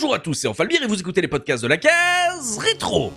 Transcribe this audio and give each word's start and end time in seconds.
Bonjour 0.00 0.14
à 0.14 0.18
tous, 0.18 0.32
c'est 0.32 0.48
Enfalbir 0.48 0.82
et 0.82 0.86
vous 0.86 0.98
écoutez 0.98 1.20
les 1.20 1.28
podcasts 1.28 1.62
de 1.62 1.68
la 1.68 1.76
case 1.76 2.56
rétro. 2.56 3.12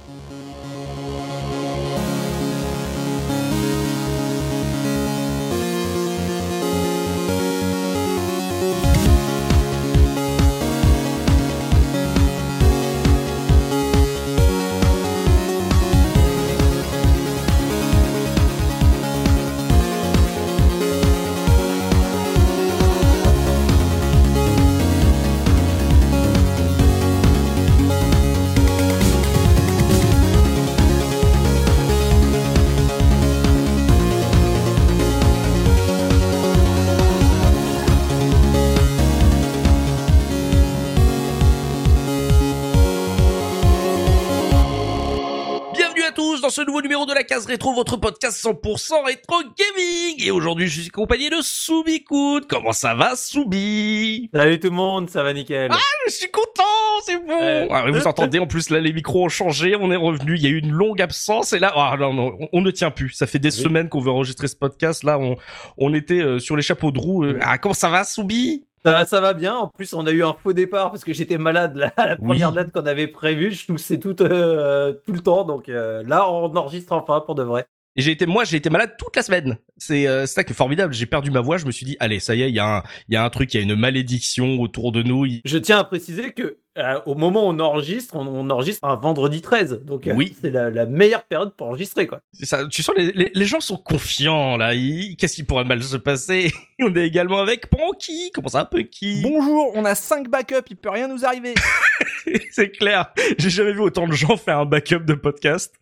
Case 47.34 47.46
rétro, 47.48 47.74
votre 47.74 47.98
podcast 47.98 48.44
100% 48.46 49.06
rétro 49.06 49.36
gaming. 49.58 50.24
Et 50.24 50.30
aujourd'hui, 50.30 50.68
je 50.68 50.82
suis 50.82 50.90
accompagné 50.90 51.30
de 51.32 51.38
Soubikoud. 51.42 52.46
Comment 52.48 52.74
ça 52.74 52.94
va, 52.94 53.16
Soubi? 53.16 54.30
Salut 54.34 54.60
tout 54.60 54.68
le 54.70 54.76
monde, 54.76 55.10
ça 55.10 55.24
va 55.24 55.34
nickel. 55.34 55.70
Ah, 55.74 55.78
je 56.08 56.12
suis 56.12 56.30
content, 56.30 56.64
c'est 57.06 57.18
bon. 57.26 57.34
Euh, 57.42 57.68
Ah, 57.72 57.90
vous 57.90 58.06
entendez, 58.08 58.38
en 58.38 58.46
plus, 58.46 58.70
là, 58.70 58.80
les 58.80 58.94
micros 58.94 59.26
ont 59.26 59.30
changé, 59.30 59.76
on 59.76 59.92
est 59.92 59.96
revenu. 59.96 60.36
Il 60.36 60.44
y 60.44 60.46
a 60.46 60.50
eu 60.50 60.60
une 60.60 60.72
longue 60.72 61.02
absence 61.02 61.54
et 61.54 61.60
là, 61.60 61.72
ah, 61.76 61.96
non, 62.00 62.14
non, 62.14 62.38
on, 62.40 62.50
on 62.54 62.62
ne 62.62 62.70
tient 62.70 62.92
plus. 62.92 63.10
Ça 63.12 63.26
fait 63.26 63.40
des 63.40 63.56
Oui. 63.58 63.64
semaines 63.64 63.90
qu'on 63.90 64.00
veut 64.02 64.12
enregistrer 64.12 64.48
ce 64.48 64.56
podcast. 64.56 65.04
Là, 65.04 65.18
on, 65.18 65.36
on 65.78 65.94
était 65.96 66.22
euh, 66.22 66.38
sur 66.40 66.56
les 66.56 66.62
chapeaux 66.62 66.92
de 66.92 67.00
roue. 67.00 67.24
Euh, 67.26 67.40
Ah, 67.42 67.58
comment 67.58 67.74
ça 67.74 67.90
va, 67.90 68.04
Soubi? 68.04 68.66
Ça, 68.86 68.92
va, 68.92 69.06
ça 69.06 69.22
va 69.22 69.34
bien. 69.34 69.56
En 69.56 69.68
plus, 69.70 69.94
on 69.94 70.06
a 70.06 70.12
eu 70.12 70.24
un 70.24 70.34
faux 70.34 70.54
départ 70.54 70.92
parce 70.92 71.04
que 71.04 71.14
j'étais 71.14 71.38
malade 71.38 71.76
là, 71.76 71.94
à 71.98 72.08
la 72.08 72.18
Oui. 72.18 72.24
première 72.24 72.52
date 72.52 72.72
qu'on 72.72 72.86
avait 72.86 73.08
prévue. 73.08 73.52
Je 73.52 73.66
toussais 73.68 74.00
tout, 74.00 74.22
euh, 74.22 74.94
tout 75.06 75.12
le 75.14 75.22
temps. 75.22 75.44
Donc 75.46 75.70
euh, 75.70 76.04
là, 76.04 76.30
on 76.30 76.56
enregistre 76.56 76.94
enfin 76.94 77.22
pour 77.22 77.36
de 77.36 77.44
vrai. 77.44 77.66
Et 77.96 78.02
j'ai 78.02 78.12
été, 78.12 78.26
moi, 78.26 78.44
j'ai 78.44 78.58
été 78.58 78.70
malade 78.72 78.96
toute 78.98 79.16
la 79.16 79.22
semaine. 79.22 79.58
C'est 79.78 80.08
euh, 80.08 80.26
c'est 80.26 80.34
ça 80.36 80.44
qui 80.44 80.54
est 80.54 80.56
formidable. 80.56 80.94
J'ai 80.96 81.06
perdu 81.06 81.30
ma 81.30 81.42
voix. 81.42 81.58
Je 81.58 81.66
me 81.66 81.72
suis 81.72 81.86
dit, 81.86 81.96
allez, 82.00 82.20
ça 82.20 82.34
y 82.34 82.42
est, 82.42 82.50
il 82.50 82.56
y 82.56 82.60
a 82.60 82.78
un, 82.78 82.84
il 83.08 83.14
y 83.14 83.18
a 83.18 83.24
un 83.24 83.30
truc, 83.30 83.54
il 83.54 83.58
y 83.58 83.60
a 83.60 83.64
une 83.64 83.76
malédiction 83.76 84.60
autour 84.60 84.92
de 84.92 85.04
nous. 85.04 85.26
Il- 85.28 85.42
Je 85.46 85.58
tiens 85.60 85.78
à 85.78 85.84
préciser 85.84 86.32
que 86.32 86.58
euh, 86.80 87.00
au 87.06 87.14
moment 87.14 87.46
où 87.48 87.52
on 87.54 87.60
enregistre, 87.60 88.16
on, 88.16 88.26
on 88.26 88.50
enregistre 88.50 88.84
un 88.88 88.96
vendredi 88.96 89.42
13. 89.42 89.82
Donc 89.86 90.08
euh, 90.08 90.14
Oui. 90.16 90.36
c'est 90.42 90.50
la, 90.50 90.72
la 90.72 90.88
meilleure 90.88 91.24
période 91.24 91.54
pour 91.56 91.68
enregistrer. 91.68 92.08
quoi. 92.08 92.22
c'est 92.32 92.46
ça, 92.48 92.66
tu 92.68 92.82
sens, 92.82 92.96
les, 92.98 93.12
les, 93.12 93.32
les 93.32 93.46
gens 93.46 93.60
sont 93.60 93.78
confiants 93.78 94.58
là. 94.58 94.74
Qu'est-ce 95.20 95.36
qui 95.36 95.44
pourrait 95.44 95.64
mal 95.66 95.84
se 95.84 95.98
passer? 95.98 96.52
On 96.82 96.96
est 96.96 97.06
également 97.06 97.38
avec 97.42 97.70
Ponky. 97.70 98.32
Comment 98.34 98.48
ça, 98.50 98.66
Ponky 98.66 99.22
Bonjour, 99.22 99.72
on 99.76 99.86
a 99.86 99.94
5 99.94 100.30
backups, 100.30 100.66
il 100.72 100.76
peut 100.78 100.90
rien 100.90 101.08
nous 101.08 101.24
arriver. 101.26 101.54
C'est 102.52 102.72
clair. 102.72 103.14
J'ai 103.38 103.50
jamais 103.52 103.74
vu 103.74 103.80
autant 103.82 104.08
de 104.08 104.14
gens 104.14 104.36
faire 104.38 104.60
un 104.60 104.66
backup 104.66 105.00
de 105.06 105.14
podcast. 105.14 105.74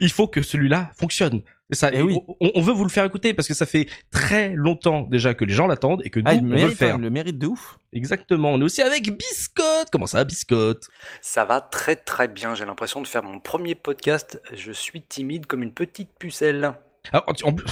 Il 0.00 0.10
faut 0.10 0.28
que 0.28 0.42
celui-là 0.42 0.90
fonctionne. 0.98 1.42
Ça. 1.72 1.90
Eh 1.92 1.98
Et 1.98 2.02
oui. 2.02 2.18
on, 2.40 2.50
on 2.54 2.60
veut 2.60 2.72
vous 2.72 2.84
le 2.84 2.90
faire 2.90 3.04
écouter 3.04 3.34
parce 3.34 3.48
que 3.48 3.54
ça 3.54 3.66
fait 3.66 3.88
très 4.12 4.50
longtemps 4.50 5.02
déjà 5.02 5.34
que 5.34 5.44
les 5.44 5.52
gens 5.54 5.66
l'attendent 5.66 6.02
et 6.04 6.10
que 6.10 6.20
nous 6.20 6.26
Ah, 6.28 6.34
il 6.34 6.44
on 6.44 6.48
le 6.48 6.56
veut 6.60 6.68
le 6.68 6.74
faire. 6.74 6.94
hein, 6.94 6.98
il 6.98 7.02
le 7.02 7.10
mérite 7.10 7.38
de 7.38 7.46
ouf. 7.48 7.78
Exactement. 7.92 8.52
On 8.52 8.60
est 8.60 8.64
aussi 8.64 8.82
avec 8.82 9.10
Biscotte. 9.16 9.88
Comment 9.90 10.06
ça, 10.06 10.22
Biscotte? 10.24 10.86
Ça 11.20 11.44
va 11.44 11.60
très 11.60 11.96
très 11.96 12.28
bien, 12.28 12.54
j'ai 12.54 12.64
l'impression 12.66 13.00
de 13.00 13.06
faire 13.08 13.22
mon 13.24 13.40
premier 13.40 13.74
podcast. 13.74 14.40
Je 14.54 14.70
suis 14.72 15.02
timide 15.02 15.46
comme 15.46 15.62
une 15.64 15.72
petite 15.74 16.10
pucelle. 16.18 16.72
Ah, 17.12 17.24
en- 17.26 17.48
en 17.48 17.52
plus- 17.52 17.66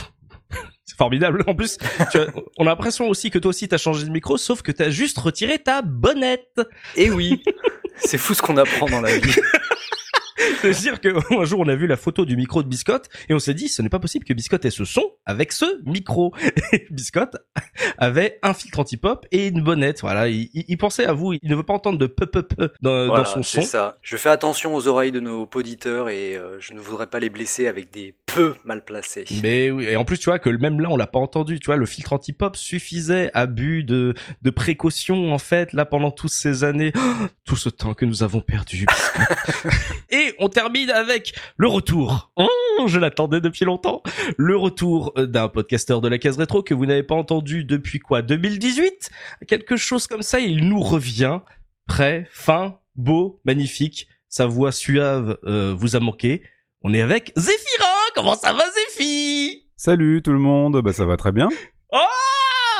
C'est 0.84 0.96
formidable. 0.96 1.42
En 1.46 1.54
plus, 1.54 1.78
tu 2.10 2.18
as- 2.18 2.26
on 2.58 2.66
a 2.66 2.70
l'impression 2.70 3.08
aussi 3.08 3.30
que 3.30 3.38
toi 3.38 3.50
aussi 3.50 3.68
t'as 3.68 3.78
changé 3.78 4.04
de 4.04 4.10
micro, 4.10 4.36
sauf 4.36 4.62
que 4.62 4.72
t'as 4.72 4.90
juste 4.90 5.18
retiré 5.18 5.58
ta 5.58 5.82
bonnette. 5.82 6.60
Et 6.96 7.10
oui, 7.10 7.42
c'est 7.96 8.18
fou 8.18 8.34
ce 8.34 8.42
qu'on 8.42 8.56
apprend 8.56 8.86
dans 8.86 9.00
la 9.00 9.18
vie. 9.18 9.34
C'est-à-dire 10.60 11.00
que 11.00 11.08
un 11.40 11.44
jour 11.44 11.60
on 11.60 11.68
a 11.68 11.74
vu 11.76 11.86
la 11.86 11.96
photo 11.96 12.24
du 12.24 12.36
micro 12.36 12.62
de 12.62 12.68
Biscotte 12.68 13.08
et 13.28 13.34
on 13.34 13.38
s'est 13.38 13.54
dit 13.54 13.68
ce 13.68 13.82
n'est 13.82 13.88
pas 13.88 13.98
possible 13.98 14.24
que 14.24 14.32
Biscotte 14.34 14.64
ait 14.64 14.70
ce 14.70 14.84
son 14.84 15.02
avec 15.26 15.52
ce 15.52 15.64
micro. 15.88 16.32
Et 16.72 16.86
Biscotte 16.90 17.36
avait 17.98 18.38
un 18.42 18.54
filtre 18.54 18.78
anti-pop 18.80 19.26
et 19.30 19.48
une 19.48 19.62
bonnette. 19.62 20.00
Voilà, 20.00 20.28
il, 20.28 20.48
il- 20.54 20.64
il 20.68 20.76
pensait 20.78 21.06
à 21.06 21.12
vous. 21.12 21.32
Il 21.34 21.40
ne 21.50 21.54
veut 21.54 21.62
pas 21.62 21.74
entendre 21.74 21.98
de 21.98 22.06
peu 22.06 22.26
peu 22.26 22.42
peu 22.42 22.70
dans, 22.82 23.06
Voilà, 23.06 23.24
dans 23.24 23.30
son 23.30 23.42
c'est 23.42 23.60
son. 23.62 23.66
ça. 23.66 23.98
Je 24.02 24.16
fais 24.16 24.30
attention 24.30 24.74
aux 24.74 24.88
oreilles 24.88 25.12
de 25.12 25.20
nos 25.20 25.48
auditeurs 25.54 26.08
et 26.08 26.36
euh, 26.36 26.58
je 26.60 26.72
ne 26.74 26.80
voudrais 26.80 27.06
pas 27.06 27.20
les 27.20 27.30
blesser 27.30 27.66
avec 27.66 27.90
des 27.92 28.14
peu 28.26 28.54
mal 28.64 28.84
placés. 28.84 29.24
Mais 29.42 29.70
oui, 29.70 29.84
et 29.84 29.96
en 29.96 30.04
plus 30.04 30.18
tu 30.18 30.24
vois 30.30 30.38
que 30.38 30.50
même 30.50 30.80
là 30.80 30.88
on 30.90 30.96
l'a 30.96 31.06
pas 31.06 31.18
entendu, 31.20 31.60
tu 31.60 31.66
vois 31.66 31.76
le 31.76 31.86
filtre 31.86 32.12
anti-pop 32.12 32.56
suffisait, 32.56 33.30
abus 33.34 33.84
de 33.84 34.14
de 34.42 34.50
précaution 34.50 35.32
en 35.32 35.38
fait 35.38 35.72
là 35.72 35.84
pendant 35.84 36.10
toutes 36.10 36.32
ces 36.32 36.64
années, 36.64 36.92
tout 37.44 37.56
ce 37.56 37.68
temps 37.68 37.94
que 37.94 38.04
nous 38.04 38.22
avons 38.22 38.40
perdu. 38.40 38.86
et 40.10 40.33
on 40.38 40.48
termine 40.48 40.90
avec 40.90 41.34
le 41.56 41.68
retour. 41.68 42.32
Oh, 42.36 42.48
je 42.86 42.98
l'attendais 42.98 43.40
depuis 43.40 43.64
longtemps. 43.64 44.02
Le 44.36 44.56
retour 44.56 45.12
euh, 45.16 45.26
d'un 45.26 45.48
podcasteur 45.48 46.00
de 46.00 46.08
la 46.08 46.18
case 46.18 46.36
rétro 46.38 46.62
que 46.62 46.74
vous 46.74 46.86
n'avez 46.86 47.02
pas 47.02 47.14
entendu 47.14 47.64
depuis 47.64 47.98
quoi 47.98 48.22
2018 48.22 49.10
Quelque 49.48 49.76
chose 49.76 50.06
comme 50.06 50.22
ça, 50.22 50.40
il 50.40 50.68
nous 50.68 50.80
revient 50.80 51.40
prêt, 51.86 52.26
fin, 52.30 52.78
beau, 52.96 53.40
magnifique. 53.44 54.08
Sa 54.28 54.46
voix 54.46 54.72
suave 54.72 55.38
euh, 55.44 55.74
vous 55.76 55.94
a 55.96 56.00
manqué. 56.00 56.42
On 56.82 56.92
est 56.92 57.00
avec 57.00 57.32
Zéphirin 57.36 57.86
Comment 58.14 58.34
ça 58.34 58.52
va 58.52 58.64
Zéphi 58.70 59.68
Salut 59.76 60.22
tout 60.22 60.32
le 60.32 60.38
monde, 60.38 60.80
bah 60.82 60.92
ça 60.92 61.04
va 61.04 61.16
très 61.16 61.32
bien. 61.32 61.48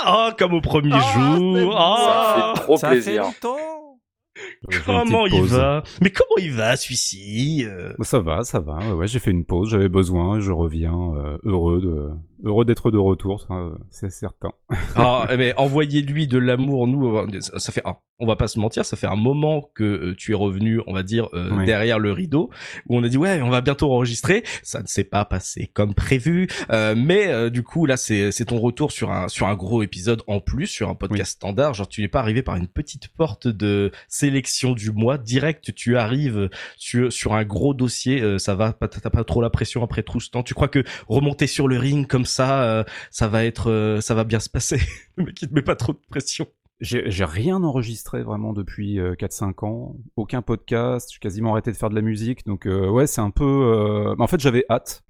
Oh, 0.06 0.28
comme 0.38 0.54
au 0.54 0.60
premier 0.60 0.91
Ah, 0.93 1.00
c'est 1.03 1.20
jour 1.20 1.38
bon. 1.38 1.72
Ça 1.72 2.53
fait 2.54 2.60
trop 2.62 2.76
Ça 2.76 2.88
plaisir. 2.91 3.12
fait 3.12 3.19
longtemps. 3.19 4.00
J'ai 4.37 4.43
fait 4.43 4.48
une 4.50 4.53
Comment 4.86 5.26
il 5.26 5.42
va? 5.42 5.82
Mais 6.00 6.10
comment 6.10 6.36
il 6.38 6.52
va 6.52 6.76
celui-ci? 6.76 7.66
Bah, 7.98 8.04
Ça 8.04 8.20
va, 8.20 8.44
ça 8.44 8.60
va. 8.60 8.78
Ouais, 8.78 8.92
ouais, 8.92 9.06
j'ai 9.06 9.19
fait 9.19 9.30
une 9.30 9.44
pause, 9.44 9.70
j'avais 9.70 9.88
besoin, 9.88 10.41
je 10.41 10.52
reviens 10.52 10.94
euh, 11.16 11.38
heureux 11.44 11.80
de 11.80 12.10
heureux 12.44 12.65
d'être 12.65 12.91
de 12.91 12.99
retour, 12.99 13.47
c'est 13.91 14.10
certain. 14.10 14.50
Ah, 14.97 15.27
mais 15.37 15.55
envoyez-lui 15.56 16.28
de 16.28 16.38
l'amour, 16.38 16.87
nous, 16.87 17.16
euh, 17.16 17.27
ça 17.41 17.72
fait, 17.72 17.82
ah, 17.84 17.99
on 18.21 18.27
va 18.27 18.37
pas 18.37 18.47
se 18.47 18.60
mentir, 18.60 18.84
ça 18.84 18.97
fait 18.97 19.09
un 19.09 19.16
moment 19.16 19.71
que 19.75 19.82
euh, 19.82 20.15
tu 20.16 20.31
es 20.32 20.34
revenu, 20.34 20.81
on 20.87 20.93
va 20.94 21.03
dire, 21.03 21.28
euh, 21.34 21.50
Oui. 21.53 21.65
derrière 21.66 21.99
le 21.99 22.12
rideau, 22.12 22.50
où 22.88 22.97
on 22.97 23.03
a 23.03 23.09
dit 23.09 23.16
ouais, 23.19 23.43
on 23.43 23.50
va 23.50 23.60
bientôt 23.60 23.91
enregistrer. 23.93 24.44
Ça 24.62 24.81
ne 24.82 24.87
s'est 24.87 25.03
pas 25.05 25.25
passé 25.25 25.69
comme 25.72 25.94
prévu, 25.94 26.47
euh, 26.71 26.94
mais 26.97 27.27
euh, 27.28 27.50
du 27.50 27.62
coup 27.65 27.87
là, 27.87 27.97
c'est 27.97 28.31
ton 28.47 28.61
retour 28.61 28.93
sur 28.93 29.11
un 29.11 29.26
sur 29.28 29.49
un 29.49 29.55
gros 29.56 29.82
épisode 29.82 30.22
en 30.28 30.38
plus, 30.41 30.66
sur 30.69 30.88
un 30.88 30.94
podcast 30.94 31.32
standard. 31.32 31.75
Genre, 31.75 31.88
tu 31.88 32.03
n'es 32.03 32.09
pas 32.09 32.21
arrivé 32.21 32.43
par 32.43 32.55
une 32.56 32.69
petite 32.69 33.09
porte 33.09 33.49
de 33.49 33.91
sélection 34.09 34.72
du 34.75 34.93
mois 34.93 35.19
direct, 35.19 35.75
tu 35.75 35.97
arrives 35.97 36.49
sur 36.76 37.12
sur 37.12 37.34
un 37.34 37.44
gros 37.44 37.75
dossier. 37.75 38.38
ça 38.38 38.55
va, 38.55 38.72
t'as 38.72 39.11
pas 39.11 39.25
trop 39.25 39.43
la 39.43 39.50
pression 39.50 39.82
après 39.82 40.03
tout 40.05 40.21
ce 40.21 40.31
temps. 40.31 40.43
Tu 40.44 40.55
crois 40.55 40.69
que 40.69 40.84
remonter 41.09 41.47
sur 41.49 41.66
le 41.66 41.78
ring 41.78 42.06
comme 42.06 42.25
ça, 42.26 42.34
euh, 42.41 42.84
ça 43.11 43.28
va 43.28 43.45
être, 43.45 43.71
euh, 43.71 44.00
ça 44.00 44.15
va 44.15 44.25
bien 44.25 44.41
se 44.41 44.49
passer. 44.50 44.78
Le 45.17 45.25
mec, 45.25 45.41
il 45.43 45.49
te 45.49 45.55
met 45.55 45.62
pas 45.62 45.77
trop 45.77 45.93
de 45.93 46.00
pression. 46.11 46.47
J'ai 46.81 47.25
rien 47.25 47.62
enregistré 47.62 48.22
vraiment 48.25 48.53
depuis 48.53 48.99
euh, 48.99 49.15
4-5 49.15 49.65
ans, 49.65 49.97
aucun 50.17 50.43
podcast, 50.43 51.09
j'ai 51.12 51.19
quasiment 51.21 51.53
arrêté 51.53 51.71
de 51.71 51.77
faire 51.77 51.89
de 51.89 51.94
la 51.94 52.03
musique, 52.03 52.44
donc 52.44 52.67
euh, 52.67 52.89
ouais 52.91 53.06
c'est 53.06 53.21
un 53.21 53.31
peu... 53.31 53.44
euh, 53.44 54.15
En 54.19 54.27
fait 54.27 54.41
j'avais 54.41 54.65
hâte, 54.69 55.03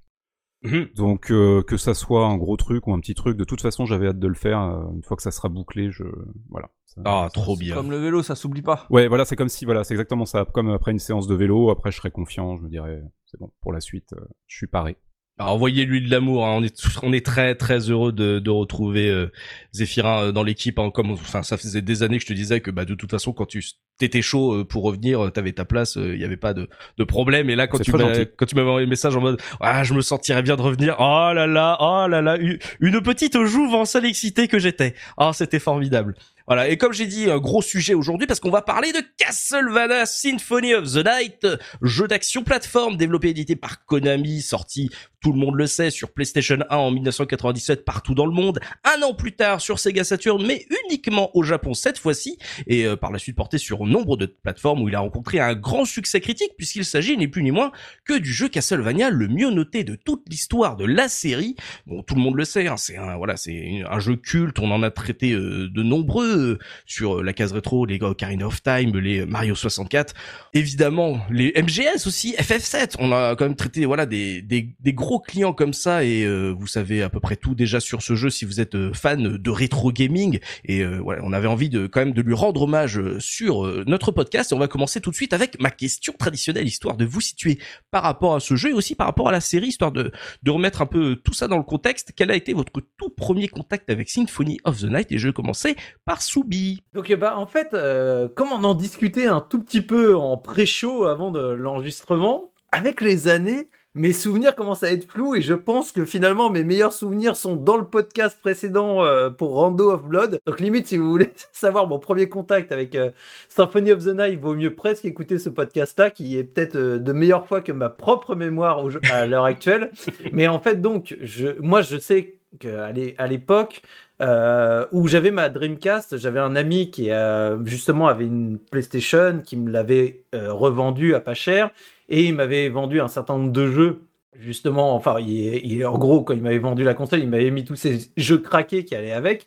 donc 0.94 1.30
euh, 1.32 1.62
que 1.62 1.76
ça 1.78 1.94
soit 1.94 2.26
un 2.26 2.36
gros 2.36 2.56
truc 2.58 2.86
ou 2.86 2.92
un 2.94 3.00
petit 3.00 3.14
truc, 3.14 3.36
de 3.36 3.44
toute 3.44 3.60
façon 3.62 3.86
j'avais 3.86 4.08
hâte 4.08 4.18
de 4.18 4.28
le 4.28 4.34
faire, 4.34 4.60
euh, 4.60 4.84
une 4.94 5.02
fois 5.02 5.16
que 5.16 5.22
ça 5.22 5.30
sera 5.30 5.48
bouclé, 5.48 5.90
je... 5.90 6.04
Voilà. 6.50 6.68
Ça- 6.86 7.00
Ah, 7.04 7.28
trop 7.32 7.56
bien. 7.56 7.74
Comme 7.74 7.90
le 7.90 7.96
vélo, 7.98 8.22
ça 8.22 8.34
s'oublie 8.34 8.62
pas. 8.62 8.86
Ouais, 8.90 9.08
voilà, 9.08 9.24
c'est 9.24 9.34
comme 9.34 9.48
si, 9.48 9.64
voilà, 9.64 9.84
c'est 9.84 9.94
exactement 9.94 10.26
ça. 10.26 10.44
Comme 10.44 10.70
après 10.70 10.92
une 10.92 10.98
séance 10.98 11.26
de 11.26 11.34
vélo, 11.34 11.70
après 11.70 11.90
je 11.90 11.96
serais 11.96 12.10
confiant, 12.10 12.56
je 12.56 12.62
me 12.62 12.68
dirais, 12.68 13.02
c'est 13.26 13.40
bon, 13.40 13.50
pour 13.62 13.72
la 13.72 13.80
suite, 13.80 14.12
euh, 14.12 14.24
je 14.46 14.56
suis 14.58 14.66
paré. 14.68 14.96
Envoyez-lui 15.38 16.00
de 16.00 16.10
l'amour. 16.10 16.46
hein. 16.46 16.52
On 16.58 16.62
est 16.62 16.74
on 17.02 17.12
est 17.12 17.26
très 17.26 17.56
très 17.56 17.90
heureux 17.90 18.12
de, 18.12 18.38
de 18.38 18.50
retrouver 18.50 19.10
euh, 19.10 19.32
Zéphirin 19.72 20.26
euh, 20.26 20.32
dans 20.32 20.44
l'équipe. 20.44 20.78
hein. 20.78 20.90
Comme 20.94 21.10
enfin 21.10 21.42
ça 21.42 21.56
faisait 21.56 21.82
des 21.82 22.04
années 22.04 22.18
que 22.18 22.22
je 22.22 22.28
te 22.28 22.32
disais 22.32 22.60
que 22.60 22.70
bah 22.70 22.84
de 22.84 22.94
toute 22.94 23.10
façon 23.10 23.32
quand 23.32 23.46
tu 23.46 23.60
t'étais 23.98 24.22
chaud 24.22 24.54
euh, 24.54 24.64
pour 24.64 24.84
revenir, 24.84 25.24
euh, 25.24 25.30
t'avais 25.30 25.52
ta 25.52 25.64
place, 25.64 25.96
il 25.96 26.20
y 26.20 26.24
avait 26.24 26.36
pas 26.36 26.54
de, 26.54 26.68
de 26.98 27.04
problème. 27.04 27.50
Et 27.50 27.56
là 27.56 27.66
quand 27.66 27.78
tu 27.78 27.90
quand 28.36 28.46
tu 28.46 28.54
m'avais 28.54 28.68
envoyé 28.68 28.86
le 28.86 28.90
message 28.90 29.16
en 29.16 29.20
mode 29.20 29.40
ah 29.60 29.82
je 29.82 29.92
me 29.94 30.02
sentirais 30.02 30.42
bien 30.42 30.54
de 30.54 30.62
revenir. 30.62 30.94
Oh 31.00 31.32
là 31.34 31.48
là, 31.48 31.78
oh 31.80 32.06
là 32.08 32.22
là, 32.22 32.36
une, 32.36 33.00
petite 33.00 33.36
jouvence 33.44 33.96
à 33.96 34.00
l'excité 34.00 34.46
que 34.46 34.60
j'étais. 34.60 34.94
Ah 35.16 35.32
c'était 35.34 35.58
formidable. 35.58 36.14
Voilà, 36.46 36.68
et 36.68 36.76
comme 36.76 36.92
j'ai 36.92 37.06
dit, 37.06 37.30
un 37.30 37.38
gros 37.38 37.62
sujet 37.62 37.94
aujourd'hui 37.94 38.26
parce 38.26 38.38
qu'on 38.38 38.50
va 38.50 38.60
parler 38.60 38.92
de 38.92 39.00
Castlevania 39.16 40.04
Symphony 40.04 40.74
of 40.74 40.92
the 40.92 41.04
Night, 41.04 41.46
jeu 41.80 42.06
d'action 42.06 42.42
plateforme 42.42 42.96
développé 42.98 43.28
et 43.28 43.30
édité 43.30 43.56
par 43.56 43.86
Konami, 43.86 44.42
sorti, 44.42 44.90
tout 45.20 45.32
le 45.32 45.38
monde 45.38 45.54
le 45.54 45.66
sait, 45.66 45.90
sur 45.90 46.12
PlayStation 46.12 46.58
1 46.68 46.76
en 46.76 46.90
1997 46.90 47.86
partout 47.86 48.14
dans 48.14 48.26
le 48.26 48.32
monde, 48.32 48.60
un 48.84 49.02
an 49.02 49.14
plus 49.14 49.32
tard 49.32 49.62
sur 49.62 49.78
Sega 49.78 50.04
Saturn, 50.04 50.44
mais 50.46 50.66
uniquement 50.84 51.30
au 51.34 51.42
Japon 51.42 51.72
cette 51.72 51.96
fois-ci, 51.96 52.38
et 52.66 52.84
euh, 52.84 52.94
par 52.94 53.10
la 53.10 53.18
suite 53.18 53.36
porté 53.36 53.56
sur 53.56 53.86
nombre 53.86 54.18
de 54.18 54.26
plateformes 54.26 54.82
où 54.82 54.88
il 54.90 54.94
a 54.94 55.00
rencontré 55.00 55.40
un 55.40 55.54
grand 55.54 55.86
succès 55.86 56.20
critique 56.20 56.52
puisqu'il 56.58 56.84
s'agit 56.84 57.16
ni 57.16 57.26
plus 57.26 57.42
ni 57.42 57.52
moins 57.52 57.72
que 58.04 58.12
du 58.12 58.30
jeu 58.30 58.50
Castlevania 58.50 59.08
le 59.08 59.28
mieux 59.28 59.48
noté 59.48 59.82
de 59.82 59.94
toute 59.94 60.28
l'histoire 60.28 60.76
de 60.76 60.84
la 60.84 61.08
série. 61.08 61.56
Bon, 61.86 62.02
tout 62.02 62.14
le 62.16 62.20
monde 62.20 62.36
le 62.36 62.44
sait, 62.44 62.66
hein, 62.66 62.76
c'est 62.76 62.98
un 62.98 63.16
voilà, 63.16 63.38
c'est 63.38 63.82
un 63.88 63.98
jeu 64.00 64.16
culte, 64.16 64.58
on 64.58 64.70
en 64.70 64.82
a 64.82 64.90
traité 64.90 65.32
euh, 65.32 65.70
de 65.70 65.82
nombreux 65.82 66.33
euh, 66.34 66.58
sur 66.86 67.18
euh, 67.18 67.22
la 67.22 67.32
case 67.32 67.52
rétro, 67.52 67.86
les 67.86 67.98
Ocarina 68.00 68.46
of 68.46 68.62
Time, 68.62 68.96
les 68.98 69.24
Mario 69.26 69.54
64, 69.54 70.14
évidemment 70.52 71.20
les 71.30 71.52
MGS 71.56 72.06
aussi, 72.06 72.34
FF7. 72.38 72.96
On 72.98 73.12
a 73.12 73.36
quand 73.36 73.44
même 73.44 73.56
traité 73.56 73.84
voilà 73.86 74.06
des, 74.06 74.42
des, 74.42 74.74
des 74.80 74.92
gros 74.92 75.20
clients 75.20 75.52
comme 75.52 75.72
ça 75.72 76.04
et 76.04 76.24
euh, 76.24 76.50
vous 76.50 76.66
savez 76.66 77.02
à 77.02 77.08
peu 77.08 77.20
près 77.20 77.36
tout 77.36 77.54
déjà 77.54 77.80
sur 77.80 78.02
ce 78.02 78.14
jeu 78.14 78.30
si 78.30 78.44
vous 78.44 78.60
êtes 78.60 78.92
fan 78.92 79.36
de 79.36 79.50
rétro 79.50 79.92
gaming 79.92 80.38
et 80.64 80.84
voilà, 80.84 81.22
on 81.24 81.32
avait 81.32 81.48
envie 81.48 81.68
de 81.68 81.86
quand 81.86 82.00
même 82.00 82.12
de 82.12 82.22
lui 82.22 82.34
rendre 82.34 82.62
hommage 82.62 83.00
sur 83.18 83.62
notre 83.86 84.10
podcast 84.10 84.52
et 84.52 84.54
on 84.54 84.58
va 84.58 84.68
commencer 84.68 85.00
tout 85.00 85.10
de 85.10 85.16
suite 85.16 85.32
avec 85.32 85.60
ma 85.60 85.70
question 85.70 86.12
traditionnelle 86.18 86.66
histoire 86.66 86.96
de 86.96 87.04
vous 87.04 87.20
situer 87.20 87.58
par 87.90 88.02
rapport 88.02 88.34
à 88.34 88.40
ce 88.40 88.56
jeu 88.56 88.70
et 88.70 88.72
aussi 88.72 88.94
par 88.94 89.06
rapport 89.06 89.28
à 89.28 89.32
la 89.32 89.40
série 89.40 89.68
histoire 89.68 89.92
de 89.92 90.12
de 90.42 90.50
remettre 90.50 90.82
un 90.82 90.86
peu 90.86 91.16
tout 91.16 91.32
ça 91.32 91.48
dans 91.48 91.56
le 91.56 91.62
contexte. 91.62 92.12
Quel 92.14 92.30
a 92.30 92.36
été 92.36 92.52
votre 92.52 92.80
tout 92.96 93.10
premier 93.10 93.48
contact 93.48 93.90
avec 93.90 94.08
Symphony 94.08 94.58
of 94.64 94.80
the 94.80 94.84
Night? 94.84 95.12
Et 95.12 95.18
je 95.18 95.28
vais 95.28 95.32
commencer 95.32 95.76
par 96.04 96.22
Soubi. 96.24 96.82
Donc 96.94 97.12
bah 97.14 97.36
en 97.36 97.46
fait, 97.46 97.74
euh, 97.74 98.28
comme 98.34 98.52
on 98.52 98.64
en 98.64 98.74
discutait 98.74 99.26
un 99.26 99.40
tout 99.40 99.62
petit 99.62 99.82
peu 99.82 100.16
en 100.16 100.36
pré-show 100.36 101.04
avant 101.04 101.30
de 101.30 101.40
l'enregistrement, 101.40 102.50
avec 102.72 103.00
les 103.00 103.28
années, 103.28 103.68
mes 103.96 104.12
souvenirs 104.12 104.56
commencent 104.56 104.82
à 104.82 104.90
être 104.90 105.08
flous 105.08 105.36
et 105.36 105.40
je 105.40 105.54
pense 105.54 105.92
que 105.92 106.04
finalement 106.04 106.50
mes 106.50 106.64
meilleurs 106.64 106.92
souvenirs 106.92 107.36
sont 107.36 107.54
dans 107.54 107.76
le 107.76 107.84
podcast 107.84 108.36
précédent 108.40 109.04
euh, 109.04 109.30
pour 109.30 109.54
Rando 109.54 109.92
of 109.92 110.02
Blood. 110.02 110.40
Donc 110.46 110.58
limite 110.58 110.88
si 110.88 110.96
vous 110.96 111.08
voulez 111.08 111.32
savoir 111.52 111.86
mon 111.86 112.00
premier 112.00 112.28
contact 112.28 112.72
avec 112.72 112.96
euh, 112.96 113.10
Symphony 113.48 113.92
of 113.92 114.04
the 114.04 114.08
Night, 114.08 114.40
vaut 114.40 114.56
mieux 114.56 114.74
presque 114.74 115.04
écouter 115.04 115.38
ce 115.38 115.48
podcast-là 115.48 116.10
qui 116.10 116.36
est 116.36 116.42
peut-être 116.42 116.74
euh, 116.74 116.98
de 116.98 117.12
meilleure 117.12 117.46
foi 117.46 117.60
que 117.60 117.70
ma 117.70 117.88
propre 117.88 118.34
mémoire 118.34 118.84
à 119.12 119.26
l'heure 119.26 119.44
actuelle. 119.44 119.92
Mais 120.32 120.48
en 120.48 120.58
fait 120.58 120.80
donc, 120.80 121.16
je, 121.22 121.60
moi 121.60 121.80
je 121.80 121.96
sais 121.96 122.34
qu'à 122.58 122.90
l'époque, 123.26 123.82
euh, 124.20 124.86
où 124.92 125.08
j'avais 125.08 125.32
ma 125.32 125.48
Dreamcast, 125.48 126.18
j'avais 126.18 126.38
un 126.38 126.54
ami 126.54 126.90
qui 126.90 127.10
euh, 127.10 127.64
justement 127.64 128.06
avait 128.06 128.26
une 128.26 128.58
PlayStation, 128.58 129.40
qui 129.44 129.56
me 129.56 129.70
l'avait 129.70 130.24
euh, 130.34 130.52
revendue 130.52 131.14
à 131.14 131.20
pas 131.20 131.34
cher, 131.34 131.70
et 132.08 132.24
il 132.24 132.34
m'avait 132.34 132.68
vendu 132.68 133.00
un 133.00 133.08
certain 133.08 133.36
nombre 133.38 133.52
de 133.52 133.66
jeux. 133.66 134.02
Justement, 134.38 134.94
enfin, 134.94 135.16
il, 135.20 135.84
en 135.86 135.98
gros, 135.98 136.22
quand 136.22 136.34
il 136.34 136.42
m'avait 136.42 136.58
vendu 136.58 136.84
la 136.84 136.94
console, 136.94 137.20
il 137.20 137.28
m'avait 137.28 137.50
mis 137.50 137.64
tous 137.64 137.76
ces 137.76 138.10
jeux 138.16 138.38
craqués 138.38 138.84
qui 138.84 138.94
allaient 138.96 139.12
avec. 139.12 139.46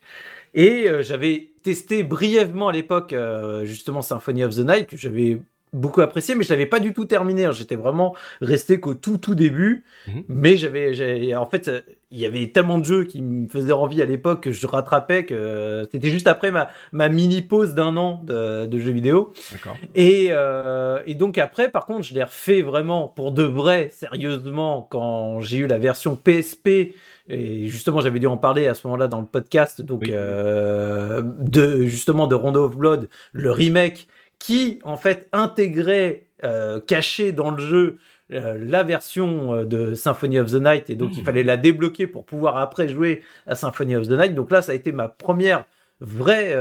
Et 0.54 0.88
j'avais 1.02 1.52
testé 1.62 2.04
brièvement 2.04 2.70
à 2.70 2.72
l'époque, 2.72 3.14
justement, 3.64 4.02
Symphony 4.02 4.46
of 4.46 4.56
the 4.56 4.60
Night, 4.60 4.88
que 4.88 4.96
j'avais 4.96 5.42
beaucoup 5.74 6.02
apprécié, 6.02 6.36
mais 6.36 6.44
je 6.44 6.50
l'avais 6.50 6.66
pas 6.66 6.80
du 6.80 6.94
tout 6.94 7.06
terminé. 7.06 7.46
Hein. 7.46 7.52
J'étais 7.52 7.76
vraiment 7.76 8.16
resté 8.42 8.80
qu'au 8.80 8.94
tout 8.94 9.18
tout 9.18 9.36
début. 9.36 9.84
Mhm. 10.08 10.24
Mais 10.28 10.58
j'avais, 10.58 11.36
en 11.36 11.46
fait, 11.46 11.70
il 12.10 12.20
y 12.20 12.26
avait 12.26 12.48
tellement 12.48 12.78
de 12.78 12.86
jeux 12.86 13.04
qui 13.04 13.22
me 13.22 13.48
faisaient 13.50 13.74
envie 13.74 14.02
à 14.02 14.06
l'époque 14.06 14.44
que 14.44 14.52
je 14.52 14.66
rattrapais 14.66 15.26
que 15.26 15.88
c'était 15.92 16.10
juste 16.10 16.28
après 16.28 16.52
ma, 16.52 16.70
ma 16.94 17.10
mini 17.10 17.42
pause 17.42 17.74
d'un 17.74 17.98
an 17.98 18.22
de, 18.24 18.66
de, 18.66 18.80
jeux 18.80 18.92
vidéo. 18.92 19.34
Et, 19.94 20.28
euh, 20.32 21.02
et 21.06 21.16
donc 21.16 21.38
après, 21.38 21.70
par 21.70 21.86
contre, 21.86 22.04
je 22.04 22.14
l'ai 22.14 22.24
refait 22.24 22.62
vraiment 22.62 23.08
pour 23.10 23.32
de 23.34 23.44
vrai, 23.44 23.90
sérieusement, 23.92 24.88
quand 24.90 25.42
j'ai 25.42 25.58
eu 25.58 25.68
la 25.68 25.78
version 25.78 26.16
PSP. 26.16 26.96
Et 27.30 27.68
justement, 27.68 28.00
j'avais 28.00 28.20
dû 28.20 28.28
en 28.28 28.38
parler 28.38 28.68
à 28.68 28.74
ce 28.74 28.88
moment-là 28.88 29.10
dans 29.10 29.20
le 29.20 29.26
podcast, 29.26 29.82
donc 29.82 30.08
euh, 30.08 31.22
de 31.40 31.84
justement 31.84 32.26
de 32.26 32.36
Rondo 32.36 32.64
of 32.64 32.78
Blood, 32.78 33.10
le 33.34 33.52
remake 33.52 34.08
qui 34.40 34.80
en 34.84 34.98
fait 34.98 35.28
intégrait 35.32 36.28
euh, 36.44 36.80
caché 36.80 37.32
dans 37.32 37.50
le 37.50 37.58
jeu 37.58 37.98
euh, 38.32 38.58
la 38.62 38.84
version 38.84 39.56
euh, 39.56 39.66
de 39.66 39.96
Symphony 39.96 40.40
of 40.40 40.52
the 40.52 40.62
Night 40.62 40.90
et 40.90 40.96
donc 40.96 41.12
il 41.16 41.24
mmh. 41.24 41.26
fallait 41.26 41.44
la 41.44 41.58
débloquer 41.58 42.06
pour 42.06 42.26
pouvoir 42.26 42.58
après 42.58 42.88
jouer 42.88 43.24
à 43.48 43.56
Symphony 43.56 43.96
of 43.96 44.08
the 44.08 44.12
Night. 44.12 44.36
Donc 44.36 44.52
là, 44.52 44.62
ça 44.62 44.74
a 44.74 44.76
été 44.76 44.92
ma 44.92 45.08
première 45.08 45.66
vraie 46.00 46.56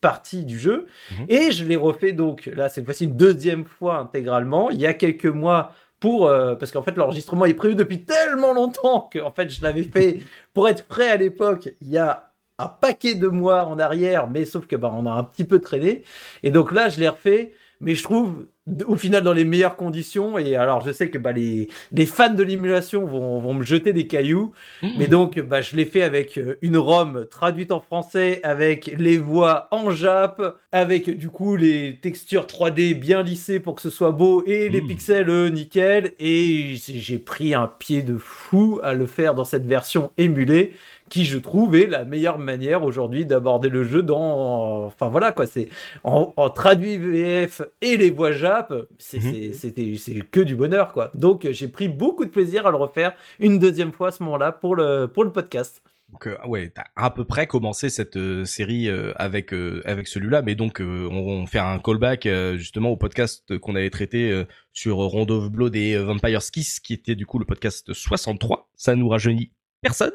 partie 0.00 0.44
du 0.44 0.58
jeu 0.58 0.88
mmh. 1.12 1.24
et 1.28 1.52
je 1.52 1.64
l'ai 1.64 1.76
refait 1.76 2.10
donc 2.10 2.46
là 2.46 2.68
cette 2.68 2.84
fois-ci 2.84 3.04
une 3.04 3.16
deuxième 3.16 3.64
fois 3.64 3.98
intégralement 3.98 4.68
il 4.68 4.80
y 4.80 4.86
a 4.86 4.94
quelques 4.94 5.26
mois 5.26 5.74
pour 6.00 6.28
parce 6.58 6.72
qu'en 6.72 6.82
fait 6.82 6.96
l'enregistrement 6.96 7.44
est 7.44 7.54
prévu 7.54 7.76
depuis 7.76 8.02
tellement 8.02 8.52
longtemps 8.52 9.02
que 9.02 9.20
en 9.20 9.30
fait 9.30 9.48
je 9.48 9.62
l'avais 9.62 9.84
fait 9.84 10.22
pour 10.54 10.68
être 10.68 10.86
prêt 10.88 11.08
à 11.08 11.16
l'époque 11.16 11.68
il 11.80 11.88
y 11.88 11.98
a 11.98 12.29
un 12.60 12.68
paquet 12.68 13.14
de 13.14 13.28
mois 13.28 13.64
en 13.66 13.78
arrière, 13.78 14.28
mais 14.28 14.44
sauf 14.44 14.66
que 14.66 14.76
bah, 14.76 14.92
on 14.94 15.06
a 15.06 15.12
un 15.12 15.24
petit 15.24 15.44
peu 15.44 15.60
traîné. 15.60 16.04
Et 16.42 16.50
donc 16.50 16.72
là, 16.72 16.88
je 16.88 17.00
l'ai 17.00 17.08
refait, 17.08 17.52
mais 17.80 17.94
je 17.94 18.02
trouve 18.02 18.46
au 18.86 18.96
final 18.96 19.22
dans 19.22 19.32
les 19.32 19.44
meilleures 19.44 19.76
conditions. 19.76 20.38
Et 20.38 20.56
alors, 20.56 20.80
je 20.80 20.92
sais 20.92 21.10
que 21.10 21.18
bah, 21.18 21.32
les, 21.32 21.68
les 21.92 22.06
fans 22.06 22.32
de 22.32 22.42
l'émulation 22.42 23.04
vont, 23.06 23.40
vont 23.40 23.54
me 23.54 23.64
jeter 23.64 23.92
des 23.92 24.06
cailloux, 24.06 24.52
mmh. 24.82 24.88
mais 24.98 25.06
donc 25.06 25.40
bah, 25.40 25.60
je 25.60 25.76
l'ai 25.76 25.84
fait 25.84 26.02
avec 26.02 26.38
euh, 26.38 26.56
une 26.62 26.76
ROM 26.76 27.26
traduite 27.30 27.72
en 27.72 27.80
français, 27.80 28.40
avec 28.42 28.94
les 28.98 29.18
voix 29.18 29.68
en 29.70 29.90
jap, 29.90 30.42
avec 30.72 31.10
du 31.16 31.28
coup 31.28 31.56
les 31.56 31.98
textures 32.00 32.46
3D 32.46 32.98
bien 32.98 33.22
lissées 33.22 33.60
pour 33.60 33.74
que 33.74 33.82
ce 33.82 33.90
soit 33.90 34.12
beau 34.12 34.44
et 34.46 34.68
les 34.68 34.82
mmh. 34.82 34.86
pixels 34.86 35.30
euh, 35.30 35.48
nickel. 35.48 36.12
Et 36.18 36.76
j'ai 36.76 37.18
pris 37.18 37.54
un 37.54 37.66
pied 37.66 38.02
de 38.02 38.16
fou 38.18 38.78
à 38.82 38.94
le 38.94 39.06
faire 39.06 39.34
dans 39.34 39.44
cette 39.44 39.66
version 39.66 40.10
émulée 40.18 40.74
qui 41.10 41.26
je 41.26 41.36
trouve 41.36 41.76
est 41.76 41.86
la 41.86 42.06
meilleure 42.06 42.38
manière 42.38 42.82
aujourd'hui 42.82 43.26
d'aborder 43.26 43.68
le 43.68 43.84
jeu 43.84 44.02
dans 44.02 44.86
enfin 44.86 45.08
voilà 45.08 45.32
quoi 45.32 45.46
c'est 45.46 45.68
en, 46.04 46.32
traduit 46.48 46.96
VF 46.96 47.62
et 47.82 47.98
les 47.98 48.10
voix 48.10 48.32
Jap 48.32 48.70
mhm. 48.72 49.52
c'était 49.52 49.94
c'est 49.98 50.20
que 50.30 50.40
du 50.40 50.56
bonheur 50.56 50.94
quoi 50.94 51.10
donc 51.14 51.46
j'ai 51.50 51.68
pris 51.68 51.88
beaucoup 51.88 52.24
de 52.24 52.30
plaisir 52.30 52.66
à 52.66 52.70
le 52.70 52.78
refaire 52.78 53.12
une 53.38 53.58
deuxième 53.58 53.92
fois 53.92 54.08
à 54.08 54.10
ce 54.12 54.22
moment-là 54.22 54.52
pour 54.52 54.74
le 54.74 55.06
pour 55.06 55.24
le 55.24 55.32
podcast 55.32 55.82
donc 56.12 56.26
euh, 56.26 56.36
ouais, 56.46 56.70
t'as 56.70 56.84
à 56.96 57.10
peu 57.10 57.24
près 57.24 57.46
commencé 57.46 57.88
cette 57.88 58.16
euh, 58.16 58.44
série 58.44 58.88
euh, 58.88 59.12
avec 59.16 59.52
avec 59.84 60.08
celui-là, 60.08 60.42
mais 60.42 60.54
donc 60.54 60.80
on, 60.80 61.46
fait 61.46 61.58
un 61.58 61.78
callback 61.78 62.28
justement 62.56 62.90
au 62.90 62.96
podcast 62.96 63.58
qu'on 63.58 63.74
avait 63.74 63.90
traité 63.90 64.44
sur 64.72 64.96
Rondo 64.96 65.42
of 65.42 65.50
Blood 65.50 65.74
et 65.76 65.96
Vampire 65.98 66.40
Kiss, 66.40 66.80
qui 66.80 66.94
était 66.94 67.14
du 67.14 67.26
coup 67.26 67.38
le 67.38 67.44
podcast 67.44 67.92
63. 67.92 68.68
Ça 68.74 68.94
nous 68.96 69.08
rajeunit 69.08 69.52
personne. 69.82 70.12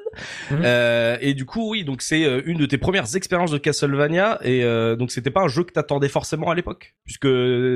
Mhm. 0.52 0.62
Euh, 0.64 1.18
et 1.22 1.34
du 1.34 1.46
coup, 1.46 1.72
oui, 1.72 1.84
donc 1.84 2.02
c'est 2.02 2.24
euh, 2.24 2.42
une 2.46 2.58
de 2.58 2.66
tes 2.66 2.78
premières 2.78 3.16
expériences 3.16 3.52
de 3.52 3.58
Castlevania, 3.58 4.40
et 4.44 4.64
euh, 4.64 4.96
donc 4.96 5.12
c'était 5.12 5.32
pas 5.32 5.42
un 5.42 5.48
jeu 5.48 5.64
que 5.64 5.72
t'attendais 5.72 6.10
forcément 6.10 6.50
à 6.50 6.56
l'époque, 6.56 6.96
puisque 7.04 7.28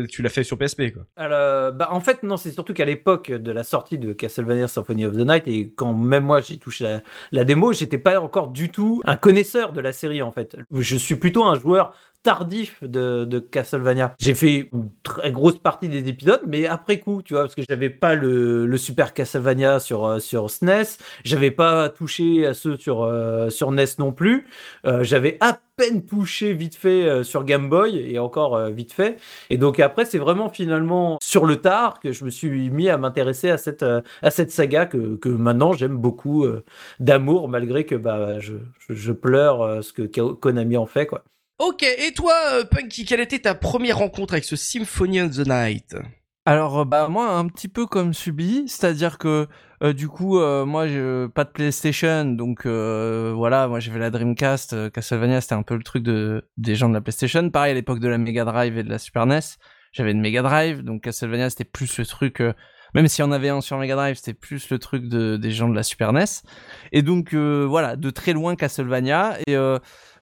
tu 0.07 0.21
l'as 0.21 0.29
fait 0.29 0.43
sur 0.43 0.57
PSP, 0.57 0.93
quoi. 0.93 1.03
Alors, 1.15 1.73
bah 1.73 1.89
en 1.91 1.99
fait 1.99 2.23
non, 2.23 2.37
c'est 2.37 2.51
surtout 2.51 2.73
qu'à 2.73 2.85
l'époque 2.85 3.31
de 3.31 3.51
la 3.51 3.63
sortie 3.63 3.97
de 3.97 4.13
Castlevania 4.13 4.67
Symphony 4.67 5.05
of 5.05 5.13
the 5.13 5.27
Night, 5.27 5.47
et 5.47 5.73
quand 5.75 5.93
même 5.93 6.25
moi 6.25 6.41
j'ai 6.41 6.57
touché 6.57 6.83
la, 6.83 7.01
la 7.31 7.43
démo, 7.43 7.73
j'étais 7.73 7.97
pas 7.97 8.19
encore 8.19 8.49
du 8.49 8.69
tout 8.69 9.01
un 9.05 9.15
connaisseur 9.15 9.73
de 9.73 9.81
la 9.81 9.91
série 9.91 10.21
en 10.21 10.31
fait. 10.31 10.57
Je 10.71 10.95
suis 10.95 11.15
plutôt 11.15 11.45
un 11.45 11.59
joueur 11.59 11.93
tardif 12.23 12.83
de, 12.83 13.23
de 13.25 13.39
Castlevania. 13.39 14.13
J'ai 14.19 14.33
fait 14.35 14.69
une 14.73 14.89
très 15.03 15.31
grosse 15.31 15.57
partie 15.57 15.87
des 15.87 16.07
épisodes, 16.09 16.41
mais 16.47 16.67
après 16.67 16.99
coup, 16.99 17.21
tu 17.21 17.33
vois, 17.33 17.43
parce 17.43 17.55
que 17.55 17.61
j'avais 17.67 17.89
pas 17.89 18.15
le, 18.15 18.65
le, 18.65 18.77
Super 18.77 19.13
Castlevania 19.13 19.79
sur 19.79 20.05
euh, 20.05 20.19
sur 20.19 20.49
SNES, 20.49 20.97
j'avais 21.23 21.51
pas 21.51 21.89
touché 21.89 22.45
à 22.45 22.53
ceux 22.53 22.77
sur 22.77 23.03
euh, 23.03 23.49
sur 23.49 23.71
NES 23.71 23.85
non 23.99 24.11
plus. 24.11 24.47
Euh, 24.85 25.03
j'avais 25.03 25.37
à 25.39 25.59
peine 25.77 26.05
touché 26.05 26.53
vite 26.53 26.75
fait 26.75 27.23
sur 27.23 27.45
Game 27.45 27.69
Boy 27.69 27.97
et 27.97 28.19
encore 28.19 28.67
vite 28.69 28.91
fait. 28.91 29.15
Et 29.49 29.57
donc 29.57 29.79
après, 29.79 30.03
c'est 30.03 30.17
vraiment 30.17 30.49
finalement 30.49 31.17
sur 31.21 31.45
le 31.45 31.55
tard 31.55 32.01
que 32.01 32.11
je 32.11 32.25
me 32.25 32.29
suis 32.29 32.69
mis 32.69 32.89
à 32.89 32.97
m'intéresser 32.97 33.49
à 33.49 33.57
cette 33.57 33.83
à 34.21 34.31
cette 34.31 34.51
saga 34.51 34.85
que 34.85 35.15
que 35.15 35.29
maintenant 35.29 35.71
j'aime 35.71 35.95
beaucoup 35.95 36.45
d'amour, 36.99 37.47
malgré 37.47 37.85
que 37.85 37.95
bah 37.95 38.39
je, 38.41 38.55
je 38.89 39.13
pleure 39.13 39.81
ce 39.81 39.93
que 39.93 40.01
Konami 40.01 40.75
en 40.75 40.85
fait 40.85 41.05
quoi. 41.05 41.23
Ok, 41.59 41.83
et 41.83 42.13
toi, 42.13 42.33
euh, 42.53 42.63
Punky, 42.63 43.03
quelle 43.03 43.19
était 43.19 43.39
ta 43.39 43.53
première 43.53 43.97
rencontre 43.97 44.33
avec 44.33 44.45
ce 44.45 44.55
Symphony 44.55 45.19
of 45.19 45.35
the 45.35 45.45
Night? 45.45 45.93
Alors, 46.45 46.79
euh, 46.79 46.85
bah 46.85 47.09
moi, 47.09 47.31
un 47.31 47.47
petit 47.49 47.67
peu 47.67 47.85
comme 47.85 48.13
Subi, 48.13 48.63
c'est-à-dire 48.67 49.17
que 49.17 49.45
euh, 49.83 49.91
du 49.91 50.07
coup, 50.07 50.39
moi, 50.39 50.87
je 50.87 51.27
pas 51.27 51.43
de 51.43 51.49
PlayStation, 51.49 52.23
donc 52.23 52.65
voilà, 52.65 53.67
moi 53.67 53.81
j'avais 53.81 53.99
la 53.99 54.09
Dreamcast, 54.09 54.89
Castlevania, 54.91 55.41
c'était 55.41 55.55
un 55.55 55.63
peu 55.63 55.75
le 55.75 55.83
truc 55.83 56.01
de 56.01 56.47
des 56.55 56.75
gens 56.75 56.87
de 56.87 56.93
la 56.93 57.01
PlayStation. 57.01 57.49
Pareil 57.49 57.71
à 57.71 57.75
l'époque 57.75 57.99
de 57.99 58.07
la 58.07 58.17
Mega 58.17 58.45
Drive 58.45 58.77
et 58.77 58.83
de 58.83 58.89
la 58.89 58.97
Super 58.97 59.25
NES, 59.25 59.39
j'avais 59.91 60.11
une 60.13 60.21
Mega 60.21 60.41
Drive, 60.41 60.81
donc 60.81 61.03
Castlevania 61.03 61.49
c'était 61.49 61.65
plus 61.65 61.87
ce 61.87 62.03
truc 62.03 62.41
même 62.95 63.07
si 63.07 63.21
on 63.21 63.31
avait 63.31 63.49
un 63.49 63.61
sur 63.61 63.77
Mega 63.77 63.95
Drive, 63.95 64.15
c'était 64.15 64.33
plus 64.33 64.69
le 64.69 64.79
truc 64.79 65.07
de, 65.07 65.37
des 65.37 65.51
gens 65.51 65.69
de 65.69 65.75
la 65.75 65.83
Super 65.83 66.13
NES. 66.13 66.23
Et 66.91 67.01
donc 67.01 67.33
voilà, 67.33 67.97
de 67.97 68.09
très 68.09 68.31
loin 68.31 68.55
Castlevania. 68.55 69.37
Et 69.45 69.55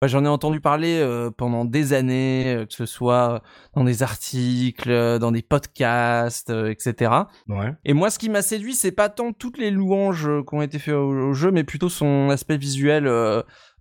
J'en 0.03 0.23
ai 0.25 0.27
entendu 0.27 0.61
parler 0.61 0.99
euh, 0.99 1.31
pendant 1.31 1.65
des 1.65 1.93
années, 1.93 2.55
euh, 2.55 2.65
que 2.65 2.73
ce 2.73 2.85
soit 2.85 3.41
dans 3.75 3.83
des 3.83 4.03
articles, 4.03 4.91
euh, 4.91 5.17
dans 5.19 5.31
des 5.31 5.41
podcasts, 5.41 6.49
etc. 6.49 7.11
Ouais. 7.47 7.73
Et 7.83 7.93
moi, 7.93 8.09
ce 8.09 8.19
qui 8.19 8.29
m'a 8.29 8.41
séduit, 8.41 8.75
c'est 8.75 8.91
pas 8.91 9.09
tant 9.09 9.33
toutes 9.33 9.57
les 9.57 9.71
louanges 9.71 10.29
qui 10.47 10.55
ont 10.55 10.61
été 10.61 10.79
faites 10.79 10.93
au, 10.93 11.33
jeu, 11.33 11.51
mais 11.51 11.63
plutôt 11.63 11.89
son 11.89 12.29
aspect 12.29 12.57
visuel 12.57 13.03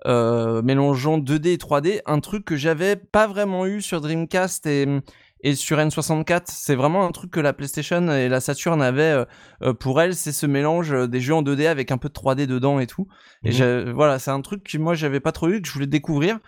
mélangeant 0.04 1.18
2D 1.18 1.48
et 1.48 1.56
3D, 1.56 2.00
un 2.06 2.20
truc 2.20 2.44
que 2.44 2.56
j'avais 2.56 2.96
pas 2.96 3.26
vraiment 3.26 3.66
eu 3.66 3.82
sur 3.82 4.00
Dreamcast 4.00 4.66
et 4.66 4.86
et 5.42 5.54
sur 5.54 5.78
N64, 5.78 6.44
c'est 6.46 6.74
vraiment 6.74 7.06
un 7.06 7.12
truc 7.12 7.30
que 7.30 7.40
la 7.40 7.52
PlayStation 7.52 8.10
et 8.10 8.28
la 8.28 8.40
Saturn 8.40 8.80
avaient 8.82 9.24
pour 9.78 10.00
elle, 10.00 10.14
c'est 10.14 10.32
ce 10.32 10.46
mélange 10.46 10.92
des 11.08 11.20
jeux 11.20 11.34
en 11.34 11.42
2D 11.42 11.66
avec 11.66 11.92
un 11.92 11.98
peu 11.98 12.08
de 12.08 12.14
3D 12.14 12.46
dedans 12.46 12.80
et 12.80 12.86
tout. 12.86 13.06
Et 13.44 13.50
mmh. 13.52 13.92
voilà, 13.92 14.18
c'est 14.18 14.30
un 14.30 14.40
truc 14.40 14.64
que 14.64 14.78
moi 14.78 14.94
j'avais 14.94 15.20
pas 15.20 15.32
trop 15.32 15.48
eu, 15.48 15.60
que 15.60 15.68
je 15.68 15.72
voulais 15.72 15.86
découvrir. 15.86 16.38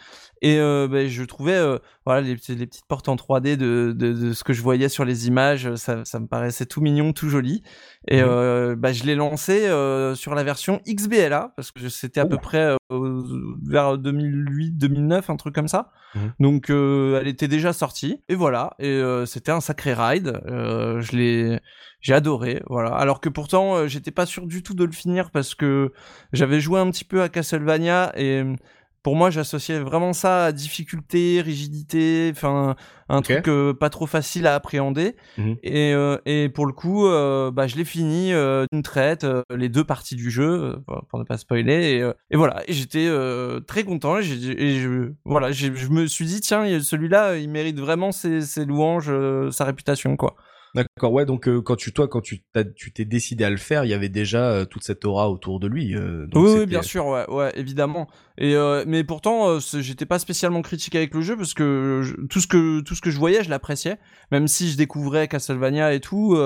Et 0.41 0.59
euh, 0.59 0.87
ben, 0.89 1.09
je 1.09 1.25
trouvais 1.25 1.57
euh, 1.57 1.79
voilà 2.07 2.21
les, 2.21 2.37
les, 2.49 2.67
petites 2.67 2.87
portes 2.87 3.09
en 3.09 3.17
3D 3.17 3.57
de, 3.57 3.93
de, 3.97 4.13
de, 4.13 4.33
ce 4.33 4.45
que 4.45 4.53
je 4.53 4.63
voyais 4.63 4.89
sur 4.89 5.05
les 5.05 5.27
images, 5.27 5.75
ça, 5.75 6.05
ça 6.05 6.21
me 6.21 6.27
paraissait 6.27 6.67
tout 6.67 6.81
mignon, 6.81 7.13
tout 7.13 7.29
joli. 7.29 7.63
Et 8.07 8.23
mmh. 8.23 8.27
euh, 8.27 8.77
bah, 8.77 8.93
je 8.93 9.05
l'ai 9.05 9.15
lancé 9.15 9.67
euh, 9.67 10.15
sur 10.15 10.35
la 10.35 10.45
version 10.45 10.81
XBLA 10.89 11.53
parce 11.57 11.73
que 11.73 11.89
c'était 11.89 12.21
à 12.21 12.27
peu 12.27 12.39
près 12.39 12.77
euh, 12.93 13.23
vers 13.67 13.99
2008-2009, 13.99 15.25
un 15.29 15.37
truc 15.37 15.55
comme 15.55 15.69
ça. 15.69 15.91
Mmh. 16.15 16.21
Donc 16.41 16.71
elle 16.71 17.29
était 17.29 17.49
déjà 17.49 17.73
sortie. 17.73 18.23
Et 18.29 18.35
voilà. 18.35 18.75
Et 18.79 19.03
c'était 19.27 19.53
un 19.53 19.61
sacré 19.61 19.93
ride. 19.93 20.41
je 20.47 21.17
l'ai 21.17 21.61
j'ai 22.01 22.15
adoré, 22.15 22.63
voilà. 22.69 22.91
Alors 22.91 23.21
que 23.21 23.29
pourtant, 23.29 23.89
j'étais 23.89 24.13
pas 24.13 24.25
sûr 24.25 24.47
du 24.47 24.63
tout 24.63 24.75
de 24.75 24.85
le 24.85 24.93
finir 24.93 25.33
parce 25.33 25.57
que 25.57 25.93
j'avais 26.33 26.61
joué 26.61 26.79
un 26.79 26.89
petit 26.93 27.05
peu 27.05 27.23
à 27.23 27.29
Castlevania 27.29 28.13
et 28.17 28.45
pour 29.09 29.17
moi, 29.17 29.31
j'associais 29.31 29.79
vraiment 29.79 30.13
ça 30.13 30.45
à 30.45 30.53
difficulté, 30.53 31.41
rigidité, 31.41 32.31
enfin 32.31 32.77
un 33.09 33.23
truc 33.23 33.49
euh, 33.49 33.73
pas 33.73 33.89
trop 33.89 34.05
facile 34.05 34.47
à 34.47 34.55
appréhender. 34.55 35.17
Mhm. 35.39 35.57
Et, 35.63 35.95
euh, 35.95 36.19
et 36.27 36.51
pour 36.51 36.67
le 36.67 36.75
coup, 36.75 37.07
euh, 37.07 37.51
bah, 37.51 37.67
je 37.67 37.77
l'ai 37.77 37.87
fini 37.87 38.33
d'une 38.71 38.83
traite, 38.83 39.27
les 39.49 39.71
deux 39.71 39.85
parties 39.85 40.15
du 40.15 40.31
jeu, 40.31 40.77
pour 41.09 41.19
ne 41.19 41.25
pas 41.25 41.39
spoiler. 41.39 41.73
Et, 41.73 42.35
et 42.35 42.37
voilà, 42.37 42.63
et 42.69 42.75
j'étais 42.75 43.09
très 43.67 43.83
content. 43.85 44.19
Et, 44.19 44.25
je, 44.25 45.13
voilà, 45.25 45.53
je 45.53 45.89
me 45.89 46.07
suis 46.07 46.27
dit 46.27 46.43
tiens, 46.43 46.67
celui-là, 46.79 47.39
il 47.39 47.49
mérite 47.49 47.81
vraiment 47.81 48.13
ses, 48.13 48.43
ses 48.43 48.67
louanges, 48.67 49.11
sa 49.53 49.65
réputation, 49.65 50.19
quoi. 50.19 50.37
D'accord, 50.79 51.13
ouais, 51.13 51.27
donc 51.27 51.49
euh, 51.49 51.61
quand 51.61 51.75
tu 51.75 51.93
toi 51.93 52.07
quand 52.07 52.21
tu 52.21 52.41
tu 52.77 52.93
t'es 52.93 53.05
décidé 53.05 53.43
à 53.43 53.51
le 53.51 53.57
faire, 53.57 53.85
il 53.85 53.89
y 53.89 53.95
avait 53.95 54.09
déjà 54.09 54.49
euh, 54.49 54.65
toute 54.65 54.85
cette 54.85 55.05
aura 55.05 55.29
autour 55.29 55.59
de 55.59 55.67
lui. 55.67 55.97
Euh, 55.97 56.29
oui, 56.37 56.67
bien 56.67 56.83
sûr, 56.83 57.07
ouais, 57.07 57.29
ouais, 57.29 57.51
évidemment. 57.57 58.07
Et 58.41 58.55
mais 58.87 59.03
pourtant, 59.03 59.59
j'étais 59.59 60.07
pas 60.07 60.21
spécialement 60.21 60.63
critique 60.63 60.95
avec 60.95 61.13
le 61.15 61.21
jeu 61.21 61.37
parce 61.37 61.53
que 61.53 62.15
tout 62.31 62.41
ce 62.41 62.47
que 62.47 62.81
tout 62.83 62.95
ce 62.95 63.01
que 63.01 63.11
je 63.11 63.19
voyais, 63.19 63.43
je 63.43 63.51
l'appréciais, 63.51 63.99
même 64.31 64.47
si 64.47 64.71
je 64.71 64.77
découvrais 64.77 65.27
Castlevania 65.27 65.95
et 65.95 66.01
tout. 66.01 66.37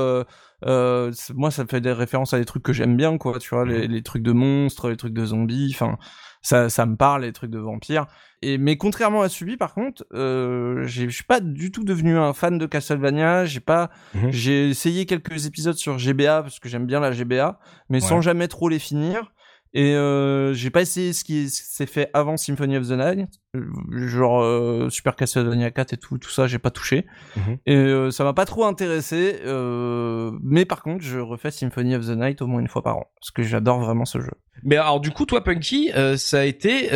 moi, 0.63 1.51
ça 1.51 1.65
me 1.65 1.69
fait 1.69 1.83
des 1.83 1.93
références 1.93 2.33
à 2.33 2.39
des 2.39 2.47
trucs 2.47 2.63
que 2.63 2.73
j'aime 2.73 2.97
bien, 2.97 3.19
quoi. 3.19 3.39
Tu 3.39 3.51
vois, 3.51 3.67
les, 3.67 3.87
mmh. 3.87 3.93
les 3.93 4.03
trucs 4.03 4.23
de 4.23 4.33
monstres, 4.33 4.89
les 4.89 4.97
trucs 4.97 5.13
de 5.13 5.27
zombies, 5.27 5.73
enfin 5.75 5.99
ça, 6.43 6.69
ça 6.69 6.87
me 6.87 6.97
parle 6.97 7.23
les 7.23 7.33
trucs 7.33 7.51
de 7.51 7.59
vampires. 7.59 8.07
Et 8.43 8.59
mais 8.59 8.77
contrairement 8.77 9.23
à 9.23 9.29
Subi, 9.29 9.57
par 9.57 9.73
contre, 9.73 10.05
euh, 10.13 10.83
je 10.87 11.09
suis 11.09 11.25
pas 11.25 11.41
du 11.41 11.71
tout 11.71 11.85
devenu 11.85 12.19
un 12.19 12.33
fan 12.33 12.59
de 12.59 12.67
Castlevania. 12.67 13.45
J'ai 13.45 13.61
pas, 13.61 13.91
mhm. 14.15 14.31
j'ai 14.31 14.69
essayé 14.69 15.07
quelques 15.07 15.47
épisodes 15.47 15.77
sur 15.77 15.99
GBA 15.99 16.43
parce 16.43 16.59
que 16.59 16.69
j'aime 16.69 16.87
bien 16.87 17.01
la 17.01 17.13
GBA, 17.13 17.59
mais 17.89 18.01
sans 18.01 18.21
jamais 18.21 18.49
trop 18.49 18.69
les 18.69 18.81
finir. 18.81 19.33
Et 19.75 19.95
euh, 19.95 20.53
j'ai 20.53 20.69
pas 20.69 20.83
essayé 20.83 21.15
ce 21.15 21.25
qui 21.25 21.49
s'est 21.49 21.87
fait 21.87 22.11
avant 22.13 22.37
Symphony 22.37 22.77
of 22.77 22.89
the 22.89 22.93
Night, 22.93 23.29
genre 23.91 24.43
euh, 24.43 24.91
Super 24.91 25.17
Castlevania 25.17 25.71
4 25.71 25.95
et 25.95 25.97
tout, 25.97 26.19
tout 26.19 26.29
ça, 26.29 26.47
j'ai 26.47 26.59
pas 26.59 26.71
touché. 26.71 27.07
Mhm. 27.37 27.59
Et 27.65 27.77
euh, 27.77 28.11
ça 28.11 28.23
m'a 28.23 28.35
pas 28.35 28.45
trop 28.45 28.67
intéressé. 28.67 29.41
Euh, 29.47 30.31
mais 30.43 30.67
par 30.67 30.83
contre, 30.83 31.03
je 31.03 31.19
refais 31.19 31.51
Symphony 31.51 31.97
of 31.97 32.07
the 32.07 32.17
Night 32.17 32.43
au 32.43 32.47
moins 32.47 32.61
une 32.61 32.69
fois 32.69 32.83
par 32.83 32.99
an, 32.99 33.07
parce 33.19 33.31
que 33.31 33.43
j'adore 33.43 33.81
vraiment 33.81 34.05
ce 34.05 34.21
jeu. 34.21 34.33
Mais 34.63 34.77
alors 34.77 35.01
du 35.01 35.11
coup, 35.11 35.25
toi, 35.25 35.43
Punky, 35.43 35.91
euh, 35.97 36.19
ça 36.19 36.41
a 36.41 36.45
été 36.45 36.91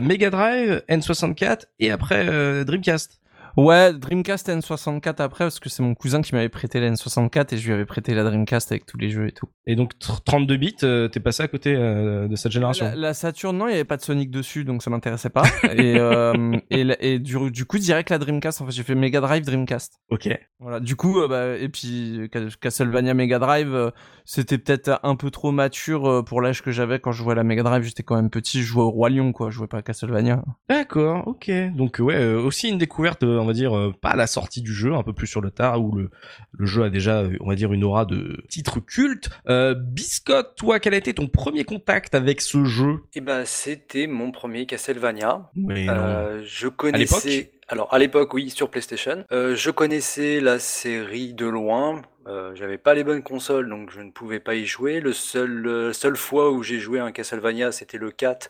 Mega 0.00 0.30
Drive, 0.30 0.82
N64 0.88 1.64
et 1.80 1.90
après 1.90 2.64
Dreamcast. 2.64 3.20
Ouais, 3.56 3.92
Dreamcast 3.92 4.48
N64 4.48 5.22
après, 5.22 5.44
parce 5.44 5.60
que 5.60 5.68
c'est 5.68 5.82
mon 5.82 5.94
cousin 5.94 6.22
qui 6.22 6.34
m'avait 6.34 6.48
prêté 6.48 6.80
la 6.80 6.90
N64 6.90 7.54
et 7.54 7.56
je 7.56 7.66
lui 7.66 7.74
avais 7.74 7.84
prêté 7.84 8.12
la 8.12 8.24
Dreamcast 8.24 8.72
avec 8.72 8.84
tous 8.84 8.98
les 8.98 9.10
jeux 9.10 9.28
et 9.28 9.32
tout. 9.32 9.46
Et 9.66 9.76
donc 9.76 9.92
32 9.98 10.56
bits, 10.56 10.76
euh, 10.82 11.08
t'es 11.08 11.20
passé 11.20 11.42
à 11.42 11.48
côté 11.48 11.74
euh, 11.74 12.26
de 12.26 12.34
cette 12.34 12.50
génération? 12.50 12.92
La, 12.96 13.14
Saturn, 13.14 13.56
non, 13.56 13.68
il 13.68 13.72
y 13.72 13.74
avait 13.74 13.84
pas 13.84 13.96
de 13.96 14.02
Sonic 14.02 14.30
dessus, 14.30 14.64
donc 14.64 14.82
ça 14.82 14.90
m'intéressait 14.90 15.30
pas. 15.30 15.44
et 15.72 15.98
euh, 15.98 16.56
et, 16.70 16.84
et 17.00 17.18
du, 17.20 17.50
du, 17.52 17.64
coup, 17.64 17.78
direct 17.78 18.10
la 18.10 18.18
Dreamcast, 18.18 18.60
en 18.60 18.66
fait, 18.66 18.72
j'ai 18.72 18.82
fait 18.82 18.96
Mega 18.96 19.20
Drive 19.20 19.44
Dreamcast. 19.44 20.00
Ok. 20.10 20.28
Voilà, 20.58 20.80
du 20.80 20.96
coup, 20.96 21.20
bah, 21.28 21.56
et 21.56 21.68
puis 21.68 22.28
Castlevania 22.60 23.14
Mega 23.14 23.38
Drive, 23.38 23.92
c'était 24.24 24.58
peut-être 24.58 25.00
un 25.02 25.16
peu 25.16 25.30
trop 25.30 25.52
mature 25.52 26.24
pour 26.24 26.40
l'âge 26.40 26.62
que 26.62 26.70
j'avais 26.70 26.98
quand 26.98 27.12
je 27.12 27.22
jouais 27.22 27.32
à 27.32 27.36
la 27.36 27.44
Mega 27.44 27.62
Drive. 27.62 27.82
J'étais 27.82 28.02
quand 28.02 28.16
même 28.16 28.30
petit, 28.30 28.60
je 28.60 28.66
jouais 28.66 28.82
au 28.82 28.90
Roi 28.90 29.10
Lion, 29.10 29.32
quoi, 29.32 29.50
je 29.50 29.56
jouais 29.56 29.66
pas 29.66 29.78
à 29.78 29.82
Castlevania. 29.82 30.42
D'accord, 30.68 31.26
ok. 31.26 31.50
Donc 31.74 31.98
ouais, 31.98 32.34
aussi 32.34 32.68
une 32.68 32.78
découverte 32.78 33.22
on 33.22 33.44
va 33.44 33.52
dire, 33.52 33.76
euh, 33.76 33.92
pas 34.00 34.10
à 34.10 34.16
la 34.16 34.26
sortie 34.26 34.62
du 34.62 34.72
jeu, 34.72 34.94
un 34.94 35.02
peu 35.02 35.12
plus 35.12 35.26
sur 35.26 35.40
le 35.40 35.50
tard, 35.50 35.82
où 35.82 35.94
le, 35.94 36.10
le 36.52 36.66
jeu 36.66 36.84
a 36.84 36.90
déjà, 36.90 37.24
on 37.40 37.48
va 37.48 37.54
dire, 37.54 37.72
une 37.72 37.84
aura 37.84 38.04
de 38.04 38.42
titre 38.48 38.80
culte. 38.80 39.30
Euh, 39.48 39.74
Biscotte, 39.74 40.54
toi, 40.56 40.80
quel 40.80 40.94
a 40.94 40.96
été 40.96 41.14
ton 41.14 41.26
premier 41.26 41.64
contact 41.64 42.14
avec 42.14 42.40
ce 42.40 42.64
jeu? 42.64 43.00
Eh 43.14 43.20
ben, 43.20 43.44
c'était 43.44 44.06
mon 44.06 44.30
premier 44.30 44.66
Castlevania. 44.66 45.50
Oui, 45.56 45.86
euh, 45.88 46.42
je 46.46 46.68
connaissais... 46.68 47.50
alors 47.68 47.92
à 47.92 47.98
l'époque, 47.98 48.34
oui, 48.34 48.50
sur 48.50 48.70
PlayStation. 48.70 49.24
Euh, 49.32 49.54
je 49.56 49.70
connaissais 49.70 50.40
la 50.40 50.58
série 50.58 51.34
de 51.34 51.46
loin. 51.46 52.02
Euh, 52.26 52.54
j'avais 52.54 52.78
pas 52.78 52.94
les 52.94 53.04
bonnes 53.04 53.22
consoles, 53.22 53.68
donc 53.68 53.90
je 53.90 54.00
ne 54.00 54.10
pouvais 54.10 54.40
pas 54.40 54.54
y 54.54 54.66
jouer. 54.66 55.00
Le 55.00 55.12
seul, 55.12 55.92
seule 55.94 56.16
fois 56.16 56.50
où 56.50 56.62
j'ai 56.62 56.78
joué 56.78 57.00
un 57.00 57.12
Castlevania, 57.12 57.72
c'était 57.72 57.98
le 57.98 58.10
4 58.10 58.48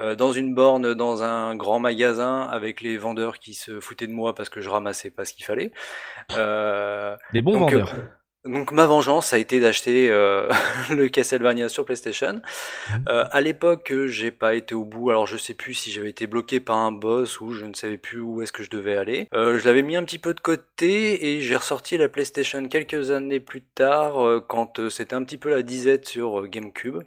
euh, 0.00 0.14
dans 0.14 0.32
une 0.32 0.54
borne, 0.54 0.94
dans 0.94 1.22
un 1.22 1.54
grand 1.56 1.78
magasin, 1.78 2.42
avec 2.42 2.80
les 2.80 2.96
vendeurs 2.96 3.38
qui 3.38 3.54
se 3.54 3.80
foutaient 3.80 4.06
de 4.06 4.12
moi 4.12 4.34
parce 4.34 4.48
que 4.48 4.60
je 4.60 4.68
ramassais 4.70 5.10
pas 5.10 5.24
ce 5.24 5.34
qu'il 5.34 5.44
fallait. 5.44 5.72
Euh, 6.36 7.16
Des 7.32 7.42
bons 7.42 7.58
vendeurs. 7.58 7.94
Euh, 8.46 8.52
donc 8.52 8.72
ma 8.72 8.86
vengeance 8.86 9.32
a 9.32 9.38
été 9.38 9.60
d'acheter 9.60 10.10
euh, 10.10 10.50
le 10.90 11.08
Castlevania 11.08 11.68
sur 11.68 11.84
PlayStation. 11.84 12.34
Mhm. 12.90 13.04
Euh, 13.08 13.24
à 13.30 13.40
l'époque, 13.40 13.92
j'ai 14.06 14.30
pas 14.30 14.54
été 14.54 14.74
au 14.74 14.84
bout. 14.84 15.10
Alors 15.10 15.26
je 15.26 15.36
sais 15.36 15.54
plus 15.54 15.74
si 15.74 15.90
j'avais 15.90 16.10
été 16.10 16.26
bloqué 16.26 16.60
par 16.60 16.76
un 16.76 16.92
boss 16.92 17.40
ou 17.40 17.52
je 17.52 17.64
ne 17.64 17.74
savais 17.74 17.98
plus 17.98 18.20
où 18.20 18.42
est-ce 18.42 18.52
que 18.52 18.62
je 18.62 18.70
devais 18.70 18.96
aller. 18.96 19.28
Euh, 19.34 19.58
je 19.58 19.64
l'avais 19.64 19.82
mis 19.82 19.96
un 19.96 20.04
petit 20.04 20.18
peu 20.18 20.34
de 20.34 20.40
côté 20.40 21.36
et 21.36 21.40
j'ai 21.40 21.56
ressorti 21.56 21.96
la 21.96 22.08
PlayStation 22.08 22.66
quelques 22.68 23.10
années 23.10 23.40
plus 23.40 23.62
tard 23.62 24.42
quand 24.48 24.88
c'était 24.90 25.14
un 25.14 25.24
petit 25.24 25.38
peu 25.38 25.50
la 25.50 25.62
disette 25.62 26.06
sur 26.06 26.46
GameCube 26.48 27.02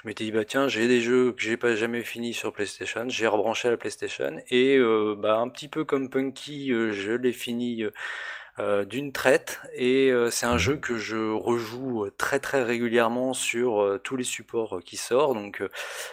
je 0.00 0.06
m'étais 0.06 0.24
dit 0.24 0.30
bah 0.30 0.44
tiens 0.44 0.68
j'ai 0.68 0.86
des 0.86 1.00
jeux 1.00 1.32
que 1.32 1.42
j'ai 1.42 1.56
pas 1.56 1.74
jamais 1.74 2.02
fini 2.02 2.32
sur 2.32 2.52
PlayStation, 2.52 3.08
j'ai 3.08 3.26
rebranché 3.26 3.66
à 3.66 3.72
la 3.72 3.76
PlayStation 3.76 4.40
et 4.48 4.76
euh, 4.76 5.16
bah 5.18 5.38
un 5.38 5.48
petit 5.48 5.66
peu 5.66 5.84
comme 5.84 6.08
Punky, 6.08 6.70
euh, 6.72 6.92
je 6.92 7.12
l'ai 7.12 7.32
fini 7.32 7.82
euh, 8.58 8.84
d'une 8.84 9.12
traite 9.12 9.60
et 9.74 10.12
c'est 10.30 10.46
un 10.46 10.58
jeu 10.58 10.76
que 10.76 10.96
je 10.96 11.32
rejoue 11.32 12.08
très 12.18 12.38
très 12.38 12.62
régulièrement 12.62 13.34
sur 13.34 13.98
tous 14.02 14.16
les 14.16 14.24
supports 14.24 14.80
qui 14.84 14.96
sortent 14.96 15.34
donc 15.34 15.62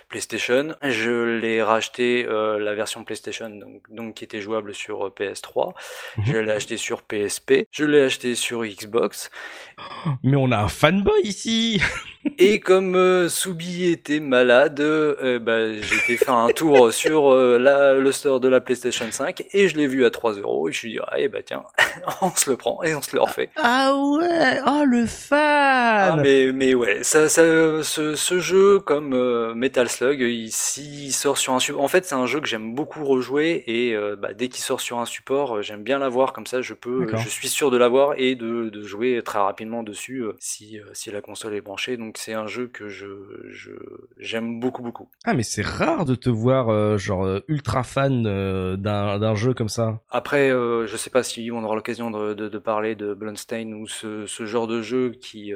PlayStation. 0.10 0.76
Je 0.82 1.40
l'ai 1.40 1.62
racheté 1.62 2.24
la 2.24 2.76
version 2.76 3.04
PlayStation 3.04 3.50
donc, 3.50 3.82
donc, 3.90 4.16
qui 4.16 4.24
était 4.24 4.42
jouable 4.42 4.74
sur 4.74 5.10
PS3 5.10 5.74
mhm. 6.18 6.26
je 6.26 6.38
l'ai 6.38 6.52
acheté 6.52 6.78
sur 6.78 7.02
PSP 7.02 7.66
je 7.72 7.86
l'ai 7.86 8.02
acheté 8.02 8.36
sur 8.36 8.64
Xbox. 8.64 9.30
Mais 10.24 10.38
on 10.38 10.52
a 10.52 10.58
un 10.58 10.68
fanboy 10.68 11.22
ici! 11.24 11.82
Et 12.40 12.60
comme 12.60 12.96
euh, 12.96 13.30
Soubi 13.30 13.86
était 13.86 14.20
malade, 14.20 14.80
euh, 14.80 15.40
bah, 15.40 15.74
j'ai 15.74 15.96
été 15.96 16.18
faire 16.18 16.34
un 16.34 16.50
tour 16.50 16.92
sur 16.94 17.32
euh, 17.32 17.60
la, 17.60 17.94
le 17.94 18.12
store 18.12 18.40
de 18.40 18.48
la 18.48 18.62
PlayStation 18.62 19.06
5 19.10 19.44
et 19.54 19.68
je 19.68 19.78
l'ai 19.78 19.88
vu 19.88 20.06
à 20.06 20.10
3 20.10 20.34
euros 20.34 20.68
et 20.68 20.72
je 20.72 20.78
suis 20.78 20.92
dit, 20.94 21.00
ah, 21.08 21.14
eh 21.18 21.28
bah 21.28 21.40
tiens, 21.46 21.64
on 22.36 22.40
se 22.40 22.50
le 22.50 22.58
prend 22.58 22.84
et 22.84 22.94
on 22.96 23.02
se 23.02 23.16
le 23.16 23.22
refait. 23.22 23.50
Ah 23.56 23.96
ouais, 23.96 24.60
oh 24.68 24.84
le 24.86 25.06
fan 25.06 25.40
ah, 25.40 26.18
mais, 26.22 26.52
mais 26.52 26.74
ouais, 26.74 27.04
ça, 27.04 27.30
ça, 27.30 27.42
ce, 27.84 28.16
ce 28.16 28.40
jeu 28.40 28.80
comme 28.80 29.14
euh, 29.14 29.54
Metal 29.54 29.90
Slug, 29.90 30.20
ici 30.22 31.06
il 31.06 31.12
sort 31.12 31.38
sur 31.38 31.54
un 31.54 31.60
support, 31.60 31.82
en 31.82 31.88
fait 31.88 32.06
c'est 32.06 32.16
un 32.16 32.26
jeu 32.26 32.40
que 32.42 32.48
j'aime 32.48 32.76
beaucoup 32.76 33.06
rejouer 33.06 33.64
et 33.68 33.96
bah, 34.18 34.34
dès 34.34 34.50
qu'il 34.50 34.64
sort 34.64 34.82
sur 34.82 35.00
un 35.00 35.06
support, 35.06 35.62
j'aime 35.62 35.84
bien 35.84 36.00
l'avoir 36.00 36.34
comme 36.34 36.46
ça 36.46 36.62
je 36.62 36.74
peux, 36.74 37.08
je 37.16 37.30
suis 37.30 37.48
sûr 37.48 37.72
de 37.72 37.78
l'avoir 37.78 38.14
et 38.18 38.36
de, 38.36 38.70
de 38.70 38.82
jouer 38.84 39.22
très 39.24 39.40
rapidement 39.40 39.84
dessus 39.84 40.24
si, 40.40 40.80
si 40.94 41.12
la 41.12 41.22
console 41.22 41.56
est 41.56 41.62
branchée. 41.62 41.98
Donc 41.98 42.18
c'est 42.18 42.34
un 42.34 42.48
jeu 42.48 42.68
que 42.68 42.90
je 42.90 43.06
j'aime 44.18 44.60
beaucoup 44.60 44.82
beaucoup. 44.82 45.10
Ah 45.26 45.34
mais 45.34 45.44
c'est 45.44 45.66
rare 45.66 46.06
de 46.06 46.16
te 46.16 46.30
voir 46.30 46.70
euh, 46.70 46.98
genre 46.98 47.26
euh, 47.26 47.44
ultra 47.48 47.84
fan 47.84 48.26
euh, 48.26 48.76
d'un 48.78 49.20
d'un 49.20 49.36
jeu 49.36 49.54
comme 49.54 49.70
ça. 49.70 50.02
Après 50.10 50.50
je 50.50 50.98
sais 50.98 51.10
pas 51.10 51.24
si 51.24 51.50
on 51.52 51.64
aura 51.64 51.76
l'occasion 51.76 52.12
de 52.12 52.25
de, 52.34 52.50
de 52.50 52.58
parler 52.58 52.96
de 52.96 53.14
Bloodstain 53.14 53.74
ou 53.74 53.88
ce, 53.88 54.26
ce 54.26 54.46
genre 54.46 54.68
de 54.68 54.82
jeu 54.82 55.12
qui 55.12 55.54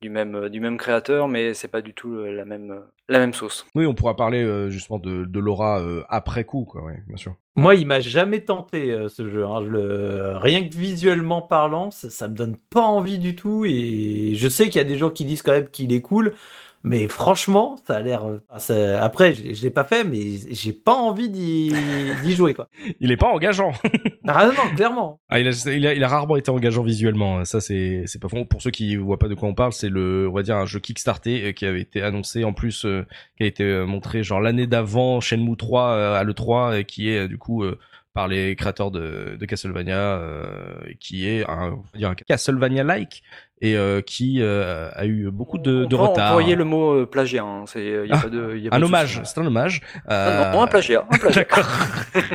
du 0.00 0.10
même 0.10 0.48
du 0.48 0.60
même 0.60 0.76
créateur, 0.76 1.26
mais 1.26 1.54
c'est 1.54 1.68
pas 1.68 1.80
du 1.80 1.94
tout 1.94 2.14
la 2.16 2.44
même 2.44 2.82
la 3.08 3.18
même 3.18 3.32
sauce. 3.32 3.66
Oui, 3.74 3.86
on 3.86 3.94
pourra 3.94 4.14
parler 4.14 4.70
justement 4.70 4.98
de, 4.98 5.24
de 5.24 5.40
l'aura 5.40 5.82
après 6.08 6.44
coup, 6.44 6.64
quoi. 6.64 6.82
Oui, 6.84 6.92
bien 7.06 7.16
sûr. 7.16 7.34
Moi, 7.56 7.74
il 7.74 7.86
m'a 7.86 8.00
jamais 8.00 8.40
tenté 8.40 8.94
ce 9.08 9.30
jeu. 9.30 9.44
Hein. 9.46 9.62
le... 9.62 10.36
Rien 10.36 10.68
que 10.68 10.74
visuellement 10.74 11.40
parlant, 11.40 11.90
ça, 11.90 12.10
ça 12.10 12.28
me 12.28 12.34
donne 12.34 12.56
pas 12.70 12.82
envie 12.82 13.18
du 13.18 13.34
tout. 13.34 13.64
Et 13.64 14.32
je 14.34 14.48
sais 14.48 14.64
qu'il 14.64 14.76
y 14.76 14.84
a 14.84 14.84
des 14.84 14.98
gens 14.98 15.10
qui 15.10 15.24
disent 15.24 15.42
quand 15.42 15.52
même 15.52 15.68
qu'il 15.68 15.92
est 15.92 16.02
cool. 16.02 16.34
Mais 16.86 17.08
franchement, 17.08 17.76
ça 17.84 17.96
a 17.96 18.00
l'air. 18.00 18.24
Euh, 18.24 19.00
après, 19.00 19.34
je 19.34 19.60
l'ai 19.60 19.70
pas 19.70 19.82
fait, 19.82 20.04
mais 20.04 20.38
j'ai 20.52 20.72
pas 20.72 20.94
envie 20.94 21.28
d'y 21.28 21.72
jouer, 22.36 22.54
quoi. 22.54 22.68
Il 23.00 23.10
est 23.10 23.16
pas 23.16 23.26
engageant. 23.26 23.72
ah 24.28 24.46
non, 24.46 24.74
clairement. 24.76 25.20
Ah, 25.28 25.40
il, 25.40 25.48
a, 25.48 25.72
il, 25.72 25.84
a, 25.84 25.94
il, 25.94 26.04
a, 26.04 26.08
rarement 26.08 26.36
été 26.36 26.48
engageant 26.48 26.84
visuellement. 26.84 27.44
Ça, 27.44 27.60
c'est 27.60 28.04
c'est 28.06 28.22
pas 28.22 28.28
fond. 28.28 28.44
Pour 28.44 28.62
ceux 28.62 28.70
qui 28.70 28.94
voient 28.94 29.18
pas 29.18 29.26
de 29.26 29.34
quoi 29.34 29.48
on 29.48 29.54
parle, 29.54 29.72
c'est 29.72 29.88
le, 29.88 30.28
on 30.28 30.32
va 30.32 30.44
dire, 30.44 30.56
un 30.56 30.64
jeu 30.64 30.78
Kickstarter 30.78 31.46
euh, 31.48 31.52
qui 31.52 31.66
avait 31.66 31.80
été 31.80 32.02
annoncé 32.02 32.44
en 32.44 32.52
plus, 32.52 32.84
euh, 32.84 33.04
qui 33.36 33.42
a 33.42 33.46
été 33.46 33.84
montré 33.84 34.22
genre 34.22 34.40
l'année 34.40 34.68
d'avant, 34.68 35.20
Shenmue 35.20 35.56
3 35.56 36.16
à 36.16 36.22
le 36.22 36.34
3, 36.34 36.78
et 36.78 36.84
qui 36.84 37.10
est 37.10 37.26
du 37.26 37.36
coup 37.36 37.64
par 38.14 38.28
les 38.28 38.54
créateurs 38.54 38.92
de, 38.92 39.36
de 39.38 39.44
Castlevania, 39.44 40.22
qui 41.00 41.28
est 41.28 41.44
un, 41.50 41.72
on 41.72 41.84
va 41.92 41.98
dire 41.98 42.10
un 42.10 42.14
Castlevania-like, 42.14 43.24
et 43.62 43.76
euh, 43.76 44.02
qui 44.02 44.40
euh, 44.40 44.90
a 44.94 45.06
eu 45.06 45.30
beaucoup 45.30 45.58
de, 45.58 45.86
de 45.86 45.96
retard. 45.96 46.32
Envoyer 46.32 46.54
le 46.54 46.64
mot 46.64 46.92
euh, 46.92 47.06
plagiat, 47.06 47.42
hein. 47.42 47.64
c'est 47.66 47.84
y 47.84 48.12
a 48.12 48.16
ah, 48.16 48.22
pas 48.22 48.28
de 48.28 48.56
y 48.56 48.68
a 48.68 48.74
un 48.74 48.82
hommage, 48.82 49.20
c'est 49.24 49.38
un 49.40 49.46
hommage. 49.46 49.80
Euh... 50.10 50.52
Non, 50.52 50.62
un 50.62 50.66
plagiat, 50.66 51.06
un 51.10 51.18
plagiat. 51.18 51.42
D'accord. 51.42 51.66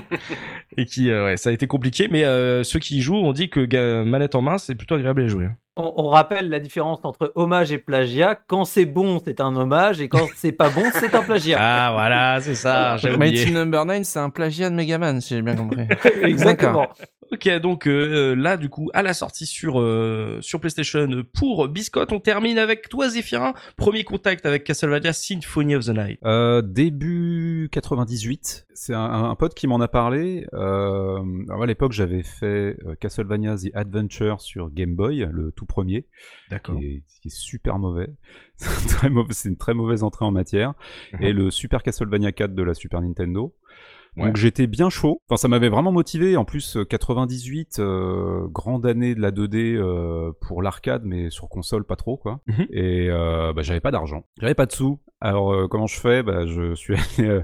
et 0.77 0.85
qui 0.85 1.11
ouais, 1.11 1.37
ça 1.37 1.49
a 1.51 1.53
été 1.53 1.67
compliqué 1.67 2.07
mais 2.09 2.23
ceux 2.63 2.79
qui 2.79 2.97
y 2.97 3.01
jouent 3.01 3.17
ont 3.17 3.33
dit 3.33 3.49
que 3.49 4.03
manette 4.03 4.35
en 4.35 4.41
main, 4.41 4.57
c'est 4.57 4.75
plutôt 4.75 4.95
agréable 4.95 5.21
à 5.21 5.27
jouer. 5.27 5.47
On, 5.81 5.93
on, 6.05 6.09
rappelle 6.09 6.49
la 6.49 6.59
différence 6.59 6.99
entre 7.03 7.31
hommage 7.35 7.71
et 7.71 7.77
plagiat. 7.77 8.35
Quand 8.47 8.65
c'est 8.65 8.85
bon, 8.85 9.19
c'est 9.23 9.41
un 9.41 9.55
hommage, 9.55 9.99
et 10.01 10.09
quand 10.09 10.27
c'est 10.35 10.51
pas 10.51 10.69
bon, 10.69 10.83
c'est 10.93 11.13
un 11.15 11.23
plagiat. 11.23 11.57
Ah 11.73 11.91
voilà, 11.93 12.39
c'est 12.41 12.55
ça. 12.55 12.97
Mighty 13.17 13.51
Number 13.51 13.85
9, 13.85 14.03
c'est 14.03 14.19
un 14.19 14.29
plagiat 14.29 14.69
de 14.69 14.75
Megaman, 14.75 15.21
si 15.21 15.35
j'ai 15.35 15.41
bien 15.41 15.55
compris. 15.55 15.87
Exactement. 16.23 16.87
Ok, 17.31 17.47
donc 17.61 17.87
euh, 17.87 18.35
là, 18.35 18.57
du 18.57 18.67
coup, 18.67 18.89
à 18.93 19.01
la 19.03 19.13
sortie 19.13 19.45
sur 19.45 19.79
euh, 19.79 20.39
sur 20.41 20.59
PlayStation 20.59 21.07
pour 21.33 21.69
Biscotte, 21.69 22.11
on 22.11 22.19
termine 22.19 22.57
avec 22.57 22.89
toi, 22.89 23.07
Zéphirin. 23.07 23.53
Premier 23.77 24.03
contact 24.03 24.45
avec 24.45 24.65
Castlevania 24.65 25.13
Symphony 25.13 25.75
of 25.77 25.85
the 25.85 25.97
Night. 25.97 26.19
Euh, 26.25 26.61
début 26.61 27.69
98. 27.71 28.67
C'est 28.73 28.93
un, 28.93 29.01
un, 29.01 29.35
pote 29.35 29.53
qui 29.53 29.67
m'en 29.67 29.79
a 29.79 29.87
parlé. 29.87 30.45
Euh, 30.53 31.19
à 31.49 31.65
l'époque, 31.65 31.93
j'avais 31.93 32.23
fait 32.23 32.75
Castlevania 32.99 33.55
The 33.55 33.69
Adventure 33.75 34.41
sur 34.41 34.69
Game 34.69 34.95
Boy, 34.95 35.25
le 35.31 35.53
tout 35.53 35.65
premier. 35.71 36.05
D'accord. 36.49 36.75
Qui, 36.75 37.03
qui, 37.21 37.27
est 37.27 37.35
super 37.35 37.79
mauvais. 37.79 38.09
c'est 38.57 39.49
une 39.49 39.57
très 39.57 39.73
mauvaise 39.73 40.03
entrée 40.03 40.25
en 40.25 40.31
matière. 40.31 40.73
Mhm. 41.13 41.23
Et 41.23 41.33
le 41.33 41.51
Super 41.51 41.83
Castlevania 41.83 42.31
4 42.31 42.53
de 42.53 42.63
la 42.63 42.73
Super 42.73 43.01
Nintendo. 43.01 43.55
Donc 44.17 44.35
j'étais 44.35 44.67
bien 44.67 44.89
chaud. 44.89 45.21
Enfin, 45.27 45.37
ça 45.37 45.47
m'avait 45.47 45.69
vraiment 45.69 45.91
motivé. 45.91 46.35
En 46.35 46.45
plus, 46.45 46.77
98, 46.89 47.79
euh, 47.79 47.83
euh, 47.83 48.47
grande 48.47 48.85
année 48.85 49.15
de 49.15 49.21
la 49.21 49.31
2D 49.31 49.75
euh, 49.75 50.31
pour 50.41 50.61
l'arcade, 50.61 51.03
mais 51.05 51.29
sur 51.29 51.47
console 51.47 51.85
pas 51.85 51.95
trop 51.95 52.17
quoi. 52.17 52.41
Mhm. 52.47 52.67
Et 52.71 53.09
euh, 53.09 53.53
bah, 53.53 53.61
j'avais 53.61 53.79
pas 53.79 53.91
d'argent, 53.91 54.25
j'avais 54.39 54.55
pas 54.55 54.65
de 54.65 54.71
sous. 54.71 54.99
Alors 55.21 55.69
comment 55.69 55.87
je 55.87 55.99
fais? 55.99 56.23
Bah, 56.23 56.45
Je 56.45 56.75
suis 56.75 56.95
allé 57.19 57.41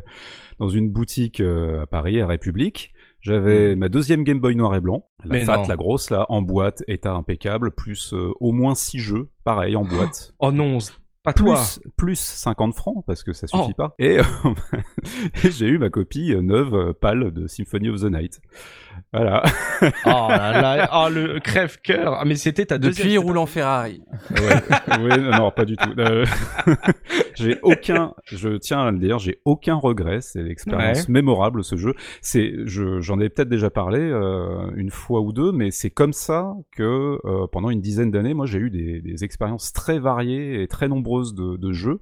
dans 0.59 0.69
une 0.69 0.89
boutique 0.89 1.41
à 1.41 1.85
Paris, 1.85 2.19
à 2.19 2.27
République. 2.27 2.93
J'avais 3.27 3.73
mhm. 3.75 3.79
ma 3.79 3.89
deuxième 3.89 4.23
Game 4.23 4.39
Boy 4.39 4.55
noir 4.55 4.73
et 4.73 4.79
blanc, 4.79 5.05
la 5.25 5.41
fat, 5.41 5.65
la 5.67 5.75
grosse 5.75 6.11
là, 6.11 6.25
en 6.29 6.41
boîte, 6.41 6.81
état 6.87 7.11
impeccable, 7.11 7.71
plus 7.71 8.13
au 8.13 8.53
moins 8.53 8.73
six 8.73 8.99
jeux, 8.99 9.27
pareil 9.43 9.75
en 9.75 9.83
boîte. 9.83 10.33
Oh 10.39 10.53
non, 10.53 10.77
plus, 11.33 11.79
plus 11.95 12.19
50 12.19 12.73
francs 12.75 13.03
parce 13.05 13.23
que 13.23 13.33
ça 13.33 13.47
suffit 13.47 13.71
oh. 13.71 13.73
pas. 13.73 13.95
Et, 13.99 14.19
j'ai 15.43 15.67
eu 15.67 15.77
ma 15.77 15.89
copie 15.89 16.35
neuve 16.41 16.73
euh, 16.73 16.93
pâle 16.93 17.31
de 17.31 17.47
Symphony 17.47 17.89
of 17.89 18.01
the 18.01 18.11
Night. 18.11 18.41
Voilà. 19.13 19.43
oh 19.81 20.27
là 20.29 20.61
là, 20.61 20.89
oh 20.93 21.09
le 21.09 21.39
crève-cœur. 21.39 22.17
Ah 22.19 22.25
mais 22.25 22.35
c'était 22.35 22.65
ta 22.65 22.77
deuxième. 22.77 23.07
Depuis 23.07 23.17
roulant 23.17 23.45
Ferrari. 23.45 24.01
Ouais, 24.31 25.03
ouais, 25.03 25.17
non, 25.17 25.51
pas 25.51 25.65
du 25.65 25.77
tout. 25.77 25.91
Euh, 25.97 26.25
j'ai 27.35 27.57
aucun, 27.61 28.13
je 28.25 28.57
tiens 28.57 28.79
à 28.79 28.91
le 28.91 28.99
dire, 28.99 29.19
j'ai 29.19 29.39
aucun 29.45 29.75
regret. 29.75 30.21
C'est 30.21 30.43
l'expérience 30.43 31.07
mémorable 31.09 31.63
ce 31.63 31.75
jeu. 31.75 31.93
C'est, 32.21 32.53
je, 32.65 32.99
j'en 32.99 33.19
ai 33.19 33.29
peut-être 33.29 33.49
déjà 33.49 33.69
parlé 33.69 33.99
euh, 33.99 34.71
une 34.75 34.91
fois 34.91 35.21
ou 35.21 35.31
deux, 35.31 35.51
mais 35.51 35.71
c'est 35.71 35.89
comme 35.89 36.13
ça 36.13 36.53
que 36.71 37.19
euh, 37.25 37.47
pendant 37.51 37.69
une 37.69 37.81
dizaine 37.81 38.11
d'années, 38.11 38.33
moi 38.33 38.45
j'ai 38.45 38.59
eu 38.59 38.69
des, 38.69 39.01
des, 39.01 39.23
expériences 39.23 39.73
très 39.73 39.99
variées 39.99 40.61
et 40.61 40.67
très 40.67 40.87
nombreuses 40.87 41.16
de, 41.33 41.57
de 41.57 41.71
jeux. 41.71 41.99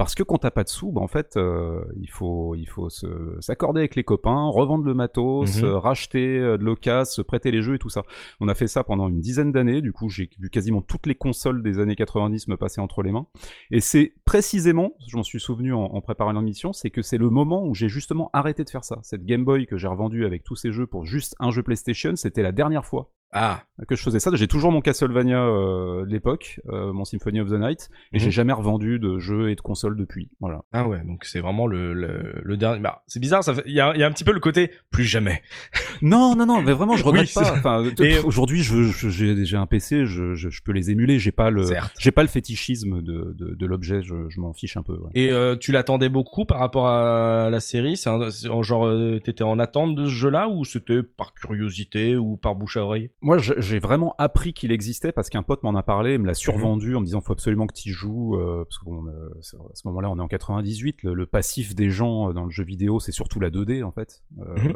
Parce 0.00 0.14
que 0.14 0.22
quand 0.22 0.38
t'as 0.38 0.50
pas 0.50 0.64
de 0.64 0.70
sous, 0.70 0.92
bah 0.92 1.02
en 1.02 1.08
fait, 1.08 1.36
euh, 1.36 1.84
il 2.00 2.08
faut, 2.08 2.54
il 2.54 2.66
faut 2.66 2.88
s'accorder 2.88 3.80
avec 3.80 3.96
les 3.96 4.02
copains, 4.02 4.46
revendre 4.46 4.82
le 4.82 4.94
matos, 4.94 5.58
mhm. 5.58 5.64
euh, 5.66 5.78
racheter 5.78 6.38
euh, 6.38 6.56
de 6.56 6.64
l'occasion, 6.64 7.04
se 7.04 7.20
prêter 7.20 7.50
les 7.50 7.60
jeux 7.60 7.74
et 7.74 7.78
tout 7.78 7.90
ça. 7.90 8.04
On 8.40 8.48
a 8.48 8.54
fait 8.54 8.66
ça 8.66 8.82
pendant 8.82 9.10
une 9.10 9.20
dizaine 9.20 9.52
d'années. 9.52 9.82
Du 9.82 9.92
coup, 9.92 10.08
j'ai 10.08 10.30
vu 10.38 10.48
quasiment 10.48 10.80
toutes 10.80 11.06
les 11.06 11.14
consoles 11.14 11.62
des 11.62 11.80
années 11.80 11.96
90 11.96 12.48
me 12.48 12.56
passer 12.56 12.80
entre 12.80 13.02
les 13.02 13.12
mains. 13.12 13.26
Et 13.70 13.80
c'est 13.80 14.14
précisément, 14.24 14.92
je 15.06 15.18
m'en 15.18 15.22
suis 15.22 15.38
souvenu 15.38 15.74
en, 15.74 15.84
en 15.84 16.00
préparant 16.00 16.32
l'émission, 16.32 16.72
c'est 16.72 16.88
que 16.88 17.02
c'est 17.02 17.18
le 17.18 17.28
moment 17.28 17.66
où 17.66 17.74
j'ai 17.74 17.90
justement 17.90 18.30
arrêté 18.32 18.64
de 18.64 18.70
faire 18.70 18.84
ça. 18.84 19.00
Cette 19.02 19.26
Game 19.26 19.44
Boy 19.44 19.66
que 19.66 19.76
j'ai 19.76 19.88
revendue 19.88 20.24
avec 20.24 20.44
tous 20.44 20.56
ces 20.56 20.72
jeux 20.72 20.86
pour 20.86 21.04
juste 21.04 21.36
un 21.40 21.50
jeu 21.50 21.62
PlayStation, 21.62 22.16
c'était 22.16 22.42
la 22.42 22.52
dernière 22.52 22.86
fois 22.86 23.10
ah. 23.32 23.62
Que 23.88 23.96
je 23.96 24.02
faisais 24.02 24.20
ça. 24.20 24.30
J'ai 24.34 24.46
toujours 24.46 24.72
mon 24.72 24.82
Castlevania 24.82 25.42
euh, 25.42 26.04
de 26.04 26.10
l'époque, 26.10 26.60
euh, 26.68 26.92
mon 26.92 27.04
Symphony 27.06 27.40
of 27.40 27.48
the 27.48 27.54
Night, 27.54 27.88
et 28.12 28.18
j'ai 28.18 28.26
mhm. 28.26 28.32
jamais 28.32 28.52
revendu 28.52 28.98
de 28.98 29.18
jeux 29.18 29.50
et 29.50 29.54
de 29.54 29.60
consoles 29.60 29.96
depuis. 29.96 30.28
Voilà. 30.38 30.64
Ah 30.72 30.86
ouais, 30.86 31.02
donc 31.04 31.24
c'est 31.24 31.40
vraiment 31.40 31.66
le, 31.66 31.94
le, 31.94 32.34
le 32.42 32.56
dernier. 32.58 32.80
Bah, 32.80 33.02
c'est 33.06 33.20
bizarre. 33.20 33.42
Il 33.64 33.72
y 33.72 33.80
a, 33.80 33.96
y 33.96 34.02
a 34.02 34.06
un 34.06 34.12
petit 34.12 34.24
peu 34.24 34.32
le 34.32 34.40
côté 34.40 34.70
plus 34.90 35.04
jamais. 35.04 35.42
non, 36.02 36.36
non, 36.36 36.44
non, 36.44 36.60
mais 36.60 36.72
vraiment, 36.72 36.96
je 36.96 37.04
regrette 37.04 37.32
pas. 37.32 37.52
Enfin, 37.52 37.82
aujourd'hui, 38.24 38.62
je, 38.62 38.90
j'ai 39.08 39.56
un 39.56 39.66
PC, 39.66 40.04
je, 40.04 40.34
je, 40.34 40.50
je, 40.50 40.62
peux 40.62 40.72
les 40.72 40.90
émuler. 40.90 41.18
J'ai 41.18 41.32
pas 41.32 41.48
le, 41.50 41.64
j'ai 41.98 42.10
pas 42.10 42.22
le 42.22 42.28
fétichisme 42.28 43.00
de, 43.00 43.34
de, 43.38 43.54
de 43.54 43.66
l'objet. 43.66 44.02
Je, 44.02 44.28
je 44.28 44.40
m'en 44.40 44.52
fiche 44.52 44.76
un 44.76 44.82
peu. 44.82 44.92
Ouais. 44.92 45.10
Et 45.14 45.30
euh, 45.30 45.56
tu 45.56 45.72
l'attendais 45.72 46.10
beaucoup 46.10 46.44
par 46.44 46.58
rapport 46.58 46.86
à 46.86 47.48
la 47.50 47.60
série? 47.60 47.96
C'est 47.96 48.10
genre, 48.42 48.86
euh, 48.86 49.18
t'étais 49.24 49.44
en 49.44 49.58
attente 49.58 49.94
de 49.94 50.04
ce 50.04 50.10
jeu-là 50.10 50.48
ou 50.48 50.66
c'était 50.66 51.02
par 51.02 51.32
curiosité 51.32 52.16
ou 52.16 52.36
par 52.36 52.54
bouche 52.54 52.76
à 52.76 52.84
oreille? 52.84 53.10
Moi, 53.22 53.36
j'ai 53.38 53.78
vraiment 53.78 54.14
appris 54.16 54.54
qu'il 54.54 54.72
existait 54.72 55.12
parce 55.12 55.28
qu'un 55.28 55.42
pote 55.42 55.62
m'en 55.62 55.74
a 55.74 55.82
parlé, 55.82 56.16
me 56.16 56.26
l'a 56.26 56.32
survendu 56.32 56.96
en 56.96 57.00
me 57.00 57.04
disant 57.04 57.20
faut 57.20 57.34
absolument 57.34 57.66
que 57.66 57.74
tu 57.74 57.90
joues 57.90 58.36
euh, 58.36 58.64
parce 58.64 58.78
que 58.78 58.84
bon, 58.86 59.06
euh, 59.06 59.28
à 59.38 59.74
ce 59.74 59.86
moment-là, 59.88 60.10
on 60.10 60.16
est 60.16 60.22
en 60.22 60.28
98, 60.28 61.02
le, 61.02 61.26
passif 61.26 61.74
des 61.74 61.90
gens 61.90 62.30
euh, 62.30 62.32
dans 62.32 62.44
le 62.44 62.50
jeu 62.50 62.64
vidéo, 62.64 62.98
c'est 62.98 63.12
surtout 63.12 63.38
la 63.38 63.50
2D 63.50 63.84
en 63.84 63.92
fait. 63.92 64.22
Mhm. 64.36 64.74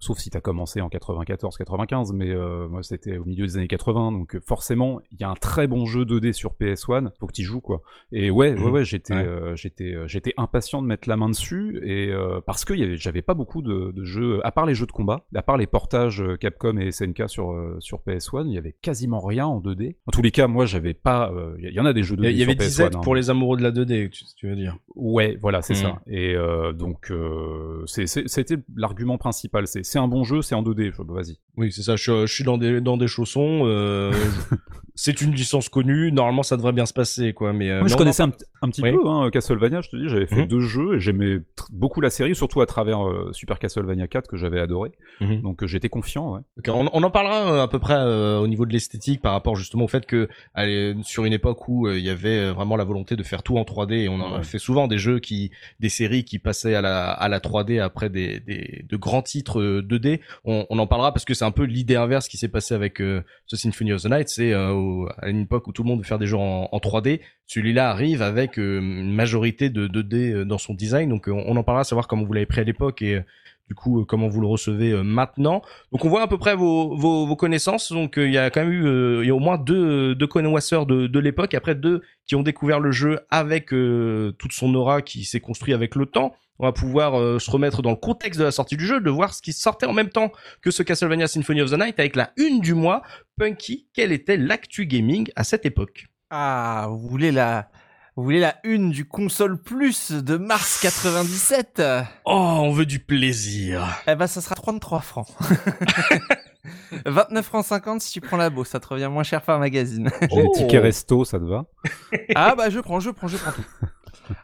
Sauf 0.00 0.18
si 0.18 0.30
t'as 0.30 0.40
commencé 0.40 0.80
en 0.80 0.88
94, 0.88 1.56
95, 1.56 2.12
mais 2.12 2.34
moi 2.68 2.82
c'était 2.82 3.16
au 3.16 3.24
milieu 3.24 3.46
des 3.46 3.56
années 3.56 3.68
80, 3.68 4.12
donc 4.12 4.38
forcément 4.40 5.00
il 5.12 5.20
y 5.20 5.24
a 5.24 5.30
un 5.30 5.34
très 5.34 5.66
bon 5.68 5.86
jeu 5.86 6.04
2D 6.04 6.32
sur 6.32 6.54
PS1, 6.54 7.10
faut 7.20 7.26
que 7.26 7.32
tu 7.32 7.44
joues 7.44 7.60
quoi. 7.60 7.82
Et 8.10 8.30
ouais, 8.30 8.54
ouais, 8.54 8.58
mhm. 8.58 8.70
ouais, 8.72 8.84
j'étais, 8.84 9.24
j'étais, 9.56 9.94
j'étais 10.06 10.34
impatient 10.36 10.82
de 10.82 10.86
mettre 10.86 11.08
la 11.08 11.16
main 11.16 11.28
dessus 11.28 11.80
et 11.84 12.12
parce 12.44 12.64
que 12.64 12.96
j'avais 12.96 13.22
pas 13.22 13.34
beaucoup 13.34 13.62
de, 13.62 13.92
de, 13.92 14.04
jeux, 14.04 14.44
à 14.44 14.50
part 14.50 14.66
les 14.66 14.74
jeux 14.74 14.86
de 14.86 14.92
combat, 14.92 15.24
à 15.34 15.42
part 15.42 15.56
les 15.56 15.66
portages 15.66 16.24
Capcom 16.40 16.76
et 16.78 16.90
SNK 16.90 17.28
sur 17.28 17.52
sur 17.78 17.98
PS1, 18.06 18.46
il 18.46 18.52
y 18.52 18.58
avait 18.58 18.74
quasiment 18.80 19.20
rien 19.20 19.46
en 19.46 19.60
2D. 19.60 19.96
En 20.06 20.10
tous 20.10 20.22
les 20.22 20.30
cas, 20.30 20.46
moi, 20.46 20.66
j'avais 20.66 20.94
pas. 20.94 21.30
Il 21.58 21.66
euh, 21.66 21.70
y, 21.70 21.80
en 21.80 21.86
a 21.86 21.92
des 21.92 22.02
jeux 22.02 22.16
2D. 22.16 22.30
Il 22.30 22.36
y, 22.36 22.42
avait 22.42 22.54
17 22.54 22.94
hein. 22.94 23.00
pour 23.00 23.14
les 23.14 23.30
amoureux 23.30 23.56
de 23.56 23.62
la 23.62 23.70
2D, 23.70 24.10
tu, 24.36 24.48
veux 24.48 24.56
dire. 24.56 24.76
Ouais, 24.94 25.36
voilà, 25.40 25.62
c'est 25.62 25.74
mm. 25.74 25.76
ça. 25.76 26.00
Et 26.06 26.34
euh, 26.34 26.72
donc, 26.72 27.10
euh, 27.10 27.84
c'était 27.86 28.56
l'argument 28.76 29.18
principal. 29.18 29.66
C'est 29.66 29.98
un 29.98 30.08
bon 30.08 30.24
jeu, 30.24 30.42
c'est 30.42 30.54
en 30.54 30.62
2D. 30.62 30.92
Vas-y. 30.98 31.38
Oui, 31.56 31.72
c'est 31.72 31.82
ça. 31.82 31.96
Je, 31.96 32.26
je, 32.26 32.32
suis 32.32 32.44
dans 32.44 32.58
des 32.58 32.80
dans 32.80 32.96
des 32.96 33.08
chaussons. 33.08 33.64
Euh, 34.98 35.02
c'est 35.08 35.20
une 35.20 35.32
licence 35.32 35.68
connue. 35.68 36.12
Normalement, 36.12 36.42
ça 36.42 36.56
devrait 36.56 36.72
bien 36.72 36.86
se 36.86 36.92
passer, 36.92 37.32
quoi. 37.32 37.52
Mais 37.52 37.70
euh, 37.70 37.86
je 37.86 37.96
connaissais 37.96 38.22
un, 38.22 38.30
petit 38.30 38.82
peu 38.82 39.06
hein, 39.06 39.30
Castlevania. 39.30 39.80
Je 39.80 39.90
te 39.90 39.96
dis, 39.96 40.08
j'avais 40.08 40.26
fait 40.26 40.42
mhm. 40.42 40.46
deux 40.46 40.60
jeux 40.60 40.96
et 40.96 41.00
j'aimais 41.00 41.38
beaucoup 41.70 42.00
la 42.00 42.10
série, 42.10 42.34
surtout 42.34 42.60
à 42.60 42.66
travers 42.66 43.06
euh, 43.06 43.30
Super 43.32 43.58
Castlevania 43.58 44.08
4 44.08 44.28
que 44.28 44.36
j'avais 44.36 44.60
adoré. 44.60 44.92
Mhm. 45.20 45.42
Donc 45.42 45.64
j'étais 45.64 45.88
confiant. 45.88 46.34
Ouais. 46.34 46.40
on, 46.68 46.88
on, 46.92 47.02
en 47.02 47.10
parlera 47.10 47.62
à 47.62 47.68
peu 47.68 47.78
près 47.78 47.98
au 47.98 48.46
niveau 48.46 48.66
de 48.66 48.72
l'esthétique 48.72 49.22
par 49.22 49.32
rapport 49.32 49.56
justement 49.56 49.84
au 49.84 49.88
fait 49.88 50.04
que 50.06 50.28
allez, 50.54 50.94
sur 51.02 51.24
une 51.24 51.32
époque 51.32 51.68
où 51.68 51.88
il 51.88 52.04
y 52.04 52.10
avait 52.10 52.50
vraiment 52.50 52.76
la 52.76 52.84
volonté 52.84 53.16
de 53.16 53.22
faire 53.22 53.42
tout 53.42 53.56
en 53.56 53.62
3D 53.62 53.92
et 53.92 54.08
on 54.08 54.20
en 54.20 54.34
a 54.34 54.42
fait 54.42 54.58
souvent 54.58 54.88
des 54.88 54.98
jeux 54.98 55.18
qui, 55.18 55.50
des 55.80 55.88
séries 55.88 56.24
qui 56.24 56.38
passaient 56.38 56.74
à 56.74 56.80
la 56.80 57.10
à 57.10 57.28
la 57.28 57.40
3D 57.40 57.80
après 57.80 58.10
des, 58.10 58.40
des 58.40 58.84
de 58.88 58.96
grands 58.96 59.22
titres 59.22 59.62
2D. 59.80 60.20
On, 60.44 60.66
on 60.70 60.78
en 60.78 60.86
parlera 60.86 61.12
parce 61.12 61.24
que 61.24 61.34
c'est 61.34 61.44
un 61.44 61.50
peu 61.50 61.64
l'idée 61.64 61.96
inverse 61.96 62.28
qui 62.28 62.36
s'est 62.36 62.48
passé 62.48 62.74
avec 62.74 63.00
euh, 63.00 63.22
ce 63.46 63.56
Symphony 63.56 63.92
of 63.92 64.02
the 64.02 64.10
Night, 64.10 64.28
c'est 64.28 64.52
euh, 64.88 65.08
à 65.18 65.28
une 65.28 65.40
époque 65.40 65.66
où 65.66 65.72
tout 65.72 65.82
le 65.82 65.88
monde 65.88 65.98
veut 65.98 66.04
faire 66.04 66.18
des 66.18 66.26
jeux 66.26 66.36
en, 66.36 66.68
3D, 66.78 67.20
celui-là 67.46 67.90
arrive 67.90 68.22
avec 68.22 68.58
euh, 68.58 68.78
une 68.80 69.12
majorité 69.12 69.70
de 69.70 69.86
2D 69.88 70.42
dans 70.44 70.58
son 70.58 70.74
design, 70.74 71.08
donc 71.08 71.28
on, 71.28 71.56
en 71.56 71.62
parlera, 71.62 71.84
savoir 71.84 72.08
comment 72.08 72.24
vous 72.24 72.32
l'avez 72.32 72.46
pris 72.46 72.60
à 72.60 72.64
l'époque 72.64 73.02
et 73.02 73.22
du 73.68 73.74
coup 73.74 74.04
comment 74.06 74.28
vous 74.28 74.40
le 74.40 74.46
recevez 74.46 75.02
maintenant. 75.02 75.60
Donc 75.92 76.04
on 76.04 76.08
voit 76.08 76.22
à 76.22 76.26
peu 76.26 76.38
près 76.38 76.56
vos, 76.56 77.36
connaissances. 77.36 77.92
Donc 77.92 78.14
il 78.16 78.32
y 78.32 78.38
a 78.38 78.48
quand 78.50 78.64
même 78.64 78.72
eu 78.72 79.20
il 79.22 79.26
y 79.26 79.30
a 79.30 79.34
au 79.34 79.40
moins 79.40 79.58
deux 79.58 80.14
deux 80.14 80.26
connoisseurs 80.26 80.86
de, 80.86 81.06
de 81.06 81.18
l'époque, 81.18 81.52
après 81.52 81.74
deux 81.74 82.02
qui 82.24 82.34
ont 82.34 82.42
découvert 82.42 82.80
le 82.80 82.92
jeu 82.92 83.20
avec 83.30 83.68
toute 83.68 84.52
son 84.52 84.74
aura 84.74 85.02
qui 85.02 85.24
s'est 85.24 85.40
construit 85.40 85.74
avec 85.74 85.96
le 85.96 86.06
temps 86.06 86.34
on 86.58 86.66
va 86.66 86.72
pouvoir 86.72 87.40
se 87.40 87.50
remettre 87.50 87.82
dans 87.82 87.90
le 87.90 87.96
contexte 87.96 88.38
de 88.38 88.44
la 88.44 88.50
sortie 88.50 88.76
du 88.76 88.86
jeu, 88.86 89.00
de 89.00 89.10
voir 89.10 89.32
ce 89.34 89.42
qui 89.42 89.52
sortait 89.52 89.86
en 89.86 89.92
même 89.92 90.08
temps 90.10 90.32
que 90.62 90.70
ce 90.70 90.82
Castlevania 90.82 91.26
Symphony 91.26 91.62
of 91.62 91.70
the 91.70 91.78
Night 91.78 91.98
avec 92.00 92.16
la 92.16 92.32
une 92.36 92.60
du 92.60 92.74
mois. 92.74 93.02
Punky, 93.38 93.88
quelle 93.94 94.12
était 94.12 94.36
l'actu 94.36 94.86
gaming 94.86 95.30
à 95.36 95.44
cette 95.44 95.64
époque? 95.66 96.06
Ah, 96.30 96.88
vous 96.90 97.08
voulez 97.08 97.30
la, 97.30 97.68
vous 98.16 98.24
voulez 98.24 98.40
la 98.40 98.56
une 98.64 98.90
du 98.90 99.06
console 99.06 99.62
plus 99.62 100.10
de 100.10 100.36
mars 100.36 100.80
97 100.82 101.80
Oh, 102.24 102.58
on 102.62 102.72
veut 102.72 102.86
du 102.86 102.98
plaisir. 102.98 103.86
Eh 104.08 104.16
ben, 104.16 104.26
ça 104.26 104.40
sera 104.40 104.56
33 104.56 105.00
francs. 105.00 105.28
29 107.06 107.46
francs 107.46 107.64
50 107.64 108.00
si 108.00 108.12
tu 108.12 108.20
prends 108.20 108.36
la 108.36 108.50
ça 108.64 108.80
te 108.80 108.88
revient 108.88 109.08
moins 109.10 109.22
cher 109.22 109.42
par 109.42 109.58
magazine. 109.58 110.10
J'ai 110.30 110.42
les 110.42 110.50
tickets 110.52 110.82
resto, 110.82 111.24
ça 111.24 111.38
te 111.38 111.44
va? 111.44 111.64
Ah 112.34 112.54
bah 112.56 112.70
je 112.70 112.80
prends, 112.80 113.00
je 113.00 113.10
prends, 113.10 113.28
je 113.28 113.36
prends 113.36 113.52
tout. 113.52 113.64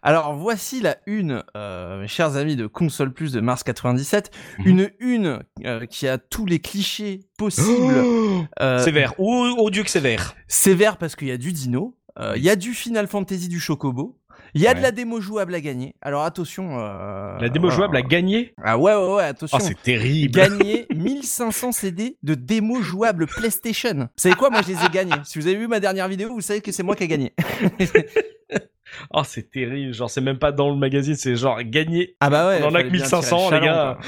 Alors 0.03 0.35
voici 0.35 0.81
la 0.81 0.97
une, 1.07 1.43
euh, 1.57 2.01
mes 2.01 2.09
chers 2.09 2.37
amis 2.37 2.57
de 2.57 2.67
Console 2.67 3.13
Plus 3.13 3.33
de 3.33 3.41
mars 3.41 3.63
97, 3.63 4.31
mhm. 4.59 4.67
une 4.67 4.91
une 5.01 5.43
euh, 5.65 5.87
qui 5.87 6.09
a 6.09 6.19
tous 6.19 6.47
les 6.47 6.59
clichés 6.59 7.21
possibles. 7.39 7.95
euh, 8.61 8.79
sévère, 8.79 9.15
oh, 9.19 9.55
oh 9.59 9.71
Dieu 9.71 9.83
que 9.83 9.91
sévère. 9.91 10.35
Sévère 10.49 10.97
parce 10.97 11.17
qu'il 11.17 11.29
y 11.29 11.33
a 11.33 11.39
du 11.39 11.53
dino, 11.53 11.97
il 12.37 12.43
y 12.43 12.51
a 12.51 12.57
du 12.57 12.75
Final 12.75 13.07
Fantasy 13.09 13.49
du 13.49 13.61
Chocobo, 13.61 14.17
il 14.55 14.61
y 14.61 14.69
a 14.69 14.75
de 14.75 14.81
la 14.81 14.93
démo 14.93 15.21
jouable 15.21 15.55
à 15.55 15.61
gagner. 15.61 15.95
Alors 16.01 16.23
attention. 16.23 16.79
Euh, 16.79 17.37
la 17.41 17.49
démo 17.49 17.71
jouable 17.71 17.97
à 17.97 18.03
gagner? 18.03 18.55
Ah 18.63 18.79
ouais, 18.79 18.95
ouais, 18.95 19.15
ouais, 19.15 19.25
attention. 19.25 19.59
Oh, 19.61 19.65
c'est 19.65 19.81
terrible. 19.83 20.33
Gagner 20.33 20.87
1500 20.95 21.73
CD 21.73 22.17
de 22.23 22.35
démo 22.35 22.81
jouable 22.81 23.27
PlayStation. 23.27 23.95
Vous 23.95 24.07
savez 24.17 24.37
quoi? 24.37 24.51
Moi, 24.51 24.63
je 24.63 24.69
les 24.73 24.85
ai 24.85 24.89
gagnés. 24.91 25.17
Si 25.25 25.39
vous 25.41 25.47
avez 25.49 25.57
vu 25.57 25.67
ma 25.67 25.81
dernière 25.81 26.07
vidéo, 26.09 26.29
vous 26.31 26.41
savez 26.41 26.61
que 26.61 26.71
c'est 26.71 26.85
moi 26.85 26.95
qui 26.95 27.05
ai 27.05 27.09
gagné. 27.09 27.33
Oh, 29.13 29.23
c'est 29.25 29.51
terrible. 29.51 29.93
Genre, 29.93 30.11
c'est 30.11 30.21
même 30.21 30.39
pas 30.39 30.53
dans 30.53 30.71
le 30.71 30.77
magazine, 30.77 31.15
c'est 31.15 31.37
genre 31.37 31.63
gagné. 31.63 32.17
Ah 32.21 32.31
bah 32.31 32.49
ouais. 32.49 32.61
On 32.63 32.69
en 32.69 32.75
a 32.75 32.83
que 32.83 32.89
1500, 32.89 33.51
les 33.51 33.61
gars. 33.61 33.99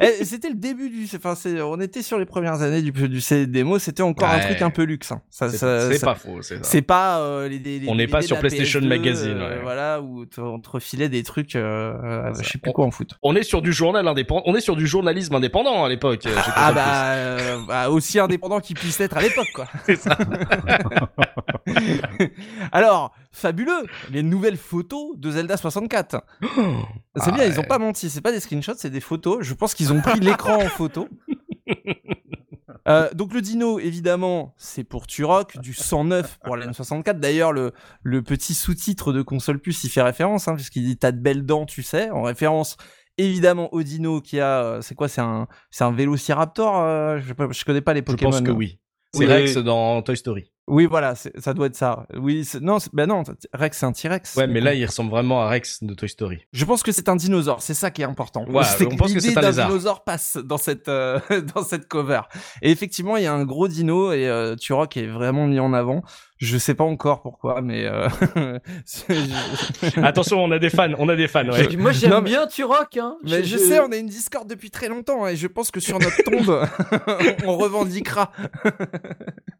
Eh, 0.00 0.24
c'était 0.24 0.48
le 0.48 0.54
début 0.54 0.90
du, 0.90 1.08
enfin, 1.16 1.34
on 1.64 1.80
était 1.80 2.02
sur 2.02 2.18
les 2.18 2.26
premières 2.26 2.62
années 2.62 2.82
du, 2.82 2.92
du 2.92 3.20
CD 3.20 3.46
démo, 3.46 3.78
c'était 3.78 4.02
encore 4.02 4.28
un 4.28 4.38
truc 4.40 4.62
un 4.62 4.70
peu 4.70 4.82
luxe, 4.82 5.12
hein. 5.12 5.22
Ça, 5.30 5.50
c'est 5.50 6.00
pas 6.00 6.14
faux, 6.14 6.40
c'est 6.42 6.82
pas, 6.82 7.20
euh, 7.20 7.48
les, 7.48 7.58
les, 7.58 7.88
On 7.88 7.94
n'est 7.94 8.06
pas 8.06 8.22
sur 8.22 8.38
PlayStation 8.38 8.80
Magazine, 8.80 9.38
euh, 9.38 9.60
Voilà, 9.62 10.00
où 10.00 10.26
on 10.38 10.60
te 10.60 10.70
refilait 10.70 11.08
des 11.08 11.22
trucs, 11.22 11.56
euh, 11.56 11.94
euh 12.02 12.32
je 12.40 12.48
sais 12.48 12.58
plus 12.58 12.72
quoi 12.72 12.84
en 12.84 12.90
foot. 12.90 13.14
On 13.22 13.34
est 13.34 13.42
sur 13.42 13.62
du 13.62 13.72
journal 13.72 14.06
indépendant, 14.06 14.42
on 14.46 14.54
est 14.54 14.60
sur 14.60 14.76
du 14.76 14.86
journalisme 14.86 15.34
indépendant 15.34 15.84
à 15.84 15.88
l'époque. 15.88 16.24
Ah 16.54 16.72
bah, 16.72 17.58
bah, 17.66 17.90
aussi 17.90 18.18
indépendant 18.18 18.60
qu'il 18.60 18.76
puisse 18.76 19.00
être 19.00 19.16
à 19.16 19.22
l'époque, 19.22 19.48
quoi. 19.54 19.66
c'est 19.86 19.96
ça. 19.96 20.16
Alors, 22.72 23.14
fabuleux, 23.36 23.86
les 24.10 24.22
nouvelles 24.22 24.56
photos 24.56 25.16
de 25.16 25.30
Zelda 25.30 25.56
64. 25.56 26.22
c'est 27.16 27.32
bien, 27.32 27.44
ils 27.44 27.60
ont 27.60 27.64
pas 27.64 27.78
menti, 27.78 28.10
c'est 28.10 28.20
pas 28.20 28.32
des 28.32 28.40
screenshots, 28.40 28.74
c'est 28.76 28.90
des 28.90 29.00
photos. 29.00 29.38
Je 29.42 29.54
pense 29.54 29.74
qu'ils 29.74 29.92
ont 29.92 30.00
pris 30.00 30.20
l'écran 30.20 30.56
en 30.56 30.68
photo. 30.68 31.08
Euh, 32.88 33.12
donc 33.14 33.34
le 33.34 33.40
dino, 33.40 33.80
évidemment, 33.80 34.54
c'est 34.56 34.84
pour 34.84 35.08
Turok, 35.08 35.58
du 35.58 35.74
109 35.74 36.38
pour 36.44 36.56
la 36.56 36.72
64 36.72 37.18
D'ailleurs, 37.18 37.50
le, 37.50 37.72
le 38.04 38.22
petit 38.22 38.54
sous-titre 38.54 39.12
de 39.12 39.22
console 39.22 39.58
plus 39.58 39.82
il 39.82 39.90
fait 39.90 40.02
référence, 40.02 40.46
hein, 40.46 40.54
puisqu'il 40.54 40.84
dit 40.84 40.96
t'as 40.96 41.10
de 41.10 41.18
belles 41.18 41.44
dents, 41.44 41.66
tu 41.66 41.82
sais, 41.82 42.10
en 42.10 42.22
référence 42.22 42.76
évidemment 43.18 43.72
au 43.74 43.82
dino 43.82 44.20
qui 44.20 44.38
a, 44.38 44.62
euh, 44.62 44.80
c'est 44.82 44.94
quoi, 44.94 45.08
c'est 45.08 45.20
un, 45.20 45.48
c'est 45.72 45.82
un 45.82 45.90
Vélociraptor. 45.90 46.80
Euh, 46.80 47.18
je, 47.18 47.32
je 47.50 47.64
connais 47.64 47.80
pas 47.80 47.92
les 47.92 48.02
Pokémon. 48.02 48.30
Je 48.30 48.38
pense 48.38 48.46
que 48.46 48.52
oui. 48.52 48.78
C'est 49.12 49.26
Rex 49.26 49.56
dans 49.56 50.00
Toy 50.02 50.16
Story. 50.16 50.52
Oui, 50.68 50.86
voilà, 50.86 51.14
ça 51.14 51.54
doit 51.54 51.66
être 51.66 51.76
ça. 51.76 52.06
Oui, 52.16 52.48
non, 52.60 52.78
ben 52.92 53.06
non, 53.06 53.22
Rex 53.52 53.78
c'est 53.78 53.86
un 53.86 53.92
T-Rex. 53.92 54.34
Ouais, 54.34 54.48
mais 54.48 54.60
là 54.60 54.74
il 54.74 54.84
ressemble 54.84 55.10
vraiment 55.10 55.40
à 55.42 55.48
Rex 55.48 55.84
de 55.84 55.94
Toy 55.94 56.08
Story. 56.08 56.40
Je 56.52 56.64
pense 56.64 56.82
que 56.82 56.90
c'est 56.90 57.08
un 57.08 57.14
dinosaure, 57.14 57.62
c'est 57.62 57.74
ça 57.74 57.92
qui 57.92 58.02
est 58.02 58.06
important. 58.06 58.44
Ouais, 58.48 58.64
on 58.90 58.96
pense 58.96 59.12
que 59.12 59.20
c'est 59.20 59.36
un 59.38 59.50
dinosaure 59.50 60.02
passe 60.02 60.36
dans 60.36 60.58
cette 60.58 60.88
euh, 60.88 61.20
dans 61.54 61.62
cette 61.62 61.86
cover. 61.86 62.22
Et 62.62 62.70
effectivement, 62.72 63.16
il 63.16 63.22
y 63.22 63.26
a 63.26 63.32
un 63.32 63.44
gros 63.44 63.68
dino 63.68 64.12
et 64.12 64.26
euh, 64.26 64.56
Turok 64.56 64.96
est 64.96 65.06
vraiment 65.06 65.46
mis 65.46 65.60
en 65.60 65.72
avant. 65.72 66.02
Je 66.38 66.58
sais 66.58 66.74
pas 66.74 66.84
encore 66.84 67.22
pourquoi, 67.22 67.62
mais 67.62 67.86
euh... 67.86 68.08
attention, 70.02 70.42
on 70.44 70.50
a 70.50 70.58
des 70.58 70.68
fans, 70.68 70.92
on 70.98 71.08
a 71.08 71.16
des 71.16 71.28
fans. 71.28 71.48
Ouais. 71.48 71.76
Moi, 71.78 71.92
j'aime 71.92 72.20
bien 72.24 72.46
Turok. 72.46 72.98
Hein. 72.98 73.16
Mais 73.24 73.42
je, 73.42 73.56
sais, 73.56 73.80
on 73.80 73.90
a 73.90 73.96
une 73.96 74.08
Discord 74.08 74.46
depuis 74.46 74.70
très 74.70 74.88
longtemps 74.88 75.26
et 75.26 75.36
je 75.36 75.46
pense 75.46 75.70
que 75.70 75.80
sur 75.80 75.98
notre 75.98 76.22
tombe, 76.24 76.66
on 77.46 77.56
revendiquera. 77.56 78.32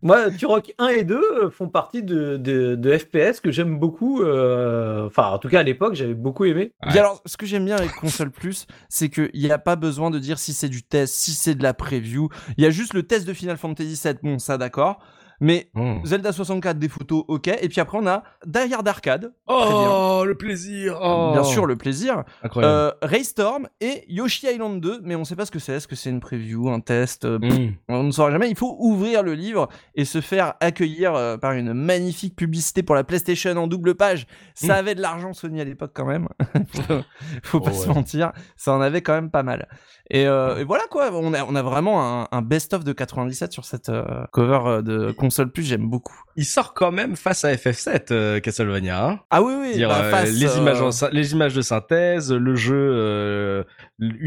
Moi, 0.03 0.31
Turok 0.33 0.75
1 0.79 0.89
et 0.89 0.96
2 1.05 1.51
font 1.51 1.69
partie 1.69 2.03
de, 2.03 2.37
de, 2.37 2.75
de 2.75 2.99
FPS 2.99 3.41
que 3.41 3.51
j'aime 3.51 3.79
beaucoup. 3.79 4.23
Euh... 4.23 5.07
Enfin, 5.07 5.29
en 5.29 5.39
tout 5.39 5.49
cas, 5.49 5.61
à 5.61 5.63
l'époque, 5.63 5.95
j'avais 5.95 6.15
beaucoup 6.15 6.45
aimé. 6.45 6.73
Et 6.95 6.99
alors, 6.99 7.23
ce 7.27 7.37
que 7.37 7.47
j'aime 7.47 7.65
bien 7.65 7.77
avec 7.77 7.93
Console 7.93 8.31
Plus, 8.31 8.67
c'est 8.89 9.09
qu'il 9.09 9.31
n'y 9.35 9.51
a 9.51 9.59
pas 9.59 9.77
besoin 9.77 10.11
de 10.11 10.19
dire 10.19 10.39
si 10.39 10.53
c'est 10.53 10.69
du 10.69 10.83
test, 10.83 11.15
si 11.15 11.33
c'est 11.33 11.55
de 11.55 11.63
la 11.63 11.75
preview. 11.75 12.29
Il 12.57 12.65
y 12.65 12.67
a 12.67 12.71
juste 12.71 12.95
le 12.95 13.03
test 13.03 13.27
de 13.27 13.33
Final 13.33 13.57
Fantasy 13.57 14.01
VII. 14.03 14.15
Bon, 14.23 14.39
ça, 14.39 14.59
d'accord. 14.59 15.01
Mais 15.41 15.69
hmm. 15.75 16.05
Zelda 16.05 16.33
64, 16.33 16.79
des 16.79 16.89
photos, 16.89 17.25
ok. 17.29 17.49
Et 17.49 17.69
puis 17.69 17.81
après, 17.81 17.99
on 17.99 18.07
a 18.07 18.23
Die 18.47 18.73
Hard 18.73 18.89
Arcade. 18.89 19.33
Oh, 19.47 20.23
le 20.27 20.35
plaisir. 20.35 20.99
Oh. 21.03 21.31
Bien 21.33 21.45
sûr, 21.45 21.67
le 21.67 21.77
plaisir. 21.77 22.25
Euh, 22.57 22.93
Raystorm 23.03 23.69
et 23.81 24.05
Yoshi 24.09 24.47
Island 24.47 24.81
2, 24.81 25.01
mais 25.05 25.15
on 25.15 25.25
sait 25.25 25.37
pas 25.37 25.47
ce 25.47 25.51
que 25.51 25.59
c'est. 25.59 25.75
Est-ce 25.75 25.89
que 25.89 25.97
c'est 25.97 26.11
une 26.11 26.21
preview, 26.21 26.69
un 26.71 26.81
test 26.81 27.25
euh, 27.25 27.39
hmm. 27.39 27.75
On 27.89 28.03
ne 28.05 28.11
saura 28.11 28.31
jamais. 28.31 28.49
Il 28.49 28.57
faut 28.57 28.77
ouvrir 28.79 29.23
le 29.23 29.35
livre 29.35 29.69
et 29.95 30.05
se 30.05 30.21
faire 30.21 30.55
accueillir 30.61 31.15
euh, 31.15 31.37
par 31.37 31.53
une 31.53 31.73
magnifique 31.73 32.37
publicité 32.37 32.83
pour 32.83 32.95
la 32.95 33.05
PlayStation 33.05 33.57
en 33.57 33.67
double 33.67 33.95
page. 33.95 34.27
Ça 34.55 34.69
hmm. 34.69 34.79
avait 34.79 34.95
de 34.95 35.03
l'argent 35.03 35.33
Sony 35.33 35.61
à 35.61 35.65
l'époque 35.65 35.93
quand 35.95 36.07
même. 36.07 36.29
faut 37.43 37.61
pas 37.61 37.71
oh, 37.73 37.83
se 37.83 37.89
mentir. 37.89 38.33
Ça 38.57 38.73
en 38.73 38.81
avait 38.81 39.03
quand 39.03 39.15
même 39.15 39.31
pas 39.31 39.43
mal. 39.43 39.69
Et, 40.11 40.27
euh, 40.27 40.59
et, 40.59 40.65
voilà 40.65 40.85
quoi, 40.89 41.11
on 41.13 41.35
a, 41.35 41.45
on 41.45 41.55
a 41.57 41.63
vraiment 41.63 42.23
un, 42.23 42.29
un 42.31 42.43
best-of 42.43 42.85
de 42.85 42.93
97 42.93 43.53
sur 43.53 43.65
cette 43.65 43.89
euh, 43.89 44.25
cover 44.31 44.83
de 44.83 45.11
console 45.27 45.51
plus, 45.51 45.65
j'aime 45.65 45.89
beaucoup. 45.89 46.21
Il 46.37 46.45
sort 46.45 46.75
quand 46.75 46.93
même 46.93 47.17
face 47.17 47.45
à 47.45 47.55
FF7 47.55 48.07
euh, 48.11 48.41
Castlevania. 48.41 49.07
Hein 49.07 49.21
ah 49.31 49.43
oui 49.43 49.55
oui. 49.59 49.75
Dire, 49.75 49.89
bah, 49.89 50.11
face, 50.11 50.31
les 50.31 50.57
images, 50.59 50.81
les 51.13 51.33
images 51.33 51.55
de 51.55 51.63
synthèse, 51.63 52.33
le 52.33 52.55
jeu 52.55 53.65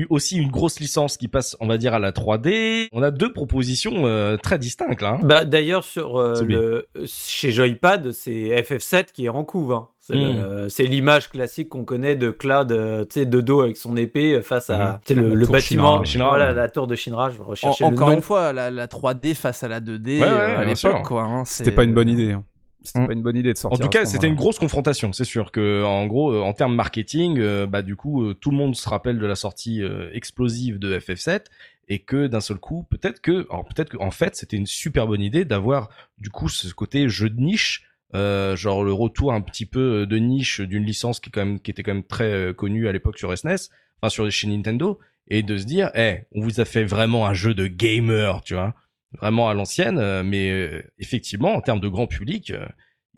aussi 0.10 0.38
une 0.38 0.50
grosse 0.50 0.80
licence 0.80 1.18
qui 1.18 1.28
passe, 1.28 1.56
on 1.60 1.68
va 1.68 1.78
dire 1.78 1.94
à 1.94 2.00
la 2.00 2.12
3D. 2.12 2.88
On 2.92 3.04
a 3.04 3.12
deux 3.12 3.32
propositions 3.32 4.38
très 4.42 4.58
distinctes 4.60 5.02
là. 5.02 5.18
Hein. 5.20 5.20
Bah 5.24 5.46
d'ailleurs 5.46 5.84
sur 5.84 6.22
le 6.44 6.88
chez 7.06 7.52
Joypad, 7.52 8.12
c'est 8.12 8.62
FF7 8.62 9.12
qui 9.14 9.26
est 9.26 9.30
en 9.30 9.44
couve. 9.44 9.74
Hein. 9.74 9.88
Hmm. 10.10 10.70
C'est 10.70 10.86
l'image 10.86 11.30
classique 11.30 11.70
qu'on 11.70 11.86
connaît 11.86 12.16
de 12.16 12.32
Claude, 12.32 12.72
euh, 12.72 13.06
tu 13.06 13.20
sais, 13.20 13.26
de 13.26 13.42
dos 13.42 13.62
avec 13.62 13.78
son 13.78 13.96
épée 13.96 14.42
face 14.42 14.70
à 14.70 15.00
hmm. 15.10 15.14
le, 15.14 15.46
bâtiment, 15.46 16.02
voilà, 16.18 16.52
la 16.54 16.70
tour 16.70 16.88
de 16.88 16.96
Shinra. 16.96 17.30
Je 17.30 17.42
recherchais 17.42 17.84
encore 17.84 18.12
une 18.12 18.22
fois, 18.22 18.54
la, 18.54 18.88
3D 18.88 19.36
face 19.36 19.64
à 19.64 19.68
la 19.68 19.80
2D 19.82 20.22
euh, 20.22 20.58
à 20.58 20.66
l'époque, 20.66 21.04
quoi. 21.04 21.24
Hein, 21.24 21.46
c'était 21.46 21.72
pas 21.72 21.84
une 21.84 21.94
bonne 21.94 22.10
idée. 22.10 22.32
Hein. 22.32 22.44
C'était 22.82 23.08
pas 23.08 23.14
une 23.14 23.22
bonne 23.22 23.36
idée 23.36 23.52
de 23.52 23.58
sortir. 23.58 23.80
En 23.80 23.84
tout 23.84 23.90
cas, 23.90 24.06
c'était 24.06 24.28
une 24.28 24.36
grosse 24.36 24.58
confrontation. 24.58 25.12
C'est 25.12 25.26
sûr 25.26 25.52
que, 25.52 25.84
en 25.84 26.08
gros, 26.08 26.32
euh, 26.32 26.42
en 26.42 26.54
termes 26.54 26.76
marketing, 26.76 27.66
bah 27.66 27.82
du 27.82 27.96
coup, 27.96 28.34
tout 28.34 28.52
le 28.52 28.58
monde 28.58 28.76
se 28.76 28.88
rappelle 28.88 29.20
de 29.20 29.26
la 29.26 29.36
sortie 29.36 29.82
explosive 30.14 30.80
de 30.80 30.98
FF7 30.98 31.42
et 31.90 32.00
que 32.00 32.28
d'un 32.28 32.40
seul 32.40 32.58
coup, 32.58 32.86
peut-être 32.90 33.20
que, 33.20 33.48
alors 33.50 33.66
peut-être 33.66 33.98
qu'en 33.98 34.12
fait, 34.12 34.36
c'était 34.36 34.58
une 34.58 34.68
super 34.68 35.08
bonne 35.08 35.22
idée 35.22 35.44
d'avoir 35.44 35.90
du 36.20 36.30
coup 36.30 36.48
ce 36.48 36.72
côté 36.74 37.10
jeu 37.10 37.30
de 37.30 37.42
niche 37.42 37.89
euh, 38.16 38.56
genre 38.56 38.84
le 38.84 38.94
retour 38.94 39.34
un 39.34 39.42
petit 39.42 39.66
peu 39.66 40.06
de 40.06 40.18
niche 40.18 40.62
d'une 40.62 40.84
licence 40.84 41.20
qui, 41.20 41.30
quand 41.30 41.46
même, 41.46 41.60
qui 41.60 41.72
était 41.72 41.84
quand 41.84 41.94
même 41.94 42.04
très 42.04 42.32
euh, 42.32 42.54
connue 42.54 42.88
à 42.88 42.92
l'époque 42.92 43.18
sur 43.18 43.36
SNES, 43.38 43.50
e 43.50 43.58
enfin 44.02 44.10
sur 44.10 44.30
chez 44.32 44.48
Nintendo, 44.48 45.00
et 45.28 45.44
de 45.44 45.58
se 45.58 45.66
dire, 45.66 45.92
eh, 45.96 46.22
on 46.34 46.42
vous 46.42 46.60
a 46.60 46.66
fait 46.66 46.84
vraiment 46.84 47.28
un 47.28 47.34
jeu 47.34 47.54
de 47.54 47.68
gamer, 47.68 48.42
tu 48.42 48.56
vois, 48.56 48.74
vraiment 49.20 49.50
à 49.50 49.54
l'ancienne, 49.54 50.00
euh, 50.00 50.24
mais 50.24 50.84
effectivement 50.98 51.54
en 51.54 51.62
termes 51.62 51.80
de 51.80 51.88
grand 51.88 52.08
public, 52.08 52.52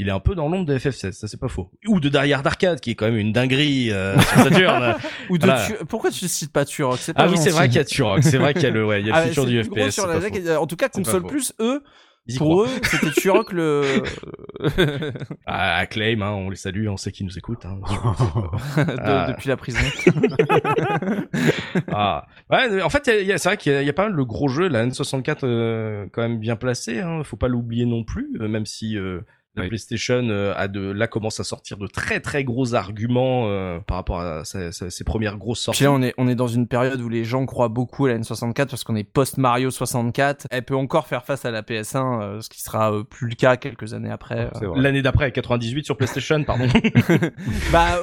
il 0.02 0.08
est 0.08 0.12
un 0.12 0.20
peu 0.20 0.36
dans 0.36 0.48
l'ombre 0.48 0.66
de 0.66 0.78
FF16, 0.78 1.12
ça 1.12 1.28
c'est 1.28 1.40
pas 1.40 1.48
faux. 1.48 1.70
Ou 1.88 2.00
de 2.00 2.10
derrière 2.10 2.42
d'arcade, 2.42 2.80
qui 2.80 2.92
est 2.92 2.96
quand 2.96 3.06
même 3.06 3.18
une 3.18 3.32
dinguerie 3.34 3.92
euh, 3.92 4.20
sur 4.20 4.44
Saturn. 4.44 4.96
Ou 5.30 5.38
de 5.38 5.84
Pourquoi 5.86 6.10
tu 6.10 6.26
ne 6.26 6.30
cites 6.30 6.52
pas 6.52 6.66
Turok? 6.66 7.00
Ah 7.16 7.28
oui, 7.30 7.38
c'est 7.38 7.52
vrai 7.52 7.68
qu'il 7.68 7.78
y 7.78 7.82
a 7.82 7.86
Turok, 7.86 8.24
c'est 8.24 8.38
vrai 8.38 8.54
qu'il 8.54 8.64
y 8.64 8.68
a 8.68 8.72
le, 8.72 8.86
ouais, 8.86 9.02
il 9.02 9.08
y 9.08 9.12
a 9.12 9.14
le 9.14 9.22
ah, 9.22 9.28
futur 9.28 9.46
du 9.46 9.64
FPS. 9.64 10.00
En 10.00 10.66
tout 10.66 10.76
cas, 10.76 10.90
console 10.90 11.24
plus, 11.28 11.54
eux, 11.60 11.84
pour 12.38 12.64
eux, 12.64 12.70
c'était 12.84 13.12
Turok 13.12 13.52
le. 13.52 14.04
ah, 15.46 15.78
Acclaim, 15.78 16.22
hein, 16.22 16.32
on 16.32 16.50
les 16.50 16.56
salue, 16.56 16.88
on 16.88 16.98
sait 16.98 17.12
qu'ils 17.12 17.26
nous 17.26 17.38
écoutent. 17.38 17.66
Hein. 17.66 17.80
Ah. 19.04 19.28
Depuis 19.30 19.50
la 19.50 19.58
prison. 19.58 19.80
ah. 21.92 22.26
Ouais, 22.50 22.82
en 22.82 22.90
fait, 22.90 23.06
c'est 23.06 23.44
vrai 23.44 23.58
qu'il 23.58 23.84
y, 23.84 23.90
a 23.90 23.94
pas 23.94 24.08
mal 24.08 24.16
de 24.16 24.24
gros 24.24 24.48
jeux. 24.48 24.68
La 24.68 24.86
N64, 24.86 25.40
euh, 25.44 26.06
quand 26.12 26.22
même 26.22 26.40
bien 26.40 26.56
placé. 26.56 27.00
Hein, 27.00 27.24
faut 27.24 27.38
pas 27.38 27.48
l'oublier 27.48 27.86
non 27.86 28.04
plus, 28.04 28.30
euh, 28.40 28.48
même 28.48 28.66
si. 28.66 28.98
Euh, 28.98 29.22
La 29.56 29.68
PlayStation 29.68 30.30
a 30.56 30.68
de 30.68 30.80
là 30.80 31.08
commence 31.08 31.40
à 31.40 31.44
sortir 31.44 31.78
de 31.78 31.88
très 31.88 32.20
très 32.20 32.44
gros 32.44 32.74
arguments 32.74 33.48
par 33.82 33.98
rapport 33.98 34.22
à 34.22 34.44
ses, 34.46 35.04
premières 35.04 35.38
grosses 35.38 35.60
sorties. 35.60 35.80
Puis 35.80 35.86
là, 35.86 35.92
on 35.92 36.02
est 36.02 36.14
on 36.18 36.28
est 36.28 36.36
dans 36.36 36.48
une 36.48 36.68
période 36.68 37.02
où 37.02 37.10
les 37.10 37.26
gens 37.26 37.46
croient 37.46 37.70
beaucoup 37.70 38.06
à 38.06 38.10
la 38.10 38.20
N64 38.20 38.68
parce 38.68 38.84
qu'on 38.84 38.96
est 38.96 39.04
post 39.04 39.38
Mario 39.38 39.70
64. 39.70 40.48
Elle 40.50 40.64
peut 40.64 40.76
encore 40.76 41.08
faire 41.08 41.26
face 41.26 41.44
à 41.44 41.52
la 41.52 41.64
PS1, 41.64 42.42
ce 42.42 42.50
qui 42.50 42.62
sera 42.62 43.04
plus 43.04 43.28
le 43.28 43.36
cas 43.36 43.58
quelques 43.58 43.94
années 43.94 44.12
après. 44.12 44.50
L'année 44.76 45.02
d'après, 45.02 45.32
98 45.32 45.86
sur 45.86 45.98
PlayStation, 45.98 46.44
pardon. 46.44 46.68
bah 47.72 48.00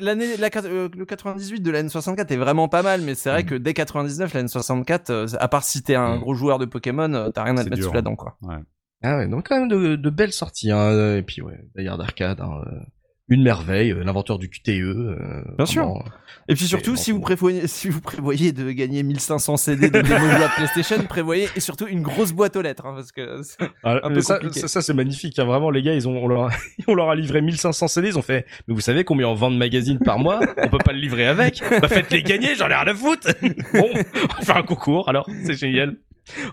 l'année 0.00 0.36
le 0.36 1.04
98 1.04 1.60
de 1.60 1.70
la 1.70 1.82
N64 1.82 2.32
est 2.32 2.36
vraiment 2.36 2.68
pas 2.68 2.82
mal, 2.82 3.00
mais 3.00 3.14
c'est 3.14 3.30
vrai 3.30 3.42
mm. 3.42 3.46
que 3.46 3.54
dès 3.54 3.74
99, 3.74 4.34
la 4.34 4.42
N64, 4.44 5.36
à 5.38 5.48
part 5.48 5.64
si 5.64 5.82
t'es 5.82 5.94
un 5.94 6.16
mm. 6.16 6.20
gros 6.20 6.34
joueur 6.34 6.58
de 6.58 6.66
Pokémon, 6.66 7.30
t'as 7.32 7.44
rien 7.44 7.56
à 7.56 7.64
te 7.64 7.70
mettre 7.70 7.82
sous 7.82 7.92
la 7.92 8.02
dent 8.02 8.16
quoi. 8.16 8.36
Ouais. 8.42 8.56
Ah 9.02 9.18
ouais, 9.18 9.28
donc 9.28 9.48
quand 9.48 9.58
même 9.58 9.68
de, 9.68 9.96
de 9.96 10.10
belles 10.10 10.32
sorties. 10.32 10.70
Hein. 10.70 11.16
Et 11.16 11.22
puis 11.22 11.42
ouais, 11.42 11.58
d'ailleurs 11.74 11.98
d'arcade, 11.98 12.40
hein, 12.40 12.62
euh, 12.66 12.78
une 13.28 13.42
merveille, 13.42 13.92
euh, 13.92 14.04
l'inventeur 14.04 14.38
du 14.38 14.48
QTE. 14.48 14.68
Euh, 14.70 15.42
Bien 15.56 15.66
sûr. 15.66 16.04
Et 16.48 16.54
puis 16.54 16.66
surtout, 16.66 16.96
si 16.96 17.12
vous 17.12 17.20
prévoyez, 17.20 17.66
si 17.66 17.88
vous 17.88 18.00
prévoyez 18.00 18.52
de 18.52 18.70
gagner 18.72 19.02
1500 19.02 19.56
CD 19.56 19.90
de 19.90 20.00
démo 20.00 20.26
via 20.26 20.48
PlayStation, 20.48 21.02
prévoyez 21.04 21.48
et 21.56 21.60
surtout 21.60 21.86
une 21.86 22.02
grosse 22.02 22.32
boîte 22.32 22.56
aux 22.56 22.62
lettres, 22.62 22.84
hein, 22.84 22.94
parce 22.94 23.12
que 23.12 23.40
ah, 23.84 24.00
un 24.02 24.10
peu 24.10 24.20
ça, 24.20 24.40
ça, 24.52 24.82
c'est 24.82 24.94
magnifique. 24.94 25.38
Hein, 25.38 25.44
vraiment, 25.44 25.70
les 25.70 25.82
gars, 25.82 25.94
ils 25.94 26.08
ont, 26.08 26.16
on 26.16 26.28
leur, 26.28 26.44
a, 26.44 26.50
on 26.88 26.94
leur 26.94 27.10
a 27.10 27.14
livré 27.14 27.40
1500 27.40 27.88
CD, 27.88 28.08
ils 28.08 28.18
ont 28.18 28.22
fait. 28.22 28.46
Mais 28.68 28.74
vous 28.74 28.80
savez 28.80 29.04
combien 29.04 29.28
on 29.28 29.34
vend 29.34 29.50
de 29.50 29.56
magazines 29.56 29.98
par 29.98 30.18
mois? 30.18 30.40
On 30.58 30.68
peut 30.68 30.78
pas 30.78 30.92
le 30.92 30.98
livrer 30.98 31.26
avec. 31.26 31.62
Bah 31.80 31.88
faites-les 31.88 32.22
gagner, 32.22 32.54
j'en 32.54 32.68
ai 32.68 32.74
rien 32.74 32.86
à 32.86 32.94
foutre. 32.94 33.28
bon, 33.72 33.88
on 34.38 34.42
faire 34.42 34.56
un 34.56 34.62
concours, 34.62 35.08
alors 35.08 35.28
c'est 35.44 35.54
génial. 35.54 35.96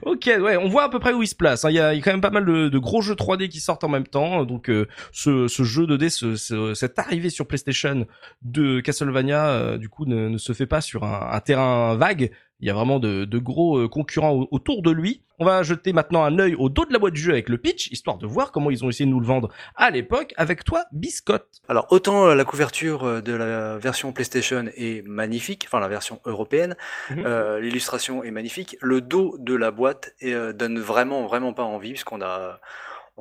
Ok, 0.01 0.25
ouais, 0.25 0.57
on 0.57 0.67
voit 0.67 0.83
à 0.83 0.89
peu 0.89 0.99
près 0.99 1.13
où 1.13 1.21
il 1.21 1.27
se 1.27 1.35
place. 1.35 1.65
Hein. 1.65 1.69
Il, 1.69 1.75
y 1.75 1.79
a, 1.79 1.93
quand 1.95 2.11
même 2.11 2.21
pas 2.21 2.31
mal 2.31 2.45
de, 2.45 2.77
gros 2.77 3.01
jeux 3.01 3.15
3D 3.15 3.49
qui 3.49 3.59
sortent 3.59 3.83
en 3.83 3.89
même 3.89 4.07
temps. 4.07 4.43
Donc 4.45 4.69
euh, 4.69 4.87
ce, 5.11 5.47
jeu 5.47 5.85
2D, 5.85 6.09
ce, 6.09 6.73
cette 6.73 6.97
arrivée 6.99 7.29
sur 7.29 7.47
PlayStation 7.47 8.05
de 8.41 8.79
Castlevania, 8.79 9.47
euh, 9.47 9.77
du 9.77 9.89
coup, 9.89 10.05
ne, 10.05 10.37
se 10.37 10.53
fait 10.53 10.65
pas 10.65 10.81
sur 10.81 11.03
un 11.03 11.39
terrain 11.39 11.95
vague, 11.95 12.31
il 12.59 12.67
y 12.67 12.71
a 12.71 12.73
vraiment 12.73 12.99
de, 12.99 13.25
gros 13.37 13.77
euh, 13.77 13.87
concurrents 13.87 14.47
autour 14.51 14.81
de 14.81 14.91
lui. 14.91 15.21
On 15.41 15.45
va 15.45 15.63
jeter 15.63 15.93
maintenant 15.93 16.23
un 16.23 16.37
œil 16.39 16.55
au 16.55 16.67
dos 16.67 16.83
de 16.83 16.91
la 16.91 16.99
boîte 16.99 17.13
du 17.13 17.21
jeu 17.21 17.31
avec 17.31 17.47
le 17.47 17.57
pitch, 17.57 17.89
histoire 17.91 18.17
de 18.17 18.27
voir 18.27 18.51
comment 18.51 18.69
ils 18.69 18.83
ont 18.83 18.89
essayé 18.89 19.05
de 19.05 19.11
nous 19.11 19.21
le 19.21 19.25
vendre 19.25 19.49
à 19.75 19.89
l'époque. 19.89 20.33
Avec 20.35 20.65
toi, 20.65 20.83
Biscotte. 20.91 21.61
Alors 21.69 21.87
autant 21.91 22.27
euh, 22.27 22.35
la 22.35 22.43
couverture 22.43 23.05
euh, 23.05 23.21
de 23.21 23.31
la 23.31 23.77
version 23.77 24.11
PlayStation 24.11 24.65
est 24.75 25.05
magnifique, 25.07 25.63
enfin 25.67 25.79
la 25.79 25.87
version 25.87 26.19
européenne, 26.25 26.75
mhm. 27.09 27.57
l'illustration 27.61 28.23
est 28.23 28.31
magnifique. 28.31 28.75
Le 28.81 28.99
dos 28.99 29.37
de 29.39 29.55
la 29.55 29.71
boîte 29.71 30.13
donne 30.21 30.79
vraiment 30.79 31.25
vraiment 31.25 31.53
pas 31.53 31.63
envie, 31.63 31.91
puisqu'on 31.91 32.21
a 32.21 32.59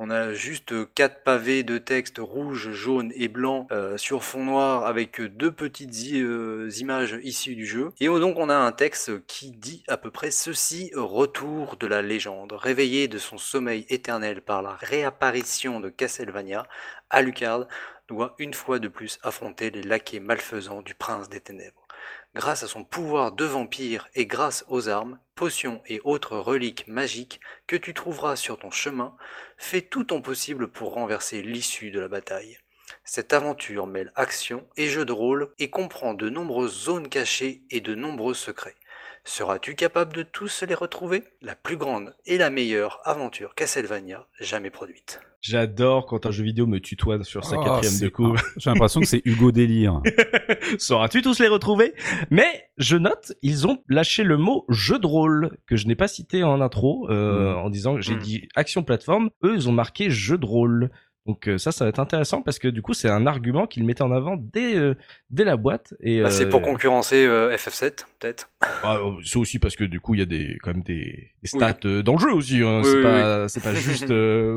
on 0.01 0.09
a 0.09 0.31
juste 0.31 0.73
quatre 0.93 1.23
pavés 1.23 1.63
de 1.63 1.77
texte 1.77 2.19
rouge, 2.19 2.71
jaune 2.71 3.11
et 3.15 3.27
blanc 3.27 3.67
euh, 3.71 3.97
sur 3.97 4.23
fond 4.23 4.45
noir 4.45 4.85
avec 4.85 5.19
deux 5.19 5.51
petites 5.51 5.93
euh, 6.13 6.69
images 6.77 7.19
issues 7.21 7.55
du 7.55 7.65
jeu. 7.65 7.91
Et 7.99 8.07
donc 8.07 8.37
on 8.37 8.49
a 8.49 8.55
un 8.55 8.71
texte 8.71 9.25
qui 9.27 9.51
dit 9.51 9.83
à 9.89 9.97
peu 9.97 10.09
près 10.09 10.31
ceci 10.31 10.89
retour 10.95 11.75
de 11.75 11.85
la 11.85 12.01
légende, 12.01 12.53
réveillé 12.53 13.09
de 13.09 13.17
son 13.17 13.37
sommeil 13.37 13.85
éternel 13.89 14.41
par 14.41 14.61
la 14.61 14.73
réapparition 14.75 15.81
de 15.81 15.89
Castlevania, 15.89 16.65
Alucard 17.09 17.67
doit 18.07 18.35
une 18.39 18.53
fois 18.53 18.79
de 18.79 18.87
plus 18.87 19.19
affronter 19.21 19.69
les 19.69 19.83
laquais 19.83 20.21
malfaisants 20.21 20.81
du 20.81 20.95
prince 20.95 21.27
des 21.27 21.41
ténèbres. 21.41 21.88
Grâce 22.35 22.61
à 22.61 22.67
son 22.67 22.83
pouvoir 22.83 23.31
de 23.31 23.43
vampire 23.43 24.07
et 24.13 24.27
grâce 24.27 24.63
aux 24.67 24.87
armes, 24.87 25.19
potions 25.33 25.81
et 25.87 25.99
autres 26.03 26.37
reliques 26.37 26.87
magiques 26.87 27.39
que 27.65 27.75
tu 27.75 27.93
trouveras 27.93 28.35
sur 28.35 28.59
ton 28.59 28.69
chemin, 28.69 29.15
fais 29.57 29.81
tout 29.81 30.03
ton 30.03 30.21
possible 30.21 30.67
pour 30.67 30.93
renverser 30.93 31.41
l'issue 31.41 31.89
de 31.89 31.99
la 31.99 32.07
bataille. 32.07 32.59
Cette 33.03 33.33
aventure 33.33 33.87
mêle 33.87 34.11
action 34.15 34.67
et 34.77 34.89
jeu 34.89 35.05
de 35.05 35.11
rôle 35.11 35.51
et 35.57 35.71
comprend 35.71 36.13
de 36.13 36.29
nombreuses 36.29 36.83
zones 36.83 37.09
cachées 37.09 37.63
et 37.71 37.81
de 37.81 37.95
nombreux 37.95 38.35
secrets. 38.35 38.75
Seras-tu 39.23 39.75
capable 39.75 40.13
de 40.13 40.23
tous 40.23 40.63
les 40.67 40.73
retrouver? 40.73 41.23
La 41.41 41.55
plus 41.55 41.77
grande 41.77 42.15
et 42.25 42.37
la 42.37 42.49
meilleure 42.49 42.99
aventure 43.03 43.55
Castlevania 43.55 44.27
jamais 44.39 44.69
produite. 44.69 45.19
J'adore 45.41 46.05
quand 46.05 46.25
un 46.25 46.31
jeu 46.31 46.43
vidéo 46.43 46.67
me 46.67 46.79
tutoie 46.79 47.23
sur 47.23 47.45
sa 47.45 47.57
oh, 47.57 47.63
quatrième 47.63 47.99
de 47.99 48.09
coup. 48.09 48.35
J'ai 48.57 48.69
l'impression 48.69 48.99
que 48.99 49.07
c'est 49.07 49.21
Hugo 49.23 49.53
Délire. 49.53 50.01
Sauras-tu 50.79 51.21
tous 51.21 51.39
les 51.39 51.47
retrouver? 51.47 51.93
Mais 52.29 52.69
je 52.77 52.97
note, 52.97 53.33
ils 53.41 53.65
ont 53.65 53.81
lâché 53.87 54.23
le 54.23 54.37
mot 54.37 54.65
jeu 54.67 54.99
de 54.99 55.07
rôle 55.07 55.57
que 55.65 55.77
je 55.77 55.87
n'ai 55.87 55.95
pas 55.95 56.09
cité 56.09 56.43
en 56.43 56.59
intro 56.59 57.09
euh, 57.09 57.53
mm. 57.53 57.57
en 57.57 57.69
disant 57.69 57.95
que 57.95 58.01
j'ai 58.01 58.15
mm. 58.15 58.19
dit 58.19 58.49
action 58.55 58.83
plateforme. 58.83 59.29
Eux, 59.43 59.55
ils 59.55 59.69
ont 59.69 59.73
marqué 59.73 60.09
jeu 60.09 60.37
de 60.37 60.45
rôle. 60.45 60.89
Donc 61.29 61.47
euh, 61.47 61.59
ça, 61.59 61.71
ça 61.71 61.85
va 61.85 61.89
être 61.89 61.99
intéressant 61.99 62.41
parce 62.41 62.57
que 62.57 62.67
du 62.67 62.81
coup, 62.81 62.95
c'est 62.95 63.07
un 63.07 63.27
argument 63.27 63.67
qu'ils 63.67 63.83
mettaient 63.83 64.01
en 64.01 64.11
avant 64.11 64.35
dès 64.35 64.75
euh, 64.75 64.95
dès 65.29 65.43
la 65.43 65.57
boîte. 65.57 65.93
Et 66.01 66.23
bah, 66.23 66.31
c'est 66.31 66.49
pour 66.49 66.63
concurrencer 66.63 67.27
FF7, 67.27 68.05
peut-être. 68.19 68.49
Ah, 68.81 68.97
c'est 69.25 69.37
aussi 69.37 69.59
parce 69.59 69.75
que 69.75 69.83
du 69.83 69.99
coup, 69.99 70.15
il 70.15 70.19
y 70.19 70.23
a 70.23 70.25
des 70.25 70.57
quand 70.61 70.73
même 70.73 70.83
des, 70.83 71.31
stats 71.43 72.01
dans 72.03 72.13
le 72.13 72.19
jeu 72.19 72.31
aussi. 72.33 72.61
Hein. 72.63 72.81
c'est 72.83 73.01
pas 73.01 73.47
c'est 73.49 73.61
pas 73.61 73.73
juste 73.75 74.07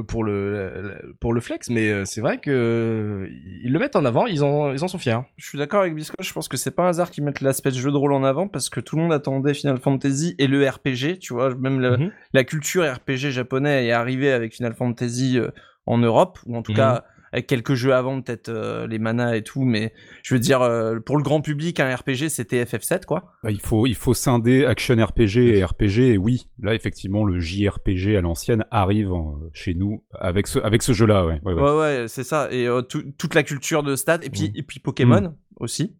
pour 0.06 0.22
le, 0.22 1.14
pour 1.20 1.32
le 1.32 1.40
flex, 1.40 1.70
mais 1.70 2.04
c'est 2.04 2.20
vrai 2.20 2.38
que 2.38 3.28
ils 3.64 3.72
le 3.72 3.78
mettent 3.78 3.96
en 3.96 4.04
avant. 4.04 4.26
Ils 4.26 4.44
en 4.44 4.72
ils 4.72 4.82
en 4.84 4.88
sont 4.88 4.98
fiers. 4.98 5.18
Je 5.36 5.46
suis 5.46 5.58
d'accord 5.58 5.82
avec 5.82 5.94
Bisco. 5.94 6.14
Je 6.20 6.32
pense 6.32 6.48
que 6.48 6.56
c'est 6.56 6.70
pas 6.70 6.84
un 6.84 6.88
hasard 6.88 7.10
qu'ils 7.10 7.24
mettent 7.24 7.40
l'aspect 7.40 7.70
de 7.70 7.76
jeu 7.76 7.90
de 7.90 7.96
rôle 7.96 8.12
en 8.12 8.22
avant 8.24 8.46
parce 8.46 8.70
que 8.70 8.80
tout 8.80 8.96
le 8.96 9.02
monde 9.02 9.12
attendait 9.12 9.54
Final 9.54 9.78
Fantasy 9.78 10.36
et 10.38 10.46
le 10.46 10.66
RPG. 10.66 11.18
Tu 11.20 11.34
vois, 11.34 11.54
même 11.54 11.80
mhm. 11.80 12.12
la 12.32 12.44
culture 12.44 12.84
RPG 12.84 13.30
japonais 13.30 13.86
est 13.86 13.92
arrivée 13.92 14.32
avec 14.32 14.54
Final 14.54 14.74
Fantasy 14.74 15.38
en 15.86 15.98
Europe, 15.98 16.38
ou 16.46 16.56
en 16.56 16.62
tout 16.62 16.72
mhm. 16.72 16.78
cas 16.78 17.04
avec 17.32 17.46
quelques 17.46 17.74
jeux 17.74 17.94
avant, 17.94 18.20
peut-être 18.20 18.50
euh, 18.50 18.86
les 18.86 18.98
manas 18.98 19.36
et 19.36 19.42
tout, 19.42 19.62
mais 19.62 19.94
je 20.22 20.34
veux 20.34 20.40
dire, 20.40 20.60
euh, 20.60 21.00
pour 21.00 21.16
le 21.16 21.22
grand 21.22 21.40
public, 21.40 21.80
un 21.80 21.94
RPG, 21.94 22.28
c'était 22.28 22.62
FF7, 22.62 23.06
quoi. 23.06 23.32
Bah, 23.42 23.50
il 23.50 23.60
faut, 23.60 23.86
il 23.86 23.94
faut 23.94 24.12
scinder 24.12 24.66
action 24.66 24.96
RPG 25.02 25.38
et 25.38 25.64
RPG, 25.64 25.98
et 25.98 26.18
oui, 26.18 26.46
là, 26.60 26.74
effectivement, 26.74 27.24
le 27.24 27.40
JRPG 27.40 28.16
à 28.16 28.20
l'ancienne 28.20 28.66
arrive 28.70 29.10
chez 29.54 29.72
nous 29.72 30.04
avec 30.12 30.46
ce, 30.46 30.58
avec 30.58 30.82
ce 30.82 30.92
jeu-là, 30.92 31.24
ouais. 31.24 31.40
Ouais, 31.42 31.54
ouais, 31.54 32.04
c'est 32.06 32.24
ça, 32.24 32.48
et 32.50 32.66
euh, 32.66 32.82
toute 32.82 33.34
la 33.34 33.42
culture 33.42 33.82
de 33.82 33.96
stats, 33.96 34.20
et 34.22 34.30
puis, 34.30 34.50
mhm. 34.50 34.56
et 34.56 34.62
puis 34.62 34.78
Pokémon 34.78 35.22
mhm. 35.22 35.34
aussi, 35.56 35.96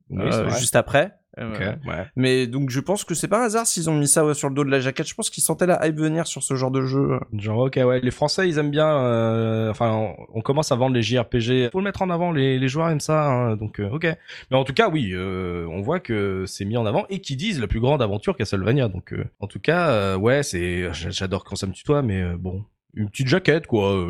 juste 0.58 0.76
après. 0.76 1.14
Euh, 1.38 1.74
mais 2.14 2.46
donc 2.46 2.68
je 2.68 2.80
pense 2.80 3.04
que 3.04 3.14
c'est 3.14 3.28
pas 3.28 3.42
un 3.42 3.46
hasard 3.46 3.66
s'ils 3.66 3.88
ont 3.88 3.94
mis 3.94 4.06
ça 4.06 4.34
sur 4.34 4.48
le 4.48 4.54
dos 4.54 4.64
de 4.64 4.70
la 4.70 4.80
jaquette. 4.80 5.08
Je 5.08 5.14
pense 5.14 5.30
qu'ils 5.30 5.42
sentaient 5.42 5.66
la 5.66 5.86
hype 5.86 5.96
venir 5.96 6.26
sur 6.26 6.42
ce 6.42 6.54
genre 6.54 6.70
de 6.70 6.82
jeu. 6.82 7.18
Genre 7.36 7.58
ok 7.58 7.80
ouais, 7.84 8.00
les 8.00 8.10
Français 8.10 8.48
ils 8.48 8.58
aiment 8.58 8.70
bien. 8.70 8.88
Euh, 8.88 9.70
enfin 9.70 10.14
on, 10.34 10.42
commence 10.42 10.72
à 10.72 10.76
vendre 10.76 10.94
les 10.94 11.02
JRPG. 11.02 11.70
Faut 11.72 11.78
le 11.78 11.84
mettre 11.84 12.02
en 12.02 12.10
avant. 12.10 12.32
Les, 12.32 12.58
les 12.58 12.68
joueurs 12.68 12.90
aiment 12.90 13.00
ça. 13.00 13.26
Hein, 13.26 13.56
donc 13.56 13.80
euh, 13.80 13.88
ok. 13.90 14.04
Mais 14.50 14.56
en 14.56 14.64
tout 14.64 14.74
cas 14.74 14.90
oui, 14.90 15.14
on 15.16 15.80
voit 15.80 16.00
que 16.00 16.44
c'est 16.46 16.64
mis 16.64 16.76
en 16.76 16.84
avant 16.84 17.06
et 17.08 17.20
qu'ils 17.20 17.38
disent 17.38 17.60
la 17.60 17.66
plus 17.66 17.80
grande 17.80 18.02
aventure 18.02 18.36
Castlevania. 18.36 18.88
Donc 18.88 19.14
en 19.40 19.46
tout 19.46 19.60
cas 19.60 20.16
ouais 20.16 20.42
c'est 20.42 20.92
j'adore 20.92 21.44
quand 21.44 21.56
ça 21.56 21.66
me 21.66 21.72
tutoie 21.72 22.02
mais 22.02 22.34
bon 22.36 22.64
une 22.94 23.08
petite 23.08 23.28
jaquette 23.28 23.66
quoi. 23.66 24.06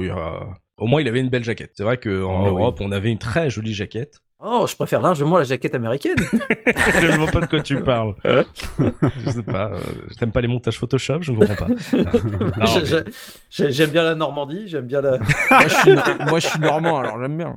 Au 0.78 0.86
moins 0.86 1.00
il 1.00 1.06
avait 1.06 1.20
une 1.20 1.28
belle 1.28 1.44
jaquette. 1.44 1.72
C'est 1.74 1.84
vrai 1.84 1.98
qu'en 1.98 2.46
oh, 2.46 2.48
Europe 2.48 2.78
on 2.80 2.90
avait 2.90 3.12
une 3.12 3.18
très 3.18 3.48
jolie 3.48 3.74
jaquette. 3.74 4.22
Oh, 4.44 4.66
je 4.68 4.74
préfère 4.74 5.00
largement 5.00 5.38
la 5.38 5.44
jaquette 5.44 5.76
américaine. 5.76 6.16
je 7.00 7.06
ne 7.06 7.16
vois 7.16 7.30
pas 7.30 7.40
de 7.40 7.46
quoi 7.46 7.60
tu 7.60 7.80
parles. 7.80 8.14
je 8.24 9.30
sais 9.30 9.42
pas. 9.44 9.70
Euh, 9.70 9.78
T'aimes 10.18 10.32
pas 10.32 10.40
les 10.40 10.48
montages 10.48 10.78
Photoshop 10.78 11.22
Je 11.22 11.30
ne 11.30 11.38
comprends 11.38 11.66
pas. 11.66 13.04
j'aime 13.50 13.90
bien 13.90 14.02
la 14.02 14.16
Normandie. 14.16 14.66
J'aime 14.66 14.86
bien 14.86 15.00
la. 15.00 15.18
moi, 16.28 16.40
je 16.40 16.48
suis, 16.48 16.58
normand, 16.58 16.98
alors 16.98 17.20
j'aime 17.20 17.36
bien. 17.36 17.56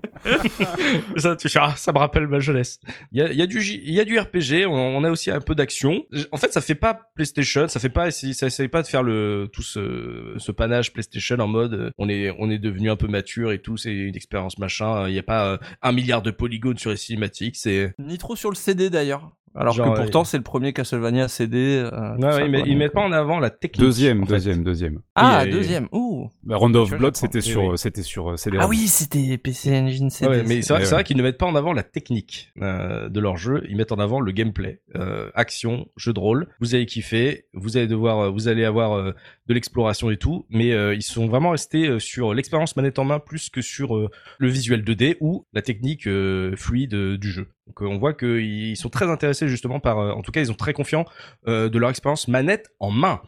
ça, 1.17 1.35
tu, 1.35 1.47
ah, 1.55 1.73
ça 1.75 1.91
me 1.91 1.97
rappelle 1.97 2.27
ma 2.27 2.39
jeunesse. 2.39 2.79
Il 3.11 3.17
y 3.17 3.23
a, 3.23 3.33
y 3.33 3.41
a, 3.41 3.47
du, 3.47 3.61
il 3.61 3.93
y 3.93 3.99
a 3.99 4.05
du 4.05 4.19
RPG. 4.19 4.67
On, 4.67 5.03
a 5.03 5.09
aussi 5.09 5.31
un 5.31 5.41
peu 5.41 5.55
d'action. 5.55 6.05
En 6.31 6.37
fait, 6.37 6.53
ça 6.53 6.61
fait 6.61 6.75
pas 6.75 7.09
PlayStation. 7.15 7.67
Ça 7.67 7.79
fait 7.79 7.89
pas, 7.89 8.11
ça 8.11 8.45
essaye 8.45 8.67
pas 8.67 8.83
de 8.83 8.87
faire 8.87 9.01
le 9.01 9.49
tout 9.51 9.63
ce, 9.63 10.35
ce 10.37 10.51
panache 10.51 10.93
PlayStation 10.93 11.39
en 11.39 11.47
mode 11.47 11.91
on 11.97 12.09
est, 12.09 12.35
on 12.37 12.49
est 12.49 12.59
devenu 12.59 12.91
un 12.91 12.95
peu 12.95 13.07
mature 13.07 13.51
et 13.51 13.59
tout. 13.59 13.75
C'est 13.75 13.93
une 13.93 14.15
expérience 14.15 14.59
machin. 14.59 15.07
Il 15.07 15.13
n'y 15.13 15.19
a 15.19 15.23
pas 15.23 15.47
euh, 15.47 15.57
un 15.81 15.91
milliard 15.91 16.21
de 16.21 16.29
polygones 16.29 16.74
sur 16.77 16.91
les 16.91 16.97
cinématiques, 16.97 17.55
c'est 17.55 17.93
ni 17.99 18.17
trop 18.17 18.35
sur 18.35 18.49
le 18.49 18.55
CD 18.55 18.89
d'ailleurs. 18.89 19.31
Alors 19.55 19.75
que 19.75 19.95
pourtant 20.01 20.25
c'est 20.25 20.37
le 20.37 20.43
premier 20.43 20.73
Castlevania 20.73 21.27
CD. 21.27 21.81
Euh, 21.81 22.17
ouais, 22.17 22.49
mais 22.49 22.63
ils 22.65 22.77
mettent 22.77 22.91
pas 22.91 23.01
en 23.01 23.11
avant 23.13 23.39
la 23.39 23.49
technique. 23.49 23.85
Deuxième, 23.85 24.25
deuxième, 24.25 24.63
deuxième. 24.63 24.99
Ah, 25.15 25.45
deuxième. 25.45 25.87
Ouh. 25.93 26.29
Bah, 26.43 26.57
Round 26.57 26.75
of 26.75 26.91
Blood, 26.91 27.15
c'était 27.15 27.41
sur, 27.41 27.79
c'était 27.79 28.01
sur 28.01 28.31
euh, 28.31 28.37
CD. 28.37 28.57
Ah 28.59 28.67
oui, 28.67 28.87
c'était 28.87 29.37
PC 29.37 29.79
Engine 29.79 30.09
CD. 30.09 30.29
Ouais, 30.29 30.43
mais 30.45 30.61
c'est 30.61 30.73
vrai, 30.73 30.83
vrai 30.83 31.03
qu'ils 31.05 31.15
ne 31.15 31.23
mettent 31.23 31.37
pas 31.37 31.45
en 31.45 31.55
avant 31.55 31.71
la 31.71 31.83
technique 31.83 32.51
euh, 32.61 33.07
de 33.07 33.19
leur 33.21 33.37
jeu. 33.37 33.63
Ils 33.69 33.77
mettent 33.77 33.93
en 33.93 33.99
avant 33.99 34.19
le 34.19 34.31
gameplay, 34.33 34.81
euh, 34.95 35.29
action, 35.35 35.87
jeu 35.95 36.11
de 36.11 36.19
rôle. 36.19 36.47
Vous 36.59 36.75
allez 36.75 36.85
kiffer. 36.85 37.45
Vous 37.53 37.77
allez 37.77 37.87
devoir, 37.87 38.33
vous 38.33 38.49
allez 38.49 38.65
avoir 38.65 38.93
euh, 38.93 39.13
de 39.47 39.53
l'exploration 39.53 40.09
et 40.11 40.17
tout. 40.17 40.45
Mais 40.49 40.69
ils 40.95 41.01
sont 41.03 41.27
vraiment 41.27 41.51
restés 41.51 41.99
sur 41.99 42.33
l'expérience 42.33 42.75
manette 42.75 42.99
en 42.99 43.05
main 43.05 43.19
plus 43.19 43.49
que 43.49 43.61
sur 43.61 44.09
le 44.37 44.47
visuel 44.47 44.83
2D 44.83 45.17
ou 45.19 45.45
la 45.53 45.61
technique 45.61 46.09
fluide 46.55 46.95
du 47.17 47.31
jeu. 47.31 47.47
Donc 47.67 47.81
on 47.81 47.97
voit 47.97 48.13
qu'ils 48.13 48.77
sont 48.77 48.89
très 48.89 49.09
intéressés 49.09 49.47
justement 49.47 49.79
par, 49.79 49.97
en 49.97 50.21
tout 50.21 50.31
cas 50.31 50.41
ils 50.41 50.47
sont 50.47 50.53
très 50.53 50.73
confiants 50.73 51.05
de 51.45 51.77
leur 51.77 51.89
expérience 51.89 52.27
manette 52.27 52.69
en 52.79 52.91
main. 52.91 53.21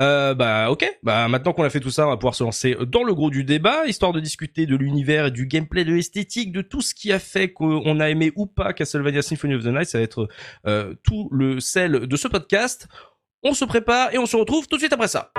Euh, 0.00 0.34
bah 0.34 0.70
ok, 0.70 0.84
bah 1.02 1.28
maintenant 1.28 1.52
qu'on 1.52 1.62
a 1.62 1.70
fait 1.70 1.78
tout 1.78 1.90
ça, 1.90 2.06
on 2.06 2.10
va 2.10 2.16
pouvoir 2.16 2.34
se 2.34 2.42
lancer 2.42 2.76
dans 2.88 3.04
le 3.04 3.14
gros 3.14 3.30
du 3.30 3.44
débat, 3.44 3.86
histoire 3.86 4.12
de 4.12 4.20
discuter 4.20 4.66
de 4.66 4.74
l'univers 4.74 5.26
et 5.26 5.30
du 5.30 5.46
gameplay, 5.46 5.84
de 5.84 5.92
l'esthétique, 5.92 6.50
de 6.50 6.62
tout 6.62 6.80
ce 6.80 6.94
qui 6.94 7.12
a 7.12 7.18
fait 7.18 7.52
qu'on 7.52 8.00
a 8.00 8.08
aimé 8.08 8.32
ou 8.34 8.46
pas 8.46 8.72
Castlevania 8.72 9.22
Symphony 9.22 9.54
of 9.54 9.62
the 9.62 9.68
Night. 9.68 9.86
Ça 9.86 9.98
va 9.98 10.04
être 10.04 10.28
euh, 10.66 10.94
tout 11.04 11.28
le 11.30 11.60
sel 11.60 12.06
de 12.06 12.16
ce 12.16 12.26
podcast. 12.26 12.88
On 13.44 13.54
se 13.54 13.64
prépare 13.64 14.14
et 14.14 14.18
on 14.18 14.26
se 14.26 14.36
retrouve 14.36 14.68
tout 14.68 14.76
de 14.76 14.80
suite 14.80 14.92
après 14.92 15.08
ça. 15.08 15.32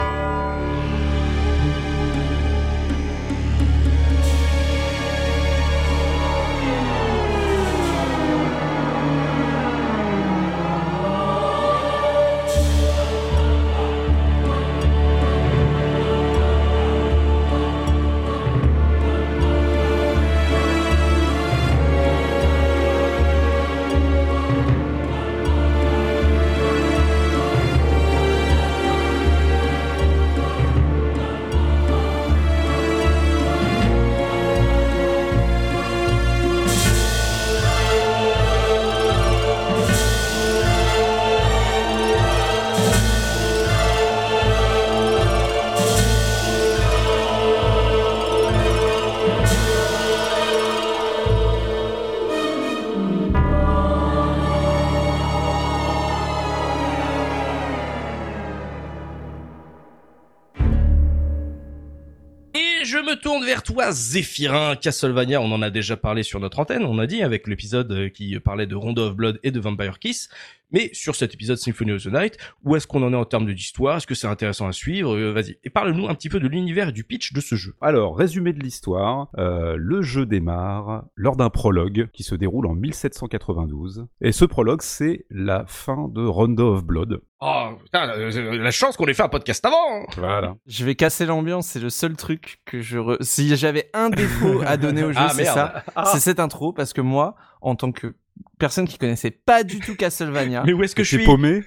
Zéphirin. 63.93 64.75
Castlevania, 64.75 65.39
on 65.41 65.51
en 65.51 65.61
a 65.61 65.69
déjà 65.69 65.95
parlé 65.95 66.23
sur 66.23 66.39
notre 66.39 66.59
antenne, 66.59 66.83
on 66.83 66.99
a 66.99 67.07
dit, 67.07 67.23
avec 67.23 67.47
l'épisode 67.47 67.91
euh, 67.91 68.09
qui 68.09 68.37
parlait 68.39 68.67
de 68.67 68.75
Rondo 68.75 69.07
of 69.07 69.15
Blood 69.15 69.39
et 69.43 69.51
de 69.51 69.59
Vampire 69.59 69.99
Kiss. 69.99 70.29
Mais 70.73 70.89
sur 70.91 71.15
cet 71.15 71.33
épisode 71.33 71.57
Symphony 71.57 71.91
of 71.91 72.03
the 72.03 72.07
Night, 72.07 72.37
où 72.63 72.75
est-ce 72.75 72.87
qu'on 72.87 73.03
en 73.03 73.13
est 73.13 73.15
en 73.15 73.25
termes 73.25 73.45
d'histoire? 73.45 73.97
Est-ce 73.97 74.07
que 74.07 74.15
c'est 74.15 74.27
intéressant 74.27 74.67
à 74.67 74.71
suivre? 74.71 75.15
Euh, 75.15 75.31
Vas-y, 75.31 75.57
et 75.63 75.69
parle-nous 75.69 76.07
un 76.07 76.15
petit 76.15 76.29
peu 76.29 76.39
de 76.39 76.47
l'univers 76.47 76.89
et 76.89 76.91
du 76.91 77.03
pitch 77.03 77.31
de 77.33 77.41
ce 77.41 77.55
jeu. 77.55 77.75
Alors, 77.79 78.17
résumé 78.17 78.53
de 78.53 78.59
l'histoire, 78.59 79.29
euh, 79.37 79.75
le 79.77 80.01
jeu 80.01 80.25
démarre 80.25 81.05
lors 81.15 81.35
d'un 81.35 81.49
prologue 81.49 82.09
qui 82.11 82.23
se 82.23 82.33
déroule 82.35 82.65
en 82.65 82.73
1792. 82.73 84.07
Et 84.21 84.31
ce 84.31 84.45
prologue, 84.45 84.81
c'est 84.81 85.25
la 85.29 85.65
fin 85.67 86.07
de 86.09 86.25
Rondo 86.25 86.73
of 86.73 86.83
Blood. 86.83 87.21
Oh, 87.39 87.69
putain, 87.83 88.05
la 88.07 88.71
chance 88.71 88.95
qu'on 88.95 89.05
ait 89.05 89.13
fait 89.13 89.23
un 89.23 89.29
podcast 89.29 89.65
avant 89.65 89.75
hein. 89.75 90.05
Voilà. 90.17 90.55
Je 90.65 90.85
vais 90.85 90.95
casser 90.95 91.25
l'ambiance, 91.25 91.67
c'est 91.67 91.81
le 91.81 91.89
seul 91.89 92.15
truc 92.15 92.61
que 92.65 92.79
je... 92.79 92.99
Si 93.19 93.55
j'avais 93.57 93.89
un 93.93 94.09
défaut 94.09 94.61
à 94.65 94.77
donner 94.77 95.03
au 95.03 95.11
jeu, 95.11 95.19
ah, 95.19 95.29
c'est 95.29 95.43
ça. 95.43 95.83
Ah. 95.95 96.05
C'est 96.05 96.19
cette 96.19 96.39
intro, 96.39 96.71
parce 96.71 96.93
que 96.93 97.01
moi, 97.01 97.35
en 97.61 97.75
tant 97.75 97.91
que 97.91 98.15
personne 98.59 98.87
qui 98.87 98.97
connaissait 98.97 99.31
pas 99.31 99.63
du 99.63 99.79
tout 99.79 99.95
Castlevania. 99.95 100.63
Mais 100.65 100.73
où 100.73 100.83
est-ce 100.83 100.95
que 100.95 101.03
je 101.03 101.17
suis 101.17 101.25
paumé 101.25 101.63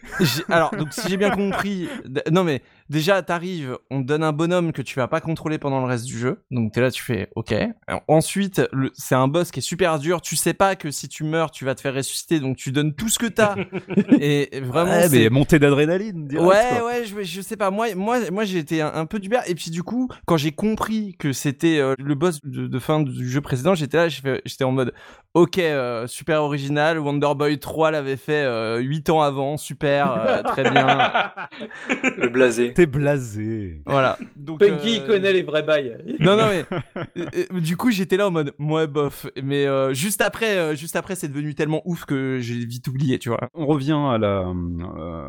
Alors, 0.49 0.70
donc 0.77 0.92
si 0.92 1.09
j'ai 1.09 1.16
bien 1.16 1.31
compris, 1.31 1.88
non 2.31 2.44
mais 2.44 2.62
déjà 2.88 3.22
t'arrives, 3.22 3.79
on 3.90 4.03
te 4.03 4.07
donne 4.07 4.22
un 4.22 4.33
bonhomme 4.33 4.72
que 4.72 4.83
tu 4.83 4.99
vas 4.99 5.09
pas 5.09 5.20
contrôler 5.20 5.59
pendant 5.59 5.81
le 5.81 5.87
reste 5.87 6.05
du 6.05 6.18
jeu, 6.18 6.42
donc 6.51 6.72
t'es 6.72 6.81
là, 6.81 6.90
tu 6.90 7.03
fais 7.03 7.29
OK. 7.37 7.55
ensuite, 8.09 8.62
c'est 8.94 9.14
un 9.14 9.29
boss 9.29 9.51
qui 9.51 9.61
est 9.61 9.62
super 9.62 9.99
dur. 9.99 10.20
Tu 10.20 10.37
sais 10.37 10.55
pas 10.55 10.77
que 10.77 10.90
si 10.90 11.09
tu 11.09 11.25
meurs, 11.25 11.51
tu 11.51 11.64
vas 11.64 11.75
te 11.75 11.81
faire 11.81 11.94
ressusciter, 11.94 12.40
donc 12.40 12.57
tu 12.57 12.72
donnes 12.72 12.94
tout 12.94 13.09
ce 13.09 13.18
que 13.18 13.27
t'as. 13.27 13.57
et 14.20 14.61
vraiment, 14.61 14.92
ouais, 14.92 15.09
mais 15.11 15.29
montée 15.29 15.59
d'adrénaline. 15.59 16.29
Ouais, 16.38 16.81
ouais, 16.85 17.05
je, 17.05 17.22
je 17.22 17.40
sais 17.40 17.57
pas. 17.57 17.70
Moi, 17.70 17.94
moi, 17.94 18.31
moi, 18.31 18.44
j'ai 18.44 18.59
été 18.59 18.81
un, 18.81 19.07
peu 19.07 19.18
du 19.18 19.31
Et 19.46 19.55
puis 19.55 19.70
du 19.70 19.83
coup, 19.83 20.09
quand 20.27 20.37
j'ai 20.37 20.53
compris 20.53 21.16
que 21.18 21.33
c'était 21.33 21.79
euh, 21.79 21.94
le 21.99 22.14
boss 22.14 22.40
de, 22.44 22.79
fin 22.79 23.01
du 23.01 23.29
jeu 23.29 23.40
précédent, 23.40 23.75
j'étais 23.75 23.96
là, 23.96 24.09
j'étais 24.09 24.64
en 24.64 24.72
mode 24.72 24.92
OK, 25.37 25.59
euh, 25.59 26.07
super 26.07 26.42
original. 26.42 26.99
Wonder 26.99 27.35
Boy 27.37 27.59
3 27.59 27.90
l'avait 27.90 28.16
fait 28.16 28.44
euh, 28.44 28.79
8 28.79 29.11
ans 29.11 29.20
avant, 29.20 29.59
super, 29.59 30.12
euh, 30.12 30.42
très 30.42 30.70
bien. 30.70 31.12
Le 32.16 32.29
blasé. 32.29 32.72
T'es 32.76 32.86
blasé. 32.86 33.82
Voilà. 33.86 34.18
Donc 34.36 34.60
Punky 34.60 35.00
euh, 35.00 35.06
connaît 35.06 35.32
les 35.32 35.42
vrais 35.42 35.62
bails. 35.62 35.96
non 36.20 36.36
non 36.36 36.48
mais 36.48 37.60
du 37.60 37.76
coup 37.76 37.90
j'étais 37.90 38.16
là 38.16 38.28
en 38.28 38.30
mode 38.30 38.52
moi 38.58 38.86
bof. 38.86 39.26
Mais 39.42 39.66
juste 39.94 40.20
après, 40.20 40.76
juste 40.76 40.94
après 40.94 41.14
c'est 41.14 41.28
devenu 41.28 41.54
tellement 41.54 41.82
ouf 41.84 42.04
que 42.04 42.38
j'ai 42.40 42.64
vite 42.64 42.86
oublié, 42.86 43.18
tu 43.18 43.30
vois. 43.30 43.48
On 43.54 43.66
revient 43.66 43.98
à 43.98 44.18
la, 44.18 44.52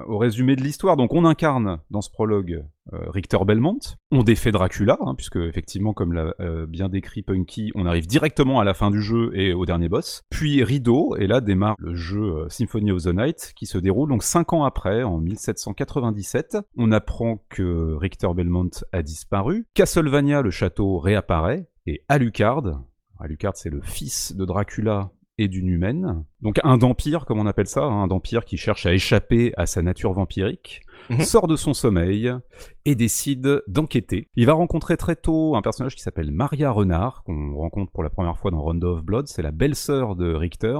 au 0.08 0.18
résumé 0.18 0.56
de 0.56 0.62
l'histoire. 0.62 0.98
Donc 0.98 1.14
on 1.14 1.26
incarne 1.26 1.80
dans 1.90 2.02
ce 2.02 2.10
prologue 2.10 2.54
euh, 2.54 2.62
Richter 2.92 3.40
Belmont. 3.46 3.80
On 4.12 4.24
défait 4.24 4.52
Dracula, 4.52 4.98
hein, 5.02 5.16
puisque 5.16 5.38
effectivement, 5.38 5.94
comme 5.94 6.14
l'a 6.14 6.34
euh, 6.40 6.66
bien 6.66 6.90
décrit 6.90 7.22
Punky, 7.22 7.72
on 7.76 7.86
arrive 7.86 8.08
directement 8.08 8.60
à 8.60 8.64
la 8.64 8.74
fin 8.74 8.92
du 8.92 9.02
jeu 9.02 9.32
et 9.34 9.54
au 9.54 9.66
dernier 9.66 9.90
boss. 9.90 10.24
Puis 10.30 10.64
Rideau, 10.64 11.16
et 11.18 11.28
là 11.28 11.42
démarre 11.42 11.76
le 11.80 11.96
jeu 11.96 12.22
euh, 12.22 12.50
Symphony 12.50 12.92
of 12.92 13.04
the 13.04 13.14
Night, 13.14 13.54
qui 13.56 13.66
se 13.66 13.78
déroule 13.78 14.10
donc 14.10 14.24
cinq 14.24 14.54
ans 14.54 14.64
après, 14.64 15.04
en 15.04 15.20
1797. 15.20 16.58
On 16.78 16.92
apprend 16.92 17.44
que 17.50 17.96
Richter 17.96 18.30
Belmont 18.36 18.70
a 18.92 19.02
disparu. 19.02 19.66
Castlevania, 19.74 20.42
le 20.42 20.52
château, 20.52 21.00
réapparaît. 21.00 21.68
Et 21.86 22.04
Alucard, 22.10 22.84
Alucard 23.20 23.56
c'est 23.56 23.70
le 23.70 23.82
fils 23.82 24.36
de 24.36 24.46
Dracula 24.46 25.12
et 25.38 25.48
d'une 25.48 25.68
humaine. 25.68 26.24
Donc 26.42 26.60
un 26.64 26.78
vampire, 26.78 27.26
comme 27.26 27.40
on 27.40 27.46
appelle 27.46 27.68
ça, 27.68 27.84
hein, 27.84 28.04
un 28.04 28.08
vampire 28.08 28.46
qui 28.46 28.58
cherche 28.58 28.86
à 28.86 28.94
échapper 28.94 29.54
à 29.58 29.66
sa 29.66 29.82
nature 29.82 30.14
vampirique. 30.14 30.82
Mhm. 31.10 31.22
sort 31.22 31.48
de 31.48 31.56
son 31.56 31.74
sommeil 31.74 32.34
et 32.84 32.96
décide 32.96 33.62
d'enquêter. 33.68 34.30
Il 34.36 34.46
va 34.46 34.54
rencontrer 34.54 34.98
très 34.98 35.16
tôt 35.16 35.56
un 35.56 35.62
personnage 35.62 35.96
qui 35.96 36.02
s'appelle 36.02 36.32
Maria 36.32 36.72
Renard, 36.72 37.24
qu'on 37.24 37.56
rencontre 37.56 37.92
pour 37.94 38.04
la 38.04 38.10
première 38.10 38.38
fois 38.38 38.52
dans 38.52 38.62
Rondo 38.62 38.96
of 38.96 39.04
Blood. 39.04 39.28
C'est 39.28 39.42
la 39.42 39.52
belle-sœur 39.52 40.16
de 40.16 40.34
Richter. 40.34 40.78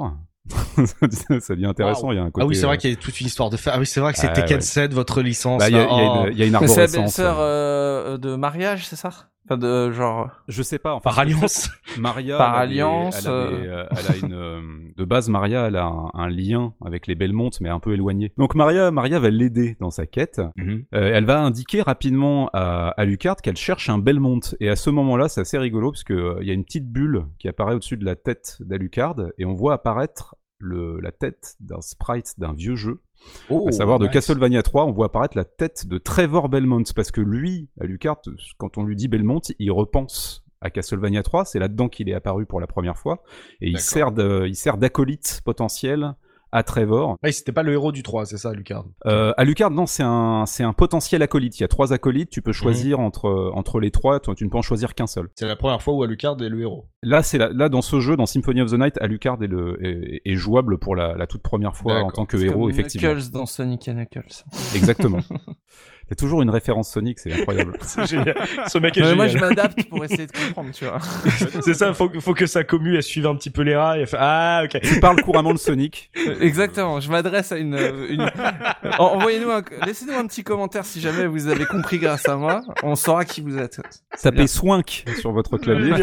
ça 0.50 1.56
devient 1.56 1.66
intéressant. 1.66 2.12
Il 2.12 2.16
y 2.16 2.20
a 2.20 2.24
un 2.24 2.32
côté, 2.32 2.44
ah 2.44 2.48
oui, 2.48 2.56
c'est 2.56 2.66
vrai 2.66 2.76
euh, 2.76 2.80
qu'il 2.80 2.90
y 2.90 2.94
a 2.94 2.96
toute 2.96 3.20
une 3.20 3.28
histoire 3.28 3.50
de 3.50 3.58
faire. 3.58 3.74
Ah 3.76 3.80
oui, 3.80 3.86
c'est 3.86 4.00
vrai 4.00 4.14
que 4.14 4.20
c'était 4.20 4.34
Tekken 4.34 4.62
7, 4.62 4.94
votre 4.94 5.22
licence. 5.22 5.60
Bah, 5.60 5.70
il 5.70 5.76
y, 5.76 6.40
y, 6.40 6.44
a 6.44 6.46
une 6.46 6.56
arborescence. 6.56 6.90
C'est 6.90 6.98
la 6.98 7.04
belle-sœur 7.04 7.38
euh, 7.40 8.18
de 8.18 8.36
mariage, 8.36 8.86
c'est 8.88 8.96
ça? 8.96 9.30
De 9.56 9.92
genre. 9.92 10.30
Je 10.48 10.62
sais 10.62 10.80
pas. 10.80 10.94
Enfin, 10.94 11.10
par 11.10 11.20
alliance. 11.20 11.70
Maria. 11.98 12.38
Par 12.38 12.56
alliance. 12.56 13.26
Elle, 13.26 13.32
euh. 13.32 13.52
Euh, 13.52 13.86
elle, 13.92 14.16
a 14.16 14.26
une. 14.26 14.34
Euh, 14.34 14.62
de 14.98 15.06
base, 15.06 15.30
Maria, 15.30 15.68
elle 15.68 15.78
a 15.78 15.90
un, 16.14 16.30
lien 16.30 16.74
avec 16.84 17.08
les 17.08 17.16
Belmont, 17.16 17.52
mais 17.62 17.70
un 17.70 17.80
peu 17.80 17.94
éloigné. 17.94 18.34
Donc 18.38 18.56
Maria, 18.56 18.92
Maria 18.92 19.20
va 19.20 19.30
l'aider 19.30 19.78
dans 19.80 19.92
sa 19.92 20.06
quête. 20.06 20.42
Mhm. 20.58 20.86
elle 20.92 21.26
va 21.26 21.40
indiquer 21.40 21.82
rapidement 21.82 22.50
à, 22.54 22.90
à 22.98 23.06
Lucard 23.06 23.38
qu'elle 23.38 23.58
cherche 23.58 23.90
un 23.90 23.98
Belmont. 23.98 24.40
Et 24.60 24.70
à 24.70 24.76
ce 24.76 24.90
moment-là, 24.90 25.30
c'est 25.30 25.42
assez 25.42 25.58
rigolo 25.58 25.92
parce 25.92 26.04
que 26.04 26.38
il 26.42 26.48
y 26.48 26.52
a 26.52 26.54
une 26.54 26.66
petite 26.66 26.92
bulle 26.92 27.26
qui 27.40 27.48
apparaît 27.48 27.76
au-dessus 27.76 27.98
de 27.98 28.06
la 28.06 28.16
tête 28.16 28.58
d'Alucard 28.60 29.16
et 29.38 29.46
on 29.46 29.54
voit 29.54 29.74
apparaître 29.74 30.36
le, 30.60 31.00
la 31.00 31.12
tête 31.12 31.56
d'un 31.60 31.82
sprite 31.82 32.34
d'un 32.38 32.54
vieux 32.54 32.76
jeu. 32.76 33.02
Oh, 33.50 33.66
à 33.68 33.72
savoir 33.72 34.00
de 34.00 34.08
Castlevania 34.08 34.64
3, 34.64 34.86
on 34.86 34.92
voit 34.92 35.08
apparaître 35.08 35.38
la 35.38 35.46
tête 35.46 35.88
de 35.88 35.98
Trevor 35.98 36.50
Belmont, 36.50 36.84
parce 36.96 37.12
que 37.12 37.22
lui, 37.22 37.70
à 37.80 37.86
Lucart, 37.86 38.22
quand 38.58 38.78
on 38.78 38.84
lui 38.84 38.96
dit 38.96 39.08
Belmont, 39.08 39.42
il 39.60 39.72
repense 39.72 40.44
à 40.62 40.70
Castlevania 40.70 41.24
3, 41.24 41.46
c'est 41.46 41.60
là-dedans 41.60 41.90
qu'il 41.90 42.10
est 42.10 42.14
apparu 42.14 42.46
pour 42.46 42.60
la 42.60 42.68
première 42.68 42.98
fois, 42.98 43.24
et 43.62 43.70
il 43.70 43.80
sert, 43.80 44.12
il 44.18 44.56
sert 44.56 44.78
d'acolyte 44.78 45.42
potentiel 45.44 46.16
à 46.58 46.64
Trevor. 46.64 47.18
Oui, 47.24 47.32
c'était 47.32 47.52
pas 47.52 47.64
le 47.64 47.74
héros 47.74 47.92
du 47.92 48.04
3, 48.04 48.26
c'est 48.26 48.38
ça, 48.38 48.52
Lucard. 48.52 48.86
Euh, 49.06 49.32
à 49.38 49.44
Lucard, 49.44 49.70
non, 49.70 49.86
c'est 49.86 50.04
un, 50.04 50.46
c'est 50.48 50.64
un 50.64 50.74
potentiel 50.74 51.22
acolyte. 51.22 51.60
Il 51.60 51.62
y 51.62 51.64
a 51.64 51.68
trois 51.68 51.94
acolytes, 51.94 52.30
tu 52.30 52.42
peux 52.42 52.50
mhm. 52.50 52.56
choisir 52.56 53.00
entre, 53.00 53.52
entre 53.54 53.80
les 53.80 53.92
trois, 53.92 54.20
tu, 54.20 54.44
ne 54.44 54.50
peux 54.50 54.58
en 54.58 54.64
choisir 54.64 54.96
qu'un 54.96 55.08
seul. 55.08 55.30
C'est 55.36 55.48
la 55.48 55.56
première 55.56 55.82
fois 55.82 55.94
où 55.94 56.04
Alucard 56.04 56.42
est 56.42 56.50
le 56.50 56.62
héros. 56.62 56.88
Là, 57.04 57.22
c'est 57.22 57.38
là, 57.38 57.70
dans 57.70 57.82
ce 57.82 58.00
jeu, 58.00 58.18
dans 58.18 58.26
Symphony 58.26 58.62
of 58.62 58.72
the 58.72 58.80
Night, 58.80 58.98
Alucard 59.00 59.42
est, 59.44 59.48
le, 59.48 59.78
est, 59.82 60.36
jouable 60.36 60.80
pour 60.80 60.96
la, 60.96 61.16
la, 61.16 61.28
toute 61.28 61.44
première 61.44 61.76
fois 61.76 62.02
en 62.02 62.10
tant 62.10 62.26
que 62.26 62.38
héros, 62.38 62.62
comme 62.62 62.70
effectivement. 62.72 63.14
Knuckles 63.14 63.32
dans 63.32 63.46
Sonic 63.46 63.88
Knuckles. 63.88 64.44
Exactement. 64.76 65.20
C'est 66.10 66.16
toujours 66.16 66.42
une 66.42 66.50
référence 66.50 66.90
Sonic, 66.90 67.20
c'est 67.20 67.34
incroyable. 67.34 67.78
c'est 67.82 68.06
génial. 68.06 68.36
Ce 68.68 68.78
mec 68.78 68.96
est 68.98 69.02
génial. 69.02 69.16
Moi, 69.16 69.28
je 69.28 69.38
m'adapte 69.38 69.84
pour 69.90 70.04
essayer 70.06 70.26
de 70.26 70.32
comprendre, 70.32 70.72
tu 70.72 70.86
vois. 70.86 71.00
c'est 71.62 71.74
ça, 71.74 71.94
faut, 71.94 72.10
faut 72.20 72.34
que 72.34 72.46
sa 72.46 72.64
commu, 72.64 72.96
elle 72.96 73.04
suive 73.04 73.28
un 73.28 73.36
petit 73.36 73.50
peu 73.50 73.62
les 73.62 73.76
rats 73.76 74.00
et 74.00 74.06
fait, 74.06 74.18
ah, 74.20 74.62
ok. 74.64 74.80
Tu 74.82 75.00
parles 75.00 75.22
couramment 75.22 75.54
de 75.54 75.60
Sonic. 75.60 76.10
Exactement. 76.40 77.00
Je 77.02 77.12
m'adresse 77.12 77.52
à 77.52 77.58
une, 77.58 77.76
une... 78.10 78.32
envoyez-nous 79.00 79.52
un, 79.52 79.64
laissez-nous 79.86 80.14
un 80.14 80.26
petit 80.28 80.44
commentaire 80.44 80.86
si 80.86 81.02
jamais 81.02 81.28
vous 81.28 81.48
avez 81.48 81.66
compris 81.66 81.98
grâce 82.00 82.28
à 82.30 82.38
moi. 82.38 82.62
On 82.84 82.96
saura 82.96 83.26
qui 83.26 83.42
vous 83.42 83.58
êtes. 83.58 83.82
Tapez 84.22 84.48
Swink 84.48 85.06
sur 85.20 85.32
votre 85.32 85.58
clavier. 85.58 85.94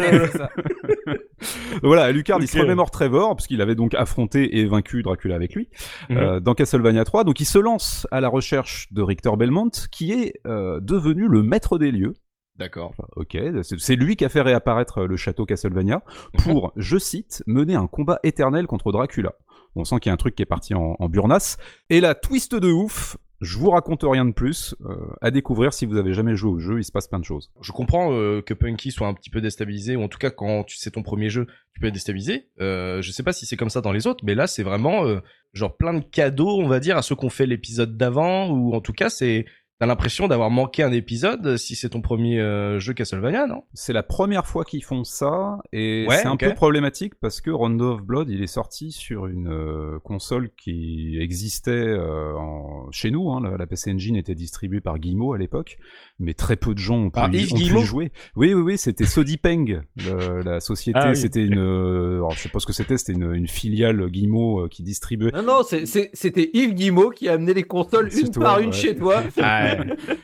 voilà, 1.83 2.03
Alucard, 2.03 2.39
il 2.41 2.47
se 2.47 2.59
remémore 2.59 2.91
Trevor, 2.91 3.35
parce 3.35 3.47
qu'il 3.47 3.61
avait 3.61 3.75
donc 3.75 3.93
affronté 3.93 4.57
et 4.57 4.65
vaincu 4.65 5.03
Dracula 5.03 5.35
avec 5.35 5.55
lui, 5.55 5.69
mhm. 6.09 6.17
euh, 6.17 6.39
dans 6.39 6.53
Castlevania 6.53 7.05
3. 7.05 7.23
Donc 7.23 7.39
il 7.39 7.45
se 7.45 7.59
lance 7.59 8.07
à 8.11 8.21
la 8.21 8.29
recherche 8.29 8.91
de 8.91 9.01
Richter 9.01 9.31
Belmont, 9.37 9.71
qui 9.91 10.11
est 10.11 10.33
euh, 10.45 10.79
devenu 10.79 11.27
le 11.27 11.43
maître 11.43 11.77
des 11.77 11.91
lieux. 11.91 12.13
D'accord. 12.57 12.93
Ok, 13.17 13.37
c'est 13.63 13.95
lui 13.97 14.15
qui 14.15 14.23
a 14.23 14.29
fait 14.29 14.41
réapparaître 14.41 15.03
le 15.03 15.17
château 15.17 15.45
Castlevania 15.45 16.03
pour, 16.37 16.71
je 16.77 16.97
cite, 16.97 17.43
mener 17.47 17.75
un 17.75 17.87
combat 17.87 18.19
éternel 18.23 18.65
contre 18.65 18.93
Dracula. 18.93 19.33
On 19.75 19.83
sent 19.83 19.99
qu'il 19.99 20.09
y 20.09 20.11
a 20.11 20.13
un 20.13 20.17
truc 20.17 20.35
qui 20.35 20.43
est 20.43 20.45
parti 20.45 20.73
en, 20.73 20.95
en 20.97 21.09
burnasse. 21.09 21.57
Et 21.89 21.99
la 21.99 22.15
twist 22.15 22.55
de 22.55 22.71
ouf, 22.71 23.17
je 23.41 23.57
vous 23.57 23.69
raconte 23.69 24.03
rien 24.03 24.25
de 24.25 24.31
plus. 24.31 24.75
Euh, 24.85 24.95
à 25.21 25.31
découvrir 25.31 25.73
si 25.73 25.85
vous 25.85 25.97
avez 25.97 26.13
jamais 26.13 26.35
joué 26.35 26.51
au 26.51 26.59
jeu, 26.59 26.79
il 26.79 26.83
se 26.83 26.91
passe 26.91 27.07
plein 27.07 27.19
de 27.19 27.25
choses. 27.25 27.51
Je 27.61 27.71
comprends 27.71 28.13
euh, 28.13 28.41
que 28.41 28.53
Punky 28.53 28.91
soit 28.91 29.07
un 29.07 29.13
petit 29.13 29.29
peu 29.29 29.41
déstabilisé, 29.41 29.95
ou 29.95 30.03
en 30.03 30.07
tout 30.07 30.17
cas 30.17 30.29
quand 30.29 30.63
tu 30.63 30.77
c'est 30.77 30.91
ton 30.91 31.03
premier 31.03 31.29
jeu, 31.29 31.47
tu 31.73 31.79
peux 31.79 31.87
être 31.87 31.93
déstabilisé. 31.93 32.47
Euh, 32.61 33.01
je 33.01 33.11
sais 33.11 33.23
pas 33.23 33.33
si 33.33 33.45
c'est 33.45 33.57
comme 33.57 33.69
ça 33.69 33.81
dans 33.81 33.91
les 33.91 34.07
autres, 34.07 34.23
mais 34.23 34.35
là 34.35 34.47
c'est 34.47 34.63
vraiment 34.63 35.05
euh, 35.05 35.19
genre 35.53 35.75
plein 35.75 35.93
de 35.93 36.03
cadeaux, 36.03 36.59
on 36.59 36.67
va 36.67 36.79
dire, 36.79 36.97
à 36.97 37.01
ceux 37.01 37.15
qu'on 37.15 37.29
fait 37.29 37.45
l'épisode 37.45 37.97
d'avant, 37.97 38.49
ou 38.49 38.73
en 38.73 38.81
tout 38.81 38.93
cas 38.93 39.09
c'est 39.09 39.45
T'as 39.77 39.87
l'impression 39.87 40.29
d'avoir 40.29 40.49
manqué 40.49 40.83
un 40.83 40.93
épisode 40.93 41.57
si 41.57 41.75
c'est 41.75 41.89
ton 41.89 41.99
premier 41.99 42.39
euh, 42.39 42.79
jeu 42.79 42.93
Castlevania, 42.93 43.45
non? 43.45 43.65
C'est 43.73 43.91
la 43.91 44.03
première 44.03 44.47
fois 44.47 44.63
qu'ils 44.63 44.85
font 44.85 45.03
ça 45.03 45.57
et 45.73 46.05
c'est 46.09 46.27
un 46.27 46.37
peu 46.37 46.53
problématique 46.53 47.15
parce 47.15 47.41
que 47.41 47.51
Rondo 47.51 47.95
of 47.95 48.01
Blood 48.01 48.29
il 48.29 48.41
est 48.41 48.47
sorti 48.47 48.93
sur 48.93 49.27
une 49.27 49.49
euh, 49.49 49.99
console 49.99 50.49
qui 50.55 51.17
existait 51.19 51.71
euh, 51.71 52.37
en... 52.37 52.89
chez 52.91 53.11
nous. 53.11 53.29
Hein, 53.31 53.57
la, 53.57 53.67
PC 53.67 53.91
Engine 53.91 54.15
était 54.15 54.33
distribuée 54.33 54.79
par 54.79 54.97
Guillemot 54.97 55.33
à 55.33 55.37
l'époque, 55.37 55.77
mais 56.19 56.33
très 56.33 56.55
peu 56.55 56.73
de 56.73 56.79
gens 56.79 56.97
ont 56.97 57.09
pu, 57.09 57.19
ah, 57.19 57.29
ont 57.29 57.83
jouer. 57.83 58.11
Oui, 58.35 58.53
oui, 58.53 58.61
oui, 58.61 58.77
c'était 58.77 59.05
Sodipeng, 59.05 59.81
la 60.45 60.59
société. 60.59 60.99
Ah 61.01 61.15
c'était 61.15 61.43
une, 61.43 61.59
alors, 61.59 62.31
je 62.31 62.39
sais 62.39 62.49
pas 62.49 62.59
ce 62.59 62.65
que 62.65 62.73
c'était, 62.73 62.97
c'était 62.97 63.13
une, 63.13 63.33
une, 63.33 63.47
filiale 63.47 64.09
Guillemot 64.09 64.67
qui 64.69 64.83
distribuait. 64.83 65.31
Non, 65.31 65.43
non, 65.43 65.61
c'était 65.63 66.49
Yves 66.53 66.73
Guillemot 66.73 67.09
qui 67.11 67.29
a 67.29 67.33
amené 67.33 67.53
les 67.53 67.63
consoles 67.63 68.09
une 68.13 68.31
par 68.31 68.59
une 68.59 68.73
chez 68.73 68.95
toi. 68.95 69.23
Ah, 69.47 69.75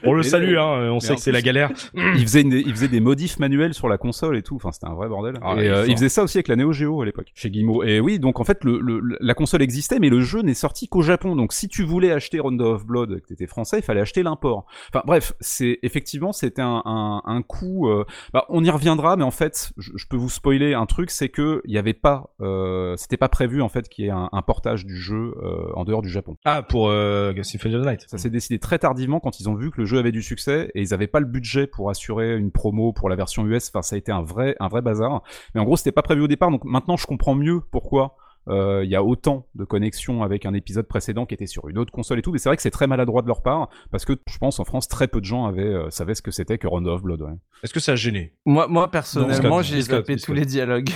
on 0.04 0.14
le 0.14 0.24
salue, 0.24 0.58
hein, 0.58 0.90
on 0.92 1.00
sait 1.00 1.16
que 1.16 1.22
c'est 1.22 1.32
la 1.32 1.42
galère. 1.42 1.72
Il 1.94 2.22
faisait, 2.22 2.42
il 2.42 2.72
faisait 2.72 2.88
des 2.88 3.00
modifs 3.00 3.40
manuels 3.40 3.74
sur 3.74 3.88
la 3.88 3.98
console 3.98 4.38
et 4.38 4.42
tout. 4.42 4.56
Enfin, 4.56 4.72
c'était 4.72 4.88
un 4.88 4.94
vrai 4.94 5.08
bordel. 5.08 5.38
Ah, 5.42 5.56
et 5.58 5.70
euh, 5.70 5.86
il 5.88 5.94
faisait 5.96 6.10
ça 6.10 6.24
aussi 6.24 6.38
avec 6.38 6.48
la 6.48 6.56
Neo 6.56 6.72
Geo 6.72 7.02
à 7.02 7.06
l'époque, 7.06 7.32
chez 7.36 7.50
Guillemot. 7.50 7.84
Et 7.84 8.00
oui, 8.00 8.20
donc 8.20 8.40
en 8.40 8.44
fait, 8.44 8.64
le, 8.64 9.02
la 9.20 9.34
console 9.34 9.62
existait, 9.62 10.00
mais 10.00 10.10
le 10.10 10.22
jeu 10.22 10.42
n'est 10.42 10.54
sorti 10.54 10.88
qu'au 10.88 11.02
Japon. 11.02 11.36
Donc 11.36 11.54
si 11.54 11.68
tu 11.68 11.84
voulais 11.84 12.12
acheter 12.12 12.40
Rondo 12.40 12.74
of 12.74 12.86
Blood, 12.86 13.22
que 13.22 13.28
t'étais 13.28 13.48
français, 13.48 13.80
il 13.80 13.84
fallait 13.84 14.02
acheter 14.02 14.24
l'import. 14.24 14.66
Enfin 14.90 15.04
bref, 15.06 15.34
c'est 15.40 15.80
effectivement 15.84 16.32
c'était 16.32 16.62
un, 16.62 16.82
un, 16.86 17.22
un 17.26 17.42
coup. 17.42 17.90
Euh, 17.90 18.06
bah, 18.34 18.46
on 18.50 18.64
y 18.64 18.70
reviendra, 18.70 19.16
mais 19.16 19.24
en 19.24 19.32
fait, 19.32 19.72
je, 19.78 20.06
peux 20.08 20.18
vous 20.18 20.30
spoiler 20.30 20.74
un 20.74 20.86
truc, 20.86 21.12
c'est 21.12 21.30
que 21.30 21.62
il 21.66 21.74
y 21.74 21.78
avait 21.78 21.94
pas, 21.94 22.34
euh, 22.42 22.96
c'était 22.98 23.18
pas 23.18 23.30
prévu 23.30 23.62
en 23.62 23.70
fait 23.70 23.88
qu'il 23.90 24.06
y 24.06 24.08
ait 24.08 24.12
un, 24.12 24.30
un, 24.32 24.42
portage 24.42 24.86
du 24.86 24.98
jeu 24.98 25.34
en 25.76 25.86
dehors 25.86 26.02
du 26.02 26.10
Japon. 26.10 26.36
Ah 26.46 26.64
pour 26.64 26.90
euh, 26.90 27.34
Symphony 27.44 27.76
of 27.76 27.84
the 27.84 27.88
Night. 27.88 28.06
Ça 28.08 28.18
s'est 28.18 28.30
décidé 28.30 28.60
très 28.60 28.80
tardivement 28.80 29.20
quand 29.20 29.40
ils 29.40 29.50
ont 29.50 29.56
vu 29.56 29.72
que 29.72 29.80
le 29.82 29.86
jeu 29.86 30.00
avait 30.00 30.12
du 30.12 30.24
succès 30.24 30.72
et 30.76 30.82
ils 30.82 30.90
n'avaient 30.90 31.08
pas 31.08 31.20
le 31.20 31.26
budget 31.26 31.68
pour 31.68 31.90
assurer 31.90 32.36
une 32.36 32.52
promo 32.52 32.94
pour 32.94 33.10
la 33.10 33.16
version 33.16 33.46
US. 33.46 33.70
Enfin, 33.70 33.82
ça 33.82 33.96
a 33.96 33.98
été 33.98 34.12
un 34.12 34.22
vrai, 34.22 34.56
un 34.60 34.68
vrai 34.68 34.82
bazar. 34.82 35.22
Mais 35.54 35.62
en 35.62 35.64
gros, 35.64 35.78
c'était 35.78 35.92
pas 35.92 36.02
prévu 36.02 36.22
au 36.22 36.28
départ. 36.28 36.52
Donc 36.52 36.64
maintenant, 36.64 36.98
je 36.98 37.06
comprends 37.06 37.36
mieux 37.36 37.62
pourquoi 37.72 38.16
euh, 38.48 38.82
il 38.84 38.90
y 38.90 38.96
a 38.96 39.04
autant 39.04 39.48
de 39.56 39.64
connexions 39.64 40.24
avec 40.24 40.46
un 40.46 40.54
épisode 40.54 40.88
précédent 40.88 41.26
qui 41.26 41.34
était 41.34 41.48
sur 41.48 41.68
une 41.70 41.78
autre 41.78 41.92
console 41.92 42.20
et 42.20 42.22
tout, 42.22 42.32
mais 42.32 42.40
c'est 42.40 42.50
vrai 42.50 42.56
que 42.56 42.62
c'est 42.62 42.72
très 42.72 42.88
maladroit 42.88 43.22
de 43.22 43.28
leur 43.28 43.42
part, 43.42 43.70
parce 43.92 44.06
que 44.06 44.14
je 44.28 44.38
pense 44.38 44.60
en 44.60 44.66
France, 44.66 44.88
très 44.88 45.08
peu 45.08 45.20
de 45.20 45.26
gens 45.26 45.46
avaient, 45.46 45.64
euh, 45.64 45.90
savaient 45.90 46.16
ce 46.16 46.22
que 46.22 46.32
c'était 46.32 46.58
que 46.58 46.68
Rondo 46.68 46.92
of 46.92 47.04
Blood. 47.04 47.22
Ouais. 47.22 47.34
Est-ce 47.64 47.74
que 47.74 47.80
ça 47.80 47.94
a 47.94 47.96
gêné? 47.96 48.34
Moi, 48.46 48.68
moi 48.68 48.90
personnellement, 48.90 49.62
j'ai 49.62 49.82
zappé 49.82 50.16
tous 50.18 50.34
les 50.34 50.46
dialogues. 50.46 50.90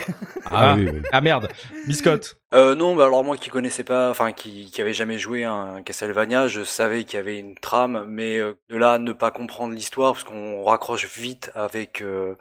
Ah, 0.46 0.76
oui, 0.78 0.88
ah 1.12 1.22
merde, 1.22 1.50
Biscotte 1.88 2.38
euh, 2.56 2.74
non, 2.74 2.96
bah 2.96 3.06
alors 3.06 3.24
moi 3.24 3.38
qui 3.38 3.50
connaissais 3.50 3.84
pas, 3.84 4.10
enfin 4.10 4.32
qui, 4.32 4.72
qui 4.72 4.82
avait 4.82 4.94
jamais 4.94 5.18
joué 5.18 5.44
un 5.44 5.82
Castlevania, 5.84 6.48
je 6.48 6.64
savais 6.64 7.04
qu'il 7.04 7.18
y 7.18 7.20
avait 7.20 7.38
une 7.38 7.56
trame, 7.56 8.06
mais 8.08 8.38
euh, 8.38 8.58
de 8.70 8.78
là 8.78 8.98
ne 8.98 9.14
pas 9.14 9.30
comprendre 9.30 9.74
l'histoire 9.74 10.14
parce 10.14 10.24
qu'on 10.24 10.64
raccroche 10.64 11.06
vite 11.18 11.52
avec 11.54 12.02
euh, 12.02 12.36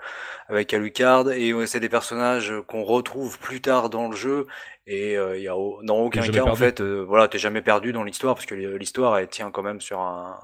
avec 0.48 0.72
Alucard 0.72 1.30
et 1.32 1.52
c'est 1.66 1.80
des 1.80 1.88
personnages 1.88 2.52
qu'on 2.68 2.84
retrouve 2.84 3.38
plus 3.38 3.60
tard 3.60 3.90
dans 3.90 4.08
le 4.08 4.16
jeu 4.16 4.46
et 4.86 5.14
il 5.14 5.42
y 5.42 5.48
a 5.48 5.54
dans 5.82 5.98
aucun 5.98 6.22
cas 6.22 6.44
en 6.44 6.54
fait, 6.54 6.80
voilà, 6.80 7.28
t'es 7.28 7.38
jamais 7.38 7.62
perdu 7.62 7.92
dans 7.92 8.04
l'histoire 8.04 8.34
parce 8.34 8.46
que 8.46 8.54
l'histoire 8.54 9.18
elle 9.18 9.28
tient 9.28 9.50
quand 9.50 9.62
même 9.62 9.80
sur 9.80 10.00
un 10.00 10.38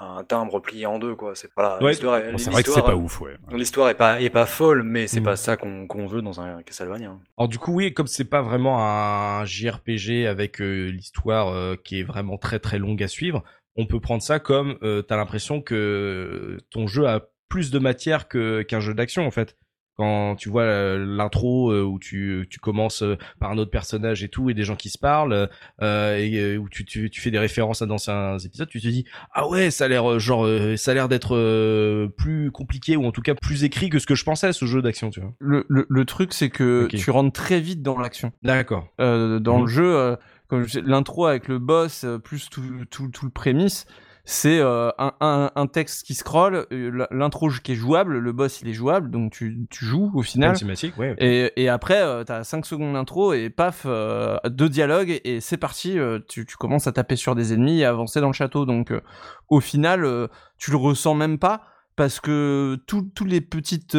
un 0.00 0.22
timbre 0.24 0.60
plié 0.60 0.86
en 0.86 0.98
deux 0.98 1.14
quoi. 1.14 1.34
C'est 1.34 1.52
pas 1.52 1.78
l'histoire 1.80 2.20
c'est 2.36 2.50
vrai 2.50 2.62
que 2.62 2.70
c'est 2.70 2.82
pas 2.82 2.94
ouf 2.94 3.20
ouais. 3.20 3.36
l'histoire 3.52 3.88
est 3.88 3.94
pas 3.94 4.20
est 4.20 4.30
pas 4.30 4.46
folle 4.46 4.82
mais 4.82 5.06
c'est 5.06 5.20
mm. 5.20 5.24
pas 5.24 5.36
ça 5.36 5.56
qu'on 5.56 5.86
qu'on 5.86 6.06
veut 6.06 6.22
dans 6.22 6.40
un 6.40 6.62
Castlevania. 6.62 7.16
Alors 7.36 7.48
du 7.48 7.58
coup 7.58 7.72
oui 7.72 7.92
comme 7.92 8.06
c'est 8.06 8.24
pas 8.24 8.42
vraiment 8.42 8.78
un 8.80 9.44
JRPG 9.44 10.26
avec 10.26 10.60
euh, 10.60 10.88
l'histoire 10.88 11.48
euh, 11.48 11.76
qui 11.82 12.00
est 12.00 12.04
vraiment 12.04 12.38
très 12.38 12.58
très 12.58 12.78
longue 12.78 13.02
à 13.02 13.08
suivre 13.08 13.42
on 13.76 13.86
peut 13.86 14.00
prendre 14.00 14.22
ça 14.22 14.38
comme 14.38 14.78
euh, 14.82 15.02
t'as 15.02 15.16
l'impression 15.16 15.60
que 15.60 16.58
ton 16.70 16.86
jeu 16.86 17.06
a 17.06 17.28
plus 17.48 17.70
de 17.70 17.78
matière 17.78 18.28
que 18.28 18.62
qu'un 18.62 18.80
jeu 18.80 18.94
d'action 18.94 19.26
en 19.26 19.30
fait 19.30 19.56
quand 19.98 20.36
tu 20.36 20.48
vois 20.48 20.62
euh, 20.62 21.04
l'intro 21.04 21.72
euh, 21.72 21.82
où 21.82 21.98
tu, 21.98 22.46
tu 22.48 22.60
commences 22.60 23.02
euh, 23.02 23.18
par 23.40 23.50
un 23.50 23.58
autre 23.58 23.72
personnage 23.72 24.22
et 24.22 24.28
tout 24.28 24.48
et 24.48 24.54
des 24.54 24.62
gens 24.62 24.76
qui 24.76 24.90
se 24.90 24.98
parlent 24.98 25.48
et 25.80 26.56
où 26.56 26.68
tu, 26.68 26.84
tu, 26.84 27.10
tu, 27.10 27.20
fais 27.20 27.32
des 27.32 27.38
références 27.38 27.82
à 27.82 27.86
d'anciens 27.86 28.38
épisodes 28.38 28.68
tu 28.68 28.80
te 28.80 28.86
dis 28.86 29.04
ah 29.32 29.48
ouais 29.48 29.70
ça 29.70 29.86
a 29.86 29.88
l'air 29.88 30.18
genre 30.20 30.48
ça 30.76 30.92
a 30.92 30.94
l'air 30.94 31.08
d'être 31.08 32.08
plus 32.16 32.52
compliqué 32.52 32.96
ou 32.96 33.04
en 33.06 33.12
tout 33.12 33.22
cas 33.22 33.34
plus 33.34 33.64
écrit 33.64 33.90
que 33.90 33.98
ce 33.98 34.06
que 34.06 34.14
je 34.14 34.24
pensais 34.24 34.46
à 34.46 34.52
ce 34.52 34.66
jeu 34.66 34.82
d'action 34.82 35.10
tu 35.10 35.20
vois. 35.20 35.34
Le, 35.40 35.66
le, 35.68 35.84
le 35.88 36.04
truc 36.04 36.32
c'est 36.32 36.50
que 36.50 36.86
tu 36.86 37.10
rentres 37.10 37.32
très 37.32 37.60
vite 37.60 37.82
dans 37.82 37.98
l'action. 37.98 38.32
D'accord. 38.42 38.88
Euh, 39.00 39.40
dans 39.40 39.56
le 39.56 39.64
mhm. 39.64 39.68
jeu 39.68 40.16
comme 40.46 40.66
l'intro 40.84 41.26
avec 41.26 41.48
le 41.48 41.58
boss 41.58 42.06
plus 42.22 42.48
tout, 42.48 42.62
tout, 42.90 43.08
tout 43.08 43.24
le 43.24 43.32
prémisse 43.32 43.86
c'est 44.30 44.58
euh, 44.58 44.90
un, 44.98 45.14
un, 45.22 45.50
un, 45.54 45.66
texte 45.66 46.06
qui 46.06 46.14
scrolle, 46.14 46.66
euh, 46.70 47.06
l'intro 47.10 47.48
qui 47.48 47.72
est 47.72 47.74
jouable, 47.74 48.18
le 48.18 48.32
boss 48.32 48.60
il 48.60 48.68
est 48.68 48.74
jouable, 48.74 49.10
donc 49.10 49.32
tu, 49.32 49.66
tu 49.70 49.86
joues 49.86 50.10
au 50.12 50.20
final. 50.20 50.54
Ouais, 50.98 51.14
et, 51.16 51.50
et 51.56 51.70
après, 51.70 52.02
euh, 52.02 52.24
t'as 52.24 52.44
5 52.44 52.66
secondes 52.66 52.92
d'intro 52.92 53.32
et 53.32 53.48
paf, 53.48 53.84
euh, 53.86 54.36
deux 54.44 54.68
dialogues 54.68 55.18
et 55.24 55.40
c'est 55.40 55.56
parti, 55.56 55.96
tu, 56.28 56.44
tu 56.44 56.56
commences 56.58 56.86
à 56.86 56.92
taper 56.92 57.16
sur 57.16 57.34
des 57.34 57.54
ennemis 57.54 57.80
et 57.80 57.86
avancer 57.86 58.20
dans 58.20 58.26
le 58.26 58.34
château. 58.34 58.66
Donc 58.66 58.92
au 59.48 59.60
final, 59.60 60.06
tu 60.58 60.72
le 60.72 60.76
ressens 60.76 61.14
même 61.14 61.38
pas 61.38 61.62
parce 61.96 62.20
que 62.20 62.78
toutes 62.86 63.22
les 63.22 63.40
petites 63.40 63.96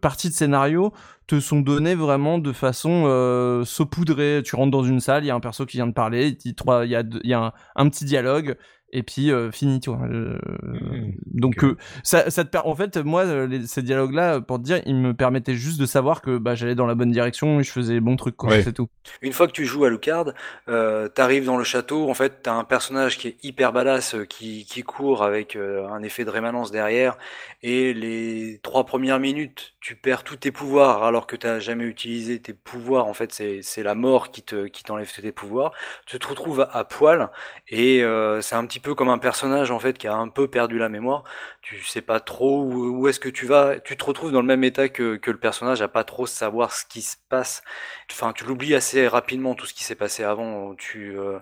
parties 0.00 0.30
de 0.30 0.34
scénario 0.34 0.94
te 1.28 1.38
sont 1.40 1.60
données 1.60 1.94
vraiment 1.94 2.38
de 2.38 2.52
façon 2.52 3.04
euh, 3.06 3.64
saupoudrée. 3.64 4.42
Tu 4.44 4.56
rentres 4.56 4.70
dans 4.70 4.82
une 4.82 4.98
salle, 4.98 5.24
il 5.24 5.26
y 5.26 5.30
a 5.30 5.34
un 5.34 5.40
perso 5.40 5.66
qui 5.66 5.76
vient 5.76 5.86
de 5.86 5.92
parler, 5.92 6.36
il 6.44 6.54
y 6.90 6.96
a, 6.96 7.04
y 7.22 7.34
a 7.34 7.40
un, 7.40 7.52
un, 7.76 7.88
petit 7.88 8.06
dialogue, 8.06 8.56
et 8.90 9.02
puis 9.02 9.30
euh, 9.30 9.50
fini 9.50 9.80
tu 9.80 9.90
vois 9.90 10.06
euh, 10.06 10.38
mmh. 10.62 11.12
donc 11.26 11.62
euh, 11.62 11.76
ça 12.02 12.30
ça 12.30 12.44
te 12.44 12.50
per... 12.50 12.60
en 12.64 12.74
fait 12.74 12.96
moi 12.96 13.46
les, 13.46 13.66
ces 13.66 13.82
dialogues 13.82 14.14
là 14.14 14.40
pour 14.40 14.58
te 14.58 14.62
dire 14.62 14.80
ils 14.86 14.96
me 14.96 15.12
permettaient 15.12 15.54
juste 15.54 15.78
de 15.78 15.86
savoir 15.86 16.22
que 16.22 16.38
bah 16.38 16.54
j'allais 16.54 16.74
dans 16.74 16.86
la 16.86 16.94
bonne 16.94 17.10
direction 17.10 17.60
et 17.60 17.62
je 17.62 17.70
faisais 17.70 18.00
bon 18.00 18.16
truc 18.16 18.36
quoi 18.36 18.62
c'est 18.62 18.72
tout. 18.72 18.88
Une 19.20 19.32
fois 19.32 19.46
que 19.46 19.52
tu 19.52 19.66
joues 19.66 19.84
à 19.84 19.90
Lucard 19.90 20.32
euh, 20.68 21.08
t'arrives 21.08 21.44
dans 21.44 21.58
le 21.58 21.64
château 21.64 22.08
en 22.08 22.14
fait 22.14 22.42
t'as 22.42 22.54
un 22.54 22.64
personnage 22.64 23.18
qui 23.18 23.28
est 23.28 23.36
hyper 23.42 23.72
badass 23.72 24.16
qui 24.28 24.64
qui 24.64 24.82
court 24.82 25.22
avec 25.22 25.56
un 25.56 26.02
effet 26.02 26.24
de 26.24 26.30
rémanence 26.30 26.70
derrière 26.70 27.18
et 27.62 27.92
les 27.92 28.60
trois 28.62 28.86
premières 28.86 29.20
minutes 29.20 29.74
tu 29.80 29.96
perds 29.96 30.24
tous 30.24 30.36
tes 30.36 30.50
pouvoirs 30.50 31.04
alors 31.04 31.26
que 31.26 31.36
t'as 31.36 31.58
jamais 31.58 31.84
utilisé 31.84 32.40
tes 32.40 32.54
pouvoirs 32.54 33.06
en 33.06 33.14
fait 33.14 33.32
c'est 33.32 33.60
c'est 33.62 33.82
la 33.82 33.94
mort 33.94 34.30
qui 34.30 34.42
te 34.42 34.66
qui 34.66 34.82
t'enlève 34.82 35.12
tes 35.12 35.32
pouvoirs. 35.32 35.72
Tu 36.06 36.18
te 36.18 36.26
retrouves 36.26 36.60
à, 36.60 36.70
à 36.76 36.84
poil 36.84 37.28
et 37.68 38.02
c'est 38.40 38.54
un 38.54 38.66
petit 38.66 38.77
peu 38.78 38.94
comme 38.94 39.08
un 39.08 39.18
personnage 39.18 39.70
en 39.70 39.78
fait 39.78 39.98
qui 39.98 40.06
a 40.06 40.14
un 40.14 40.28
peu 40.28 40.48
perdu 40.48 40.78
la 40.78 40.88
mémoire. 40.88 41.24
Tu 41.62 41.82
sais 41.84 42.02
pas 42.02 42.20
trop 42.20 42.62
où, 42.62 43.08
est-ce 43.08 43.20
que 43.20 43.28
tu 43.28 43.46
vas. 43.46 43.80
Tu 43.80 43.96
te 43.96 44.04
retrouves 44.04 44.32
dans 44.32 44.40
le 44.40 44.46
même 44.46 44.64
état 44.64 44.88
que, 44.88 45.16
que 45.16 45.30
le 45.30 45.38
personnage, 45.38 45.82
à 45.82 45.88
pas 45.88 46.04
trop 46.04 46.26
savoir 46.26 46.72
ce 46.72 46.84
qui 46.84 47.02
se 47.02 47.16
passe. 47.28 47.62
Enfin, 48.10 48.32
tu 48.32 48.44
l'oublies 48.44 48.74
assez 48.74 49.06
rapidement 49.08 49.54
tout 49.54 49.66
ce 49.66 49.74
qui 49.74 49.84
s'est 49.84 49.94
passé 49.94 50.24
avant. 50.24 50.74
Tu 50.74 51.18
euh, 51.18 51.38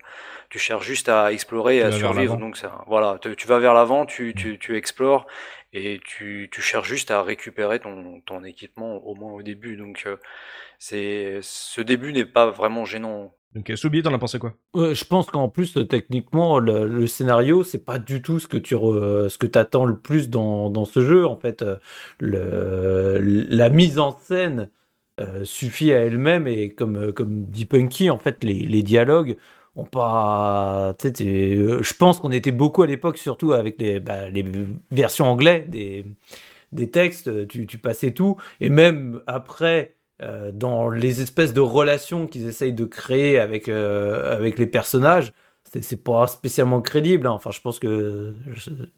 tu 0.48 0.58
cherches 0.58 0.86
juste 0.86 1.08
à 1.08 1.32
explorer, 1.32 1.78
et 1.78 1.82
à 1.82 1.92
survivre. 1.92 2.36
Donc 2.36 2.56
ça, 2.56 2.84
voilà, 2.86 3.18
tu, 3.20 3.46
vas 3.46 3.58
vers 3.58 3.74
l'avant, 3.74 4.06
tu, 4.06 4.34
tu, 4.34 4.58
tu 4.58 4.76
explores 4.76 5.26
et 5.72 6.00
tu, 6.04 6.48
tu 6.50 6.62
cherches 6.62 6.88
juste 6.88 7.10
à 7.10 7.22
récupérer 7.22 7.80
ton, 7.80 8.20
ton 8.22 8.44
équipement 8.44 8.96
au 9.06 9.14
moins 9.14 9.32
au 9.32 9.42
début. 9.42 9.76
Donc 9.76 10.04
euh, 10.06 10.16
c'est 10.78 11.40
ce 11.42 11.80
début 11.80 12.12
n'est 12.12 12.24
pas 12.24 12.46
vraiment 12.46 12.84
gênant 12.84 13.34
donc 13.56 13.72
Soubi, 13.74 14.02
t'en 14.02 14.12
as 14.12 14.18
pensé 14.18 14.38
quoi? 14.38 14.54
Je 14.74 15.04
pense 15.04 15.26
qu'en 15.26 15.48
plus 15.48 15.78
techniquement 15.88 16.58
le, 16.58 17.06
scénario 17.06 17.64
c'est 17.64 17.84
pas 17.84 17.98
du 17.98 18.20
tout 18.20 18.38
ce 18.38 18.46
que 18.46 18.58
tu 18.58 18.74
ce 18.74 19.38
que 19.38 19.46
t'attends 19.46 19.86
le 19.86 19.96
plus 19.96 20.28
dans, 20.28 20.68
dans, 20.68 20.84
ce 20.84 21.00
jeu 21.00 21.26
en 21.26 21.36
fait. 21.36 21.64
Le, 22.20 23.18
la 23.48 23.70
mise 23.70 23.98
en 23.98 24.16
scène 24.18 24.68
euh, 25.20 25.44
suffit 25.44 25.92
à 25.92 26.00
elle-même 26.00 26.46
et 26.46 26.70
comme 26.74 27.12
comme 27.12 27.44
dit 27.46 27.64
Punky 27.64 28.10
en 28.10 28.18
fait 28.18 28.44
les, 28.44 28.66
les 28.66 28.82
dialogues 28.82 29.38
ont 29.74 29.86
pas. 29.86 30.94
Je 31.02 31.94
pense 31.94 32.20
qu'on 32.20 32.32
était 32.32 32.52
beaucoup 32.52 32.82
à 32.82 32.86
l'époque 32.86 33.16
surtout 33.16 33.52
avec 33.54 33.80
les, 33.80 34.00
bah, 34.00 34.28
les 34.28 34.44
versions 34.90 35.26
anglaises 35.26 35.68
des 35.68 36.04
des 36.72 36.90
textes, 36.90 37.48
tu, 37.48 37.66
tu 37.66 37.78
passais 37.78 38.12
tout. 38.12 38.36
Et 38.60 38.70
même 38.70 39.22
après, 39.26 39.96
euh, 40.22 40.50
dans 40.50 40.88
les 40.88 41.20
espèces 41.20 41.52
de 41.52 41.60
relations 41.60 42.26
qu'ils 42.26 42.46
essayent 42.46 42.72
de 42.72 42.86
créer 42.86 43.38
avec, 43.38 43.68
euh, 43.68 44.34
avec 44.34 44.58
les 44.58 44.66
personnages, 44.66 45.32
c'est 45.82 46.02
pas 46.02 46.26
spécialement 46.26 46.80
crédible. 46.80 47.26
Hein. 47.26 47.32
Enfin, 47.32 47.50
je 47.50 47.60
pense 47.60 47.78
que 47.78 48.34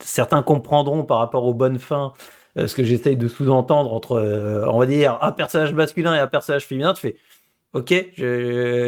certains 0.01 0.43
comprendront 0.43 1.05
par 1.05 1.19
rapport 1.19 1.45
aux 1.45 1.55
bonnes 1.55 1.81
fins 1.81 2.13
euh, 2.57 2.69
ce 2.69 2.77
que 2.77 2.85
j'essaye 2.85 3.17
de 3.17 3.27
sous-entendre 3.27 3.93
entre, 3.93 4.21
on 4.69 4.79
va 4.79 4.87
dire, 4.87 5.19
un 5.23 5.33
personnage 5.33 5.75
masculin 5.75 6.15
et 6.15 6.19
un 6.21 6.29
personnage 6.29 6.67
féminin. 6.67 6.95
Tu 6.95 7.01
fais, 7.01 7.17
ok, 7.73 7.93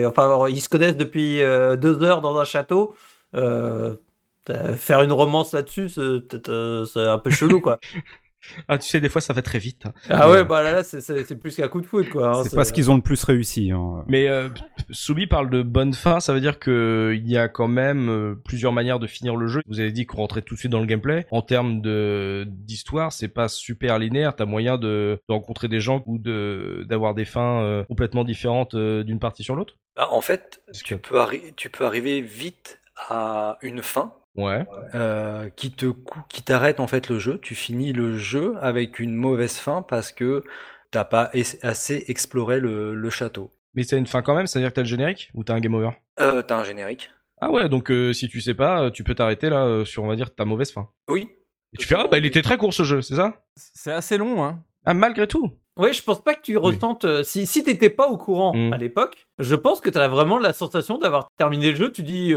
enfin, 0.06 0.48
ils 0.48 0.60
se 0.60 0.68
connaissent 0.68 0.96
depuis 0.96 1.38
deux 1.78 2.02
heures 2.02 2.20
dans 2.20 2.38
un 2.38 2.44
château. 2.44 2.94
faire 3.34 5.02
une 5.02 5.12
romance 5.12 5.52
là-dessus, 5.52 5.88
c'est 5.88 7.00
un 7.00 7.18
peu 7.18 7.30
chelou, 7.30 7.60
quoi. 7.60 7.80
Ah, 8.68 8.78
tu 8.78 8.88
sais, 8.88 9.00
des 9.00 9.08
fois, 9.08 9.20
ça 9.20 9.32
va 9.32 9.42
très 9.42 9.58
vite. 9.58 9.86
Hein. 9.86 9.92
Ah 10.08 10.30
ouais, 10.30 10.44
bah 10.44 10.62
là, 10.62 10.82
c'est 10.82 11.38
plus 11.38 11.56
qu'un 11.56 11.68
coup 11.68 11.80
de 11.80 11.86
foot, 11.86 12.08
quoi. 12.10 12.38
Hein, 12.38 12.44
c'est 12.44 12.56
pas 12.56 12.64
ce 12.64 12.72
qu'ils 12.72 12.90
ont 12.90 12.96
le 12.96 13.02
plus 13.02 13.22
réussi. 13.24 13.70
Hein. 13.70 14.04
Mais 14.08 14.28
euh, 14.28 14.48
Soubi 14.90 15.26
parle 15.26 15.50
de 15.50 15.62
bonne 15.62 15.92
fin, 15.92 16.20
ça 16.20 16.32
veut 16.32 16.40
dire 16.40 16.58
que 16.58 17.14
il 17.16 17.30
y 17.30 17.36
a 17.36 17.48
quand 17.48 17.68
même 17.68 18.08
euh, 18.08 18.34
plusieurs 18.44 18.72
manières 18.72 18.98
de 18.98 19.06
finir 19.06 19.36
le 19.36 19.46
jeu. 19.46 19.60
Vous 19.66 19.80
avez 19.80 19.92
dit 19.92 20.06
qu'on 20.06 20.18
rentrait 20.18 20.42
tout 20.42 20.54
de 20.54 20.58
suite 20.58 20.72
dans 20.72 20.80
le 20.80 20.86
gameplay. 20.86 21.26
En 21.30 21.42
termes 21.42 21.80
de 21.80 22.44
d'histoire, 22.48 23.12
c'est 23.12 23.28
pas 23.28 23.48
super 23.48 23.98
linéaire. 23.98 24.34
T'as 24.36 24.46
moyen 24.46 24.78
de, 24.78 25.20
de, 25.28 25.32
rencontrer 25.32 25.68
des 25.68 25.80
gens 25.80 26.02
ou 26.06 26.18
de 26.18 26.84
d'avoir 26.88 27.14
des 27.14 27.24
fins 27.24 27.62
euh, 27.62 27.84
complètement 27.84 28.24
différentes 28.24 28.74
euh, 28.74 29.02
d'une 29.04 29.18
partie 29.18 29.44
sur 29.44 29.54
l'autre? 29.54 29.76
Bah, 29.96 30.08
en 30.10 30.20
fait, 30.20 30.62
tu 30.84 30.96
peux, 30.96 31.18
tu 31.56 31.70
peux 31.70 31.84
arriver 31.84 32.20
vite 32.20 32.80
à 33.08 33.58
une 33.62 33.82
fin 33.82 34.12
ouais. 34.36 34.64
euh, 34.94 35.48
qui 35.50 35.70
te 35.72 35.86
qui 36.28 36.42
t'arrête 36.42 36.80
en 36.80 36.86
fait 36.86 37.08
le 37.08 37.18
jeu. 37.18 37.38
Tu 37.40 37.54
finis 37.54 37.92
le 37.92 38.16
jeu 38.18 38.54
avec 38.60 38.98
une 38.98 39.14
mauvaise 39.14 39.56
fin 39.56 39.82
parce 39.82 40.12
que 40.12 40.42
t'as 40.90 41.04
pas 41.04 41.30
assez 41.62 42.04
exploré 42.08 42.60
le, 42.60 42.94
le 42.94 43.10
château. 43.10 43.50
Mais 43.74 43.84
c'est 43.84 43.96
une 43.96 44.06
fin 44.06 44.22
quand 44.22 44.34
même, 44.34 44.46
c'est-à-dire 44.46 44.70
que 44.70 44.74
t'as 44.74 44.82
le 44.82 44.88
générique 44.88 45.30
ou 45.34 45.44
t'as 45.44 45.54
un 45.54 45.60
game 45.60 45.74
over? 45.74 45.90
Euh, 46.18 46.42
T'as 46.42 46.58
un 46.58 46.64
générique. 46.64 47.10
Ah 47.40 47.50
ouais, 47.50 47.68
donc 47.68 47.90
euh, 47.90 48.12
si 48.12 48.28
tu 48.28 48.40
sais 48.40 48.54
pas, 48.54 48.82
euh, 48.82 48.90
tu 48.90 49.04
peux 49.04 49.14
t'arrêter 49.14 49.48
là 49.48 49.64
euh, 49.64 49.84
sur 49.84 50.02
on 50.02 50.08
va 50.08 50.16
dire 50.16 50.34
ta 50.34 50.44
mauvaise 50.44 50.72
fin. 50.72 50.88
Oui. 51.08 51.28
Et 51.72 51.78
tu 51.78 51.86
fais 51.86 51.94
ah 51.96 52.06
bah 52.10 52.18
il 52.18 52.26
était 52.26 52.42
très 52.42 52.56
court 52.58 52.74
ce 52.74 52.82
jeu, 52.82 53.00
c'est 53.00 53.14
ça? 53.14 53.44
C'est 53.54 53.92
assez 53.92 54.18
long 54.18 54.44
hein. 54.44 54.62
Ah 54.84 54.92
malgré 54.94 55.26
tout. 55.28 55.52
Oui, 55.76 55.92
je 55.94 56.02
pense 56.02 56.22
pas 56.22 56.34
que 56.34 56.42
tu 56.42 56.56
ressentes. 56.58 57.04
Euh, 57.04 57.22
si 57.22 57.46
si 57.46 57.62
t'étais 57.62 57.88
pas 57.90 58.08
au 58.08 58.18
courant 58.18 58.52
mmh. 58.54 58.72
à 58.72 58.76
l'époque, 58.76 59.28
je 59.38 59.54
pense 59.54 59.80
que 59.80 59.88
t'as 59.88 60.08
vraiment 60.08 60.38
la 60.38 60.52
sensation 60.52 60.98
d'avoir 60.98 61.28
terminé 61.38 61.70
le 61.70 61.76
jeu. 61.76 61.92
Tu 61.92 62.02
dis 62.02 62.34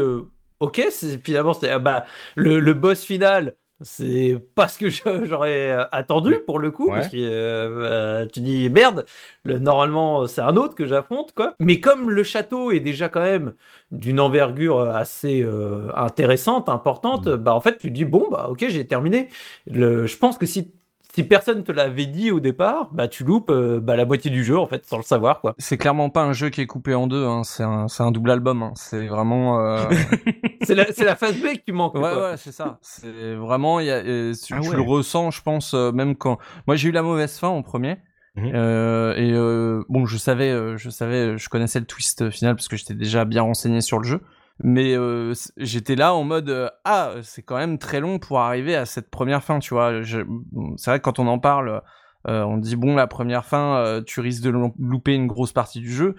ok, 0.64 0.82
finalement, 1.22 1.54
c'est 1.54 1.70
ah 1.70 1.78
bah, 1.78 2.06
le, 2.34 2.60
le, 2.60 2.74
boss 2.74 3.04
final. 3.04 3.54
C'est 3.80 4.38
pas 4.54 4.68
ce 4.68 4.78
que 4.78 4.88
j'aurais 5.26 5.70
euh, 5.72 5.84
attendu 5.90 6.36
pour 6.46 6.58
le 6.58 6.70
coup, 6.70 6.88
parce 6.88 7.08
que 7.08 7.16
euh, 7.16 8.22
euh, 8.22 8.26
tu 8.32 8.40
dis 8.40 8.70
merde, 8.70 9.04
le, 9.42 9.58
normalement 9.58 10.28
c'est 10.28 10.40
un 10.40 10.56
autre 10.56 10.74
que 10.76 10.86
j'affronte 10.86 11.32
quoi. 11.34 11.54
Mais 11.58 11.80
comme 11.80 12.08
le 12.08 12.22
château 12.22 12.70
est 12.70 12.78
déjà 12.80 13.08
quand 13.08 13.20
même 13.20 13.54
d'une 13.90 14.20
envergure 14.20 14.80
assez 14.80 15.42
euh, 15.42 15.90
intéressante, 15.96 16.68
importante, 16.68 17.26
mmh. 17.26 17.34
bah 17.34 17.52
en 17.52 17.60
fait 17.60 17.78
tu 17.78 17.90
dis 17.90 18.04
bon 18.04 18.28
bah 18.30 18.46
ok 18.48 18.64
j'ai 18.68 18.86
terminé. 18.86 19.28
Le, 19.66 20.06
je 20.06 20.16
pense 20.16 20.38
que 20.38 20.46
si 20.46 20.72
si 21.14 21.22
personne 21.22 21.62
te 21.62 21.72
l'avait 21.72 22.06
dit 22.06 22.30
au 22.30 22.40
départ, 22.40 22.88
bah 22.92 23.08
tu 23.08 23.24
loupes 23.24 23.50
euh, 23.50 23.80
bah, 23.80 23.96
la 23.96 24.04
moitié 24.04 24.30
du 24.30 24.42
jeu 24.42 24.58
en 24.58 24.66
fait 24.66 24.84
sans 24.84 24.96
le 24.96 25.02
savoir 25.02 25.40
quoi. 25.40 25.54
C'est 25.58 25.78
clairement 25.78 26.10
pas 26.10 26.22
un 26.22 26.32
jeu 26.32 26.50
qui 26.50 26.60
est 26.60 26.66
coupé 26.66 26.94
en 26.94 27.06
deux, 27.06 27.24
hein. 27.24 27.42
c'est 27.44 27.62
un, 27.62 27.86
un 27.98 28.10
double 28.10 28.30
album. 28.30 28.62
Hein. 28.62 28.72
C'est 28.74 29.06
vraiment. 29.06 29.60
Euh... 29.60 29.84
c'est 30.62 30.74
la, 30.74 30.86
la 30.98 31.16
phase 31.16 31.36
B 31.36 31.54
que 31.54 31.64
tu 31.66 31.72
manques. 31.72 31.94
Ouais 31.94 32.00
quoi. 32.00 32.30
ouais 32.30 32.36
c'est 32.36 32.52
ça. 32.52 32.78
C'est 32.82 33.34
vraiment 33.34 33.80
il 33.80 33.86
y 33.86 33.90
a, 33.90 34.02
tu, 34.02 34.54
ah 34.54 34.60
ouais. 34.60 34.76
le 34.76 34.82
ressens 34.82 35.30
je 35.30 35.42
pense 35.42 35.74
euh, 35.74 35.92
même 35.92 36.16
quand 36.16 36.38
moi 36.66 36.76
j'ai 36.76 36.88
eu 36.88 36.92
la 36.92 37.02
mauvaise 37.02 37.38
fin 37.38 37.48
en 37.48 37.62
premier. 37.62 37.98
Mmh. 38.36 38.50
Euh, 38.52 39.14
et 39.14 39.30
euh, 39.32 39.84
bon, 39.88 40.06
je 40.06 40.16
savais, 40.16 40.50
euh, 40.50 40.76
je 40.76 40.90
savais, 40.90 41.38
je 41.38 41.48
connaissais 41.48 41.78
le 41.78 41.86
twist 41.86 42.30
final 42.30 42.56
parce 42.56 42.66
que 42.66 42.76
j'étais 42.76 42.94
déjà 42.94 43.24
bien 43.24 43.42
renseigné 43.42 43.80
sur 43.80 43.98
le 44.00 44.04
jeu 44.04 44.20
mais 44.62 44.96
euh, 44.96 45.34
j'étais 45.56 45.96
là 45.96 46.14
en 46.14 46.22
mode 46.22 46.48
euh, 46.48 46.70
ah 46.84 47.14
c'est 47.22 47.42
quand 47.42 47.56
même 47.56 47.78
très 47.78 48.00
long 48.00 48.18
pour 48.18 48.40
arriver 48.40 48.76
à 48.76 48.86
cette 48.86 49.10
première 49.10 49.42
fin 49.42 49.58
tu 49.58 49.74
vois. 49.74 50.02
C'est 50.04 50.90
vrai 50.90 51.00
que 51.00 51.04
quand 51.04 51.18
on 51.18 51.26
en 51.26 51.38
parle 51.38 51.82
euh, 52.28 52.42
on 52.44 52.58
dit 52.58 52.76
bon 52.76 52.94
la 52.94 53.06
première 53.06 53.44
fin 53.44 54.02
tu 54.06 54.20
risques 54.20 54.44
de 54.44 54.50
louper 54.78 55.14
une 55.14 55.26
grosse 55.26 55.52
partie 55.52 55.80
du 55.80 55.92
jeu. 55.92 56.14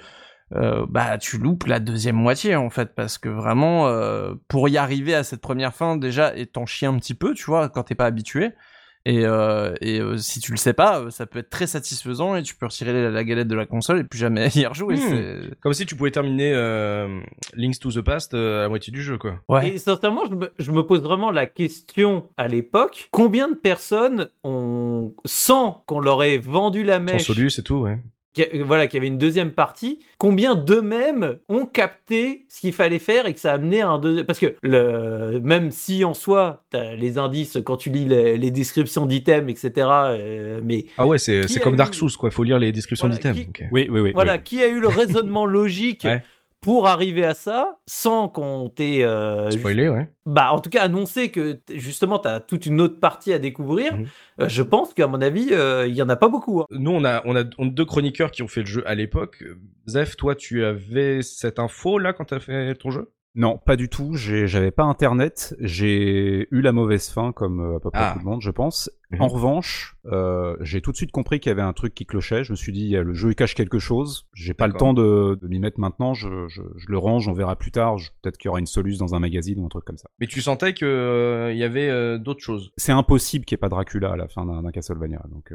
Bah 0.51 1.17
tu 1.17 1.38
loupes 1.38 1.65
la 1.65 1.79
deuxième 1.79 2.15
moitié 2.15 2.55
en 2.55 2.69
fait 2.69 2.93
parce 2.93 3.17
que 3.17 3.29
vraiment 3.29 3.89
pour 4.47 4.69
y 4.69 4.77
arriver 4.77 5.15
à 5.15 5.23
cette 5.23 5.41
première 5.41 5.73
fin 5.73 5.97
déjà 5.97 6.36
et 6.36 6.45
t'en 6.45 6.63
un 6.63 6.97
petit 6.97 7.15
peu 7.15 7.33
tu 7.33 7.45
vois 7.45 7.69
quand 7.69 7.83
t'es 7.83 7.95
pas 7.95 8.05
habitué 8.05 8.51
et, 9.05 9.23
euh, 9.23 9.73
et 9.81 10.01
euh, 10.01 10.17
si 10.17 10.39
tu 10.39 10.51
le 10.51 10.57
sais 10.57 10.73
pas, 10.73 10.99
euh, 10.99 11.09
ça 11.11 11.27
peut 11.27 11.39
être 11.39 11.51
très 11.51 11.67
satisfaisant 11.67 12.35
et 12.35 12.41
tu 12.41 12.55
peux 12.55 12.65
retirer 12.65 12.91
la, 12.91 13.11
la 13.11 13.23
galette 13.23 13.47
de 13.47 13.55
la 13.55 13.67
console 13.67 13.99
et 13.99 14.03
plus 14.03 14.17
jamais 14.17 14.47
y 14.55 14.65
rejouer. 14.65 14.95
Mmh. 14.95 15.55
Comme 15.61 15.73
si 15.73 15.85
tu 15.85 15.95
pouvais 15.95 16.09
terminer 16.09 16.51
euh, 16.53 17.21
Links 17.53 17.79
to 17.79 17.91
the 17.91 18.01
Past 18.01 18.33
euh, 18.33 18.59
à 18.59 18.61
la 18.63 18.69
moitié 18.69 18.91
du 18.91 19.03
jeu, 19.03 19.19
quoi. 19.19 19.39
Ouais. 19.47 19.69
Et 19.69 19.77
sincèrement, 19.77 20.25
je 20.27 20.33
me, 20.33 20.51
je 20.57 20.71
me 20.71 20.81
pose 20.81 21.03
vraiment 21.03 21.29
la 21.29 21.45
question 21.45 22.29
à 22.35 22.47
l'époque 22.47 23.09
combien 23.11 23.47
de 23.47 23.53
personnes 23.55 24.29
ont, 24.43 25.13
sans 25.23 25.83
qu'on 25.85 25.99
leur 25.99 26.23
ait 26.23 26.39
vendu 26.39 26.83
la 26.83 26.99
mèche, 26.99 27.21
sans 27.21 27.33
solus 27.33 27.59
et 27.59 27.63
tout, 27.63 27.75
ouais 27.75 27.99
voilà, 28.63 28.88
qu'il 28.88 28.97
y 28.97 28.99
avait 28.99 29.07
une 29.07 29.17
deuxième 29.17 29.51
partie, 29.51 29.99
combien 30.17 30.55
d'eux-mêmes 30.55 31.38
ont 31.49 31.65
capté 31.65 32.45
ce 32.49 32.61
qu'il 32.61 32.73
fallait 32.73 32.99
faire 32.99 33.25
et 33.27 33.33
que 33.33 33.39
ça 33.39 33.51
a 33.51 33.55
amené 33.55 33.81
à 33.81 33.89
un 33.89 33.99
deuxième... 33.99 34.25
Parce 34.25 34.39
que 34.39 34.55
le... 34.61 35.39
même 35.41 35.71
si 35.71 36.03
en 36.03 36.13
soi, 36.13 36.63
as 36.73 36.95
les 36.95 37.17
indices 37.17 37.57
quand 37.63 37.77
tu 37.77 37.89
lis 37.89 38.05
les, 38.05 38.38
les 38.38 38.51
descriptions 38.51 39.05
d'items, 39.05 39.49
etc. 39.49 39.88
Euh, 39.89 40.61
mais 40.63 40.86
ah 40.97 41.07
ouais, 41.07 41.17
c'est 41.17 41.59
comme 41.61 41.75
Dark 41.75 41.93
Souls, 41.93 42.11
quoi. 42.17 42.29
Il 42.29 42.33
faut 42.33 42.43
lire 42.43 42.59
les 42.59 42.71
descriptions 42.71 43.07
voilà, 43.07 43.17
d'items. 43.17 43.39
Qui... 43.39 43.49
Okay. 43.49 43.67
Oui, 43.71 43.88
oui, 43.89 43.99
oui. 43.99 44.11
Voilà, 44.13 44.36
oui. 44.36 44.43
qui 44.43 44.61
a 44.61 44.67
eu 44.67 44.79
le 44.79 44.88
raisonnement 44.88 45.45
logique 45.45 46.03
ouais 46.05 46.23
pour 46.66 46.88
arriver 46.88 47.24
à 47.24 47.36
ça 47.36 47.78
sans 47.86 48.28
qu'on 48.28 48.70
t'ait 48.70 49.03
euh, 49.03 49.51
spoilé 49.51 49.88
ouais 49.88 50.09
bah 50.26 50.51
en 50.51 50.59
tout 50.59 50.72
cas 50.72 50.82
annoncé 50.82 51.30
que 51.30 51.59
justement 51.72 52.18
tu 52.18 52.28
as 52.28 52.39
toute 52.39 52.66
une 52.66 52.82
autre 52.82 52.99
partie 52.99 53.32
à 53.34 53.38
découvrir 53.38 53.95
mmh. 53.95 54.05
euh, 54.41 54.49
je 54.49 54.63
pense 54.63 54.95
qu'à 54.95 55.05
mon 55.05 55.22
avis 55.22 55.49
euh, 55.51 55.86
il 55.88 55.93
y 55.93 56.01
en 56.01 56.09
a 56.09 56.16
pas 56.16 56.28
beaucoup 56.28 56.61
hein. 56.61 56.66
nous 56.72 56.89
on 56.89 57.05
a 57.05 57.22
on 57.26 57.36
a 57.36 57.43
on 57.59 57.68
a 57.68 57.70
deux 57.70 57.86
chroniqueurs 57.86 58.32
qui 58.32 58.41
ont 58.41 58.47
fait 58.47 58.61
le 58.61 58.66
jeu 58.66 58.84
à 58.88 58.95
l'époque 58.95 59.43
Zef 59.86 60.18
toi 60.18 60.34
tu 60.34 60.66
avais 60.66 61.22
cette 61.22 61.59
info 61.59 61.99
là 61.99 62.13
quand 62.13 62.26
tu 62.26 62.34
as 62.34 62.39
fait 62.39 62.74
ton 62.74 62.89
jeu? 62.89 63.11
Non, 63.36 63.57
pas 63.57 63.75
du 63.75 63.89
tout. 63.89 64.11
J'avais 64.13 64.71
pas 64.71 64.83
internet. 64.83 65.55
J'ai 65.59 66.47
eu 66.51 66.61
la 66.61 66.71
mauvaise 66.71 67.09
fin, 67.09 67.33
comme 67.33 67.59
euh, 67.59 67.75
à 67.75 67.79
peu 67.81 67.91
près 67.91 68.01
ah. 68.01 68.11
tout 68.13 68.19
le 68.19 68.25
monde, 68.25 68.41
je 68.41 68.49
pense. 68.49 68.89
Mmh. 69.11 69.21
En 69.21 69.27
revanche, 69.27 69.97
euh, 70.05 70.55
j'ai 70.61 70.81
tout 70.81 70.91
de 70.91 70.95
suite 70.95 71.11
compris 71.11 71.41
qu'il 71.41 71.49
y 71.49 71.51
avait 71.51 71.61
un 71.61 71.73
truc 71.73 71.93
qui 71.93 72.05
clochait. 72.05 72.45
Je 72.45 72.51
me 72.51 72.55
suis 72.55 72.71
dit, 72.71 72.91
le 72.91 73.13
jeu 73.13 73.31
il 73.31 73.36
cache 73.36 73.53
quelque 73.53 73.77
chose. 73.77 74.25
J'ai 74.33 74.53
pas 74.53 74.67
le 74.67 74.73
temps 74.73 74.93
de, 74.93 75.38
de 75.41 75.47
m'y 75.49 75.59
mettre 75.59 75.81
maintenant. 75.81 76.13
Je, 76.13 76.47
je, 76.47 76.61
je, 76.77 76.86
le 76.88 76.97
range, 76.97 77.27
on 77.27 77.33
verra 77.33 77.57
plus 77.57 77.71
tard. 77.71 77.97
Peut-être 78.21 78.38
qu'il 78.38 78.47
y 78.47 78.49
aura 78.49 78.59
une 78.59 78.65
soluce 78.65 78.97
dans 78.97 79.15
un 79.15 79.19
magazine 79.19 79.59
ou 79.59 79.65
un 79.65 79.69
truc 79.69 79.83
comme 79.83 79.97
ça. 79.97 80.09
Mais 80.19 80.27
tu 80.27 80.41
sentais 80.41 80.73
que 80.73 80.86
euh, 80.86 81.51
il 81.51 81.57
y 81.57 81.63
avait 81.63 81.89
euh, 81.89 82.17
d'autres 82.17 82.41
choses. 82.41 82.71
C'est 82.77 82.93
impossible 82.93 83.43
qu'il 83.43 83.55
n'y 83.55 83.59
ait 83.59 83.65
pas 83.67 83.69
Dracula 83.69 84.13
à 84.13 84.15
la 84.15 84.29
fin 84.29 84.45
d'un 84.45 84.71
Castlevania. 84.71 85.21
Donc. 85.29 85.53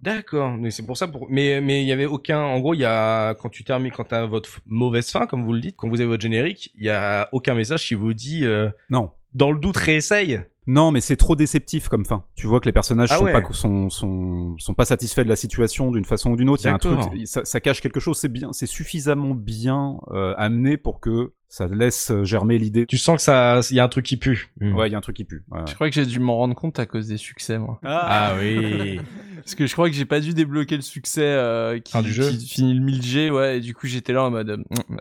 D'accord, 0.00 0.52
mais 0.52 0.70
c'est 0.70 0.84
pour 0.84 0.96
ça. 0.96 1.08
Pour... 1.08 1.26
Mais 1.30 1.60
mais 1.60 1.82
il 1.82 1.88
y 1.88 1.92
avait 1.92 2.06
aucun. 2.06 2.40
En 2.40 2.60
gros, 2.60 2.74
il 2.74 2.80
y 2.80 2.84
a 2.84 3.34
quand 3.34 3.48
tu 3.48 3.64
termines, 3.64 3.92
quand 3.92 4.04
t'as 4.04 4.26
votre 4.26 4.60
mauvaise 4.66 5.10
fin, 5.10 5.26
comme 5.26 5.44
vous 5.44 5.52
le 5.52 5.60
dites, 5.60 5.76
quand 5.76 5.88
vous 5.88 6.00
avez 6.00 6.08
votre 6.08 6.22
générique, 6.22 6.70
il 6.74 6.84
y 6.84 6.90
a 6.90 7.28
aucun 7.32 7.54
message 7.54 7.86
qui 7.86 7.94
vous 7.94 8.12
dit. 8.12 8.44
Euh, 8.44 8.68
non. 8.90 9.10
Dans 9.34 9.52
le 9.52 9.58
doute, 9.58 9.76
réessaye. 9.76 10.40
Non, 10.66 10.90
mais 10.90 11.00
c'est 11.00 11.16
trop 11.16 11.36
déceptif 11.36 11.88
comme 11.88 12.04
fin. 12.04 12.24
Tu 12.34 12.46
vois 12.46 12.58
que 12.60 12.66
les 12.66 12.72
personnages 12.72 13.10
ah 13.12 13.18
sont, 13.18 13.24
ouais. 13.24 13.32
pas, 13.32 13.42
sont, 13.52 13.88
sont, 13.88 14.56
sont 14.58 14.74
pas 14.74 14.84
satisfaits 14.84 15.22
de 15.22 15.28
la 15.28 15.36
situation 15.36 15.92
d'une 15.92 16.04
façon 16.04 16.32
ou 16.32 16.36
d'une 16.36 16.48
autre. 16.48 16.62
Il 16.64 16.66
y 16.66 16.70
a 16.70 16.74
un 16.74 16.78
truc, 16.78 16.98
ça, 17.24 17.44
ça, 17.44 17.60
cache 17.60 17.80
quelque 17.80 18.00
chose. 18.00 18.18
C'est 18.18 18.28
bien, 18.28 18.52
c'est 18.52 18.66
suffisamment 18.66 19.34
bien 19.34 19.98
euh, 20.10 20.34
amené 20.36 20.76
pour 20.76 21.00
que 21.00 21.32
ça 21.48 21.66
laisse 21.66 22.12
germer 22.22 22.58
l'idée. 22.58 22.86
Tu 22.86 22.98
sens 22.98 23.16
que 23.16 23.22
ça, 23.22 23.60
il 23.70 23.76
y 23.76 23.80
a 23.80 23.84
un 23.84 23.88
truc 23.88 24.04
qui 24.04 24.16
pue. 24.16 24.52
Mmh. 24.60 24.74
Ouais, 24.76 24.88
il 24.88 24.92
y 24.92 24.94
a 24.94 24.98
un 24.98 25.02
truc 25.02 25.16
qui 25.16 25.24
pue. 25.24 25.44
Ouais, 25.50 25.60
je 25.68 25.74
crois 25.74 25.88
que 25.88 25.94
j'ai 25.94 26.06
dû 26.06 26.18
m'en 26.18 26.36
rendre 26.36 26.54
compte 26.54 26.78
à 26.78 26.86
cause 26.86 27.08
des 27.08 27.16
succès, 27.16 27.58
moi? 27.58 27.80
Ah, 27.84 28.32
ah 28.32 28.36
oui. 28.38 29.00
Parce 29.46 29.54
que 29.54 29.66
je 29.68 29.72
crois 29.74 29.88
que 29.88 29.94
j'ai 29.94 30.06
pas 30.06 30.18
dû 30.18 30.34
débloquer 30.34 30.74
le 30.74 30.82
succès 30.82 31.22
euh, 31.22 31.78
qui, 31.78 31.92
fin 31.92 32.02
du 32.02 32.12
jeu. 32.12 32.30
qui 32.30 32.48
finit 32.48 32.74
le 32.74 32.84
1000G, 32.84 33.30
ouais. 33.30 33.58
Et 33.58 33.60
du 33.60 33.74
coup, 33.74 33.86
j'étais 33.86 34.12
là 34.12 34.24
en 34.24 34.30
mode, 34.32 34.50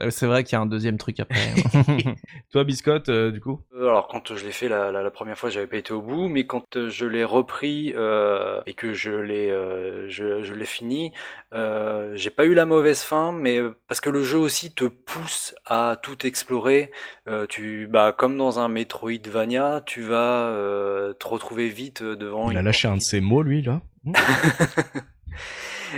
euh, 0.02 0.10
c'est 0.12 0.28
vrai 0.28 0.43
qu'il 0.43 0.54
y 0.54 0.60
a 0.60 0.62
un 0.62 0.68
deuxième 0.68 1.00
truc 1.00 1.20
après. 1.20 1.56
Toi, 2.52 2.64
Biscotte, 2.64 3.10
euh, 3.10 3.32
du 3.32 3.41
coup? 3.41 3.62
Alors, 3.76 4.08
quand 4.08 4.36
je 4.36 4.46
l'ai 4.46 4.52
fait 4.52 4.70
la, 4.70 4.91
la, 4.91 5.02
la, 5.02 5.10
première 5.10 5.36
fois, 5.36 5.50
j'avais 5.50 5.66
pas 5.66 5.78
été 5.78 5.93
au 5.93 6.02
bout, 6.04 6.28
mais 6.28 6.46
quand 6.46 6.78
je 6.89 7.06
l'ai 7.08 7.24
repris 7.24 7.93
euh, 7.96 8.62
et 8.68 8.76
que 8.76 8.93
je 8.93 9.12
l'ai, 9.12 9.50
je, 10.10 10.43
je 10.43 10.54
l'ai 10.54 10.66
fini, 10.66 11.12
j'ai 11.52 12.30
pas 12.30 12.46
eu 12.46 12.54
la 12.54 12.68
mauvaise 12.68 13.02
fin, 13.02 13.32
mais 13.32 13.60
parce 13.88 14.00
que 14.00 14.12
le 14.12 14.22
jeu 14.22 14.38
aussi 14.38 14.76
te 14.76 14.86
pousse 14.86 15.56
à 15.66 15.98
tout 16.04 16.28
explorer. 16.28 16.45
Euh, 17.28 17.46
tu, 17.48 17.88
bah, 17.88 18.14
comme 18.18 18.38
dans 18.38 18.60
un 18.60 18.68
Metroidvania, 18.68 19.82
tu 19.86 20.02
vas 20.02 20.48
euh, 20.48 21.14
te 21.14 21.28
retrouver 21.28 21.70
vite 21.70 22.04
devant. 22.04 22.52
Il 22.52 22.58
a 22.58 22.62
lâché 22.62 22.88
un 22.88 22.98
de 22.98 23.02
ses 23.02 23.22
mots, 23.22 23.43
lui, 23.43 23.62
là. 23.62 23.82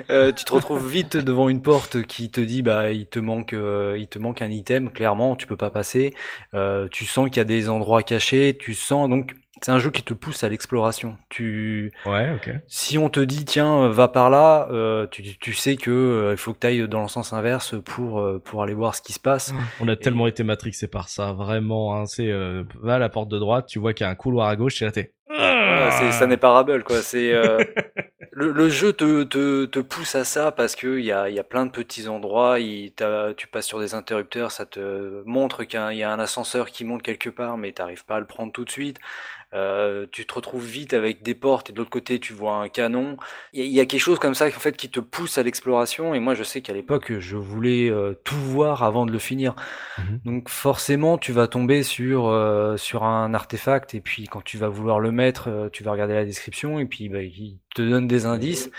euh, 0.09 0.31
tu 0.31 0.45
te 0.45 0.53
retrouves 0.53 0.89
vite 0.89 1.17
devant 1.17 1.49
une 1.49 1.61
porte 1.61 2.03
qui 2.03 2.29
te 2.29 2.41
dit 2.41 2.61
bah 2.61 2.91
il 2.91 3.07
te 3.07 3.19
manque 3.19 3.53
euh, 3.53 3.97
il 3.99 4.07
te 4.07 4.19
manque 4.19 4.41
un 4.41 4.49
item 4.49 4.91
clairement 4.91 5.35
tu 5.35 5.47
peux 5.47 5.57
pas 5.57 5.69
passer 5.69 6.13
euh, 6.53 6.87
tu 6.89 7.05
sens 7.05 7.27
qu'il 7.27 7.37
y 7.37 7.39
a 7.41 7.45
des 7.45 7.69
endroits 7.69 8.03
cachés 8.03 8.55
tu 8.57 8.73
sens 8.73 9.09
donc 9.09 9.35
c'est 9.61 9.71
un 9.71 9.79
jeu 9.79 9.89
qui 9.89 10.03
te 10.03 10.13
pousse 10.13 10.43
à 10.43 10.49
l'exploration. 10.49 11.17
Tu, 11.29 11.91
ouais, 12.05 12.31
ok. 12.35 12.51
Si 12.67 12.97
on 12.97 13.09
te 13.09 13.19
dit 13.19 13.45
tiens 13.45 13.89
va 13.89 14.07
par 14.07 14.29
là, 14.29 14.67
euh, 14.71 15.07
tu, 15.07 15.23
tu 15.37 15.53
sais 15.53 15.75
que 15.75 15.91
euh, 15.91 16.31
il 16.31 16.37
faut 16.37 16.53
que 16.53 16.59
tu 16.59 16.67
ailles 16.67 16.87
dans 16.87 17.01
le 17.01 17.07
sens 17.07 17.33
inverse 17.33 17.75
pour 17.83 18.19
euh, 18.19 18.39
pour 18.43 18.63
aller 18.63 18.73
voir 18.73 18.95
ce 18.95 19.01
qui 19.01 19.13
se 19.13 19.19
passe. 19.19 19.53
On 19.81 19.87
a 19.87 19.95
tellement 19.95 20.27
été 20.27 20.43
matrixé 20.43 20.87
par 20.87 21.09
ça, 21.09 21.33
vraiment. 21.33 21.95
Hein, 21.95 22.05
c'est 22.05 22.31
va 22.81 22.95
à 22.95 22.99
la 22.99 23.09
porte 23.09 23.29
de 23.29 23.39
droite, 23.39 23.65
tu 23.67 23.79
vois 23.79 23.93
qu'il 23.93 24.05
y 24.05 24.07
a 24.07 24.11
un 24.11 24.15
couloir 24.15 24.47
à 24.47 24.55
gauche, 24.55 24.81
et 24.81 24.85
là 24.85 24.91
t'es. 24.91 25.13
Voilà, 25.29 25.91
ça 26.11 26.27
n'est 26.27 26.37
pas 26.37 26.51
Rabble 26.51 26.83
quoi. 26.83 27.01
C'est 27.01 27.33
le, 28.37 28.51
le, 28.51 28.69
jeu 28.69 28.93
te, 28.93 29.23
te, 29.23 29.65
te, 29.65 29.79
pousse 29.79 30.13
à 30.13 30.23
ça 30.23 30.51
parce 30.51 30.75
que 30.75 30.99
il 30.99 31.05
y 31.05 31.11
a, 31.11 31.27
y 31.27 31.39
a 31.39 31.43
plein 31.43 31.65
de 31.65 31.71
petits 31.71 32.07
endroits. 32.07 32.59
Il, 32.59 32.93
tu 33.35 33.47
passes 33.47 33.65
sur 33.65 33.79
des 33.79 33.95
interrupteurs, 33.95 34.51
ça 34.51 34.67
te 34.67 35.23
montre 35.25 35.63
qu'il 35.63 35.79
y, 35.79 36.03
a 36.03 36.11
un 36.11 36.19
ascenseur 36.19 36.67
qui 36.67 36.85
monte 36.85 37.01
quelque 37.01 37.29
part, 37.29 37.57
mais 37.57 37.71
t'arrives 37.71 38.05
pas 38.05 38.17
à 38.17 38.19
le 38.19 38.27
prendre 38.27 38.51
tout 38.51 38.63
de 38.63 38.69
suite. 38.69 38.99
Euh, 39.53 40.05
tu 40.11 40.25
te 40.25 40.33
retrouves 40.33 40.65
vite 40.65 40.93
avec 40.93 41.23
des 41.23 41.33
portes 41.33 41.69
et 41.69 41.73
de 41.73 41.77
l'autre 41.77 41.89
côté 41.89 42.19
tu 42.19 42.33
vois 42.33 42.55
un 42.55 42.67
canon. 42.67 43.15
Il 43.53 43.65
y, 43.65 43.79
a 43.79 43.85
quelque 43.85 44.01
chose 44.01 44.19
comme 44.19 44.35
ça 44.35 44.47
en 44.47 44.51
fait 44.51 44.75
qui 44.75 44.89
te 44.89 44.99
pousse 44.99 45.37
à 45.37 45.43
l'exploration 45.43 46.13
et 46.13 46.19
moi 46.19 46.33
je 46.35 46.43
sais 46.43 46.59
qu'à 46.59 46.73
l'époque 46.73 47.17
je 47.19 47.37
voulais 47.37 47.89
euh, 47.89 48.13
tout 48.25 48.35
voir 48.35 48.83
avant 48.83 49.05
de 49.05 49.11
le 49.11 49.19
finir. 49.19 49.55
Mhm. 49.97 50.19
Donc 50.25 50.49
forcément 50.49 51.17
tu 51.17 51.31
vas 51.31 51.47
tomber 51.47 51.83
sur 51.83 52.27
euh, 52.27 52.75
sur 52.75 53.05
un 53.05 53.33
artefact 53.33 53.95
et 53.95 54.01
puis 54.01 54.27
quand 54.27 54.43
tu 54.43 54.57
vas 54.57 54.67
vouloir 54.67 54.99
le 54.99 55.11
mettre, 55.11 55.69
tu 55.71 55.81
vas 55.81 55.91
regarder 55.91 56.15
la 56.15 56.25
description 56.25 56.77
et 56.79 56.85
puis 56.85 57.07
bah, 57.07 57.21
il 57.21 57.57
te 57.73 57.81
donne 57.81 58.07
des 58.07 58.25
indices 58.25 58.69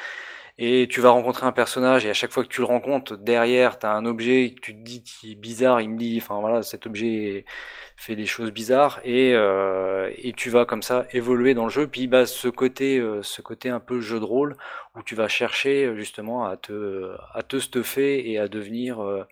et 0.58 0.88
tu 0.90 1.00
vas 1.00 1.10
rencontrer 1.10 1.46
un 1.46 1.52
personnage 1.52 2.04
et 2.04 2.10
à 2.10 2.14
chaque 2.14 2.32
fois 2.32 2.42
que 2.42 2.48
tu 2.48 2.60
le 2.60 2.66
rencontres 2.66 3.16
derrière 3.16 3.78
tu 3.78 3.86
as 3.86 3.92
un 3.92 4.04
objet 4.06 4.54
que 4.54 4.60
tu 4.60 4.74
te 4.74 4.80
dis 4.82 5.02
qui 5.02 5.32
est 5.32 5.34
bizarre 5.36 5.80
il 5.80 5.90
me 5.90 5.98
dit 5.98 6.18
enfin 6.20 6.40
voilà 6.40 6.62
cet 6.62 6.86
objet 6.86 7.44
fait 7.98 8.14
des 8.14 8.26
choses 8.26 8.52
bizarres 8.52 9.00
et, 9.04 9.32
euh, 9.34 10.10
et 10.18 10.32
tu 10.32 10.50
vas 10.50 10.64
comme 10.64 10.82
ça 10.82 11.06
évoluer 11.12 11.52
dans 11.52 11.64
le 11.64 11.70
jeu. 11.70 11.88
Puis 11.88 12.06
bah, 12.06 12.26
ce 12.26 12.46
côté, 12.48 12.98
euh, 12.98 13.22
un 13.64 13.80
peu 13.80 14.00
jeu 14.00 14.20
de 14.20 14.24
rôle 14.24 14.56
où 14.94 15.02
tu 15.02 15.16
vas 15.16 15.26
chercher 15.28 15.94
justement 15.96 16.46
à 16.46 16.56
te, 16.56 17.12
à 17.34 17.42
te 17.42 17.58
stuffer 17.58 18.30
et 18.30 18.38
à 18.38 18.46
devenir 18.46 19.02
euh, 19.02 19.26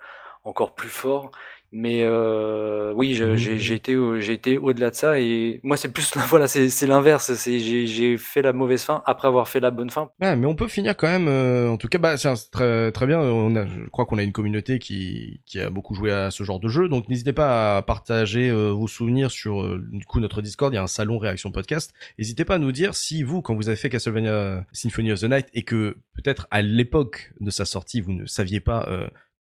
encore 0.45 0.75
plus 0.75 0.89
fort. 0.89 1.31
Mais 1.73 2.03
euh, 2.03 2.93
oui, 2.95 3.21
mmh. 3.21 3.37
j'ai 3.37 3.75
été, 3.75 3.97
j'ai 4.21 4.33
été 4.33 4.59
au-delà 4.59 4.91
de 4.91 4.95
ça 4.95 5.19
et 5.19 5.61
moi 5.63 5.77
c'est 5.77 5.93
plus 5.93 6.13
voilà, 6.29 6.49
c'est 6.49 6.87
l'inverse. 6.87 7.35
C'est 7.35 7.59
j'ai 7.59 8.17
fait 8.19 8.43
la 8.43 8.53
mauvaise 8.53 8.83
fin 8.83 9.03
après 9.07 9.29
avoir 9.29 9.49
fait 9.49 9.61
la 9.61 9.71
bonne 9.71 9.91
fin. 9.91 10.11
Ouais, 10.21 10.37
mais 10.37 10.47
on 10.47 10.55
peut 10.55 10.69
finir 10.69 10.97
quand 10.97 11.09
même. 11.09 11.29
Euh, 11.29 11.69
en 11.69 11.77
tout 11.77 11.89
cas, 11.89 11.99
bah 11.99 12.17
c'est 12.17 12.33
très 12.51 12.93
très 12.93 13.07
bien. 13.07 13.21
On 13.21 13.55
a, 13.57 13.67
je 13.67 13.89
crois 13.91 14.07
qu'on 14.07 14.19
a 14.19 14.23
une 14.23 14.33
communauté 14.33 14.79
qui 14.79 15.41
qui 15.47 15.61
a 15.61 15.71
beaucoup 15.71 15.95
joué 15.95 16.13
à 16.13 16.31
ce 16.31 16.43
genre 16.45 16.61
de 16.61 16.69
jeu, 16.69 16.89
donc 16.89 17.09
n'hésitez 17.09 17.33
pas 17.33 17.79
à 17.79 17.83
partager 17.83 18.49
euh, 18.49 18.71
vos 18.71 18.89
souvenirs 18.89 19.31
sur 19.31 19.63
euh, 19.63 19.85
du 19.91 20.05
coup 20.05 20.21
notre 20.21 20.43
Discord. 20.43 20.73
Il 20.73 20.77
y 20.77 20.79
a 20.79 20.83
un 20.83 20.87
salon 20.87 21.19
réaction 21.19 21.51
podcast. 21.51 21.93
N'hésitez 22.19 22.45
pas 22.45 22.57
à 22.57 22.59
nous 22.59 22.73
dire 22.73 22.95
si 22.95 23.23
vous, 23.23 23.43
quand 23.43 23.55
vous 23.55 23.69
avez 23.69 23.77
fait 23.77 23.91
Castlevania 23.91 24.65
Symphony 24.73 25.13
of 25.13 25.21
the 25.21 25.25
Night 25.25 25.47
et 25.55 25.63
que 25.63 25.97
peut-être 26.15 26.47
à 26.51 26.63
l'époque 26.63 27.33
de 27.41 27.51
sa 27.51 27.65
sortie 27.65 28.01
vous 28.01 28.13
ne 28.13 28.27
saviez 28.27 28.61
pas 28.61 28.89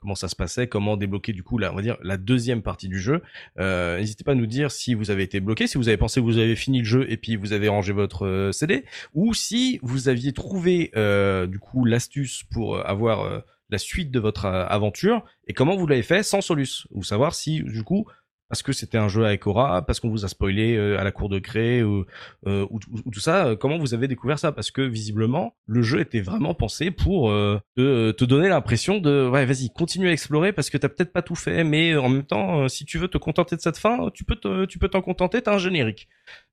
comment 0.06 0.14
ça 0.14 0.28
se 0.28 0.36
passait, 0.36 0.68
comment 0.68 0.96
débloquer 0.96 1.32
du 1.32 1.42
coup 1.42 1.58
la, 1.58 1.72
on 1.72 1.74
va 1.74 1.82
dire 1.82 1.96
la 2.00 2.16
deuxième 2.16 2.62
partie 2.62 2.86
du 2.86 3.00
jeu. 3.00 3.22
Euh, 3.58 3.98
N'hésitez 3.98 4.22
pas 4.22 4.32
à 4.32 4.34
nous 4.36 4.46
dire 4.46 4.70
si 4.70 4.94
vous 4.94 5.10
avez 5.10 5.24
été 5.24 5.40
bloqué, 5.40 5.66
si 5.66 5.78
vous 5.78 5.88
avez 5.88 5.96
pensé 5.96 6.20
que 6.20 6.24
vous 6.24 6.38
avez 6.38 6.54
fini 6.54 6.78
le 6.78 6.84
jeu 6.84 7.10
et 7.10 7.16
puis 7.16 7.34
vous 7.34 7.52
avez 7.52 7.66
rangé 7.66 7.92
votre 7.92 8.24
euh, 8.24 8.52
CD, 8.52 8.84
ou 9.14 9.34
si 9.34 9.80
vous 9.82 10.08
aviez 10.08 10.32
trouvé 10.32 10.92
euh, 10.94 11.48
du 11.48 11.58
coup 11.58 11.84
l'astuce 11.84 12.44
pour 12.52 12.76
euh, 12.76 12.82
avoir 12.84 13.42
la 13.68 13.78
suite 13.78 14.12
de 14.12 14.20
votre 14.20 14.46
aventure 14.46 15.24
et 15.48 15.54
comment 15.54 15.74
vous 15.74 15.88
l'avez 15.88 16.04
fait 16.04 16.22
sans 16.22 16.40
Solus, 16.40 16.86
ou 16.92 17.02
savoir 17.02 17.34
si 17.34 17.64
du 17.64 17.82
coup 17.82 18.06
parce 18.48 18.62
que 18.62 18.72
c'était 18.72 18.98
un 18.98 19.08
jeu 19.08 19.24
avec 19.24 19.46
Aura, 19.46 19.82
parce 19.82 20.00
qu'on 20.00 20.08
vous 20.08 20.24
a 20.24 20.28
spoilé 20.28 20.76
euh, 20.76 20.98
à 20.98 21.04
la 21.04 21.10
cour 21.10 21.28
de 21.28 21.38
gré 21.38 21.82
ou, 21.82 22.06
euh, 22.46 22.66
ou, 22.70 22.78
tout 23.10 23.20
ça. 23.20 23.46
Euh, 23.46 23.56
comment 23.56 23.78
vous 23.78 23.92
avez 23.92 24.06
découvert 24.06 24.38
ça? 24.38 24.52
Parce 24.52 24.70
que 24.70 24.82
visiblement, 24.82 25.56
le 25.66 25.82
jeu 25.82 26.00
était 26.00 26.20
vraiment 26.20 26.54
pensé 26.54 26.90
pour 26.90 27.30
te, 27.30 28.10
te, 28.12 28.24
donner 28.24 28.48
l'impression 28.48 28.98
de 28.98 29.28
ouais, 29.28 29.44
vas-y, 29.46 29.70
continue 29.70 30.08
à 30.08 30.12
explorer 30.12 30.52
parce 30.52 30.70
que 30.70 30.78
t'as 30.78 30.88
peut-être 30.88 31.12
pas 31.12 31.22
tout 31.22 31.34
fait, 31.34 31.64
mais 31.64 31.96
en 31.96 32.08
même 32.08 32.24
temps, 32.24 32.68
si 32.68 32.84
tu 32.84 32.98
veux 32.98 33.08
te 33.08 33.18
contenter 33.18 33.56
de 33.56 33.60
cette 33.60 33.78
fin, 33.78 34.10
tu 34.14 34.24
peux 34.24 34.36
te, 34.36 34.64
tu 34.66 34.78
peux 34.78 34.88
t'en 34.88 35.02
contenter. 35.02 35.42
T'as 35.42 35.54
un 35.54 35.58
générique. 35.58 36.08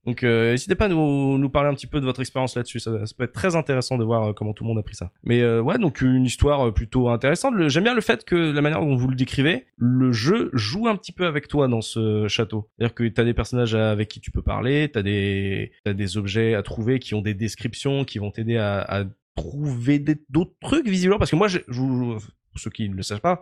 Donc 0.06 0.24
euh, 0.24 0.52
n'hésitez 0.52 0.76
pas 0.76 0.86
à 0.86 0.88
nous, 0.90 1.38
nous 1.38 1.50
parler 1.50 1.70
un 1.70 1.74
petit 1.74 1.88
peu 1.88 2.02
de 2.02 2.06
votre 2.06 2.20
expérience 2.20 2.56
là-dessus. 2.56 2.80
Ça, 2.80 3.06
ça, 3.06 3.16
peut 3.18 3.24
être 3.24 3.34
très 3.34 3.56
intéressant 3.56 3.98
de 3.98 4.04
voir 4.04 4.24
euh, 4.24 4.34
comment 4.34 4.54
tout 4.54 4.64
le 4.64 4.70
monde 4.70 4.80
a 4.80 4.84
pris 4.84 4.96
ça. 4.96 5.12
Mais 5.24 5.42
euh, 5.42 5.62
ouais, 5.62 5.78
donc 5.78 6.02
une 6.02 6.26
histoire 6.26 6.68
euh, 6.68 6.72
plutôt 6.72 7.10
intéressante. 7.10 7.56
J'aime 7.68 7.84
bien 7.84 7.94
le 7.94 8.02
fait 8.02 8.26
que 8.26 8.36
la 8.36 8.62
manière 8.62 8.82
dont 8.82 8.96
vous 8.96 9.08
le 9.08 9.16
décrivez, 9.16 9.66
le 9.78 10.12
jeu 10.12 10.50
joue 10.54 10.88
un 10.88 10.96
petit 10.96 11.14
peu 11.14 11.26
avec 11.26 11.48
toi 11.48 11.68
dans 11.68 11.82
ce 11.82 12.28
château. 12.28 12.70
C'est-à-dire 12.78 12.96
que 12.96 13.08
t'as 13.08 13.24
des 13.24 13.34
personnages 13.34 13.76
avec 13.76 14.10
qui 14.10 14.20
tu 14.20 14.32
peux 14.32 14.42
parler, 14.42 14.90
t'as 14.92 15.04
des 15.04 15.72
t'as 15.86 15.94
des 15.94 16.18
objets 16.18 16.54
à 16.54 16.64
trouver 16.64 17.00
qui 17.00 17.14
ont 17.16 17.22
des 17.22 17.34
descriptions, 17.34 18.04
qui 18.04 18.20
vont 18.20 18.32
t'aider 18.32 18.58
à, 18.58 18.82
à 18.82 19.06
trouver 19.36 20.00
d'autres 20.30 20.56
trucs 20.60 20.88
visiblement. 20.88 21.18
Parce 21.18 21.32
que 21.32 21.36
moi, 21.36 21.48
je, 21.48 21.60
je, 21.68 21.82
pour 21.82 22.60
ceux 22.60 22.70
qui 22.70 22.90
ne 22.90 22.96
le 22.96 23.04
savent 23.04 23.22
pas, 23.22 23.42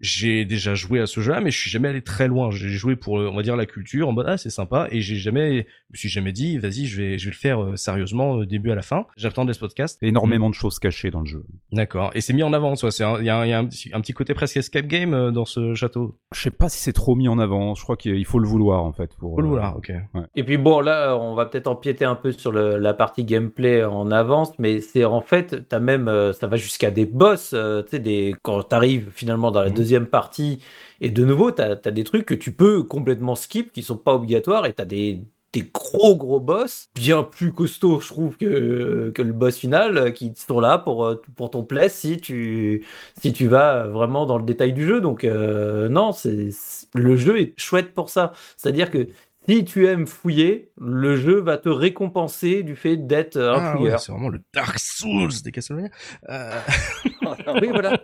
j'ai 0.00 0.44
déjà 0.44 0.74
joué 0.74 1.00
à 1.00 1.06
ce 1.06 1.20
jeu-là, 1.20 1.40
mais 1.40 1.50
je 1.50 1.58
suis 1.58 1.70
jamais 1.70 1.88
allé 1.88 2.02
très 2.02 2.28
loin. 2.28 2.50
J'ai 2.50 2.68
joué 2.68 2.96
pour, 2.96 3.14
on 3.14 3.34
va 3.34 3.42
dire, 3.42 3.56
la 3.56 3.66
culture, 3.66 4.08
en 4.08 4.12
mode 4.12 4.26
ah 4.28 4.38
c'est 4.38 4.50
sympa, 4.50 4.88
et 4.90 5.00
j'ai 5.00 5.16
jamais, 5.16 5.66
je 5.90 5.92
me 5.92 5.96
suis 5.96 6.08
jamais 6.08 6.32
dit, 6.32 6.58
vas-y, 6.58 6.86
je 6.86 7.00
vais, 7.00 7.18
je 7.18 7.24
vais 7.26 7.30
le 7.30 7.36
faire 7.36 7.62
euh, 7.62 7.76
sérieusement, 7.76 8.38
euh, 8.38 8.46
début 8.46 8.70
à 8.70 8.74
la 8.74 8.82
fin. 8.82 9.06
J'attends 9.16 9.50
ce 9.50 9.58
podcast. 9.58 9.98
Énormément 10.02 10.50
de 10.50 10.54
choses 10.54 10.78
cachées 10.78 11.10
dans 11.10 11.20
le 11.20 11.26
jeu. 11.26 11.44
D'accord. 11.72 12.10
Et 12.14 12.20
c'est 12.20 12.32
mis 12.32 12.42
en 12.42 12.52
avant, 12.52 12.76
soit 12.76 12.90
c'est, 12.90 13.04
il 13.20 13.24
y 13.24 13.30
a, 13.30 13.46
y 13.46 13.52
a 13.52 13.58
un, 13.58 13.66
petit, 13.66 14.12
côté 14.12 14.34
presque 14.34 14.56
escape 14.56 14.86
game 14.86 15.14
euh, 15.14 15.30
dans 15.30 15.44
ce 15.44 15.74
château. 15.74 16.18
Je 16.34 16.40
sais 16.40 16.50
pas 16.50 16.68
si 16.68 16.78
c'est 16.78 16.92
trop 16.92 17.14
mis 17.14 17.28
en 17.28 17.38
avant. 17.38 17.74
Je 17.74 17.82
crois 17.82 17.96
qu'il 17.96 18.24
faut 18.24 18.38
le 18.38 18.46
vouloir 18.46 18.84
en 18.84 18.92
fait 18.92 19.16
pour. 19.16 19.34
Faut 19.34 19.40
le 19.40 19.48
vouloir, 19.48 19.76
ok. 19.76 19.92
Ouais. 20.14 20.22
Et 20.36 20.44
puis 20.44 20.58
bon, 20.58 20.80
là, 20.80 21.16
on 21.16 21.34
va 21.34 21.46
peut-être 21.46 21.66
empiéter 21.66 22.04
un 22.04 22.14
peu 22.14 22.32
sur 22.32 22.52
le, 22.52 22.76
la 22.76 22.94
partie 22.94 23.24
gameplay 23.24 23.84
en 23.84 24.10
avance, 24.10 24.52
mais 24.58 24.80
c'est 24.80 25.04
en 25.04 25.22
fait, 25.22 25.68
t'as 25.68 25.80
même, 25.80 26.10
ça 26.38 26.46
va 26.46 26.56
jusqu'à 26.56 26.90
des 26.90 27.06
boss, 27.06 27.50
tu 27.50 27.90
sais, 27.90 27.98
des 27.98 28.34
quand 28.42 28.62
t'arrives 28.62 29.10
finalement 29.14 29.50
dans 29.50 29.62
la 29.62 29.70
mmh. 29.70 29.74
Deuxième 29.88 30.06
partie 30.06 30.60
et 31.00 31.10
de 31.10 31.24
nouveau, 31.24 31.52
tu 31.52 31.62
as, 31.62 31.76
des 31.76 32.04
trucs 32.04 32.26
que 32.26 32.34
tu 32.34 32.52
peux 32.52 32.82
complètement 32.82 33.34
skip, 33.34 33.72
qui 33.72 33.82
sont 33.82 33.96
pas 33.96 34.14
obligatoires, 34.14 34.66
et 34.66 34.74
tu 34.74 34.82
as 34.82 34.84
des, 34.84 35.22
des 35.52 35.62
gros 35.72 36.16
gros 36.16 36.40
boss, 36.40 36.90
bien 36.94 37.22
plus 37.22 37.52
costauds, 37.52 38.00
je 38.00 38.08
trouve, 38.08 38.36
que, 38.36 39.10
que 39.14 39.22
le 39.22 39.32
boss 39.32 39.56
final, 39.56 40.12
qui 40.12 40.32
sont 40.34 40.60
là 40.60 40.78
pour, 40.78 41.14
pour 41.36 41.50
ton 41.50 41.62
plaisir 41.62 41.90
si 41.90 42.20
tu, 42.20 42.86
si 43.20 43.32
tu 43.32 43.46
vas 43.46 43.86
vraiment 43.86 44.26
dans 44.26 44.38
le 44.38 44.44
détail 44.44 44.72
du 44.72 44.86
jeu. 44.86 45.00
Donc, 45.00 45.24
euh, 45.24 45.88
non, 45.88 46.12
c'est 46.12 46.50
le 46.94 47.16
jeu 47.16 47.38
est 47.40 47.54
chouette 47.58 47.94
pour 47.94 48.10
ça. 48.10 48.32
C'est-à-dire 48.56 48.90
que 48.90 49.08
si 49.48 49.64
tu 49.64 49.86
aimes 49.86 50.06
fouiller, 50.06 50.72
le 50.78 51.16
jeu 51.16 51.40
va 51.40 51.56
te 51.56 51.68
récompenser 51.68 52.62
du 52.62 52.76
fait 52.76 52.96
d'être 52.96 53.38
un 53.38 53.64
ah, 53.64 53.72
fouilleur. 53.76 54.00
c'est 54.00 54.12
vraiment 54.12 54.28
le 54.28 54.40
Dark 54.52 54.78
Souls 54.78 55.32
des 55.42 55.52
Castlevania. 55.52 55.88
Euh... 56.28 56.60
oui, 57.60 57.68
voilà. 57.70 57.98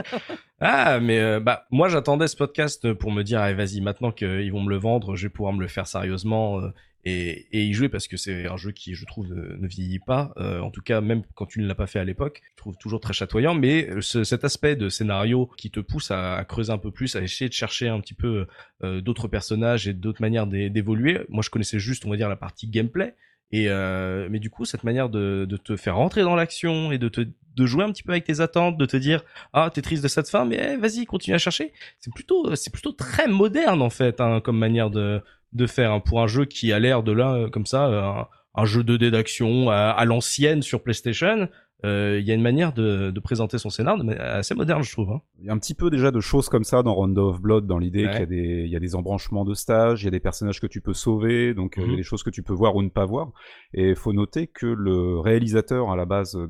ah, 0.60 0.98
mais 1.00 1.20
euh, 1.20 1.40
bah 1.40 1.66
moi 1.70 1.88
j'attendais 1.88 2.26
ce 2.26 2.36
podcast 2.36 2.92
pour 2.92 3.12
me 3.12 3.22
dire, 3.22 3.40
allez 3.40 3.54
vas-y, 3.54 3.80
maintenant 3.80 4.10
qu'ils 4.10 4.50
vont 4.52 4.62
me 4.62 4.70
le 4.70 4.78
vendre, 4.78 5.14
je 5.14 5.26
vais 5.26 5.30
pouvoir 5.30 5.52
me 5.52 5.60
le 5.60 5.68
faire 5.68 5.86
sérieusement. 5.86 6.60
Euh, 7.06 7.10
et, 7.10 7.46
et 7.52 7.64
y 7.64 7.72
jouer 7.72 7.88
parce 7.88 8.08
que 8.08 8.16
c'est 8.16 8.46
un 8.46 8.56
jeu 8.56 8.72
qui, 8.72 8.94
je 8.94 9.04
trouve, 9.06 9.26
ne, 9.28 9.66
vieillit 9.66 9.98
pas. 9.98 10.32
Euh, 10.36 10.60
en 10.60 10.70
tout 10.70 10.82
cas, 10.82 11.00
même 11.00 11.22
quand 11.34 11.46
tu 11.46 11.60
ne 11.60 11.66
l'as 11.66 11.74
pas 11.74 11.86
fait 11.86 11.98
à 11.98 12.04
l'époque, 12.04 12.42
je 12.52 12.56
trouve 12.56 12.76
toujours 12.76 13.00
très 13.00 13.12
chatoyant. 13.12 13.54
Mais 13.54 13.88
ce, 14.00 14.24
cet 14.24 14.44
aspect 14.44 14.76
de 14.76 14.88
scénario 14.88 15.50
qui 15.56 15.70
te 15.70 15.80
pousse 15.80 16.10
à, 16.10 16.44
creuser 16.48 16.72
un 16.72 16.78
peu 16.78 16.90
plus, 16.90 17.16
à 17.16 17.22
essayer 17.22 17.48
de 17.48 17.54
chercher 17.54 17.88
un 17.88 18.00
petit 18.00 18.14
peu 18.14 18.46
euh, 18.82 19.00
d'autres 19.00 19.28
personnages 19.28 19.88
et 19.88 19.94
d'autres 19.94 20.22
manières 20.22 20.46
d'évoluer. 20.46 21.20
Moi, 21.28 21.42
je 21.42 21.50
connaissais 21.50 21.78
juste, 21.78 22.06
on 22.06 22.10
va 22.10 22.16
dire, 22.16 22.28
la 22.28 22.36
partie 22.36 22.68
gameplay. 22.68 23.14
Et 23.52 23.68
euh, 23.68 24.28
mais 24.30 24.38
du 24.38 24.48
coup, 24.48 24.64
cette 24.64 24.84
manière 24.84 25.08
de, 25.08 25.46
te 25.64 25.76
faire 25.76 25.96
rentrer 25.96 26.22
dans 26.22 26.36
l'action 26.36 26.92
et 26.92 26.98
de 26.98 27.66
jouer 27.66 27.84
un 27.84 27.90
petit 27.90 28.04
peu 28.04 28.12
avec 28.12 28.24
tes 28.24 28.40
attentes, 28.40 28.78
de 28.78 28.86
te 28.86 28.96
dire 28.96 29.24
ah 29.52 29.70
t'es 29.74 29.82
triste 29.82 30.04
de 30.04 30.08
cette 30.08 30.28
fin, 30.28 30.44
mais 30.44 30.74
eh, 30.74 30.76
vas-y 30.76 31.04
continue 31.04 31.34
à 31.34 31.38
chercher. 31.38 31.72
C'est 31.98 32.12
plutôt 32.14 32.54
c'est 32.54 32.72
plutôt 32.72 32.92
très 32.92 33.26
moderne 33.26 33.82
en 33.82 33.90
fait 33.90 34.20
hein, 34.20 34.40
comme 34.40 34.56
manière 34.56 34.88
de 34.88 35.20
de 35.52 35.66
faire 35.66 35.92
hein, 35.92 36.00
pour 36.00 36.20
un 36.20 36.26
jeu 36.26 36.44
qui 36.44 36.72
a 36.72 36.78
l'air 36.78 37.02
de 37.02 37.12
là 37.12 37.48
comme 37.50 37.66
ça 37.66 37.84
un, 37.84 38.26
un 38.54 38.64
jeu 38.64 38.84
de 38.84 38.96
d'action 39.10 39.70
à, 39.70 39.90
à 39.90 40.04
l'ancienne 40.04 40.62
sur 40.62 40.82
PlayStation 40.82 41.48
euh, 41.84 42.18
il 42.20 42.26
y 42.26 42.30
a 42.30 42.34
une 42.34 42.42
manière 42.42 42.72
de, 42.72 43.10
de 43.10 43.20
présenter 43.20 43.58
son 43.58 43.70
scénario 43.70 44.04
assez 44.18 44.54
moderne, 44.54 44.82
je 44.82 44.92
trouve. 44.92 45.10
Hein. 45.10 45.20
Il 45.38 45.46
y 45.46 45.50
a 45.50 45.52
un 45.52 45.58
petit 45.58 45.74
peu 45.74 45.90
déjà 45.90 46.10
de 46.10 46.20
choses 46.20 46.48
comme 46.48 46.64
ça 46.64 46.82
dans 46.82 46.94
Rondo 46.94 47.30
of 47.30 47.40
Blood, 47.40 47.66
dans 47.66 47.78
l'idée 47.78 48.02
qu'il 48.02 48.20
y 48.20 48.22
a 48.22 48.26
des, 48.26 48.62
il 48.66 48.70
y 48.70 48.76
a 48.76 48.80
des 48.80 48.94
embranchements 48.94 49.44
de 49.44 49.54
stages, 49.54 50.02
il 50.02 50.06
y 50.06 50.08
a 50.08 50.10
des 50.10 50.20
personnages 50.20 50.60
que 50.60 50.66
tu 50.66 50.80
peux 50.80 50.92
sauver, 50.92 51.54
donc 51.54 51.78
euh, 51.78 51.82
il 51.82 51.84
y 51.84 51.88
a 51.88 51.92
mhm. 51.92 51.96
des 51.96 52.02
choses 52.02 52.22
que 52.22 52.30
tu 52.30 52.42
peux 52.42 52.52
voir 52.52 52.76
ou 52.76 52.82
ne 52.82 52.88
pas 52.88 53.06
voir. 53.06 53.32
Et 53.72 53.90
il 53.90 53.96
faut 53.96 54.12
noter 54.12 54.46
que 54.46 54.66
le 54.66 55.18
réalisateur 55.18 55.90
à 55.90 55.96
la 55.96 56.04
base 56.04 56.34
de, 56.34 56.48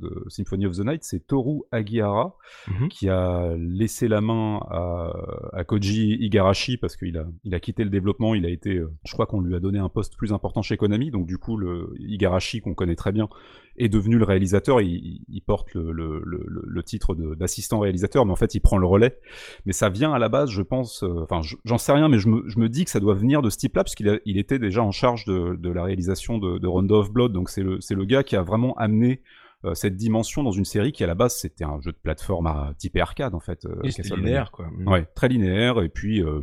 de 0.00 0.24
Symphony 0.28 0.66
of 0.66 0.76
the 0.76 0.84
Night, 0.84 1.04
c'est 1.04 1.26
Toru 1.26 1.62
Agihara, 1.70 2.36
mhm. 2.68 2.88
qui 2.88 3.08
a 3.08 3.54
laissé 3.56 4.08
la 4.08 4.20
main 4.20 4.60
à, 4.70 5.12
à 5.52 5.64
Koji 5.64 6.16
Igarashi 6.20 6.76
parce 6.76 6.96
qu'il 6.96 7.16
a, 7.18 7.26
il 7.44 7.54
a 7.54 7.60
quitté 7.60 7.84
le 7.84 7.90
développement, 7.90 8.34
il 8.34 8.44
a 8.44 8.50
été, 8.50 8.76
euh, 8.76 8.90
je 9.04 9.12
crois 9.12 9.26
qu'on 9.26 9.40
lui 9.40 9.54
a 9.54 9.60
donné 9.60 9.78
un 9.78 9.88
poste 9.88 10.16
plus 10.16 10.32
important 10.32 10.62
chez 10.62 10.76
Konami, 10.76 11.10
donc 11.10 11.26
du 11.26 11.38
coup 11.38 11.56
le 11.56 11.94
Igarashi 11.98 12.60
qu'on 12.60 12.74
connaît 12.74 12.96
très 12.96 13.12
bien 13.12 13.28
est 13.76 13.88
devenu 13.88 14.18
le 14.18 14.24
réalisateur 14.24 14.80
il, 14.80 15.22
il 15.28 15.40
porte 15.42 15.74
le, 15.74 15.92
le, 15.92 16.22
le, 16.24 16.62
le 16.66 16.82
titre 16.82 17.14
d'assistant 17.14 17.80
réalisateur, 17.80 18.24
mais 18.26 18.32
en 18.32 18.36
fait, 18.36 18.54
il 18.54 18.60
prend 18.60 18.78
le 18.78 18.86
relais. 18.86 19.18
Mais 19.66 19.72
ça 19.72 19.88
vient 19.88 20.12
à 20.12 20.18
la 20.18 20.28
base, 20.28 20.50
je 20.50 20.62
pense, 20.62 21.02
euh, 21.02 21.22
enfin, 21.22 21.40
j'en 21.64 21.78
sais 21.78 21.92
rien, 21.92 22.08
mais 22.08 22.18
je 22.18 22.28
me, 22.28 22.48
je 22.48 22.58
me 22.58 22.68
dis 22.68 22.84
que 22.84 22.90
ça 22.90 23.00
doit 23.00 23.14
venir 23.14 23.42
de 23.42 23.50
ce 23.50 23.58
type-là, 23.58 23.84
puisqu'il 23.84 24.20
il 24.24 24.38
était 24.38 24.58
déjà 24.58 24.82
en 24.82 24.90
charge 24.90 25.24
de, 25.24 25.56
de 25.56 25.70
la 25.70 25.84
réalisation 25.84 26.38
de, 26.38 26.58
de 26.58 26.66
Rondo 26.66 27.00
of 27.00 27.10
Blood, 27.10 27.32
donc 27.32 27.50
c'est 27.50 27.62
le, 27.62 27.78
le 27.88 28.04
gars 28.04 28.22
qui 28.22 28.36
a 28.36 28.42
vraiment 28.42 28.74
amené 28.74 29.22
euh, 29.64 29.74
cette 29.74 29.96
dimension 29.96 30.42
dans 30.42 30.50
une 30.50 30.64
série 30.66 30.92
qui 30.92 31.02
à 31.04 31.06
la 31.06 31.14
base 31.14 31.36
c'était 31.36 31.64
un 31.64 31.80
jeu 31.80 31.92
de 31.92 31.96
plateforme 31.96 32.46
à 32.46 32.74
type 32.76 32.96
arcade 32.98 33.34
en 33.34 33.40
fait. 33.40 33.64
Euh, 33.64 33.80
linéaire 34.14 34.50
quoi. 34.50 34.66
Ouais, 34.86 35.06
très 35.14 35.28
linéaire 35.28 35.80
et 35.80 35.88
puis 35.88 36.22
euh, 36.22 36.42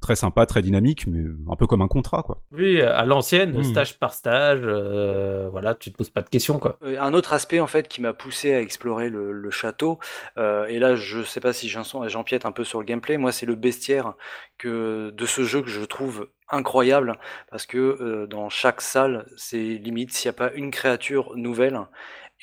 très 0.00 0.16
sympa, 0.16 0.46
très 0.46 0.62
dynamique, 0.62 1.06
mais 1.06 1.22
un 1.50 1.56
peu 1.56 1.66
comme 1.66 1.82
un 1.82 1.88
contrat, 1.88 2.22
quoi. 2.22 2.42
Oui, 2.52 2.80
à 2.80 3.04
l'ancienne, 3.04 3.56
hmm. 3.56 3.64
stage 3.64 3.98
par 3.98 4.14
stage, 4.14 4.60
euh, 4.62 5.48
voilà, 5.50 5.74
tu 5.74 5.92
te 5.92 5.96
poses 5.96 6.10
pas 6.10 6.22
de 6.22 6.28
questions, 6.28 6.58
quoi. 6.58 6.78
Un 6.82 7.12
autre 7.14 7.32
aspect, 7.32 7.60
en 7.60 7.66
fait, 7.66 7.86
qui 7.88 8.00
m'a 8.00 8.12
poussé 8.12 8.54
à 8.54 8.60
explorer 8.60 9.08
le, 9.10 9.50
château, 9.50 9.98
euh, 10.38 10.66
et 10.66 10.78
là, 10.78 10.94
je 10.94 11.22
sais 11.22 11.40
pas 11.40 11.52
si 11.52 11.68
j'empiète 11.68 12.46
un 12.46 12.52
peu 12.52 12.64
sur 12.64 12.78
le 12.78 12.84
gameplay, 12.84 13.18
moi, 13.18 13.32
c'est 13.32 13.46
le 13.46 13.54
bestiaire 13.54 14.14
que, 14.58 15.10
de 15.10 15.26
ce 15.26 15.42
jeu 15.42 15.60
que 15.60 15.68
je 15.68 15.84
trouve 15.84 16.28
incroyable, 16.50 17.18
parce 17.50 17.66
que 17.66 17.78
euh, 17.78 18.26
dans 18.26 18.48
chaque 18.48 18.80
salle, 18.80 19.26
c'est 19.36 19.58
limite 19.58 20.12
s'il 20.12 20.28
n'y 20.28 20.36
a 20.36 20.38
pas 20.38 20.52
une 20.52 20.70
créature 20.70 21.36
nouvelle, 21.36 21.80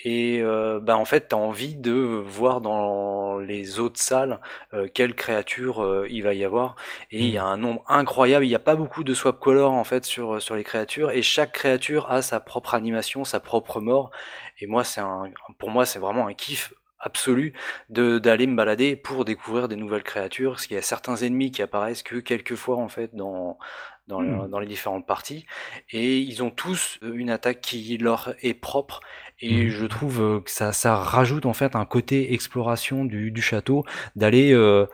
et 0.04 0.42
euh, 0.42 0.80
bah 0.80 0.96
en 0.98 1.06
fait, 1.06 1.30
tu 1.30 1.36
as 1.36 1.38
envie 1.38 1.76
de 1.76 1.92
voir 1.92 2.62
dans 2.62 3.40
les 3.40 3.80
autres 3.80 4.00
salles 4.00 4.40
euh, 4.74 4.88
quelle 4.94 5.16
créature 5.16 5.84
euh, 5.84 6.08
il 6.10 6.22
va 6.22 6.34
y 6.34 6.46
avoir. 6.46 6.76
Et 7.12 7.20
il 7.26 7.30
y 7.32 7.38
a 7.38 7.44
mmh. 7.44 7.48
un 7.48 7.58
nombre 7.58 7.84
incroyable. 7.88 8.46
Il 8.46 8.50
n'y 8.50 8.56
a 8.56 8.60
pas 8.60 8.76
beaucoup 8.76 9.04
de 9.04 9.14
swap 9.14 9.40
color 9.40 9.72
en 9.72 9.84
fait 9.84 10.06
sur, 10.06 10.42
sur 10.42 10.56
les 10.56 10.64
créatures. 10.64 11.12
Et 11.12 11.24
chaque 11.24 11.52
créature 11.52 12.12
a 12.12 12.22
sa 12.22 12.40
propre 12.40 12.76
animation, 12.76 13.24
sa 13.24 13.40
propre 13.40 13.82
mort. 13.82 14.12
Et 14.60 14.68
moi, 14.68 14.84
c'est 14.84 15.02
un, 15.02 15.32
pour 15.58 15.72
moi, 15.72 15.86
c'est 15.86 16.00
vraiment 16.00 16.28
un 16.28 16.34
kiff 16.34 16.74
absolu 17.00 17.54
de 17.90 18.20
d'aller 18.20 18.48
me 18.48 18.56
balader 18.56 18.96
pour 18.96 19.24
découvrir 19.26 19.68
des 19.68 19.76
nouvelles 19.76 20.04
créatures 20.04 20.54
parce 20.54 20.68
qu'il 20.68 20.76
y 20.76 20.80
a 20.80 20.84
certains 20.84 21.16
ennemis 21.18 21.52
qui 21.52 21.62
apparaissent 21.62 22.02
que 22.02 22.16
quelques 22.16 22.56
fois 22.56 22.78
en 22.78 22.90
fait 22.90 23.14
dans 23.16 23.60
dans, 24.08 24.22
mmh. 24.22 24.50
dans 24.50 24.60
les 24.60 24.68
différentes 24.68 25.06
parties 25.06 25.46
et 25.92 26.20
ils 26.20 26.42
ont 26.42 26.50
tous 26.50 26.98
une 27.02 27.30
attaque 27.30 27.62
qui 27.62 27.98
leur 27.98 28.34
est 28.42 28.54
propre 28.54 29.02
et 29.40 29.66
mmh. 29.66 29.70
je 29.70 29.86
trouve 29.86 30.22
euh, 30.22 30.40
que 30.42 30.52
ça, 30.52 30.72
ça 30.74 30.96
rajoute 30.96 31.46
en 31.46 31.54
fait 31.54 31.76
un 31.76 31.86
côté 31.86 32.34
exploration 32.34 33.06
du, 33.06 33.32
du 33.32 33.42
château, 33.42 33.84
d'aller 34.16 34.54
euh, 34.54 34.88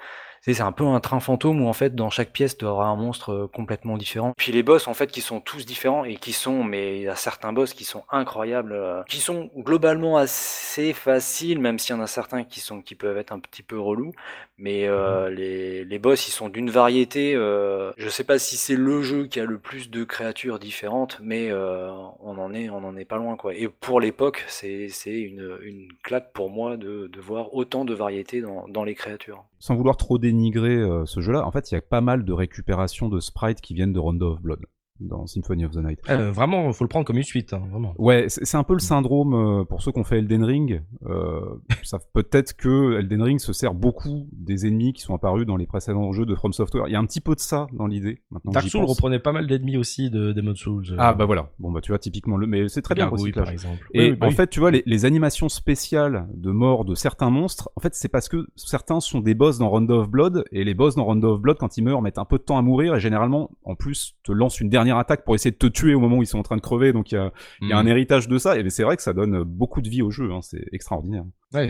c'est 0.46 0.60
un 0.60 0.74
peu 0.74 0.86
un 0.86 1.00
train 1.00 1.22
fantôme 1.22 1.62
où 1.62 1.70
en 1.70 1.74
fait 1.74 1.96
dans 1.96 2.10
chaque 2.10 2.32
pièce 2.32 2.58
tu 2.58 2.66
auras 2.66 2.88
un 2.88 2.98
monstre 2.98 3.32
euh, 3.32 3.48
complètement 3.48 3.98
différent. 3.98 4.34
Puis 4.36 4.52
les 4.52 4.62
boss 4.62 4.88
en 4.90 4.94
fait 4.94 5.10
qui 5.10 5.22
sont 5.22 5.40
tous 5.40 5.66
différents 5.66 6.04
et 6.04 6.18
qui 6.18 6.34
sont 6.34 6.66
mais 6.66 6.98
il 6.98 7.04
y 7.04 7.08
a 7.08 7.16
certains 7.16 7.54
boss 7.54 7.74
qui 7.74 7.86
sont 7.86 8.04
incroyables, 8.12 8.74
euh, 8.74 9.04
qui 9.08 9.22
sont 9.22 9.50
globalement 9.56 10.18
assez 10.18 10.92
faciles 10.92 11.60
même 11.60 11.80
s'il 11.80 11.96
y 11.96 12.00
en 12.00 12.02
a 12.02 12.08
certains 12.08 12.44
qui 12.44 12.60
sont 12.60 12.82
qui 12.82 12.96
peuvent 12.96 13.18
être 13.18 13.32
un 13.32 13.40
petit 13.40 13.64
peu 13.64 13.80
relous. 13.80 14.12
Mais 14.58 14.88
euh, 14.88 15.30
mhm. 15.30 15.36
les, 15.36 15.86
les 15.86 16.00
boss 16.00 16.28
ils 16.28 16.32
sont 16.32 16.50
d'une 16.50 16.70
variété. 16.70 17.36
Euh, 17.36 17.92
je 17.98 18.08
sais 18.08 18.24
pas 18.24 18.38
si 18.38 18.56
c'est 18.56 18.76
le 18.76 19.02
jeu 19.02 19.26
qui 19.26 19.40
a 19.40 19.46
le 19.46 19.58
plus 19.58 19.90
de 19.90 20.04
créatures 20.04 20.60
différentes, 20.60 21.20
mais 21.22 21.50
euh, 21.50 21.92
on 22.20 22.38
en 22.38 22.54
est 22.54 22.70
on 22.70 22.84
en 22.84 22.96
est 22.96 23.06
pas 23.06 23.18
loin 23.18 23.36
quoi. 23.36 23.56
Et 23.56 23.68
pour 23.68 24.00
l'époque 24.00 24.44
c'est 24.48 24.90
c'est 24.90 25.20
une, 25.20 25.58
une 25.64 25.88
claque 26.04 26.34
pour 26.34 26.50
moi 26.50 26.78
de, 26.78 27.08
de 27.08 27.20
voir 27.20 27.54
autant 27.54 27.84
de 27.84 27.94
variétés 27.94 28.42
dans, 28.42 28.68
dans 28.68 28.84
les 28.84 28.96
créatures. 28.96 29.44
Sans 29.60 29.76
vouloir 29.76 29.96
trop 29.96 30.18
dénigrer 30.18 30.76
euh, 30.76 31.06
ce 31.06 31.22
jeu-là, 31.22 31.48
en 31.48 31.52
fait, 31.52 31.72
il 31.72 31.76
y 31.76 31.78
a 31.78 31.82
pas 31.82 32.02
mal 32.02 32.26
de 32.26 32.34
récupération 32.34 33.08
de 33.08 33.22
sprites 33.22 33.62
qui 33.62 33.74
viennent 33.74 33.94
de 33.94 34.00
Rondo 34.00 34.34
of 34.34 34.42
Blood 34.42 34.66
dans 35.04 35.28
Symphony 35.28 35.66
of 35.66 35.72
the 35.72 35.78
Night. 35.78 36.00
Euh, 36.10 36.32
vraiment, 36.32 36.72
faut 36.74 36.84
le 36.84 36.90
prendre 36.90 37.06
comme 37.06 37.18
une 37.18 37.24
suite, 37.24 37.54
hein, 37.54 37.62
vraiment. 37.70 37.94
Ouais, 37.98 38.26
c'est 38.28 38.58
un 38.58 38.64
peu 38.64 38.74
le 38.74 38.80
syndrome 38.80 39.34
euh, 39.34 39.64
pour 39.64 39.82
ceux 39.82 39.92
qui 39.92 40.00
ont 40.00 40.04
fait 40.04 40.20
Elden 40.20 40.44
Ring. 40.44 40.82
Euh, 41.06 41.42
peut-être 42.14 42.54
que 42.56 43.00
Elden 43.00 43.22
Ring 43.22 43.40
se 43.40 43.54
sert 43.54 43.74
beaucoup 43.74 44.28
des 44.32 44.68
ennemis 44.68 44.94
qui 44.94 45.02
sont 45.02 45.14
apparus 45.14 45.46
dans 45.46 45.58
les 45.58 45.66
précédents 45.66 46.12
jeux 46.12 46.26
de 46.26 46.36
From 46.36 46.54
Software. 46.54 46.88
Il 46.88 46.92
y 46.92 46.96
a 46.96 47.00
un 47.00 47.06
petit 47.06 47.22
peu 47.22 47.36
de 47.36 47.40
ça 47.40 47.68
dans 47.74 47.88
l'idée. 47.88 48.22
Dark 48.46 48.68
Souls 48.68 48.86
reprenait 48.86 49.20
pas 49.20 49.32
mal 49.32 49.48
d'ennemis 49.48 49.78
aussi 49.78 50.10
de 50.10 50.32
Demon 50.32 50.56
Souls. 50.56 50.86
Euh. 50.92 50.98
Ah 50.98 51.14
bah 51.14 51.26
voilà. 51.26 51.50
Bon 51.60 51.72
bah 51.72 51.82
tu 51.82 51.92
vois 51.92 52.00
typiquement 52.00 52.38
le, 52.38 52.48
mais 52.48 52.68
c'est 52.70 52.82
très 52.82 52.96
bien 52.96 53.10
aussi, 53.10 53.32
par 53.32 53.50
exemple. 53.50 53.88
Et 53.94 54.16
en 54.22 54.32
fait, 54.32 54.48
tu 54.48 54.60
vois 54.60 54.72
les, 54.72 54.84
les, 54.86 55.06
animations 55.06 55.50
spéciales 55.50 56.28
de 56.34 56.52
mort 56.52 56.86
de 56.86 56.96
certains 56.96 57.30
monstres. 57.30 57.70
En 57.76 57.82
fait, 57.82 57.94
c'est 57.94 58.08
parce 58.08 58.30
que 58.30 58.48
certains 58.56 59.00
sont 59.00 59.20
des 59.20 59.34
boss 59.34 59.58
dans 59.58 59.70
Rondo 59.70 60.00
of 60.00 60.10
Blood 60.10 60.46
et 60.52 60.64
les 60.64 60.74
boss 60.74 60.96
dans 60.96 61.04
Rondo 61.04 61.34
of 61.34 61.42
Blood 61.42 61.58
quand 61.60 61.78
ils 61.78 61.84
meurent 61.84 62.02
mettent 62.02 62.18
un 62.18 62.26
peu 62.26 62.38
de 62.38 62.44
temps 62.44 62.58
à 62.58 62.62
mourir 62.62 62.96
et 62.96 63.00
généralement 63.00 63.52
en 63.64 63.76
plus 63.76 64.16
te 64.24 64.32
lancent 64.32 64.60
une 64.60 64.70
dernière 64.70 64.93
attaque 64.98 65.24
pour 65.24 65.36
essayer 65.36 65.52
de 65.52 65.58
te 65.58 65.68
tuer 65.68 65.94
au 65.94 66.00
moment 66.00 66.18
où 66.18 66.24
ils 66.24 66.28
sont 66.28 66.40
en 66.40 66.44
train 66.44 66.56
de 66.56 66.62
crever. 66.62 66.94
Donc 66.94 67.12
il 67.12 67.16
y 67.16 67.18
a, 67.18 67.32
y 67.62 67.74
a 67.74 67.78
un 67.78 67.84
mm. 67.84 67.88
héritage 67.88 68.28
de 68.28 68.38
ça. 68.38 68.58
Et 68.58 68.70
c'est 68.70 68.84
vrai 68.84 68.96
que 68.96 69.04
ça 69.04 69.14
donne 69.14 69.44
beaucoup 69.44 69.82
de 69.82 69.90
vie 69.90 70.02
au 70.02 70.12
jeu. 70.12 70.32
Hein. 70.32 70.40
C'est 70.42 70.66
extraordinaire. 70.72 71.24
Ouais, 71.54 71.68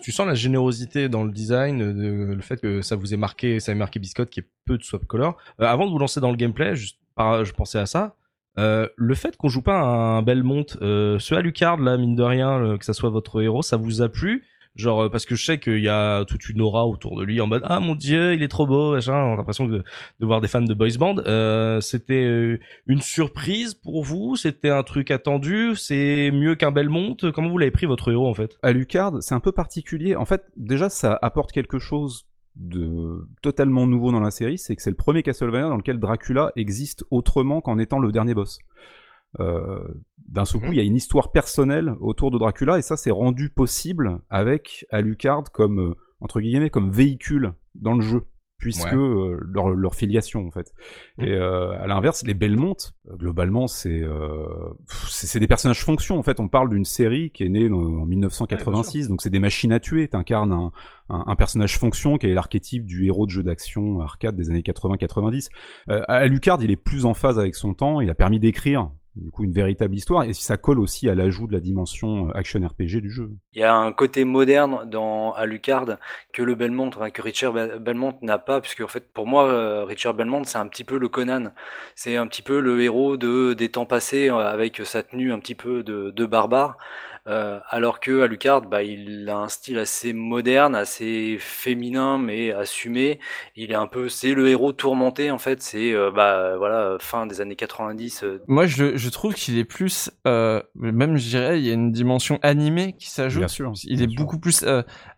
tu 0.00 0.10
sens 0.10 0.26
la 0.26 0.34
générosité 0.34 1.08
dans 1.10 1.22
le 1.22 1.30
design, 1.30 1.78
de, 1.78 2.34
le 2.34 2.40
fait 2.40 2.60
que 2.60 2.80
ça 2.80 2.96
vous 2.96 3.12
ait 3.12 3.18
marqué, 3.18 3.60
ça 3.60 3.72
ait 3.72 3.74
marqué 3.74 4.00
Biscotte 4.00 4.30
qui 4.30 4.40
est 4.40 4.46
peu 4.64 4.78
de 4.78 4.82
swap 4.82 5.04
color. 5.04 5.36
Euh, 5.60 5.66
avant 5.66 5.86
de 5.86 5.90
vous 5.90 5.98
lancer 5.98 6.20
dans 6.20 6.30
le 6.30 6.36
gameplay, 6.36 6.74
juste 6.74 6.98
par, 7.14 7.44
je 7.44 7.52
pensais 7.52 7.78
à 7.78 7.86
ça. 7.86 8.16
Euh, 8.58 8.88
le 8.96 9.14
fait 9.14 9.36
qu'on 9.36 9.48
joue 9.48 9.62
pas 9.62 9.78
un 9.78 10.22
Belmont, 10.22 10.64
euh, 10.80 11.18
ce 11.18 11.34
Alucard 11.34 11.76
là, 11.76 11.98
mine 11.98 12.16
de 12.16 12.22
rien, 12.22 12.76
que 12.78 12.84
ça 12.84 12.94
soit 12.94 13.10
votre 13.10 13.42
héros, 13.42 13.62
ça 13.62 13.76
vous 13.76 14.00
a 14.02 14.08
plu? 14.08 14.44
Genre 14.78 15.02
euh, 15.02 15.08
parce 15.10 15.26
que 15.26 15.34
je 15.34 15.44
sais 15.44 15.58
qu'il 15.58 15.80
y 15.80 15.88
a 15.88 16.24
toute 16.24 16.48
une 16.48 16.60
aura 16.60 16.86
autour 16.86 17.18
de 17.18 17.24
lui 17.24 17.40
en 17.40 17.48
mode 17.48 17.62
ah 17.64 17.80
mon 17.80 17.96
dieu 17.96 18.34
il 18.34 18.42
est 18.44 18.48
trop 18.48 18.64
beau 18.64 18.92
machin. 18.92 19.12
On 19.12 19.34
a 19.34 19.36
l'impression 19.36 19.66
de, 19.66 19.82
de 20.20 20.26
voir 20.26 20.40
des 20.40 20.46
fans 20.46 20.62
de 20.62 20.72
boys 20.72 20.96
band. 20.96 21.16
Euh, 21.26 21.80
c'était 21.80 22.24
euh, 22.24 22.60
une 22.86 23.00
surprise 23.00 23.74
pour 23.74 24.04
vous? 24.04 24.36
C'était 24.36 24.70
un 24.70 24.84
truc 24.84 25.10
attendu? 25.10 25.74
C'est 25.74 26.30
mieux 26.30 26.54
qu'un 26.54 26.70
Belmont 26.70 27.16
Comment 27.34 27.48
vous 27.48 27.58
l'avez 27.58 27.72
pris 27.72 27.86
votre 27.86 28.12
héros 28.12 28.28
en 28.28 28.34
fait? 28.34 28.56
Alucard 28.62 29.14
c'est 29.20 29.34
un 29.34 29.40
peu 29.40 29.50
particulier. 29.50 30.14
En 30.14 30.24
fait 30.24 30.44
déjà 30.56 30.88
ça 30.88 31.18
apporte 31.22 31.50
quelque 31.50 31.80
chose 31.80 32.28
de 32.54 33.26
totalement 33.42 33.86
nouveau 33.86 34.12
dans 34.12 34.20
la 34.20 34.30
série, 34.30 34.58
c'est 34.58 34.74
que 34.74 34.82
c'est 34.82 34.90
le 34.90 34.96
premier 34.96 35.22
Castlevania 35.22 35.68
dans 35.68 35.76
lequel 35.76 35.98
Dracula 35.98 36.52
existe 36.56 37.04
autrement 37.10 37.60
qu'en 37.60 37.78
étant 37.78 37.98
le 37.98 38.10
dernier 38.10 38.34
boss. 38.34 38.58
Euh, 39.40 39.86
d'un 40.28 40.44
seul 40.44 40.60
coup, 40.60 40.68
mhm. 40.68 40.72
il 40.72 40.76
y 40.76 40.80
a 40.80 40.84
une 40.84 40.96
histoire 40.96 41.32
personnelle 41.32 41.94
autour 42.00 42.30
de 42.30 42.38
Dracula, 42.38 42.78
et 42.78 42.82
ça, 42.82 42.96
c'est 42.96 43.10
rendu 43.10 43.50
possible 43.50 44.20
avec 44.30 44.86
Alucard 44.90 45.50
comme, 45.52 45.80
euh, 45.80 45.94
entre 46.20 46.40
guillemets, 46.40 46.70
comme 46.70 46.90
véhicule 46.90 47.54
dans 47.74 47.94
le 47.94 48.02
jeu 48.02 48.26
puisque 48.58 48.92
euh, 48.92 49.38
leur, 49.40 49.70
leur, 49.70 49.94
filiation 49.94 50.46
en 50.46 50.50
fait. 50.50 50.72
Mhm. 51.16 51.24
Et 51.24 51.32
euh, 51.32 51.70
à 51.80 51.86
l'inverse, 51.86 52.24
les 52.24 52.34
Belmont, 52.34 52.76
globalement, 53.08 53.68
c'est 53.68 54.02
euh, 54.02 54.46
c'est 54.86 55.38
des 55.38 55.46
personnages 55.46 55.82
fonction 55.82 56.18
en 56.18 56.22
fait. 56.22 56.40
On 56.40 56.48
parle 56.48 56.68
d'une 56.68 56.84
série 56.84 57.30
qui 57.30 57.44
est 57.44 57.48
née 57.48 57.70
en 57.70 58.04
1986, 58.04 59.08
donc 59.08 59.22
c'est 59.22 59.30
des 59.30 59.38
machines 59.38 59.72
à 59.72 59.78
tuer. 59.78 60.08
T'incarnes 60.08 60.52
un, 60.52 60.72
un, 61.08 61.24
un, 61.28 61.36
personnage 61.36 61.78
fonction 61.78 62.18
qui 62.18 62.26
est 62.26 62.34
l'archétype 62.34 62.84
du 62.84 63.06
héros 63.06 63.26
de 63.26 63.30
jeu 63.30 63.44
d'action 63.44 64.00
arcade 64.00 64.34
des 64.34 64.50
années 64.50 64.62
80-90. 64.62 65.50
Euh, 65.90 66.02
Alucard, 66.08 66.58
il 66.62 66.70
est 66.72 66.76
plus 66.76 67.06
en 67.06 67.14
phase 67.14 67.38
avec 67.38 67.54
son 67.54 67.74
temps. 67.74 68.00
Il 68.00 68.10
a 68.10 68.14
permis 68.14 68.40
d'écrire 68.40 68.90
du 69.18 69.30
coup 69.30 69.44
une 69.44 69.52
véritable 69.52 69.94
histoire 69.94 70.24
et 70.24 70.32
si 70.32 70.42
ça 70.42 70.56
colle 70.56 70.78
aussi 70.78 71.08
à 71.08 71.14
l'ajout 71.14 71.46
de 71.46 71.52
la 71.52 71.60
dimension 71.60 72.28
euh, 72.28 72.36
action 72.36 72.60
RPG 72.60 73.00
du 73.00 73.10
jeu. 73.10 73.30
Il 73.52 73.60
y 73.60 73.64
a 73.64 73.74
un 73.74 73.92
côté 73.92 74.24
moderne 74.24 74.88
dans 74.88 75.32
Alucard 75.32 75.98
que 76.32 76.42
le 76.42 76.54
Belmont, 76.54 76.90
que 76.90 77.22
Richard 77.22 77.52
Belmont 77.52 78.18
n'a 78.22 78.38
pas, 78.38 78.60
puisque 78.60 78.80
en 78.80 78.88
fait 78.88 79.12
pour 79.12 79.26
moi 79.26 79.48
euh, 79.48 79.84
Richard 79.84 80.14
Belmont 80.14 80.44
c'est 80.44 80.58
un 80.58 80.66
petit 80.66 80.84
peu 80.84 80.98
le 80.98 81.08
Conan, 81.08 81.52
c'est 81.94 82.16
un 82.16 82.26
petit 82.26 82.42
peu 82.42 82.60
le 82.60 82.80
héros 82.82 83.16
de 83.16 83.54
des 83.54 83.68
temps 83.68 83.86
passés 83.86 84.30
euh, 84.30 84.38
avec 84.38 84.80
sa 84.84 85.02
tenue 85.02 85.32
un 85.32 85.38
petit 85.38 85.54
peu 85.54 85.82
de, 85.82 86.10
de 86.10 86.26
barbare. 86.26 86.76
Euh, 87.28 87.60
alors 87.68 88.00
que 88.00 88.22
Alucard, 88.22 88.62
bah, 88.62 88.82
il 88.82 89.28
a 89.28 89.36
un 89.36 89.48
style 89.48 89.78
assez 89.78 90.12
moderne, 90.12 90.74
assez 90.74 91.36
féminin, 91.38 92.16
mais 92.16 92.52
assumé. 92.52 93.20
Il 93.54 93.70
est 93.70 93.76
un 93.76 93.86
peu, 93.86 94.08
c'est 94.08 94.32
le 94.32 94.48
héros 94.48 94.72
tourmenté 94.72 95.30
en 95.30 95.38
fait. 95.38 95.62
C'est 95.62 95.92
euh, 95.92 96.10
bah 96.10 96.56
voilà, 96.56 96.96
fin 97.00 97.26
des 97.26 97.40
années 97.40 97.56
90. 97.56 98.22
Euh. 98.24 98.42
Moi, 98.48 98.66
je, 98.66 98.96
je 98.96 99.10
trouve 99.10 99.34
qu'il 99.34 99.58
est 99.58 99.64
plus, 99.64 100.10
même 100.24 101.16
je 101.16 101.28
dirais, 101.28 101.60
il 101.60 101.66
y 101.66 101.70
a 101.70 101.74
une 101.74 101.92
dimension 101.92 102.38
animée 102.42 102.94
qui 102.98 103.10
s'ajoute. 103.10 103.40
Bien 103.40 103.48
sûr. 103.48 103.72
Il 103.84 104.02
est 104.02 104.16
beaucoup 104.16 104.38
plus 104.38 104.64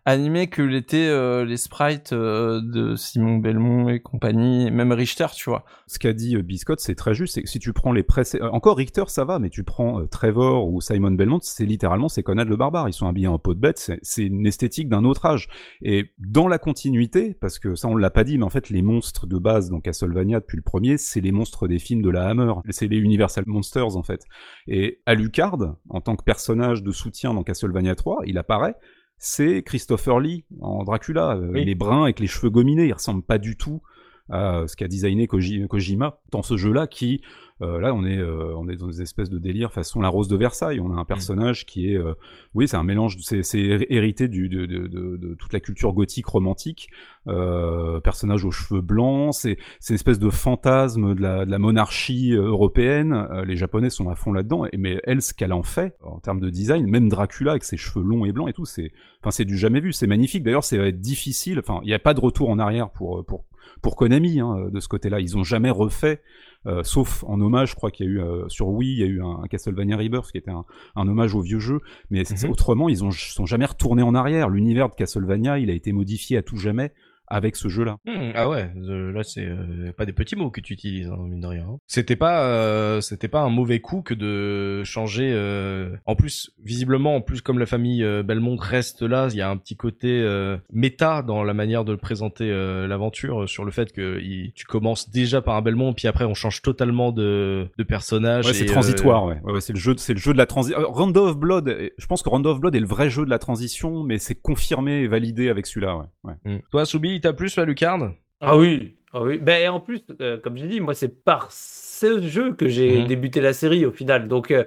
animé 0.05 0.47
que 0.47 0.61
l'étaient 0.61 1.45
les 1.45 1.57
sprites 1.57 2.13
de 2.13 2.95
Simon 2.95 3.37
Belmont 3.37 3.89
et 3.89 3.99
compagnie, 4.01 4.69
même 4.71 4.91
Richter, 4.91 5.27
tu 5.33 5.49
vois. 5.49 5.63
Ce 5.87 5.99
qu'a 5.99 6.13
dit 6.13 6.35
Biscotte, 6.41 6.79
c'est 6.79 6.95
très 6.95 7.13
juste. 7.13 7.35
C'est 7.35 7.47
si 7.47 7.59
tu 7.59 7.73
prends 7.73 7.93
les 7.93 8.03
précédents, 8.03 8.51
encore 8.51 8.77
Richter, 8.77 9.03
ça 9.07 9.23
va, 9.23 9.39
mais 9.39 9.49
tu 9.49 9.63
prends 9.63 10.05
Trevor 10.07 10.67
ou 10.67 10.81
Simon 10.81 11.11
Belmont, 11.11 11.39
c'est 11.41 11.65
littéralement 11.65 12.00
c'est 12.09 12.23
Conan 12.23 12.45
le 12.45 12.55
barbare. 12.55 12.89
Ils 12.89 12.93
sont 12.93 13.07
habillés 13.07 13.27
en 13.27 13.39
peau 13.39 13.53
de 13.53 13.59
bête. 13.59 13.91
C'est 14.01 14.25
une 14.25 14.45
esthétique 14.45 14.89
d'un 14.89 15.03
autre 15.03 15.25
âge. 15.25 15.47
Et 15.81 16.11
dans 16.17 16.47
la 16.47 16.57
continuité, 16.57 17.33
parce 17.33 17.59
que 17.59 17.75
ça 17.75 17.87
on 17.87 17.95
l'a 17.95 18.09
pas 18.09 18.23
dit, 18.23 18.37
mais 18.37 18.43
en 18.43 18.49
fait 18.49 18.69
les 18.69 18.81
monstres 18.81 19.27
de 19.27 19.37
base 19.37 19.69
dans 19.69 19.79
Castlevania 19.79 20.39
depuis 20.39 20.57
le 20.57 20.63
premier, 20.63 20.97
c'est 20.97 21.21
les 21.21 21.31
monstres 21.31 21.67
des 21.67 21.79
films 21.79 22.01
de 22.01 22.09
la 22.09 22.27
Hammer. 22.27 22.53
C'est 22.69 22.87
les 22.87 22.97
Universal 22.97 23.43
Monsters 23.47 23.95
en 23.95 24.03
fait. 24.03 24.25
Et 24.67 25.01
Alucard, 25.05 25.75
en 25.89 26.01
tant 26.01 26.15
que 26.15 26.23
personnage 26.23 26.83
de 26.83 26.91
soutien 26.91 27.33
dans 27.33 27.43
Castlevania 27.43 27.95
3, 27.95 28.21
il 28.25 28.37
apparaît 28.37 28.75
c'est 29.23 29.61
Christopher 29.61 30.19
Lee 30.19 30.45
en 30.61 30.83
Dracula. 30.83 31.35
Euh, 31.35 31.51
il 31.55 31.69
est 31.69 31.75
brun 31.75 32.03
avec 32.03 32.19
les 32.19 32.25
cheveux 32.25 32.49
gominés, 32.49 32.87
il 32.87 32.93
ressemble 32.93 33.21
pas 33.21 33.37
du 33.37 33.55
tout 33.55 33.83
à 34.31 34.63
ce 34.67 34.75
qu'a 34.75 34.87
designé 34.87 35.27
Kojima 35.27 36.19
dans 36.31 36.41
ce 36.41 36.57
jeu-là 36.57 36.87
qui 36.87 37.21
là, 37.79 37.93
on 37.93 38.03
est, 38.05 38.17
euh, 38.17 38.55
on 38.55 38.67
est 38.67 38.75
dans 38.75 38.87
des 38.87 39.01
espèces 39.01 39.29
de 39.29 39.37
délire 39.37 39.71
façon 39.71 40.01
la 40.01 40.09
Rose 40.09 40.27
de 40.27 40.35
Versailles. 40.35 40.79
On 40.79 40.95
a 40.95 40.99
un 40.99 41.05
personnage 41.05 41.65
qui 41.65 41.91
est, 41.91 41.97
euh, 41.97 42.13
oui, 42.55 42.67
c'est 42.67 42.77
un 42.77 42.83
mélange, 42.83 43.17
c'est, 43.21 43.43
c'est 43.43 43.59
hérité 43.89 44.27
du, 44.27 44.49
de, 44.49 44.65
de, 44.65 44.87
de, 44.87 45.17
de, 45.17 45.33
toute 45.35 45.53
la 45.53 45.59
culture 45.59 45.93
gothique 45.93 46.25
romantique. 46.25 46.89
personnage 47.25 48.45
aux 48.45 48.51
cheveux 48.51 48.81
blancs, 48.81 49.33
c'est, 49.35 49.57
c'est 49.79 49.93
une 49.93 49.95
espèce 49.95 50.19
de 50.19 50.29
fantasme 50.29 51.13
de 51.13 51.21
la, 51.21 51.45
de 51.45 51.51
la 51.51 51.59
monarchie 51.59 52.33
européenne. 52.33 53.27
les 53.45 53.55
Japonais 53.57 53.89
sont 53.89 54.09
à 54.09 54.15
fond 54.15 54.33
là-dedans. 54.33 54.65
Mais 54.77 54.99
elle, 55.03 55.21
ce 55.21 55.33
qu'elle 55.33 55.53
en 55.53 55.63
fait 55.63 55.97
en 56.03 56.19
termes 56.19 56.39
de 56.39 56.49
design, 56.49 56.87
même 56.87 57.09
Dracula 57.09 57.51
avec 57.51 57.63
ses 57.63 57.77
cheveux 57.77 58.03
longs 58.03 58.25
et 58.25 58.31
blancs 58.31 58.49
et 58.49 58.53
tout, 58.53 58.65
c'est, 58.65 58.91
enfin, 59.21 59.31
c'est 59.31 59.45
du 59.45 59.57
jamais 59.57 59.81
vu. 59.81 59.93
C'est 59.93 60.07
magnifique. 60.07 60.43
D'ailleurs, 60.43 60.63
c'est 60.63 60.91
difficile. 60.91 61.59
Enfin, 61.59 61.79
il 61.83 61.87
n'y 61.87 61.93
a 61.93 61.99
pas 61.99 62.13
de 62.13 62.19
retour 62.19 62.49
en 62.49 62.59
arrière 62.59 62.89
pour 62.89 63.23
pour 63.25 63.45
pour 63.81 63.95
Konami 63.95 64.39
hein, 64.39 64.69
de 64.71 64.79
ce 64.79 64.87
côté-là. 64.87 65.19
Ils 65.19 65.37
ont 65.37 65.43
jamais 65.43 65.69
refait 65.69 66.21
euh, 66.67 66.83
sauf 66.83 67.23
en 67.23 67.41
hommage, 67.41 67.71
je 67.71 67.75
crois 67.75 67.89
qu'il 67.89 68.05
y 68.05 68.09
a 68.09 68.11
eu 68.11 68.21
euh, 68.21 68.47
sur 68.47 68.67
Wii, 68.67 68.93
il 68.93 68.99
y 68.99 69.03
a 69.03 69.07
eu 69.07 69.23
un, 69.23 69.41
Castlevania 69.49 69.97
Rebirth 69.97 70.31
qui 70.31 70.37
était 70.37 70.51
un, 70.51 70.63
hommage 70.95 71.33
au 71.33 71.41
vieux 71.41 71.59
jeu, 71.59 71.79
mais 72.11 72.21
mhm. 72.21 72.51
autrement, 72.51 72.87
ils 72.87 73.03
ont 73.03 73.11
sont 73.11 73.47
jamais 73.47 73.65
retournés 73.65 74.03
en 74.03 74.13
arrière. 74.13 74.49
L'univers 74.49 74.89
de 74.89 74.95
Castlevania, 74.95 75.57
il 75.57 75.71
a 75.71 75.73
été 75.73 75.91
modifié 75.91 76.37
à 76.37 76.43
tout 76.43 76.57
jamais 76.57 76.93
avec 77.31 77.55
ce 77.55 77.69
jeu-là. 77.69 77.97
Hmm, 78.05 78.31
ah 78.35 78.49
ouais, 78.49 78.69
là 78.75 79.23
c'est 79.23 79.45
euh, 79.45 79.91
pas 79.95 80.05
des 80.05 80.11
petits 80.11 80.35
mots 80.35 80.51
que 80.51 80.59
tu 80.59 80.73
utilises, 80.73 81.07
hein, 81.07 81.17
mine 81.27 81.39
de 81.39 81.47
rien. 81.47 81.65
Hein. 81.67 81.77
C'était 81.87 82.17
pas, 82.17 82.43
euh, 82.43 82.99
c'était 82.99 83.29
pas 83.29 83.41
un 83.41 83.49
mauvais 83.49 83.79
coup 83.79 84.01
que 84.01 84.13
de 84.13 84.83
changer. 84.83 85.31
Euh, 85.33 85.95
en 86.05 86.15
plus, 86.15 86.51
visiblement, 86.63 87.15
en 87.15 87.21
plus 87.21 87.41
comme 87.41 87.57
la 87.57 87.65
famille 87.65 88.03
Belmont 88.23 88.57
reste 88.57 89.01
là, 89.01 89.29
il 89.31 89.37
y 89.37 89.41
a 89.41 89.49
un 89.49 89.57
petit 89.57 89.75
côté 89.75 90.21
méta 90.71 91.21
dans 91.21 91.43
la 91.43 91.53
manière 91.53 91.85
de 91.85 91.95
présenter 91.95 92.49
l'aventure 92.87 93.47
sur 93.47 93.63
le 93.63 93.71
fait 93.71 93.91
que 93.93 94.19
tu 94.53 94.65
commences 94.65 95.09
déjà 95.09 95.41
par 95.41 95.55
un 95.55 95.61
Belmont, 95.61 95.93
puis 95.93 96.07
après 96.07 96.25
on 96.25 96.33
change 96.33 96.61
totalement 96.61 97.11
de, 97.11 97.67
de 97.77 97.83
personnage. 97.83 98.45
Ouais, 98.45 98.53
c'est 98.53 98.65
transitoire. 98.65 99.25
Ouais, 99.25 99.39
ouais, 99.43 99.61
c'est 99.61 99.73
le 99.73 99.79
jeu, 99.79 99.95
c'est 99.97 100.13
le 100.13 100.19
jeu 100.19 100.33
de 100.33 100.37
la 100.37 100.45
transition. 100.45 100.79
Rondo 100.89 101.27
of 101.27 101.37
Blood, 101.37 101.91
je 101.97 102.05
pense 102.07 102.21
que 102.23 102.29
Rondo 102.29 102.51
of 102.51 102.59
Blood 102.59 102.75
est 102.75 102.79
le 102.79 102.87
vrai 102.87 103.09
jeu 103.09 103.23
de 103.23 103.29
la 103.29 103.39
transition, 103.39 104.03
mais 104.03 104.17
c'est 104.17 104.35
confirmé 104.35 105.01
et 105.01 105.07
validé 105.07 105.49
avec 105.49 105.65
celui-là. 105.65 105.95
Ouais. 105.95 106.05
ouais. 106.23 106.33
Hmm. 106.43 106.59
Toi, 106.71 106.85
Soubi, 106.85 107.20
t'a 107.21 107.33
plus 107.33 107.55
la 107.55 107.65
lucarne? 107.65 108.15
Ah 108.41 108.57
oui, 108.57 108.95
ah 109.13 109.21
oui. 109.21 109.37
Ben, 109.37 109.69
en 109.69 109.79
plus, 109.79 110.01
euh, 110.21 110.37
comme 110.39 110.57
j'ai 110.57 110.67
dit, 110.67 110.79
moi 110.79 110.93
c'est 110.93 111.23
par 111.23 111.51
ce 111.51 112.21
jeu 112.21 112.53
que 112.53 112.67
j'ai 112.67 113.01
mhm. 113.01 113.07
débuté 113.07 113.41
la 113.41 113.53
série 113.53 113.85
au 113.85 113.91
final. 113.91 114.27
Donc 114.27 114.51
euh, 114.51 114.63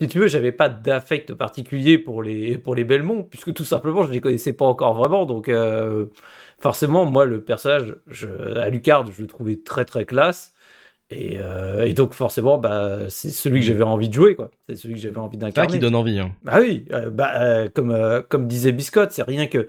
si 0.00 0.08
tu 0.08 0.18
veux, 0.18 0.28
j'avais 0.28 0.52
pas 0.52 0.68
d'affect 0.68 1.34
particulier 1.34 1.98
pour 1.98 2.22
les 2.22 2.58
pour 2.58 2.74
les 2.74 2.84
Belmont 2.84 3.24
puisque 3.24 3.52
tout 3.52 3.64
simplement 3.64 4.04
je 4.04 4.12
les 4.12 4.20
connaissais 4.20 4.52
pas 4.52 4.66
encore 4.66 4.94
vraiment. 4.94 5.26
Donc 5.26 5.48
euh, 5.48 6.06
forcément, 6.60 7.06
moi 7.06 7.24
le 7.24 7.42
personnage, 7.42 7.96
je, 8.06 8.28
à 8.56 8.68
Lucarne, 8.70 9.10
je 9.16 9.22
le 9.22 9.28
trouvais 9.28 9.56
très 9.56 9.84
très 9.84 10.04
classe. 10.04 10.54
Et, 11.10 11.38
donc 11.94 12.12
forcément, 12.12 12.58
bah, 12.58 13.08
c'est 13.08 13.30
celui 13.30 13.60
que 13.60 13.66
j'avais 13.66 13.82
envie 13.82 14.10
de 14.10 14.14
jouer, 14.14 14.34
quoi. 14.36 14.50
C'est 14.68 14.76
celui 14.76 14.96
que 14.96 15.00
j'avais 15.00 15.16
envie 15.16 15.38
d'incarner. 15.38 15.72
qui 15.72 15.78
donne 15.78 15.94
envie. 15.94 16.18
Hein. 16.18 16.32
Ah 16.46 16.60
oui, 16.60 16.84
bah, 17.10 17.66
comme 17.74 18.22
comme 18.28 18.46
disait 18.46 18.72
Biscotte, 18.72 19.12
c'est 19.12 19.22
rien 19.22 19.46
que 19.46 19.68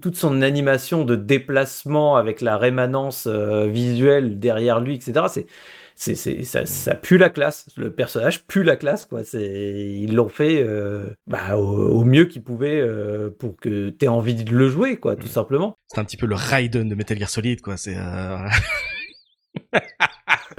toute 0.00 0.16
son 0.16 0.42
animation 0.42 1.04
de 1.04 1.16
déplacement 1.16 2.16
avec 2.16 2.40
la 2.40 2.56
rémanence 2.56 3.26
euh, 3.26 3.66
visuelle 3.66 4.38
derrière 4.38 4.80
lui, 4.80 4.94
etc. 4.94 5.26
C'est, 5.28 5.46
c'est, 6.14 6.44
ça, 6.44 6.66
ça, 6.66 6.94
pue 6.94 7.16
la 7.16 7.30
classe. 7.30 7.66
Le 7.76 7.90
personnage 7.90 8.46
pue 8.46 8.62
la 8.62 8.76
classe, 8.76 9.06
quoi. 9.06 9.24
C'est, 9.24 9.40
ils 9.42 10.14
l'ont 10.14 10.28
fait 10.28 10.62
euh, 10.62 11.06
bah, 11.26 11.56
au, 11.56 12.04
mieux 12.04 12.26
qu'ils 12.26 12.42
pouvaient 12.42 12.80
euh, 12.80 13.30
pour 13.30 13.56
que 13.56 13.88
tu 13.90 14.04
aies 14.04 14.08
envie 14.08 14.34
de 14.34 14.54
le 14.54 14.68
jouer, 14.68 14.98
quoi, 14.98 15.16
tout 15.16 15.26
simplement. 15.26 15.78
C'est 15.88 16.00
un 16.00 16.04
petit 16.04 16.18
peu 16.18 16.26
le 16.26 16.34
Raiden 16.34 16.88
de 16.88 16.94
Metal 16.94 17.18
Gear 17.18 17.30
Solid, 17.30 17.62
quoi. 17.62 17.76
C'est. 17.76 17.96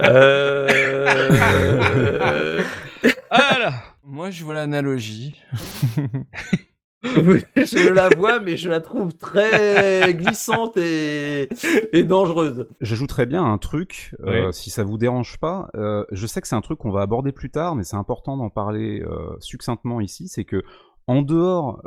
voilà. 3.30 3.74
Moi, 4.02 4.30
je 4.30 4.42
vois 4.42 4.54
l'analogie. 4.54 5.40
je 7.04 7.92
la 7.92 8.08
vois, 8.08 8.40
mais 8.40 8.56
je 8.56 8.68
la 8.68 8.80
trouve 8.80 9.14
très 9.14 10.14
glissante 10.14 10.76
et, 10.76 11.48
et 11.92 12.02
dangereuse. 12.02 12.66
J'ajouterais 12.80 13.26
bien 13.26 13.44
un 13.44 13.58
truc, 13.58 14.16
euh, 14.26 14.50
si 14.50 14.70
ça 14.70 14.82
vous 14.82 14.98
dérange 14.98 15.38
pas. 15.38 15.68
Euh, 15.76 16.04
je 16.10 16.26
sais 16.26 16.40
que 16.40 16.48
c'est 16.48 16.56
un 16.56 16.60
truc 16.60 16.78
qu'on 16.78 16.90
va 16.90 17.02
aborder 17.02 17.30
plus 17.30 17.50
tard, 17.50 17.76
mais 17.76 17.84
c'est 17.84 17.96
important 17.96 18.36
d'en 18.36 18.50
parler 18.50 19.00
euh, 19.02 19.36
succinctement 19.38 20.00
ici. 20.00 20.26
C'est 20.26 20.44
que 20.44 20.62
en 21.06 21.22
dehors 21.22 21.80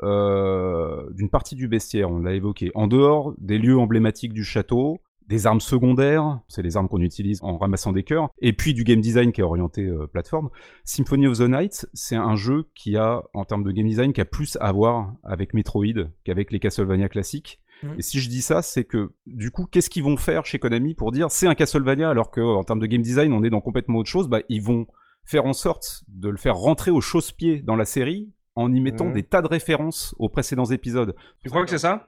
d'une 1.12 1.30
partie 1.30 1.56
du 1.56 1.68
bestiaire, 1.68 2.10
on 2.10 2.20
l'a 2.20 2.34
évoqué, 2.34 2.72
en 2.74 2.88
dehors 2.88 3.34
des 3.38 3.60
lieux 3.60 3.78
emblématiques 3.78 4.34
du 4.34 4.44
château, 4.44 5.02
des 5.28 5.48
armes 5.48 5.62
secondaires, 5.62 6.40
c'est 6.48 6.62
les 6.62 6.78
armes 6.78 6.88
qu'on 6.88 7.02
utilise 7.02 7.40
en 7.42 7.58
ramassant 7.58 7.92
des 7.92 8.04
cœurs, 8.04 8.30
et 8.40 8.54
puis 8.54 8.74
du 8.74 8.84
game 8.84 9.02
design 9.02 9.32
qui 9.32 9.42
est 9.42 9.44
orienté 9.44 9.86
euh, 9.86 10.08
plateforme. 10.08 10.50
Symphony 10.84 11.28
of 11.28 11.38
the 11.38 11.50
Night, 11.50 11.88
c'est 11.94 12.16
un 12.16 12.36
jeu 12.36 12.70
qui 12.76 12.98
a, 12.98 13.24
en 13.34 13.46
termes 13.46 13.64
de 13.64 13.72
game 13.72 13.88
design, 13.88 14.14
qui 14.14 14.22
a 14.22 14.26
plus 14.26 14.58
à 14.60 14.72
voir 14.72 15.14
avec 15.24 15.54
Metroid 15.54 16.10
qu'avec 16.24 16.52
les 16.52 16.60
Castlevania 16.60 17.08
classiques. 17.10 17.62
Mmh. 17.84 17.88
Et 17.98 18.02
si 18.02 18.20
je 18.20 18.30
dis 18.30 18.42
ça, 18.42 18.62
c'est 18.62 18.84
que 18.84 19.14
du 19.26 19.52
coup, 19.52 19.66
qu'est-ce 19.66 19.90
qu'ils 19.90 20.04
vont 20.04 20.18
faire 20.18 20.46
chez 20.46 20.60
Konami 20.60 20.94
pour 20.94 21.12
dire 21.12 21.32
c'est 21.32 21.48
un 21.48 21.56
Castlevania 21.56 22.10
alors 22.10 22.30
que 22.30 22.42
en 22.42 22.64
termes 22.64 22.80
de 22.80 22.86
game 22.86 23.02
design, 23.02 23.34
on 23.34 23.44
est 23.44 23.50
dans 23.50 23.62
complètement 23.62 24.00
autre 24.00 24.10
chose? 24.10 24.28
Bah, 24.28 24.42
ils 24.50 24.62
vont 24.62 24.86
faire 25.24 25.46
en 25.46 25.54
sorte 25.54 26.04
de 26.08 26.30
le 26.30 26.38
faire 26.38 26.56
rentrer 26.56 26.92
au 26.92 27.02
chausse-pied 27.02 27.62
dans 27.62 27.76
la 27.76 27.86
série 27.86 28.32
en 28.56 28.74
y 28.74 28.80
mettant 28.82 29.08
mmh. 29.08 29.14
des 29.14 29.24
tas 29.24 29.42
de 29.42 29.48
références 29.48 30.16
aux 30.20 30.30
précédents 30.30 30.66
épisodes. 30.66 31.16
Tu 31.44 31.50
crois 31.50 31.64
que 31.64 31.70
c'est 31.70 31.78
ça? 31.78 32.08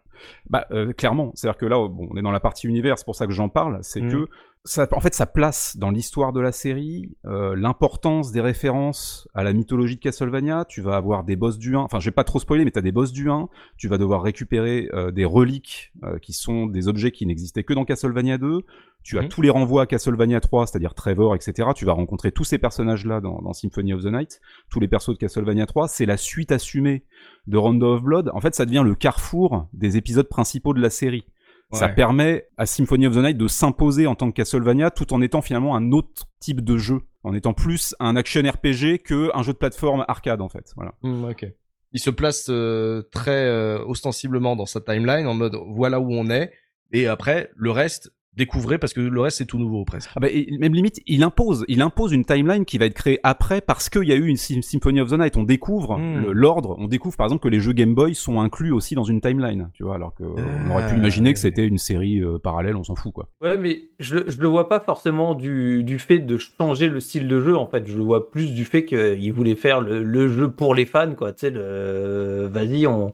Bah 0.49 0.67
euh, 0.71 0.93
clairement, 0.93 1.31
c'est-à-dire 1.35 1.57
que 1.57 1.65
là, 1.65 1.87
bon, 1.87 2.07
on 2.11 2.17
est 2.17 2.21
dans 2.21 2.31
la 2.31 2.39
partie 2.39 2.67
univers, 2.67 2.97
c'est 2.97 3.05
pour 3.05 3.15
ça 3.15 3.25
que 3.27 3.33
j'en 3.33 3.49
parle, 3.49 3.79
c'est 3.81 4.01
mm. 4.01 4.11
que 4.11 4.29
ça, 4.65 4.87
en 4.93 5.01
fait, 5.01 5.13
ça 5.13 5.25
place 5.25 5.75
dans 5.75 5.89
l'histoire 5.89 6.31
de 6.31 6.39
la 6.39 6.53
série 6.53 7.17
euh, 7.25 7.53
l'importance 7.55 8.31
des 8.31 8.39
références 8.39 9.27
à 9.33 9.43
la 9.43 9.51
mythologie 9.51 9.95
de 9.95 9.99
Castlevania. 9.99 10.63
Tu 10.69 10.81
vas 10.81 10.95
avoir 10.95 11.25
des 11.25 11.35
boss 11.35 11.57
du 11.57 11.75
1, 11.75 11.79
enfin, 11.79 11.99
je 11.99 12.05
vais 12.05 12.13
pas 12.13 12.23
trop 12.23 12.39
spoiler, 12.39 12.63
mais 12.63 12.71
tu 12.71 12.79
as 12.79 12.81
des 12.81 12.93
boss 12.93 13.11
du 13.11 13.29
1. 13.29 13.49
Tu 13.77 13.89
vas 13.89 13.97
devoir 13.97 14.23
récupérer 14.23 14.89
euh, 14.93 15.11
des 15.11 15.25
reliques 15.25 15.91
qui 16.21 16.33
sont 16.33 16.65
des 16.65 16.87
objets 16.87 17.11
qui 17.11 17.25
n'existaient 17.25 17.63
que 17.63 17.73
dans 17.73 17.83
Castlevania 17.83 18.37
2. 18.37 18.65
Tu 19.03 19.19
as 19.19 19.23
mm. 19.23 19.27
tous 19.27 19.41
les 19.41 19.49
renvois 19.49 19.81
à 19.83 19.85
Castlevania 19.85 20.39
3, 20.39 20.67
c'est-à-dire 20.67 20.93
Trevor, 20.93 21.35
etc. 21.35 21.69
Tu 21.75 21.83
vas 21.83 21.91
rencontrer 21.91 22.31
tous 22.31 22.45
ces 22.45 22.57
personnages-là 22.57 23.19
dans, 23.19 23.41
dans, 23.41 23.51
Symphony 23.51 23.93
of 23.93 24.03
the 24.03 24.07
Night, 24.07 24.39
tous 24.69 24.79
les 24.79 24.87
persos 24.87 25.09
de 25.09 25.17
Castlevania 25.17 25.65
3. 25.65 25.89
C'est 25.89 26.05
la 26.05 26.15
suite 26.15 26.53
assumée 26.53 27.03
de 27.47 27.57
Rondo 27.57 27.95
of 27.95 28.03
Blood. 28.03 28.31
En 28.33 28.39
fait, 28.39 28.55
ça 28.55 28.65
devient 28.65 28.83
le 28.85 28.95
carrefour 28.95 29.67
des 29.73 29.97
épisodes 29.97 30.27
principaux 30.27 30.73
de 30.73 30.79
la 30.79 30.89
série. 30.89 31.25
Ça 31.73 31.89
permet 31.89 32.47
à 32.57 32.65
Symphony 32.65 33.07
of 33.07 33.15
the 33.15 33.19
Night 33.19 33.37
de 33.37 33.47
s'imposer 33.47 34.07
en 34.07 34.15
tant 34.15 34.29
que 34.29 34.35
Castlevania 34.35 34.91
tout 34.91 35.13
en 35.13 35.21
étant 35.21 35.41
finalement 35.41 35.75
un 35.75 35.91
autre 35.91 36.25
type 36.39 36.61
de 36.61 36.77
jeu, 36.77 37.01
en 37.23 37.33
étant 37.33 37.53
plus 37.53 37.95
un 37.99 38.15
action 38.15 38.41
RPG 38.41 39.03
que 39.03 39.31
un 39.33 39.43
jeu 39.43 39.53
de 39.53 39.57
plateforme 39.57 40.05
arcade 40.07 40.41
en 40.41 40.49
fait. 40.49 40.71
Voilà. 40.75 40.93
Hmm, 41.01 41.25
ok. 41.25 41.47
Il 41.91 41.99
se 41.99 42.09
place 42.09 42.47
euh, 42.49 43.03
très 43.11 43.45
euh, 43.45 43.83
ostensiblement 43.85 44.55
dans 44.55 44.65
sa 44.65 44.81
timeline 44.81 45.27
en 45.27 45.35
mode 45.35 45.57
voilà 45.67 45.99
où 45.99 46.11
on 46.11 46.29
est 46.29 46.51
et 46.91 47.07
après 47.07 47.51
le 47.55 47.71
reste 47.71 48.11
découvrez 48.35 48.77
parce 48.77 48.93
que 48.93 49.01
le 49.01 49.21
reste 49.21 49.37
c'est 49.37 49.45
tout 49.45 49.59
nouveau 49.59 49.85
presque. 49.85 50.09
Ah 50.15 50.19
bah, 50.19 50.27
même 50.59 50.73
limite, 50.73 51.01
il 51.05 51.23
impose, 51.23 51.65
il 51.67 51.81
impose 51.81 52.11
une 52.11 52.25
timeline 52.25 52.65
qui 52.65 52.77
va 52.77 52.85
être 52.85 52.93
créée 52.93 53.19
après 53.23 53.61
parce 53.61 53.89
qu'il 53.89 54.03
y 54.03 54.11
a 54.11 54.15
eu 54.15 54.27
une 54.27 54.37
Symphony 54.37 55.01
of 55.01 55.09
the 55.09 55.19
Night. 55.19 55.37
On 55.37 55.43
découvre 55.43 55.97
hmm. 55.97 56.31
l'ordre, 56.31 56.75
on 56.79 56.87
découvre 56.87 57.15
par 57.17 57.25
exemple 57.25 57.43
que 57.43 57.49
les 57.49 57.59
jeux 57.59 57.73
Game 57.73 57.93
Boy 57.93 58.15
sont 58.15 58.39
inclus 58.39 58.71
aussi 58.71 58.95
dans 58.95 59.03
une 59.03 59.21
timeline, 59.21 59.69
tu 59.73 59.83
vois, 59.83 59.95
alors 59.95 60.13
qu'on 60.13 60.35
on 60.35 60.71
aurait 60.71 60.87
pu 60.87 60.95
imaginer 60.95 61.33
que 61.33 61.39
c'était 61.39 61.65
une 61.65 61.77
série 61.77 62.19
euh, 62.19 62.39
parallèle, 62.39 62.75
on 62.75 62.83
s'en 62.83 62.95
fout 62.95 63.13
quoi. 63.13 63.29
Ouais, 63.41 63.57
mais 63.57 63.83
je, 63.99 64.17
je 64.27 64.39
le 64.39 64.47
vois 64.47 64.69
pas 64.69 64.79
forcément 64.79 65.35
du, 65.35 65.83
du 65.83 65.99
fait 65.99 66.19
de 66.19 66.37
changer 66.37 66.87
le 66.87 66.99
style 66.99 67.27
de 67.27 67.39
jeu 67.39 67.55
en 67.57 67.67
fait. 67.67 67.87
Je 67.87 67.97
le 67.97 68.03
vois 68.03 68.31
plus 68.31 68.53
du 68.53 68.65
fait 68.65 68.85
qu'il 68.85 69.33
voulait 69.33 69.55
faire 69.55 69.81
le, 69.81 70.03
le, 70.03 70.27
jeu 70.27 70.49
pour 70.49 70.75
les 70.75 70.85
fans 70.85 71.13
quoi. 71.15 71.33
Tu 71.33 71.41
sais, 71.41 71.49
le... 71.51 72.49
vas-y 72.51 72.87
on 72.87 73.13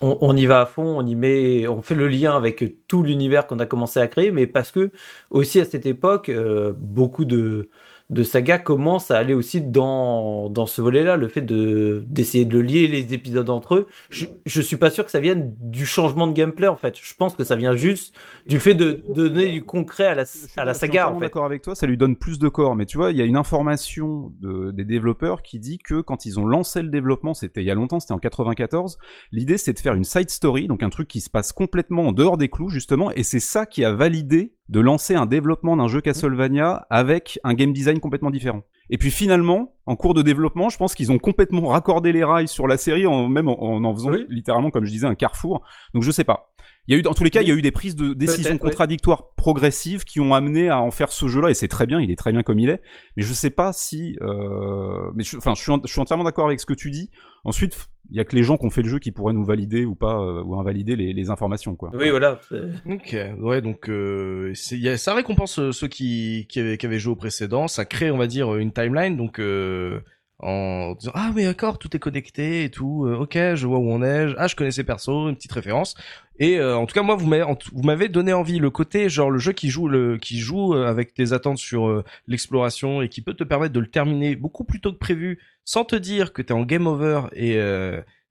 on, 0.00 0.36
y 0.36 0.46
va 0.46 0.62
à 0.62 0.66
fond, 0.66 0.98
on 0.98 1.06
y 1.06 1.14
met, 1.14 1.68
on 1.68 1.82
fait 1.82 1.94
le 1.94 2.08
lien 2.08 2.34
avec 2.34 2.86
tout 2.88 3.02
l'univers 3.02 3.46
qu'on 3.46 3.58
a 3.58 3.66
commencé 3.66 4.00
à 4.00 4.08
créer, 4.08 4.30
mais 4.30 4.46
parce 4.46 4.72
que 4.72 4.90
aussi 5.30 5.60
à 5.60 5.64
cette 5.64 5.84
époque, 5.86 6.28
euh, 6.30 6.72
beaucoup 6.76 7.24
de 7.26 7.68
de 8.12 8.22
saga 8.22 8.58
commence 8.58 9.10
à 9.10 9.16
aller 9.16 9.32
aussi 9.32 9.62
dans, 9.62 10.50
dans 10.50 10.66
ce 10.66 10.82
volet-là, 10.82 11.16
le 11.16 11.28
fait 11.28 11.40
de 11.40 12.04
d'essayer 12.06 12.44
de 12.44 12.58
lier 12.58 12.86
les 12.86 13.14
épisodes 13.14 13.48
entre 13.48 13.74
eux. 13.74 13.86
Je, 14.10 14.26
je 14.44 14.60
suis 14.60 14.76
pas 14.76 14.90
sûr 14.90 15.04
que 15.04 15.10
ça 15.10 15.18
vienne 15.18 15.54
du 15.58 15.86
changement 15.86 16.26
de 16.26 16.34
gameplay 16.34 16.68
en 16.68 16.76
fait. 16.76 16.94
Je 17.00 17.14
pense 17.14 17.34
que 17.34 17.42
ça 17.42 17.56
vient 17.56 17.74
juste 17.74 18.14
du 18.46 18.60
fait 18.60 18.74
de, 18.74 19.02
donner 19.08 19.50
du 19.50 19.64
concret 19.64 20.06
à 20.06 20.14
la, 20.14 20.24
à 20.58 20.64
la 20.66 20.74
saga 20.74 21.08
en 21.08 21.14
fait. 21.14 21.26
D'accord 21.26 21.46
avec 21.46 21.62
toi, 21.62 21.74
ça 21.74 21.86
lui 21.86 21.96
donne 21.96 22.16
plus 22.16 22.38
de 22.38 22.48
corps. 22.48 22.76
Mais 22.76 22.84
tu 22.84 22.98
vois, 22.98 23.12
il 23.12 23.16
y 23.16 23.22
a 23.22 23.24
une 23.24 23.36
information 23.36 24.32
de, 24.40 24.72
des 24.72 24.84
développeurs 24.84 25.42
qui 25.42 25.58
dit 25.58 25.78
que 25.78 26.02
quand 26.02 26.26
ils 26.26 26.38
ont 26.38 26.44
lancé 26.44 26.82
le 26.82 26.90
développement, 26.90 27.32
c'était 27.32 27.62
il 27.62 27.66
y 27.66 27.70
a 27.70 27.74
longtemps, 27.74 27.98
c'était 27.98 28.12
en 28.12 28.18
94. 28.18 28.98
L'idée 29.32 29.56
c'est 29.56 29.72
de 29.72 29.78
faire 29.78 29.94
une 29.94 30.04
side 30.04 30.28
story, 30.28 30.66
donc 30.66 30.82
un 30.82 30.90
truc 30.90 31.08
qui 31.08 31.22
se 31.22 31.30
passe 31.30 31.52
complètement 31.52 32.08
en 32.08 32.12
dehors 32.12 32.36
des 32.36 32.50
clous 32.50 32.68
justement, 32.68 33.10
et 33.12 33.22
c'est 33.22 33.40
ça 33.40 33.64
qui 33.64 33.84
a 33.84 33.92
validé 33.92 34.52
de 34.68 34.80
lancer 34.80 35.14
un 35.14 35.26
développement 35.26 35.76
d'un 35.76 35.88
jeu 35.88 36.00
Castlevania 36.00 36.86
avec 36.88 37.38
un 37.44 37.54
game 37.54 37.72
design 37.72 38.00
complètement 38.00 38.30
différent. 38.30 38.62
Et 38.90 38.98
puis 38.98 39.10
finalement, 39.10 39.74
en 39.86 39.96
cours 39.96 40.14
de 40.14 40.22
développement, 40.22 40.68
je 40.68 40.76
pense 40.76 40.94
qu'ils 40.94 41.12
ont 41.12 41.18
complètement 41.18 41.68
raccordé 41.68 42.12
les 42.12 42.24
rails 42.24 42.48
sur 42.48 42.66
la 42.66 42.76
série, 42.76 43.06
en, 43.06 43.28
même 43.28 43.48
en 43.48 43.84
en, 43.84 43.94
faisant 43.94 44.10
littéralement, 44.28 44.70
comme 44.70 44.84
je 44.84 44.90
disais, 44.90 45.06
un 45.06 45.14
carrefour. 45.14 45.62
Donc 45.94 46.02
je 46.02 46.10
sais 46.10 46.24
pas. 46.24 46.52
Il 46.88 46.92
y 46.92 46.96
a 46.96 46.98
eu, 46.98 47.02
dans 47.02 47.14
tous 47.14 47.22
les 47.22 47.30
cas, 47.30 47.42
il 47.42 47.48
y 47.48 47.52
a 47.52 47.54
eu 47.54 47.62
des 47.62 47.70
prises 47.70 47.94
de 47.94 48.12
décisions 48.12 48.58
contradictoires 48.58 49.34
progressives 49.36 50.04
qui 50.04 50.18
ont 50.18 50.34
amené 50.34 50.68
à 50.68 50.80
en 50.80 50.90
faire 50.90 51.12
ce 51.12 51.28
jeu-là, 51.28 51.50
et 51.50 51.54
c'est 51.54 51.68
très 51.68 51.86
bien, 51.86 52.00
il 52.00 52.10
est 52.10 52.16
très 52.16 52.32
bien 52.32 52.42
comme 52.42 52.58
il 52.58 52.70
est. 52.70 52.82
Mais 53.16 53.22
je 53.22 53.32
sais 53.32 53.50
pas 53.50 53.72
si, 53.72 54.16
euh... 54.20 55.10
mais 55.14 55.22
je, 55.22 55.36
enfin, 55.36 55.54
je 55.54 55.62
suis, 55.62 55.72
je 55.84 55.92
suis 55.92 56.00
entièrement 56.00 56.24
d'accord 56.24 56.46
avec 56.46 56.58
ce 56.60 56.66
que 56.66 56.74
tu 56.74 56.90
dis. 56.90 57.10
Ensuite, 57.44 57.88
il 58.10 58.16
y 58.16 58.20
a 58.20 58.24
que 58.24 58.36
les 58.36 58.42
gens 58.42 58.56
qui 58.56 58.66
ont 58.66 58.70
fait 58.70 58.82
le 58.82 58.88
jeu 58.88 58.98
qui 58.98 59.10
pourraient 59.10 59.32
nous 59.32 59.44
valider 59.44 59.84
ou 59.84 59.94
pas 59.94 60.20
euh, 60.20 60.42
ou 60.42 60.54
invalider 60.56 60.96
les, 60.96 61.12
les, 61.12 61.30
informations 61.30 61.74
quoi. 61.74 61.90
Oui 61.94 62.10
voilà. 62.10 62.38
Ok 62.86 63.16
ouais 63.40 63.62
donc 63.62 63.88
euh, 63.88 64.52
y 64.72 64.88
a, 64.88 64.98
ça 64.98 65.14
récompense 65.14 65.58
euh, 65.58 65.72
ceux 65.72 65.88
qui, 65.88 66.46
qui 66.48 66.60
avaient, 66.60 66.76
qui, 66.76 66.86
avaient, 66.86 66.98
joué 66.98 67.12
au 67.12 67.16
précédent, 67.16 67.68
ça 67.68 67.84
crée 67.84 68.10
on 68.10 68.18
va 68.18 68.26
dire 68.26 68.54
une 68.56 68.72
timeline 68.72 69.16
donc 69.16 69.38
euh, 69.38 70.00
en 70.42 70.94
disant 70.94 71.12
ah 71.14 71.30
mais 71.34 71.44
d'accord 71.44 71.78
tout 71.78 71.94
est 71.96 72.00
connecté 72.00 72.64
et 72.64 72.70
tout 72.70 73.06
euh, 73.06 73.16
ok 73.16 73.34
je 73.54 73.66
vois 73.66 73.78
où 73.78 73.90
on 73.90 74.02
est 74.02 74.34
ah 74.36 74.48
je 74.48 74.56
connais 74.56 74.72
ces 74.72 74.84
persos 74.84 75.28
une 75.28 75.36
petite 75.36 75.52
référence. 75.52 75.94
Et 76.38 76.58
euh, 76.58 76.76
en 76.76 76.86
tout 76.86 76.94
cas 76.94 77.02
moi 77.02 77.16
vous 77.16 77.82
m'avez 77.82 78.08
donné 78.08 78.32
envie. 78.32 78.58
Le 78.58 78.70
côté 78.70 79.08
genre 79.08 79.30
le 79.30 79.38
jeu 79.38 79.52
qui 79.52 79.70
joue 79.70 79.88
le 79.88 80.18
qui 80.18 80.38
joue 80.38 80.74
euh, 80.74 80.86
avec 80.86 81.14
tes 81.14 81.32
attentes 81.32 81.58
sur 81.58 82.02
l'exploration 82.26 83.02
et 83.02 83.08
qui 83.08 83.22
peut 83.22 83.34
te 83.34 83.44
permettre 83.44 83.72
de 83.72 83.80
le 83.80 83.86
terminer 83.86 84.34
beaucoup 84.36 84.64
plus 84.64 84.80
tôt 84.80 84.92
que 84.92 84.98
prévu 84.98 85.38
sans 85.64 85.84
te 85.84 85.96
dire 85.96 86.32
que 86.32 86.42
t'es 86.42 86.52
en 86.52 86.62
game 86.62 86.86
over 86.86 87.22
et 87.32 87.56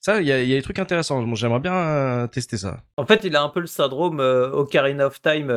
ça, 0.01 0.19
il 0.19 0.27
y 0.27 0.31
a, 0.31 0.41
y 0.41 0.53
a, 0.53 0.55
des 0.55 0.61
trucs 0.61 0.79
intéressants. 0.79 1.23
J'aimerais 1.35 1.59
bien 1.59 2.27
tester 2.31 2.57
ça. 2.57 2.81
En 2.97 3.05
fait, 3.05 3.23
il 3.23 3.35
a 3.35 3.43
un 3.43 3.49
peu 3.49 3.61
le 3.61 3.67
syndrome 3.67 4.19
Ocarina 4.19 5.07
of 5.07 5.21
Time 5.21 5.53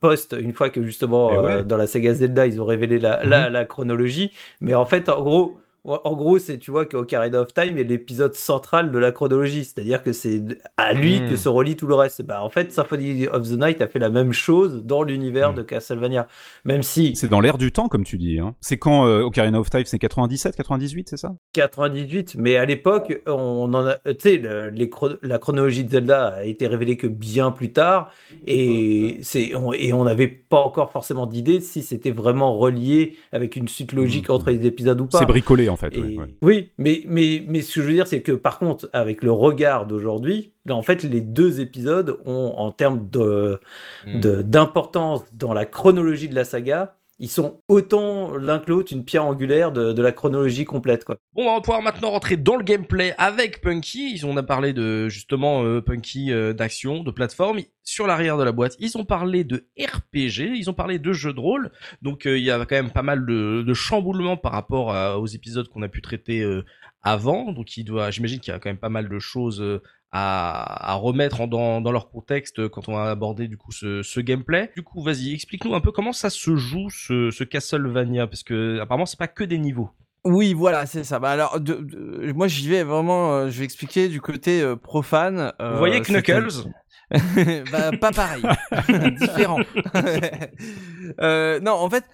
post, 0.00 0.34
une 0.38 0.52
fois 0.52 0.70
que 0.70 0.82
justement 0.82 1.62
dans 1.62 1.76
la 1.76 1.86
saga 1.86 2.14
Zelda, 2.14 2.46
ils 2.46 2.60
ont 2.60 2.64
révélé 2.64 2.98
la, 2.98 3.24
la, 3.24 3.46
mhm. 3.46 3.52
la, 3.52 3.64
chronologie. 3.64 4.32
Mais 4.60 4.74
en 4.74 4.86
fait, 4.86 5.08
en 5.08 5.22
gros, 5.22 5.61
en 5.84 6.14
gros, 6.14 6.38
c'est 6.38 6.58
tu 6.58 6.70
vois 6.70 6.86
qu'Ocarina 6.86 7.40
of 7.40 7.52
Time 7.52 7.76
est 7.76 7.82
l'épisode 7.82 8.34
central 8.34 8.92
de 8.92 8.98
la 8.98 9.10
chronologie, 9.10 9.64
c'est-à-dire 9.64 10.02
que 10.04 10.12
c'est 10.12 10.40
à 10.76 10.92
lui 10.92 11.18
que 11.20 11.34
hmm. 11.34 11.36
se 11.36 11.48
relie 11.48 11.74
tout 11.74 11.88
le 11.88 11.96
reste. 11.96 12.22
Bah, 12.22 12.44
en 12.44 12.50
fait, 12.50 12.70
Symphony 12.70 13.26
of 13.26 13.48
the 13.48 13.58
Night 13.58 13.82
a 13.82 13.88
fait 13.88 13.98
la 13.98 14.08
même 14.08 14.32
chose 14.32 14.84
dans 14.84 15.02
l'univers 15.02 15.52
hmm. 15.52 15.56
de 15.56 15.62
Castlevania, 15.62 16.28
même 16.64 16.84
si 16.84 17.16
c'est 17.16 17.28
dans 17.28 17.40
l'air 17.40 17.58
du 17.58 17.72
temps 17.72 17.88
comme 17.88 18.04
tu 18.04 18.16
dis. 18.16 18.38
Hein. 18.38 18.54
C'est 18.60 18.76
quand 18.76 19.06
euh, 19.06 19.22
Ocarina 19.22 19.58
of 19.58 19.70
Time, 19.70 19.82
c'est 19.84 19.98
97, 19.98 20.54
98, 20.54 21.08
c'est 21.08 21.16
ça? 21.16 21.34
98, 21.52 22.36
mais 22.38 22.56
à 22.56 22.64
l'époque, 22.64 23.20
on 23.26 23.74
en 23.74 23.86
a, 23.86 23.96
tu 23.96 24.14
sais, 24.20 24.42
la 25.22 25.38
chronologie 25.38 25.82
de 25.82 25.90
Zelda 25.90 26.28
a 26.28 26.44
été 26.44 26.68
révélée 26.68 26.96
que 26.96 27.08
bien 27.08 27.50
plus 27.50 27.72
tard, 27.72 28.12
et 28.46 29.18
c'est 29.22 29.52
et 29.76 29.92
on 29.92 30.04
n'avait 30.04 30.28
pas 30.28 30.60
encore 30.60 30.92
forcément 30.92 31.26
d'idée 31.26 31.60
si 31.60 31.82
c'était 31.82 32.12
vraiment 32.12 32.56
relié 32.56 33.16
avec 33.32 33.56
une 33.56 33.66
suite 33.66 33.92
logique 33.92 34.28
hmm. 34.28 34.32
entre 34.32 34.50
les 34.50 34.64
épisodes 34.64 35.00
ou 35.00 35.06
pas. 35.06 35.18
C'est 35.18 35.26
bricolé 35.26 35.71
en 35.72 35.76
fait. 35.76 35.94
Oui, 36.42 36.70
mais, 36.78 37.02
mais, 37.06 37.44
mais 37.46 37.62
ce 37.62 37.74
que 37.74 37.80
je 37.82 37.86
veux 37.86 37.92
dire, 37.92 38.06
c'est 38.06 38.22
que 38.22 38.32
par 38.32 38.58
contre, 38.58 38.88
avec 38.92 39.22
le 39.22 39.32
regard 39.32 39.86
d'aujourd'hui, 39.86 40.52
en 40.70 40.82
fait, 40.82 41.02
les 41.02 41.20
deux 41.20 41.60
épisodes 41.60 42.18
ont, 42.24 42.54
en 42.56 42.70
termes 42.70 43.08
hmm. 43.14 44.20
d'importance 44.42 45.24
de, 45.32 45.38
dans 45.38 45.52
la 45.52 45.64
chronologie 45.64 46.28
de 46.28 46.34
la 46.34 46.44
saga, 46.44 46.96
ils 47.18 47.28
sont 47.28 47.62
autant 47.68 48.36
l'un 48.36 48.58
que 48.58 48.70
l'autre 48.70 48.92
une 48.92 49.04
pierre 49.04 49.24
angulaire 49.24 49.70
de, 49.70 50.02
la 50.02 50.12
chronologie 50.12 50.64
complète. 50.64 51.04
Bon, 51.34 51.48
on 51.48 51.54
va 51.54 51.60
pouvoir 51.60 51.82
maintenant 51.82 52.10
rentrer 52.10 52.36
dans 52.36 52.56
le 52.56 52.64
gameplay 52.64 53.14
avec 53.16 53.60
Punky. 53.60 54.20
On 54.24 54.36
a 54.36 54.42
parlé 54.42 54.72
de 54.72 55.08
justement 55.08 55.62
euh, 55.62 55.80
Punky 55.80 56.32
euh, 56.32 56.52
d'action, 56.52 57.04
de 57.04 57.10
plateforme. 57.10 57.60
Sur 57.84 58.06
l'arrière 58.06 58.38
de 58.38 58.44
la 58.44 58.52
boîte, 58.52 58.76
ils 58.78 58.96
ont 58.96 59.04
parlé 59.04 59.44
de 59.44 59.68
RPG, 59.78 60.56
ils 60.56 60.68
ont 60.68 60.74
parlé 60.74 60.98
de 60.98 61.12
jeux 61.12 61.32
de 61.32 61.40
rôle. 61.40 61.70
Donc 62.00 62.26
euh, 62.26 62.38
il 62.38 62.44
y 62.44 62.50
a 62.50 62.58
quand 62.64 62.76
même 62.76 62.90
pas 62.90 63.02
mal 63.02 63.24
de, 63.24 63.62
de 63.62 63.74
chamboulements 63.74 64.36
par 64.36 64.52
rapport 64.52 64.88
aux 65.20 65.26
épisodes 65.26 65.68
qu'on 65.68 65.82
a 65.82 65.88
pu 65.88 66.02
traiter 66.02 66.44
avant. 67.02 67.52
Donc 67.52 67.76
il 67.76 67.84
doit, 67.84 68.10
j'imagine 68.10 68.40
qu'il 68.40 68.52
y 68.52 68.56
a 68.56 68.58
quand 68.58 68.70
même 68.70 68.78
pas 68.78 68.88
mal 68.88 69.08
de 69.08 69.18
choses 69.18 69.62
à, 70.12 70.92
à 70.92 70.94
remettre 70.94 71.46
dans, 71.46 71.80
dans, 71.80 71.92
leur 71.92 72.10
contexte 72.10 72.68
quand 72.68 72.88
on 72.88 72.94
va 72.94 73.10
aborder 73.10 73.48
du 73.48 73.56
coup 73.56 73.72
ce, 73.72 74.02
ce 74.02 74.20
gameplay. 74.20 74.70
Du 74.76 74.82
coup, 74.82 75.02
vas-y, 75.02 75.32
explique-nous 75.32 75.74
un 75.74 75.80
peu 75.80 75.90
comment 75.90 76.12
ça 76.12 76.28
se 76.30 76.54
joue 76.54 76.90
ce, 76.90 77.30
ce 77.30 77.44
Castlevania, 77.44 78.26
parce 78.26 78.42
que 78.42 78.78
apparemment 78.80 79.06
c'est 79.06 79.18
pas 79.18 79.28
que 79.28 79.44
des 79.44 79.58
niveaux. 79.58 79.90
Oui, 80.24 80.54
voilà, 80.54 80.86
c'est 80.86 81.02
ça. 81.02 81.18
Bah 81.18 81.30
alors, 81.30 81.58
de, 81.58 82.32
moi 82.32 82.46
j'y 82.46 82.68
vais 82.68 82.84
vraiment, 82.84 83.32
euh, 83.32 83.50
je 83.50 83.58
vais 83.58 83.64
expliquer 83.64 84.08
du 84.08 84.20
côté 84.20 84.62
euh, 84.62 84.76
profane. 84.76 85.52
Euh, 85.60 85.72
Vous 85.72 85.78
voyez 85.78 86.00
Knuckles? 86.00 86.64
Bah, 87.70 87.90
pas 88.00 88.10
pareil, 88.10 88.42
différent. 89.18 89.58
euh, 91.20 91.60
non, 91.60 91.72
en 91.72 91.90
fait, 91.90 92.04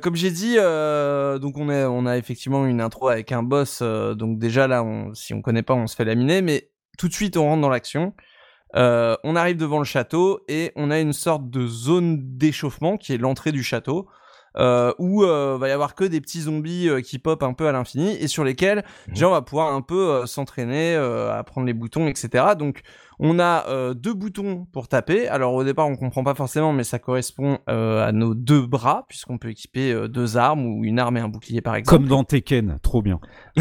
comme 0.00 0.14
j'ai 0.14 0.30
dit, 0.30 0.54
euh, 0.58 1.40
donc 1.40 1.58
on 1.58 1.68
a, 1.68 1.88
on 1.88 2.06
a 2.06 2.16
effectivement 2.18 2.64
une 2.64 2.80
intro 2.80 3.08
avec 3.08 3.32
un 3.32 3.42
boss. 3.42 3.82
donc 3.82 4.38
déjà 4.38 4.68
là, 4.68 4.84
on, 4.84 5.12
si 5.12 5.34
on 5.34 5.42
connaît 5.42 5.64
pas, 5.64 5.74
on 5.74 5.88
se 5.88 5.96
fait 5.96 6.04
laminer. 6.04 6.40
Mais 6.40 6.70
tout 6.98 7.08
de 7.08 7.12
suite, 7.12 7.36
on 7.36 7.44
rentre 7.44 7.62
dans 7.62 7.68
l'action. 7.68 8.14
Euh, 8.76 9.16
on 9.22 9.36
arrive 9.36 9.56
devant 9.56 9.78
le 9.78 9.84
château 9.84 10.40
et 10.48 10.72
on 10.74 10.90
a 10.90 10.98
une 10.98 11.12
sorte 11.12 11.48
de 11.48 11.66
zone 11.66 12.18
d'échauffement 12.36 12.96
qui 12.96 13.12
est 13.12 13.18
l'entrée 13.18 13.52
du 13.52 13.62
château. 13.62 14.08
Euh, 14.56 14.92
où 15.00 15.24
euh, 15.24 15.58
va 15.58 15.68
y 15.68 15.72
avoir 15.72 15.96
que 15.96 16.04
des 16.04 16.20
petits 16.20 16.42
zombies 16.42 16.88
euh, 16.88 17.00
qui 17.00 17.18
pop 17.18 17.42
un 17.42 17.54
peu 17.54 17.66
à 17.66 17.72
l'infini 17.72 18.14
et 18.14 18.28
sur 18.28 18.44
lesquels 18.44 18.84
mmh. 19.08 19.24
on 19.24 19.30
va 19.30 19.42
pouvoir 19.42 19.74
un 19.74 19.80
peu 19.80 20.26
s'entraîner 20.26 20.94
à 20.94 21.42
prendre 21.42 21.66
les 21.66 21.72
boutons 21.72 22.06
etc 22.06 22.44
donc 22.56 22.82
on 23.18 23.40
a 23.40 23.94
deux 23.94 24.14
boutons 24.14 24.66
pour 24.72 24.86
taper 24.86 25.26
alors 25.26 25.54
au 25.54 25.64
départ 25.64 25.88
on 25.88 25.96
comprend 25.96 26.22
pas 26.22 26.36
forcément 26.36 26.72
mais 26.72 26.84
ça 26.84 27.00
correspond 27.00 27.58
à 27.66 28.12
nos 28.12 28.34
deux 28.34 28.64
bras 28.64 29.06
puisqu'on 29.08 29.38
peut 29.38 29.50
équiper 29.50 29.92
deux 30.08 30.36
armes 30.36 30.64
ou 30.66 30.84
une 30.84 31.00
arme 31.00 31.16
et 31.16 31.20
un 31.20 31.28
bouclier 31.28 31.60
par 31.60 31.74
exemple 31.74 32.02
comme 32.02 32.08
dans 32.08 32.22
Tekken 32.22 32.78
trop 32.80 33.02
bien 33.02 33.18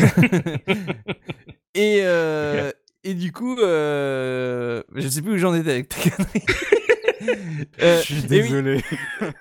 et 1.74 2.04
et 3.04 3.14
du 3.14 3.32
coup, 3.32 3.58
euh, 3.60 4.82
je 4.96 5.08
sais 5.08 5.22
plus 5.22 5.34
où 5.34 5.38
j'en 5.38 5.54
étais 5.54 5.72
avec 5.72 5.90
ta 5.90 5.98
connerie. 6.10 6.46
euh, 7.82 7.98
je 8.02 8.04
suis 8.04 8.24
désolé. 8.24 8.82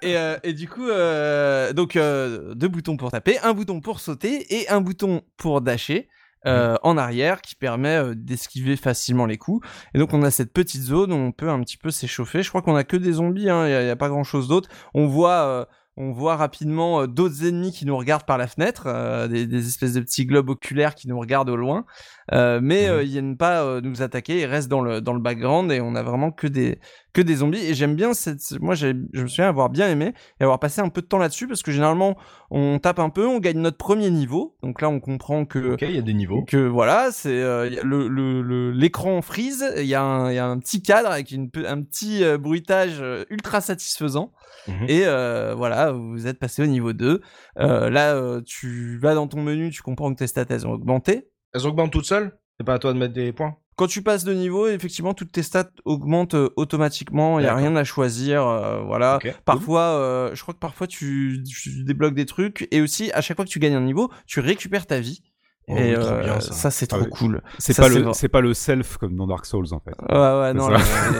Et, 0.02 0.16
euh, 0.16 0.36
et, 0.42 0.52
du 0.52 0.68
coup, 0.68 0.88
euh, 0.88 1.72
donc 1.72 1.96
euh, 1.96 2.54
deux 2.54 2.68
boutons 2.68 2.96
pour 2.96 3.10
taper, 3.10 3.38
un 3.40 3.54
bouton 3.54 3.80
pour 3.80 4.00
sauter 4.00 4.54
et 4.54 4.68
un 4.68 4.80
bouton 4.80 5.22
pour 5.36 5.60
dasher. 5.60 6.08
Euh, 6.44 6.76
en 6.82 6.98
arrière 6.98 7.40
qui 7.40 7.54
permet 7.54 7.98
euh, 7.98 8.14
d'esquiver 8.16 8.74
facilement 8.74 9.26
les 9.26 9.38
coups 9.38 9.64
et 9.94 9.98
donc 10.00 10.12
on 10.12 10.24
a 10.24 10.32
cette 10.32 10.52
petite 10.52 10.82
zone 10.82 11.12
où 11.12 11.14
on 11.14 11.30
peut 11.30 11.48
un 11.48 11.60
petit 11.60 11.76
peu 11.76 11.92
s'échauffer 11.92 12.42
je 12.42 12.48
crois 12.48 12.62
qu'on 12.62 12.74
a 12.74 12.82
que 12.82 12.96
des 12.96 13.12
zombies 13.12 13.42
il 13.42 13.48
hein, 13.48 13.68
n'y 13.68 13.72
a, 13.72 13.92
a, 13.92 13.94
pas 13.94 14.08
grand 14.08 14.24
chose 14.24 14.48
d'autre 14.48 14.68
on 14.92 15.06
voit 15.06 15.68
on 15.96 16.12
voit 16.12 16.36
rapidement 16.36 17.02
euh, 17.02 17.06
d'autres 17.06 17.44
ennemis 17.44 17.72
qui 17.72 17.84
nous 17.84 17.96
regardent 17.96 18.24
par 18.24 18.38
la 18.38 18.46
fenêtre, 18.46 18.84
euh, 18.86 19.28
des, 19.28 19.46
des, 19.46 19.66
espèces 19.66 19.92
de 19.92 20.00
petits 20.00 20.26
globes 20.26 20.48
oculaires 20.48 20.94
qui 20.94 21.08
nous 21.08 21.18
regardent 21.18 21.50
au 21.50 21.56
loin, 21.56 21.84
euh, 22.32 22.60
mais 22.62 22.88
mhm. 22.90 23.02
ils 23.02 23.08
viennent 23.08 23.36
pas 23.36 23.80
nous 23.80 24.02
attaquer, 24.02 24.40
ils 24.40 24.46
restent 24.46 24.68
dans 24.68 24.80
le 24.80 25.00
dans 25.00 25.12
le 25.12 25.20
background 25.20 25.70
et 25.70 25.80
on 25.80 25.94
a 25.94 26.02
vraiment 26.02 26.30
que 26.30 26.46
des 26.46 26.78
que 27.12 27.20
des 27.20 27.36
zombies. 27.36 27.64
Et 27.64 27.74
j'aime 27.74 27.94
bien 27.94 28.14
cette, 28.14 28.40
moi 28.60 28.74
je 28.74 28.88
me 28.88 29.26
souviens 29.26 29.48
avoir 29.48 29.70
bien 29.70 29.88
aimé 29.88 30.14
et 30.40 30.44
avoir 30.44 30.58
passé 30.58 30.80
un 30.80 30.88
peu 30.88 31.02
de 31.02 31.06
temps 31.06 31.18
là-dessus 31.18 31.46
parce 31.46 31.62
que 31.62 31.72
généralement 31.72 32.16
on 32.50 32.78
tape 32.78 32.98
un 32.98 33.10
peu, 33.10 33.26
on 33.26 33.38
gagne 33.38 33.58
notre 33.58 33.78
premier 33.78 34.10
niveau, 34.10 34.56
donc 34.62 34.80
là 34.80 34.88
on 34.88 35.00
comprend 35.00 35.44
que 35.44 35.74
ok 35.74 35.82
il 35.82 35.94
y 35.94 35.98
a 35.98 36.02
des 36.02 36.14
niveaux, 36.14 36.44
que 36.44 36.68
voilà 36.68 37.10
c'est 37.12 37.40
le 37.82 38.08
le 38.08 38.70
l'écran 38.70 39.22
freeze, 39.22 39.64
il 39.78 39.86
y 39.86 39.94
a 39.94 40.02
un 40.02 40.30
il 40.30 40.34
y 40.34 40.38
a 40.38 40.46
un 40.46 40.58
petit 40.58 40.82
cadre 40.82 41.10
avec 41.10 41.30
une 41.30 41.50
un 41.66 41.82
petit 41.82 42.22
bruitage 42.38 43.02
ultra 43.30 43.60
satisfaisant. 43.60 44.32
Mhm. 44.68 44.86
Et 44.88 45.02
euh, 45.06 45.54
voilà, 45.54 45.92
vous 45.92 46.26
êtes 46.26 46.38
passé 46.38 46.62
au 46.62 46.66
niveau 46.66 46.92
2. 46.92 47.20
Euh, 47.58 47.90
là, 47.90 48.14
euh, 48.14 48.40
tu 48.44 48.98
vas 48.98 49.14
dans 49.14 49.26
ton 49.26 49.42
menu, 49.42 49.70
tu 49.70 49.82
comprends 49.82 50.12
que 50.12 50.18
tes 50.18 50.26
stats, 50.26 50.44
elles 50.50 50.66
ont 50.66 50.72
augmenté. 50.72 51.28
Elles 51.54 51.66
augmentent 51.66 51.92
toutes 51.92 52.06
seules? 52.06 52.38
C'est 52.58 52.66
pas 52.66 52.74
à 52.74 52.78
toi 52.78 52.92
de 52.92 52.98
mettre 52.98 53.14
des 53.14 53.32
points 53.32 53.56
quand 53.74 53.86
tu 53.86 54.02
passes 54.02 54.24
de 54.24 54.34
niveau, 54.34 54.68
effectivement, 54.68 55.14
toutes 55.14 55.32
tes 55.32 55.42
stats 55.42 55.70
augmentent 55.86 56.36
automatiquement. 56.56 57.40
Il 57.40 57.44
y 57.44 57.48
a 57.48 57.54
rien 57.54 57.74
à 57.74 57.84
choisir, 57.84 58.44
voilà. 58.86 59.18
Parfois, 59.46 60.30
je 60.34 60.42
crois 60.42 60.52
que 60.52 60.58
parfois 60.58 60.86
tu, 60.86 61.42
tu, 61.42 61.82
débloques 61.82 62.14
des 62.14 62.26
trucs 62.26 62.68
et 62.70 62.82
aussi 62.82 63.10
à 63.12 63.22
chaque 63.22 63.36
fois 63.36 63.46
que 63.46 63.50
tu 63.50 63.58
gagnes 63.58 63.74
un 63.74 63.80
niveau, 63.80 64.10
tu 64.26 64.40
récupères 64.40 64.86
ta 64.86 65.00
vie. 65.00 65.22
Oh, 65.68 65.76
et 65.76 65.94
euh, 65.94 66.40
ça, 66.40 66.72
c'est 66.72 66.88
trop 66.88 67.04
cool. 67.04 67.40
C'est 67.58 67.76
pas 67.76 67.88
le 67.88 68.12
c'est 68.14 68.28
pas 68.28 68.40
le 68.40 68.52
self 68.52 68.96
comme 68.96 69.14
dans 69.14 69.28
Dark 69.28 69.46
Souls 69.46 69.72
en 69.72 69.78
fait. 69.78 69.94
Ouais 70.12 70.40
ouais 70.40 70.54
non 70.54 70.68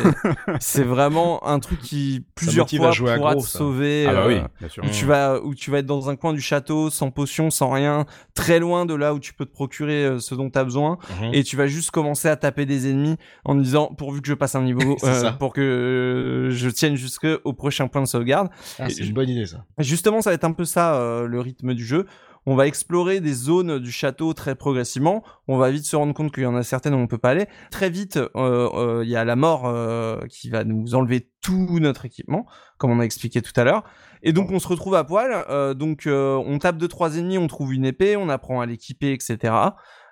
c'est 0.61 0.83
vraiment 0.83 1.47
un 1.47 1.61
truc 1.61 1.81
qui 1.81 2.25
plusieurs 2.35 2.69
fois 2.69 2.91
pourra 3.17 3.37
te 3.37 3.41
sauver. 3.43 4.07
Ah 4.09 4.15
bah 4.15 4.25
oui, 4.27 4.35
euh, 4.35 4.49
bien 4.59 4.69
sûr. 4.69 4.83
Où 4.83 4.89
tu 4.89 5.05
vas 5.05 5.41
où 5.41 5.55
tu 5.55 5.71
vas 5.71 5.79
être 5.79 5.87
dans 5.87 6.11
un 6.11 6.17
coin 6.17 6.33
du 6.33 6.41
château 6.41 6.91
sans 6.91 7.13
potion, 7.13 7.51
sans 7.51 7.71
rien, 7.71 8.05
très 8.35 8.59
loin 8.59 8.85
de 8.85 8.95
là 8.95 9.15
où 9.15 9.21
tu 9.21 9.33
peux 9.33 9.47
te 9.47 9.53
procurer 9.53 10.05
euh, 10.05 10.19
ce 10.19 10.35
dont 10.35 10.51
tu 10.51 10.59
as 10.59 10.65
besoin 10.65 10.99
mhm. 11.21 11.35
et 11.35 11.45
tu 11.45 11.57
vas 11.57 11.69
juste 11.69 11.93
commencer 11.93 12.27
à 12.27 12.35
taper 12.35 12.67
des 12.67 12.91
ennemis 12.91 13.19
en 13.45 13.55
disant 13.55 13.95
pourvu 13.97 14.23
que 14.23 14.29
je 14.29 14.35
passe 14.35 14.57
un 14.57 14.63
niveau 14.63 14.97
pour 15.39 15.53
que 15.53 16.49
je 16.51 16.69
tienne 16.69 16.97
jusqu'au 16.97 17.53
prochain 17.53 17.87
point 17.87 18.03
de 18.03 18.09
sauvegarde. 18.09 18.49
Ah, 18.81 18.89
c'est 18.89 19.05
une 19.05 19.15
bonne 19.15 19.29
idée 19.29 19.47
ça. 19.47 19.65
Justement, 19.79 20.21
ça 20.21 20.31
va 20.31 20.35
être 20.35 20.45
un 20.45 20.53
peu 20.53 20.65
ça 20.65 21.23
le 21.29 21.41
rythme 21.41 21.75
du 21.75 21.85
jeu 21.85 22.07
on 22.47 22.57
va 22.57 22.67
explorer 22.67 23.21
des 23.21 23.33
zones 23.33 23.79
du 23.79 23.93
château 23.93 24.33
très 24.33 24.55
progressivement. 24.55 25.23
On 25.49 25.59
va 25.59 25.71
vite 25.71 25.85
se 25.85 25.95
rendre 25.97 26.15
compte 26.15 26.33
qu'il 26.33 26.43
y 26.43 26.47
en 26.47 26.57
a 26.57 26.63
certaines 26.63 26.95
où 26.95 26.99
on 26.99 27.07
peut 27.07 27.19
pas 27.19 27.31
aller. 27.31 27.47
Très 27.71 27.91
vite, 27.91 28.17
euh, 28.17 28.29
euh, 28.37 29.03
il 29.05 29.11
y 29.11 29.17
a 29.17 29.25
la 29.25 29.37
mort 29.37 29.67
euh, 29.67 30.21
qui 30.29 30.51
va 30.51 30.65
nous 30.65 30.95
enlever 30.95 31.29
tout 31.41 31.79
notre 31.81 32.05
équipement, 32.05 32.47
comme 32.79 32.91
on 32.91 33.01
a 33.01 33.05
expliqué 33.05 33.43
tout 33.43 33.53
à 33.57 33.65
l'heure. 33.65 33.85
Et 34.23 34.33
donc 34.33 34.51
on 34.51 34.59
se 34.59 34.69
retrouve 34.69 34.95
à 34.95 35.05
poil. 35.05 35.75
donc 35.77 36.05
on 36.07 36.59
tape 36.59 36.77
deux 36.77 36.89
trois 36.89 37.17
ennemis, 37.17 37.39
on 37.39 37.49
trouve 37.49 37.75
une 37.75 37.85
épée, 37.85 38.17
on 38.17 38.29
apprend 38.29 38.61
à 38.61 38.67
l'équiper, 38.67 39.13
etc. 39.13 39.55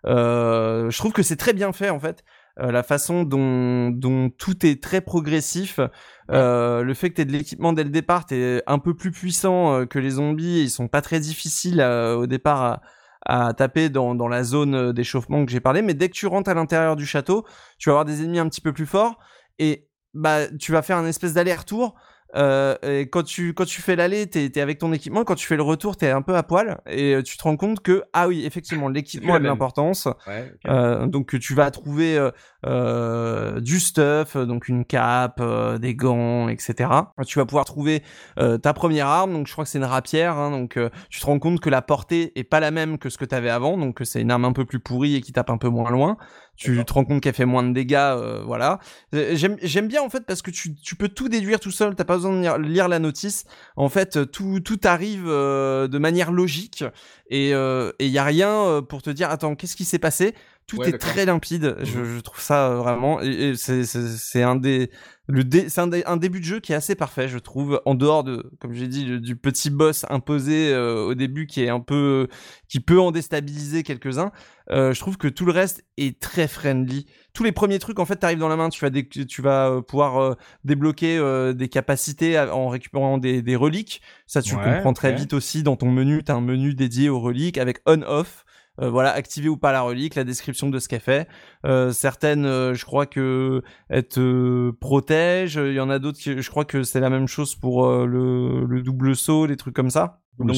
je 0.05 0.99
trouve 0.99 1.13
que 1.13 1.23
c'est 1.23 1.37
très 1.37 1.53
bien 1.53 1.73
fait 1.73 1.91
en 1.91 2.01
fait. 2.01 2.25
La 2.61 2.83
façon 2.83 3.23
dont, 3.23 4.31
tout 4.39 4.67
est 4.67 4.83
très 4.83 5.01
progressif, 5.01 5.81
le 6.29 6.93
fait 6.95 7.11
que 7.11 7.23
tu 7.23 7.27
de 7.27 7.33
l'équipement 7.33 7.73
dès 7.73 7.85
le 7.85 7.91
départ, 7.91 8.27
tu 8.27 8.35
es 8.35 8.63
un 8.67 8.79
peu 8.79 8.95
plus 8.95 9.11
puissant 9.11 9.87
que 9.87 9.99
les 9.99 10.11
zombies, 10.11 10.63
ils 10.63 10.71
sont 10.71 10.89
pas 10.89 11.03
très 11.03 11.21
difficiles 11.21 11.81
au 11.81 12.27
départ 12.27 12.81
à, 13.27 13.53
taper 13.55 13.89
dans, 13.89 14.15
dans 14.15 14.29
la 14.29 14.45
zone 14.45 14.93
d'échauffement 14.93 15.45
que 15.45 15.53
j'ai 15.53 15.61
parlé, 15.61 15.83
mais 15.83 15.95
dès 15.95 16.09
que 16.09 16.15
tu 16.15 16.27
rentres 16.27 16.51
à 16.51 16.55
l'intérieur 16.55 16.97
du 16.97 17.07
château, 17.07 17.47
tu 17.79 17.89
vas 17.89 17.95
avoir 17.95 18.05
des 18.05 18.23
ennemis 18.23 18.39
un 18.39 18.49
petit 18.49 18.61
peu 18.61 18.73
plus 18.73 18.87
forts 18.87 19.19
et 19.59 19.89
bah 20.15 20.49
tu 20.59 20.73
vas 20.73 20.83
faire 20.83 20.97
un 20.97 21.07
espèce 21.07 21.35
d'aller-retour 21.35 21.95
euh, 22.37 22.77
et 22.83 23.09
quand 23.09 23.23
tu 23.23 23.55
quand 23.55 23.65
tu 23.65 23.83
fais 23.83 23.97
l'aller, 23.97 24.27
t'es 24.27 24.47
es 24.47 24.61
avec 24.61 24.79
ton 24.79 24.93
équipement. 24.93 25.25
Quand 25.25 25.35
tu 25.35 25.47
fais 25.47 25.57
le 25.57 25.63
retour, 25.63 25.97
t'es 25.97 26.11
un 26.11 26.23
peu 26.23 26.37
à 26.37 26.43
poil 26.43 26.81
et 26.87 27.15
euh, 27.15 27.23
tu 27.23 27.37
te 27.37 27.43
rends 27.43 27.57
compte 27.57 27.81
que 27.81 28.03
ah 28.13 28.29
oui, 28.29 28.45
effectivement, 28.47 28.89
l'équipement 28.89 29.35
a 29.35 29.39
de 29.39 29.45
l'importance. 29.45 30.09
Ouais, 30.27 30.53
euh, 30.69 31.07
donc 31.07 31.39
tu 31.39 31.55
vas 31.55 31.71
trouver 31.71 32.17
euh, 32.17 32.31
euh, 32.67 33.61
du 33.61 33.81
stuff, 33.81 34.37
donc 34.37 34.69
une 34.69 34.85
cape, 34.85 35.43
des 35.81 35.95
gants, 35.95 36.49
etc. 36.49 36.91
Tu 37.27 37.39
vas 37.39 37.47
pouvoir 37.47 37.65
trouver 37.65 38.03
ta 38.37 38.73
première 38.73 39.07
arme. 39.07 39.33
Donc 39.33 39.47
je 39.47 39.53
crois 39.53 39.65
que 39.65 39.71
c'est 39.71 39.79
une 39.79 39.85
rapière. 39.85 40.37
Hein, 40.37 40.51
donc 40.51 40.79
tu 41.09 41.21
te 41.21 41.27
rends 41.27 41.39
compte 41.39 41.61
que 41.61 41.71
la 41.71 41.83
portée 41.83 42.33
est 42.39 42.45
pas 42.45 42.61
la 42.61 42.71
même 42.71 42.99
que 42.99 43.09
ce 43.09 43.19
que 43.19 43.25
t'avais 43.25 43.51
avant. 43.51 43.77
Donc 43.77 44.01
c'est 44.05 44.21
une 44.21 44.31
arme 44.31 44.45
un 44.45 44.53
peu 44.53 44.65
plus 44.65 44.81
pourrie 44.81 45.17
et 45.17 45.21
qui 45.21 45.33
tape 45.33 45.51
un 45.51 45.59
peu 45.59 45.69
moins 45.69 45.91
loin 45.91 46.17
tu 46.61 46.85
te 46.85 46.93
rends 46.93 47.05
compte 47.05 47.23
qu'elle 47.23 47.35
fait 47.35 47.47
moins 47.47 47.63
de 47.63 47.73
dégâts, 47.73 47.95
euh, 47.97 48.43
voilà. 48.45 48.81
Euh, 49.15 49.35
j'aime 49.35 49.89
bien 49.89 50.03
en 50.03 50.11
fait 50.11 50.27
parce 50.27 50.43
que 50.43 50.51
tu, 50.51 50.75
tu 50.75 50.95
peux 50.95 51.09
tout 51.09 51.31
déduire 51.31 51.59
tout 51.59 51.71
seul, 51.71 51.95
t'as 51.95 52.05
pas 52.05 52.17
besoin 52.17 52.59
de 52.59 52.63
lire, 52.63 52.87
la 52.87 52.99
notice. 52.99 53.47
En 53.77 53.89
fait, 53.89 54.31
tout, 54.31 54.61
tout 54.61 54.79
arrive 54.85 55.25
euh, 55.27 55.89
de 55.89 55.99
manière 55.99 56.33
logique 56.33 56.85
et 57.31 57.51
il 57.51 58.11
y 58.11 58.19
a 58.19 58.25
rien 58.25 58.83
pour 58.87 59.01
te 59.01 59.09
dire 59.09 59.31
attends 59.31 59.55
qu'est-ce 59.55 59.75
qui 59.75 59.87
s'est 59.87 59.99
passé? 59.99 60.35
Tout 60.67 60.83
est 60.85 60.99
très 60.99 61.25
limpide. 61.25 61.77
Je, 61.83 61.99
mmh. 61.99 62.17
je, 62.17 62.21
trouve 62.21 62.41
ça 62.41 62.69
vraiment 62.75 63.21
et, 63.23 63.55
c'est 63.57 64.43
un 64.43 64.55
des 64.55 64.91
le 65.31 65.69
c'est 65.69 65.81
un, 65.81 66.17
début 66.17 66.41
de 66.41 66.45
jeu 66.45 66.61
qui 66.61 66.73
est 66.73 66.75
assez 66.75 66.95
parfait, 66.95 67.29
je 67.29 67.39
trouve, 67.39 67.81
en 67.85 67.95
dehors 67.95 68.25
de, 68.25 68.51
comme 68.61 68.73
j'ai 68.73 68.89
dit, 68.89 69.21
du 69.21 69.37
petit 69.37 69.71
boss 69.71 70.05
imposé 70.09 70.73
euh, 70.73 71.05
au 71.05 71.15
début 71.15 71.47
qui 71.47 71.63
est 71.63 71.69
un 71.69 71.81
peu, 71.81 72.29
qui 72.69 72.81
peut 72.81 73.01
en 73.01 73.11
déstabiliser 73.11 73.83
quelques-uns. 73.83 74.33
Euh, 74.71 74.93
je 74.93 75.01
trouve 75.01 75.17
que 75.17 75.29
tout 75.29 75.45
le 75.45 75.53
reste 75.53 75.85
est 75.97 76.21
très 76.21 76.49
friendly. 76.49 77.07
Tous 77.33 77.45
les 77.45 77.53
premiers 77.53 77.79
trucs, 77.79 77.99
en 77.99 78.05
fait, 78.05 78.17
t'arrives 78.17 78.39
dans 78.39 78.49
la 78.49 78.57
main, 78.57 78.69
tu 78.69 78.85
vas, 78.85 78.91
tu 78.91 79.43
vas 79.43 79.71
euh, 79.71 79.81
pouvoir 79.81 80.37
débloquer 80.65 81.21
des 81.55 81.69
capacités 81.69 82.39
en 82.39 82.69
récupérant 82.69 83.19
des, 83.19 83.43
des 83.43 83.57
reliques. 83.57 84.03
Ça, 84.27 84.43
tu 84.43 84.55
comprends 84.55 84.93
très 84.93 85.13
vite 85.13 85.33
aussi 85.33 85.63
dans 85.63 85.77
ton 85.77 85.91
menu. 85.91 86.23
T'as 86.23 86.35
un 86.35 86.41
menu 86.41 86.75
dédié 86.75 87.09
aux 87.09 87.21
reliques 87.21 87.59
avec 87.59 87.81
on/off. 87.87 88.45
Euh, 88.81 88.91
voilà, 88.91 89.13
activer 89.13 89.49
ou 89.49 89.57
pas 89.57 89.73
la 89.73 89.83
relique, 89.83 90.15
la 90.15 90.25
description 90.25 90.71
de 90.71 90.79
ce 90.79 90.89
qu'elle 90.89 91.01
fait. 91.01 91.29
Euh, 91.65 91.93
certaines, 91.93 92.47
euh, 92.47 92.75
je 92.75 92.85
crois 92.85 93.07
que 93.07 93.63
elles 93.89 94.09
te 94.09 94.71
protègent. 94.71 95.61
Il 95.63 95.75
y 95.75 95.81
en 95.81 95.91
a 95.91 95.99
d'autres 95.99 96.19
qui, 96.19 96.41
je 96.41 96.51
crois 96.51 96.65
que 96.65 96.83
c'est 96.83 97.01
la 97.01 97.11
même 97.11 97.29
chose 97.29 97.55
pour 97.55 97.87
le, 97.89 98.65
le, 98.65 98.83
double 98.83 99.15
saut, 99.17 99.47
des 99.47 99.57
trucs 99.57 99.75
comme 99.75 99.91
ça. 99.91 100.21
Donc, 100.39 100.57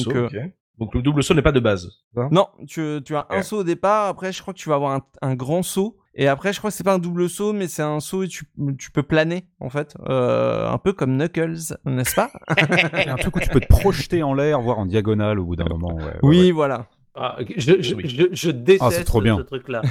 Donc 0.77 0.95
le 0.95 1.01
double 1.01 1.23
saut 1.23 1.33
n'est 1.33 1.41
pas 1.41 1.51
de 1.51 1.59
base. 1.59 1.89
non, 2.31 2.47
tu, 2.67 2.99
tu 3.05 3.15
as 3.15 3.27
un 3.29 3.41
saut 3.43 3.59
au 3.59 3.63
départ. 3.63 4.07
Après, 4.07 4.31
je 4.31 4.41
crois 4.41 4.53
que 4.53 4.59
tu 4.59 4.69
vas 4.69 4.75
avoir 4.75 4.93
un, 4.93 5.01
un 5.21 5.35
grand 5.35 5.63
saut. 5.63 5.97
Et 6.15 6.27
après, 6.27 6.53
je 6.53 6.59
crois 6.59 6.69
que 6.69 6.75
c'est 6.75 6.83
pas 6.83 6.93
un 6.93 6.99
double 6.99 7.27
saut, 7.27 7.53
mais 7.53 7.67
c'est 7.67 7.81
un 7.81 7.99
saut 7.99 8.23
et 8.23 8.27
tu, 8.27 8.45
tu 8.77 8.91
peux 8.91 9.01
planer, 9.01 9.47
en 9.59 9.69
fait. 9.69 9.97
Euh, 10.07 10.69
un 10.69 10.77
peu 10.77 10.93
comme 10.93 11.17
Knuckles, 11.17 11.75
n'est-ce 11.85 12.13
pas? 12.13 12.29
Un 13.07 13.15
truc 13.15 13.35
où 13.35 13.39
tu 13.39 13.49
peux 13.49 13.59
te 13.59 13.67
projeter 13.67 14.21
en 14.21 14.35
l'air, 14.35 14.61
voire 14.61 14.77
en 14.77 14.85
diagonale 14.85 15.39
au 15.39 15.45
bout 15.45 15.55
d'un 15.55 15.65
moment. 15.65 15.95
Ouais, 15.95 16.13
oui, 16.21 16.51
voilà. 16.51 16.85
Ah, 17.15 17.37
je, 17.57 17.81
je, 17.81 17.95
je, 18.07 18.25
je, 18.31 18.51
déteste 18.51 18.83
ah, 18.83 18.91
ce 18.91 19.01
truc-là. 19.43 19.81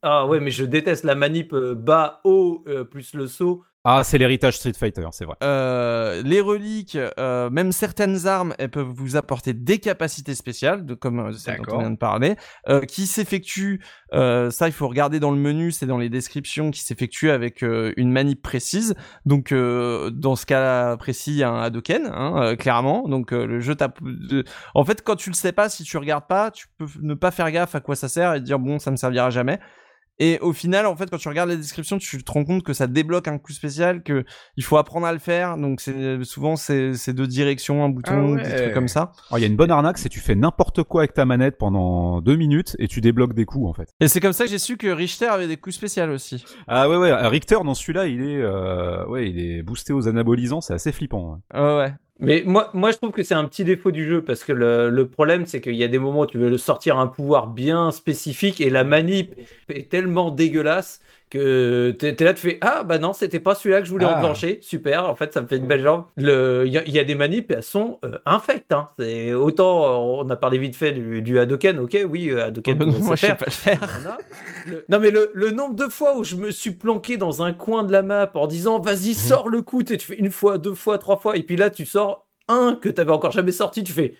Ah 0.00 0.26
ouais, 0.26 0.40
mais 0.40 0.50
je 0.50 0.64
déteste 0.64 1.04
la 1.04 1.14
manip 1.14 1.52
euh, 1.52 1.74
bas, 1.74 2.20
haut, 2.24 2.64
euh, 2.68 2.84
plus 2.84 3.14
le 3.14 3.26
saut. 3.26 3.64
Ah, 3.90 4.04
c'est 4.04 4.18
l'héritage 4.18 4.58
Street 4.58 4.74
Fighter, 4.78 5.06
c'est 5.12 5.24
vrai. 5.24 5.36
Euh, 5.42 6.20
les 6.22 6.42
reliques, 6.42 6.98
euh, 7.18 7.48
même 7.48 7.72
certaines 7.72 8.26
armes, 8.26 8.54
elles 8.58 8.68
peuvent 8.68 8.92
vous 8.94 9.16
apporter 9.16 9.54
des 9.54 9.78
capacités 9.78 10.34
spéciales, 10.34 10.84
de, 10.84 10.92
comme 10.92 11.20
euh, 11.20 11.32
celle 11.32 11.62
dont 11.62 11.76
on 11.76 11.78
vient 11.78 11.90
de 11.90 11.96
parler, 11.96 12.36
euh, 12.68 12.82
qui 12.82 13.06
s'effectuent, 13.06 13.80
euh, 14.12 14.50
ça 14.50 14.68
il 14.68 14.72
faut 14.72 14.88
regarder 14.88 15.20
dans 15.20 15.30
le 15.30 15.38
menu, 15.38 15.72
c'est 15.72 15.86
dans 15.86 15.96
les 15.96 16.10
descriptions, 16.10 16.70
qui 16.70 16.80
s'effectuent 16.80 17.30
avec 17.30 17.62
une 17.62 18.12
manip 18.12 18.42
précise. 18.42 18.94
Donc 19.24 19.54
dans 19.54 20.36
ce 20.36 20.44
cas 20.44 20.98
précis, 20.98 21.30
il 21.30 21.38
y 21.38 21.42
a 21.42 21.48
un 21.48 21.62
Hadoken, 21.62 22.10
hein, 22.12 22.56
clairement. 22.56 23.08
Donc 23.08 23.30
le 23.30 23.58
jeu 23.60 23.74
tape... 23.74 24.00
En 24.74 24.84
fait, 24.84 25.02
quand 25.02 25.16
tu 25.16 25.30
le 25.30 25.34
sais 25.34 25.52
pas, 25.52 25.70
si 25.70 25.84
tu 25.84 25.96
regardes 25.96 26.26
pas, 26.26 26.50
tu 26.50 26.66
peux 26.76 26.86
ne 27.00 27.14
pas 27.14 27.30
faire 27.30 27.50
gaffe 27.50 27.74
à 27.74 27.80
quoi 27.80 27.96
ça 27.96 28.08
sert 28.08 28.34
et 28.34 28.40
dire 28.42 28.58
bon, 28.58 28.78
ça 28.78 28.90
me 28.90 28.96
servira 28.96 29.30
jamais. 29.30 29.58
Et 30.18 30.38
au 30.40 30.52
final, 30.52 30.86
en 30.86 30.96
fait, 30.96 31.10
quand 31.10 31.18
tu 31.18 31.28
regardes 31.28 31.50
les 31.50 31.56
descriptions, 31.56 31.98
tu 31.98 32.22
te 32.22 32.32
rends 32.32 32.44
compte 32.44 32.62
que 32.62 32.72
ça 32.72 32.86
débloque 32.86 33.28
un 33.28 33.38
coup 33.38 33.52
spécial, 33.52 34.02
que 34.02 34.24
il 34.56 34.64
faut 34.64 34.76
apprendre 34.76 35.06
à 35.06 35.12
le 35.12 35.18
faire. 35.18 35.56
Donc 35.56 35.80
c'est 35.80 36.22
souvent 36.24 36.56
c'est 36.56 37.12
deux 37.12 37.26
directions, 37.26 37.84
un 37.84 37.88
bouton, 37.88 38.36
ah 38.38 38.42
des 38.42 38.56
trucs 38.56 38.74
comme 38.74 38.88
ça. 38.88 39.12
Il 39.32 39.40
y 39.40 39.44
a 39.44 39.46
une 39.46 39.56
bonne 39.56 39.70
arnaque, 39.70 39.98
c'est 39.98 40.08
tu 40.08 40.20
fais 40.20 40.34
n'importe 40.34 40.82
quoi 40.82 41.02
avec 41.02 41.14
ta 41.14 41.24
manette 41.24 41.58
pendant 41.58 42.20
deux 42.20 42.36
minutes 42.36 42.76
et 42.78 42.88
tu 42.88 43.00
débloques 43.00 43.34
des 43.34 43.44
coups 43.44 43.68
en 43.68 43.72
fait. 43.72 43.88
Et 44.00 44.08
c'est 44.08 44.20
comme 44.20 44.32
ça 44.32 44.44
que 44.44 44.50
j'ai 44.50 44.58
su 44.58 44.76
que 44.76 44.88
Richter 44.88 45.26
avait 45.26 45.48
des 45.48 45.56
coups 45.56 45.76
spéciaux 45.76 46.12
aussi. 46.12 46.44
Ah 46.66 46.88
ouais 46.88 46.96
ouais, 46.96 47.12
Richter 47.28 47.58
dans 47.64 47.74
celui-là, 47.74 48.06
il 48.06 48.22
est 48.22 48.40
euh, 48.40 49.06
ouais, 49.06 49.30
il 49.30 49.38
est 49.38 49.62
boosté 49.62 49.92
aux 49.92 50.08
anabolisants, 50.08 50.60
c'est 50.60 50.74
assez 50.74 50.92
flippant. 50.92 51.40
Ouais. 51.54 51.60
ouais. 51.60 51.94
Mais 52.20 52.42
moi, 52.44 52.70
moi, 52.74 52.90
je 52.90 52.96
trouve 52.96 53.12
que 53.12 53.22
c'est 53.22 53.34
un 53.34 53.44
petit 53.44 53.64
défaut 53.64 53.92
du 53.92 54.04
jeu 54.08 54.24
parce 54.24 54.42
que 54.42 54.52
le, 54.52 54.90
le 54.90 55.08
problème, 55.08 55.46
c'est 55.46 55.60
qu'il 55.60 55.76
y 55.76 55.84
a 55.84 55.88
des 55.88 56.00
moments 56.00 56.20
où 56.22 56.26
tu 56.26 56.38
veux 56.38 56.58
sortir 56.58 56.98
un 56.98 57.06
pouvoir 57.06 57.46
bien 57.46 57.92
spécifique 57.92 58.60
et 58.60 58.70
la 58.70 58.82
manip 58.82 59.36
est 59.68 59.88
tellement 59.88 60.30
dégueulasse 60.32 61.00
que 61.28 61.90
t'es 61.98 62.16
es 62.18 62.24
là, 62.24 62.34
tu 62.34 62.40
fais 62.40 62.58
Ah, 62.60 62.82
bah 62.84 62.98
non, 62.98 63.12
c'était 63.12 63.40
pas 63.40 63.54
celui-là 63.54 63.80
que 63.80 63.86
je 63.86 63.90
voulais 63.90 64.06
ah. 64.08 64.18
enclencher. 64.18 64.58
Super, 64.62 65.08
en 65.08 65.14
fait, 65.14 65.32
ça 65.32 65.40
me 65.40 65.46
fait 65.46 65.56
une 65.56 65.66
belle 65.66 65.82
jambe. 65.82 66.04
Il 66.16 66.24
y, 66.66 66.90
y, 66.90 66.98
a 66.98 67.04
des 67.04 67.14
manips, 67.14 67.50
elles 67.50 67.62
sont 67.62 67.98
euh, 68.04 68.18
infectes. 68.26 68.72
Hein. 68.72 68.90
Autant, 69.34 69.84
euh, 69.84 70.24
on 70.24 70.30
a 70.30 70.36
parlé 70.36 70.58
vite 70.58 70.76
fait 70.76 70.92
du, 70.92 71.22
du 71.22 71.38
Hadoken, 71.38 71.78
ok, 71.78 71.98
oui, 72.08 72.30
euh, 72.30 72.46
Hadoken, 72.46 72.78
moi, 73.02 73.16
je 73.16 73.26
sais 73.26 73.34
pas 73.34 73.46
le 73.46 73.50
faire. 73.50 73.80
Non, 74.90 74.98
mais 75.00 75.10
le, 75.10 75.30
le, 75.32 75.50
nombre 75.50 75.74
de 75.74 75.86
fois 75.86 76.18
où 76.18 76.24
je 76.24 76.36
me 76.36 76.50
suis 76.50 76.72
planqué 76.72 77.16
dans 77.16 77.42
un 77.42 77.54
coin 77.54 77.84
de 77.84 77.92
la 77.92 78.02
map 78.02 78.30
en 78.34 78.46
disant 78.46 78.80
Vas-y, 78.80 79.12
mmh. 79.12 79.14
sors 79.14 79.48
le 79.48 79.62
coup, 79.62 79.82
tu 79.82 79.98
fais 79.98 80.16
une 80.16 80.30
fois, 80.30 80.58
deux 80.58 80.74
fois, 80.74 80.98
trois 80.98 81.16
fois, 81.16 81.36
et 81.36 81.42
puis 81.42 81.56
là, 81.56 81.70
tu 81.70 81.86
sors 81.86 82.26
un 82.48 82.74
que 82.74 82.90
t'avais 82.90 83.12
encore 83.12 83.30
jamais 83.30 83.52
sorti, 83.52 83.82
tu 83.82 83.92
fais 83.92 84.14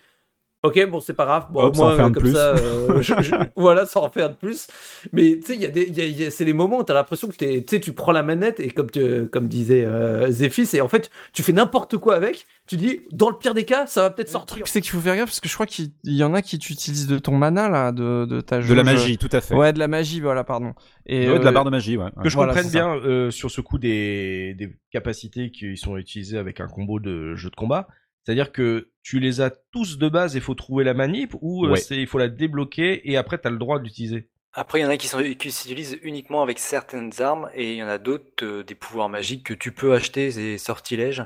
Ok, 0.61 0.89
bon, 0.89 0.99
c'est 0.99 1.13
pas 1.13 1.23
grave. 1.23 1.47
Bon, 1.51 1.71
moi, 1.73 1.95
comme 1.95 2.11
plus. 2.11 2.33
ça, 2.33 2.53
euh, 2.57 3.01
voilà, 3.55 3.85
ça 3.85 4.01
en 4.01 4.09
fait 4.09 4.23
un 4.23 4.29
de 4.29 4.33
plus. 4.33 4.67
Mais 5.13 5.39
tu 5.39 5.45
sais, 5.45 5.55
il 5.55 5.61
y 5.61 5.65
a 5.65 5.69
des, 5.69 6.29
c'est 6.31 6.43
les 6.43 6.51
moments 6.51 6.79
où 6.79 6.83
t'as 6.83 6.93
l'impression 6.93 7.29
que 7.29 7.35
tu 7.35 7.63
sais, 7.65 7.79
tu 7.79 7.93
prends 7.93 8.11
la 8.11 8.23
manette 8.23 8.59
et 8.59 8.69
comme, 8.69 8.91
tu, 8.91 9.27
comme 9.27 9.47
disait 9.47 9.85
euh, 9.85 10.29
Zéphis, 10.29 10.67
et 10.73 10.81
en 10.81 10.89
fait, 10.89 11.09
tu 11.31 11.43
fais 11.43 11.53
n'importe 11.53 11.95
quoi 11.97 12.15
avec. 12.15 12.45
Tu 12.67 12.75
dis, 12.75 12.99
dans 13.13 13.29
le 13.29 13.37
pire 13.37 13.53
des 13.53 13.63
cas, 13.63 13.87
ça 13.87 14.01
va 14.01 14.09
peut-être 14.09 14.27
sortir. 14.27 14.57
Le 14.57 14.63
truc, 14.63 14.67
c'est 14.67 14.81
qu'il 14.81 14.91
faut 14.91 14.99
faire 14.99 15.15
gaffe 15.15 15.29
parce 15.29 15.39
que 15.39 15.47
je 15.47 15.53
crois 15.53 15.65
qu'il 15.65 15.91
y 16.03 16.23
en 16.25 16.33
a 16.33 16.41
qui 16.41 16.57
utilisent 16.57 17.07
de 17.07 17.19
ton 17.19 17.37
mana 17.37 17.69
là, 17.69 17.93
de, 17.93 18.25
de 18.25 18.41
ta. 18.41 18.59
De 18.59 18.73
la 18.73 18.83
magie, 18.83 19.17
tout 19.17 19.29
à 19.31 19.39
fait. 19.39 19.55
Ouais, 19.55 19.71
de 19.71 19.79
la 19.79 19.87
magie, 19.87 20.19
voilà, 20.19 20.43
pardon. 20.43 20.73
Et 21.05 21.25
de 21.25 21.31
la 21.31 21.49
euh, 21.49 21.51
barre 21.51 21.65
de 21.65 21.69
magie, 21.69 21.95
ouais. 21.95 22.09
Que 22.21 22.27
je 22.27 22.35
comprenne 22.35 22.69
bien 22.69 22.95
euh, 22.95 23.31
sur 23.31 23.49
ce 23.49 23.61
coup 23.61 23.77
des, 23.77 24.55
des 24.55 24.75
capacités 24.91 25.51
qui 25.51 25.77
sont 25.77 25.95
utilisées 25.95 26.37
avec 26.37 26.59
un 26.59 26.67
combo 26.67 26.99
de 26.99 27.35
jeu 27.35 27.49
de 27.49 27.55
combat 27.55 27.87
c'est-à-dire 28.23 28.51
que 28.51 28.89
tu 29.01 29.19
les 29.19 29.41
as 29.41 29.51
tous 29.71 29.97
de 29.97 30.09
base 30.09 30.35
et 30.35 30.39
il 30.39 30.43
faut 30.43 30.55
trouver 30.55 30.83
la 30.83 30.93
manip 30.93 31.35
ou 31.41 31.65
euh, 31.65 31.75
c'est 31.75 31.97
il 31.97 32.07
faut 32.07 32.17
la 32.17 32.27
débloquer 32.27 33.09
et 33.09 33.17
après 33.17 33.39
tu 33.39 33.47
as 33.47 33.51
le 33.51 33.57
droit 33.57 33.79
d'utiliser? 33.79 34.29
Après, 34.51 34.79
il 34.79 34.81
y 34.81 34.85
en 34.85 34.89
a 34.89 34.97
qui, 34.97 35.07
sont, 35.07 35.21
qui 35.21 35.51
s'utilisent 35.51 35.99
uniquement 36.01 36.41
avec 36.41 36.57
certaines 36.57 37.11
armes 37.21 37.49
et 37.53 37.73
il 37.73 37.77
y 37.77 37.83
en 37.83 37.87
a 37.87 37.99
d'autres, 37.99 38.43
euh, 38.43 38.63
des 38.63 38.75
pouvoirs 38.75 39.09
magiques 39.09 39.45
que 39.45 39.53
tu 39.53 39.71
peux 39.71 39.93
acheter, 39.93 40.31
des 40.31 40.57
sortilèges 40.57 41.23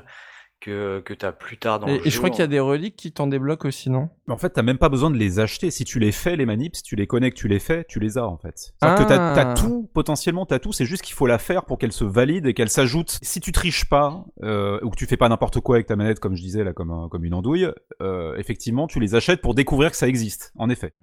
que, 0.64 1.00
que 1.00 1.12
tu 1.12 1.26
as 1.26 1.32
plus 1.32 1.58
tard 1.58 1.80
dans 1.80 1.86
et, 1.86 1.92
le 1.92 1.98
jeu. 1.98 2.06
Et 2.06 2.10
je 2.10 2.16
crois 2.18 2.30
qu'il 2.30 2.40
y 2.40 2.42
a 2.42 2.48
des 2.48 2.60
reliques 2.60 2.96
qui 2.96 3.12
t'en 3.12 3.26
débloquent 3.26 3.68
aussi, 3.68 3.90
non? 3.90 4.08
En 4.28 4.38
fait, 4.38 4.50
t'as 4.50 4.62
même 4.62 4.78
pas 4.78 4.88
besoin 4.88 5.10
de 5.10 5.16
les 5.16 5.38
acheter. 5.38 5.70
Si 5.70 5.84
tu 5.84 5.98
les 5.98 6.12
fais, 6.12 6.36
les 6.36 6.46
manips, 6.46 6.76
si 6.76 6.82
tu 6.82 6.96
les 6.96 7.06
connectes, 7.06 7.36
tu 7.36 7.48
les 7.48 7.58
fais, 7.58 7.84
tu 7.86 8.00
les 8.00 8.16
as 8.16 8.26
en 8.26 8.38
fait. 8.38 8.58
cest 8.58 8.74
que 8.80 9.02
t'as, 9.02 9.34
as 9.34 9.50
ah. 9.50 9.54
tout, 9.54 9.90
potentiellement 9.92 10.46
t'as 10.46 10.58
tout, 10.58 10.72
c'est 10.72 10.86
juste 10.86 11.02
qu'il 11.02 11.14
faut 11.14 11.26
la 11.26 11.38
faire 11.38 11.64
pour 11.66 11.78
qu'elle 11.78 11.92
se 11.92 12.04
valide 12.04 12.46
et 12.46 12.54
qu'elle 12.54 12.70
s'ajoute. 12.70 13.18
Si 13.20 13.40
tu 13.40 13.52
triches 13.52 13.84
pas, 13.84 14.24
euh, 14.42 14.78
ou 14.82 14.90
que 14.90 14.96
tu 14.96 15.06
fais 15.06 15.18
pas 15.18 15.28
n'importe 15.28 15.60
quoi 15.60 15.76
avec 15.76 15.86
ta 15.86 15.96
manette, 15.96 16.20
comme 16.20 16.34
je 16.34 16.42
disais 16.42 16.64
là, 16.64 16.72
comme, 16.72 17.08
comme 17.10 17.24
une 17.24 17.34
andouille, 17.34 17.68
euh, 18.00 18.34
effectivement, 18.36 18.86
tu 18.86 19.00
les 19.00 19.14
achètes 19.14 19.42
pour 19.42 19.54
découvrir 19.54 19.90
que 19.90 19.96
ça 19.96 20.08
existe, 20.08 20.52
en 20.56 20.70
effet. 20.70 20.94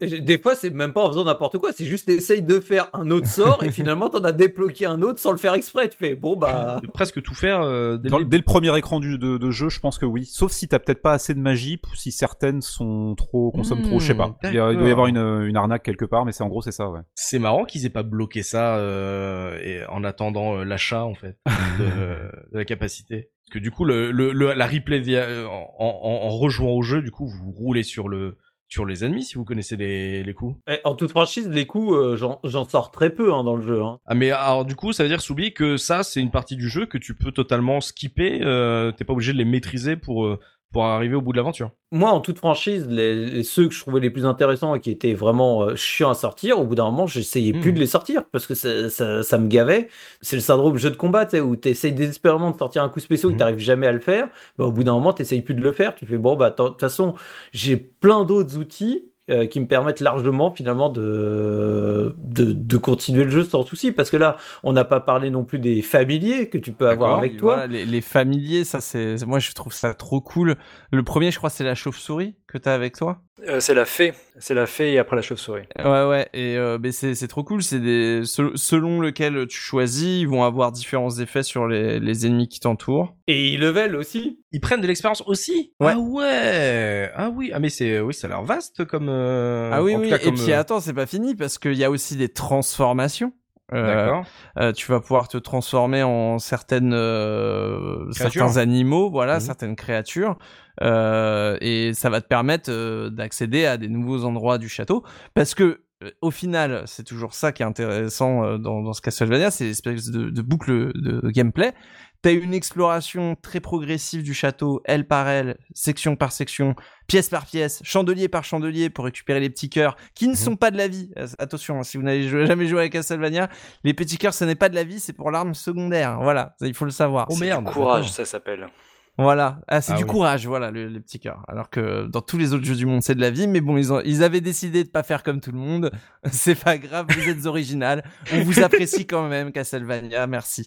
des, 0.00 0.38
fois, 0.38 0.56
c'est 0.56 0.70
même 0.70 0.92
pas 0.92 1.02
en 1.02 1.08
faisant 1.08 1.24
n'importe 1.24 1.58
quoi, 1.58 1.72
c'est 1.72 1.84
juste 1.84 2.08
essaye 2.08 2.42
de 2.42 2.58
faire 2.58 2.90
un 2.92 3.10
autre 3.10 3.28
sort 3.28 3.62
et 3.62 3.70
finalement 3.70 4.08
t'en 4.08 4.24
as 4.24 4.32
débloqué 4.32 4.86
un 4.86 5.02
autre 5.02 5.20
sans 5.20 5.30
le 5.30 5.38
faire 5.38 5.54
exprès. 5.54 5.88
Tu 5.88 5.96
fais, 5.96 6.14
bon 6.16 6.36
bah. 6.36 6.80
Presque 6.92 7.22
tout 7.22 7.34
faire 7.34 7.60
euh, 7.62 7.96
dès, 7.96 8.10
le 8.10 8.42
premier 8.42 8.76
écran 8.80 9.00
du, 9.00 9.18
de, 9.18 9.38
de 9.38 9.50
jeu 9.50 9.68
je 9.68 9.80
pense 9.80 9.98
que 9.98 10.06
oui. 10.06 10.24
Sauf 10.24 10.52
si 10.52 10.68
t'as 10.68 10.78
peut-être 10.78 11.02
pas 11.02 11.12
assez 11.12 11.34
de 11.34 11.40
magie, 11.40 11.80
ou 11.90 11.94
si 11.94 12.12
certaines 12.12 12.60
sont 12.60 13.14
trop, 13.14 13.50
consomment 13.52 13.82
trop, 13.82 14.00
je 14.00 14.08
sais 14.08 14.14
pas. 14.14 14.28
Hmm, 14.28 14.36
il, 14.44 14.52
doit 14.52 14.72
y 14.72 14.90
avoir 14.90 15.06
une, 15.06 15.18
une, 15.18 15.56
arnaque 15.56 15.82
quelque 15.82 16.04
part, 16.04 16.24
mais 16.24 16.32
c'est 16.32 16.42
en 16.42 16.48
gros 16.48 16.62
c'est 16.62 16.72
ça, 16.72 16.90
ouais. 16.90 17.00
C'est 17.14 17.38
marrant 17.38 17.64
qu'ils 17.64 17.86
aient 17.86 17.90
pas 17.90 18.02
bloqué 18.02 18.42
ça 18.42 18.76
euh, 18.76 19.58
et 19.62 19.84
en 19.86 20.04
attendant 20.04 20.58
euh, 20.58 20.64
l'achat 20.64 21.04
en 21.04 21.14
fait 21.14 21.38
de, 21.78 22.30
la 22.52 22.64
capacité. 22.64 23.30
Parce 23.44 23.54
que 23.54 23.58
du 23.58 23.70
coup, 23.70 23.84
le, 23.84 24.10
le, 24.10 24.32
la 24.32 24.66
replay 24.66 25.02
en, 25.44 25.74
en, 25.78 26.00
en, 26.02 26.28
rejoignant 26.28 26.74
au 26.74 26.82
jeu, 26.82 27.02
du 27.02 27.10
coup, 27.10 27.26
vous 27.26 27.50
roulez 27.52 27.82
sur 27.82 28.08
le 28.08 28.38
sur 28.70 28.86
les 28.86 29.04
ennemis 29.04 29.24
si 29.24 29.34
vous 29.34 29.44
connaissez 29.44 29.76
les, 29.76 30.22
les 30.22 30.34
coups. 30.34 30.56
Eh, 30.68 30.78
en 30.84 30.94
toute 30.94 31.10
franchise, 31.10 31.48
les 31.48 31.66
coups, 31.66 31.92
euh, 31.92 32.16
j'en 32.16 32.68
sors 32.68 32.90
très 32.90 33.10
peu 33.10 33.34
hein, 33.34 33.44
dans 33.44 33.56
le 33.56 33.66
jeu. 33.66 33.82
Hein. 33.82 33.98
Ah 34.06 34.14
mais 34.14 34.30
alors 34.30 34.64
du 34.64 34.76
coup, 34.76 34.92
ça 34.92 35.02
veut 35.02 35.08
dire 35.08 35.20
s'oublier 35.20 35.52
que 35.52 35.76
ça, 35.76 36.02
c'est 36.02 36.20
une 36.20 36.30
partie 36.30 36.56
du 36.56 36.68
jeu 36.68 36.86
que 36.86 36.96
tu 36.96 37.14
peux 37.14 37.32
totalement 37.32 37.80
skipper. 37.80 38.40
Euh, 38.42 38.92
T'es 38.92 39.04
pas 39.04 39.12
obligé 39.12 39.32
de 39.32 39.38
les 39.38 39.44
maîtriser 39.44 39.96
pour 39.96 40.24
euh, 40.24 40.38
pour 40.72 40.84
arriver 40.84 41.16
au 41.16 41.20
bout 41.20 41.32
de 41.32 41.36
l'aventure. 41.36 41.70
Moi, 41.90 42.10
en 42.10 42.20
toute 42.20 42.38
franchise, 42.38 42.86
les, 42.88 43.42
ceux 43.42 43.66
que 43.66 43.74
je 43.74 43.80
trouvais 43.80 43.98
les 43.98 44.10
plus 44.10 44.24
intéressants 44.24 44.76
et 44.76 44.80
qui 44.80 44.90
étaient 44.90 45.14
vraiment 45.14 45.62
euh, 45.62 45.74
chiants 45.74 46.10
à 46.10 46.14
sortir, 46.14 46.60
au 46.60 46.64
bout 46.64 46.76
d'un 46.76 46.84
moment, 46.84 47.08
j'essayais 47.08 47.52
plus 47.52 47.72
hmm. 47.72 47.74
de 47.74 47.80
les 47.80 47.86
sortir 47.86 48.24
parce 48.30 48.46
que 48.46 48.54
ça, 48.54 48.88
ça, 48.88 49.22
ça 49.24 49.38
me 49.38 49.48
gavait. 49.48 49.88
C'est 50.20 50.36
le 50.36 50.42
syndrome 50.42 50.76
jeu 50.76 50.90
de 50.90 50.96
combat, 50.96 51.26
où 51.42 51.56
tu 51.56 51.68
essayes 51.68 51.92
désespérément 51.92 52.52
de 52.52 52.58
sortir 52.58 52.84
un 52.84 52.88
coup 52.88 53.00
spécial 53.00 53.32
et 53.32 53.34
hmm. 53.34 53.56
tu 53.56 53.60
jamais 53.64 53.88
à 53.88 53.92
le 53.92 54.00
faire. 54.00 54.28
Bah, 54.58 54.66
au 54.66 54.72
bout 54.72 54.84
d'un 54.84 54.92
moment, 54.92 55.12
tu 55.12 55.24
plus 55.42 55.54
de 55.54 55.62
le 55.62 55.72
faire. 55.72 55.94
Tu 55.94 56.06
fais, 56.06 56.18
bon, 56.18 56.36
bah, 56.36 56.50
de 56.50 56.54
toute 56.54 56.80
façon, 56.80 57.14
j'ai 57.52 57.76
plein 57.76 58.24
d'autres 58.24 58.56
outils 58.56 59.10
euh, 59.30 59.46
qui 59.46 59.60
me 59.60 59.66
permettent 59.66 60.00
largement 60.00 60.50
finalement 60.50 60.88
de, 60.88 62.14
de, 62.18 62.52
de 62.52 62.76
continuer 62.76 63.24
le 63.24 63.30
jeu 63.30 63.44
sans 63.44 63.64
souci. 63.64 63.92
Parce 63.92 64.10
que 64.10 64.16
là 64.16 64.36
on 64.62 64.72
n'a 64.72 64.84
pas 64.84 65.00
parlé 65.00 65.30
non 65.30 65.44
plus 65.44 65.58
des 65.58 65.82
familiers 65.82 66.48
que 66.48 66.58
tu 66.58 66.72
peux 66.72 66.88
avoir 66.88 67.18
avec 67.18 67.36
toi. 67.36 67.66
les, 67.66 67.84
les, 67.84 68.00
familiers 68.00 68.64
ça 68.64 68.80
c'est 68.80 69.24
moi 69.26 69.38
je 69.38 69.52
trouve 69.52 69.72
ça 69.72 69.94
trop 69.94 70.20
cool. 70.20 70.56
Le 70.92 71.02
premier 71.02 71.30
je 71.30 71.38
crois 71.38 71.50
c'est 71.50 71.64
la 71.64 71.74
chauve-souris 71.74 72.34
que 72.46 72.58
tu 72.58 72.68
as 72.68 72.74
avec 72.74 72.96
toi 72.96 73.22
euh, 73.48 73.60
c'est 73.60 73.74
la 73.74 73.84
fée, 73.84 74.12
c'est 74.38 74.54
la 74.54 74.66
fée 74.66 74.92
et 74.92 74.98
après 74.98 75.16
la 75.16 75.22
chauve-souris. 75.22 75.64
Ouais 75.78 76.04
ouais 76.04 76.28
et 76.32 76.56
euh, 76.56 76.78
c'est 76.92 77.14
c'est 77.14 77.28
trop 77.28 77.44
cool, 77.44 77.62
c'est 77.62 77.80
des 77.80 78.22
selon 78.24 79.00
lequel 79.00 79.46
tu 79.46 79.58
choisis, 79.58 80.20
ils 80.20 80.28
vont 80.28 80.44
avoir 80.44 80.72
différents 80.72 81.10
effets 81.18 81.42
sur 81.42 81.66
les, 81.66 82.00
les 82.00 82.26
ennemis 82.26 82.48
qui 82.48 82.60
t'entourent. 82.60 83.16
Et 83.26 83.50
ils 83.50 83.60
level 83.60 83.96
aussi. 83.96 84.40
Ils 84.52 84.60
prennent 84.60 84.80
de 84.80 84.86
l'expérience 84.86 85.22
aussi. 85.26 85.72
Ouais. 85.80 85.92
Ah 85.94 85.98
ouais. 85.98 87.10
Ah 87.14 87.30
oui, 87.30 87.50
ah 87.54 87.60
mais 87.60 87.70
c'est 87.70 88.00
oui, 88.00 88.14
ça 88.14 88.26
a 88.26 88.30
l'air 88.30 88.42
vaste 88.42 88.84
comme 88.84 89.08
euh, 89.08 89.70
Ah 89.72 89.82
oui 89.82 89.94
oui, 89.96 90.12
et 90.12 90.32
puis 90.32 90.52
euh, 90.52 90.60
attends, 90.60 90.80
c'est 90.80 90.94
pas 90.94 91.06
fini 91.06 91.34
parce 91.34 91.58
qu'il 91.58 91.74
y 91.74 91.84
a 91.84 91.90
aussi 91.90 92.16
des 92.16 92.28
transformations. 92.28 93.32
Euh, 93.72 94.22
euh, 94.58 94.72
tu 94.72 94.90
vas 94.90 95.00
pouvoir 95.00 95.28
te 95.28 95.36
transformer 95.36 96.02
en 96.02 96.38
certaines 96.38 96.92
euh, 96.92 98.10
certains 98.10 98.56
animaux, 98.56 99.10
voilà, 99.10 99.34
mhm. 99.34 99.40
certaines 99.40 99.76
créatures, 99.76 100.36
et 100.80 101.92
ça 101.94 102.10
va 102.10 102.20
te 102.20 102.26
permettre 102.26 102.70
euh, 102.70 103.10
d'accéder 103.10 103.66
à 103.66 103.76
des 103.76 103.88
nouveaux 103.88 104.24
endroits 104.24 104.58
du 104.58 104.68
château, 104.68 105.04
parce 105.34 105.54
que 105.54 105.82
au 106.22 106.30
final, 106.30 106.84
c'est 106.86 107.04
toujours 107.04 107.34
ça 107.34 107.52
qui 107.52 107.62
est 107.62 107.66
intéressant 107.66 108.56
dans, 108.56 108.80
dans 108.80 108.94
ce 108.94 109.02
Castlevania, 109.02 109.50
c'est 109.50 109.64
l'espèce 109.64 110.06
de, 110.06 110.30
de, 110.30 110.42
boucle 110.42 110.92
de 110.94 111.30
gameplay. 111.30 111.74
T'as 112.22 112.34
une 112.34 112.52
exploration 112.52 113.34
très 113.40 113.60
progressive 113.60 114.22
du 114.22 114.34
château, 114.34 114.82
aile 114.84 115.06
par 115.06 115.26
aile, 115.26 115.56
section 115.72 116.16
par 116.16 116.32
section, 116.32 116.74
pièce 117.06 117.30
par 117.30 117.46
pièce, 117.46 117.80
chandelier 117.82 118.28
par 118.28 118.44
chandelier 118.44 118.90
pour 118.90 119.06
récupérer 119.06 119.40
les 119.40 119.48
petits 119.48 119.70
cœurs 119.70 119.96
qui 120.14 120.26
ne 120.26 120.32
mhm. 120.32 120.36
sont 120.36 120.56
pas 120.56 120.70
de 120.70 120.76
la 120.76 120.86
vie. 120.86 121.10
Euh, 121.16 121.26
attention, 121.38 121.78
hein, 121.78 121.82
si 121.82 121.96
vous 121.96 122.02
n'avez 122.02 122.28
jamais 122.28 122.66
joué 122.66 122.82
à 122.82 122.88
Castlevania, 122.90 123.48
les 123.84 123.94
petits 123.94 124.18
cœurs 124.18 124.34
ce 124.34 124.44
n'est 124.44 124.54
pas 124.54 124.68
de 124.68 124.74
la 124.74 124.84
vie, 124.84 125.00
c'est 125.00 125.14
pour 125.14 125.30
l'arme 125.30 125.54
secondaire. 125.54 126.18
Voilà, 126.20 126.56
il 126.60 126.74
faut 126.74 126.84
le 126.84 126.90
savoir. 126.90 127.26
Oh 127.30 127.36
merde, 127.36 127.64
courage, 127.72 128.12
ça 128.12 128.26
s'appelle. 128.26 128.68
Voilà, 129.18 129.60
ah, 129.68 129.82
c'est 129.82 129.92
ah 129.92 129.96
du 129.96 130.06
courage, 130.06 130.46
voilà, 130.46 130.70
le, 130.70 130.88
les 130.88 131.00
petits 131.00 131.20
cœurs. 131.20 131.44
Alors 131.46 131.68
que 131.68 132.06
dans 132.06 132.22
tous 132.22 132.38
les 132.38 132.54
autres 132.54 132.64
jeux 132.64 132.76
du 132.76 132.86
monde, 132.86 133.02
c'est 133.02 133.14
de 133.14 133.20
la 133.20 133.30
vie, 133.30 133.46
mais 133.48 133.60
bon, 133.60 133.76
ils, 133.76 133.92
ont, 133.92 134.00
ils 134.02 134.22
avaient 134.22 134.40
décidé 134.40 134.82
de 134.82 134.88
pas 134.88 135.02
faire 135.02 135.22
comme 135.22 135.40
tout 135.40 135.52
le 135.52 135.58
monde. 135.58 135.90
c'est 136.32 136.54
pas 136.54 136.78
grave, 136.78 137.06
vous 137.10 137.28
êtes 137.28 137.44
original. 137.44 138.02
On 138.32 138.42
vous 138.42 138.60
apprécie 138.60 139.06
quand 139.06 139.28
même, 139.28 139.52
Castlevania, 139.52 140.26
merci. 140.26 140.66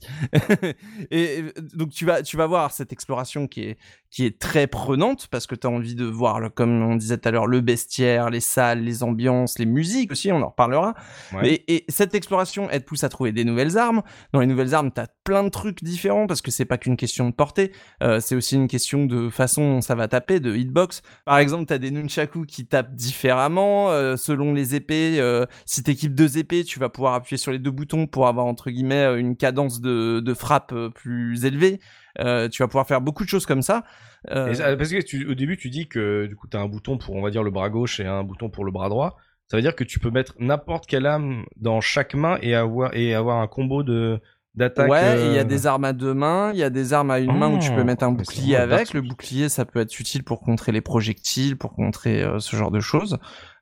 et 1.12 1.46
donc 1.74 1.90
tu 1.90 2.06
vas, 2.06 2.22
tu 2.22 2.38
vas 2.38 2.46
voir 2.46 2.72
cette 2.72 2.94
exploration 2.94 3.48
qui 3.48 3.62
est, 3.62 3.78
qui 4.14 4.28
est 4.28 4.38
très 4.38 4.68
prenante 4.68 5.28
parce 5.32 5.48
que 5.48 5.56
tu 5.56 5.66
as 5.66 5.72
envie 5.72 5.96
de 5.96 6.06
voir, 6.06 6.40
comme 6.54 6.84
on 6.84 6.96
disait 6.96 7.18
tout 7.18 7.28
à 7.30 7.32
l'heure, 7.32 7.48
le 7.48 7.62
bestiaire, 7.62 8.30
les 8.30 8.42
salles, 8.42 8.84
les 8.84 9.02
ambiances, 9.02 9.58
les 9.58 9.66
musiques 9.66 10.12
aussi, 10.12 10.32
on 10.32 10.40
en 10.44 10.50
reparlera. 10.50 10.94
Et, 11.42 11.76
et, 11.76 11.86
cette 11.90 12.14
exploration, 12.14 12.68
elle 12.70 12.82
te 12.82 12.86
pousse 12.86 13.04
à 13.04 13.10
trouver 13.10 13.32
des 13.32 13.44
nouvelles 13.44 13.76
armes. 13.76 14.04
Dans 14.32 14.40
les 14.40 14.46
nouvelles 14.46 14.76
armes, 14.76 14.92
tu 14.94 15.02
as 15.02 15.08
plein 15.24 15.44
de 15.44 15.50
trucs 15.50 15.84
différents 15.84 16.28
parce 16.28 16.44
que 16.44 16.52
c'est 16.52 16.66
pas 16.66 16.78
qu'une 16.78 16.96
question 16.96 17.28
de 17.28 17.34
portée, 17.34 17.72
euh, 18.04 18.20
c'est 18.20 18.36
aussi 18.36 18.56
une 18.56 18.68
question 18.68 19.08
de 19.08 19.30
façon 19.30 19.82
ça 19.82 19.96
va 19.96 20.08
taper, 20.08 20.40
de 20.40 20.56
hitbox. 20.56 21.02
Par 21.26 21.40
exemple, 21.40 21.66
tu 21.66 21.74
as 21.74 21.80
des 21.80 21.90
nunchaku 21.90 22.46
qui 22.46 22.68
tapent 22.68 22.94
différemment 22.94 23.90
euh, 23.90 24.16
selon 24.16 24.54
les 24.54 24.76
épées. 24.76 25.16
Euh, 25.18 25.48
si 25.66 25.82
t'équipes 25.82 26.14
deux 26.14 26.38
épées, 26.38 26.64
tu 26.64 26.78
vas 26.78 26.90
pouvoir 26.90 27.16
appuyer 27.16 27.38
sur 27.38 27.52
les 27.52 27.58
deux 27.58 27.72
boutons 27.72 28.06
pour 28.06 28.28
avoir 28.28 28.46
entre 28.46 28.70
guillemets 28.70 29.20
une 29.20 29.36
cadence 29.36 29.82
de, 29.82 30.20
de 30.20 30.34
frappe 30.36 30.76
plus 30.94 31.46
élevée. 31.46 31.80
Euh, 32.20 32.48
tu 32.50 32.62
vas 32.62 32.68
pouvoir 32.68 32.88
faire 32.88 33.02
beaucoup 33.02 33.24
de 33.24 33.30
choses 33.30 33.46
comme 33.46 33.62
ça. 33.62 33.84
Euh... 34.30 34.54
parce 34.78 34.90
que 34.90 35.02
tu, 35.02 35.26
au 35.28 35.34
début, 35.34 35.58
tu 35.58 35.70
dis 35.70 35.88
que 35.88 36.28
du 36.28 36.36
coup, 36.36 36.48
tu 36.48 36.56
as 36.56 36.62
un 36.62 36.68
bouton 36.68 36.98
pour, 36.98 37.16
on 37.16 37.22
va 37.22 37.30
dire, 37.30 37.44
le 37.44 37.52
bras 37.52 37.70
gauche 37.70 38.00
et 38.00 38.06
un 38.06 38.24
bouton 38.24 38.50
pour 38.50 38.66
le 38.66 38.72
bras 38.72 38.90
droit. 38.90 39.18
Ça 39.48 39.58
veut 39.58 39.62
dire 39.62 39.76
que 39.76 39.84
tu 39.84 40.00
peux 40.00 40.10
mettre 40.10 40.34
n'importe 40.40 40.88
quelle 40.88 41.06
âme 41.06 41.44
dans 41.58 41.82
chaque 41.82 42.16
main 42.16 42.38
et 42.42 42.56
avoir, 42.56 42.96
et 42.96 43.14
avoir 43.14 43.40
un 43.40 43.48
combo 43.48 43.84
de, 43.84 44.20
d'attaque. 44.56 44.90
Ouais, 44.90 45.28
il 45.28 45.34
y 45.34 45.38
a 45.38 45.42
euh, 45.42 45.44
des 45.44 45.68
armes 45.68 45.86
à 45.86 45.94
deux 45.94 46.14
mains, 46.14 46.52
il 46.54 46.60
y 46.60 46.64
a 46.64 46.70
des 46.70 46.94
armes 46.94 47.12
à 47.12 47.20
une 47.20 47.38
main 47.38 47.50
où 47.50 47.60
tu 47.60 47.72
peux 47.72 47.82
oh, 47.82 47.86
mettre 47.86 48.04
un 48.04 48.12
bouclier 48.12 48.56
avec. 48.56 48.94
Le 48.94 49.02
bouclier, 49.02 49.50
ça 49.50 49.66
peut 49.66 49.80
être 49.80 50.00
utile 50.00 50.24
pour 50.24 50.42
contrer 50.42 50.72
les 50.72 50.82
projectiles, 50.82 51.58
pour 51.58 51.74
contrer 51.74 52.24
euh, 52.24 52.40
ce 52.40 52.56
genre 52.56 52.72
de 52.72 52.80
choses. 52.80 53.18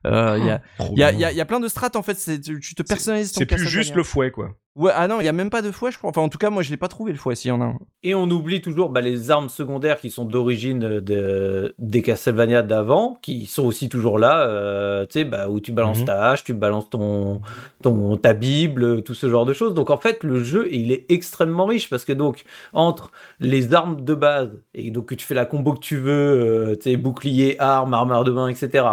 Euh, 0.06 0.36
il 0.38 0.46
y, 0.46 0.50
a, 0.50 0.62
ah, 0.78 0.84
y, 0.94 1.02
a, 1.02 1.12
y, 1.12 1.24
a, 1.24 1.32
y 1.32 1.40
a 1.40 1.44
plein 1.44 1.60
de 1.60 1.68
strates 1.68 1.96
en 1.96 2.02
fait. 2.02 2.16
Tu, 2.40 2.60
tu 2.60 2.74
te 2.74 2.82
personnalises 2.82 3.32
ton 3.32 3.40
C'est 3.40 3.46
plus 3.46 3.68
juste 3.68 3.94
le 3.94 4.02
fouet 4.02 4.30
quoi. 4.30 4.56
Ouais, 4.74 4.90
ah 4.94 5.06
non, 5.06 5.20
il 5.20 5.26
y 5.26 5.28
a 5.28 5.32
même 5.32 5.50
pas 5.50 5.60
de 5.60 5.70
fouet, 5.70 5.92
je 5.92 5.98
crois. 5.98 6.08
Enfin, 6.08 6.22
en 6.22 6.30
tout 6.30 6.38
cas, 6.38 6.48
moi, 6.48 6.62
je 6.62 6.70
l'ai 6.70 6.78
pas 6.78 6.88
trouvé 6.88 7.12
le 7.12 7.18
fouet, 7.18 7.34
s'il 7.34 7.50
y 7.50 7.52
en 7.52 7.60
a 7.60 7.64
un. 7.66 7.78
Et 8.02 8.14
on 8.14 8.22
oublie 8.30 8.62
toujours 8.62 8.88
bah, 8.88 9.02
les 9.02 9.30
armes 9.30 9.50
secondaires 9.50 10.00
qui 10.00 10.08
sont 10.08 10.24
d'origine 10.24 10.78
de, 10.78 11.74
des 11.78 12.00
Castlevania 12.00 12.62
d'avant, 12.62 13.18
qui 13.20 13.44
sont 13.44 13.64
aussi 13.64 13.90
toujours 13.90 14.18
là. 14.18 14.46
Euh, 14.46 15.04
tu 15.04 15.18
sais, 15.18 15.24
bah, 15.24 15.50
où 15.50 15.60
tu 15.60 15.72
balances 15.72 16.00
mhm. 16.00 16.06
ta 16.06 16.30
hache, 16.30 16.44
tu 16.44 16.54
balances 16.54 16.88
ton, 16.88 17.42
ton, 17.82 18.16
ta 18.16 18.32
Bible, 18.32 19.02
tout 19.02 19.12
ce 19.12 19.28
genre 19.28 19.44
de 19.44 19.52
choses. 19.52 19.74
Donc, 19.74 19.90
en 19.90 19.98
fait, 19.98 20.24
le 20.24 20.42
jeu, 20.42 20.66
il 20.72 20.90
est 20.90 21.04
extrêmement 21.10 21.66
riche 21.66 21.90
parce 21.90 22.06
que 22.06 22.14
donc, 22.14 22.44
entre 22.72 23.12
les 23.40 23.74
armes 23.74 24.02
de 24.02 24.14
base, 24.14 24.58
et 24.72 24.90
donc 24.90 25.10
que 25.10 25.14
tu 25.14 25.26
fais 25.26 25.34
la 25.34 25.44
combo 25.44 25.74
que 25.74 25.80
tu 25.80 25.98
veux, 25.98 26.70
euh, 26.70 26.76
tu 26.76 26.84
sais, 26.84 26.96
bouclier, 26.96 27.60
arme, 27.60 27.92
armure 27.92 28.24
de 28.24 28.32
main, 28.32 28.48
etc., 28.48 28.84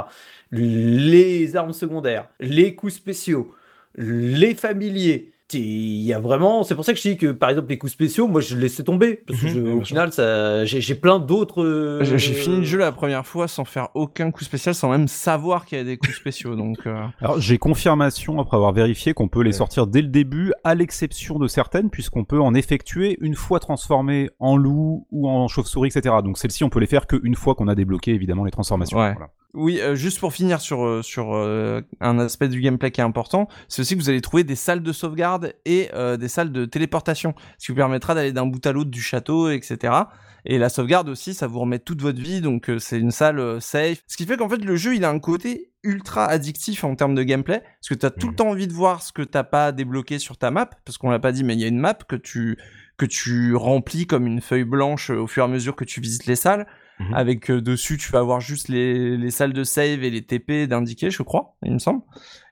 les 0.51 1.55
armes 1.55 1.73
secondaires, 1.73 2.29
les 2.39 2.75
coups 2.75 2.93
spéciaux, 2.93 3.53
les 3.95 4.55
familiers, 4.55 5.31
il 5.57 6.01
y 6.03 6.13
a 6.13 6.19
vraiment 6.19 6.63
c'est 6.63 6.75
pour 6.75 6.85
ça 6.85 6.93
que 6.93 6.99
je 6.99 7.09
dis 7.09 7.17
que 7.17 7.31
par 7.31 7.49
exemple 7.49 7.69
les 7.69 7.77
coups 7.77 7.91
spéciaux 7.91 8.27
moi 8.27 8.41
je 8.41 8.55
laissais 8.55 8.83
tomber 8.83 9.21
parce 9.27 9.39
que 9.39 9.57
mhm. 9.57 9.79
au 9.79 9.81
final 9.81 10.11
ça 10.11 10.65
j'ai 10.65 10.95
plein 10.95 11.19
d'autres 11.19 11.99
j'ai 12.03 12.33
fini 12.33 12.57
le 12.57 12.63
jeu 12.63 12.77
la 12.77 12.91
première 12.91 13.25
fois 13.25 13.47
sans 13.47 13.65
faire 13.65 13.89
aucun 13.95 14.31
coup 14.31 14.43
spécial 14.43 14.75
sans 14.75 14.89
même 14.89 15.07
savoir 15.07 15.65
qu'il 15.65 15.77
y 15.77 15.81
a 15.81 15.83
des 15.83 15.97
coups 15.97 16.15
spéciaux 16.15 16.55
donc 16.55 16.85
euh. 16.85 17.03
alors 17.21 17.39
j'ai 17.39 17.57
confirmation 17.57 18.39
après 18.39 18.57
avoir 18.57 18.73
vérifié 18.73 19.13
qu'on 19.13 19.27
peut 19.27 19.41
les 19.41 19.53
sortir 19.53 19.87
dès 19.87 20.01
le 20.01 20.09
début 20.09 20.53
à 20.63 20.75
l'exception 20.75 21.39
de 21.39 21.47
certaines 21.47 21.89
puisqu'on 21.89 22.25
peut 22.25 22.41
en 22.41 22.53
effectuer 22.53 23.17
une 23.21 23.35
fois 23.35 23.59
transformé 23.59 24.29
en 24.39 24.55
loup 24.55 25.07
ou 25.11 25.27
en 25.27 25.47
chauve-souris 25.47 25.89
etc 25.89 26.15
donc 26.23 26.37
celles-ci 26.37 26.63
on 26.63 26.69
peut 26.69 26.79
les 26.79 26.87
faire 26.87 27.07
qu'une 27.07 27.35
fois 27.35 27.55
qu'on 27.55 27.67
a 27.67 27.75
débloqué 27.75 28.11
évidemment 28.11 28.43
les 28.43 28.51
transformations 28.51 28.97
voilà. 28.97 29.29
Oui, 29.55 29.79
euh, 29.81 29.95
juste 29.95 30.19
pour 30.19 30.31
finir 30.31 30.61
sur 30.61 30.85
euh, 30.85 31.01
sur 31.01 31.33
euh, 31.33 31.81
un 32.01 32.19
aspect 32.19 32.49
du 32.49 32.61
gameplay 32.61 32.91
qui 32.91 33.01
est 33.01 33.03
important, 33.03 33.47
c'est 33.67 33.81
aussi 33.81 33.95
que 33.95 34.01
vous 34.01 34.09
allez 34.09 34.21
trouver 34.21 34.43
des 34.43 34.55
salles 34.55 34.83
de 34.83 34.91
sauvegarde 34.91 35.55
et 35.65 35.89
des 36.19 36.27
salles 36.27 36.51
de 36.51 36.65
téléportation, 36.65 37.33
ce 37.57 37.65
qui 37.65 37.71
vous 37.71 37.77
permettra 37.77 38.13
d'aller 38.13 38.31
d'un 38.31 38.45
bout 38.45 38.63
à 38.65 38.71
l'autre 38.71 38.91
du 38.91 39.01
château, 39.01 39.49
etc. 39.49 39.93
Et 40.45 40.57
la 40.57 40.69
sauvegarde 40.69 41.09
aussi, 41.09 41.33
ça 41.33 41.47
vous 41.47 41.59
remet 41.59 41.79
toute 41.79 42.01
votre 42.01 42.21
vie, 42.21 42.41
donc 42.41 42.71
c'est 42.79 42.99
une 42.99 43.11
salle 43.11 43.61
safe. 43.61 44.01
Ce 44.07 44.17
qui 44.17 44.25
fait 44.25 44.37
qu'en 44.37 44.47
fait 44.47 44.63
le 44.63 44.75
jeu, 44.75 44.95
il 44.95 45.03
a 45.03 45.09
un 45.09 45.19
côté 45.19 45.71
ultra 45.83 46.25
addictif 46.25 46.83
en 46.83 46.95
termes 46.95 47.15
de 47.15 47.23
gameplay, 47.23 47.59
parce 47.59 47.89
que 47.89 47.95
tu 47.95 48.05
as 48.05 48.11
tout 48.11 48.27
le 48.27 48.33
mmh. 48.33 48.35
temps 48.35 48.49
envie 48.49 48.67
de 48.67 48.73
voir 48.73 49.01
ce 49.01 49.11
que 49.11 49.21
t'as 49.21 49.43
pas 49.43 49.71
débloqué 49.71 50.19
sur 50.19 50.37
ta 50.37 50.51
map, 50.51 50.69
parce 50.85 50.97
qu'on 50.97 51.09
l'a 51.09 51.19
pas 51.19 51.31
dit, 51.31 51.43
mais 51.43 51.55
il 51.55 51.59
y 51.61 51.65
a 51.65 51.67
une 51.67 51.79
map 51.79 51.95
que 51.95 52.15
tu 52.15 52.57
que 52.97 53.05
tu 53.05 53.55
remplis 53.55 54.05
comme 54.05 54.27
une 54.27 54.41
feuille 54.41 54.65
blanche 54.65 55.09
au 55.09 55.25
fur 55.25 55.43
et 55.43 55.45
à 55.45 55.47
mesure 55.47 55.75
que 55.75 55.85
tu 55.85 56.01
visites 56.01 56.25
les 56.25 56.35
salles. 56.35 56.67
Mhm. 56.99 57.13
Avec 57.13 57.49
euh, 57.49 57.61
dessus, 57.61 57.97
tu 57.97 58.11
vas 58.11 58.19
avoir 58.19 58.41
juste 58.41 58.67
les, 58.67 59.15
les 59.15 59.31
salles 59.31 59.53
de 59.53 59.63
save 59.63 60.03
et 60.03 60.09
les 60.09 60.21
TP 60.21 60.67
d'indiquer, 60.67 61.09
je 61.09 61.23
crois, 61.23 61.55
il 61.63 61.73
me 61.73 61.79
semble. 61.79 62.01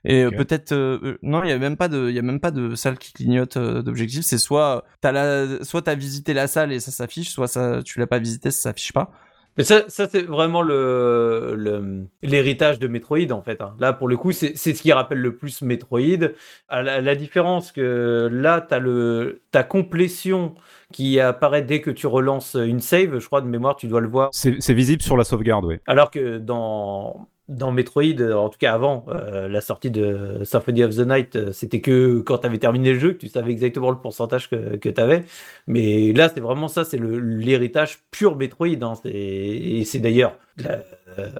Et 0.06 0.24
euh, 0.24 0.32
peut-être 0.32 0.72
euh, 0.72 1.18
non, 1.22 1.44
il 1.44 1.50
y 1.50 1.52
a 1.52 1.58
même 1.58 1.76
pas 1.76 1.90
de 1.90 2.08
il 2.10 2.16
y 2.16 2.20
a 2.20 2.22
même 2.22 2.40
pas 2.40 2.52
de 2.52 2.74
salle 2.76 2.98
qui 2.98 3.12
clignote 3.12 3.58
d'objectifs, 3.58 4.24
c'est 4.24 4.38
soit 4.38 4.86
t'as 5.02 5.12
la 5.12 5.64
soit 5.66 5.82
t'as 5.82 5.96
visité 5.96 6.34
la 6.34 6.48
salle 6.48 6.72
et 6.72 6.80
ça 6.80 6.92
s'affiche, 6.92 7.30
soit 7.30 7.48
ça 7.50 7.82
tu 7.84 8.00
l'as 8.00 8.08
pas 8.08 8.20
visité, 8.20 8.50
ça 8.50 8.70
s'affiche 8.70 8.94
pas. 8.94 9.12
Mais 9.58 9.64
ça, 9.64 9.86
ça 9.88 10.08
c'est 10.08 10.22
vraiment 10.22 10.62
le 10.62 12.06
l'héritage 12.22 12.80
de 12.80 12.88
Metroid 12.88 13.32
en 13.32 13.42
fait. 13.42 13.60
Hein. 13.60 13.76
Là, 13.80 13.92
pour 13.92 14.08
le 14.08 14.16
coup, 14.16 14.32
c'est 14.32 14.56
ce 14.56 14.70
qui 14.70 14.94
rappelle 14.94 15.20
le 15.20 15.36
plus 15.36 15.62
Metroid. 15.64 16.30
À 16.70 16.84
la, 16.84 17.02
la 17.02 17.16
différence 17.16 17.72
que 17.72 18.30
là, 18.32 18.62
t'as 18.62 18.80
le 18.80 19.42
ta 19.52 19.64
complétion 19.64 20.54
qui 20.94 21.20
apparaît 21.20 21.62
dès 21.62 21.82
que 21.82 21.92
tu 21.92 22.08
relances 22.08 22.56
une 22.56 22.80
save. 22.80 23.20
Je 23.20 23.26
crois 23.26 23.42
de 23.42 23.48
mémoire, 23.48 23.76
tu 23.76 23.88
dois 23.88 24.02
le 24.02 24.08
voir. 24.08 24.30
C'est 24.32 24.74
visible 24.74 25.02
sur 25.02 25.18
la 25.18 25.24
sauvegarde, 25.24 25.66
oui. 25.66 25.78
Alors 25.86 26.12
que 26.12 26.38
dans 26.38 27.28
dans 27.48 27.72
Metroid, 27.72 28.22
en 28.34 28.50
tout 28.50 28.58
cas 28.60 28.74
avant 28.74 29.06
euh, 29.08 29.48
la 29.48 29.62
sortie 29.62 29.90
de 29.90 30.42
Symphony 30.44 30.84
of 30.84 30.96
the 30.96 31.08
Night, 31.08 31.36
euh, 31.38 31.52
c'était 31.54 31.80
que 31.80 32.20
quand 32.20 32.40
tu 32.40 32.46
avais 32.46 32.58
terminé 32.58 32.92
le 32.92 33.00
jeu 33.00 33.14
que 33.14 33.20
tu 33.20 33.30
savais 33.30 33.52
exactement 33.52 33.90
le 33.90 33.98
pourcentage 33.98 34.50
que, 34.50 34.76
que 34.76 34.90
tu 34.90 35.00
avais. 35.00 35.24
Mais 35.66 36.12
là, 36.12 36.30
c'est 36.30 36.42
vraiment 36.42 36.68
ça, 36.68 36.84
c'est 36.84 37.00
l'héritage 37.00 38.00
pur 38.12 38.36
Metroid. 38.36 38.82
Hein. 38.82 38.94
Et 39.06 39.86
c'est 39.86 40.00
d'ailleurs 40.00 40.38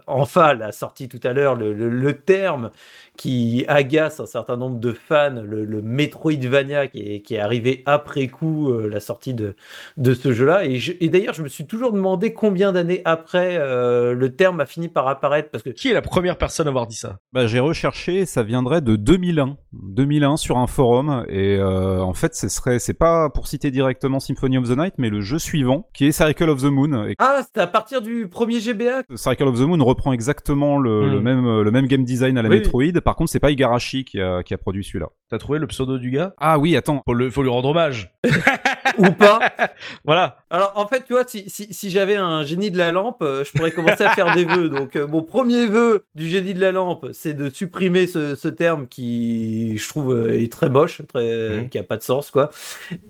enfin 0.08 0.54
l'a 0.54 0.72
sorti 0.72 1.08
tout 1.08 1.20
à 1.24 1.34
l'heure 1.34 1.56
le, 1.56 1.74
le, 1.74 2.14
terme 2.14 2.72
qui 3.18 3.66
agace 3.68 4.20
un 4.20 4.26
certain 4.26 4.58
nombre 4.58 4.80
de 4.80 4.94
fans, 4.94 5.42
le, 5.44 5.66
le 5.66 5.82
Metroidvania 5.82 6.88
qui 6.88 7.00
est, 7.00 7.22
qui 7.22 7.36
est 7.36 7.40
arrivé 7.40 7.84
après 7.86 8.28
coup 8.28 8.72
euh, 8.72 8.88
la 8.88 9.00
sortie 9.00 9.34
de, 9.34 9.56
de 9.98 10.14
ce 10.14 10.32
jeu-là. 10.32 10.66
Et, 10.66 10.80
et 11.02 11.10
d'ailleurs, 11.10 11.34
je 11.34 11.42
me 11.42 11.48
suis 11.48 11.66
toujours 11.66 11.92
demandé 11.92 12.34
combien 12.34 12.72
d'années 12.72 13.02
après 13.06 13.58
euh, 13.58 14.14
le 14.14 14.36
terme 14.36 14.60
a 14.62 14.66
fini 14.66 14.88
par 14.88 15.08
apparaître. 15.08 15.50
Parce 15.50 15.64
que 15.64 15.72
qui 15.72 15.90
est 15.90 15.94
la 15.94 16.02
première 16.02 16.38
personne 16.38 16.68
à 16.68 16.70
avoir 16.70 16.88
dit 16.88 16.96
ça? 16.96 17.18
Bah, 17.34 17.48
j'ai 17.48 17.60
recherché, 17.60 18.26
ça 18.26 18.44
viendrait 18.44 18.82
de 18.82 18.96
2001, 18.96 19.58
2001 19.74 20.38
sur 20.38 20.58
un 20.58 20.68
forum. 20.68 21.26
Et 21.28 21.58
euh, 21.58 22.00
en 22.02 22.14
fait, 22.14 22.36
ce 22.36 22.50
serait, 22.50 22.80
c'est 22.80 22.94
pas 22.94 23.30
pour 23.30 23.48
citer 23.48 23.72
directement 23.72 24.20
Symphony 24.20 24.58
of 24.58 24.70
the 24.70 24.78
Night, 24.78 24.94
mais 24.98 25.10
le 25.10 25.22
jeu 25.22 25.40
suivant 25.40 25.90
qui 25.94 26.06
est 26.06 26.12
Circle 26.12 26.50
of 26.50 26.62
the 26.62 26.66
Moon. 26.66 27.08
Ah, 27.18 27.42
c'est 27.44 27.62
à 27.62 27.68
partir 27.68 28.02
du 28.02 28.28
premier 28.28 28.60
GBA. 28.60 29.04
Circle 29.16 29.48
of 29.48 29.58
the 29.58 29.62
Moon 29.62 29.84
reprend 29.84 30.12
exactement 30.12 30.78
le, 30.78 31.10
le 31.10 31.20
hmm. 31.20 31.24
même 31.24 31.62
le 31.62 31.72
même 31.72 31.88
game 31.88 32.04
design 32.04 32.38
à 32.38 32.42
la 32.42 32.50
Metroid. 32.50 33.02
Par 33.04 33.16
contre, 33.16 33.32
c'est 33.32 33.40
pas 33.40 33.52
Igarashi 33.52 34.04
qui 34.04 34.20
a, 34.20 34.44
qui 34.44 34.54
a 34.54 34.58
produit 34.58 34.84
celui-là. 34.84 35.10
T'as 35.30 35.38
trouvé 35.38 35.60
le 35.60 35.68
pseudo 35.68 35.98
du 35.98 36.12
gars? 36.12 36.34
Ah 36.38 36.60
oui, 36.60 36.76
attends. 36.76 37.02
Faut, 37.06 37.14
le, 37.14 37.30
faut 37.30 37.44
lui 37.44 37.50
rendre 37.50 37.70
hommage. 37.70 38.14
Ou 38.98 39.12
pas. 39.12 39.40
voilà. 40.06 40.40
Alors 40.50 40.74
en 40.76 40.88
fait, 40.88 41.04
tu 41.06 41.14
vois, 41.14 41.24
si, 41.28 41.50
si, 41.50 41.74
si 41.74 41.90
j'avais 41.90 42.16
un 42.16 42.44
génie 42.44 42.72
de 42.72 42.78
la 42.78 42.92
lampe, 42.92 43.22
euh, 43.22 43.44
je 43.44 43.52
pourrais 43.52 43.72
commencer 43.72 44.04
à 44.04 44.12
faire 44.12 44.34
des 44.34 44.46
vœux. 44.46 44.70
Donc 44.70 44.96
euh, 44.96 45.08
mon 45.08 45.24
premier 45.24 45.68
vœu 45.68 46.06
du 46.16 46.28
génie 46.28 46.54
de 46.54 46.62
la 46.62 46.72
lampe, 46.72 47.08
c'est 47.14 47.34
de 47.34 47.50
supprimer 47.50 48.08
ce, 48.08 48.36
ce, 48.36 48.48
terme 48.48 48.88
qui, 48.88 49.78
je 49.78 49.88
trouve, 49.88 50.14
euh, 50.14 50.42
est 50.42 50.52
très 50.52 50.70
moche, 50.70 51.02
très, 51.08 51.58
mhm. 51.58 51.70
qui 51.70 51.78
a 51.78 51.84
pas 51.84 51.98
de 51.98 52.04
sens, 52.04 52.32
quoi. 52.32 52.50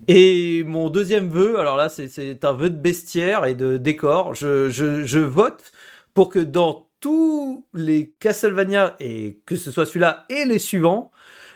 Et 0.07 0.63
mon 0.65 0.89
deuxième 0.89 1.29
vœu, 1.29 1.59
alors 1.59 1.77
là, 1.77 1.89
c'est 1.89 2.43
un 2.43 2.53
vœu 2.53 2.69
de 2.69 2.77
bestiaire 2.77 3.45
et 3.45 3.55
de 3.55 3.77
décor. 3.77 4.35
Je, 4.35 4.69
je, 4.69 5.03
je 5.03 5.19
vote 5.19 5.71
pour 6.17 6.29
que 6.29 6.39
dans 6.39 6.89
tous 6.99 7.67
les 7.75 8.11
Castlevania, 8.19 8.95
et 8.99 9.39
que 9.45 9.55
ce 9.55 9.69
soit 9.69 9.85
celui-là 9.85 10.25
et 10.29 10.45
les 10.45 10.57
suivants, 10.57 11.11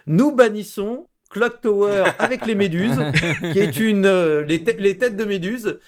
nous 0.06 0.36
bannissons 0.36 1.08
Clock 1.32 1.62
Tower 1.62 2.04
avec 2.20 2.46
les 2.46 2.54
méduses, 2.54 3.04
qui 3.54 3.58
est 3.58 3.80
une 3.80 4.06
euh, 4.06 4.44
les, 4.44 4.60
les, 4.78 5.00
têtes 5.00 5.16
de 5.16 5.26
méduses, 5.26 5.80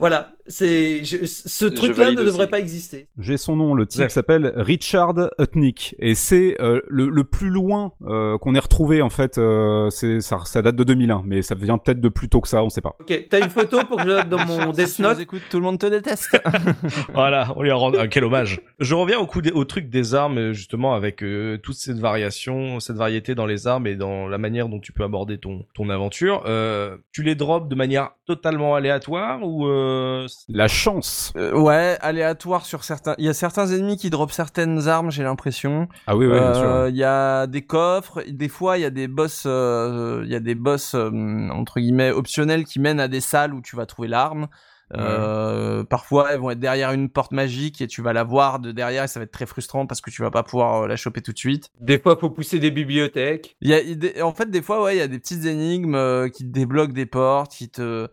voilà, 0.00 0.32
c'est 0.46 1.04
ce 1.04 1.66
truc-là 1.66 2.10
ne 2.12 2.24
devrait 2.24 2.48
pas 2.48 2.58
exister. 2.58 3.08
J'ai 3.18 3.36
son 3.36 3.56
nom, 3.56 3.74
le 3.74 3.86
type 3.86 4.08
s'appelle 4.08 4.52
Richard 4.56 5.30
Hutnick 5.38 5.94
et 5.98 6.14
c'est 6.14 6.56
euh, 6.60 6.80
le, 6.88 7.10
le, 7.10 7.24
plus 7.24 7.50
loin 7.50 7.92
euh, 8.06 8.38
qu'on 8.38 8.54
ait 8.54 8.60
retrouvé 8.60 9.02
en 9.02 9.10
fait. 9.10 9.36
Euh, 9.36 9.90
c'est 9.90 10.20
ça, 10.20 10.38
ça, 10.46 10.62
date 10.62 10.76
de 10.76 10.84
2001, 10.84 11.22
mais 11.26 11.42
ça 11.42 11.54
vient 11.54 11.76
peut-être 11.76 12.00
de 12.00 12.08
plus 12.08 12.30
tôt 12.30 12.40
que 12.40 12.48
ça, 12.48 12.64
on 12.64 12.70
sait 12.70 12.80
pas. 12.80 12.96
Ok, 13.00 13.26
t'as 13.28 13.40
une 13.40 13.50
photo 13.50 13.84
pour 13.84 13.98
que 13.98 14.04
je 14.04 14.08
note 14.08 14.28
dans 14.30 14.44
mon 14.46 14.72
Death 14.72 14.98
Note. 15.00 15.20
Écoute, 15.20 15.42
tout 15.50 15.58
le 15.58 15.64
monde 15.64 15.78
te 15.78 15.86
déteste. 15.86 16.40
voilà, 17.12 17.52
on 17.56 17.62
lui 17.62 17.70
rend 17.70 17.92
quel 18.10 18.24
hommage. 18.24 18.62
Je 18.78 18.94
reviens 18.94 19.18
au 19.18 19.26
coup 19.26 19.42
au 19.52 19.64
truc 19.66 19.90
des 19.90 20.14
armes 20.14 20.52
justement 20.52 20.94
avec 20.94 21.22
toute 21.62 21.76
cette 21.76 21.98
variation, 21.98 22.80
cette 22.80 22.96
variété 22.96 23.34
dans 23.34 23.46
les 23.46 23.66
armes 23.66 23.86
et 23.86 23.96
dans 23.96 24.28
la 24.28 24.38
manière 24.38 24.70
dont 24.70 24.80
tu 24.80 24.92
peux 24.92 25.04
aborder 25.04 25.36
ton 25.36 25.66
ton 25.74 25.90
aventure. 25.90 26.44
tu 27.12 27.22
les 27.22 27.34
drops 27.34 27.68
de 27.68 27.74
manière 27.74 28.12
totalement 28.26 28.74
aléatoire 28.74 29.40
ou 29.42 29.66
euh, 29.90 30.26
la 30.48 30.68
chance. 30.68 31.32
Euh, 31.36 31.52
ouais, 31.52 31.98
aléatoire 32.00 32.64
sur 32.64 32.84
certains. 32.84 33.14
Il 33.18 33.24
y 33.24 33.28
a 33.28 33.34
certains 33.34 33.66
ennemis 33.68 33.96
qui 33.96 34.10
dropent 34.10 34.32
certaines 34.32 34.88
armes, 34.88 35.10
j'ai 35.10 35.22
l'impression. 35.22 35.88
Ah 36.06 36.16
oui, 36.16 36.26
oui, 36.26 36.32
bien 36.32 36.54
sûr. 36.54 36.64
Euh, 36.64 36.90
il 36.90 36.96
y 36.96 37.04
a 37.04 37.46
des 37.46 37.62
coffres. 37.62 38.22
Des 38.28 38.48
fois, 38.48 38.78
il 38.78 38.82
y 38.82 38.84
a 38.84 38.90
des 38.90 39.08
boss. 39.08 39.44
Il 39.44 40.28
y 40.28 40.34
a 40.34 40.40
des 40.40 40.54
boss 40.54 40.94
entre 40.94 41.80
guillemets 41.80 42.10
optionnels 42.10 42.64
qui 42.64 42.80
mènent 42.80 43.00
à 43.00 43.08
des 43.08 43.20
salles 43.20 43.54
où 43.54 43.60
tu 43.60 43.76
vas 43.76 43.86
trouver 43.86 44.08
l'arme. 44.08 44.48
Euh, 44.96 45.84
parfois, 45.84 46.32
elles 46.32 46.40
vont 46.40 46.50
être 46.50 46.58
derrière 46.58 46.92
une 46.92 47.08
porte 47.08 47.32
magique 47.32 47.80
et 47.80 47.86
tu 47.86 48.02
vas 48.02 48.12
la 48.12 48.24
voir 48.24 48.58
de 48.58 48.72
derrière 48.72 49.04
et 49.04 49.08
ça 49.08 49.20
va 49.20 49.24
être 49.24 49.30
très 49.30 49.46
frustrant 49.46 49.86
parce 49.86 50.00
que 50.00 50.10
tu 50.10 50.22
vas 50.22 50.30
pas 50.30 50.42
pouvoir 50.42 50.88
la 50.88 50.96
choper 50.96 51.20
tout 51.20 51.32
de 51.32 51.38
suite. 51.38 51.70
Des 51.80 51.98
fois, 51.98 52.16
faut 52.16 52.30
pousser 52.30 52.58
des 52.58 52.70
bibliothèques. 52.70 53.56
Il 53.60 53.70
y 53.70 53.74
a, 54.20 54.26
en 54.26 54.34
fait, 54.34 54.50
des 54.50 54.62
fois, 54.62 54.82
ouais, 54.82 54.96
il 54.96 54.98
y 54.98 55.02
a 55.02 55.08
des 55.08 55.18
petites 55.18 55.44
énigmes 55.44 56.28
qui 56.30 56.44
te 56.44 56.50
débloquent 56.50 56.92
des 56.92 57.06
portes, 57.06 57.52
qui 57.52 57.68
te, 57.68 58.08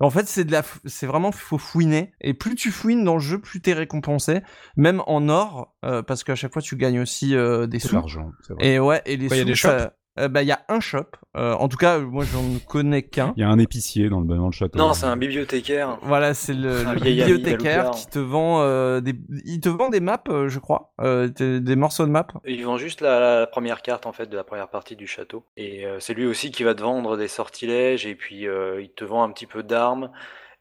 en 0.00 0.10
fait, 0.10 0.26
c'est 0.28 0.44
de 0.44 0.52
la, 0.52 0.62
c'est 0.84 1.06
vraiment 1.06 1.32
faut 1.32 1.58
fouiner. 1.58 2.12
Et 2.20 2.34
plus 2.34 2.54
tu 2.54 2.70
fouines 2.70 3.04
dans 3.04 3.14
le 3.14 3.20
jeu, 3.20 3.40
plus 3.40 3.60
t'es 3.60 3.72
récompensé, 3.72 4.42
même 4.76 5.02
en 5.06 5.28
or, 5.28 5.74
euh, 5.84 6.02
parce 6.02 6.22
qu'à 6.22 6.34
chaque 6.34 6.52
fois 6.52 6.62
tu 6.62 6.76
gagnes 6.76 7.00
aussi 7.00 7.34
euh, 7.34 7.66
des 7.66 7.78
sous. 7.78 7.94
L'argent. 7.94 8.30
Et 8.60 8.78
ouais, 8.78 9.00
et 9.06 9.16
les 9.16 9.28
sous. 9.28 9.34
Il 9.34 9.38
y 9.38 9.40
a 9.40 9.44
des 9.44 9.54
shops. 9.54 9.88
Euh, 10.18 10.28
bah 10.28 10.42
il 10.42 10.48
y 10.48 10.52
a 10.52 10.60
un 10.68 10.80
shop. 10.80 11.06
Euh, 11.36 11.52
en 11.52 11.68
tout 11.68 11.76
cas, 11.76 11.98
moi 11.98 12.24
j'en 12.24 12.42
connais 12.66 13.02
qu'un. 13.02 13.34
Il 13.36 13.40
y 13.40 13.44
a 13.44 13.48
un 13.48 13.58
épicier 13.58 14.08
dans 14.08 14.20
le 14.20 14.26
dans 14.26 14.46
le 14.46 14.52
château. 14.52 14.78
Non, 14.78 14.94
c'est 14.94 15.06
un 15.06 15.16
bibliothécaire. 15.16 15.98
Voilà, 16.02 16.32
c'est 16.32 16.54
le, 16.54 16.84
bibliothécaire 16.94 17.90
qui 17.90 18.06
te 18.06 18.18
vend 18.18 18.62
euh, 18.62 19.00
des 19.00 19.14
il 19.44 19.60
te 19.60 19.68
vend 19.68 19.90
des 19.90 20.00
maps, 20.00 20.22
je 20.46 20.58
crois, 20.58 20.92
des, 20.98 21.76
morceaux 21.76 22.06
de 22.06 22.10
maps. 22.10 22.26
Il 22.46 22.64
vend 22.64 22.78
juste 22.78 23.00
la, 23.00 23.46
première 23.46 23.82
carte 23.82 24.06
en 24.06 24.12
fait 24.12 24.26
de 24.26 24.36
la 24.36 24.44
première 24.44 24.68
partie 24.68 24.96
du 24.96 25.06
château 25.06 25.44
et 25.56 25.84
c'est 25.98 26.14
lui 26.14 26.26
aussi 26.26 26.50
qui 26.50 26.64
va 26.64 26.74
te 26.74 26.82
vendre 26.82 27.16
des 27.16 27.28
sortilèges 27.28 28.06
et 28.06 28.14
puis 28.14 28.46
il 28.46 28.90
te 28.96 29.04
vend 29.04 29.22
un 29.22 29.30
petit 29.30 29.46
peu 29.46 29.62
d'armes 29.62 30.10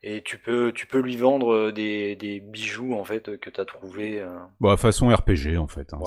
et 0.04 0.22
tu 0.24 0.38
peux 0.38 0.72
tu 0.72 0.86
peux 0.86 1.00
lui 1.00 1.18
vendre 1.18 1.52
euh, 1.52 1.72
des, 1.72 2.16
des 2.16 2.40
bijoux 2.40 2.94
en 2.94 3.04
fait 3.04 3.38
que 3.40 3.50
tu 3.50 3.60
as 3.60 3.66
trouvé 3.66 4.20
euh... 4.20 4.38
bah 4.60 4.78
façon 4.78 5.08
RPG 5.08 5.58
en 5.58 5.68
fait 5.68 5.94
hein, 5.94 6.00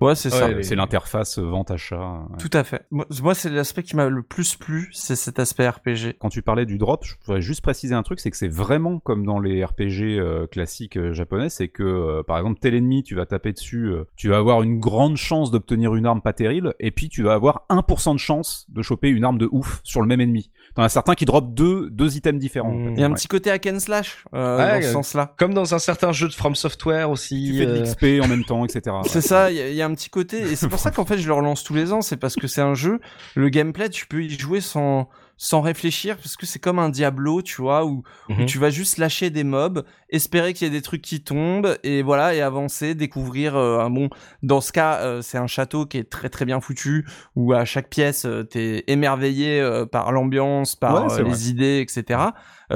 ouais 0.00 0.14
c'est 0.14 0.30
ça. 0.30 0.48
C'est 0.62 0.74
l'interface 0.74 1.38
vente 1.38 1.70
achat 1.70 2.22
tout 2.38 2.50
à 2.52 2.64
fait. 2.64 2.86
Moi 2.90 3.34
c'est 3.34 3.50
l'aspect 3.50 3.82
qui 3.82 3.94
m'a 3.94 4.08
le 4.08 4.22
plus 4.22 4.56
plu 4.56 4.88
c'est 4.92 5.16
cet 5.16 5.38
aspect 5.38 5.68
RPG 5.68 6.16
quand 6.18 6.30
tu 6.30 6.40
parlais 6.42 6.64
du 6.64 6.78
drop 6.78 7.04
je 7.04 7.14
voudrais 7.26 7.42
juste 7.42 7.60
préciser 7.60 7.94
un 7.94 8.02
truc 8.02 8.20
c'est 8.20 8.30
que 8.30 8.36
c'est 8.36 8.48
vraiment 8.48 8.98
comme 8.98 9.26
dans 9.26 9.38
les 9.38 9.62
RPG 9.64 10.18
euh, 10.18 10.46
classiques 10.46 10.96
euh, 10.96 11.12
japonais 11.12 11.50
c'est 11.50 11.68
que 11.68 12.22
par 12.22 12.38
exemple 12.38 12.58
tel 12.58 12.74
ennemi 12.74 13.02
tu 13.02 13.14
vas 13.14 13.26
taper 13.26 13.52
dessus 13.52 13.92
tu 14.16 14.28
vas 14.28 14.38
avoir 14.38 14.62
une 14.62 14.80
grande 14.80 15.16
chance 15.16 15.50
d'obtenir 15.50 15.94
une 15.94 16.06
arme 16.06 16.22
pas 16.22 16.32
terrible 16.32 16.74
et 16.80 16.90
puis 16.90 17.08
tu 17.10 17.22
vas 17.22 17.34
avoir 17.34 17.66
1% 17.68 18.14
de 18.14 18.18
chance 18.18 18.66
de 18.70 18.80
choper 18.82 19.08
une 19.10 19.24
arme 19.24 19.38
de 19.38 19.48
ouf 19.52 19.80
sur 19.84 20.00
le 20.00 20.06
même 20.06 20.20
ennemi 20.20 20.50
t'en 20.74 20.82
as 20.82 20.88
certains 20.88 21.14
qui 21.14 21.24
drop 21.24 21.54
deux 21.54 21.90
deux 21.90 22.16
items 22.16 22.40
différents 22.40 22.72
il 22.94 23.00
y 23.00 23.04
a 23.04 23.06
un 23.06 23.12
petit 23.12 23.28
côté 23.28 23.50
hack 23.50 23.66
and 23.66 23.80
slash 23.80 24.24
euh, 24.34 24.58
dans 24.58 24.82
ce 24.82 24.92
sens-là. 24.92 25.34
Comme 25.36 25.54
dans 25.54 25.74
un 25.74 25.78
certain 25.78 26.12
jeu 26.12 26.28
de 26.28 26.32
From 26.32 26.54
Software 26.54 27.10
aussi. 27.10 27.50
Tu 27.52 27.58
fais 27.58 27.66
de 27.66 27.72
euh, 27.72 27.82
l'XP 27.82 28.24
en 28.24 28.28
même 28.28 28.44
temps, 28.44 28.64
etc. 28.64 28.96
C'est 29.06 29.20
ça, 29.20 29.50
il 29.50 29.74
y, 29.74 29.82
a 29.82 29.86
un 29.86 29.94
petit 29.94 30.10
côté, 30.10 30.40
et 30.40 30.56
c'est 30.56 30.68
pour 30.68 30.78
ça 30.78 30.90
qu'en 30.90 31.04
fait 31.04 31.18
je 31.18 31.26
le 31.26 31.34
relance 31.34 31.64
tous 31.64 31.74
les 31.74 31.92
ans, 31.92 32.02
c'est 32.02 32.16
parce 32.16 32.34
que 32.34 32.46
c'est 32.46 32.60
un 32.60 32.74
jeu, 32.74 33.00
le 33.34 33.48
gameplay, 33.48 33.88
tu 33.88 34.06
peux 34.06 34.22
y 34.22 34.30
jouer 34.30 34.60
sans 34.60 35.08
sans 35.42 35.60
réfléchir 35.60 36.18
parce 36.18 36.36
que 36.36 36.46
c'est 36.46 36.60
comme 36.60 36.78
un 36.78 36.88
Diablo, 36.88 37.42
tu 37.42 37.62
vois, 37.62 37.84
où, 37.84 38.04
mhm. 38.28 38.46
tu 38.46 38.58
vas 38.58 38.70
juste 38.70 38.96
lâcher 38.98 39.28
des 39.28 39.42
mobs, 39.42 39.84
espérer 40.08 40.54
qu'il 40.54 40.68
y 40.68 40.70
ait 40.70 40.72
des 40.72 40.82
trucs 40.82 41.02
qui 41.02 41.20
tombent 41.20 41.76
et 41.82 42.02
voilà 42.02 42.32
et 42.32 42.40
avancer, 42.40 42.94
découvrir 42.94 43.56
euh, 43.56 43.80
un 43.80 43.90
bon. 43.90 44.08
Dans 44.44 44.60
ce 44.60 44.70
cas, 44.70 45.00
euh, 45.00 45.20
c'est 45.20 45.38
un 45.38 45.48
château 45.48 45.84
qui 45.84 45.98
est 45.98 46.08
très 46.08 46.28
très 46.28 46.44
bien 46.44 46.60
foutu 46.60 47.08
où 47.34 47.52
à 47.54 47.64
chaque 47.64 47.88
pièce 47.88 48.24
euh, 48.24 48.44
t'es 48.44 48.84
émerveillé 48.86 49.84
par 49.90 50.12
l'ambiance, 50.12 50.76
par 50.76 51.08
les 51.20 51.50
idées, 51.50 51.80
etc. 51.80 52.20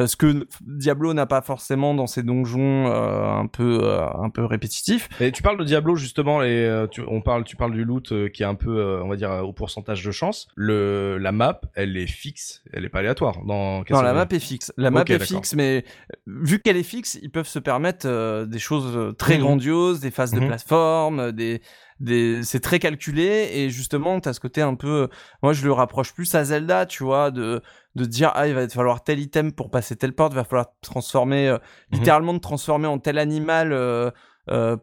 ce 0.06 0.16
que 0.16 0.46
Diablo 0.62 1.14
n'a 1.14 1.26
pas 1.26 1.42
forcément 1.42 1.94
dans 1.94 2.06
ses 2.06 2.22
donjons 2.22 2.86
un 2.86 3.46
peu 3.46 3.88
un 3.90 4.30
peu 4.30 4.44
répétitifs. 4.44 5.08
Et 5.20 5.32
tu 5.32 5.42
parles 5.42 5.58
de 5.58 5.64
Diablo 5.64 5.96
justement 5.96 6.42
et 6.42 6.86
tu, 6.90 7.02
on 7.06 7.20
parle 7.20 7.44
tu 7.44 7.56
parles 7.56 7.72
du 7.72 7.84
loot 7.84 8.12
qui 8.32 8.42
est 8.42 8.46
un 8.46 8.54
peu 8.54 9.00
on 9.02 9.08
va 9.08 9.16
dire 9.16 9.30
au 9.44 9.52
pourcentage 9.52 10.04
de 10.04 10.10
chance. 10.10 10.48
Le 10.54 11.18
la 11.18 11.32
map 11.32 11.60
elle 11.74 11.96
est 11.96 12.06
fixe 12.06 12.62
elle 12.72 12.84
est 12.84 12.88
pas 12.88 13.00
aléatoire. 13.00 13.44
Dans 13.44 13.66
non, 13.90 14.02
la 14.02 14.12
map 14.12 14.26
est 14.30 14.38
fixe. 14.38 14.72
La 14.76 14.90
map 14.90 15.04
est 15.06 15.24
fixe, 15.24 15.54
mais 15.54 15.84
vu 16.26 16.60
qu'elle 16.60 16.76
est 16.76 16.82
fixe, 16.82 17.18
ils 17.22 17.30
peuvent 17.30 17.48
se 17.48 17.58
permettre 17.58 18.06
euh, 18.06 18.46
des 18.46 18.58
choses 18.58 18.96
euh, 18.96 19.12
très 19.12 19.38
mmh. 19.38 19.40
grandioses, 19.40 20.00
des 20.00 20.10
phases 20.10 20.32
de 20.32 20.40
mmh. 20.40 20.46
plateforme, 20.46 21.32
des 21.32 21.60
des 21.98 22.42
c'est 22.42 22.60
très 22.60 22.78
calculé 22.78 23.48
et 23.54 23.70
justement 23.70 24.20
tu 24.20 24.28
as 24.28 24.34
ce 24.34 24.40
côté 24.40 24.60
un 24.60 24.74
peu 24.74 25.08
moi 25.42 25.54
je 25.54 25.64
le 25.64 25.72
rapproche 25.72 26.12
plus 26.12 26.34
à 26.34 26.44
Zelda 26.44 26.84
tu 26.84 27.04
vois 27.04 27.30
de 27.30 27.62
de 27.96 28.04
dire 28.04 28.30
ah 28.34 28.46
il 28.46 28.54
va 28.54 28.68
falloir 28.68 29.02
tel 29.02 29.18
item 29.18 29.52
pour 29.52 29.70
passer 29.70 29.96
telle 29.96 30.12
porte 30.12 30.32
il 30.32 30.36
va 30.36 30.44
falloir 30.44 30.68
transformer 30.82 31.48
euh, 31.48 31.56
mmh. 31.56 31.96
littéralement 31.96 32.34
de 32.34 32.38
transformer 32.38 32.86
en 32.86 32.98
tel 32.98 33.18
animal 33.18 33.72
euh, 33.72 34.10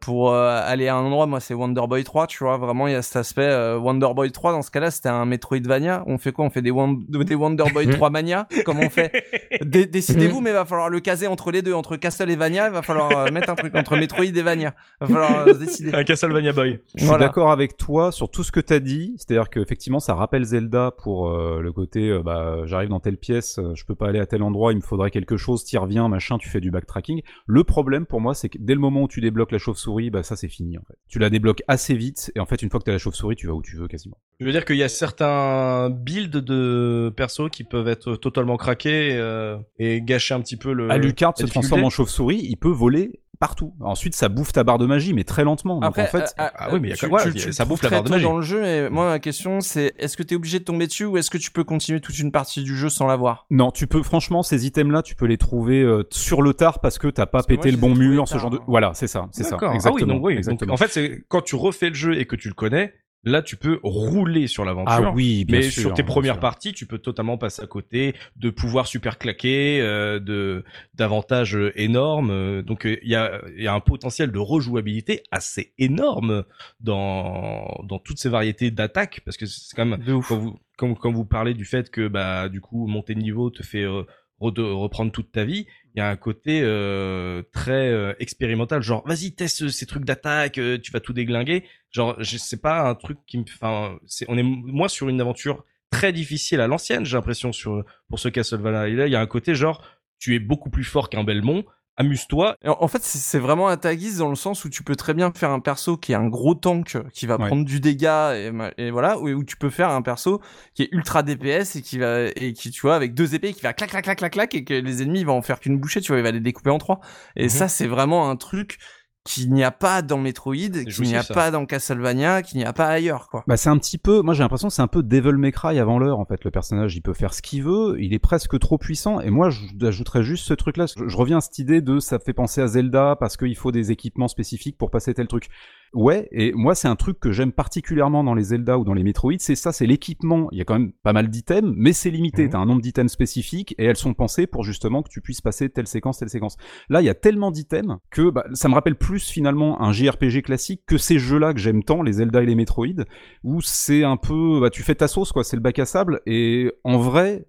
pour 0.02 0.31
euh, 0.31 0.61
aller 0.65 0.90
à 0.90 0.95
un 0.95 1.03
endroit, 1.03 1.26
moi 1.26 1.40
c'est 1.40 1.53
Wonder 1.53 1.84
Boy 1.88 2.03
3, 2.03 2.27
tu 2.27 2.44
vois, 2.44 2.57
vraiment 2.57 2.88
il 2.88 2.94
y 2.94 2.95
a 2.95 3.02
cet 3.02 3.15
aspect 3.15 3.48
euh, 3.48 3.77
Wonder 3.77 4.10
Boy 4.14 4.31
3 4.31 4.52
dans 4.52 4.61
ce 4.61 4.69
cas-là, 4.72 4.91
c'était 4.91 5.10
un 5.10 5.26
Metroidvania. 5.26 6.03
On 6.06 6.18
fait 6.18 6.34
quoi? 6.34 6.45
On 6.45 6.49
fait 6.49 6.61
des, 6.61 6.72
des 6.72 7.35
Wonder 7.35 7.64
Boy 7.73 7.88
3 7.88 8.10
Mania? 8.10 8.48
Comment 8.65 8.81
on 8.84 8.90
fait? 8.90 9.23
Décidez-vous, 9.64 10.41
mais 10.41 10.49
il 10.49 10.53
va 10.53 10.65
falloir 10.65 10.90
le 10.90 10.99
caser 10.99 11.27
entre 11.27 11.52
les 11.52 11.61
deux, 11.61 11.73
entre 11.73 11.95
Castle 11.95 12.30
et 12.30 12.35
Vania, 12.35 12.68
il 12.68 12.73
va 12.73 12.81
falloir 12.81 13.31
mettre 13.31 13.49
un 13.49 13.56
truc 13.56 13.73
entre 13.76 13.95
Metroid 13.95 14.26
et 14.26 14.41
Vania. 14.41 14.76
Il 15.02 15.07
va 15.07 15.14
falloir 15.14 15.57
décider. 15.57 15.94
Un 15.94 16.03
Castlevania 16.03 16.52
Boy. 16.52 16.80
Je 16.95 17.06
suis 17.06 17.18
d'accord 17.18 17.52
avec 17.52 17.77
toi 17.77 18.11
sur 18.11 18.30
tout 18.30 18.44
ce 18.44 18.52
que 18.52 18.60
t'as 18.60 18.80
dit, 18.80 19.15
c'est-à-dire 19.18 19.49
qu'effectivement 19.49 19.99
ça 19.99 20.14
rappelle 20.14 20.44
Zelda 20.44 20.91
pour 20.91 21.31
le 21.31 21.72
côté 21.72 22.19
bah 22.23 22.65
j'arrive 22.65 22.90
dans 22.90 22.99
telle 22.99 23.18
pièce, 23.18 23.60
je 23.76 23.85
peux 23.85 23.95
pas 23.95 24.10
aller 24.10 24.19
à 24.19 24.26
tel 24.26 24.44
endroit, 24.44 24.73
il 24.73 24.77
me 24.77 24.81
faudrait 24.81 25.11
quelque 25.11 25.38
chose, 25.38 25.64
t'y 25.64 25.77
reviens, 25.77 26.10
machin, 26.10 26.38
tu 26.38 26.49
fais 26.49 26.60
du 26.60 26.72
backtracking. 26.72 27.22
Le 27.45 27.64
problème 27.64 28.06
pour 28.06 28.19
moi 28.19 28.34
c'est 28.34 28.49
que 28.49 28.57
dès 28.60 28.73
le 28.73 28.80
moment 28.80 29.03
où 29.03 29.07
tu 29.07 29.22
débloques 29.22 29.53
la 29.54 29.60
chauve-souris, 29.60 30.10
bah 30.10 30.24
ça 30.24 30.36
c'est 30.36 30.50
fini 30.50 30.78
en 30.78 30.84
fait. 30.84 30.98
Tu 31.08 31.20
la 31.20 31.30
débloques 31.30 31.64
assez 31.68 31.96
vite 31.96 32.32
et 32.36 32.40
en 32.40 32.46
fait 32.46 32.62
une 32.62 32.70
fois 32.70 32.80
que 32.80 32.86
t'as 32.86 32.92
la 32.92 32.98
chauve-souris, 32.98 33.36
tu 33.36 33.48
vas 33.48 33.54
où 33.54 33.62
tu 33.62 33.78
veux 33.78 33.88
quasiment. 33.88 34.18
Je 34.40 34.46
veux 34.46 34.52
dire 34.52 34.66
qu'il 34.66 34.78
y 34.78 34.84
a 34.84 34.90
certains 34.90 35.90
builds 35.90 36.38
de 36.38 37.14
persos 37.16 37.50
qui 37.52 37.64
peuvent 37.64 37.88
être 37.88 38.16
totalement 38.16 38.58
craqués 38.58 39.16
euh, 39.16 39.58
et 39.80 40.02
gâcher 40.02 40.34
un 40.34 40.42
petit 40.42 40.58
peu 40.58 40.74
le. 40.74 40.90
Alucard 40.90 41.38
se 41.38 41.46
transforme 41.46 41.84
en 41.84 41.90
chauve-souris, 41.90 42.42
il 42.44 42.58
peut 42.58 42.72
voler 42.72 43.23
partout. 43.44 43.74
Ensuite, 43.82 44.15
ça 44.15 44.30
bouffe 44.30 44.53
ta 44.53 44.64
barre 44.64 44.78
de 44.78 44.86
magie, 44.86 45.14
mais 45.14 45.26
très 45.26 45.44
lentement. 45.44 45.76
Donc 45.76 45.84
Après, 45.84 46.03
en 46.03 46.06
fait, 46.06 46.34
euh, 46.40 46.44
euh, 46.44 46.48
ah 46.56 46.70
oui, 46.72 46.80
mais 46.80 46.88
il 46.88 46.91
y 46.91 46.94
a 46.94 46.95
tu- 46.95 47.34
tu- 47.34 47.40
tu 47.48 47.52
Ça 47.52 47.65
bouffe 47.65 47.82
la 47.84 47.90
barre 47.90 48.03
de 48.03 48.10
magie. 48.10 48.24
dans 48.24 48.38
le 48.38 48.41
jeu. 48.41 48.90
Moi, 48.90 49.06
ma 49.10 49.20
question, 49.20 49.60
c'est 49.60 49.94
est-ce 49.99 50.15
que 50.15 50.24
t'es 50.24 50.36
obligé 50.36 50.60
de 50.60 50.64
tomber 50.64 50.88
dessus 50.88 51.03
ou 51.03 51.18
est-ce 51.18 51.30
que 51.30 51.38
tu 51.38 51.52
peux 51.52 51.65
continuer 51.65 51.99
toute 51.99 52.18
une 52.20 52.32
partie 52.32 52.64
du 52.64 52.74
jeu 52.78 52.88
sans 52.88 53.06
l'avoir? 53.06 53.45
Non, 53.52 53.72
tu 53.72 53.86
peux 53.86 54.02
franchement 54.02 54.44
ces 54.44 54.65
items-là, 54.65 55.02
tu 55.03 55.15
peux 55.15 55.26
les 55.26 55.38
trouver 55.38 55.82
euh, 55.82 56.03
sur 56.10 56.41
le 56.41 56.53
tard 56.53 56.80
parce 56.80 56.98
que 56.98 57.07
t'as 57.10 57.26
pas 57.26 57.40
Parce 57.40 57.48
pété 57.48 57.70
moi, 57.70 57.72
le 57.72 57.78
bon 57.78 57.95
mur, 57.95 58.28
ce 58.30 58.38
genre 58.38 58.49
de. 58.49 58.57
hein. 58.60 58.64
Voilà, 58.68 58.94
c'est 58.94 59.07
ça, 59.07 59.28
c'est 59.32 59.44
ça. 59.44 59.57
Ah 59.61 59.91
oui, 59.91 60.06
donc 60.06 60.70
en 60.70 60.78
fait, 60.78 60.88
c'est 60.90 61.24
quand 61.28 61.41
tu 61.41 61.56
refais 61.57 61.90
le 61.90 61.95
jeu 61.95 62.18
et 62.18 62.26
que 62.26 62.38
tu 62.38 62.48
le 62.48 62.53
connais, 62.53 62.94
là, 63.24 63.41
tu 63.41 63.56
peux 63.56 63.80
rouler 63.84 64.48
sur 64.48 64.66
l'aventure. 64.66 65.08
ah 65.08 65.12
oui, 65.16 65.45
bien 65.45 65.58
mais 65.60 65.70
sûr, 65.70 65.82
sur 65.84 65.94
tes 65.94 66.04
premières 66.04 66.34
sûr. 66.36 66.41
parties, 66.41 66.74
tu 66.74 66.86
peux 66.86 66.98
totalement 67.00 67.38
passer 67.38 67.62
à 67.62 67.68
côté 67.68 68.14
de 68.36 68.50
pouvoirs 68.50 68.88
super 68.88 69.18
claqués, 69.18 69.80
euh, 69.82 70.20
de 70.20 70.64
d'avantages 70.95 71.56
euh, 71.56 71.72
énormes. 71.80 72.32
euh, 72.32 72.62
Donc 72.62 72.86
euh, 72.86 72.98
il 73.04 73.10
y 73.10 73.16
a 73.16 73.41
il 73.58 73.64
y 73.64 73.68
a 73.68 73.74
un 73.74 73.80
potentiel 73.80 74.32
de 74.32 74.40
rejouabilité 74.40 75.24
assez 75.32 75.74
énorme 75.78 76.44
dans 76.82 77.84
dans 77.84 78.00
toutes 78.00 78.20
ces 78.20 78.30
variétés 78.30 78.72
d'attaques 78.72 79.22
parce 79.26 79.38
que 79.38 79.45
c'est 79.45 79.76
quand 79.76 79.86
même 79.86 80.00
De 80.04 80.14
ouf. 80.14 80.28
quand 80.28 80.38
vous 80.38 80.60
quand, 80.78 80.94
quand 80.95 81.12
vous 81.12 81.26
parlez 81.26 81.54
du 81.54 81.66
fait 81.66 81.90
que 81.90 82.08
bah 82.08 82.50
du 82.50 82.62
coup 82.62 82.88
monter 82.88 83.16
de 83.16 83.20
niveau 83.22 83.50
te 83.50 83.64
fait 83.64 83.84
euh, 83.84 84.04
re- 84.41 84.62
reprendre 84.74 85.12
toute 85.12 85.32
ta 85.32 85.44
vie, 85.45 85.68
il 85.95 85.99
y 85.99 86.02
a 86.02 86.10
un 86.10 86.15
côté 86.15 86.61
euh, 86.64 87.44
très 87.52 87.90
euh, 87.90 88.14
expérimental, 88.20 88.82
genre 88.82 89.03
vas-y 89.07 89.34
teste 89.34 89.70
ces 89.70 89.86
trucs 89.86 90.06
d'attaque, 90.06 90.57
euh, 90.57 90.80
tu 90.80 90.91
vas 90.91 90.99
tout 90.99 91.14
déglinguer. 91.14 91.65
Genre 91.91 92.15
je 92.20 92.38
sais 92.38 92.57
pas 92.57 92.90
un 92.90 92.95
truc 92.95 93.20
qui 93.28 93.38
me, 93.38 93.44
enfin 93.44 93.98
on 94.28 94.38
est 94.38 94.44
moi 94.44 94.90
sur 94.90 95.10
une 95.10 95.22
aventure 95.22 95.65
très 95.91 96.11
difficile 96.11 96.61
à 96.61 96.68
l'ancienne, 96.68 97.06
j'ai 97.06 97.15
l'impression 97.15 97.52
sur 97.52 97.84
pour 98.10 98.20
ce 98.20 98.30
Castlevania. 98.30 98.88
Là 98.90 99.07
il 99.07 99.11
y 99.11 99.15
a 99.15 99.22
un 99.22 99.28
côté 99.28 99.53
genre 99.53 99.86
tu 100.18 100.36
es 100.36 100.40
beaucoup 100.40 100.70
plus 100.70 100.84
fort 100.84 101.10
qu'un 101.10 101.24
Belmont, 101.24 101.64
amuse-toi. 101.98 102.57
Et 102.64 102.70
En 102.70 102.88
fait, 102.88 103.03
c'est 103.03 103.40
vraiment 103.40 103.68
à 103.68 103.78
ta 103.78 103.95
guise 103.95 104.18
dans 104.18 104.30
le 104.30 104.36
sens 104.36 104.65
où 104.65 104.70
tu 104.70 104.84
peux 104.84 104.95
très 104.95 105.14
bien 105.14 105.32
faire 105.36 105.52
un 105.52 105.60
perso 105.60 105.98
qui 105.98 106.11
est 106.11 106.15
un 106.15 106.28
gros 106.28 106.56
tank 106.56 106.98
qui 107.14 107.26
va 107.28 107.38
Ouais. 107.38 107.48
prendre 107.48 107.65
du 107.65 107.80
dégât 107.80 108.36
et, 108.78 108.91
voilà, 108.91 109.18
ou 109.20 109.30
où 109.30 109.44
tu 109.44 109.57
peux 109.57 109.70
faire 109.70 109.90
un 109.90 110.02
perso 110.02 110.41
qui 110.74 110.84
est 110.84 110.90
ultra 110.91 111.24
DPS 111.24 111.76
et 111.76 111.82
qui 111.82 111.98
va 111.99 112.24
et 112.36 112.53
qui 112.53 112.72
tu 112.72 112.82
vois 112.82 112.95
avec 112.95 113.14
deux 113.14 113.36
épées 113.36 113.53
qui 113.53 113.61
va 113.61 113.74
clac 113.74 113.90
clac 113.90 114.03
clac 114.03 114.18
clac 114.18 114.34
clac 114.34 114.56
et 114.56 114.64
que 114.64 114.74
les 114.74 115.02
ennemis 115.03 115.24
vont 115.24 115.38
en 115.38 115.41
faire 115.41 115.60
qu'une 115.60 115.78
bouchée, 115.78 116.02
tu 116.02 116.11
vois, 116.11 116.18
il 116.20 116.24
va 116.24 116.32
les 116.32 116.40
découper 116.40 116.70
en 116.70 116.78
trois. 116.78 116.99
Et 117.36 117.44
Mhm. 117.44 117.49
ça 117.49 117.68
c'est 117.68 117.88
vraiment 117.88 118.30
un 118.30 118.36
truc 118.36 118.78
qu'il 119.24 119.54
n'y 119.54 119.64
a 119.64 119.72
pas 119.72 120.02
dans 120.02 120.18
Metroid, 120.18 120.56
qu'il 120.56 121.06
n'y 121.06 121.16
a 121.16 121.24
ça. 121.24 121.34
pas 121.34 121.52
dans 121.52 121.66
Castlevania, 121.66 122.41
qu'il 122.41 122.58
n'y 122.58 122.66
a 122.66 122.74
pas 122.74 122.88
ailleurs 122.88 123.30
quoi. 123.30 123.44
Bah 123.48 123.58
c'est 123.58 123.70
un 123.70 123.78
petit 123.78 123.98
peu, 123.98 124.22
moi 124.22 124.34
j'ai 124.34 124.44
l'impression 124.44 124.68
que 124.68 124.74
c'est 124.74 124.82
un 124.82 124.88
peu 124.88 125.02
Devil 125.02 125.34
May 125.34 125.52
Cry 125.52 125.80
avant 125.80 125.98
l'heure 125.98 126.20
en 126.20 126.26
fait. 126.26 126.44
Le 126.44 126.52
personnage 126.52 126.95
il 126.95 127.02
peut 127.02 127.14
faire 127.14 127.34
ce 127.34 127.41
qu'il 127.41 127.64
veut, 127.64 127.95
il 128.00 128.14
est 128.14 128.20
presque 128.20 128.60
trop 128.60 128.78
puissant. 128.78 129.22
Et 129.22 129.30
moi 129.30 129.50
j'ajouterais 129.80 130.24
juste 130.24 130.45
ce 130.45 130.54
truc-là. 130.54 130.86
Je, 130.88 131.08
je 131.08 131.18
reviens 131.18 131.38
à 131.38 131.41
cette 131.41 131.60
idée 131.60 131.82
de 131.82 132.00
ça 132.00 132.20
fait 132.20 132.34
penser 132.34 132.62
à 132.62 132.68
Zelda 132.68 133.16
parce 133.20 133.38
qu'il 133.38 133.56
faut 133.56 133.72
des 133.72 133.91
équipements 133.91 134.28
spécifiques 134.28 134.78
pour 134.78 134.91
passer 134.91 135.14
tel 135.14 135.28
truc. 135.28 135.50
Ouais, 135.94 136.28
et 136.32 136.53
moi 136.53 136.74
c'est 136.74 136.88
un 136.88 136.95
truc 136.95 137.20
que 137.20 137.32
j'aime 137.32 137.52
particulièrement 137.52 138.24
dans 138.24 138.34
les 138.34 138.44
Zelda 138.44 138.80
ou 138.80 138.84
dans 138.84 138.94
les 138.94 139.03
Metroid, 139.03 139.34
c'est 139.38 139.56
ça, 139.56 139.72
c'est 139.72 139.86
l'équipement. 139.86 140.48
Il 140.52 140.57
y 140.57 140.61
a 140.61 140.65
quand 140.65 140.74
même 140.74 140.91
pas 141.03 141.14
mal 141.14 141.30
d'items, 141.30 141.72
mais 141.76 141.94
c'est 141.94 142.10
limité. 142.10 142.45
Mhm. 142.45 142.49
T'as 142.49 142.57
un 142.57 142.65
nombre 142.65 142.82
d'items 142.82 143.11
spécifiques 143.11 143.76
et 143.78 143.86
elles 143.86 143.95
sont 143.95 144.14
pensées 144.14 144.48
pour 144.48 144.64
justement 144.64 145.03
que 145.03 145.10
tu 145.10 145.22
puisses 145.22 145.41
passer 145.41 145.70
telle 145.70 145.88
séquence, 145.88 146.18
telle 146.18 146.30
séquence. 146.30 146.57
Là 146.90 147.02
il 147.02 147.06
y 147.06 147.10
a 147.10 147.14
tellement 147.14 147.52
d'items 147.52 147.98
que 148.10 148.30
bah, 148.30 148.45
ça 148.53 148.70
me 148.70 148.74
rappelle 148.74 148.95
plus 148.95 149.30
finalement 149.30 149.82
un 149.82 149.91
JRPG 149.91 150.41
classique 150.41 150.82
que 150.88 150.98
ces 150.98 151.20
jeux-là 151.20 151.53
que 151.53 151.60
j'aime 151.60 151.84
tant, 151.84 152.02
les 152.02 152.14
Zelda 152.14 152.41
et 152.41 152.45
les 152.45 152.56
Metroid 152.56 153.03
où 153.44 153.61
c'est 153.61 154.03
un 154.03 154.18
peu 154.18 154.60
bah 154.61 154.70
tu 154.70 154.84
fais 154.84 154.95
ta 154.95 155.07
sauce 155.07 155.32
quoi 155.32 155.44
c'est 155.44 155.56
le 155.56 155.61
bac 155.61 155.78
à 155.80 155.86
sable 155.86 156.22
et 156.26 156.72
en 156.84 156.98
vrai 156.98 157.45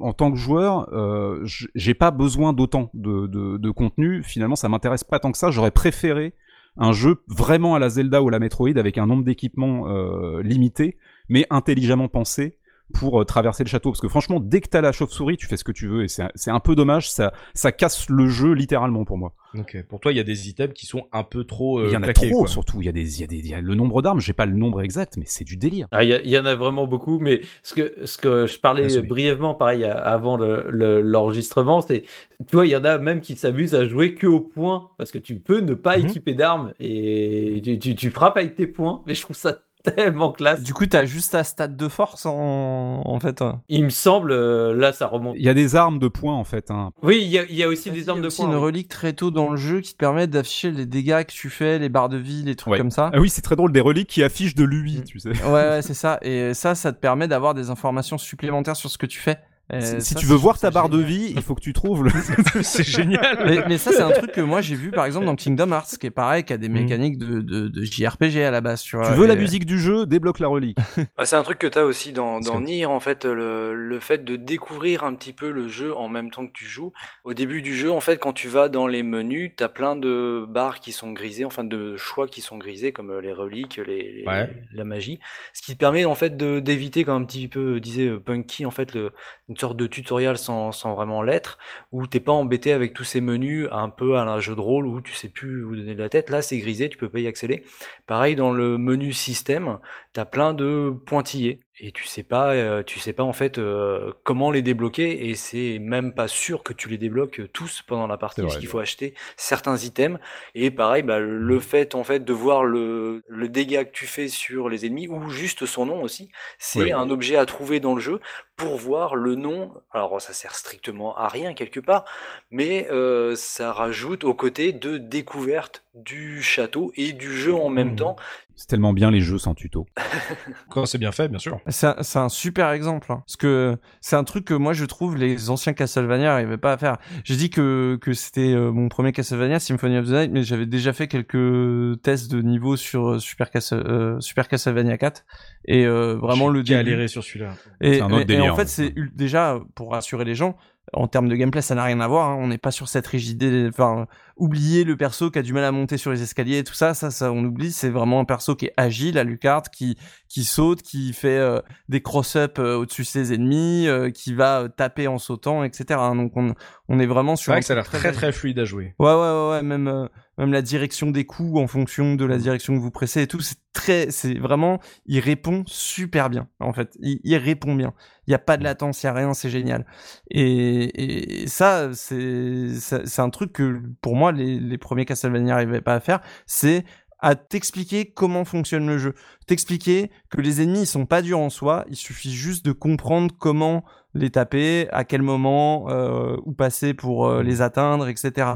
en 0.00 0.12
tant 0.12 0.30
que 0.30 0.36
joueur 0.36 0.88
euh, 0.92 1.40
j'ai 1.44 1.94
pas 1.94 2.10
besoin 2.10 2.52
d'autant 2.52 2.90
de, 2.94 3.26
de, 3.26 3.56
de 3.56 3.70
contenu 3.70 4.22
finalement 4.22 4.56
ça 4.56 4.68
m'intéresse 4.68 5.04
pas 5.04 5.18
tant 5.18 5.32
que 5.32 5.38
ça 5.38 5.50
j'aurais 5.50 5.70
préféré 5.70 6.34
un 6.78 6.92
jeu 6.92 7.22
vraiment 7.28 7.74
à 7.74 7.78
la 7.78 7.88
Zelda 7.88 8.22
ou 8.22 8.28
à 8.28 8.30
la 8.30 8.38
Metroid 8.38 8.76
avec 8.76 8.98
un 8.98 9.06
nombre 9.06 9.24
d'équipements 9.24 9.88
euh, 9.88 10.42
limité 10.42 10.96
mais 11.28 11.46
intelligemment 11.50 12.08
pensé 12.08 12.56
pour 12.94 13.20
euh, 13.20 13.24
traverser 13.24 13.64
le 13.64 13.68
château 13.68 13.90
parce 13.90 14.00
que 14.00 14.08
franchement 14.08 14.40
dès 14.40 14.60
que 14.60 14.68
t'as 14.68 14.80
la 14.80 14.92
chauve-souris 14.92 15.36
tu 15.36 15.46
fais 15.46 15.56
ce 15.56 15.64
que 15.64 15.72
tu 15.72 15.86
veux 15.88 16.04
et 16.04 16.08
c'est 16.08 16.24
c'est 16.34 16.50
un 16.50 16.60
peu 16.60 16.74
dommage 16.74 17.10
ça 17.10 17.32
ça 17.54 17.70
casse 17.70 18.08
le 18.08 18.28
jeu 18.28 18.52
littéralement 18.52 19.04
pour 19.04 19.18
moi 19.18 19.34
Ok. 19.54 19.82
Pour 19.88 19.98
toi 19.98 20.12
il 20.12 20.16
y 20.16 20.20
a 20.20 20.24
des 20.24 20.50
items 20.50 20.74
qui 20.74 20.84
sont 20.84 21.06
un 21.10 21.22
peu 21.24 21.44
trop. 21.44 21.78
euh, 21.80 21.86
il 21.86 21.92
y 21.92 21.96
en 21.96 22.02
a 22.02 22.04
claqués, 22.12 22.28
trop 22.30 22.40
quoi. 22.40 22.48
surtout 22.48 22.82
il 22.82 22.84
y 22.86 22.88
a 22.88 22.92
des 22.92 23.16
il 23.16 23.20
y 23.22 23.24
a 23.24 23.26
des 23.26 23.36
il 23.38 23.46
y 23.46 23.54
a 23.54 23.60
le 23.62 23.74
nombre 23.74 24.02
d'armes 24.02 24.20
j'ai 24.20 24.34
pas 24.34 24.44
le 24.44 24.54
nombre 24.54 24.82
exact 24.82 25.16
mais 25.16 25.24
c'est 25.26 25.44
du 25.44 25.56
délire 25.56 25.86
Ah, 25.90 26.04
Il 26.04 26.10
y, 26.10 26.12
a- 26.12 26.20
il 26.22 26.28
y 26.28 26.38
en 26.38 26.44
a 26.44 26.54
vraiment 26.54 26.86
beaucoup, 26.86 27.18
mais 27.18 27.40
ce 27.62 27.72
que, 27.74 27.94
ce 28.06 28.18
que 28.18 28.46
je 28.46 28.58
parlais 28.58 28.98
Ah, 28.98 29.02
brièvement, 29.02 29.54
pareil, 29.54 29.84
à- 29.84 29.96
avant 29.98 30.36
le- 30.36 30.66
le- 30.68 31.00
l'enregistrement, 31.00 31.80
c'est, 31.80 32.02
tu 32.46 32.56
vois, 32.56 32.66
il 32.66 32.70
y 32.70 32.76
en 32.76 32.84
a 32.84 32.98
même 32.98 33.20
qui 33.22 33.36
s'amusent 33.36 33.74
à 33.74 33.86
jouer 33.88 34.14
que 34.14 34.26
au 34.26 34.40
point, 34.40 34.90
parce 34.98 35.10
que 35.10 35.18
tu 35.18 35.36
peux 35.40 35.60
ne 35.60 35.72
pas 35.74 35.98
Mhm. 35.98 36.06
équiper 36.06 36.34
d'armes 36.34 36.72
et 36.80 37.60
tu, 37.64 37.78
tu, 37.78 37.94
tu 37.94 38.10
frappes 38.10 38.36
avec 38.36 38.54
tes 38.54 38.66
points, 38.66 39.02
mais 39.06 39.14
je 39.14 39.22
trouve 39.22 39.36
ça 39.36 39.58
tellement 39.90 40.32
classe. 40.32 40.62
Du 40.62 40.74
coup, 40.74 40.86
t'as 40.86 41.04
juste 41.04 41.32
ta 41.32 41.44
stat 41.44 41.68
de 41.68 41.88
force 41.88 42.26
en, 42.26 43.02
en 43.04 43.20
fait. 43.20 43.42
hein. 43.42 43.60
Il 43.68 43.84
me 43.84 43.90
semble, 43.90 44.32
euh, 44.32 44.74
là, 44.74 44.92
ça 44.92 45.06
remonte. 45.06 45.36
il 45.38 45.44
y 45.44 45.48
a 45.48 45.54
des 45.54 45.76
armes 45.76 45.98
de 45.98 46.08
points 46.08 46.34
en 46.34 46.44
fait 46.44 46.70
hein. 46.70 46.90
Oui, 47.02 47.18
il 47.22 47.28
y 47.28 47.38
a, 47.38 47.44
il 47.44 47.54
y 47.54 47.62
a 47.62 47.68
aussi 47.68 47.88
Il 47.88 47.96
y 47.96 48.00
des 48.00 48.08
a 48.08 48.12
armes 48.12 48.20
de 48.22 48.26
aussi 48.26 48.42
poing. 48.42 48.50
une 48.50 48.56
relique 48.56 48.88
très 48.88 49.12
tôt 49.12 49.30
dans 49.30 49.50
le 49.50 49.56
jeu 49.56 49.80
qui 49.80 49.92
te 49.92 49.98
permet 49.98 50.26
d'afficher 50.26 50.70
les 50.70 50.86
dégâts 50.86 51.24
que 51.24 51.32
tu 51.32 51.50
fais, 51.50 51.78
les 51.78 51.88
barres 51.88 52.08
de 52.08 52.16
vie, 52.16 52.42
les 52.42 52.56
trucs 52.56 52.72
Ouais. 52.72 52.78
comme 52.78 52.90
ça. 52.90 53.10
Ah 53.12 53.20
oui, 53.20 53.28
c'est 53.30 53.42
très 53.42 53.56
drôle, 53.56 53.72
des 53.72 53.80
reliques 53.80 54.08
qui 54.08 54.22
affichent 54.22 54.54
de 54.54 54.64
lui, 54.64 54.98
Mm. 54.98 55.04
tu 55.04 55.18
sais. 55.20 55.30
Ouais, 55.44 55.52
ouais, 55.52 55.82
c'est 55.82 55.94
ça. 55.94 56.18
Et 56.22 56.54
ça, 56.54 56.74
ça 56.74 56.92
te 56.92 56.98
permet 56.98 57.28
d'avoir 57.28 57.54
des 57.54 57.70
informations 57.70 58.18
supplémentaires 58.18 58.76
sur 58.76 58.90
ce 58.90 58.98
que 58.98 59.06
tu 59.06 59.18
fais. 59.20 59.38
Et 59.72 60.00
Si, 60.00 60.14
tu 60.14 60.24
veux 60.26 60.34
voir 60.36 60.58
ta 60.58 60.70
barre 60.70 60.88
de 60.88 60.98
vie, 60.98 61.32
il 61.36 61.42
faut 61.42 61.54
que 61.54 61.60
tu 61.60 61.72
trouves 61.74 62.04
le... 62.04 62.10
c'est 62.62 62.84
génial. 62.86 63.42
Mais, 63.44 63.64
mais 63.68 63.76
ça, 63.78 63.92
c'est 63.92 64.00
un 64.02 64.10
truc 64.10 64.32
que 64.32 64.40
moi 64.40 64.60
j'ai 64.62 64.74
vu 64.74 64.90
par 64.90 65.04
exemple 65.04 65.26
dans 65.26 65.36
Kingdom 65.36 65.70
Hearts, 65.72 65.98
qui 66.00 66.06
est 66.06 66.10
pareil, 66.10 66.44
qui 66.44 66.52
a 66.52 66.56
des 66.56 66.68
Mm. 66.68 66.72
mécaniques 66.72 67.18
de, 67.18 67.40
de, 67.40 67.68
de 67.68 67.82
JRPG 67.82 68.38
à 68.38 68.50
la 68.50 68.60
base, 68.60 68.82
tu 68.82 68.96
vois. 68.96 69.06
tu 69.10 69.12
veux 69.18 69.26
la 69.26 69.36
musique 69.36 69.66
du 69.66 69.78
jeu, 69.78 70.06
débloque 70.06 70.38
la 70.38 70.48
relique. 70.48 70.78
Bah, 71.18 71.24
c'est 71.26 71.36
un 71.36 71.42
truc 71.42 71.58
que 71.58 71.66
tu 71.66 71.78
as 71.78 71.84
aussi 71.84 72.12
dans, 72.12 72.40
dans 72.40 72.60
Nier, 72.60 72.86
en 72.86 73.00
fait, 73.00 73.24
le, 73.24 73.74
le 73.74 74.00
fait 74.00 74.24
de 74.24 74.36
découvrir 74.36 75.04
un 75.04 75.14
petit 75.14 75.32
peu 75.32 75.50
le 75.50 75.68
jeu 75.68 75.94
en 75.96 76.08
même 76.08 76.30
temps 76.30 76.46
que 76.46 76.52
tu 76.52 76.64
joues. 76.66 76.92
Au 77.24 77.34
début 77.34 77.60
du 77.62 77.74
jeu, 77.76 77.90
en 77.90 78.00
fait, 78.00 78.18
quand 78.18 78.32
tu 78.32 78.48
vas 78.48 78.68
dans 78.68 78.86
les 78.86 79.02
menus, 79.02 79.52
tu 79.56 79.64
as 79.64 79.68
plein 79.68 79.96
de 79.96 80.44
barres 80.48 80.80
qui 80.80 80.92
sont 80.92 81.12
grisées, 81.12 81.44
enfin 81.44 81.64
de 81.64 81.96
choix 81.96 82.26
qui 82.28 82.40
sont 82.40 82.56
grisés, 82.58 82.92
comme 82.92 83.10
euh, 83.10 83.20
les 83.20 83.32
reliques, 83.32 83.80
les, 83.86 84.12
les- 84.12 84.24
Ouais. 84.26 84.48
la 84.72 84.84
magie. 84.84 85.18
Ce 85.52 85.62
qui 85.62 85.72
te 85.74 85.78
permet, 85.78 86.04
en 86.04 86.14
fait, 86.14 86.36
de 86.36 86.60
d'éviter, 86.60 87.04
comme 87.04 87.22
un 87.22 87.24
petit 87.26 87.48
peu 87.48 87.76
euh, 87.76 87.80
disait 87.80 88.06
euh, 88.08 88.18
Punky, 88.20 88.64
en 88.66 88.70
fait, 88.70 88.94
le, 88.94 89.10
une 89.48 89.57
sorte 89.60 89.76
de 89.76 89.86
tutoriel 89.86 90.38
sans, 90.38 90.70
vraiment 90.94 91.22
l'être, 91.22 91.58
où 91.92 92.06
t'es 92.06 92.20
pas 92.20 92.32
embêté 92.32 92.72
avec 92.72 92.94
tous 92.94 93.04
ces 93.04 93.20
menus 93.20 93.68
un 93.72 93.88
peu 93.88 94.16
à 94.16 94.22
un 94.22 94.40
jeu 94.40 94.54
de 94.54 94.60
rôle 94.60 94.86
où 94.86 95.00
tu 95.00 95.12
sais 95.12 95.28
plus 95.28 95.64
où 95.64 95.76
donner 95.76 95.94
de 95.94 96.02
la 96.02 96.08
tête. 96.08 96.30
Là, 96.30 96.42
c'est 96.42 96.58
grisé, 96.58 96.88
tu 96.88 96.98
peux 96.98 97.08
pas 97.08 97.20
y 97.20 97.26
accéder. 97.26 97.64
Pareil, 98.06 98.36
dans 98.36 98.52
le 98.52 98.78
menu 98.78 99.12
système, 99.12 99.78
t'as 100.12 100.24
plein 100.24 100.54
de 100.54 100.94
pointillés 101.06 101.60
et 101.80 101.92
tu 101.92 102.04
sais 102.06 102.24
pas, 102.24 102.54
euh, 102.54 102.82
tu 102.82 102.98
sais 102.98 103.12
pas 103.12 103.22
en 103.22 103.32
fait 103.32 103.58
euh, 103.58 104.12
comment 104.24 104.50
les 104.50 104.62
débloquer 104.62 105.28
et 105.28 105.34
c'est 105.36 105.78
même 105.78 106.12
pas 106.12 106.26
sûr 106.26 106.64
que 106.64 106.72
tu 106.72 106.88
les 106.88 106.98
débloques 106.98 107.40
tous 107.52 107.82
pendant 107.82 108.08
la 108.08 108.16
partie 108.18 108.40
C'est 108.40 108.42
parce 108.42 108.56
vrai, 108.56 108.58
qu'il 108.58 108.68
faut 108.68 108.80
acheter 108.80 109.14
certains 109.36 109.76
items 109.76 110.18
et 110.56 110.72
pareil, 110.72 111.04
bah, 111.04 111.20
le 111.20 111.60
fait 111.60 111.94
en 111.94 112.02
fait 112.02 112.24
de 112.24 112.32
voir 112.32 112.64
le, 112.64 113.22
le 113.28 113.48
dégât 113.48 113.84
que 113.84 113.92
tu 113.92 114.06
fais 114.06 114.26
sur 114.26 114.68
les 114.68 114.86
ennemis 114.86 115.06
ou 115.08 115.30
juste 115.30 115.66
son 115.66 115.86
nom 115.86 116.02
aussi, 116.02 116.30
c'est 116.58 116.90
Oui. 116.90 116.92
un 116.92 117.10
objet 117.10 117.36
à 117.36 117.46
trouver 117.46 117.78
dans 117.78 117.94
le 117.94 118.00
jeu 118.00 118.20
pour 118.56 118.76
voir 118.76 119.14
le 119.14 119.36
nom. 119.36 119.72
Alors 119.92 120.20
ça 120.20 120.32
sert 120.32 120.56
strictement 120.56 121.16
à 121.16 121.28
rien 121.28 121.54
quelque 121.54 121.78
part, 121.78 122.04
mais 122.50 122.88
euh, 122.90 123.36
ça 123.36 123.72
rajoute 123.72 124.24
au 124.24 124.34
côté 124.34 124.72
de 124.72 124.98
découverte 124.98 125.84
du 125.94 126.42
château 126.42 126.92
et 126.96 127.12
du 127.12 127.32
jeu 127.36 127.54
en 127.54 127.68
même 127.68 127.94
Mhm. 127.94 127.94
temps. 127.94 128.16
C'est 128.60 128.66
tellement 128.66 128.92
bien 128.92 129.12
les 129.12 129.20
jeux 129.20 129.38
sans 129.38 129.54
tuto. 129.54 129.86
Quand 130.68 130.84
c'est 130.84 130.98
bien 130.98 131.12
fait, 131.12 131.28
bien 131.28 131.38
sûr. 131.38 131.60
C'est 131.68 131.86
un, 131.86 131.96
c'est 132.00 132.18
un 132.18 132.28
super 132.28 132.70
exemple, 132.72 133.12
hein. 133.12 133.22
parce 133.24 133.36
que 133.36 133.76
c'est 134.00 134.16
un 134.16 134.24
truc 134.24 134.44
que 134.44 134.54
moi 134.54 134.72
je 134.72 134.84
trouve 134.84 135.16
les 135.16 135.48
anciens 135.48 135.74
Castlevania 135.74 136.26
n'arrivaient 136.26 136.58
pas 136.58 136.72
à 136.72 136.76
faire. 136.76 136.96
J'ai 137.22 137.36
dit 137.36 137.50
que 137.50 137.96
que 138.00 138.14
c'était 138.14 138.52
euh, 138.52 138.72
mon 138.72 138.88
premier 138.88 139.12
Castlevania, 139.12 139.60
Symphony 139.60 139.98
of 139.98 140.06
the 140.06 140.10
Night, 140.10 140.30
mais 140.32 140.42
j'avais 140.42 140.66
déjà 140.66 140.92
fait 140.92 141.06
quelques 141.06 142.02
tests 142.02 142.30
de 142.32 142.42
niveau 142.42 142.74
sur 142.76 143.10
euh, 143.12 143.18
Super, 143.20 143.48
euh, 143.72 144.18
Super 144.20 144.48
Castlevania 144.48 144.98
4 144.98 145.24
et 145.66 145.86
euh, 145.86 146.16
vraiment 146.16 146.48
le 146.48 146.64
début. 146.64 147.06
sur 147.08 147.22
celui-là. 147.22 147.52
Et, 147.80 147.94
C'est 147.94 148.00
un 148.02 148.10
autre 148.10 148.28
et- 148.28 148.40
en 148.40 148.56
fait, 148.56 148.62
hein. 148.62 148.66
c'est 148.66 148.94
déjà 149.14 149.60
pour 149.76 149.92
rassurer 149.92 150.24
les 150.24 150.34
gens. 150.34 150.56
En 150.94 151.06
termes 151.06 151.28
de 151.28 151.36
gameplay, 151.36 151.60
ça 151.60 151.74
n'a 151.74 151.84
rien 151.84 152.00
à 152.00 152.08
voir. 152.08 152.30
hein. 152.30 152.36
On 152.40 152.48
n'est 152.48 152.56
pas 152.58 152.70
sur 152.70 152.88
cette 152.88 153.06
rigidité. 153.06 153.68
Enfin, 153.68 154.06
oublier 154.38 154.84
le 154.84 154.96
perso 154.96 155.30
qui 155.30 155.38
a 155.38 155.42
du 155.42 155.52
mal 155.52 155.64
à 155.64 155.72
monter 155.72 155.96
sur 155.98 156.10
les 156.10 156.22
escaliers, 156.22 156.64
tout 156.64 156.74
ça, 156.74 156.94
ça, 156.94 157.10
ça, 157.10 157.32
on 157.32 157.44
oublie. 157.44 157.72
C'est 157.72 157.90
vraiment 157.90 158.20
un 158.20 158.24
perso 158.24 158.56
qui 158.56 158.66
est 158.66 158.74
agile, 158.76 159.18
à 159.18 159.24
Lucard, 159.24 159.62
qui 159.70 159.96
qui 160.28 160.44
saute, 160.44 160.82
qui 160.82 161.14
fait 161.14 161.38
euh, 161.38 161.60
des 161.88 162.02
cross-up 162.02 162.58
euh, 162.58 162.76
au-dessus 162.76 163.02
de 163.02 163.06
ses 163.06 163.32
ennemis, 163.32 163.86
euh, 163.88 164.10
qui 164.10 164.34
va 164.34 164.68
taper 164.74 165.08
en 165.08 165.18
sautant, 165.18 165.64
etc. 165.64 166.00
hein. 166.00 166.16
Donc 166.16 166.36
on 166.36 166.54
on 166.88 166.98
est 166.98 167.06
vraiment 167.06 167.36
sur 167.36 167.46
C'est 167.46 167.50
vrai 167.52 167.60
que 167.60 167.66
ça 167.66 167.72
a 167.74 167.76
l'air 167.76 167.88
très 167.88 168.12
très 168.12 168.32
fluide 168.32 168.58
à 168.58 168.64
jouer. 168.64 168.94
Ouais, 168.98 169.12
ouais, 169.12 169.14
ouais, 169.14 169.50
ouais, 169.50 169.62
même, 169.62 170.08
même 170.38 170.52
la 170.52 170.62
direction 170.62 171.10
des 171.10 171.24
coups 171.24 171.58
en 171.58 171.66
fonction 171.66 172.14
de 172.14 172.24
la 172.24 172.38
direction 172.38 172.74
que 172.74 172.78
vous 172.80 172.90
pressez 172.90 173.22
et 173.22 173.26
tout. 173.26 173.40
C'est 173.40 173.58
très, 173.72 174.10
c'est 174.10 174.38
vraiment, 174.38 174.80
il 175.06 175.20
répond 175.20 175.64
super 175.66 176.30
bien. 176.30 176.48
En 176.60 176.72
fait, 176.72 176.96
il, 177.00 177.20
il 177.24 177.36
répond 177.36 177.74
bien. 177.74 177.92
Il 178.26 178.32
y 178.32 178.34
a 178.34 178.38
pas 178.38 178.56
de 178.56 178.64
latence, 178.64 179.02
il 179.02 179.06
y 179.06 179.08
a 179.08 179.12
rien, 179.12 179.34
c'est 179.34 179.50
génial. 179.50 179.86
Et, 180.30 181.42
et 181.42 181.46
ça, 181.46 181.90
c'est, 181.94 182.74
c'est 182.74 183.20
un 183.20 183.30
truc 183.30 183.52
que 183.52 183.80
pour 184.02 184.16
moi 184.16 184.27
les, 184.32 184.78
premiers 184.78 185.04
Castlevania 185.04 185.54
n'arrivaient 185.54 185.80
pas 185.80 185.94
à 185.94 186.00
faire. 186.00 186.20
C'est 186.46 186.84
à 187.20 187.34
t'expliquer 187.34 188.12
comment 188.12 188.44
fonctionne 188.44 188.86
le 188.86 188.98
jeu, 188.98 189.14
t'expliquer 189.46 190.12
que 190.30 190.40
les 190.40 190.62
ennemis 190.62 190.82
ils 190.82 190.86
sont 190.86 191.04
pas 191.04 191.20
durs 191.20 191.40
en 191.40 191.50
soi, 191.50 191.84
il 191.88 191.96
suffit 191.96 192.32
juste 192.32 192.64
de 192.64 192.70
comprendre 192.70 193.34
comment 193.36 193.84
les 194.14 194.30
taper, 194.30 194.88
à 194.90 195.04
quel 195.04 195.22
moment, 195.22 195.90
euh, 195.90 196.36
où 196.44 196.52
passer 196.52 196.94
pour 196.94 197.26
euh, 197.26 197.42
les 197.42 197.60
atteindre, 197.60 198.08
etc. 198.08 198.52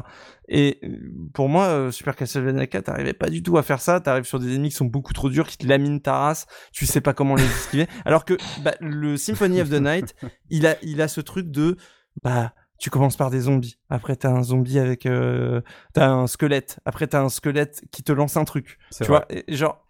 Et 0.47 0.79
euh, 0.83 0.97
pour 1.33 1.47
moi, 1.47 1.65
euh, 1.65 1.91
Super 1.91 2.15
Castlevania 2.15 2.67
4, 2.67 2.85
t'arrivais 2.85 3.13
pas 3.13 3.29
du 3.29 3.43
tout 3.43 3.57
à 3.57 3.63
faire 3.63 3.79
ça. 3.79 3.99
T'arrives 3.99 4.25
sur 4.25 4.39
des 4.39 4.53
ennemis 4.55 4.69
qui 4.69 4.75
sont 4.75 4.85
beaucoup 4.85 5.13
trop 5.13 5.29
durs, 5.29 5.47
qui 5.47 5.57
te 5.57 5.67
laminent 5.67 5.99
ta 5.99 6.17
race. 6.17 6.47
Tu 6.71 6.85
sais 6.85 7.01
pas 7.01 7.13
comment 7.13 7.35
les 7.35 7.45
esquiver. 7.45 7.87
Alors 8.05 8.25
que 8.25 8.35
bah, 8.61 8.73
le 8.79 9.15
Symphony 9.15 9.61
of 9.61 9.69
the 9.69 9.81
Night, 9.81 10.15
il 10.49 10.65
a, 10.65 10.75
il 10.81 11.01
a 11.01 11.07
ce 11.07 11.21
truc 11.21 11.49
de 11.51 11.77
bah 12.23 12.53
tu 12.79 12.89
commences 12.89 13.15
par 13.17 13.29
des 13.29 13.41
zombies. 13.41 13.77
Après, 13.89 14.15
t'as 14.15 14.31
un 14.31 14.43
zombie 14.43 14.79
avec, 14.79 15.05
euh, 15.05 15.61
t'as 15.93 16.09
un 16.09 16.27
squelette. 16.27 16.79
Après, 16.85 17.07
t'as 17.07 17.21
un 17.21 17.29
squelette 17.29 17.83
qui 17.91 18.03
te 18.03 18.11
lance 18.11 18.35
un 18.37 18.43
truc. 18.45 18.77
Tu 18.79 18.97
C'est 18.97 19.07
vois, 19.07 19.25
et 19.29 19.43
genre, 19.55 19.85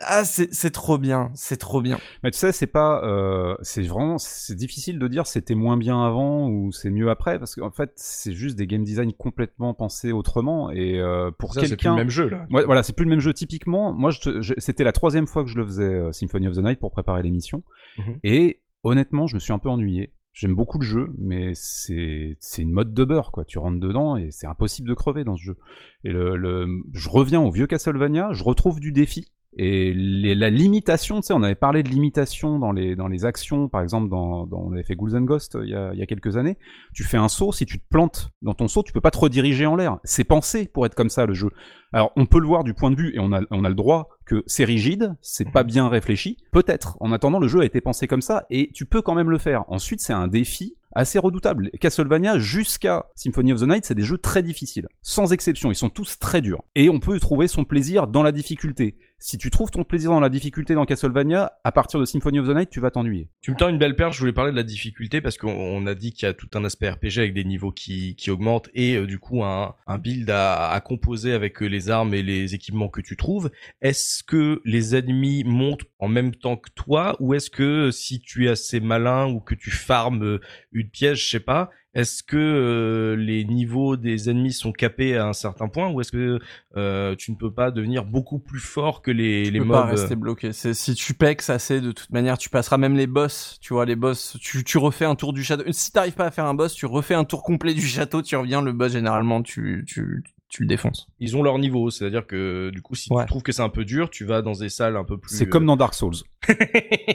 ah, 0.00 0.24
c'est 0.24 0.52
c'est 0.52 0.70
trop 0.70 0.96
bien, 0.98 1.30
c'est 1.34 1.58
trop 1.58 1.82
bien. 1.82 1.98
Mais 2.24 2.30
tu 2.32 2.38
sais, 2.38 2.50
c'est 2.50 2.66
pas, 2.66 3.04
euh, 3.04 3.54
c'est 3.60 3.82
vraiment, 3.82 4.16
c'est 4.18 4.56
difficile 4.56 4.98
de 4.98 5.06
dire 5.06 5.26
c'était 5.26 5.54
moins 5.54 5.76
bien 5.76 6.02
avant 6.04 6.48
ou 6.48 6.72
c'est 6.72 6.90
mieux 6.90 7.10
après 7.10 7.38
parce 7.38 7.54
qu'en 7.54 7.70
fait, 7.70 7.92
c'est 7.96 8.32
juste 8.32 8.56
des 8.56 8.66
game 8.66 8.82
design 8.82 9.12
complètement 9.12 9.74
pensés 9.74 10.10
autrement 10.10 10.70
et 10.70 10.98
euh, 10.98 11.30
pour 11.30 11.52
Ça, 11.54 11.60
c'est 11.60 11.66
plus 11.68 11.76
quelqu'un. 11.76 11.90
le 11.90 11.96
même 11.96 12.10
jeu 12.10 12.28
là. 12.30 12.46
Ouais, 12.50 12.64
voilà, 12.64 12.82
c'est 12.82 12.94
plus 12.94 13.04
le 13.04 13.10
même 13.10 13.20
jeu. 13.20 13.34
Typiquement, 13.34 13.92
moi, 13.92 14.10
je 14.10 14.20
te- 14.20 14.40
je- 14.40 14.54
c'était 14.56 14.82
la 14.82 14.92
troisième 14.92 15.26
fois 15.28 15.44
que 15.44 15.50
je 15.50 15.58
le 15.58 15.66
faisais 15.66 15.84
euh, 15.84 16.10
Symphony 16.10 16.48
of 16.48 16.56
the 16.56 16.60
Night 16.64 16.80
pour 16.80 16.90
préparer 16.90 17.22
l'émission. 17.22 17.62
Mhm. 17.98 18.18
Et 18.24 18.62
honnêtement, 18.82 19.26
je 19.28 19.34
me 19.34 19.40
suis 19.40 19.52
un 19.52 19.58
peu 19.58 19.68
ennuyé. 19.68 20.12
J'aime 20.32 20.54
beaucoup 20.54 20.78
le 20.78 20.84
jeu, 20.84 21.12
mais 21.18 21.52
c'est 21.54 22.36
une 22.58 22.72
mode 22.72 22.94
de 22.94 23.04
beurre, 23.04 23.32
quoi. 23.32 23.44
Tu 23.44 23.58
rentres 23.58 23.80
dedans 23.80 24.16
et 24.16 24.30
c'est 24.30 24.46
impossible 24.46 24.88
de 24.88 24.94
crever 24.94 25.24
dans 25.24 25.36
ce 25.36 25.42
jeu. 25.42 25.56
Et 26.04 26.10
le, 26.10 26.36
le, 26.36 26.82
je 26.94 27.08
reviens 27.10 27.40
au 27.40 27.50
vieux 27.50 27.66
Castlevania, 27.66 28.32
je 28.32 28.42
retrouve 28.42 28.80
du 28.80 28.92
défi. 28.92 29.30
Et 29.58 29.92
les, 29.92 30.34
la 30.34 30.48
limitation, 30.48 31.20
tu 31.20 31.26
sais, 31.26 31.32
on 31.34 31.42
avait 31.42 31.54
parlé 31.54 31.82
de 31.82 31.88
limitation 31.90 32.58
dans 32.58 32.72
les, 32.72 32.96
dans 32.96 33.08
les 33.08 33.26
actions, 33.26 33.68
par 33.68 33.82
exemple, 33.82 34.08
dans, 34.08 34.46
dans, 34.46 34.60
on 34.60 34.72
avait 34.72 34.82
fait 34.82 34.96
Ghouls 34.96 35.14
and 35.14 35.22
Ghosts 35.22 35.56
euh, 35.56 35.64
il 35.64 35.70
y, 35.70 35.74
a, 35.74 35.92
il 35.92 35.98
y 35.98 36.02
a 36.02 36.06
quelques 36.06 36.38
années. 36.38 36.56
Tu 36.94 37.04
fais 37.04 37.18
un 37.18 37.28
saut, 37.28 37.52
si 37.52 37.66
tu 37.66 37.78
te 37.78 37.84
plantes 37.90 38.30
dans 38.40 38.54
ton 38.54 38.66
saut, 38.66 38.82
tu 38.82 38.92
peux 38.92 39.02
pas 39.02 39.10
te 39.10 39.18
rediriger 39.18 39.66
en 39.66 39.76
l'air. 39.76 39.98
C'est 40.04 40.24
pensé 40.24 40.66
pour 40.66 40.86
être 40.86 40.94
comme 40.94 41.10
ça, 41.10 41.26
le 41.26 41.34
jeu. 41.34 41.50
Alors, 41.92 42.12
on 42.16 42.24
peut 42.24 42.40
le 42.40 42.46
voir 42.46 42.64
du 42.64 42.72
point 42.72 42.90
de 42.90 42.96
vue, 42.96 43.14
et 43.14 43.18
on 43.18 43.32
a, 43.32 43.42
on 43.50 43.64
a 43.64 43.68
le 43.68 43.74
droit, 43.74 44.08
que 44.24 44.42
c'est 44.46 44.64
rigide, 44.64 45.14
c'est 45.20 45.50
pas 45.50 45.64
bien 45.64 45.88
réfléchi. 45.88 46.38
Peut-être. 46.52 46.96
En 47.00 47.12
attendant, 47.12 47.38
le 47.38 47.48
jeu 47.48 47.60
a 47.60 47.64
été 47.66 47.82
pensé 47.82 48.06
comme 48.06 48.22
ça, 48.22 48.46
et 48.48 48.70
tu 48.72 48.86
peux 48.86 49.02
quand 49.02 49.14
même 49.14 49.28
le 49.28 49.38
faire. 49.38 49.64
Ensuite, 49.68 50.00
c'est 50.00 50.14
un 50.14 50.28
défi 50.28 50.76
assez 50.94 51.18
redoutable. 51.18 51.70
Castlevania 51.80 52.38
jusqu'à 52.38 53.06
Symphony 53.14 53.52
of 53.52 53.60
the 53.60 53.66
Night, 53.66 53.84
c'est 53.84 53.94
des 53.94 54.02
jeux 54.02 54.18
très 54.18 54.42
difficiles. 54.42 54.88
Sans 55.02 55.32
exception, 55.32 55.70
ils 55.70 55.74
sont 55.74 55.88
tous 55.88 56.18
très 56.18 56.40
durs. 56.40 56.62
Et 56.74 56.90
on 56.90 57.00
peut 57.00 57.18
trouver 57.18 57.48
son 57.48 57.64
plaisir 57.64 58.06
dans 58.06 58.22
la 58.22 58.32
difficulté. 58.32 58.96
Si 59.24 59.38
tu 59.38 59.50
trouves 59.50 59.70
ton 59.70 59.84
plaisir 59.84 60.10
dans 60.10 60.18
la 60.18 60.28
difficulté 60.28 60.74
dans 60.74 60.84
Castlevania, 60.84 61.52
à 61.62 61.70
partir 61.70 62.00
de 62.00 62.04
Symphony 62.04 62.40
of 62.40 62.48
the 62.48 62.56
Night, 62.56 62.70
tu 62.70 62.80
vas 62.80 62.90
t'ennuyer. 62.90 63.28
Tu 63.40 63.52
me 63.52 63.56
tends 63.56 63.68
une 63.68 63.78
belle 63.78 63.94
perche, 63.94 64.16
je 64.16 64.20
voulais 64.20 64.32
parler 64.32 64.50
de 64.50 64.56
la 64.56 64.64
difficulté 64.64 65.20
parce 65.20 65.38
qu'on 65.38 65.52
on 65.52 65.86
a 65.86 65.94
dit 65.94 66.12
qu'il 66.12 66.26
y 66.26 66.28
a 66.28 66.34
tout 66.34 66.48
un 66.54 66.64
aspect 66.64 66.90
RPG 66.90 67.18
avec 67.18 67.32
des 67.32 67.44
niveaux 67.44 67.70
qui, 67.70 68.16
augmentent 68.30 68.68
et 68.74 68.96
euh, 68.96 69.06
du 69.06 69.20
coup 69.20 69.44
un, 69.44 69.76
build 70.00 70.28
à, 70.28 70.82
composer 70.84 71.34
avec 71.34 71.62
euh, 71.62 71.66
les 71.66 71.88
armes 71.88 72.14
et 72.14 72.22
les 72.24 72.56
équipements 72.56 72.88
que 72.88 73.00
tu 73.00 73.16
trouves. 73.16 73.52
Est-ce 73.80 74.24
que 74.24 74.60
les 74.64 74.96
ennemis 74.96 75.44
montent 75.44 75.84
en 76.00 76.08
même 76.08 76.34
temps 76.34 76.56
que 76.56 76.70
toi 76.74 77.16
ou 77.20 77.34
est-ce 77.34 77.48
que 77.48 77.92
si 77.92 78.20
tu 78.20 78.46
es 78.46 78.48
assez 78.48 78.80
malin 78.80 79.28
ou 79.28 79.38
que 79.38 79.54
tu 79.54 79.70
farmes 79.70 80.24
euh, 80.24 80.40
une 80.72 80.88
pièce, 80.88 81.20
je 81.20 81.28
sais 81.28 81.38
pas, 81.38 81.70
est-ce 81.94 82.22
que 82.22 82.36
euh, 82.36 83.16
les 83.16 83.44
niveaux 83.44 83.96
des 83.96 84.30
ennemis 84.30 84.52
sont 84.52 84.72
capés 84.72 85.16
à 85.16 85.26
un 85.26 85.32
certain 85.32 85.68
point 85.68 85.90
ou 85.90 86.00
est-ce 86.00 86.12
que 86.12 86.38
euh, 86.76 87.14
tu 87.16 87.30
ne 87.32 87.36
peux 87.36 87.52
pas 87.52 87.70
devenir 87.70 88.04
beaucoup 88.04 88.38
plus 88.38 88.60
fort 88.60 89.02
que 89.02 89.10
les, 89.10 89.42
Tu 89.44 89.50
les 89.50 89.58
peux 89.58 89.66
mobs? 89.66 89.76
pas 89.76 89.84
rester 89.86 90.16
bloqué. 90.16 90.52
Si 90.52 90.94
tu 90.94 91.14
pex 91.14 91.50
assez, 91.50 91.80
de 91.80 91.92
toute 91.92 92.10
manière, 92.10 92.38
tu 92.38 92.48
passeras 92.48 92.78
même 92.78 92.96
les 92.96 93.06
boss. 93.06 93.58
Tu 93.60 93.74
vois 93.74 93.84
les 93.84 93.96
boss. 93.96 94.36
Tu, 94.40 94.64
tu 94.64 94.78
refais 94.78 95.04
un 95.04 95.14
tour 95.14 95.32
du 95.32 95.44
château. 95.44 95.64
Si 95.70 95.92
t'arrives 95.92 96.14
pas 96.14 96.26
à 96.26 96.30
faire 96.30 96.46
un 96.46 96.54
boss, 96.54 96.74
tu 96.74 96.86
refais 96.86 97.14
un 97.14 97.24
tour 97.24 97.42
complet 97.42 97.74
du 97.74 97.82
château. 97.82 98.22
Tu 98.22 98.36
reviens. 98.36 98.62
Le 98.62 98.72
boss 98.72 98.92
généralement, 98.92 99.42
tu 99.42 99.84
tu 99.86 100.22
tu 100.52 100.62
le 100.64 100.68
défonces. 100.68 101.08
ils 101.18 101.34
ont 101.34 101.42
leur 101.42 101.58
niveau, 101.58 101.88
c'est-à-dire 101.88 102.26
que 102.26 102.68
du 102.70 102.82
coup, 102.82 102.94
si 102.94 103.10
Ouais. 103.10 103.22
tu 103.24 103.28
trouves 103.28 103.42
que 103.42 103.52
c'est 103.52 103.62
un 103.62 103.70
peu 103.70 103.86
dur, 103.86 104.10
tu 104.10 104.26
vas 104.26 104.42
dans 104.42 104.52
des 104.52 104.68
salles 104.68 104.98
un 104.98 105.04
peu 105.04 105.16
plus. 105.16 105.34
C'est 105.34 105.48
comme 105.48 105.64
dans 105.64 105.76
Dark 105.78 105.94
Souls. 105.94 106.12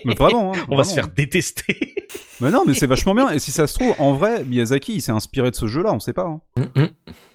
mais 0.05 0.15
vraiment, 0.15 0.53
hein, 0.55 0.65
On 0.69 0.75
va 0.75 0.83
se 0.83 0.95
faire 0.95 1.07
détester. 1.07 1.93
Mais 2.41 2.49
non, 2.49 2.63
mais 2.65 2.73
c'est 2.73 2.87
vachement 2.87 3.13
bien. 3.13 3.29
Et 3.29 3.37
si 3.39 3.51
ça 3.51 3.67
se 3.67 3.75
trouve, 3.75 3.93
en 3.99 4.13
vrai, 4.13 4.43
Miyazaki, 4.43 4.95
il 4.95 5.01
s'est 5.01 5.11
inspiré 5.11 5.51
de 5.51 5.55
ce 5.55 5.67
jeu-là, 5.67 5.93
on 5.93 5.99
sait 5.99 6.13
pas. 6.13 6.39
Hein. 6.57 6.89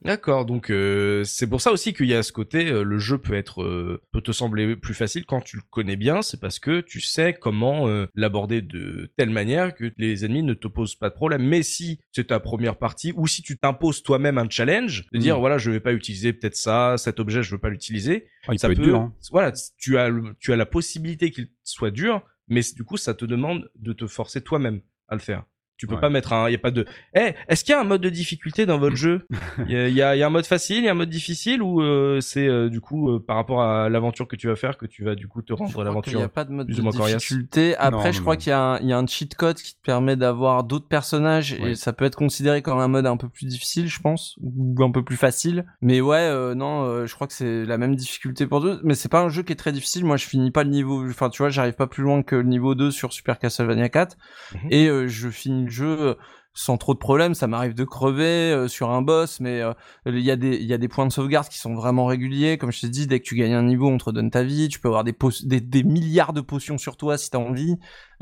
D'accord, 0.04 0.44
donc 0.46 0.68
euh, 0.70 1.22
c'est 1.22 1.46
pour 1.46 1.60
ça 1.60 1.70
aussi 1.70 1.94
qu'il 1.94 2.06
y 2.06 2.14
a 2.14 2.24
ce 2.24 2.32
côté, 2.32 2.66
euh, 2.70 2.82
le 2.82 2.98
jeu 2.98 3.18
peut 3.18 3.34
être, 3.34 3.62
euh, 3.62 4.02
peut 4.10 4.20
te 4.20 4.32
sembler 4.32 4.74
plus 4.74 4.94
facile 4.94 5.24
quand 5.24 5.40
tu 5.40 5.56
le 5.56 5.62
connais 5.70 5.94
bien, 5.94 6.22
c'est 6.22 6.40
parce 6.40 6.58
que 6.58 6.80
tu 6.80 7.00
sais 7.00 7.32
comment 7.34 7.86
euh, 7.86 8.06
l'aborder 8.16 8.62
de 8.62 9.12
telle 9.16 9.30
manière 9.30 9.72
que 9.74 9.92
les 9.98 10.24
ennemis 10.24 10.42
ne 10.42 10.54
te 10.54 10.66
posent 10.66 10.96
pas 10.96 11.08
de 11.08 11.14
problème. 11.14 11.44
Mais 11.46 11.62
si 11.62 12.00
c'est 12.10 12.26
ta 12.28 12.40
première 12.40 12.76
partie, 12.78 13.12
ou 13.16 13.28
si 13.28 13.42
tu 13.42 13.56
t'imposes 13.56 14.02
toi-même 14.02 14.38
un 14.38 14.50
challenge, 14.50 15.06
de 15.12 15.18
dire 15.18 15.36
Mm. 15.36 15.40
voilà, 15.40 15.58
je 15.58 15.70
vais 15.70 15.78
pas 15.80 15.92
utiliser 15.92 16.32
peut-être 16.32 16.56
ça, 16.56 16.96
cet 16.98 17.20
objet, 17.20 17.44
je 17.44 17.52
veux 17.52 17.60
pas 17.60 17.70
l'utiliser, 17.70 18.26
Ah, 18.48 18.58
ça 18.58 18.66
peut 18.66 18.72
être 18.72 18.80
dur. 18.82 18.96
Hein. 18.98 19.14
voilà, 19.30 19.52
tu 19.78 19.98
as, 19.98 20.08
le- 20.08 20.34
tu 20.40 20.52
as 20.52 20.56
la 20.56 20.66
possibilité 20.66 21.30
qu'il 21.30 21.48
soit 21.62 21.92
dur, 21.92 22.22
mais 22.48 22.62
du 22.74 22.82
coup, 22.82 22.96
ça 22.96 23.14
te 23.14 23.24
demande 23.24 23.70
de 23.78 23.92
te 23.92 24.08
forcer 24.08 24.40
toi-même 24.40 24.80
à 25.06 25.14
le 25.14 25.20
faire. 25.20 25.44
Tu 25.78 25.86
peux 25.88 25.94
Ouais. 25.96 26.00
pas 26.00 26.10
mettre 26.10 26.32
un, 26.32 26.48
il 26.48 26.52
y 26.52 26.54
a 26.54 26.58
pas 26.58 26.70
de, 26.70 26.84
eh, 27.16 27.32
est-ce 27.48 27.64
qu'il 27.64 27.72
y 27.72 27.74
a 27.76 27.80
un 27.80 27.84
mode 27.84 28.02
de 28.02 28.08
difficulté 28.08 28.66
dans 28.66 28.78
votre 28.78 28.94
jeu? 28.94 29.26
Il 29.66 29.70
y 29.72 29.76
a, 29.76 29.88
il 29.88 29.94
y, 29.94 30.02
a, 30.02 30.14
il 30.14 30.18
y 30.20 30.22
a 30.22 30.26
un 30.26 30.30
mode 30.30 30.46
facile, 30.46 30.76
il 30.78 30.84
y 30.84 30.88
a 30.88 30.92
un 30.92 30.94
mode 30.94 31.08
difficile 31.10 31.60
ou 31.60 31.82
euh, 31.82 32.20
c'est 32.20 32.46
euh, 32.46 32.68
du 32.68 32.80
coup 32.80 33.10
euh, 33.10 33.18
par 33.18 33.34
rapport 33.34 33.62
à 33.62 33.88
l'aventure 33.88 34.28
que 34.28 34.36
tu 34.36 34.46
vas 34.46 34.54
faire 34.54 34.78
que 34.78 34.86
tu 34.86 35.02
vas 35.02 35.16
du 35.16 35.26
coup 35.26 35.42
te 35.42 35.52
rendre 35.52 35.70
crois 35.72 35.82
qu'il 35.82 35.88
n'y 36.14 36.20
l'aventure 36.20 36.20
a 36.22 36.28
pas 36.28 36.44
de 36.44 36.52
mode 36.52 36.68
de 36.68 36.72
difficulté. 37.18 37.76
Après, 37.76 38.06
Non, 38.08 38.12
je 38.12 38.18
non, 38.18 38.22
crois 38.22 38.36
qu'il 38.36 38.50
y, 38.50 38.52
a 38.52 38.60
un- 38.60 38.78
il 38.78 38.86
y 38.86 38.92
a 38.92 38.98
un 38.98 39.06
cheat 39.06 39.34
code 39.34 39.56
qui 39.56 39.74
te 39.74 39.80
permet 39.82 40.14
d'avoir 40.14 40.62
d'autres 40.62 40.86
personnages 40.86 41.52
et 41.54 41.74
ça 41.74 41.92
peut 41.92 42.04
être 42.04 42.16
considéré 42.16 42.62
comme 42.62 42.78
un 42.78 42.88
mode 42.88 43.06
un 43.06 43.16
peu 43.16 43.28
plus 43.28 43.46
difficile, 43.46 43.88
je 43.88 44.00
pense, 44.00 44.36
ou 44.40 44.76
un 44.84 44.90
peu 44.92 45.02
plus 45.02 45.16
facile. 45.16 45.64
Mais 45.80 46.00
ouais, 46.00 46.18
euh, 46.18 46.54
non, 46.54 46.84
euh, 46.84 47.06
je 47.06 47.14
crois 47.14 47.26
que 47.26 47.32
c'est 47.32 47.64
la 47.64 47.78
même 47.78 47.96
difficulté 47.96 48.46
pour 48.46 48.60
deux. 48.60 48.78
Mais 48.84 48.94
c'est 48.94 49.08
pas 49.10 49.20
un 49.22 49.28
jeu 49.30 49.42
qui 49.42 49.52
est 49.52 49.56
très 49.56 49.72
difficile. 49.72 50.04
Moi, 50.04 50.16
je 50.16 50.26
finis 50.26 50.50
pas 50.52 50.62
le 50.62 50.70
niveau. 50.70 51.04
Enfin, 51.08 51.28
tu 51.28 51.42
vois, 51.42 51.50
j'arrive 51.50 51.74
pas 51.74 51.86
plus 51.88 52.02
loin 52.04 52.22
que 52.22 52.36
le 52.36 52.42
niveau 52.44 52.74
2 52.76 52.90
sur 52.92 53.12
Super 53.12 53.38
Castlevania 53.38 53.88
4 53.88 54.16
Mhm. 54.54 54.60
et 54.70 54.86
euh, 54.88 55.08
je 55.08 55.28
finis 55.28 55.61
le 55.64 55.70
jeu. 55.70 55.96
euh, 56.00 56.14
sans 56.54 56.76
trop 56.76 56.92
de 56.92 56.98
problèmes, 56.98 57.32
ça 57.32 57.46
m'arrive 57.46 57.72
de 57.72 57.82
crever 57.84 58.52
euh, 58.52 58.68
sur 58.68 58.90
un 58.90 59.00
boss, 59.00 59.40
mais 59.40 59.62
euh, 59.62 59.72
il 60.04 60.18
y 60.20 60.30
a 60.30 60.36
des 60.36 60.54
il 60.58 60.66
y 60.66 60.74
a 60.74 60.76
des 60.76 60.86
points 60.88 61.06
de 61.06 61.10
sauvegarde 61.12 61.48
qui 61.48 61.56
sont 61.58 61.74
vraiment 61.74 62.04
réguliers. 62.04 62.58
Comme 62.58 62.70
je 62.70 62.82
t'ai 62.82 62.90
dit, 62.90 63.06
dès 63.06 63.20
que 63.20 63.24
tu 63.24 63.36
gagnes 63.36 63.54
un 63.54 63.62
niveau, 63.62 63.88
on 63.88 63.96
te 63.96 64.04
redonne 64.04 64.30
ta 64.30 64.42
vie. 64.42 64.68
Tu 64.68 64.78
peux 64.78 64.88
avoir 64.88 65.02
des 65.02 65.14
des, 65.44 65.62
des 65.62 65.82
milliards 65.82 66.34
de 66.34 66.42
potions 66.42 66.76
sur 66.76 66.98
toi 66.98 67.16
si 67.16 67.30
t'as 67.30 67.38
envie. 67.38 67.76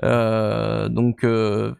Euh, 0.04 0.88
donc 0.88 1.26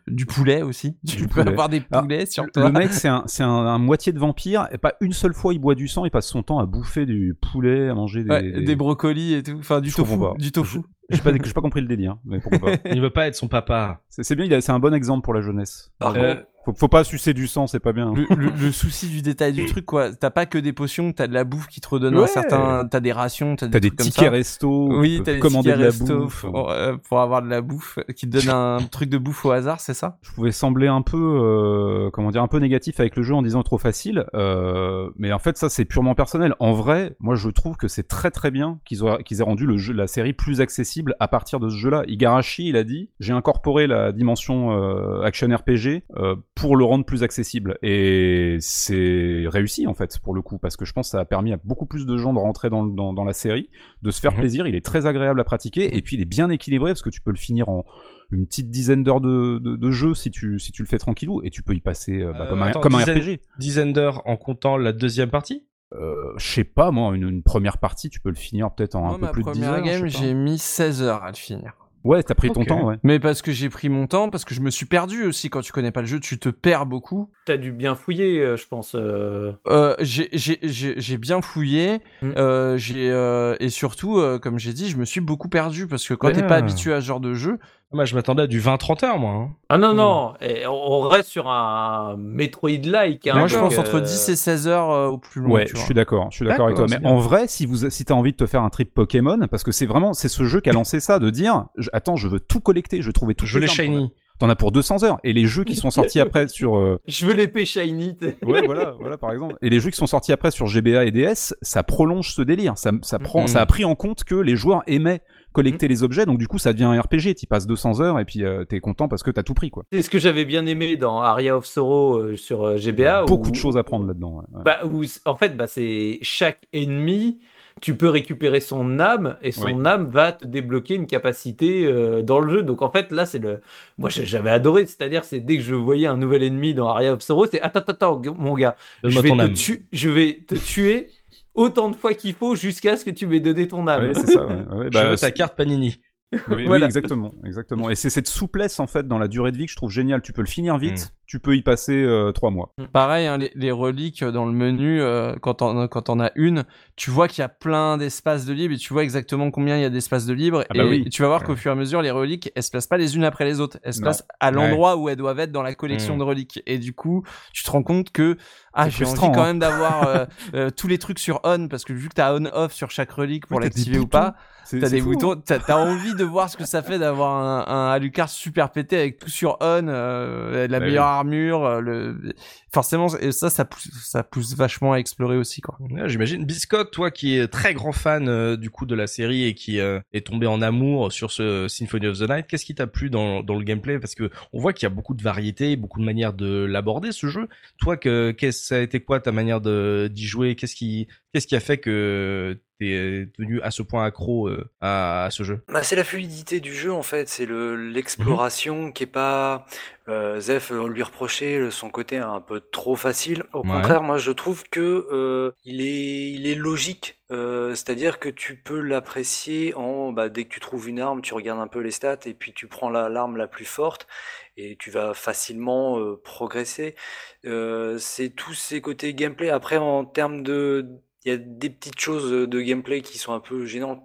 du 0.09 0.27
poulet 0.27 0.63
aussi. 0.63 0.97
Tu 1.07 1.19
Du 1.19 1.23
peux 1.29 1.35
poulet. 1.43 1.51
avoir 1.53 1.69
des 1.69 1.81
poulets 1.83 2.27
sur 2.27 2.51
toi. 2.51 2.65
Le 2.67 2.73
mec, 2.73 2.93
c'est 2.93 3.07
un, 3.07 3.23
c'est 3.27 3.45
un, 3.45 3.49
un 3.49 3.79
moitié 3.79 4.13
de 4.13 4.19
vampire, 4.19 4.67
et 4.73 4.79
pas 4.79 4.95
une 5.01 5.13
seule 5.13 5.35
fois 5.35 5.55
il 5.55 5.61
boit 5.61 5.77
du 5.77 5.87
sang, 5.87 6.05
il 6.05 6.11
passe 6.11 6.27
son 6.27 6.43
temps 6.43 6.59
à 6.59 6.67
bouffer 6.67 7.07
du 7.07 7.35
poulet, 7.41 7.89
à 7.91 7.95
manger 7.95 8.25
des. 8.25 8.31
Ouais, 8.31 8.63
des... 8.65 8.75
brocolis 8.75 9.35
et 9.35 9.43
tout. 9.45 9.57
Enfin 9.61 9.81
du 9.81 9.91
Je 9.91 9.97
tofu. 9.97 10.17
Du 10.39 10.51
tofu. 10.51 10.81
J'ai 11.11 11.21
pas, 11.23 11.33
j'ai 11.33 11.53
pas 11.53 11.61
compris 11.61 11.81
le 11.81 11.87
délire, 11.89 12.17
mais 12.25 12.39
pourquoi 12.41 12.59
pas. 12.61 12.77
Il 12.93 13.01
veut 13.01 13.11
pas 13.11 13.27
être 13.27 13.35
son 13.35 13.49
papa. 13.49 14.01
C'est 14.09 14.35
bien, 14.37 14.45
il 14.45 14.55
a- 14.55 14.61
c'est 14.61 14.73
un 14.73 14.79
bon 14.79 14.95
exemple 14.95 15.23
pour 15.25 15.35
la 15.35 15.41
jeunesse. 15.41 15.93
Par 15.99 16.15
Euh, 16.17 16.35
Faut, 16.65 16.75
faut 16.75 16.89
pas 16.89 17.05
sucer 17.05 17.33
du 17.33 17.47
sang, 17.47 17.67
c'est 17.67 17.81
pas 17.81 17.93
bien. 17.95 18.13
le, 18.15 18.27
le- 18.37 18.51
le 18.51 18.73
souci 18.73 19.09
du 19.09 19.23
détail 19.23 19.53
du 19.55 19.65
truc 19.65 19.87
quoi. 19.87 20.13
T'as 20.15 20.29
pas 20.31 20.45
que 20.45 20.59
des 20.59 20.75
potions, 20.75 21.13
t'as 21.13 21.27
de 21.27 21.33
la 21.33 21.45
bouffe 21.45 21.69
qui 21.69 21.81
te 21.81 21.89
redonne 21.89 22.17
un 22.17 22.27
certain. 22.27 22.87
T'as 22.91 23.01
des 23.01 23.13
rations, 23.13 23.57
t'as 23.57 23.67
des, 23.67 23.73
T'as 23.73 23.81
des 23.81 23.91
trucs 23.91 24.13
tickets 24.13 24.31
resto, 24.31 24.89
Oui, 24.99 25.19
peux 25.19 25.25
t'as 25.25 25.33
des 25.35 25.41
tickets 25.41 25.77
resto 25.79 26.19
bouffe. 26.25 26.41
pour, 26.43 26.71
euh, 26.71 26.97
pour 27.09 27.21
avoir 27.21 27.41
de 27.43 27.49
la 27.49 27.63
bouffe 27.63 27.99
qui 28.15 28.29
te 28.29 28.39
donne 28.39 28.51
un 28.55 28.79
truc 28.91 29.09
de 29.09 29.17
bouffe 29.17 29.45
au 29.47 29.53
hasard, 29.53 29.81
c'est 29.81 29.95
ça? 29.95 30.19
Je 30.21 30.33
pouvais 30.33 30.53
sembler 30.53 30.87
un 30.89 31.01
peu, 31.03 31.17
euh, 31.17 32.11
comment 32.13 32.31
dire, 32.31 32.43
un 32.43 32.49
peu 32.49 32.59
négatif 32.59 33.01
avec 33.01 33.17
le 33.17 33.23
jeu 33.23 33.35
en 33.35 33.41
disant 33.43 33.63
trop 33.63 33.79
facile, 33.79 34.27
euh, 34.35 35.09
mais 35.17 35.33
en 35.33 35.39
fait 35.39 35.57
ça 35.57 35.69
c'est 35.71 35.85
purement 35.87 36.15
personnel. 36.15 36.55
En 36.61 36.73
vrai, 36.73 37.17
moi 37.21 37.37
je 37.37 37.49
trouve 37.49 37.77
que 37.79 37.89
c'est 37.89 38.07
très 38.07 38.31
très 38.31 38.51
bien 38.51 38.81
qu'ils 38.85 39.03
aient, 39.05 39.23
qu'ils 39.23 39.41
aient 39.41 39.45
rendu 39.45 39.65
le 39.67 39.79
jeu, 39.79 39.95
la 39.95 40.07
série 40.07 40.35
plus 40.35 40.61
accessible 40.61 41.15
à 41.21 41.29
partir 41.29 41.59
de 41.59 41.71
ce 41.71 41.77
jeu-là. 41.77 42.03
Igarashi, 42.07 42.69
il 42.69 42.77
a 42.77 42.85
dit, 42.85 43.09
j'ai 43.19 43.33
incorporé 43.33 43.87
la 43.87 44.13
dimension 44.13 44.73
euh, 44.73 45.23
action 45.23 45.49
RPG 45.49 46.03
euh, 46.17 46.37
pour 46.61 46.77
le 46.77 46.85
rendre 46.85 47.05
plus 47.05 47.23
accessible, 47.23 47.79
et 47.83 48.57
c'est 48.61 49.45
réussi 49.47 49.87
en 49.87 49.95
fait 49.95 50.19
pour 50.19 50.35
le 50.35 50.43
coup, 50.43 50.59
parce 50.59 50.77
que 50.77 50.85
je 50.85 50.93
pense 50.93 51.09
que 51.09 51.11
ça 51.13 51.21
a 51.21 51.25
permis 51.25 51.53
à 51.53 51.59
beaucoup 51.65 51.87
plus 51.87 52.07
de 52.07 52.17
gens 52.17 52.33
de 52.33 52.39
rentrer 52.39 52.71
dans, 52.71 52.83
le- 52.85 52.93
dans, 52.93 53.13
dans 53.13 53.25
la 53.25 53.33
série, 53.33 53.71
de 54.03 54.11
se 54.11 54.21
faire 54.21 54.33
Mhm. 54.33 54.39
plaisir. 54.41 54.67
Il 54.67 54.75
est 54.75 54.85
très 54.85 55.07
agréable 55.07 55.41
à 55.41 55.45
pratiquer, 55.45 55.97
et 55.97 56.03
puis 56.03 56.17
il 56.17 56.23
est 56.23 56.27
bien 56.27 56.51
équilibré 56.51 56.91
parce 56.91 57.03
que 57.03 57.11
tu 57.11 57.21
peux 57.21 57.31
le 57.31 57.37
finir 57.39 57.69
en 57.69 57.85
une 58.33 58.47
petite 58.47 58.71
dizaine 58.71 59.03
d'heures 59.03 59.21
de, 59.21 59.59
de, 59.59 59.77
de 59.77 59.91
jeu 59.91 60.15
si 60.15 60.31
tu, 60.31 60.59
si 60.61 60.71
tu 60.73 60.83
le 60.83 60.89
fais 60.89 60.99
tranquillou 60.99 61.41
et 61.43 61.51
tu 61.51 61.63
peux 61.63 61.75
y 61.75 61.81
passer 61.81 62.21
euh, 62.23 62.33
bah, 62.33 62.43
Euh, 62.45 62.49
comme 62.51 62.63
un, 62.63 62.67
attends, 62.67 62.81
comme 62.81 62.95
un 62.95 62.99
dizaine- 62.99 63.19
RPG. 63.19 63.41
Dizaine 63.59 63.93
d'heures 63.93 64.23
en 64.27 64.37
comptant 64.37 64.77
la 64.77 64.93
deuxième 64.93 65.31
partie? 65.31 65.67
Euh, 65.93 66.15
je 66.37 66.47
sais 66.47 66.63
pas, 66.65 66.93
moi, 66.93 67.17
une, 67.17 67.29
une, 67.29 67.43
première 67.43 67.79
partie, 67.79 68.11
tu 68.11 68.21
peux 68.21 68.29
le 68.29 68.37
finir 68.37 68.71
peut-être 68.73 68.95
en 68.95 69.15
un 69.15 69.19
peu 69.19 69.33
plus 69.33 69.43
de 69.43 69.51
10 69.51 69.63
heures. 69.65 69.73
Ma 69.73 69.79
première 69.79 69.99
game, 70.01 70.09
j'ai 70.09 70.35
mis 70.35 70.57
16 70.59 71.03
heures 71.03 71.25
à 71.25 71.31
le 71.31 71.37
finir. 71.37 71.73
Ouais, 72.05 72.23
t'as 72.23 72.35
pris 72.35 72.51
ton 72.51 72.65
temps, 72.65 72.85
ouais. 72.85 72.97
Mais 73.03 73.19
parce 73.19 73.43
que 73.43 73.53
j'ai 73.53 73.69
pris 73.69 73.89
mon 73.89 74.07
temps, 74.07 74.31
parce 74.31 74.45
que 74.45 74.55
je 74.55 74.61
me 74.61 74.71
suis 74.71 74.87
perdu 74.87 75.25
aussi. 75.25 75.51
Quand 75.51 75.61
tu 75.61 75.73
connais 75.73 75.91
pas 75.91 76.01
le 76.01 76.07
jeu, 76.07 76.21
tu 76.21 76.39
te 76.39 76.49
perds 76.49 76.87
beaucoup. 76.87 77.31
T'as 77.45 77.57
dû 77.57 77.73
bien 77.73 77.95
fouiller, 77.95 78.41
euh, 78.41 78.57
je 78.57 78.67
pense. 78.67 78.95
Euh... 78.95 79.53
Euh, 79.67 79.95
j'ai 80.01 81.17
bien 81.19 81.43
fouillé. 81.43 82.01
Mm. 82.23 82.31
Euh, 82.37 82.77
j'ai 82.79 83.11
euh, 83.11 83.57
et 83.61 83.69
surtout, 83.69 84.19
euh, 84.19 84.39
comme 84.39 84.59
j'ai 84.59 84.73
dit, 84.73 84.89
je 84.89 84.97
me 84.97 85.05
suis 85.05 85.21
beaucoup 85.21 85.49
perdu 85.49 85.87
parce 85.87 86.07
que 86.09 86.15
quand 86.15 86.29
ouais. 86.29 86.35
t'es 86.35 86.47
pas 86.47 86.57
habitué 86.57 86.93
à 86.93 87.01
ce 87.01 87.07
genre 87.07 87.21
de 87.21 87.35
jeu, 87.35 87.59
moi, 87.93 88.05
je 88.05 88.15
m'attendais 88.15 88.43
à 88.45 88.47
du 88.47 88.61
20-30 88.61 89.05
heures, 89.05 89.19
moi. 89.19 89.33
Hein. 89.33 89.51
Ah 89.69 89.77
non, 89.77 89.95
non, 89.95 90.35
et 90.41 90.65
on 90.67 91.01
reste 91.01 91.29
sur 91.29 91.49
un 91.49 92.17
Metroid-like. 92.17 93.27
Hein, 93.27 93.39
moi, 93.39 93.47
je 93.49 93.59
pense 93.59 93.77
entre 93.79 94.01
10 94.01 94.29
et 94.29 94.37
16 94.37 94.69
heures 94.69 94.91
euh, 94.91 95.09
au 95.09 95.19
plus 95.19 95.41
long. 95.41 95.51
Ouais, 95.51 95.67
je 95.67 95.77
suis 95.77 95.95
d'accord, 95.95 96.29
je 96.31 96.37
suis 96.37 96.47
d'accord 96.47 96.67
avec 96.67 96.77
toi. 96.77 96.87
Mais 96.89 97.05
en 97.05 97.19
vrai, 97.19 97.49
si 97.49 97.67
vous, 97.67 97.91
si 97.91 98.05
t'as 98.05 98.15
envie 98.15 98.33
de 98.33 98.37
te 98.37 98.47
faire 98.47 98.63
un 98.63 98.71
trip 98.71 98.95
Pokémon, 98.95 99.39
parce 99.51 99.65
que 99.65 99.73
c'est 99.73 99.87
vraiment, 99.87 100.13
c'est 100.13 100.29
ce 100.29 100.45
jeu 100.45 100.61
qui 100.61 100.71
a 100.71 100.73
lancé 100.73 101.01
ça, 101.01 101.19
de 101.19 101.31
dire, 101.31 101.65
attends, 101.93 102.17
je 102.17 102.29
veux 102.29 102.41
tout 102.41 102.61
collecter, 102.61 103.03
je 103.03 103.07
veux 103.09 103.13
trouver 103.13 103.35
tout. 103.35 103.47
Je 103.47 103.55
veux 103.55 103.61
les 103.61 103.67
shiny. 103.67 104.13
T'en 104.39 104.49
as 104.49 104.57
pour 104.57 104.73
200 104.73 105.05
heures. 105.05 105.19
Et 105.23 105.35
les 105.35 105.45
jeux 105.45 105.65
qui 105.65 105.77
sont 105.77 105.91
sortis 105.91 106.19
après 106.19 106.49
sur... 106.49 106.79
Euh... 106.79 106.99
Je 107.07 107.27
veux 107.27 107.35
l'épée 107.35 107.67
shiny. 107.67 108.17
ouais, 108.43 108.63
voilà, 108.65 108.95
voilà, 108.99 109.19
par 109.19 109.33
exemple. 109.33 109.57
Et 109.61 109.69
les 109.69 109.81
jeux 109.81 109.91
qui 109.91 109.99
sont 109.99 110.07
sortis 110.07 110.33
après 110.33 110.51
sur 110.51 110.67
GBA 110.67 111.05
et 111.05 111.11
DS, 111.11 111.55
ça 111.61 111.83
prolonge 111.83 112.33
ce 112.33 112.41
délire. 112.41 112.79
Ça, 112.79 112.91
ça 113.03 113.19
prend, 113.19 113.43
mm 113.43 113.45
-hmm. 113.45 113.49
ça 113.49 113.61
a 113.61 113.67
pris 113.67 113.85
en 113.85 113.95
compte 113.95 114.25
que 114.25 114.35
les 114.35 114.57
joueurs 114.57 114.83
aimaient 114.87 115.21
collecter 115.53 115.87
mmh. 115.87 115.91
les 115.91 116.03
objets, 116.03 116.27
donc 116.27 116.39
du 116.39 116.49
coup 116.49 116.59
ça 116.59 116.73
devient 116.73 116.85
un 116.85 117.01
RPG, 117.01 117.35
tu 117.37 117.47
passes 117.47 117.67
200 117.67 118.01
heures 118.01 118.19
et 118.19 118.25
puis 118.25 118.45
euh, 118.45 118.65
t'es 118.65 118.81
content 118.81 119.09
parce 119.09 119.23
que 119.23 119.31
t'as 119.31 119.43
tout 119.43 119.55
pris 119.55 119.71
quoi. 119.71 119.85
C'est 119.93 120.03
ce 120.03 120.11
que 120.11 120.19
j'avais 120.19 120.45
bien 120.45 120.67
aimé 120.67 120.97
dans 120.97 121.21
Aria 121.21 121.57
of 121.57 121.67
Sorrow 121.67 122.19
euh, 122.19 122.37
sur 122.37 122.65
euh, 122.65 122.77
GBA. 122.77 123.25
Beaucoup 123.25 123.49
où, 123.49 123.53
de 123.53 123.57
choses 123.57 123.77
à 123.77 123.83
prendre 123.83 124.07
là-dedans. 124.07 124.45
Ouais. 124.53 124.63
Bah, 124.65 124.81
où, 124.85 125.03
en 125.25 125.37
fait, 125.37 125.57
bah, 125.57 125.67
c'est 125.67 126.19
chaque 126.23 126.67
ennemi, 126.73 127.39
tu 127.81 127.97
peux 127.97 128.09
récupérer 128.09 128.61
son 128.61 129.01
âme 129.01 129.37
et 129.43 129.53
son 129.53 129.67
oui. 129.67 129.87
âme 129.87 130.09
va 130.09 130.33
te 130.33 130.47
débloquer 130.47 130.95
une 130.95 131.07
capacité 131.07 131.87
euh, 131.87 132.23
dans 132.23 132.41
le 132.41 132.53
jeu. 132.53 132.63
Donc 132.63 132.83
en 132.83 132.91
fait, 132.91 133.11
là, 133.11 133.27
c'est 133.27 133.39
le. 133.39 133.61
Moi, 133.99 134.11
j'avais 134.11 134.51
adoré, 134.51 134.87
c'est-à-dire, 134.87 135.25
c'est 135.25 135.41
dès 135.41 135.57
que 135.57 135.63
je 135.63 135.75
voyais 135.75 136.07
un 136.07 136.17
nouvel 136.17 136.43
ennemi 136.43 136.75
dans 136.75 136.89
Aria 136.89 137.13
of 137.15 137.23
Sorrow, 137.23 137.47
c'est 137.47 137.61
attends, 137.61 137.81
attends, 137.81 138.23
mon 138.37 138.55
gars, 138.55 138.77
je 139.05 139.19
vais, 139.21 139.31
te 139.31 139.79
je 139.93 140.09
vais 140.09 140.41
te 140.47 140.55
tuer 140.55 141.09
autant 141.55 141.91
de 141.91 141.97
fois 141.97 142.15
qu'il 142.15 142.35
faut 142.35 142.55
jusqu'à 142.57 142.97
ce 142.97 143.05
que 143.05 143.11
tu 143.11 143.27
m'aies 143.27 143.41
donné 143.41 143.69
ton 143.69 143.87
âme. 143.87 144.09
Ouais, 144.09 144.15
c'est 144.15 144.33
ça. 144.33 144.47
Ouais. 144.47 144.55
Ouais, 144.71 144.91
bah, 144.91 145.05
je 145.05 145.11
veux 145.11 145.17
ta 145.17 145.31
carte 145.31 145.57
Panini. 145.57 146.01
Oui, 146.33 146.65
voilà. 146.67 146.85
oui, 146.85 146.85
exactement, 146.85 147.35
exactement. 147.45 147.91
Et 147.91 147.97
c'est 147.97 148.11
cette 148.11 148.29
souplesse 148.29 148.79
en 148.79 148.87
fait 148.87 149.09
dans 149.09 149.19
la 149.19 149.27
durée 149.27 149.51
de 149.51 149.57
vie 149.57 149.67
que 149.67 149.73
je 149.73 149.77
trouve 149.77 149.91
géniale. 149.91 150.23
Tu 150.23 150.33
peux 150.33 150.43
le 150.43 150.49
finir 150.49 150.79
vite, 150.79 151.07
mm. 151.07 151.27
tu 151.27 151.41
peux 151.41 151.57
y 151.57 151.63
passer 151.63 152.03
euh, 152.03 152.31
trois 152.31 152.51
mois. 152.51 152.73
Pareil, 152.93 153.27
hein, 153.27 153.37
les, 153.37 153.51
les, 153.57 153.73
reliques 153.73 154.23
dans 154.23 154.47
le 154.47 154.53
menu, 154.53 155.01
euh, 155.01 155.35
quand 155.41 155.63
on 155.63 155.89
quand 155.89 156.09
on 156.09 156.21
a 156.21 156.31
une, 156.37 156.65
tu 156.95 157.11
vois 157.11 157.27
qu'il 157.27 157.43
y 157.43 157.45
a 157.45 157.49
plein 157.49 157.97
d'espaces 157.97 158.47
de 158.47 158.53
libre 158.53 158.75
et 158.75 158.79
tu 158.79 158.93
vois 158.93 159.03
exactement 159.03 159.51
combien 159.51 159.77
il 159.77 159.83
y 159.83 159.85
a 159.85 159.91
d'espaces 159.91 160.27
de 160.27 160.35
libre. 160.35 160.65
Ah 160.71 160.75
bah 160.75 160.85
et, 160.85 160.89
oui. 160.89 161.03
et, 161.07 161.11
tu 161.11 161.23
vas 161.23 161.29
voir 161.29 161.43
qu'au 161.43 161.57
fur 161.57 161.73
et 161.73 161.75
à 161.75 161.77
mesure, 161.77 162.01
les 162.01 162.13
reliques, 162.13 162.53
elles 162.55 162.63
se 162.63 162.71
placent 162.71 162.87
pas 162.87 162.99
les 162.99 163.17
unes 163.17 163.25
après 163.25 163.45
les 163.45 163.59
autres. 163.59 163.79
Elles 163.83 163.95
se 163.95 164.01
placent 164.01 164.25
à 164.39 164.51
l'endroit 164.53 164.97
où 164.97 165.09
elles 165.09 165.17
doivent 165.17 165.41
être 165.41 165.53
dans 165.53 165.63
la 165.63 165.75
collection 165.75 166.01
Mm. 166.15 166.19
de 166.19 166.25
reliques. 166.25 166.63
Et 166.67 166.79
du 166.79 166.93
coup, 166.93 167.25
tu 167.53 167.63
te 167.63 167.71
rends 167.71 167.83
compte 167.83 168.11
que 168.11 168.37
ah, 168.73 168.89
j'ai 168.89 169.05
envie 169.05 169.19
quand 169.19 169.43
hein. 169.43 169.47
même 169.47 169.59
d'avoir 169.59 170.07
euh, 170.07 170.25
euh, 170.55 170.71
tous 170.71 170.87
les 170.87 170.99
trucs 170.99 171.19
sur 171.19 171.41
on 171.45 171.69
parce 171.69 171.85
que 171.85 171.93
vu 171.93 172.09
que 172.09 172.15
t'as 172.15 172.35
on 172.35 172.45
off 172.47 172.73
sur 172.73 172.91
chaque 172.91 173.11
relique 173.11 173.47
pour 173.47 173.59
Oui, 173.59 173.65
l'activer 173.65 173.99
ou 173.99 174.07
pas, 174.07 174.37
t'as 174.79 174.89
des 174.91 175.01
fou, 175.01 175.13
boutons, 175.13 175.37
t'as 175.37 175.59
as 175.69 175.77
envie 175.79 176.15
de 176.15 176.25
voir 176.25 176.49
ce 176.51 176.57
que 176.57 176.65
ça 176.65 176.83
fait 176.83 176.99
d'avoir 176.99 177.33
un, 177.35 177.73
un 177.73 177.91
Alucard 177.91 178.29
super 178.29 178.71
pété 178.71 178.97
avec 178.99 179.19
tout 179.19 179.29
sur 179.31 179.57
on, 179.61 179.89
euh, 179.89 180.69
la 180.69 180.79
Bah 180.79 180.87
meilleure 180.87 181.07
oui. 181.07 181.11
armure, 181.11 181.65
euh, 181.65 181.81
le 181.81 182.35
forcément 182.73 183.09
et 183.19 183.33
ça 183.33 183.51
ça 183.51 183.65
pousse 183.65 183.89
ça 184.05 184.23
pousse 184.23 184.55
vachement 184.55 184.93
à 184.93 184.99
explorer 184.99 185.37
aussi 185.37 185.61
quoi. 185.61 185.77
Ouais, 185.81 186.09
J'imagine. 186.09 186.45
Biscotte, 186.45 186.91
toi 186.93 187.11
qui 187.11 187.37
es 187.37 187.49
très 187.49 187.75
grand 187.75 187.93
fan 187.93 188.29
euh, 188.29 188.57
du 188.57 188.71
coup 188.71 188.87
de 188.87 188.95
la 188.95 189.07
série 189.07 189.45
et 189.45 189.55
qui 189.55 189.81
euh, 189.81 189.99
est 190.13 190.27
tombé 190.27 190.47
en 190.47 190.63
amour 190.63 191.11
sur 191.13 191.33
ce 191.33 191.67
Symphony 191.69 192.07
of 192.07 192.19
the 192.19 192.29
Night, 192.29 192.47
qu'est-ce 192.47 192.65
qui 192.65 192.75
t'a 192.75 192.87
plu 192.87 193.11
dans, 193.11 193.43
dans 193.43 193.57
le 193.57 193.65
gameplay? 193.65 193.99
Parce 193.99 194.15
que 194.15 194.31
on 194.53 194.61
voit 194.61 194.73
qu'il 194.73 194.85
y 194.85 194.87
a 194.87 194.95
beaucoup 194.95 195.15
de 195.15 195.23
variétés, 195.23 195.77
beaucoup 195.77 195.99
de 195.99 196.05
manières 196.05 196.33
de 196.33 196.65
l'aborder 196.65 197.13
ce 197.13 197.27
jeu. 197.27 197.49
Toi, 197.79 197.97
que, 197.97 198.31
qu'est-ce 198.31 198.65
ça 198.67 198.77
a 198.77 198.79
été 198.81 199.01
quoi 199.01 199.21
ta 199.21 199.33
manière 199.33 199.61
de 199.61 200.09
d'y 200.13 200.27
jouer? 200.27 200.55
Qu'est-ce 200.55 200.77
qui 200.77 201.09
qu'est-ce 201.33 201.47
qui 201.47 201.57
a 201.57 201.61
fait 201.61 201.79
que 201.79 202.61
t'es 202.81 203.27
devenu 203.39 203.61
à 203.63 203.71
ce 203.71 203.83
point 203.83 204.05
accro 204.05 204.49
euh, 204.49 204.71
à, 204.81 205.25
à 205.27 205.31
ce 205.31 205.43
jeu 205.45 205.65
Bah, 205.69 205.85
c'est 205.85 205.95
la 205.95 206.03
fluidité 206.03 206.59
du 206.59 206.75
jeu 206.75 206.93
en 206.93 207.03
fait, 207.05 207.29
c'est 207.29 207.47
le 207.47 207.77
l'exploration 207.77 208.91
qui 208.91 209.05
est 209.05 209.07
pas 209.07 209.67
euh, 210.09 210.41
Zef 210.41 210.73
on 210.73 210.89
lui 210.89 211.05
reprochait 211.05 211.71
son 211.71 211.91
côté 211.91 212.17
un 212.19 212.41
peu 212.41 212.61
trop 212.61 212.97
facile. 212.97 213.45
Au 213.53 213.63
Ouais. 213.63 213.71
contraire, 213.71 214.03
moi 214.03 214.19
je 214.19 214.33
trouve 214.33 214.65
que 214.69 215.07
euh, 215.13 215.53
il 215.65 215.81
est 215.81 216.33
il 216.33 216.49
est 216.49 216.57
logique, 216.57 217.21
euh, 217.31 217.71
c'est-à-dire 217.77 218.19
que 218.19 218.29
tu 218.29 218.57
peux 218.61 218.81
l'apprécier 218.81 219.75
en 219.75 220.11
bah, 220.11 220.29
dès 220.29 220.45
que 220.45 220.49
tu 220.55 220.59
trouves 220.59 220.89
une 220.89 220.99
arme, 220.99 221.23
tu 221.23 221.35
regardes 221.35 221.61
un 221.61 221.69
peu 221.69 221.79
les 221.79 221.93
stats 221.93 222.19
et 222.27 222.35
puis 222.35 222.53
tu 222.53 222.67
prends 222.67 222.91
la 222.91 223.09
l'arme 223.09 223.37
la 223.37 223.47
plus 223.47 223.65
forte 223.65 224.09
et 224.57 224.77
tu 224.77 224.91
vas 224.91 225.15
facilement 225.15 226.01
euh, 226.01 226.21
progresser. 226.25 226.97
Euh, 227.45 227.97
c'est 227.99 228.31
tous 228.31 228.55
ces 228.55 228.81
côtés 228.81 229.15
gameplay. 229.15 229.51
Après 229.51 229.77
en 229.77 230.05
termes 230.05 230.43
de 230.43 230.89
il 231.25 231.31
y 231.31 231.35
a 231.35 231.37
des 231.39 231.71
petites 231.71 232.01
choses 232.01 232.31
de 232.31 232.61
gameplay 232.61 233.03
qui 233.03 233.19
sont 233.19 233.33
un 233.33 233.41
peu 233.41 233.67
gênantes. 233.67 234.05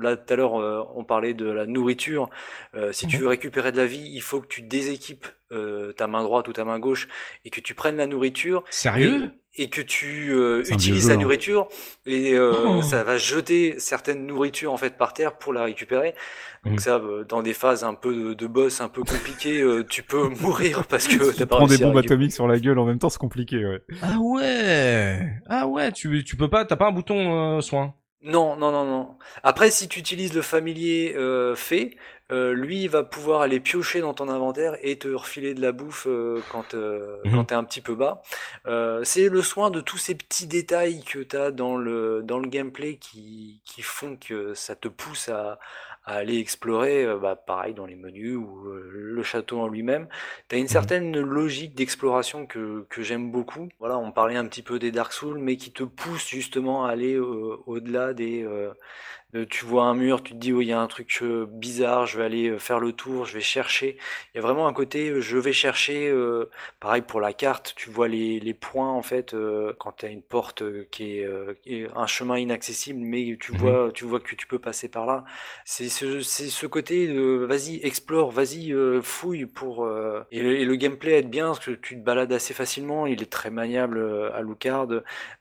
Là 0.00 0.16
tout 0.16 0.32
à 0.32 0.36
l'heure, 0.36 0.60
euh, 0.60 0.82
on 0.94 1.04
parlait 1.04 1.34
de 1.34 1.46
la 1.50 1.66
nourriture. 1.66 2.28
Euh, 2.74 2.92
si 2.92 3.06
tu 3.06 3.18
veux 3.18 3.28
récupérer 3.28 3.72
de 3.72 3.76
la 3.76 3.86
vie, 3.86 4.10
il 4.12 4.22
faut 4.22 4.40
que 4.40 4.46
tu 4.48 4.62
déséquipes 4.62 5.26
euh, 5.52 5.92
ta 5.92 6.06
main 6.06 6.22
droite 6.24 6.48
ou 6.48 6.52
ta 6.52 6.64
main 6.64 6.78
gauche 6.78 7.08
et 7.44 7.50
que 7.50 7.60
tu 7.60 7.74
prennes 7.74 7.96
la 7.96 8.06
nourriture 8.06 8.64
Sérieux? 8.70 9.30
et, 9.54 9.64
et 9.64 9.70
que 9.70 9.80
tu 9.80 10.32
euh, 10.32 10.62
utilises 10.70 11.08
la 11.08 11.16
nourriture 11.16 11.68
et 12.04 12.34
euh, 12.34 12.52
Oh. 12.66 12.82
ça 12.82 13.04
va 13.04 13.16
jeter 13.16 13.76
certaines 13.78 14.26
nourritures 14.26 14.72
en 14.72 14.76
fait 14.76 14.96
par 14.98 15.12
terre 15.14 15.38
pour 15.38 15.52
la 15.52 15.62
récupérer. 15.64 16.14
Donc 16.64 16.74
Mhm. 16.74 16.78
ça, 16.80 16.96
euh, 16.96 17.24
dans 17.24 17.42
des 17.42 17.54
phases 17.54 17.84
un 17.84 17.94
peu 17.94 18.12
de, 18.14 18.34
de 18.34 18.46
boss 18.48 18.80
un 18.80 18.88
peu 18.88 19.02
compliquées, 19.04 19.60
euh, 19.62 19.84
tu 19.88 20.02
peux 20.02 20.28
mourir 20.40 20.84
parce 20.88 21.06
que 21.06 21.30
Tu 21.30 21.36
t'as 21.36 21.46
pas 21.46 21.56
prends 21.58 21.66
des 21.68 21.78
bombes 21.78 21.96
atomiques 21.96 22.32
sur 22.32 22.48
la 22.48 22.58
gueule 22.58 22.78
en 22.80 22.84
même 22.86 22.98
temps, 22.98 23.08
c'est 23.08 23.18
compliqué. 23.20 23.64
Ouais. 23.64 23.80
Ah 24.02 24.18
ouais 24.18 25.20
Ah 25.48 25.66
ouais, 25.68 25.92
tu 25.92 26.24
tu 26.24 26.36
peux 26.36 26.50
pas, 26.50 26.64
t'as 26.64 26.76
pas 26.76 26.88
un 26.88 26.92
bouton 26.92 27.56
euh, 27.56 27.60
soin 27.60 27.94
Non, 28.26 28.56
non, 28.56 28.72
non, 28.72 28.84
non. 28.84 29.16
Après, 29.44 29.70
si 29.70 29.86
tu 29.88 30.00
utilises 30.00 30.34
le 30.34 30.42
familier 30.42 31.14
euh, 31.16 31.54
fait, 31.54 31.96
euh, 32.32 32.54
lui, 32.54 32.82
il 32.82 32.88
va 32.88 33.04
pouvoir 33.04 33.40
aller 33.42 33.60
piocher 33.60 34.00
dans 34.00 34.14
ton 34.14 34.28
inventaire 34.28 34.76
et 34.82 34.98
te 34.98 35.06
refiler 35.06 35.54
de 35.54 35.60
la 35.62 35.70
bouffe 35.70 36.08
euh, 36.08 36.42
quand, 36.50 36.74
euh, 36.74 37.18
Mhm. 37.24 37.34
quand 37.34 37.44
t'es 37.44 37.54
un 37.54 37.62
petit 37.62 37.80
peu 37.80 37.94
bas. 37.94 38.22
C'est 39.04 39.28
le 39.28 39.42
soin 39.42 39.70
de 39.70 39.80
tous 39.80 39.98
ces 39.98 40.16
petits 40.16 40.48
détails 40.48 41.04
que 41.04 41.20
t'as 41.20 41.52
dans 41.52 41.76
le, 41.76 42.22
dans 42.24 42.38
le 42.40 42.48
gameplay 42.48 42.96
qui, 42.96 43.60
qui 43.64 43.82
font 43.82 44.16
que 44.16 44.54
ça 44.54 44.74
te 44.74 44.88
pousse 44.88 45.28
à, 45.28 45.60
à 46.06 46.14
aller 46.14 46.38
explorer, 46.38 47.04
euh, 47.04 47.18
bah, 47.18 47.34
pareil 47.34 47.74
dans 47.74 47.84
les 47.84 47.96
menus 47.96 48.36
ou 48.36 48.68
euh, 48.68 48.88
le 48.92 49.22
château 49.24 49.60
en 49.60 49.68
lui-même. 49.68 50.06
T'as 50.48 50.56
une 50.56 50.68
certaine 50.68 51.18
logique 51.18 51.74
d'exploration 51.74 52.46
que, 52.46 52.86
que 52.88 53.02
j'aime 53.02 53.32
beaucoup. 53.32 53.68
Voilà, 53.80 53.98
on 53.98 54.12
parlait 54.12 54.36
un 54.36 54.46
petit 54.46 54.62
peu 54.62 54.78
des 54.78 54.92
Dark 54.92 55.12
Souls, 55.12 55.38
mais 55.38 55.56
qui 55.56 55.72
te 55.72 55.82
pousse 55.82 56.28
justement 56.28 56.86
à 56.86 56.90
aller 56.90 57.14
euh, 57.14 57.56
au-delà 57.66 58.14
des. 58.14 58.46
Euh, 59.36 59.46
tu 59.48 59.64
vois 59.64 59.84
un 59.84 59.94
mur, 59.94 60.22
tu 60.22 60.32
te 60.32 60.38
dis, 60.38 60.52
oh, 60.52 60.60
il 60.60 60.68
y 60.68 60.72
a 60.72 60.80
un 60.80 60.86
truc 60.86 61.18
euh, 61.22 61.46
bizarre, 61.48 62.06
je 62.06 62.18
vais 62.18 62.24
aller 62.24 62.48
euh, 62.50 62.58
faire 62.58 62.80
le 62.80 62.92
tour, 62.92 63.26
je 63.26 63.34
vais 63.34 63.40
chercher. 63.40 63.98
Il 64.34 64.36
y 64.36 64.40
a 64.40 64.42
vraiment 64.42 64.66
un 64.68 64.72
côté, 64.72 65.20
je 65.20 65.38
vais 65.38 65.52
chercher, 65.52 66.08
euh, 66.08 66.50
pareil 66.80 67.02
pour 67.02 67.20
la 67.20 67.32
carte, 67.32 67.74
tu 67.76 67.90
vois 67.90 68.08
les, 68.08 68.40
les 68.40 68.54
points 68.54 68.90
en 68.92 69.02
fait, 69.02 69.34
euh, 69.34 69.72
quand 69.78 69.92
tu 69.92 70.06
as 70.06 70.08
une 70.08 70.22
porte 70.22 70.62
qui 70.90 71.18
est, 71.20 71.24
euh, 71.26 71.54
qui 71.62 71.82
est 71.82 71.88
un 71.94 72.06
chemin 72.06 72.38
inaccessible, 72.38 73.00
mais 73.00 73.36
tu 73.40 73.52
Mhm. 73.52 73.76
vois, 73.76 73.90
tu 73.92 74.04
vois 74.04 74.20
que 74.20 74.34
tu 74.34 74.46
peux 74.46 74.58
passer 74.58 74.88
par 74.88 75.06
là. 75.06 75.24
C'est 75.64 75.88
ce, 75.88 76.20
c'est 76.20 76.48
ce 76.48 76.66
côté 76.66 77.06
vas-y, 77.46 77.80
explore, 77.84 78.30
vas-y, 78.30 78.72
fouille 79.02 79.46
pour. 79.46 79.86
et, 80.30 80.42
le, 80.42 80.56
et 80.58 80.64
le 80.64 80.76
gameplay 80.76 81.12
aide 81.18 81.30
bien 81.30 81.46
parce 81.48 81.60
que 81.64 81.70
tu 81.72 81.96
te 81.98 82.04
balades 82.04 82.32
assez 82.32 82.54
facilement, 82.54 83.06
il 83.06 83.22
est 83.22 83.30
très 83.30 83.50
maniable 83.50 84.30
à 84.32 84.36
Alucard. 84.36 84.88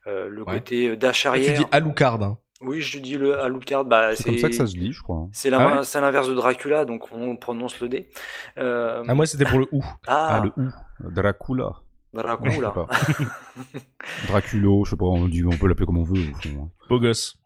Euh, 0.08 0.28
le 0.30 0.46
Ouais. 0.46 0.64
côté 0.64 0.96
dash 0.98 1.26
Tu 1.44 1.52
arrière. 1.52 1.54
dis 1.54 1.68
Alucard. 1.72 2.24
Hein. 2.24 2.40
Oui, 2.66 2.82
je 2.82 3.00
dis 3.00 3.18
le 3.18 3.40
Alucard, 3.40 3.86
bah 3.86 4.16
C'est 4.16 4.24
comme 4.26 4.38
ça 4.38 4.50
que 4.50 4.56
ça 4.56 4.66
se 4.68 4.74
dit, 4.74 4.92
je 4.92 5.02
crois. 5.02 5.28
c'est 5.32 5.54
Ah 5.54 5.78
ouais 5.78 5.84
c'est 5.84 6.02
l'inverse 6.02 6.28
de 6.28 6.34
Dracula, 6.34 6.86
donc 6.86 7.12
on 7.12 7.36
prononce 7.38 7.80
le 7.80 7.90
D. 7.90 8.10
Euh, 8.58 9.04
Ah 9.08 9.14
moi 9.14 9.26
c'était 9.26 9.46
pour 9.46 9.60
le 9.60 9.68
ou. 9.72 9.84
ah, 10.08 10.42
Ah, 10.42 10.44
le 10.44 10.52
ou. 10.64 10.70
Dracula. 11.12 11.72
Dracula. 12.14 12.74
Draculo, 14.28 14.86
je 14.86 14.92
sais 14.92 14.96
pas, 14.96 15.06
on, 15.06 15.28
dit, 15.28 15.44
on 15.46 15.50
peut 15.50 15.68
l'appeler 15.68 15.86
comme 15.86 15.98
on 15.98 16.04
veut. 16.04 16.22
au 16.32 16.36
fond, 16.42 16.64
hein. 16.64 16.70
Beau 16.90 17.00
gosse. 17.00 17.38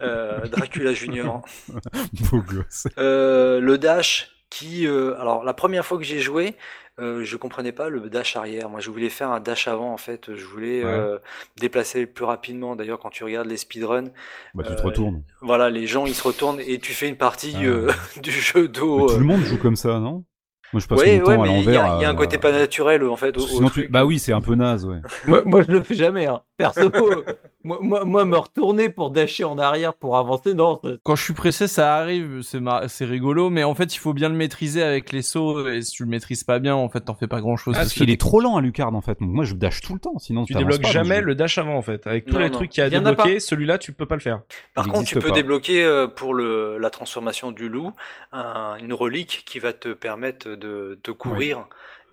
Euh, 0.00 0.46
Dracula 0.46 0.92
Junior. 0.92 1.42
Beau 2.30 2.40
gosse. 2.40 2.86
Euh, 2.98 3.60
le 3.60 3.76
dash 3.78 4.30
qui, 4.50 4.86
euh, 4.86 5.20
alors 5.20 5.42
la 5.44 5.54
première 5.54 5.84
fois 5.84 5.98
que 5.98 6.04
j'ai 6.04 6.20
joué, 6.20 6.54
euh, 7.00 7.24
je 7.24 7.36
comprenais 7.36 7.72
pas 7.72 7.88
le 7.88 8.08
dash 8.08 8.36
arrière. 8.36 8.68
Moi, 8.70 8.80
je 8.80 8.90
voulais 8.90 9.08
faire 9.08 9.30
un 9.30 9.40
dash 9.40 9.66
avant 9.68 9.92
en 9.92 9.96
fait. 9.96 10.34
Je 10.34 10.44
voulais 10.44 10.84
Ouais. 10.84 10.90
euh, 10.90 11.18
déplacer 11.60 12.06
plus 12.06 12.24
rapidement. 12.24 12.76
D'ailleurs, 12.76 12.98
quand 13.00 13.10
tu 13.10 13.24
regardes 13.24 13.48
les 13.48 13.56
speedruns, 13.56 14.10
Bah, 14.54 14.62
tu 14.64 14.72
Euh, 14.72 14.76
te 14.76 14.82
retournes. 14.82 15.22
voilà, 15.40 15.70
les 15.70 15.86
gens 15.86 16.06
ils 16.06 16.14
se 16.14 16.22
retournent 16.22 16.60
et 16.60 16.78
tu 16.78 16.92
fais 16.92 17.08
une 17.08 17.16
partie 17.16 17.54
Ah. 17.56 17.62
euh, 17.64 17.90
du 18.22 18.30
jeu 18.30 18.68
d'eau. 18.68 19.08
tout 19.08 19.14
euh, 19.14 19.18
le 19.18 19.24
monde 19.24 19.42
joue 19.42 19.58
comme 19.58 19.76
ça, 19.76 19.98
non? 19.98 20.24
Moi, 20.72 20.80
je 20.80 20.86
passe 20.88 21.04
mon 21.06 21.18
temps 21.24 21.42
à 21.42 21.46
l'envers. 21.46 21.96
Il 21.98 22.02
y, 22.02 22.04
a 22.04 22.08
un 22.10 22.14
côté 22.16 22.36
pas 22.38 22.50
naturel 22.50 23.04
en 23.04 23.16
fait. 23.16 23.36
Au, 23.38 23.44
Bah 23.90 24.04
oui, 24.04 24.18
c'est 24.18 24.32
un 24.32 24.40
peu 24.40 24.54
naze, 24.56 24.84
ouais. 24.86 25.00
moi, 25.26 25.42
moi, 25.44 25.62
je 25.62 25.70
le 25.70 25.82
fais 25.84 25.94
jamais. 25.94 26.26
Hein. 26.26 26.42
Perso, 26.56 26.90
moi, 27.64 27.78
moi, 27.80 28.04
moi, 28.04 28.24
me 28.24 28.36
retourner 28.36 28.88
pour 28.90 29.10
dasher 29.10 29.44
en 29.44 29.58
arrière 29.58 29.94
pour 29.94 30.16
avancer, 30.16 30.54
non. 30.54 30.80
Quand 31.02 31.16
je 31.16 31.22
suis 31.24 31.32
pressé, 31.32 31.66
ça 31.66 31.96
arrive, 31.96 32.42
c'est 32.42 32.60
c'est 32.88 33.04
rigolo, 33.04 33.50
mais 33.50 33.64
en 33.64 33.74
fait, 33.74 33.94
il 33.94 33.98
faut 33.98 34.12
bien 34.12 34.28
le 34.28 34.34
maîtriser 34.34 34.82
avec 34.82 35.12
les 35.12 35.22
sauts. 35.22 35.66
Et 35.68 35.82
si 35.82 35.92
tu 35.92 36.04
le 36.04 36.10
maîtrises 36.10 36.44
pas 36.44 36.58
bien, 36.58 36.74
en 36.74 36.88
fait, 36.88 37.00
t'en 37.00 37.14
fais 37.14 37.26
pas 37.26 37.40
grand 37.40 37.56
chose. 37.56 37.74
Ah, 37.76 37.80
parce 37.80 37.94
qu'il 37.94 38.10
est 38.10 38.20
trop 38.20 38.40
lent 38.40 38.56
à 38.56 38.60
Lucard, 38.60 38.94
en 38.94 39.00
fait. 39.00 39.20
Moi, 39.20 39.44
je 39.44 39.54
dash 39.54 39.80
tout 39.80 39.94
le 39.94 40.00
temps, 40.00 40.18
sinon 40.18 40.44
tu 40.44 40.54
débloques 40.54 40.86
jamais 40.86 41.20
le 41.20 41.34
dash 41.34 41.58
avant, 41.58 41.76
en 41.76 41.82
fait. 41.82 42.06
Avec 42.06 42.26
tous 42.26 42.38
les 42.38 42.50
trucs 42.50 42.70
qu'il 42.70 42.82
y 42.82 42.86
a 42.86 42.90
débloqué, 42.90 43.40
celui-là, 43.40 43.78
tu 43.78 43.92
peux 43.92 44.06
pas 44.06 44.16
le 44.16 44.20
faire. 44.20 44.40
Par 44.74 44.86
contre, 44.86 45.08
tu 45.08 45.18
peux 45.18 45.32
débloquer 45.32 45.84
euh, 45.84 46.06
pour 46.06 46.34
le, 46.34 46.78
la 46.78 46.90
transformation 46.90 47.50
du 47.50 47.68
loup 47.68 47.92
une 48.32 48.92
relique 48.92 49.44
qui 49.46 49.58
va 49.58 49.72
te 49.72 49.88
permettre 49.88 50.48
de, 50.50 50.98
de 51.02 51.12
courir. 51.12 51.66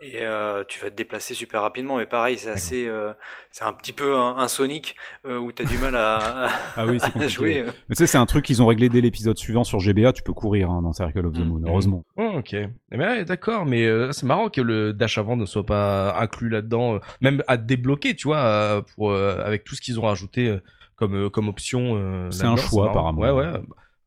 Et 0.03 0.22
euh, 0.22 0.64
tu 0.68 0.80
vas 0.80 0.90
te 0.90 0.95
déplacer 0.95 1.36
super 1.36 1.61
rapidement. 1.61 1.98
Mais 1.98 2.07
pareil, 2.07 2.36
c'est 2.38 2.49
assez, 2.49 2.88
euh, 2.88 3.14
c'est 3.52 3.64
un 3.64 3.73
petit 3.73 3.94
peu 3.94 4.18
un, 4.18 4.48
Sonic 4.48 4.95
euh, 5.28 5.38
où 5.38 5.52
tu 5.52 5.61
as 5.61 5.65
du 5.65 5.78
mal 5.78 5.95
à, 5.95 6.49
ah 6.76 6.86
oui, 6.88 6.98
à 7.15 7.28
jouer. 7.28 7.64
Mais 7.88 7.95
tu 7.95 7.99
sais, 7.99 8.07
c'est 8.07 8.18
un 8.18 8.26
truc 8.26 8.44
qu'ils 8.44 8.64
ont 8.64 8.65
réglé 8.65 8.90
dès 8.90 8.99
l'épisode 8.99 9.38
suivant 9.38 9.64
sur 9.64 9.80
GBA. 9.80 10.14
Tu 10.14 10.23
peux 10.23 10.34
courir 10.34 10.72
hein, 10.72 10.82
dans 10.82 10.91
Circle 10.91 11.28
of 11.28 11.34
the 11.34 11.40
mm. 11.40 11.44
Moon, 11.44 11.61
heureusement. 11.68 12.03
Oh, 12.18 12.32
ok. 12.38 12.53
Mais 12.53 12.69
eh 12.94 12.98
ben, 12.98 13.23
d'accord, 13.23 13.68
mais 13.68 13.88
c'est 14.11 14.26
marrant 14.26 14.49
que 14.49 14.61
le 14.61 14.91
dash 14.91 15.19
avant 15.19 15.38
ne 15.38 15.45
soit 15.45 15.65
pas 15.65 16.18
inclus 16.19 16.49
là-dedans, 16.49 16.99
même 17.22 17.44
à 17.48 17.57
débloquer, 17.57 18.15
tu 18.15 18.28
vois, 18.28 18.84
pour 18.95 19.14
avec 19.14 19.64
tout 19.64 19.76
ce 19.76 19.82
qu'ils 19.82 19.99
ont 19.99 20.03
rajouté 20.03 20.57
comme 20.95 21.30
comme 21.30 21.48
option. 21.48 22.30
c'est 22.32 22.45
un 22.45 22.56
choix 22.56 22.90
apparemment. 22.90 23.22
Ouais, 23.22 23.32
ouais. 23.32 23.52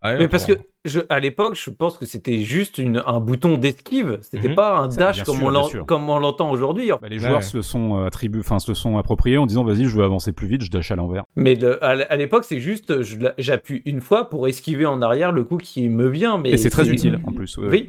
Ah 0.02 0.16
mais 0.16 0.28
parce 0.28 0.44
que 0.44 0.52
je, 0.84 1.00
à 1.08 1.18
l'époque, 1.20 1.54
je 1.54 1.70
pense 1.70 1.96
que 1.96 2.04
c'était 2.04 2.40
juste 2.40 2.78
une, 2.78 3.02
un 3.06 3.20
bouton 3.20 3.56
d'esquive. 3.56 4.18
C'était 4.22 4.48
mhm. 4.48 4.54
pas 4.54 4.76
un 4.76 4.88
dash 4.88 5.22
comme, 5.22 5.42
on 5.42 6.18
l'entend 6.18 6.50
aujourd'hui. 6.50 6.90
Bah, 7.00 7.08
les 7.08 7.18
joueurs 7.18 7.42
se 7.42 7.62
sont 7.62 7.98
euh, 7.98 8.06
attribués, 8.06 8.40
enfin 8.40 8.58
se 8.58 8.74
sont 8.74 8.98
appropriés 8.98 9.38
en 9.38 9.46
disant 9.46 9.64
vas-y, 9.64 9.84
je 9.84 9.96
veux 9.96 10.04
avancer 10.04 10.32
plus 10.32 10.46
vite, 10.46 10.62
je 10.62 10.70
dash 10.70 10.90
à 10.90 10.96
l'envers. 10.96 11.24
Mais 11.36 11.58
à 11.82 12.16
l'époque, 12.16 12.44
c'est 12.44 12.60
juste 12.60 12.92
j'appuie 13.38 13.82
une 13.86 14.00
fois 14.00 14.28
pour 14.28 14.46
esquiver 14.48 14.86
en 14.86 15.00
arrière 15.02 15.32
le 15.32 15.44
coup 15.44 15.56
qui 15.56 15.88
me 15.88 16.08
vient. 16.08 16.38
Mais 16.38 16.50
Et 16.50 16.56
c'est 16.56 16.70
très 16.70 16.88
utile 16.88 17.20
en 17.26 17.32
plus. 17.32 17.58
oui. 17.58 17.88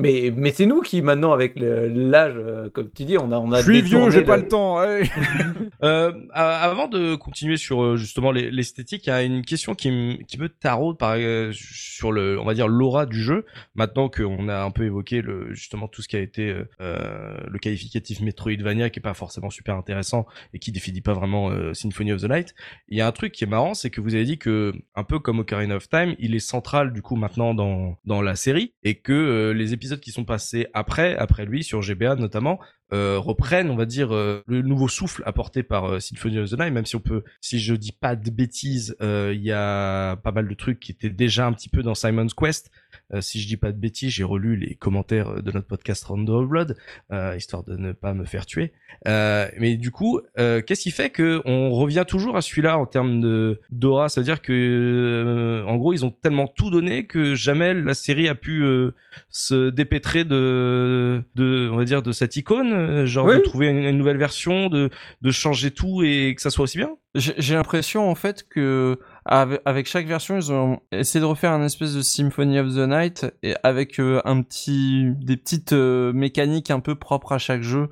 Mais, 0.00 0.32
mais 0.34 0.50
c'est 0.50 0.66
nous 0.66 0.80
qui, 0.80 1.02
maintenant, 1.02 1.32
avec 1.32 1.54
l'âge, 1.56 2.34
euh, 2.36 2.70
comme 2.70 2.90
tu 2.90 3.04
dis, 3.04 3.18
on 3.18 3.32
a, 3.32 3.38
on 3.38 3.52
a 3.52 3.58
Je 3.58 3.64
suis 3.64 3.82
vieux, 3.82 4.10
j'ai 4.10 4.22
pas 4.22 4.36
le 4.36 4.48
temps. 4.48 4.80
euh, 5.82 6.12
avant 6.32 6.88
de 6.88 7.14
continuer 7.14 7.56
sur 7.56 7.82
euh, 7.82 7.96
justement 7.96 8.32
l'esthétique, 8.32 9.06
il 9.06 9.10
y 9.10 9.12
a 9.12 9.22
une 9.22 9.44
question 9.44 9.74
qui, 9.74 9.90
me 9.90 10.22
qui 10.24 10.38
me 10.38 10.48
taraude 10.48 10.98
par, 10.98 11.16
sur 11.52 12.12
le, 12.12 12.40
on 12.40 12.44
va 12.44 12.54
dire, 12.54 12.68
l'aura 12.68 13.06
du 13.06 13.20
jeu. 13.20 13.44
Maintenant 13.74 14.08
qu'on 14.08 14.48
a 14.48 14.62
un 14.62 14.70
peu 14.70 14.84
évoqué 14.84 15.22
le, 15.22 15.52
justement 15.52 15.88
tout 15.88 16.02
ce 16.02 16.08
qui 16.08 16.16
a 16.16 16.20
été 16.20 16.54
le 16.80 17.58
qualificatif 17.58 18.20
Metroidvania, 18.20 18.90
qui 18.90 19.00
est 19.00 19.02
pas 19.02 19.14
forcément 19.14 19.50
super 19.50 19.76
intéressant 19.76 20.26
et 20.54 20.58
qui 20.58 20.72
définit 20.72 21.00
pas 21.00 21.12
vraiment 21.12 21.50
Symphony 21.74 22.12
of 22.12 22.22
the 22.22 22.28
Night. 22.30 22.54
Il 22.88 22.98
y 22.98 23.00
a 23.00 23.06
un 23.06 23.12
truc 23.12 23.32
qui 23.32 23.44
est 23.44 23.48
marrant, 23.48 23.74
c'est 23.74 23.90
que 23.90 24.00
vous 24.00 24.14
avez 24.14 24.24
dit 24.24 24.38
que, 24.38 24.72
un 24.94 25.04
peu 25.04 25.18
comme 25.18 25.40
Ocarina 25.40 25.76
of 25.76 25.88
Time, 25.88 26.14
il 26.18 26.34
est 26.34 26.40
central 26.40 26.92
du 26.92 27.02
coup 27.02 27.16
maintenant 27.16 27.54
dans, 27.54 27.98
dans 28.04 28.22
la 28.22 28.36
série 28.36 28.72
et 28.82 28.96
que 28.96 29.52
les 29.54 29.72
épisodes 29.72 29.89
qui 29.98 30.12
sont 30.12 30.24
passés 30.24 30.68
après, 30.74 31.16
après 31.16 31.44
lui, 31.44 31.64
sur 31.64 31.82
GBA 31.82 32.14
notamment, 32.14 32.60
reprennent, 32.92 33.70
on 33.70 33.76
va 33.76 33.86
dire, 33.86 34.14
euh, 34.14 34.42
le 34.46 34.62
nouveau 34.62 34.88
souffle 34.88 35.22
apporté 35.26 35.62
par 35.62 35.84
euh, 35.84 36.00
Symphony 36.00 36.38
of 36.38 36.50
the 36.50 36.58
Night, 36.58 36.72
même 36.72 36.86
si 36.86 36.96
on 36.96 37.00
peut, 37.00 37.22
si 37.40 37.60
je 37.60 37.74
dis 37.74 37.92
pas 37.92 38.16
de 38.16 38.30
bêtises, 38.30 38.96
il 39.00 39.40
y 39.40 39.52
a 39.52 40.16
pas 40.16 40.32
mal 40.32 40.48
de 40.48 40.54
trucs 40.54 40.80
qui 40.80 40.92
étaient 40.92 41.10
déjà 41.10 41.46
un 41.46 41.52
petit 41.52 41.68
peu 41.68 41.82
dans 41.82 41.94
Simon's 41.94 42.34
Quest, 42.34 42.70
euh, 43.12 43.20
si 43.20 43.40
je 43.40 43.48
dis 43.48 43.56
pas 43.56 43.72
de 43.72 43.78
bêtises, 43.78 44.10
j'ai 44.12 44.24
relu 44.24 44.56
les 44.56 44.74
commentaires 44.74 45.42
de 45.42 45.50
notre 45.52 45.66
podcast 45.66 46.04
Rondo 46.04 46.46
Blood, 46.46 46.76
euh, 47.12 47.34
histoire 47.36 47.64
de 47.64 47.76
ne 47.76 47.92
pas 47.92 48.14
me 48.14 48.24
faire 48.24 48.46
tuer. 48.46 48.72
Euh, 49.08 49.48
mais 49.58 49.76
du 49.76 49.90
coup, 49.90 50.20
qu'est-ce 50.36 50.82
qui 50.82 50.90
fait 50.90 51.10
que 51.10 51.40
on 51.44 51.70
revient 51.70 52.04
toujours 52.06 52.36
à 52.36 52.42
celui-là 52.42 52.78
en 52.78 52.86
termes 52.86 53.20
de 53.20 53.60
d'aura? 53.70 54.08
C'est-à-dire 54.08 54.42
que, 54.42 55.64
en 55.66 55.76
gros, 55.76 55.92
ils 55.92 56.04
ont 56.04 56.10
tellement 56.10 56.46
tout 56.46 56.70
donné 56.70 57.06
que 57.06 57.34
jamais 57.34 57.74
la 57.74 57.94
série 57.94 58.28
a 58.28 58.34
pu 58.34 58.64
se 59.28 59.70
dépêtrer 59.70 60.24
de, 60.24 61.22
de, 61.34 61.68
on 61.72 61.76
va 61.76 61.84
dire, 61.84 62.02
de 62.02 62.12
cette 62.12 62.36
icône, 62.36 62.72
genre 63.04 63.28
de 63.28 63.38
trouver 63.38 63.68
une, 63.68 63.96
nouvelle 63.96 64.18
version, 64.18 64.68
de 64.68 64.90
de 65.20 65.30
changer 65.30 65.70
tout 65.70 66.02
et 66.02 66.34
que 66.34 66.42
ça 66.42 66.50
soit 66.50 66.64
aussi 66.64 66.78
bien. 66.78 66.90
J'ai 67.14 67.54
l'impression 67.54 68.08
en 68.08 68.14
fait 68.14 68.48
que 68.48 68.98
avec, 69.24 69.86
chaque 69.86 70.06
version, 70.06 70.36
ils 70.36 70.52
ont 70.52 70.80
essayé 70.92 71.20
de 71.20 71.26
refaire 71.26 71.52
un 71.52 71.64
espèce 71.64 71.94
de 71.94 72.02
Symphony 72.02 72.58
of 72.58 72.68
the 72.74 72.88
Night 72.88 73.26
et 73.42 73.54
avec 73.62 74.00
euh, 74.00 74.20
un 74.24 74.42
petit, 74.42 75.12
des 75.20 75.36
petites 75.36 75.72
euh, 75.72 76.12
mécaniques 76.12 76.70
un 76.70 76.80
peu 76.80 76.94
propres 76.94 77.32
à 77.32 77.38
chaque 77.38 77.62
jeu. 77.62 77.88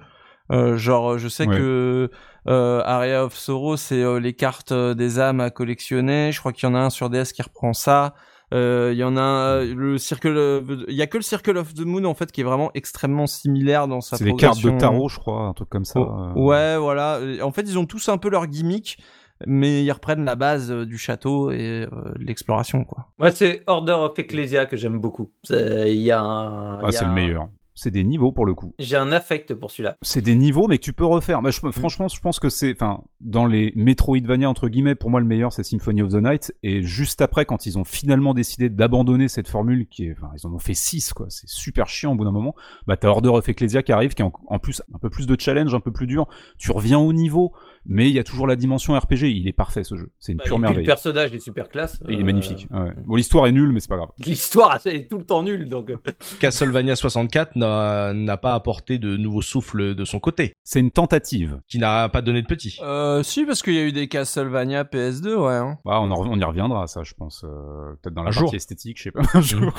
Euh, 0.50 0.76
genre, 0.76 1.18
je 1.18 1.28
sais 1.28 1.46
que 1.46 2.10
euh, 2.48 2.82
Area 2.84 3.24
of 3.24 3.36
Sorrow, 3.36 3.76
c'est 3.76 4.02
les 4.20 4.32
cartes 4.32 4.72
des 4.72 5.20
âmes 5.20 5.40
à 5.40 5.50
collectionner. 5.50 6.32
Je 6.32 6.40
crois 6.40 6.52
qu'il 6.52 6.68
y 6.68 6.72
en 6.72 6.74
a 6.74 6.80
un 6.80 6.90
sur 6.90 7.10
DS 7.10 7.32
qui 7.34 7.42
reprend 7.42 7.72
ça. 7.72 8.14
Il 8.52 8.96
y 8.96 9.04
en 9.04 9.16
a 9.16 9.62
le 9.62 9.98
Circle, 9.98 10.62
il 10.88 10.94
y 10.94 11.02
a 11.02 11.06
que 11.06 11.18
le 11.18 11.22
Circle 11.22 11.56
of 11.58 11.74
the 11.74 11.84
Moon 11.84 12.04
en 12.04 12.14
fait 12.14 12.32
qui 12.32 12.40
est 12.40 12.44
vraiment 12.44 12.70
extrêmement 12.74 13.26
similaire 13.26 13.88
dans 13.88 14.00
sa. 14.00 14.16
C'est 14.16 14.24
des 14.24 14.34
cartes 14.34 14.62
de 14.62 14.70
tarot, 14.70 15.08
je 15.08 15.18
crois, 15.18 15.42
un 15.42 15.52
truc 15.52 15.68
comme 15.68 15.84
ça. 15.84 16.00
Ouais, 16.34 16.76
voilà. 16.78 17.20
En 17.42 17.52
fait, 17.52 17.62
ils 17.62 17.78
ont 17.78 17.86
tous 17.86 18.08
un 18.08 18.18
peu 18.18 18.30
leur 18.30 18.46
gimmick 18.46 18.98
mais 19.46 19.84
ils 19.84 19.92
reprennent 19.92 20.24
la 20.24 20.34
base 20.34 20.70
euh, 20.70 20.84
du 20.84 20.98
château 20.98 21.50
et 21.50 21.86
euh, 21.92 22.12
l'exploration 22.18 22.84
quoi. 22.84 23.06
Ouais, 23.18 23.30
c'est 23.30 23.62
Order 23.66 23.92
of 23.92 24.18
Ecclesia 24.18 24.66
que 24.66 24.76
j'aime 24.76 24.98
beaucoup. 24.98 25.30
Il 25.50 25.92
y 25.92 26.10
a 26.10 26.20
un. 26.20 26.80
Ah, 26.80 26.90
c'est 26.90 27.04
le 27.04 27.12
meilleur 27.12 27.48
c'est 27.78 27.92
des 27.92 28.02
niveaux 28.02 28.32
pour 28.32 28.44
le 28.44 28.54
coup. 28.54 28.74
J'ai 28.78 28.96
un 28.96 29.12
affect 29.12 29.54
pour 29.54 29.70
celui-là. 29.70 29.96
C'est 30.02 30.20
des 30.20 30.34
niveaux, 30.34 30.66
mais 30.66 30.78
que 30.78 30.82
tu 30.82 30.92
peux 30.92 31.04
refaire. 31.04 31.42
Bah, 31.42 31.50
mm. 31.50 31.72
Franchement, 31.72 32.08
je 32.08 32.20
pense 32.20 32.40
que 32.40 32.48
c'est, 32.48 32.72
enfin, 32.72 33.04
dans 33.20 33.46
les 33.46 33.72
Metroidvania 33.76 34.48
entre 34.48 34.68
guillemets, 34.68 34.96
pour 34.96 35.10
moi 35.10 35.20
le 35.20 35.26
meilleur 35.26 35.52
c'est 35.52 35.62
Symphony 35.62 36.02
of 36.02 36.12
the 36.12 36.16
Night. 36.16 36.52
Et 36.62 36.82
juste 36.82 37.22
après, 37.22 37.44
quand 37.44 37.66
ils 37.66 37.78
ont 37.78 37.84
finalement 37.84 38.34
décidé 38.34 38.68
d'abandonner 38.68 39.28
cette 39.28 39.48
formule, 39.48 39.86
qui 39.86 40.06
est, 40.06 40.12
enfin, 40.12 40.30
ils 40.36 40.46
en 40.46 40.52
ont 40.52 40.58
fait 40.58 40.74
6 40.74 41.12
quoi. 41.12 41.26
C'est 41.28 41.48
super 41.48 41.88
chiant 41.88 42.12
au 42.12 42.16
bout 42.16 42.24
d'un 42.24 42.32
moment. 42.32 42.54
Bah, 42.86 42.96
t'as 42.96 43.08
Order 43.08 43.30
of 43.30 43.48
Ecclesia 43.48 43.82
qui 43.82 43.92
arrive, 43.92 44.14
qui 44.14 44.22
est 44.22 44.26
en, 44.48 44.58
plus 44.58 44.82
un 44.92 44.98
peu 44.98 45.08
plus 45.08 45.26
de 45.26 45.36
challenge, 45.38 45.72
un 45.72 45.80
peu 45.80 45.92
plus 45.92 46.08
dur. 46.08 46.26
Tu 46.58 46.72
reviens 46.72 46.98
au 46.98 47.12
niveau, 47.12 47.52
mais 47.88 48.08
il 48.08 48.14
y 48.14 48.18
a 48.18 48.24
toujours 48.24 48.46
la 48.46 48.56
dimension 48.56 48.96
RPG. 48.96 49.24
Il 49.24 49.48
est 49.48 49.52
parfait 49.52 49.82
ce 49.82 49.96
jeu. 49.96 50.10
C'est 50.18 50.32
une 50.32 50.38
bah, 50.38 50.44
pure 50.44 50.58
merveille. 50.58 50.84
Le 50.84 50.86
personnage 50.86 51.34
est 51.34 51.40
super 51.40 51.68
classe. 51.68 52.00
il 52.08 52.20
est 52.20 52.24
magnifique. 52.24 52.68
Ouais. 52.70 52.92
Bon, 53.06 53.16
l'histoire 53.16 53.46
est 53.46 53.52
nulle, 53.52 53.72
mais 53.72 53.80
c'est 53.80 53.88
pas 53.88 53.96
grave. 53.96 54.10
L'histoire 54.24 54.78
est 54.86 55.08
tout 55.08 55.18
le 55.18 55.24
temps 55.24 55.42
nulle, 55.42 55.68
donc. 55.68 55.90
Castlevania 56.38 56.94
64 56.94 57.56
n'a 57.56 58.36
pas 58.36 58.54
apporté 58.54 58.98
de 58.98 59.16
nouveau 59.16 59.42
souffle 59.42 59.94
de 59.94 60.04
son 60.04 60.20
côté. 60.20 60.52
C'est 60.62 60.80
une 60.80 60.90
tentative. 60.90 61.60
Qui 61.66 61.78
n'a 61.78 62.08
pas 62.08 62.22
donné 62.22 62.42
de 62.42 62.46
petit. 62.46 62.78
Euh, 62.82 63.22
si, 63.22 63.44
parce 63.44 63.62
qu'il 63.62 63.74
y 63.74 63.78
a 63.78 63.84
eu 63.84 63.92
des 63.92 64.08
Castlevania 64.08 64.84
PS2, 64.84 65.34
ouais. 65.34 65.52
Hein. 65.54 65.78
Bah, 65.84 66.00
on, 66.00 66.10
on, 66.10 66.38
y 66.38 66.44
reviendra, 66.44 66.86
ça, 66.86 67.02
je 67.02 67.14
pense. 67.14 67.44
Euh, 67.44 67.94
peut-être 68.02 68.14
dans 68.14 68.22
la 68.22 68.32
partie 68.32 68.56
esthétique, 68.56 68.98
je 68.98 69.04
sais 69.04 69.10
pas. 69.10 69.22
Un 69.34 69.40
jour. 69.40 69.72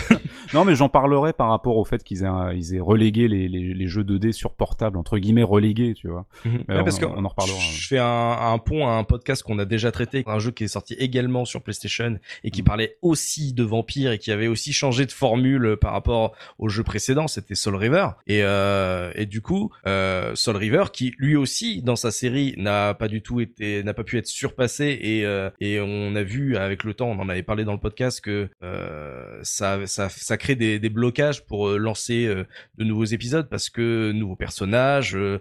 non, 0.54 0.64
mais 0.64 0.74
j'en 0.74 0.88
parlerai 0.88 1.32
par 1.32 1.48
rapport 1.48 1.76
au 1.76 1.84
fait 1.84 2.02
qu'ils 2.02 2.24
aient, 2.24 2.56
ils 2.56 2.74
aient 2.74 2.80
relégué 2.80 3.28
les, 3.28 3.48
les, 3.48 3.74
les, 3.74 3.86
jeux 3.86 4.04
2D 4.04 4.32
sur 4.32 4.54
portable, 4.54 4.98
entre 4.98 5.18
guillemets 5.18 5.42
relégués, 5.42 5.94
tu 5.94 6.08
vois. 6.08 6.26
Mhm. 6.44 6.64
parce 6.66 7.02
on, 7.02 7.14
on, 7.16 7.24
en 7.24 7.28
reparlera. 7.28 7.49
Je 7.58 7.86
fais 7.86 7.98
un, 7.98 8.04
un 8.40 8.58
pont 8.58 8.86
à 8.86 8.92
un 8.92 9.04
podcast 9.04 9.42
qu'on 9.42 9.58
a 9.58 9.64
déjà 9.64 9.92
traité, 9.92 10.22
un 10.26 10.38
jeu 10.38 10.50
qui 10.50 10.64
est 10.64 10.68
sorti 10.68 10.94
également 10.94 11.44
sur 11.44 11.62
PlayStation 11.62 12.18
et 12.44 12.50
qui 12.50 12.62
mhm. 12.62 12.66
parlait 12.66 12.96
aussi 13.02 13.52
de 13.52 13.62
vampires 13.62 14.12
et 14.12 14.18
qui 14.18 14.32
avait 14.32 14.46
aussi 14.46 14.72
changé 14.72 15.06
de 15.06 15.12
formule 15.12 15.76
par 15.80 15.92
rapport 15.92 16.34
au 16.58 16.68
jeu 16.68 16.82
précédent, 16.82 17.28
c'était 17.28 17.54
Soul 17.54 17.76
River. 17.76 18.08
Et, 18.26 18.42
euh, 18.42 19.12
et 19.14 19.26
du 19.26 19.40
coup, 19.40 19.70
euh, 19.86 20.34
Soul 20.34 20.56
River, 20.56 20.84
qui 20.92 21.14
lui 21.18 21.36
aussi 21.36 21.82
dans 21.82 21.96
sa 21.96 22.10
série 22.10 22.54
n'a 22.56 22.94
pas 22.94 23.08
du 23.08 23.22
tout 23.22 23.40
été, 23.40 23.82
n'a 23.82 23.94
pas 23.94 24.04
pu 24.04 24.18
être 24.18 24.26
surpassé 24.26 24.98
et 25.00 25.24
euh, 25.24 25.50
et 25.60 25.80
on 25.80 26.14
a 26.14 26.22
vu 26.22 26.56
avec 26.56 26.84
le 26.84 26.94
temps, 26.94 27.08
on 27.08 27.18
en 27.18 27.28
avait 27.28 27.42
parlé 27.42 27.64
dans 27.64 27.72
le 27.72 27.78
podcast 27.78 28.20
que 28.20 28.48
euh, 28.62 29.40
ça 29.42 29.86
ça 29.86 30.08
ça 30.08 30.36
crée 30.36 30.54
des, 30.54 30.78
des 30.78 30.88
blocages 30.88 31.44
pour 31.46 31.68
euh, 31.68 31.78
lancer 31.78 32.26
euh, 32.26 32.44
de 32.78 32.84
nouveaux 32.84 33.04
épisodes 33.04 33.48
parce 33.48 33.70
que 33.70 34.12
nouveaux 34.12 34.36
personnages, 34.36 35.16
euh, 35.16 35.40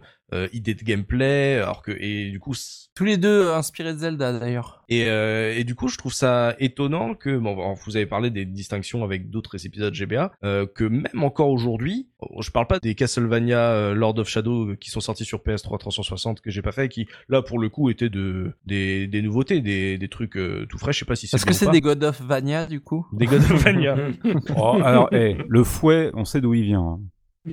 idée 0.54 0.74
de 0.74 0.84
gameplay, 0.84 1.56
alors 1.56 1.82
que 1.82 1.92
et 1.92 2.30
du 2.30 2.40
coup 2.40 2.54
tous 2.96 3.06
les 3.06 3.18
deux 3.18 3.50
inspirés 3.50 3.94
de 3.94 4.00
Zelda 4.00 4.38
d'ailleurs. 4.38 4.84
Et, 4.90 5.06
euh, 5.08 5.56
et 5.56 5.64
du 5.64 5.76
coup 5.76 5.88
je 5.88 5.98
trouve 5.98 6.14
ça 6.14 6.56
étonnant 6.60 7.16
que 7.16 7.38
bon 7.38 7.74
vous 7.74 7.96
avez 7.96 8.06
parlé 8.06 8.30
des 8.30 8.46
distinctions 8.46 9.04
avec 9.04 9.30
d'autres 9.30 9.66
épisodes 9.66 9.94
GBA, 9.94 10.32
euh, 10.44 10.66
que 10.68 10.84
même 10.84 11.24
encore 11.24 11.50
aujourd'hui, 11.50 12.10
je 12.40 12.52
parle 12.52 12.68
pas 12.68 12.80
des 12.80 12.96
Castlevania 12.96 13.72
euh, 13.72 13.94
Lord 13.94 14.20
of 14.20 14.28
Shadow 14.28 14.76
qui 14.76 14.90
sont 14.90 15.00
sortis 15.00 15.26
sur 15.26 15.40
PS3 15.40 15.78
360 15.80 16.42
que 16.42 16.52
j'ai 16.52 16.62
pas 16.62 16.72
fait, 16.72 16.90
qui 16.90 17.08
là 17.28 17.42
pour 17.42 17.60
le 17.60 17.70
coup 17.70 17.90
étaient 17.90 18.10
de 18.10 18.54
des, 18.66 19.08
des 19.08 19.22
nouveautés, 19.22 19.62
des, 19.62 19.98
des 19.98 20.10
trucs 20.10 20.38
euh, 20.38 20.66
tout 20.70 20.78
frais. 20.78 20.94
Je 20.94 21.00
sais 21.00 21.06
pas 21.06 21.16
si 21.16 21.28
c'est. 21.28 21.38
Est-ce 21.38 21.46
que 21.46 21.54
c'est 21.54 21.72
des 21.72 21.82
God 21.82 22.04
of 22.04 22.22
Vania 22.22 22.66
du 22.66 22.82
coup 22.82 23.06
Des 23.14 23.26
God 23.26 23.42
of 23.42 23.64
Vania. 23.64 23.96
oh, 24.56 24.80
alors 24.84 25.14
hey, 25.14 25.38
le 25.48 25.64
fouet, 25.64 26.12
on 26.14 26.26
sait 26.26 26.42
d'où 26.42 26.54
il 26.54 26.64
vient. 26.64 26.82
Hein. 26.82 27.00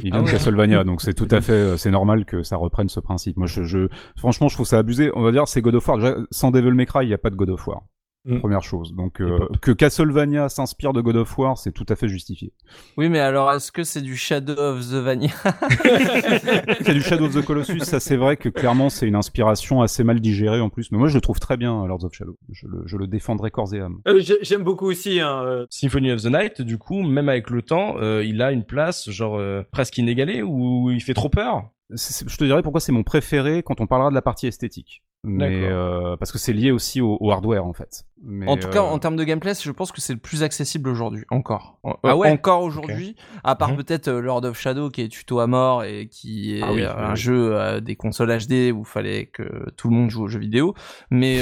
Il 0.03 0.13
vient 0.13 0.23
de 0.23 0.31
Castlevania, 0.31 0.85
donc 0.85 1.01
c'est 1.03 1.15
tout 1.15 1.29
à 1.31 1.41
fait, 1.41 1.53
euh, 1.53 1.77
c'est 1.77 1.91
normal 1.91 2.25
que 2.25 2.43
ça 2.43 2.57
reprenne 2.57 2.89
ce 2.89 3.01
principe. 3.01 3.37
Moi, 3.37 3.47
je, 3.47 3.63
je, 3.63 3.89
franchement, 4.17 4.49
je 4.49 4.55
trouve 4.55 4.67
ça 4.67 4.79
abusé. 4.79 5.11
On 5.15 5.23
va 5.23 5.33
dire, 5.33 5.49
c'est 5.49 5.63
God 5.63 5.75
of 5.75 5.89
War. 5.89 5.99
sans 6.31 6.51
Devil 6.51 6.73
May 6.73 6.87
Cry, 6.87 7.05
il 7.05 7.09
n'y 7.09 7.15
a 7.15 7.19
pas 7.19 7.31
de 7.31 7.37
God 7.37 7.51
of 7.51 7.67
War. 7.67 7.83
Mm. 8.27 8.41
Première 8.41 8.63
chose. 8.63 8.95
Donc 8.95 9.21
euh, 9.21 9.39
que 9.63 9.71
Castlevania 9.71 10.49
s'inspire 10.49 10.93
de 10.93 11.01
God 11.01 11.17
of 11.17 11.39
War, 11.39 11.57
c'est 11.57 11.73
tout 11.73 11.87
à 11.89 11.97
fait 11.97 12.09
justifié. 12.09 12.53
Oui, 12.97 13.09
mais 13.09 13.21
alors 13.21 13.53
est-ce 13.53 13.71
que 13.71 13.85
c'est 13.85 14.03
du 14.03 14.17
Shadow 14.17 14.55
of 14.55 14.81
the 14.81 14.95
Vania? 14.95 15.31
C'est 16.81 16.95
du 16.95 17.03
Shadow 17.03 17.27
of 17.27 17.35
the 17.35 17.45
Colossus. 17.45 17.81
Ça, 17.81 18.01
c'est 18.01 18.17
vrai 18.17 18.37
que 18.37 18.49
clairement, 18.49 18.89
c'est 18.89 19.07
une 19.07 19.15
inspiration 19.15 19.83
assez 19.83 20.05
mal 20.05 20.21
digérée 20.21 20.61
en 20.61 20.69
plus. 20.69 20.91
Mais 20.93 20.99
moi, 20.99 21.09
je 21.09 21.15
le 21.15 21.21
trouve 21.21 21.39
très 21.41 21.57
bien, 21.57 21.87
Lords 21.87 22.05
of 22.05 22.13
Shadow. 22.13 22.37
Je 22.53 22.67
le, 22.67 22.83
je 22.87 22.97
le 22.97 23.07
défendrai 23.07 23.51
corps 23.51 23.73
et 23.75 23.81
âme. 23.81 23.99
Euh, 24.09 24.21
J'aime 24.43 24.63
beaucoup 24.63 24.87
aussi. 24.87 25.21
Hein, 25.21 25.43
euh. 25.45 25.67
Symphony 25.71 26.13
of 26.13 26.23
the 26.23 26.27
Night, 26.27 26.63
du 26.63 26.79
coup, 26.79 27.03
même 27.03 27.29
avec 27.29 27.51
le 27.51 27.63
temps, 27.63 27.97
euh, 27.99 28.25
il 28.25 28.43
a 28.43 28.53
une 28.53 28.65
place 28.65 29.11
genre 29.11 29.41
presque 29.71 29.99
inégalée 29.99 30.43
où 30.43 30.91
il 30.91 31.03
fait 31.03 31.15
trop 31.15 31.29
peur? 31.29 31.71
Je 31.91 32.37
te 32.37 32.45
dirais 32.45 32.63
pourquoi 32.63 32.81
c'est 32.81 32.93
mon 32.93 33.05
préféré 33.05 33.63
quand 33.63 33.81
on 33.81 33.87
parlera 33.87 34.11
de 34.11 34.15
la 34.15 34.23
partie 34.23 34.47
esthétique. 34.49 35.03
Mais 35.29 35.65
euh, 35.65 36.17
parce 36.17 36.31
que 36.31 36.39
c'est 36.39 36.53
lié 36.53 36.71
aussi 36.71 37.01
au, 37.01 37.31
hardware 37.33 37.67
en 37.67 37.73
fait. 37.73 38.05
Mais 38.23 38.49
en 38.49 38.57
tout 38.57 38.69
cas, 38.69 38.79
euh, 38.79 38.87
en 38.87 38.99
termes 39.01 39.17
de 39.17 39.25
gameplay, 39.25 39.55
je 39.61 39.71
pense 39.73 39.91
que 39.91 40.01
c'est 40.01 40.13
le 40.13 40.21
plus 40.21 40.45
accessible 40.45 40.89
aujourd'hui, 40.89 41.25
encore. 41.31 41.81
Ah 42.05 42.17
ouais. 42.17 42.31
Encore 42.31 42.63
aujourd'hui, 42.63 43.17
à 43.43 43.57
part 43.57 43.71
mhm. 43.71 43.79
peut-être 43.79 44.07
euh, 44.07 44.21
Lord 44.21 44.45
of 44.45 44.57
Shadow 44.57 44.89
qui 44.89 45.03
est 45.03 45.09
tuto 45.09 45.41
à 45.41 45.49
mort 45.49 45.83
et 45.83 46.07
qui 46.07 46.57
est 46.57 46.63
ah 46.63 47.11
un 47.11 47.15
jeu 47.17 47.81
des 47.81 47.97
consoles 47.97 48.31
HD 48.39 48.73
où 48.73 48.81
il 48.81 48.85
fallait 48.85 49.27
que 49.27 49.69
tout 49.77 49.91
le 49.91 49.97
monde 49.97 50.11
joue 50.11 50.23
aux 50.23 50.29
jeux 50.29 50.39
vidéo. 50.39 50.75
Mais 51.11 51.39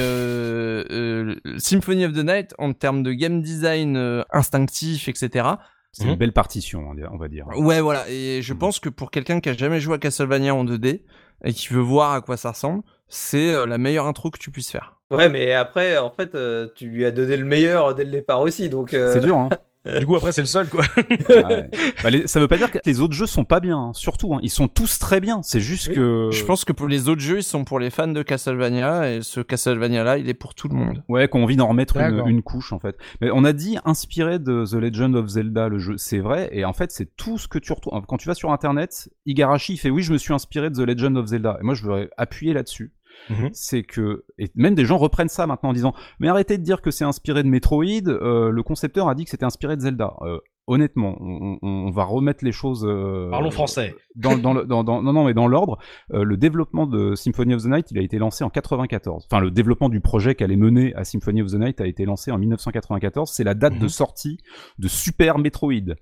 Symphony 1.59 2.07
of 2.07 2.13
the 2.15 2.25
Night, 2.25 2.55
en 2.59 2.73
termes 2.73 3.03
de 3.03 3.13
game 3.13 3.43
design 3.43 4.25
instinctif, 4.33 5.09
etc 5.09 5.57
c'est 5.95 6.05
une 6.05 6.11
mhm. 6.11 6.17
belle 6.17 6.33
partition, 6.33 6.89
on 6.89 7.17
va 7.17 7.29
dire. 7.29 7.47
Ouais, 7.57 7.81
voilà. 7.81 8.09
Et 8.11 8.43
je 8.43 8.53
mhm. 8.53 8.59
pense 8.59 8.81
que 8.81 8.89
pour 8.89 9.13
quelqu'un 9.13 9.39
qui 9.39 9.49
a 9.49 9.53
jamais 9.53 9.79
joué 9.79 9.95
à 9.95 9.99
Castlevania 9.99 10.53
en 10.53 10.65
2D 10.65 11.03
et 11.45 11.53
qui 11.53 11.69
veut 11.73 11.81
voir 11.81 12.15
à 12.15 12.21
quoi 12.21 12.37
ça 12.37 12.51
ressemble, 12.51 12.83
c'est 13.09 13.55
euh, 13.55 13.67
la 13.67 13.79
meilleure 13.79 14.07
intro 14.07 14.31
que 14.31 14.39
tu 14.39 14.51
puisses 14.51 14.71
faire. 14.71 14.97
Ouais, 15.11 15.29
mais 15.29 15.53
après, 15.53 15.99
en 15.99 16.11
fait, 16.11 16.35
euh, 16.35 16.69
tu 16.75 16.89
lui 16.89 17.05
as 17.05 17.11
donné 17.11 17.37
le 17.37 17.45
meilleur 17.45 17.95
dès 17.95 18.05
le 18.05 18.11
départ 18.11 18.41
aussi, 18.41 18.69
donc. 18.69 18.95
Euh, 18.95 19.13
c'est 19.13 19.21
dur, 19.21 19.37
hein. 19.37 19.49
Du 19.99 20.07
coup, 20.07 20.17
après, 20.17 20.33
c'est 20.33 20.41
le 20.41 20.47
seul, 20.47 20.69
quoi. 20.69 20.83
bah, 21.29 22.11
ça 22.25 22.41
veut 22.41 22.49
pas 22.49 22.57
dire 22.57 22.71
que 22.71 22.79
les 22.87 23.01
autres 23.01 23.13
jeux 23.13 23.27
sont 23.27 23.45
pas 23.45 23.61
bien, 23.61 23.79
hein. 23.79 23.93
surtout. 23.93 24.35
Hein. 24.35 24.41
Ils 24.43 24.51
sont 24.51 24.67
tous 24.67 24.99
très 24.99 25.21
bien. 25.21 25.43
C'est 25.43 25.61
juste 25.61 25.93
que. 25.93 26.31
Je 26.33 26.45
pense 26.45 26.65
que 26.65 26.73
pour 26.73 26.89
les 26.89 27.09
autres 27.09 27.21
jeux, 27.21 27.39
ils 27.39 27.45
sont 27.45 27.65
pour 27.65 27.79
les 27.79 27.91
fans 27.91 28.09
de 28.09 28.23
Castlevania, 28.23 29.13
et 29.13 29.23
ce 29.23 29.41
Castlevania-là, 29.41 30.19
il 30.19 30.29
est 30.29 30.35
pour 30.35 30.55
tout 30.55 30.69
le 30.69 30.75
monde. 30.75 31.03
Ouais, 31.09 31.29
qu'on 31.29 31.43
envie 31.43 31.57
d'en 31.57 31.69
remettre 31.69 31.99
une, 31.99 32.43
couche, 32.43 32.73
en 32.73 32.79
fait. 32.79 32.97
Mais 33.21 33.31
on 33.31 33.45
a 33.45 33.53
dit 33.53 33.79
inspiré 33.85 34.39
de 34.39 34.65
The 34.65 34.75
Legend 34.75 35.17
of 35.17 35.27
Zelda, 35.29 35.69
le 35.69 35.79
jeu. 35.79 35.95
C'est 35.99 36.19
vrai, 36.19 36.49
et 36.53 36.65
en 36.65 36.73
fait, 36.73 36.91
c'est 36.91 37.15
tout 37.17 37.37
ce 37.37 37.47
que 37.47 37.59
tu 37.59 37.73
retrouves. 37.73 38.01
Quand 38.09 38.17
tu 38.17 38.29
vas 38.29 38.35
sur 38.35 38.53
Internet, 38.53 39.11
Igarashi, 39.27 39.75
il 39.75 39.79
fait 39.79 39.91
oui, 39.91 40.03
je 40.03 40.13
me 40.13 40.19
suis 40.19 40.33
inspiré 40.33 40.71
de 40.71 40.77
The 40.77 40.87
Legend 40.87 41.17
of 41.19 41.27
Zelda. 41.27 41.59
Et 41.61 41.65
moi, 41.65 41.75
je 41.75 41.83
voudrais 41.83 42.09
appuyer 42.17 42.55
là-dessus. 42.55 42.93
Mhm. 43.31 43.51
C'est 43.53 43.83
que 43.83 44.25
et 44.39 44.51
même 44.55 44.75
des 44.75 44.85
gens 44.85 44.99
reprennent 44.99 45.29
ça 45.29 45.47
maintenant 45.47 45.71
en 45.71 45.73
disant 45.73 45.95
mais 46.21 46.29
arrêtez 46.29 46.59
de 46.59 46.63
dire 46.63 46.83
que 46.83 46.91
c'est 46.91 47.05
inspiré 47.05 47.43
de 47.43 47.49
Metroid. 47.49 48.09
Euh, 48.09 48.51
le 48.51 48.63
concepteur 48.63 49.09
a 49.09 49.15
dit 49.15 49.25
que 49.25 49.31
c'était 49.31 49.45
inspiré 49.45 49.77
de 49.77 49.83
Zelda. 49.83 50.15
Euh, 50.23 50.39
honnêtement, 50.67 51.17
on, 51.21 51.91
va 51.91 52.05
remettre 52.05 52.45
les 52.45 52.53
choses. 52.53 52.87
Euh, 52.89 53.29
Parlons 53.31 53.51
français. 53.51 53.95
Dans, 54.17 54.39
dans, 54.39 54.55
dans, 54.55 55.03
non, 55.03 55.13
non, 55.13 55.25
mais 55.25 55.35
dans 55.35 55.47
l'ordre. 55.47 55.79
le 56.11 56.37
développement 56.37 56.87
de 56.87 57.15
Symphony 57.15 57.55
of 57.55 57.63
the 57.63 57.67
Night, 57.67 57.91
il 57.91 57.99
a 57.99 58.03
été 58.03 58.19
lancé 58.19 58.45
en 58.45 58.51
94. 58.51 59.27
Enfin, 59.31 59.41
le 59.41 59.51
développement 59.51 59.91
du 59.91 60.01
projet 60.01 60.35
qu'elle 60.35 60.51
allait 60.51 60.57
mener 60.57 60.95
à 60.95 61.05
Symphony 61.05 61.43
of 61.43 61.51
the 61.51 61.57
Night 61.57 61.81
a 61.81 61.87
été 61.87 62.07
lancé 62.07 62.31
en 62.31 62.39
1994. 62.39 63.31
C'est 63.31 63.45
la 63.45 63.55
date 63.55 63.75
de 63.79 63.85
mhm. 63.85 63.89
sortie 63.89 64.39
de 64.79 64.89
Super 64.89 65.39
Metroid 65.39 65.95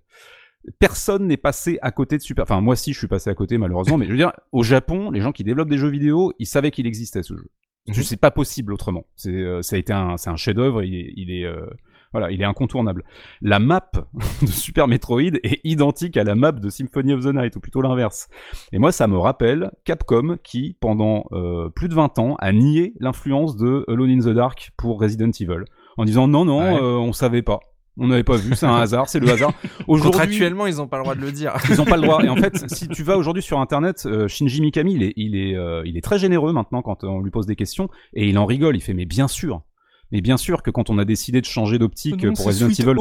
personne 0.78 1.26
n'est 1.26 1.36
passé 1.36 1.78
à 1.82 1.90
côté 1.90 2.16
de 2.16 2.22
Super. 2.22 2.44
Enfin, 2.44 2.60
moi 2.60 2.76
si, 2.76 2.92
je 2.92 2.98
suis 2.98 3.08
passé 3.08 3.30
à 3.30 3.34
côté 3.34 3.58
malheureusement, 3.58 3.98
mais 3.98 4.06
je 4.06 4.10
veux 4.10 4.16
dire, 4.16 4.32
au 4.52 4.62
Japon, 4.62 5.10
les 5.10 5.20
gens 5.20 5.32
qui 5.32 5.44
développent 5.44 5.70
des 5.70 5.78
jeux 5.78 5.90
vidéo, 5.90 6.32
ils 6.38 6.46
savaient 6.46 6.70
qu'il 6.70 6.86
existait 6.86 7.22
ce 7.22 7.34
jeu. 7.34 7.50
Mm 7.88 7.92
C'est 7.94 8.16
pas 8.16 8.30
possible 8.30 8.72
autrement. 8.72 9.04
C'est, 9.16 9.30
euh, 9.30 9.62
ça 9.62 9.76
a 9.76 9.78
été 9.78 9.92
un, 9.92 10.16
c'est 10.16 10.30
un 10.30 10.36
chef-d'œuvre. 10.36 10.82
Il 10.82 11.30
est, 11.30 11.44
euh, 11.44 11.66
voilà, 12.12 12.30
il 12.30 12.40
est 12.40 12.44
incontournable. 12.44 13.04
La 13.40 13.58
map 13.58 13.90
de 14.42 14.46
Super 14.46 14.86
Metroid 14.86 15.36
est 15.42 15.60
identique 15.64 16.16
à 16.16 16.24
la 16.24 16.34
map 16.34 16.52
de 16.52 16.68
Symphony 16.68 17.12
of 17.12 17.24
the 17.24 17.34
Night, 17.34 17.56
ou 17.56 17.60
plutôt 17.60 17.82
l'inverse. 17.82 18.28
Et 18.72 18.78
moi, 18.78 18.92
ça 18.92 19.08
me 19.08 19.18
rappelle 19.18 19.72
Capcom 19.84 20.36
qui, 20.44 20.76
pendant 20.80 21.26
euh, 21.32 21.70
plus 21.70 21.88
de 21.88 21.94
20 21.94 22.18
ans, 22.18 22.36
a 22.38 22.52
nié 22.52 22.94
l'influence 23.00 23.56
de 23.56 23.84
Alone 23.88 24.10
in 24.10 24.20
the 24.20 24.34
Dark 24.34 24.70
pour 24.76 25.00
Resident 25.00 25.30
Evil, 25.30 25.64
en 25.96 26.04
disant 26.04 26.28
non, 26.28 26.44
non, 26.44 26.60
on 26.60 27.12
savait 27.12 27.42
pas. 27.42 27.60
On 27.98 28.08
n'avait 28.08 28.24
pas 28.24 28.36
vu, 28.36 28.54
c'est 28.54 28.66
un 28.66 28.76
hasard, 28.76 29.08
c'est 29.08 29.20
le 29.20 29.28
hasard. 29.30 29.52
Contractuellement, 29.86 30.66
ils 30.66 30.76
n'ont 30.76 30.88
pas 30.88 30.96
le 30.96 31.02
droit 31.02 31.14
de 31.14 31.20
le 31.20 31.30
dire. 31.30 31.54
Ils 31.68 31.76
n'ont 31.76 31.84
pas 31.84 31.96
le 31.96 32.02
droit. 32.02 32.24
Et 32.24 32.28
en 32.28 32.36
fait, 32.36 32.70
si 32.72 32.88
tu 32.88 33.02
vas 33.02 33.18
aujourd'hui 33.18 33.42
sur 33.42 33.60
Internet, 33.60 34.04
euh, 34.06 34.28
Shinji 34.28 34.62
Mikami, 34.62 34.94
il 34.94 35.02
est, 35.02 35.12
il 35.16 35.36
est, 35.36 35.54
euh, 35.54 35.82
il 35.84 35.98
est 35.98 36.00
très 36.00 36.18
généreux 36.18 36.52
maintenant 36.52 36.80
quand 36.80 37.04
on 37.04 37.20
lui 37.20 37.30
pose 37.30 37.46
des 37.46 37.56
questions 37.56 37.90
et 38.14 38.28
il 38.28 38.38
en 38.38 38.46
rigole. 38.46 38.76
Il 38.76 38.80
fait 38.80 38.94
mais 38.94 39.04
bien 39.04 39.28
sûr, 39.28 39.62
mais 40.10 40.22
bien 40.22 40.38
sûr 40.38 40.62
que 40.62 40.70
quand 40.70 40.88
on 40.88 40.98
a 40.98 41.04
décidé 41.04 41.40
de 41.40 41.46
changer 41.46 41.78
d'optique 41.78 42.26
pour 42.34 42.46
Resident 42.46 42.70
Evil, 42.70 42.96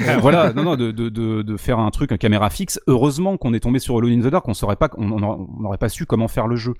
euh, 0.00 0.16
voilà, 0.18 0.52
non, 0.52 0.62
non, 0.62 0.76
de, 0.76 0.90
de, 0.90 1.08
de, 1.08 1.42
de, 1.42 1.56
faire 1.56 1.78
un 1.78 1.90
truc, 1.90 2.12
un 2.12 2.16
caméra 2.16 2.50
fixe. 2.50 2.80
Heureusement 2.86 3.36
qu'on 3.36 3.52
est 3.54 3.60
tombé 3.60 3.78
sur 3.78 3.96
Alone 3.96 4.12
in 4.12 4.20
the 4.20 4.30
Dark, 4.30 4.46
on 4.46 4.54
saurait 4.54 4.76
pas, 4.76 4.90
on 4.96 5.18
n'aurait 5.60 5.78
pas 5.78 5.88
su 5.88 6.06
comment 6.06 6.28
faire 6.28 6.46
le 6.46 6.56
jeu. 6.56 6.74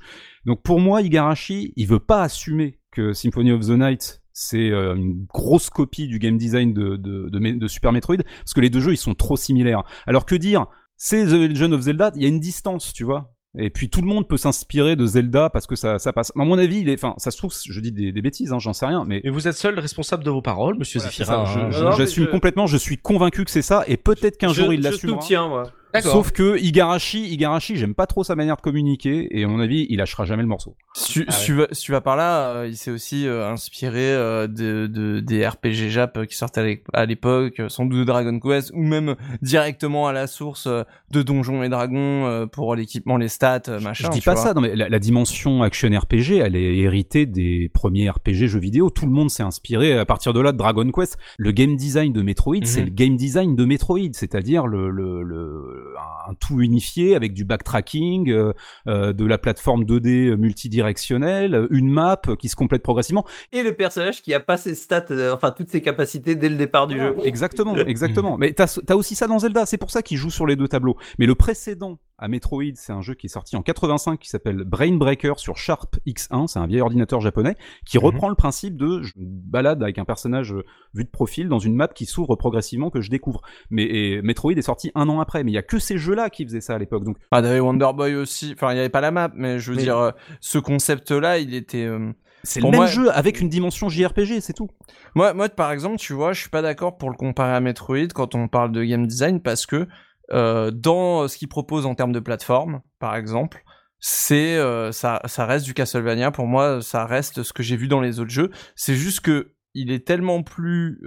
Donc 0.45 0.63
pour 0.63 0.81
moi, 0.81 1.03
Igarashi, 1.03 1.73
il 1.77 1.87
veut 1.87 1.99
pas 1.99 2.23
assumer 2.23 2.79
que 2.93 3.13
Symphony 3.13 3.53
of 3.53 3.67
the 3.67 3.71
Night 3.71 4.22
c'est 4.33 4.71
euh, 4.71 4.95
une 4.95 5.27
grosse 5.27 5.71
copie 5.71 6.07
du 6.07 6.19
game 6.19 6.39
design 6.39 6.73
de, 6.73 6.97
de, 6.97 7.29
de, 7.29 7.69
Super 7.69 7.93
Metroid, 7.93 8.17
parce 8.17 8.55
que 8.55 8.61
les 8.61 8.71
deux 8.71 8.81
jeux, 8.81 8.93
ils 8.93 8.99
sont 8.99 9.15
trop 9.15 9.37
similaires. 9.37 9.83
Alors 10.07 10.27
que 10.27 10.35
dire, 10.35 10.67
c'est 10.97 11.27
The 11.27 11.33
Legend 11.33 11.73
of 11.73 11.83
Zelda, 11.83 12.13
il 12.17 12.23
y 12.23 12.25
a 12.25 12.29
une 12.29 12.41
distance, 12.41 12.93
tu 12.93 13.05
vois. 13.05 13.35
Et 13.59 13.69
puis 13.69 13.91
tout 13.91 14.01
le 14.01 14.07
monde 14.07 14.27
peut 14.27 14.39
s'inspirer 14.39 14.97
de 14.97 15.05
Zelda 15.05 15.51
parce 15.51 15.67
que 15.67 15.77
ça, 15.77 15.99
ça 15.99 16.15
passe. 16.15 16.33
À 16.35 16.45
mon 16.45 16.57
avis, 16.59 16.81
il 16.81 16.89
est, 16.89 16.95
enfin, 16.95 17.15
ça 17.19 17.31
se 17.31 17.37
trouve, 17.37 17.53
je 17.53 17.81
dis 17.81 17.93
des, 17.93 18.11
des 18.11 18.23
bêtises, 18.23 18.51
hein, 18.53 18.59
j'en 18.59 18.73
sais 18.73 18.87
rien, 18.87 19.05
mais. 19.07 19.21
Et 19.25 19.31
vous 19.31 19.47
êtes 19.47 19.57
seul 19.57 19.79
responsable 19.79 20.25
de 20.25 20.31
vos 20.31 20.41
paroles, 20.41 20.79
Monsieur 20.79 21.01
voilà, 21.01 21.43
hein. 21.43 21.93
J'assume 21.99 22.29
complètement. 22.29 22.67
Je 22.67 22.79
suis 22.79 22.97
convaincu 22.97 23.45
que 23.45 23.51
c'est 23.51 23.61
ça, 23.61 23.85
et 23.87 23.99
peut-être 23.99 24.39
qu'un 24.39 24.55
jour 24.55 24.73
il 24.73 24.81
l'assumera. 24.81 25.19
Je 25.19 25.23
soutiens, 25.23 25.49
moi. 25.49 25.71
Sauf 26.01 26.33
que 26.33 26.59
Igarashi, 26.59 27.33
Igarashi, 27.33 27.77
j'aime 27.77 27.95
pas 27.95 28.07
trop 28.07 28.25
sa 28.25 28.35
manière 28.35 28.57
de 28.57 28.63
communiquer 28.63 29.29
et 29.31 29.45
à 29.45 29.49
mon 29.49 29.61
avis, 29.61 29.87
il 29.91 29.99
lâchera 29.99 30.25
jamais 30.25 30.43
le 30.43 30.49
morceau. 30.49 30.75
Si, 30.95 31.25
ah 31.27 31.33
tu, 31.45 31.55
vas, 31.55 31.67
si 31.73 31.85
tu 31.85 31.93
vas 31.93 32.01
par 32.01 32.17
là, 32.17 32.51
euh, 32.51 32.69
il 32.69 32.77
s'est 32.77 32.91
aussi 32.91 33.27
euh, 33.27 33.51
inspiré 33.51 34.13
euh, 34.13 34.47
de, 34.47 34.87
de, 34.87 35.21
des 35.21 35.47
RPG 35.47 35.91
Jap 35.91 36.27
qui 36.27 36.37
sortaient 36.37 36.83
à 36.93 37.05
l'époque, 37.07 37.61
sans 37.69 37.85
doute 37.85 38.01
de 38.01 38.05
Dragon 38.05 38.39
Quest 38.41 38.73
ou 38.75 38.83
même 38.83 39.17
directement 39.43 40.07
à 40.07 40.13
la 40.13 40.27
source 40.27 40.67
de 40.67 41.23
Donjons 41.23 41.63
et 41.63 41.69
Dragons 41.69 42.49
pour 42.53 42.75
l'équipement, 42.75 43.17
les 43.17 43.29
stats, 43.29 43.63
machin. 43.81 44.09
Je 44.09 44.11
dis 44.11 44.21
pas 44.21 44.37
ça, 44.37 44.55
non 44.55 44.61
mais 44.61 44.75
la, 44.75 44.89
la, 44.89 44.99
dimension 44.99 45.63
action 45.63 45.91
RPG, 45.91 46.39
elle 46.43 46.57
est 46.57 46.77
héritée 46.79 47.27
des 47.27 47.71
premiers 47.73 48.09
RPG 48.11 48.47
jeux 48.47 48.59
vidéo. 48.59 48.91
Tout 48.91 49.07
le 49.07 49.13
monde 49.13 49.31
s'est 49.31 49.43
inspiré 49.43 49.99
à 49.99 50.05
partir 50.05 50.33
de 50.33 50.41
là 50.41 50.53
de 50.53 50.57
Dragon 50.57 50.91
Quest. 50.91 51.19
Le 51.39 51.53
game 51.53 51.77
design 51.77 52.13
de 52.13 52.23
Metroid, 52.23 52.65
c'est 52.65 52.81
mhm. 52.81 52.87
le 52.87 52.93
game 52.93 53.17
design 53.17 53.57
de 53.57 53.65
Metroid, 53.65 54.13
c'est-à-dire 54.13 54.67
le, 54.67 54.91
le, 54.91 55.23
le 55.23 55.82
un 56.29 56.35
tout 56.35 56.61
unifié 56.61 57.15
avec 57.15 57.33
du 57.33 57.45
backtracking, 57.45 58.31
euh, 58.31 58.53
euh, 58.87 59.13
de 59.13 59.25
la 59.25 59.39
plateforme 59.39 59.85
2D 59.85 60.37
multidirectionnelle, 60.37 61.67
une 61.71 61.91
map 61.91 62.21
qui 62.39 62.49
se 62.49 62.57
complète 62.57 62.83
progressivement. 62.83 63.25
Et 63.53 63.63
le 63.63 63.75
personnage 63.75 64.23
qui 64.23 64.35
a 64.35 64.41
pas 64.41 64.57
ses 64.57 64.75
stats, 64.75 65.07
euh, 65.11 65.35
enfin 65.35 65.51
toutes 65.51 65.71
ses 65.71 65.81
capacités 65.81 66.35
dès 66.35 66.49
le 66.49 66.57
départ 66.57 66.87
du 66.87 66.99
jeu. 66.99 67.17
Exactement, 67.25 67.77
exactement. 67.77 68.37
Mais 68.37 68.53
t'as 68.53 68.79
as 68.89 68.97
aussi 68.97 69.15
ça 69.15 69.27
dans 69.27 69.39
Zelda, 69.39 69.67
c'est 69.67 69.79
pour 69.79 69.91
ça 69.91 70.03
qu'il 70.03 70.17
joue 70.17 70.31
sur 70.31 70.47
les 70.47 70.57
deux 70.57 70.69
tableaux. 70.69 70.97
Mais 71.19 71.27
le 71.27 71.35
précédent 71.35 71.99
à 72.19 72.29
Metroid, 72.29 72.75
c'est 72.75 72.93
un 72.93 73.01
jeu 73.01 73.15
qui 73.15 73.27
est 73.27 73.31
sorti 73.31 73.57
en 73.57 73.63
85 73.63 74.19
qui 74.19 74.29
s'appelle 74.29 74.65
Brain 74.65 74.97
Breaker 74.97 75.35
sur 75.37 75.57
Sharp 75.57 75.97
X1, 76.07 76.47
c'est 76.47 76.59
un 76.59 76.67
vieil 76.67 76.81
ordinateur 76.81 77.21
japonais 77.21 77.57
qui 77.85 77.99
mhm. 77.99 78.05
reprend 78.05 78.29
le 78.29 78.35
principe 78.35 78.77
de 78.77 79.03
je 79.03 79.13
balade 79.17 79.83
avec 79.83 79.99
un 79.99 80.05
personnage 80.05 80.55
vu 80.95 81.05
de 81.05 81.11
profil 81.11 81.49
dans 81.49 81.59
une 81.59 81.75
map 81.75 81.89
qui 81.89 82.07
s'ouvre 82.07 82.37
progressivement 82.37 82.91
que 82.91 83.01
je 83.01 83.11
découvre. 83.11 83.43
Mais 83.71 84.21
Metroid 84.23 84.53
est 84.53 84.63
sorti 84.63 84.91
un 84.95 85.09
an 85.09 85.21
après, 85.21 85.45
mais 85.45 85.51
il 85.51 85.55
y 85.55 85.59
a 85.59 85.63
que 85.63 85.79
ces 85.79 85.99
jeux-là 85.99 86.31
qui 86.31 86.45
faisaient 86.45 86.61
ça 86.61 86.75
à 86.75 86.79
l'époque. 86.79 87.05
Donc 87.05 87.17
ah, 87.31 87.39
avait 87.39 87.61
Wonder 87.61 87.91
Boy 87.95 88.15
aussi. 88.15 88.53
Enfin, 88.55 88.73
il 88.73 88.77
y 88.77 88.81
avait 88.81 88.89
pas 88.89 89.01
la 89.01 89.11
map, 89.11 89.31
mais 89.35 89.59
je 89.59 89.73
veux 89.73 89.79
dire, 89.79 89.99
euh, 89.99 90.11
ce 90.41 90.59
concept-là, 90.59 91.39
il 91.39 91.55
était. 91.55 91.85
Euh, 91.85 92.13
c'est 92.45 92.61
le 92.61 92.71
même 92.71 92.87
jeu 92.87 93.09
avec 93.13 93.41
une 93.41 93.49
dimension 93.49 93.89
JRPG, 93.89 94.41
c'est 94.41 94.53
tout. 94.53 94.69
Moi, 95.15 95.33
moi, 95.33 95.49
par 95.49 95.71
exemple, 95.71 95.99
tu 95.99 96.13
vois, 96.13 96.33
je 96.33 96.41
suis 96.41 96.51
pas 96.51 96.63
d'accord 96.63 96.99
pour 96.99 97.11
le 97.11 97.17
comparer 97.17 97.55
à 97.55 97.61
Metroid 97.61 98.09
quand 98.13 98.35
on 98.35 98.49
parle 98.49 98.73
de 98.73 98.83
game 98.83 99.07
design 99.07 99.41
parce 99.41 99.65
que 99.65 99.77
euh, 99.77 99.87
dans 100.31 101.29
ce 101.29 101.37
qu'il 101.37 101.49
propose 101.49 101.87
en 101.87 101.95
termes 101.95 102.13
de 102.13 102.21
plateforme, 102.21 102.83
par 102.99 103.17
exemple, 103.17 103.65
c'est 103.99 104.59
ça, 104.93 105.21
ça 105.25 105.47
reste 105.47 105.65
du 105.65 105.75
Castlevania. 105.75 106.31
Pour 106.31 106.47
moi, 106.47 106.81
ça 106.81 107.07
reste 107.07 107.43
ce 107.43 107.53
que 107.53 107.63
j'ai 107.63 107.77
vu 107.77 107.89
dans 107.89 108.01
les 108.01 108.21
autres 108.21 108.31
jeux. 108.31 108.51
C'est 108.75 108.97
juste 108.97 109.21
que 109.21 109.53
il 109.75 109.91
est 109.91 110.07
tellement 110.07 110.43
plus 110.43 111.01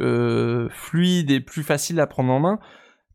fluide 0.72 1.32
et 1.32 1.40
plus 1.40 1.64
facile 1.64 2.00
à 2.00 2.08
prendre 2.08 2.32
en 2.32 2.40
main 2.40 2.60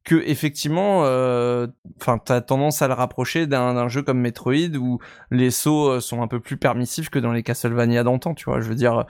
que 0.02 0.14
effectivement, 0.26 1.02
euh, 1.04 1.66
enfin, 2.00 2.14
euh, 2.14 2.20
t'as 2.24 2.40
tendance 2.40 2.80
à 2.80 2.88
le 2.88 2.94
rapprocher 2.94 3.46
d'un 3.46 3.88
jeu 3.88 4.02
comme 4.02 4.18
Metroid 4.18 4.76
où 4.78 4.98
les 5.30 5.50
sauts 5.50 5.90
euh, 5.90 6.00
sont 6.00 6.22
un 6.22 6.26
peu 6.26 6.40
plus 6.40 6.56
permissifs 6.56 7.10
que 7.10 7.18
dans 7.18 7.32
les 7.32 7.42
Castlevania 7.42 8.02
d'antan, 8.02 8.34
tu 8.34 8.46
vois. 8.46 8.60
Je 8.60 8.68
veux 8.68 8.74
dire, 8.74 9.04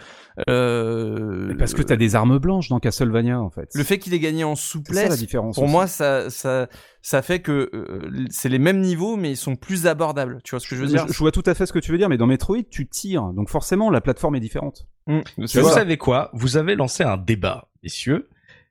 euh, 0.49 1.55
parce 1.59 1.75
que 1.75 1.83
t'as 1.83 1.97
des 1.97 2.17
armes 2.17 2.39
blanches 2.39 2.69
dans 2.69 2.81
Castlevania 2.81 3.41
en 3.41 3.51
fait. 3.51 3.71
Le 3.75 3.85
fait 3.85 3.99
qu'il 3.99 4.15
ait 4.15 4.19
gagné 4.19 4.43
en 4.43 4.57
souplesse, 4.57 5.11
la 5.11 5.17
différence 5.17 5.55
pour 5.55 5.69
moi, 5.69 5.87
ça, 5.87 6.29
ça, 6.29 6.67
ça 7.03 7.23
fait 7.23 7.41
que 7.41 7.71
euh, 7.73 8.27
c'est 8.31 8.49
les 8.49 8.59
mêmes 8.59 8.81
niveaux, 8.81 9.17
mais 9.17 9.31
ils 9.31 9.37
sont 9.37 9.55
plus 9.55 9.87
abordables. 9.87 10.41
Tu 10.43 10.51
vois 10.51 10.61
ce 10.61 10.69
que 10.69 10.75
je 10.75 10.81
veux 10.81 10.89
dire? 10.89 11.07
je, 11.09 11.19
vois 11.19 11.33
tout 11.33 11.45
à 11.47 11.55
fait 11.55 11.67
ce 11.67 11.73
que 11.73 11.79
tu 11.79 11.93
veux 11.93 11.99
dire, 11.99 12.09
mais 12.09 12.19
dans 12.19 12.27
Metroid, 12.27 12.65
tu 12.69 12.89
tires, 12.89 13.33
donc 13.33 13.49
forcément 13.49 13.91
la 13.91 14.01
plateforme 14.01 14.35
est 14.35 14.41
différente. 14.41 14.89
Mmh. 15.07 15.21
Vous 15.39 15.47
savez 15.47 15.99
quoi? 15.99 16.31
Vous 16.33 16.57
avez 16.57 16.75
lancé 16.75 17.05
un 17.05 17.17
débat, 17.17 17.69
messieurs 17.85 18.29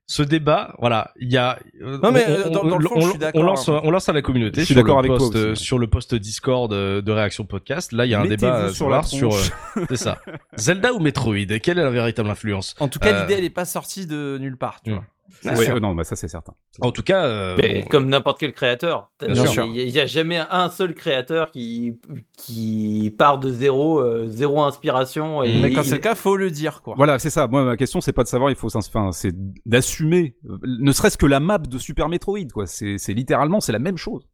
ce 0.10 0.24
débat, 0.24 0.74
voilà, 0.80 1.12
il 1.20 1.32
y 1.32 1.38
a. 1.38 1.60
Euh, 1.84 2.00
non 2.02 2.12
mais 2.12 2.26
on, 2.48 2.50
dans, 2.50 2.64
le 2.80 2.88
fond, 2.88 2.96
on, 2.96 3.02
je 3.02 3.10
suis 3.12 3.20
d'accord. 3.20 3.42
On 3.42 3.46
lance, 3.46 3.70
on 3.70 3.92
lance 3.92 4.10
à 4.10 4.14
la 4.14 4.24
communauté. 4.24 4.62
Je 4.62 4.66
suis 4.66 4.74
d'accord 4.74 4.98
avec 4.98 5.12
post, 5.12 5.34
toi 5.34 5.56
Sur 5.56 5.78
le 5.78 5.86
post 5.86 6.16
Discord 6.16 6.72
de 6.72 7.12
Réaction 7.12 7.46
Podcast, 7.46 7.92
là, 7.92 8.08
il 8.08 8.10
y 8.10 8.16
a 8.16 8.20
un 8.20 8.26
débat 8.26 8.74
sur 8.74 8.90
la 8.90 9.04
sur. 9.04 9.36
Euh, 9.36 9.86
c'est 9.88 9.98
ça. 9.98 10.18
Zelda 10.58 10.94
ou 10.96 11.00
Metroid 11.00 11.60
Quelle 11.62 11.78
est 11.78 11.84
la 11.84 11.92
véritable 11.92 12.28
influence? 12.28 12.74
En 12.80 12.88
tout 12.88 12.98
cas, 12.98 13.14
euh, 13.14 13.22
l'idée 13.22 13.36
elle 13.36 13.46
est 13.46 13.52
pas 13.52 13.66
sortie 13.66 14.08
de 14.08 14.40
nulle 14.42 14.58
part. 14.58 14.82
Tu 14.84 14.90
vois. 14.90 15.04
Oui, 15.46 15.68
non, 15.82 15.96
bah 15.96 16.04
ça 16.04 16.16
c'est 16.16 16.28
certain. 16.28 16.54
En 16.82 16.92
tout 16.92 17.04
cas, 17.04 17.26
euh, 17.26 17.58
mais 17.58 17.84
comme 17.84 18.08
n'importe 18.08 18.40
quel 18.40 18.54
créateur, 18.54 19.12
il 19.22 19.34
n'y 19.34 20.00
a, 20.00 20.06
jamais 20.06 20.42
un 20.50 20.70
seul 20.70 20.94
créateur 20.94 21.52
qui 21.52 22.00
qui 22.38 23.14
part 23.18 23.40
de 23.40 23.52
zéro, 23.52 24.00
euh, 24.00 24.28
zéro 24.28 24.62
inspiration. 24.62 25.44
Et 25.44 25.62
mais 25.62 25.72
quand 25.72 25.84
c'est 25.84 25.96
le 25.96 26.02
cas, 26.02 26.16
faut 26.16 26.36
le 26.36 26.52
dire 26.52 26.82
quoi. 26.82 26.96
Voilà, 26.98 27.20
c'est 27.20 27.30
ça. 27.30 27.48
Moi, 27.48 27.64
ma 27.64 27.78
question, 27.78 28.02
c'est 28.02 28.14
pas 28.14 28.24
de 28.24 28.28
savoir, 28.28 28.50
il 28.50 28.56
faut, 28.56 28.76
enfin, 28.76 29.12
c'est 29.12 29.34
d'assumer, 29.66 30.36
ne 30.64 30.92
serait-ce 30.92 31.18
que 31.18 31.26
la 31.26 31.40
map 31.40 31.58
de 31.58 31.78
Super 31.78 32.10
Metroid, 32.10 32.48
quoi. 32.54 32.66
C'est, 32.66 32.98
c'est 32.98 33.14
littéralement, 33.14 33.60
c'est 33.60 33.72
la 33.72 33.80
même 33.80 33.98
chose. 33.98 34.28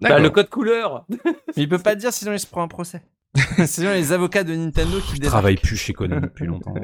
Bah, 0.00 0.18
le 0.18 0.30
code 0.30 0.48
couleur. 0.48 1.06
il 1.56 1.68
peut 1.68 1.78
pas 1.78 1.94
dire 1.94 2.12
sinon 2.12 2.32
il 2.32 2.38
se 2.38 2.46
prend 2.46 2.62
un 2.62 2.68
procès. 2.68 3.02
C'est 3.66 3.94
les 3.94 4.12
avocats 4.12 4.42
de 4.42 4.54
Nintendo 4.54 4.98
qui 5.00 5.16
Je 5.16 5.26
travaille 5.26 5.56
plus 5.56 5.76
chez 5.76 5.92
Konami 5.92 6.22
depuis 6.22 6.46
longtemps. 6.46 6.74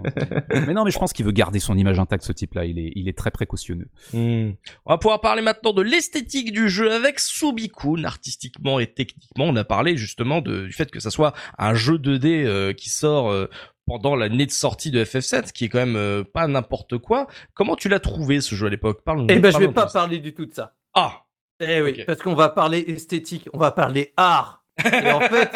mais 0.50 0.74
non, 0.74 0.84
mais 0.84 0.90
je 0.90 0.98
pense 0.98 1.12
qu'il 1.12 1.24
veut 1.24 1.32
garder 1.32 1.58
son 1.58 1.76
image 1.76 1.98
intacte, 1.98 2.24
ce 2.24 2.32
type-là. 2.32 2.64
Il 2.66 2.78
est, 2.78 2.92
il 2.94 3.08
est 3.08 3.16
très 3.16 3.30
précautionneux. 3.30 3.88
Hmm. 4.12 4.52
On 4.84 4.92
va 4.92 4.98
pouvoir 4.98 5.20
parler 5.20 5.42
maintenant 5.42 5.72
de 5.72 5.82
l'esthétique 5.82 6.52
du 6.52 6.68
jeu 6.68 6.92
avec 6.92 7.18
Subikun, 7.18 8.04
artistiquement 8.04 8.78
et 8.78 8.86
techniquement. 8.86 9.46
On 9.46 9.56
a 9.56 9.64
parlé 9.64 9.96
justement 9.96 10.40
de, 10.40 10.66
du 10.66 10.72
fait 10.72 10.90
que 10.90 11.00
ça 11.00 11.10
soit 11.10 11.32
un 11.58 11.74
jeu 11.74 11.96
2D 11.96 12.44
euh, 12.44 12.72
qui 12.72 12.90
sort 12.90 13.30
euh, 13.30 13.48
pendant 13.86 14.14
l'année 14.14 14.46
de 14.46 14.50
sortie 14.50 14.90
de 14.90 15.04
FF7, 15.04 15.52
qui 15.52 15.66
est 15.66 15.68
quand 15.68 15.78
même 15.78 15.96
euh, 15.96 16.24
pas 16.24 16.46
n'importe 16.46 16.98
quoi. 16.98 17.26
Comment 17.54 17.76
tu 17.76 17.88
l'as 17.88 18.00
trouvé 18.00 18.40
ce 18.40 18.54
jeu 18.54 18.66
à 18.66 18.70
l'époque? 18.70 19.02
Parle. 19.04 19.26
Eh 19.28 19.38
ben, 19.38 19.50
je 19.52 19.58
vais 19.58 19.68
pas 19.72 19.86
parler 19.86 20.18
du 20.18 20.34
tout 20.34 20.46
de 20.46 20.54
ça. 20.54 20.74
Ah. 20.94 21.22
Eh 21.60 21.80
oui, 21.82 22.02
parce 22.04 22.20
qu'on 22.20 22.34
va 22.34 22.48
parler 22.48 22.84
esthétique, 22.88 23.48
on 23.52 23.58
va 23.58 23.70
parler 23.70 24.12
art. 24.16 24.64
Et 24.84 25.10
en 25.10 25.20
fait. 25.28 25.50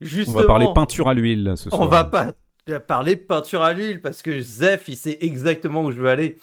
Justement, 0.00 0.38
on 0.38 0.40
va 0.40 0.46
parler 0.46 0.66
peinture 0.74 1.08
à 1.08 1.14
l'huile 1.14 1.54
ce 1.56 1.70
soir. 1.70 1.80
On 1.80 1.86
va 1.86 2.04
pas 2.04 2.32
parler 2.86 3.16
peinture 3.16 3.62
à 3.62 3.72
l'huile 3.72 4.00
parce 4.00 4.22
que 4.22 4.40
Zef, 4.40 4.88
il 4.88 4.96
sait 4.96 5.18
exactement 5.20 5.82
où 5.82 5.92
je 5.92 6.00
veux 6.00 6.08
aller. 6.08 6.38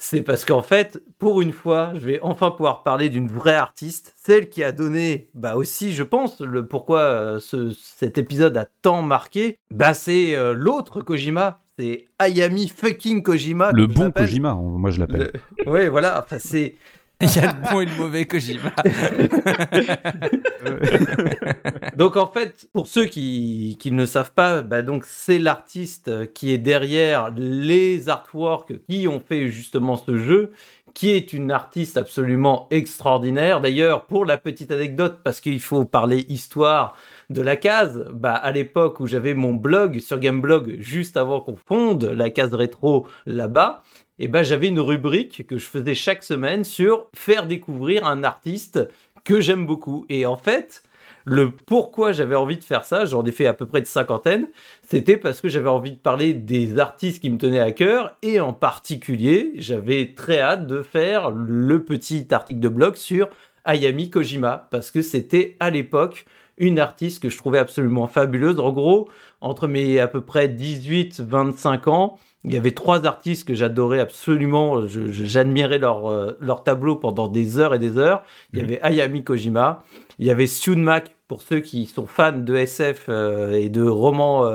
C'est 0.00 0.22
parce 0.22 0.44
qu'en 0.44 0.62
fait, 0.62 1.02
pour 1.18 1.42
une 1.42 1.50
fois, 1.52 1.92
je 1.94 2.06
vais 2.06 2.20
enfin 2.22 2.52
pouvoir 2.52 2.84
parler 2.84 3.08
d'une 3.08 3.26
vraie 3.26 3.56
artiste, 3.56 4.14
celle 4.16 4.48
qui 4.48 4.62
a 4.62 4.70
donné, 4.70 5.28
bah 5.34 5.56
aussi, 5.56 5.92
je 5.92 6.04
pense, 6.04 6.40
le 6.40 6.66
pourquoi 6.66 7.00
euh, 7.00 7.40
ce, 7.40 7.70
cet 7.72 8.16
épisode 8.16 8.56
a 8.56 8.66
tant 8.82 9.02
marqué. 9.02 9.58
Bah 9.72 9.94
c'est 9.94 10.36
euh, 10.36 10.54
l'autre 10.54 11.00
Kojima, 11.00 11.62
c'est 11.76 12.06
Ayami 12.20 12.68
fucking 12.68 13.24
Kojima. 13.24 13.72
Le 13.72 13.88
bon 13.88 14.12
Kojima, 14.12 14.54
moi 14.54 14.90
je 14.90 15.00
l'appelle. 15.00 15.32
Oui, 15.66 15.88
voilà. 15.88 16.22
Enfin, 16.22 16.38
c'est 16.38 16.76
Il 17.20 17.34
y 17.34 17.40
a 17.40 17.52
le 17.52 17.68
bon 17.68 17.80
et 17.80 17.86
le 17.86 17.96
mauvais 17.96 18.26
Kojima. 18.26 18.72
donc 21.96 22.16
en 22.16 22.28
fait, 22.28 22.68
pour 22.72 22.86
ceux 22.86 23.06
qui, 23.06 23.76
qui 23.80 23.90
ne 23.90 24.06
savent 24.06 24.30
pas, 24.30 24.62
bah 24.62 24.82
donc 24.82 25.04
c'est 25.04 25.40
l'artiste 25.40 26.32
qui 26.32 26.52
est 26.52 26.58
derrière 26.58 27.32
les 27.36 28.08
artworks 28.08 28.74
qui 28.88 29.08
ont 29.08 29.18
fait 29.18 29.48
justement 29.48 29.96
ce 29.96 30.16
jeu, 30.16 30.52
qui 30.94 31.10
est 31.10 31.32
une 31.32 31.50
artiste 31.50 31.96
absolument 31.96 32.68
extraordinaire. 32.70 33.60
D'ailleurs, 33.60 34.06
pour 34.06 34.24
la 34.24 34.38
petite 34.38 34.70
anecdote, 34.70 35.18
parce 35.24 35.40
qu'il 35.40 35.60
faut 35.60 35.84
parler 35.84 36.24
histoire 36.28 36.96
de 37.30 37.42
la 37.42 37.56
case, 37.56 38.06
bah 38.12 38.34
à 38.34 38.52
l'époque 38.52 39.00
où 39.00 39.08
j'avais 39.08 39.34
mon 39.34 39.54
blog 39.54 39.98
sur 39.98 40.20
Gameblog 40.20 40.76
juste 40.78 41.16
avant 41.16 41.40
qu'on 41.40 41.56
fonde 41.56 42.04
la 42.04 42.30
case 42.30 42.54
rétro 42.54 43.08
là-bas, 43.26 43.82
eh 44.18 44.28
ben 44.28 44.42
j'avais 44.42 44.68
une 44.68 44.80
rubrique 44.80 45.46
que 45.46 45.58
je 45.58 45.66
faisais 45.66 45.94
chaque 45.94 46.22
semaine 46.22 46.64
sur 46.64 47.06
faire 47.14 47.46
découvrir 47.46 48.06
un 48.06 48.24
artiste 48.24 48.88
que 49.24 49.40
j'aime 49.40 49.66
beaucoup. 49.66 50.06
Et 50.08 50.26
en 50.26 50.36
fait, 50.36 50.82
le 51.24 51.50
pourquoi 51.50 52.12
j'avais 52.12 52.34
envie 52.34 52.56
de 52.56 52.64
faire 52.64 52.84
ça, 52.84 53.04
j'en 53.04 53.24
ai 53.24 53.32
fait 53.32 53.46
à 53.46 53.54
peu 53.54 53.66
près 53.66 53.80
de 53.80 53.86
cinquantaine, 53.86 54.48
c'était 54.88 55.16
parce 55.16 55.40
que 55.40 55.48
j'avais 55.48 55.68
envie 55.68 55.92
de 55.92 55.98
parler 55.98 56.32
des 56.32 56.78
artistes 56.78 57.20
qui 57.20 57.30
me 57.30 57.38
tenaient 57.38 57.60
à 57.60 57.72
cœur 57.72 58.16
et 58.22 58.40
en 58.40 58.52
particulier, 58.52 59.52
j'avais 59.56 60.14
très 60.16 60.40
hâte 60.40 60.66
de 60.66 60.82
faire 60.82 61.30
le 61.30 61.84
petit 61.84 62.26
article 62.30 62.60
de 62.60 62.68
blog 62.68 62.96
sur 62.96 63.28
Ayami 63.64 64.10
Kojima 64.10 64.68
parce 64.70 64.90
que 64.90 65.02
c'était 65.02 65.56
à 65.60 65.70
l'époque 65.70 66.24
une 66.56 66.78
artiste 66.78 67.22
que 67.22 67.28
je 67.28 67.36
trouvais 67.36 67.58
absolument 67.58 68.08
fabuleuse. 68.08 68.58
En 68.58 68.72
gros, 68.72 69.08
entre 69.40 69.68
mes 69.68 70.00
à 70.00 70.08
peu 70.08 70.20
près 70.20 70.48
18-25 70.48 71.88
ans, 71.88 72.18
il 72.44 72.54
y 72.54 72.56
avait 72.56 72.72
trois 72.72 73.04
artistes 73.04 73.46
que 73.46 73.54
j'adorais 73.54 73.98
absolument, 73.98 74.86
j'admirais 74.86 75.78
leur, 75.78 76.06
euh, 76.06 76.36
leur 76.40 76.62
tableau 76.62 76.94
pendant 76.96 77.26
des 77.28 77.58
heures 77.58 77.74
et 77.74 77.78
des 77.78 77.98
heures. 77.98 78.22
Il 78.52 78.60
y 78.60 78.62
mhm. 78.62 78.68
avait 78.68 78.80
Ayami 78.82 79.24
Kojima, 79.24 79.84
il 80.18 80.26
y 80.26 80.30
avait 80.30 80.46
Mac 80.76 81.14
pour 81.26 81.42
ceux 81.42 81.60
qui 81.60 81.86
sont 81.86 82.06
fans 82.06 82.32
de 82.32 82.54
SF 82.54 83.06
euh, 83.08 83.52
et 83.52 83.68
de 83.68 83.82
romans 83.82 84.46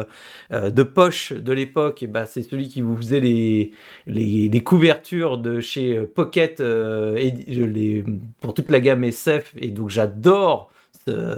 euh, 0.51 0.69
de 0.72 0.84
poche 0.84 1.34
de 1.34 1.51
l'époque, 1.51 2.05
bah, 2.10 2.26
c'est 2.26 2.41
celui 2.41 2.68
qui 2.68 2.81
vous 2.81 2.95
faisait 2.97 3.19
les, 3.19 3.72
les, 4.07 4.49
les 4.49 4.64
couvertures 4.64 5.38
de 5.38 5.60
chez 5.60 5.99
Pocket 6.01 6.61
et, 6.61 7.31
les, 7.47 8.03
pour 8.39 8.53
toute 8.53 8.72
la 8.72 8.80
gamme 8.80 9.03
SF. 9.03 9.53
Et 9.57 9.69
donc 9.69 9.89
j'adore 9.89 10.72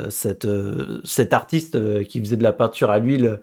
cette, 0.10 0.48
cet 1.04 1.34
artiste 1.34 2.06
qui 2.06 2.20
faisait 2.20 2.38
de 2.38 2.44
la 2.44 2.54
peinture 2.54 2.92
à 2.92 3.00
l'huile 3.00 3.40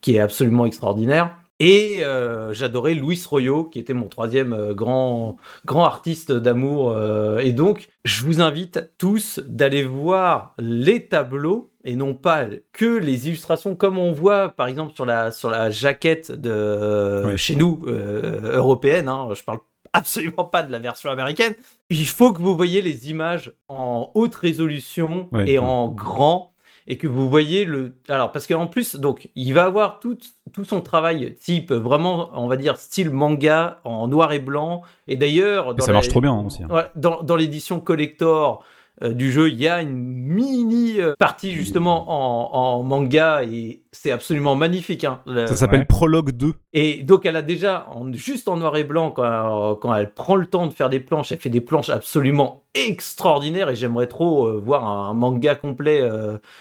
qui 0.00 0.16
est 0.16 0.20
absolument 0.20 0.66
extraordinaire. 0.66 1.36
Et 1.60 2.04
euh, 2.04 2.52
j'adorais 2.52 2.94
Luis 2.94 3.20
Royo, 3.28 3.64
qui 3.64 3.80
était 3.80 3.94
mon 3.94 4.06
troisième 4.06 4.52
euh, 4.52 4.74
grand, 4.74 5.36
grand 5.64 5.84
artiste 5.84 6.30
d'amour. 6.30 6.92
Euh, 6.92 7.38
et 7.38 7.52
donc, 7.52 7.88
je 8.04 8.24
vous 8.24 8.40
invite 8.40 8.92
tous 8.96 9.40
d'aller 9.44 9.82
voir 9.82 10.54
les 10.58 11.06
tableaux 11.06 11.72
et 11.84 11.96
non 11.96 12.14
pas 12.14 12.44
que 12.72 12.98
les 12.98 13.26
illustrations, 13.28 13.74
comme 13.74 13.98
on 13.98 14.12
voit 14.12 14.50
par 14.50 14.68
exemple 14.68 14.94
sur 14.94 15.04
la, 15.04 15.32
sur 15.32 15.50
la 15.50 15.70
jaquette 15.70 16.30
de 16.30 17.34
chez 17.36 17.56
nous, 17.56 17.82
européenne. 17.86 19.08
Hein, 19.08 19.28
je 19.34 19.42
parle 19.42 19.58
absolument 19.92 20.44
pas 20.44 20.62
de 20.62 20.70
la 20.70 20.78
version 20.78 21.10
américaine. 21.10 21.54
Il 21.90 22.06
faut 22.06 22.32
que 22.32 22.42
vous 22.42 22.56
voyez 22.56 22.82
les 22.82 23.10
images 23.10 23.52
en 23.68 24.10
haute 24.14 24.34
résolution 24.34 25.28
et 25.46 25.58
en 25.58 25.88
grand 25.88 26.52
et 26.88 26.96
que 26.96 27.06
vous 27.06 27.28
voyez 27.28 27.66
le. 27.66 27.92
Alors, 28.08 28.32
parce 28.32 28.46
qu'en 28.46 28.66
plus, 28.66 28.96
donc, 28.96 29.28
il 29.36 29.52
va 29.52 29.64
avoir 29.64 30.00
tout, 30.00 30.16
tout 30.52 30.64
son 30.64 30.80
travail 30.80 31.36
type 31.38 31.70
vraiment, 31.70 32.30
on 32.32 32.48
va 32.48 32.56
dire, 32.56 32.78
style 32.78 33.10
manga 33.10 33.78
en 33.84 34.08
noir 34.08 34.32
et 34.32 34.38
blanc. 34.38 34.82
Et 35.06 35.16
d'ailleurs. 35.16 35.74
Ça 35.80 35.92
marche 35.92 36.08
trop 36.08 36.22
bien 36.22 36.34
aussi. 36.34 36.64
Hein. 36.64 36.86
Dans, 36.96 37.22
dans 37.22 37.36
l'édition 37.36 37.78
collector, 37.78 38.64
du 39.02 39.30
jeu, 39.30 39.48
il 39.48 39.60
y 39.60 39.68
a 39.68 39.80
une 39.80 39.94
mini 39.94 41.00
euh, 41.00 41.14
partie 41.18 41.52
justement 41.52 42.78
en, 42.78 42.82
manga 42.82 43.42
et 43.44 43.82
c'est 43.92 44.10
absolument 44.10 44.56
magnifique. 44.56 45.04
Hein, 45.04 45.20
ça 45.26 45.56
s'appelle 45.56 45.86
Prologue 45.86 46.32
2. 46.32 46.52
Et 46.72 47.02
donc 47.02 47.26
elle 47.26 47.36
a 47.36 47.42
déjà, 47.42 47.86
juste 48.12 48.48
en 48.48 48.56
noir 48.56 48.76
et 48.76 48.84
blanc, 48.84 49.10
quand, 49.10 49.76
quand, 49.76 49.94
elle 49.94 50.12
prend 50.12 50.36
le 50.36 50.46
temps 50.46 50.66
de 50.66 50.72
faire 50.72 50.88
des 50.88 51.00
planches, 51.00 51.32
elle 51.32 51.38
fait 51.38 51.50
des 51.50 51.60
planches 51.60 51.90
absolument 51.90 52.64
extraordinaires 52.74 53.70
et 53.70 53.76
j'aimerais 53.76 54.06
trop 54.06 54.46
euh, 54.46 54.60
voir 54.64 54.86
un, 54.86 55.14
manga 55.14 55.54
complet 55.54 56.08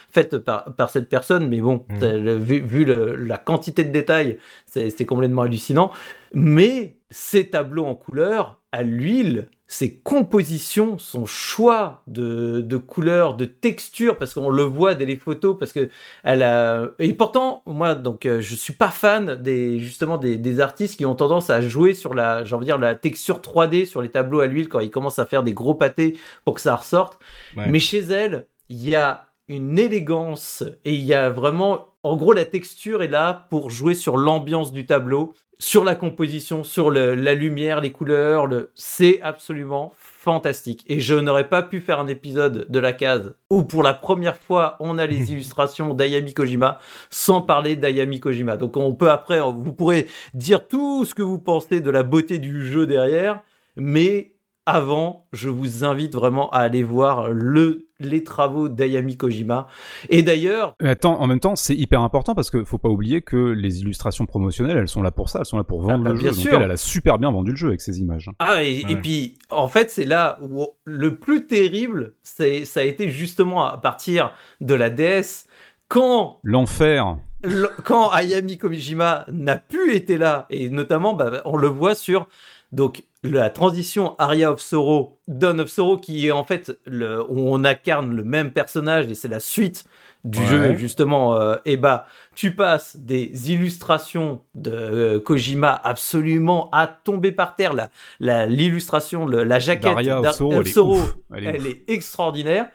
fait 0.10 0.38
par, 0.38 0.76
par, 0.76 0.90
cette 0.90 1.10
personne. 1.10 1.48
Mais 1.48 1.60
bon, 1.60 1.86
mmh. 1.90 2.36
vu, 2.38 2.62
vu 2.62 2.86
la 2.86 3.38
quantité 3.38 3.84
de 3.84 3.92
détails, 3.92 4.38
c'est 4.66 5.06
complètement 5.06 5.44
hallucinant. 5.44 5.92
Mais 6.34 6.98
ces 7.10 7.50
tableaux 7.50 7.86
en 7.86 7.96
couleur, 7.96 8.60
à 8.72 8.84
l'huile, 8.84 9.48
ses 9.68 9.98
compositions, 9.98 10.98
son 10.98 11.26
choix 11.26 12.02
de, 12.08 12.62
de 12.62 12.78
couleurs, 12.78 13.36
de 13.36 13.46
textures, 13.46 14.18
parce 14.18 14.34
qu'on 14.34 14.50
le 14.50 14.64
voit 14.64 14.96
dès 14.96 15.06
les 15.06 15.18
photos, 15.18 15.58
parce 15.60 15.74
que 15.74 15.90
elle 16.24 16.42
a... 16.44 16.88
Et 17.00 17.14
pourtant, 17.14 17.64
moi, 17.66 17.94
donc, 17.96 18.26
euh, 18.26 18.40
je 18.40 18.56
suis 18.56 18.74
pas 18.74 18.90
fan 18.90 19.36
des, 19.36 19.80
justement, 19.80 20.18
des, 20.18 20.38
des 20.38 20.60
artistes 20.62 20.98
qui 20.98 21.06
ont 21.06 21.16
tendance 21.16 21.50
à 21.50 21.60
jouer 21.62 21.94
sur 21.94 22.14
la, 22.14 22.46
j'ai 22.46 22.56
envie 22.56 22.66
dire, 22.66 22.78
la 22.78 22.96
texture 22.96 23.42
3D 23.42 23.86
sur 23.86 24.02
les 24.02 24.10
tableaux 24.10 24.40
à 24.40 24.48
l'huile 24.48 24.70
quand 24.70 24.80
ils 24.80 24.92
commencent 24.92 25.20
à 25.20 25.26
faire 25.26 25.44
des 25.44 25.54
gros 25.54 25.76
pâtés 25.76 26.18
pour 26.46 26.54
que 26.56 26.62
ça 26.62 26.76
ressorte. 26.76 27.20
Mais 27.66 27.80
chez 27.80 28.00
elle, 28.00 28.48
il 28.70 28.88
y 28.88 28.96
a 28.96 29.28
une 29.48 29.80
élégance 29.80 30.64
et 30.86 30.94
il 30.94 31.04
y 31.04 31.14
a 31.14 31.30
vraiment, 31.30 31.96
en 32.04 32.16
gros, 32.18 32.34
la 32.34 32.46
texture 32.46 33.04
est 33.04 33.08
là 33.08 33.48
pour 33.50 33.70
jouer 33.70 33.96
sur 33.96 34.18
l'ambiance 34.18 34.72
du 34.72 34.86
tableau 34.86 35.34
sur 35.60 35.84
la 35.84 35.96
composition, 35.96 36.64
sur 36.64 36.92
la 36.92 37.34
lumière, 37.34 37.82
les 37.82 37.92
couleurs, 37.92 38.46
le... 38.48 38.72
c'est 38.76 39.22
absolument 39.22 39.94
fantastique. 39.98 40.84
Et 40.88 41.00
je 41.00 41.16
n'aurais 41.16 41.48
pas 41.50 41.64
pu 41.64 41.80
faire 41.80 42.00
un 42.00 42.08
épisode 42.08 42.68
de 42.70 42.80
la 42.80 42.94
case 42.94 43.34
où 43.50 43.64
pour 43.64 43.82
la 43.82 43.94
première 43.94 44.38
fois 44.38 44.76
on 44.80 44.98
a 44.98 45.06
les 45.06 45.32
illustrations 45.32 45.94
d'Ayami 45.94 46.34
Kojima 46.34 46.80
sans 47.10 47.42
parler 47.42 47.76
d'Ayami 47.76 48.20
Kojima. 48.20 48.58
Donc 48.58 48.78
on 48.78 48.94
peut 48.94 49.10
après, 49.10 49.40
vous 49.40 49.74
pourrez 49.74 50.08
dire 50.34 50.68
tout 50.68 51.06
ce 51.06 51.16
que 51.16 51.24
vous 51.24 51.40
pensez 51.40 51.82
de 51.82 51.90
la 51.90 52.04
beauté 52.04 52.40
du 52.40 52.66
jeu 52.66 52.86
derrière, 52.86 53.42
mais 53.76 54.34
avant, 54.68 55.26
je 55.34 55.50
vous 55.50 55.84
invite 55.86 56.14
vraiment 56.14 56.50
à 56.52 56.58
aller 56.60 56.84
voir 56.84 57.30
le, 57.32 57.88
les 58.00 58.24
travaux 58.24 58.68
d'Ayami 58.70 59.16
Kojima. 59.18 59.68
Et 60.10 60.22
d'ailleurs. 60.24 60.76
Attends, 60.84 61.20
en 61.22 61.26
même 61.26 61.40
temps, 61.40 61.56
c'est 61.56 61.76
hyper 61.76 62.02
important 62.02 62.36
parce 62.36 62.50
que 62.52 62.64
faut 62.64 62.78
pas 62.78 62.90
oublier 62.90 63.22
que 63.22 63.38
les 63.38 63.82
illustrations 63.82 64.26
promotionnelles, 64.26 64.78
elles 64.78 64.88
sont 64.88 65.02
là 65.02 65.12
pour 65.12 65.30
ça, 65.30 65.40
elles 65.40 65.46
sont 65.46 65.58
là 65.58 65.64
pour 65.64 65.82
vendre 65.82 66.04
Ah 66.06 66.10
bah, 66.10 66.14
le 66.14 66.20
bien 66.20 66.30
jeu. 66.32 66.36
Donc 66.36 66.46
sûr. 66.46 66.54
elle, 66.58 66.64
elle 66.64 66.72
a 66.72 66.78
super 66.78 67.18
bien 67.18 67.32
vendu 67.32 67.52
le 67.52 67.58
jeu 67.58 67.70
avec 67.70 67.82
ses 67.82 68.00
images. 68.02 68.30
Ah, 68.40 68.64
et, 68.64 68.84
puis, 69.02 69.38
en 69.50 69.68
fait, 69.70 69.90
c'est 69.90 70.06
là 70.06 70.38
où 70.42 70.68
le 70.84 71.16
plus 71.16 71.48
terrible, 71.48 72.14
c'est, 72.24 72.66
ça 72.66 72.82
a 72.82 72.84
été 72.84 73.10
justement 73.10 73.66
à 73.66 73.78
partir 73.78 74.32
de 74.62 74.74
la 74.76 74.90
DS, 74.90 75.46
quand 75.88 76.40
L'enfer. 76.44 77.18
le- 77.44 77.70
quand 77.86 78.12
Ayami 78.12 78.58
Kojima 78.58 79.26
n'a 79.32 79.56
plus 79.56 79.94
été 79.96 80.18
là, 80.18 80.46
et 80.50 80.70
notamment, 80.70 81.14
bah, 81.14 81.42
on 81.46 81.56
le 81.56 81.68
voit 81.70 81.96
sur 81.96 82.28
donc 82.74 83.04
la 83.28 83.50
transition 83.50 84.16
Aria 84.20 84.52
of 84.52 84.60
Sorrow, 84.62 85.18
Dawn 85.28 85.60
of 85.62 85.70
Sorrow, 85.70 85.98
qui 85.98 86.28
est 86.28 86.32
en 86.32 86.44
fait 86.44 86.78
le, 86.86 87.22
où 87.30 87.54
on 87.54 87.64
incarne 87.64 88.16
le 88.16 88.24
même 88.24 88.52
personnage 88.52 89.08
et 89.08 89.16
c'est 89.16 89.28
la 89.28 89.40
suite 89.40 89.86
du 90.24 90.40
Ouais. 90.40 90.46
jeu 90.48 90.76
justement. 90.76 91.36
euh, 91.40 91.56
et 91.66 91.78
bah, 91.78 92.06
tu 92.36 92.54
passes 92.56 92.98
des 92.98 93.52
illustrations 93.52 94.42
de 94.56 94.72
euh, 94.72 95.20
Kojima 95.20 95.80
absolument 95.84 96.70
à 96.72 96.88
tomber 96.88 97.32
par 97.32 97.56
terre. 97.56 97.74
La, 97.74 97.90
la, 98.20 98.46
l'illustration, 98.46 99.26
le- 99.26 99.44
la 99.44 99.60
jaquette 99.60 99.84
Daria 99.94 100.20
of 100.20 100.32
Sorrow, 100.36 100.54
elle 100.54 100.68
est 100.68 100.72
Sorrow, 100.72 100.96
ouf. 100.98 101.16
Elle 101.36 101.44
est 101.46 101.48
elle 101.50 101.62
ouf. 101.62 101.68
est 101.68 101.84
extraordinaire. 101.90 102.68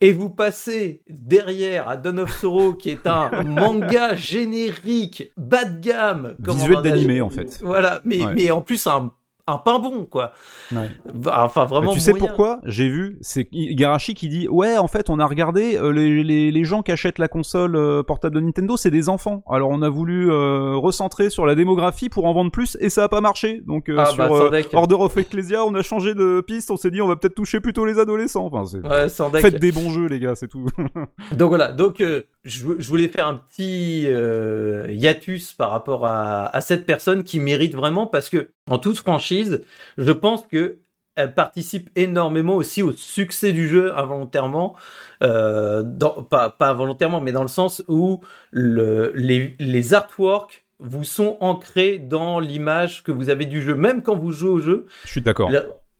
Et 0.00 0.12
vous 0.12 0.28
passez 0.28 1.00
derrière 1.08 1.88
à 1.88 1.96
Dawn 1.96 2.18
of 2.18 2.36
Sorrow, 2.38 2.74
qui 2.74 2.90
est 2.90 3.06
un 3.06 3.30
manga 3.44 4.14
générique, 4.16 5.30
bas 5.38 5.64
de 5.64 5.80
gamme. 5.80 6.34
Visuel 6.40 6.82
d'animé, 6.82 7.20
en 7.22 7.30
fait. 7.30 7.60
Voilà, 7.62 8.00
mais, 8.04 8.22
Ouais. 8.22 8.34
mais 8.34 8.50
en 8.50 8.60
plus 8.60 8.86
un, 8.86 9.12
un 9.46 9.58
pain 9.58 9.78
bon, 9.78 10.06
quoi. 10.06 10.32
Ouais. 10.72 10.88
Enfin, 11.26 11.66
vraiment. 11.66 11.88
Mais 11.90 11.94
tu 11.94 12.00
sais 12.00 12.12
moyen. 12.12 12.26
pourquoi? 12.26 12.60
J'ai 12.64 12.88
vu, 12.88 13.18
c'est 13.20 13.46
Igarashi 13.52 14.14
qui 14.14 14.28
dit 14.28 14.48
ouais, 14.48 14.78
en 14.78 14.88
fait, 14.88 15.10
on 15.10 15.18
a 15.18 15.26
regardé 15.26 15.76
euh, 15.76 15.90
les, 15.92 16.24
les, 16.24 16.50
les 16.50 16.64
gens 16.64 16.82
qui 16.82 16.92
achètent 16.92 17.18
la 17.18 17.28
console 17.28 17.76
euh, 17.76 18.02
portable 18.02 18.36
de 18.36 18.40
Nintendo, 18.40 18.76
c'est 18.78 18.90
des 18.90 19.08
enfants. 19.10 19.42
Alors 19.50 19.68
on 19.70 19.82
a 19.82 19.88
voulu 19.90 20.30
euh, 20.30 20.76
recentrer 20.76 21.28
sur 21.28 21.44
la 21.44 21.54
démographie 21.54 22.08
pour 22.08 22.24
en 22.24 22.32
vendre 22.32 22.50
plus 22.50 22.78
et 22.80 22.88
ça 22.88 23.04
a 23.04 23.08
pas 23.08 23.20
marché. 23.20 23.62
Donc 23.66 23.88
euh, 23.90 23.96
Ah, 23.98 24.06
sur 24.06 24.16
bah, 24.16 24.28
euh. 24.32 24.62
Order 24.72 24.96
of 24.96 25.16
Ecclesia, 25.18 25.64
on 25.64 25.74
a 25.74 25.82
changé 25.82 26.14
de 26.14 26.40
piste. 26.40 26.70
On 26.70 26.76
s'est 26.78 26.90
dit 26.90 27.02
on 27.02 27.08
va 27.08 27.16
peut-être 27.16 27.34
toucher 27.34 27.60
plutôt 27.60 27.84
les 27.84 27.98
adolescents. 27.98 28.48
Enfin, 28.50 28.64
Ouais, 28.88 29.08
sans 29.10 29.28
deck. 29.28 29.42
Faites 29.42 29.60
des 29.60 29.72
bons 29.72 29.90
jeux, 29.90 30.06
les 30.06 30.20
gars, 30.20 30.34
c'est 30.34 30.48
tout. 30.48 30.66
Donc 31.32 31.48
voilà, 31.50 31.72
donc 31.72 32.00
euh, 32.00 32.22
je, 32.44 32.66
je 32.78 32.88
voulais 32.88 33.08
faire 33.08 33.26
un 33.26 33.36
petit 33.36 34.04
euh, 34.06 34.86
hiatus 34.90 35.52
par 35.52 35.70
rapport 35.70 36.06
à, 36.06 36.46
à 36.54 36.60
cette 36.60 36.86
personne 36.86 37.24
qui 37.24 37.40
mérite 37.40 37.74
vraiment 37.74 38.06
parce 38.06 38.28
que 38.28 38.50
en 38.70 38.78
toute 38.78 38.98
franchise, 38.98 39.62
je 39.98 40.12
pense 40.12 40.46
que 40.46 40.78
elle 41.16 41.34
participe 41.34 41.90
énormément 41.96 42.56
aussi 42.56 42.82
au 42.82 42.92
succès 42.92 43.52
du 43.52 43.68
jeu 43.68 43.96
involontairement, 43.96 44.74
euh, 45.22 45.82
dans, 45.84 46.24
pas, 46.24 46.50
pas 46.50 46.70
involontairement, 46.70 47.20
mais 47.20 47.32
dans 47.32 47.42
le 47.42 47.48
sens 47.48 47.84
où 47.88 48.20
le, 48.50 49.12
les, 49.14 49.54
les 49.60 49.94
artworks 49.94 50.64
vous 50.80 51.04
sont 51.04 51.36
ancrés 51.40 51.98
dans 51.98 52.40
l'image 52.40 53.04
que 53.04 53.12
vous 53.12 53.30
avez 53.30 53.46
du 53.46 53.62
jeu, 53.62 53.76
même 53.76 54.02
quand 54.02 54.16
vous 54.16 54.32
jouez 54.32 54.50
au 54.50 54.60
jeu. 54.60 54.86
Je 55.04 55.10
suis 55.10 55.22
d'accord. 55.22 55.50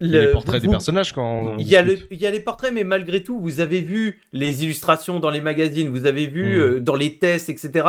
Le- 0.01 0.09
les 0.21 0.25
le- 0.27 0.31
portraits 0.33 0.61
des 0.63 0.69
personnages 0.69 1.13
quand 1.13 1.57
il 1.59 1.67
y, 1.69 1.77
a 1.77 1.83
le, 1.83 1.99
il 2.11 2.21
y 2.21 2.27
a 2.27 2.31
les 2.31 2.41
portraits, 2.41 2.73
mais 2.73 2.85
malgré 2.85 3.23
tout, 3.23 3.39
vous 3.41 3.61
avez 3.61 3.81
vu 3.81 4.21
les 4.33 4.65
illustrations 4.65 5.21
dans 5.21 5.31
les 5.31 5.41
magazines, 5.41 5.89
vous 5.89 6.07
avez 6.07 6.27
vu 6.27 6.57
Mm. 6.57 6.61
euh, 6.61 6.81
dans 6.81 6.97
les 6.97 7.19
tests, 7.19 7.49
etc. 7.49 7.87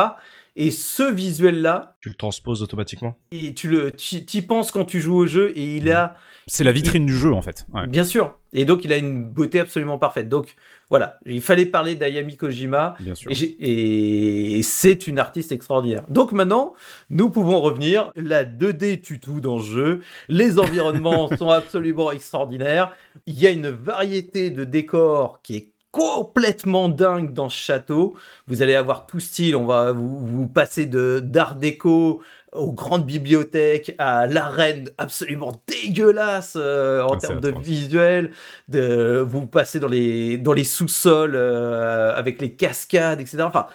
Et 0.58 0.70
ce 0.70 1.12
visuel-là, 1.12 1.96
tu 2.00 2.08
le 2.08 2.14
transposes 2.14 2.62
automatiquement. 2.62 3.16
et 3.32 3.52
tu 3.52 3.68
le, 3.68 3.90
tu 3.92 4.16
y 4.32 4.42
penses 4.42 4.70
quand 4.70 4.84
tu 4.86 5.00
joues 5.00 5.16
au 5.16 5.26
jeu, 5.26 5.52
et 5.56 5.76
il 5.76 5.90
a, 5.92 6.16
C'est 6.46 6.64
la 6.64 6.72
vitrine 6.72 7.04
du 7.06 7.14
jeu 7.16 7.32
en 7.34 7.42
fait. 7.42 7.66
Ouais. 7.74 7.86
bien 7.86 8.04
sûr, 8.04 8.38
et 8.54 8.64
donc 8.64 8.84
il 8.84 8.92
a 8.92 8.96
une 8.96 9.24
beauté 9.24 9.60
absolument 9.60 9.98
parfaite. 9.98 10.28
Donc 10.30 10.54
voilà, 10.88 11.18
il 11.26 11.40
fallait 11.40 11.66
parler 11.66 11.96
d'Ayami 11.96 12.36
Kojima, 12.36 12.94
Bien 13.00 13.14
sûr. 13.16 13.30
et, 13.30 14.60
c'est 14.62 15.08
une 15.08 15.18
artiste 15.18 15.50
extraordinaire. 15.50 16.04
Donc 16.08 16.30
maintenant, 16.30 16.74
nous 17.10 17.28
pouvons 17.28 17.60
revenir. 17.60 18.12
La 18.14 18.44
2D 18.44 19.00
tue 19.00 19.18
tout 19.18 19.40
dans 19.40 19.58
ce 19.58 19.66
jeu. 19.66 20.00
Les 20.28 20.58
environnements 20.60 21.28
sont 21.38 21.50
absolument 21.50 22.12
extraordinaires. 22.12 22.92
Il 23.26 23.38
y 23.38 23.46
a 23.46 23.50
une 23.50 23.68
variété 23.68 24.50
de 24.50 24.62
décors 24.64 25.40
qui 25.42 25.56
est 25.56 25.68
complètement 25.90 26.88
dingue 26.88 27.32
dans 27.32 27.48
ce 27.48 27.56
château. 27.56 28.14
Vous 28.46 28.62
allez 28.62 28.74
avoir 28.74 29.06
tout 29.06 29.18
style. 29.18 29.56
On 29.56 29.64
va 29.64 29.92
vous, 29.92 30.18
vous 30.18 30.46
passer 30.46 30.86
de 30.86 31.20
d'art 31.24 31.56
déco 31.56 32.22
aux 32.56 32.72
grandes 32.72 33.06
bibliothèques, 33.06 33.94
à 33.98 34.26
l'arène 34.26 34.90
absolument 34.98 35.62
dégueulasse 35.66 36.54
euh, 36.56 37.02
en 37.02 37.14
Ah, 37.14 37.18
termes 37.18 37.40
de 37.40 37.50
visuel. 37.62 38.32
De, 38.68 39.24
vous 39.26 39.46
passez 39.46 39.80
dans 39.80 39.88
les, 39.88 40.38
dans 40.38 40.52
les 40.52 40.64
sous-sols 40.64 41.34
euh, 41.36 42.14
avec 42.16 42.40
les 42.40 42.52
cascades, 42.54 43.20
etc. 43.20 43.38
Enfin, 43.44 43.66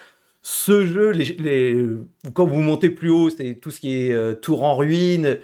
ce 0.44 0.86
jeu, 0.86 1.12
les, 1.12 1.26
les- 1.40 1.86
quand 2.34 2.46
vous 2.46 2.62
montez 2.62 2.90
plus 2.90 3.10
haut, 3.10 3.30
c'est 3.30 3.56
tout 3.56 3.72
ce 3.72 3.80
qui 3.80 4.08
est 4.08 4.14
euh, 4.14 4.34
tour 4.34 4.64
en 4.64 4.76
ruine. 4.76 5.38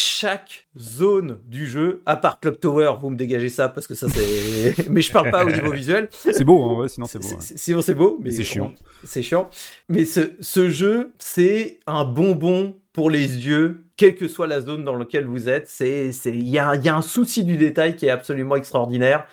Chaque 0.00 0.68
zone 0.78 1.40
du 1.44 1.66
jeu, 1.66 2.02
à 2.06 2.14
part 2.14 2.38
Club 2.38 2.60
Tower, 2.60 2.92
vous 3.00 3.10
me 3.10 3.16
dégagez 3.16 3.48
ça 3.48 3.68
parce 3.68 3.88
que 3.88 3.96
ça 3.96 4.06
c'est. 4.08 4.88
mais 4.90 5.02
je 5.02 5.10
parle 5.10 5.32
pas 5.32 5.44
au 5.44 5.50
niveau 5.50 5.72
visuel. 5.72 6.08
C'est 6.12 6.44
beau, 6.44 6.62
hein, 6.62 6.74
ouais, 6.74 6.88
sinon 6.88 7.06
c'est 7.06 7.18
beau. 7.18 7.26
Ouais. 7.26 7.36
Sinon 7.40 7.82
c'est 7.82 7.94
beau, 7.96 8.16
mais 8.22 8.30
C'est 8.30 8.44
chiant. 8.44 8.72
C'est 9.02 9.22
chiant. 9.22 9.50
Mais 9.88 10.04
ce, 10.04 10.34
ce 10.38 10.70
jeu, 10.70 11.10
c'est 11.18 11.80
un 11.88 12.04
bonbon 12.04 12.76
pour 12.92 13.10
les 13.10 13.44
yeux, 13.44 13.86
quelle 13.96 14.14
que 14.14 14.28
soit 14.28 14.46
la 14.46 14.60
zone 14.60 14.84
dans 14.84 14.94
laquelle 14.94 15.26
vous 15.26 15.48
êtes. 15.48 15.68
C'est, 15.68 16.12
c'est, 16.12 16.30
il 16.30 16.46
y 16.46 16.52
y 16.52 16.58
a 16.58 16.96
un 16.96 17.02
souci 17.02 17.42
du 17.42 17.56
détail 17.56 17.96
qui 17.96 18.06
est 18.06 18.10
absolument 18.10 18.54
extraordinaire. 18.54 19.26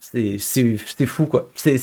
C'est, 0.00 0.38
c'est 0.38 1.06
fou 1.06 1.26
quoi. 1.26 1.52
C'est, 1.54 1.78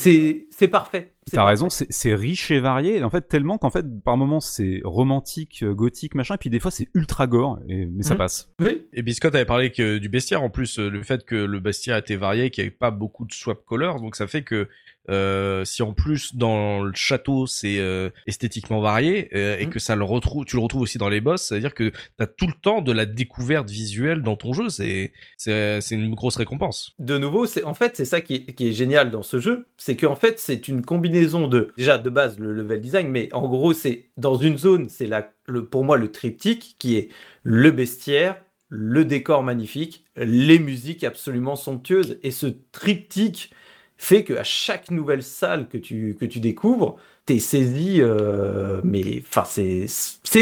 c'est, 0.58 0.68
parfait. 0.68 1.12
C'est 1.26 1.36
T'as 1.36 1.44
raison, 1.44 1.68
c'est 1.70 2.14
riche 2.14 2.50
et 2.50 2.58
varié. 2.60 2.96
Et 2.98 3.02
en 3.04 3.10
fait, 3.10 3.22
tellement 3.28 3.58
qu'en 3.58 3.70
fait, 3.70 3.84
par 4.02 4.16
moments, 4.16 4.40
c'est 4.40 4.80
romantique, 4.84 5.62
euh, 5.62 5.74
gothique, 5.74 6.14
machin, 6.14 6.34
et 6.34 6.38
puis 6.38 6.50
des 6.50 6.58
fois, 6.60 6.70
c'est 6.70 6.88
ultra 6.94 7.26
gore, 7.26 7.58
et, 7.68 7.86
mais 7.86 8.02
ça 8.02 8.14
Mhm. 8.14 8.18
passe. 8.18 8.50
Oui. 8.60 8.86
Et 8.92 9.02
Biscotte 9.02 9.34
avait 9.34 9.44
parlé 9.44 9.70
que 9.70 9.98
du 9.98 10.08
bestiaire 10.08 10.42
en 10.42 10.50
plus, 10.50 10.78
euh, 10.78 10.88
le 10.88 11.02
fait 11.02 11.24
que 11.24 11.34
le 11.36 11.60
bestiaire 11.60 11.96
était 11.96 12.16
varié, 12.16 12.50
qu'il 12.50 12.64
n'y 12.64 12.68
avait 12.68 12.76
pas 12.76 12.90
beaucoup 12.90 13.24
de 13.26 13.32
swap 13.32 13.64
colors, 13.64 14.00
donc 14.00 14.16
ça 14.16 14.26
fait 14.26 14.42
que 14.42 14.68
euh, 15.10 15.64
si 15.64 15.82
en 15.82 15.94
plus 15.94 16.34
dans 16.36 16.82
le 16.82 16.92
château 16.94 17.46
c'est 17.46 17.78
euh, 17.78 18.10
esthétiquement 18.26 18.82
varié 18.82 19.30
euh, 19.34 19.56
et 19.58 19.64
Mhm. 19.64 19.72
que 19.72 19.78
ça 19.78 19.96
le 19.96 20.04
retrouve, 20.04 20.44
tu 20.44 20.56
le 20.56 20.62
retrouves 20.62 20.82
aussi 20.82 20.98
dans 20.98 21.08
les 21.08 21.22
boss, 21.22 21.44
c'est 21.48 21.54
à 21.56 21.60
dire 21.60 21.72
que 21.72 21.92
t'as 22.18 22.26
tout 22.26 22.46
le 22.46 22.52
temps 22.52 22.82
de 22.82 22.92
la 22.92 23.06
découverte 23.06 23.70
visuelle 23.70 24.20
dans 24.22 24.36
ton 24.36 24.52
jeu, 24.52 24.68
c'est 24.68 25.12
c'est 25.38 25.80
c'est 25.80 25.94
une 25.94 26.14
grosse 26.14 26.36
récompense. 26.36 26.94
de 26.98 27.16
nouveau, 27.16 27.46
c'est 27.46 27.64
en 27.64 27.72
fait 27.72 27.96
c'est 27.96 28.04
ça 28.04 28.20
qui 28.20 28.34
est, 28.34 28.52
qui 28.52 28.68
est 28.68 28.72
génial 28.72 29.10
dans 29.10 29.22
ce 29.22 29.40
jeu, 29.40 29.66
c'est 29.78 29.96
qu'en 29.96 30.14
fait 30.16 30.38
c'est 30.48 30.68
une 30.68 30.84
combinaison 30.84 31.48
de 31.48 31.72
déjà 31.76 31.98
de 31.98 32.10
base 32.10 32.38
le 32.38 32.52
level 32.52 32.80
design, 32.80 33.08
mais 33.08 33.32
en 33.34 33.46
gros 33.48 33.72
c'est 33.72 34.10
dans 34.16 34.36
une 34.36 34.58
zone 34.58 34.88
c'est 34.88 35.08
le 35.46 35.66
pour 35.66 35.84
moi 35.84 35.96
le 35.96 36.10
triptyque 36.12 36.76
qui 36.78 36.96
est 36.96 37.08
le 37.42 37.70
bestiaire, 37.70 38.42
le 38.68 39.04
décor 39.04 39.42
magnifique, 39.42 40.04
les 40.16 40.58
musiques 40.58 41.04
absolument 41.04 41.56
somptueuses. 41.56 42.18
Et 42.22 42.30
ce 42.30 42.46
triptyque 42.72 43.52
fait 43.96 44.24
que 44.24 44.34
à 44.34 44.44
chaque 44.44 44.90
nouvelle 44.90 45.22
salle 45.22 45.68
que 45.68 45.78
tu 45.78 46.16
que 46.18 46.24
tu 46.26 46.40
découvres, 46.40 46.96
t'es 47.26 47.38
saisi 47.38 48.00
euh, 48.00 48.80
mais 48.84 49.22
enfin 49.26 49.44
c'est 49.44 49.86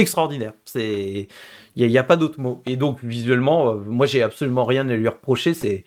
extraordinaire, 0.00 0.52
c'est 0.64 1.28
il 1.76 1.82
y, 1.82 1.84
a- 1.84 1.86
il 1.88 1.92
y 1.92 1.98
a 1.98 2.04
pas 2.04 2.16
d'autre 2.16 2.40
mot. 2.40 2.62
Et 2.66 2.76
donc 2.76 3.02
visuellement 3.04 3.70
euh, 3.72 3.76
moi 3.76 4.06
j'ai 4.06 4.22
absolument 4.22 4.64
rien 4.64 4.88
à 4.88 4.96
lui 4.96 5.08
reprocher, 5.08 5.54
c'est 5.54 5.84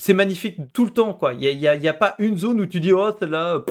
c'est 0.00 0.14
magnifique 0.14 0.56
tout 0.72 0.84
le 0.84 0.90
temps, 0.90 1.14
quoi. 1.14 1.34
Il 1.34 1.40
n'y 1.40 1.46
a, 1.46 1.52
y 1.52 1.68
a- 1.68 1.74
il 1.76 1.82
y 1.82 1.88
a 1.88 1.92
pas 1.94 2.14
une 2.18 2.38
zone 2.38 2.60
où 2.60 2.66
tu 2.66 2.80
dis, 2.80 2.92
oh, 2.92 3.10
celle-là, 3.18 3.62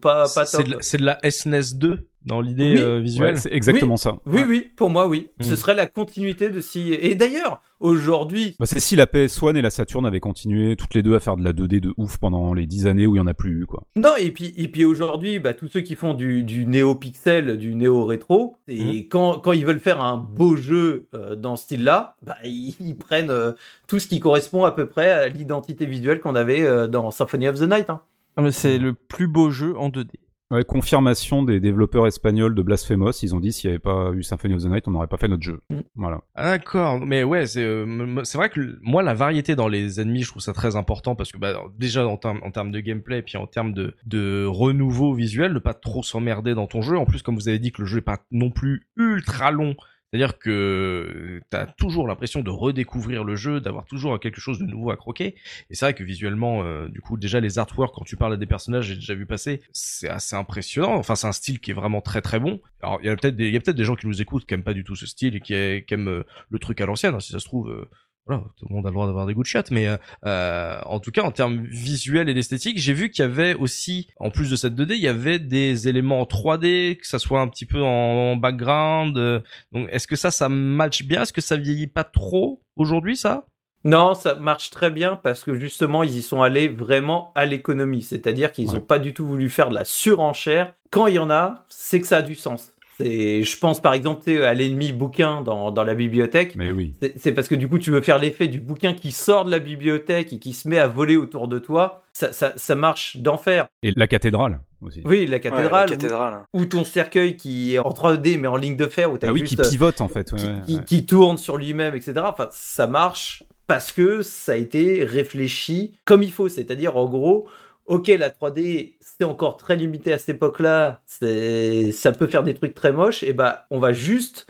pas, 0.00 0.28
pas 0.28 0.44
C'est 0.46 0.62
de, 0.64 0.70
la- 0.70 0.82
de 0.98 1.04
la 1.04 1.30
SNES 1.30 1.74
2 1.76 2.07
dans 2.26 2.40
l'idée 2.40 2.74
Oui. 2.74 2.80
euh, 2.82 2.98
visuelle. 3.00 3.34
Ouais, 3.34 3.40
c'est 3.40 3.52
exactement 3.52 3.96
ça. 3.96 4.18
Oui, 4.26 4.40
Ouais. 4.40 4.44
oui, 4.48 4.70
pour 4.76 4.90
moi, 4.90 5.06
oui. 5.08 5.28
Ce 5.40 5.52
Mm. 5.52 5.56
serait 5.56 5.74
la 5.74 5.86
continuité 5.86 6.50
de 6.50 6.60
si. 6.60 6.92
Et 6.92 7.14
d'ailleurs, 7.14 7.62
aujourd'hui, 7.80 8.54
Bah, 8.58 8.66
c'est 8.66 8.80
si 8.80 8.96
la 8.96 9.06
PS1 9.06 9.54
et 9.56 9.62
la 9.62 9.70
Saturn 9.70 10.04
avaient 10.04 10.20
continué 10.20 10.76
toutes 10.76 10.94
les 10.94 11.02
deux 11.02 11.14
à 11.14 11.20
faire 11.20 11.36
de 11.36 11.44
la 11.44 11.52
2D 11.52 11.80
de 11.80 11.94
ouf 11.96 12.18
pendant 12.18 12.52
les 12.54 12.66
10 12.66 12.86
années 12.86 13.06
où 13.06 13.14
il 13.14 13.18
y 13.18 13.20
en 13.20 13.26
a 13.26 13.34
plus 13.34 13.62
eu, 13.62 13.66
quoi. 13.66 13.82
non, 13.96 14.10
et 14.18 14.30
puis, 14.30 14.52
et 14.56 14.68
puis 14.68 14.84
aujourd'hui, 14.84 15.38
bah, 15.38 15.54
tous 15.54 15.68
ceux 15.68 15.80
qui 15.80 15.94
font 15.94 16.12
du, 16.14 16.42
du 16.42 16.66
néo-pixel, 16.66 17.56
du 17.56 17.74
néo-rétro, 17.74 18.56
et 18.66 19.06
quand, 19.08 19.38
quand 19.38 19.52
ils 19.52 19.64
veulent 19.64 19.80
faire 19.80 20.00
un 20.02 20.16
beau 20.16 20.56
jeu 20.56 21.06
euh, 21.14 21.36
dans 21.36 21.56
ce 21.56 21.64
style-là, 21.64 22.16
bah, 22.22 22.36
ils, 22.44 22.74
ils 22.80 22.96
prennent 22.96 23.30
euh, 23.30 23.52
tout 23.86 23.98
ce 23.98 24.08
qui 24.08 24.20
correspond 24.20 24.64
à 24.64 24.72
peu 24.72 24.86
près 24.86 25.10
à 25.10 25.28
l'identité 25.28 25.86
visuelle 25.86 26.20
qu'on 26.20 26.34
avait 26.34 26.62
euh, 26.62 26.88
dans 26.88 27.10
Symphony 27.10 27.48
of 27.48 27.58
the 27.60 27.62
Night. 27.70 27.88
hein. 27.90 28.00
Mais 28.40 28.52
c'est 28.52 28.78
le 28.78 28.92
plus 28.94 29.26
beau 29.26 29.50
jeu 29.50 29.76
en 29.78 29.88
2D. 29.88 30.10
Ouais, 30.50 30.64
confirmation 30.64 31.42
des 31.42 31.60
développeurs 31.60 32.06
espagnols 32.06 32.54
de 32.54 32.62
Blasphemous, 32.62 33.22
ils 33.22 33.34
ont 33.34 33.40
dit 33.40 33.52
s'il 33.52 33.68
n'y 33.68 33.72
avait 33.72 33.80
pas 33.80 34.12
eu 34.14 34.22
Symphony 34.22 34.54
of 34.54 34.62
the 34.62 34.66
Night, 34.66 34.88
on 34.88 34.92
n'aurait 34.92 35.06
pas 35.06 35.18
fait 35.18 35.28
notre 35.28 35.42
jeu. 35.42 35.60
Mm. 35.68 35.80
Voilà. 35.96 36.20
D'accord, 36.36 37.00
mais 37.04 37.22
ouais, 37.22 37.46
c'est 37.46 37.62
euh, 37.62 38.24
c'est 38.24 38.38
vrai 38.38 38.48
que 38.48 38.78
moi 38.80 39.02
la 39.02 39.12
variété 39.12 39.56
dans 39.56 39.68
les 39.68 40.00
ennemis, 40.00 40.22
je 40.22 40.30
trouve 40.30 40.40
ça 40.40 40.54
très 40.54 40.74
important 40.74 41.14
parce 41.14 41.32
que 41.32 41.38
bah, 41.38 41.60
déjà 41.76 42.06
en 42.06 42.16
termes 42.16 42.40
en 42.42 42.50
termes 42.50 42.70
de 42.70 42.80
gameplay, 42.80 43.20
puis 43.20 43.36
en 43.36 43.46
termes 43.46 43.74
de 43.74 43.94
de 44.06 44.46
renouveau 44.46 45.12
visuel, 45.12 45.52
de 45.52 45.58
pas 45.58 45.74
trop 45.74 46.02
s'emmerder 46.02 46.54
dans 46.54 46.66
ton 46.66 46.80
jeu. 46.80 46.96
En 46.96 47.04
plus, 47.04 47.22
comme 47.22 47.34
vous 47.34 47.48
avez 47.48 47.58
dit 47.58 47.70
que 47.70 47.82
le 47.82 47.86
jeu 47.86 47.98
est 47.98 48.02
pas 48.02 48.20
non 48.30 48.50
plus 48.50 48.88
ultra 48.96 49.50
long, 49.50 49.76
C'est-à-dire 50.10 50.38
que 50.38 51.40
t'as 51.50 51.66
toujours 51.66 52.08
l'impression 52.08 52.40
de 52.40 52.50
redécouvrir 52.50 53.24
le 53.24 53.36
jeu, 53.36 53.60
d'avoir 53.60 53.84
toujours 53.84 54.18
quelque 54.18 54.40
chose 54.40 54.58
de 54.58 54.64
nouveau 54.64 54.90
à 54.90 54.96
croquer. 54.96 55.34
Et 55.68 55.74
c'est 55.74 55.84
vrai 55.84 55.94
que 55.94 56.02
visuellement, 56.02 56.62
euh, 56.62 56.88
du 56.88 57.00
coup, 57.00 57.18
déjà 57.18 57.40
les 57.40 57.58
artworks, 57.58 57.94
quand 57.94 58.04
tu 58.04 58.16
parles 58.16 58.32
à 58.32 58.36
des 58.36 58.46
personnages, 58.46 58.86
j'ai 58.86 58.94
déjà 58.94 59.14
vu 59.14 59.26
passer, 59.26 59.60
c'est 59.72 60.08
assez 60.08 60.34
impressionnant. 60.34 60.94
Enfin, 60.94 61.14
c'est 61.14 61.26
un 61.26 61.32
style 61.32 61.60
qui 61.60 61.72
est 61.72 61.74
vraiment 61.74 62.00
très 62.00 62.22
très 62.22 62.40
bon. 62.40 62.60
Alors, 62.82 62.98
il 63.02 63.06
y 63.06 63.10
a 63.10 63.16
peut-être 63.16 63.36
des, 63.36 63.84
gens 63.84 63.96
qui 63.96 64.06
nous 64.06 64.22
écoutent 64.22 64.46
qui 64.46 64.54
aiment 64.54 64.62
pas 64.62 64.74
du 64.74 64.84
tout 64.84 64.96
ce 64.96 65.06
style 65.06 65.36
et 65.36 65.40
qui, 65.40 65.52
aiment 65.52 66.08
euh, 66.08 66.24
le 66.48 66.58
truc 66.58 66.80
à 66.80 66.86
l'ancienne. 66.86 67.14
Hein, 67.14 67.20
si 67.20 67.32
ça 67.32 67.40
se 67.40 67.44
trouve, 67.44 67.70
euh, 67.70 67.88
voilà, 68.28 68.44
tout 68.58 68.66
le 68.68 68.74
monde 68.74 68.84
a 68.84 68.90
le 68.90 68.94
droit 68.94 69.06
d'avoir 69.06 69.26
des 69.26 69.32
goûts 69.32 69.42
de 69.42 69.48
chat, 69.48 69.70
mais 69.70 69.88
euh, 69.88 69.96
euh, 70.26 70.78
en 70.84 71.00
tout 71.00 71.10
cas 71.10 71.22
en 71.22 71.30
termes 71.30 71.64
visuels 71.64 72.28
et 72.28 72.34
d'esthétique, 72.34 72.78
j'ai 72.78 72.92
vu 72.92 73.10
qu'il 73.10 73.24
y 73.24 73.28
avait 73.28 73.54
aussi, 73.54 74.08
en 74.18 74.30
plus 74.30 74.50
de 74.50 74.56
cette 74.56 74.74
2D, 74.74 74.92
il 74.92 75.00
y 75.00 75.08
avait 75.08 75.38
des 75.38 75.88
éléments 75.88 76.20
en 76.20 76.24
3D, 76.24 76.98
que 76.98 77.06
ça 77.06 77.18
soit 77.18 77.40
un 77.40 77.48
petit 77.48 77.64
peu 77.64 77.82
en, 77.82 78.36
background. 78.36 79.16
Euh, 79.16 79.40
donc 79.72 79.88
est-ce 79.90 80.06
que 80.06 80.14
ça, 80.14 80.30
ça 80.30 80.50
match 80.50 81.04
bien? 81.04 81.22
Est-ce 81.22 81.32
que 81.32 81.40
ça 81.40 81.56
vieillit 81.56 81.86
pas 81.86 82.04
trop 82.04 82.60
aujourd'hui, 82.76 83.16
ça? 83.16 83.46
Non, 83.84 84.14
ça 84.14 84.34
marche 84.34 84.70
très 84.70 84.90
bien 84.90 85.16
parce 85.16 85.42
que 85.42 85.54
justement, 85.54 86.02
ils 86.02 86.16
y 86.16 86.22
sont 86.22 86.42
allés 86.42 86.68
vraiment 86.68 87.32
à 87.34 87.46
l'économie. 87.46 88.02
C'est-à-dire 88.02 88.52
qu'ils 88.52 88.72
n'ont 88.72 88.80
pas 88.80 88.98
du 88.98 89.14
tout 89.14 89.26
voulu 89.26 89.48
faire 89.48 89.70
de 89.70 89.74
la 89.74 89.84
surenchère. 89.84 90.74
Quand 90.90 91.06
il 91.06 91.14
y 91.14 91.18
en 91.18 91.30
a, 91.30 91.64
c'est 91.68 92.00
que 92.00 92.06
ça 92.06 92.18
a 92.18 92.22
du 92.22 92.34
sens 92.34 92.72
je 93.00 93.58
pense 93.58 93.80
par 93.80 93.94
exemple 93.94 94.30
à 94.30 94.54
l'ennemi 94.54 94.92
bouquin 94.92 95.42
dans, 95.42 95.70
dans, 95.70 95.84
la 95.84 95.94
bibliothèque. 95.94 96.56
Mais 96.56 96.70
oui. 96.70 96.94
C'est 97.16 97.32
parce 97.32 97.48
que 97.48 97.54
du 97.54 97.68
coup, 97.68 97.78
tu 97.78 97.90
veux 97.90 98.00
faire 98.00 98.18
l'effet 98.18 98.48
du 98.48 98.60
bouquin 98.60 98.94
qui 98.94 99.12
sort 99.12 99.44
de 99.44 99.50
la 99.50 99.58
bibliothèque 99.58 100.32
et 100.32 100.38
qui 100.38 100.52
se 100.52 100.68
met 100.68 100.78
à 100.78 100.88
voler 100.88 101.16
autour 101.16 101.48
de 101.48 101.58
toi. 101.58 102.02
Ça, 102.12 102.32
ça, 102.32 102.52
ça 102.56 102.74
marche 102.74 103.18
d'enfer. 103.18 103.66
Et 103.82 103.92
la 103.94 104.08
cathédrale 104.08 104.60
aussi. 104.82 105.02
Oui, 105.04 105.26
la 105.26 105.38
cathédrale. 105.38 105.90
la 105.90 105.96
cathédrale. 105.96 106.40
Ou, 106.52 106.64
ton 106.64 106.84
cercueil 106.84 107.36
qui 107.36 107.74
est 107.74 107.78
en 107.78 107.90
3D 107.90 108.38
mais 108.38 108.48
en 108.48 108.56
ligne 108.56 108.76
de 108.76 108.86
fer. 108.86 109.10
Où 109.12 109.16
as 109.16 109.18
ah 109.22 109.32
oui, 109.32 109.44
qui 109.44 109.56
pivote 109.56 110.00
en 110.00 110.08
fait. 110.08 110.34
qui, 110.66 110.80
qui, 110.84 111.06
tourne 111.06 111.38
sur 111.38 111.56
lui-même, 111.56 111.94
etc. 111.94 112.14
Enfin, 112.24 112.48
ça 112.50 112.86
marche 112.86 113.44
parce 113.66 113.92
que 113.92 114.22
ça 114.22 114.52
a 114.52 114.56
été 114.56 115.04
réfléchi 115.04 115.92
comme 116.04 116.22
il 116.22 116.32
faut. 116.32 116.48
C'est-à-dire, 116.48 116.96
en 116.96 117.06
gros, 117.06 117.46
ok, 117.88 118.08
la 118.08 118.30
3D, 118.30 118.94
c'est 119.00 119.24
encore 119.24 119.56
très 119.56 119.76
limité 119.76 120.12
à 120.12 120.18
cette 120.18 120.36
époque-là, 120.36 121.02
ça 121.06 122.12
peut 122.12 122.26
faire 122.28 122.44
des 122.44 122.54
trucs 122.54 122.74
très 122.74 122.92
moches, 122.92 123.22
et 123.22 123.32
bah, 123.32 123.66
on 123.70 123.80
va 123.80 123.92
juste 123.92 124.46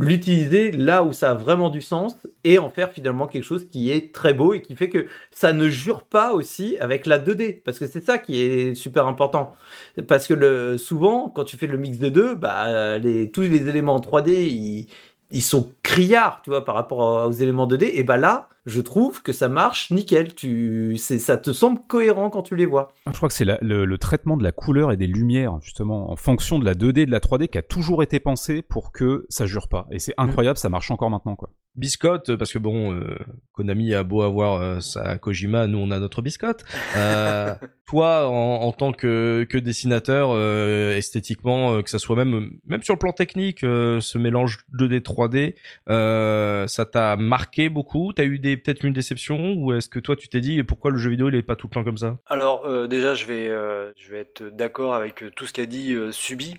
l'utiliser 0.00 0.70
là 0.72 1.02
où 1.02 1.12
ça 1.12 1.32
a 1.32 1.34
vraiment 1.34 1.70
du 1.70 1.82
sens 1.82 2.16
et 2.44 2.58
en 2.58 2.70
faire 2.70 2.92
finalement 2.92 3.26
quelque 3.26 3.44
chose 3.44 3.68
qui 3.68 3.90
est 3.90 4.14
très 4.14 4.34
beau 4.34 4.54
et 4.54 4.62
qui 4.62 4.76
fait 4.76 4.88
que 4.88 5.06
ça 5.30 5.52
ne 5.52 5.68
jure 5.68 6.02
pas 6.04 6.32
aussi 6.32 6.76
avec 6.78 7.06
la 7.06 7.18
2D 7.18 7.62
parce 7.64 7.78
que 7.78 7.86
c'est 7.86 8.04
ça 8.04 8.18
qui 8.18 8.40
est 8.40 8.74
super 8.74 9.06
important. 9.06 9.56
Parce 10.06 10.26
que 10.26 10.34
le, 10.34 10.78
souvent 10.78 11.28
quand 11.28 11.44
tu 11.44 11.56
fais 11.56 11.66
le 11.66 11.78
mix 11.78 11.98
de 11.98 12.08
deux 12.08 12.34
bah 12.34 12.98
les, 12.98 13.30
tous 13.30 13.42
les 13.42 13.68
éléments 13.68 13.96
en 13.96 14.00
3D 14.00 14.86
ils, 15.30 15.42
sont 15.42 15.72
criards 15.82 16.42
tu 16.42 16.50
vois 16.50 16.64
par 16.64 16.74
rapport 16.74 17.26
aux 17.26 17.32
éléments 17.32 17.66
2D 17.66 17.90
et 17.92 18.04
bah 18.04 18.16
là 18.16 18.48
je 18.68 18.80
trouve 18.80 19.22
que 19.22 19.32
ça 19.32 19.48
marche 19.48 19.90
nickel. 19.90 20.34
Tu, 20.34 20.96
ça 20.98 21.36
te 21.36 21.52
semble 21.52 21.80
cohérent 21.88 22.30
quand 22.30 22.42
tu 22.42 22.54
les 22.54 22.66
vois. 22.66 22.92
Je 23.06 23.12
crois 23.12 23.28
que 23.28 23.34
c'est 23.34 23.44
le, 23.44 23.84
le, 23.84 23.98
traitement 23.98 24.36
de 24.36 24.44
la 24.44 24.52
couleur 24.52 24.92
et 24.92 24.96
des 24.96 25.06
lumières, 25.06 25.58
justement, 25.60 26.10
en 26.10 26.16
fonction 26.16 26.58
de 26.58 26.64
la 26.64 26.74
2D 26.74 27.00
et 27.00 27.06
de 27.06 27.10
la 27.10 27.20
3D, 27.20 27.48
qui 27.48 27.58
a 27.58 27.62
toujours 27.62 28.02
été 28.02 28.20
pensé 28.20 28.62
pour 28.62 28.92
que 28.92 29.26
ça 29.28 29.46
jure 29.46 29.68
pas. 29.68 29.86
Et 29.90 29.98
c'est 29.98 30.14
incroyable, 30.18 30.58
ça 30.58 30.68
marche 30.68 30.90
encore 30.90 31.10
maintenant, 31.10 31.34
quoi. 31.34 31.50
Biscotte, 31.78 32.34
parce 32.34 32.52
que 32.52 32.58
bon, 32.58 32.92
euh, 32.92 33.16
Konami 33.52 33.94
a 33.94 34.02
beau 34.02 34.22
avoir 34.22 34.60
euh, 34.60 34.80
sa 34.80 35.16
Kojima, 35.16 35.68
nous 35.68 35.78
on 35.78 35.92
a 35.92 36.00
notre 36.00 36.22
biscotte. 36.22 36.64
Euh, 36.96 37.54
toi, 37.86 38.28
en, 38.28 38.62
en, 38.62 38.72
tant 38.72 38.92
que, 38.92 39.46
que 39.48 39.58
dessinateur, 39.58 40.30
euh, 40.32 40.96
esthétiquement, 40.96 41.80
que 41.82 41.88
ça 41.88 42.00
soit 42.00 42.16
même 42.16 42.50
même 42.66 42.82
sur 42.82 42.94
le 42.94 42.98
plan 42.98 43.12
technique, 43.12 43.60
ce 43.60 44.18
mélange 44.18 44.58
2D 44.76 45.02
3D, 45.02 46.66
ça 46.68 46.84
t'a 46.84 47.16
marqué 47.16 47.68
beaucoup? 47.68 48.12
T'as 48.12 48.24
eu 48.24 48.40
des 48.40 48.56
peut-être 48.58 48.84
une 48.84 48.92
déception 48.92 49.54
ou 49.54 49.72
est-ce 49.72 49.88
que 49.88 49.98
toi 49.98 50.16
tu 50.16 50.28
t'es 50.28 50.40
dit 50.40 50.62
pourquoi 50.62 50.90
le 50.90 50.98
jeu 50.98 51.10
vidéo 51.10 51.28
il 51.28 51.34
est 51.34 51.42
pas 51.42 51.56
tout 51.56 51.68
le 51.68 51.74
temps 51.74 51.84
comme 51.84 51.98
ça? 51.98 52.18
Alors 52.26 52.88
déjà, 52.88 53.14
je 53.14 53.24
vais 53.26 53.48
je 53.96 54.10
vais 54.10 54.20
être 54.20 54.42
d'accord 54.44 54.94
avec 54.94 55.24
tout 55.34 55.46
ce 55.46 55.52
qu'a 55.52 55.66
dit 55.66 55.96
Subi. 56.12 56.56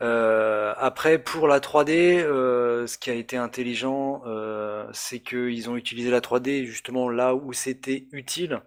après, 0.00 1.18
pour 1.18 1.48
la 1.48 1.60
3D, 1.60 2.20
ce 2.86 2.98
qui 2.98 3.10
a 3.10 3.14
été 3.14 3.36
intelligent. 3.36 4.22
Euh, 4.26 4.86
c'est 4.92 5.20
qu'ils 5.20 5.68
ont 5.70 5.76
utilisé 5.76 6.10
la 6.10 6.20
3D 6.20 6.64
justement 6.64 7.08
là 7.08 7.34
où 7.34 7.52
c'était 7.52 8.06
utile. 8.12 8.60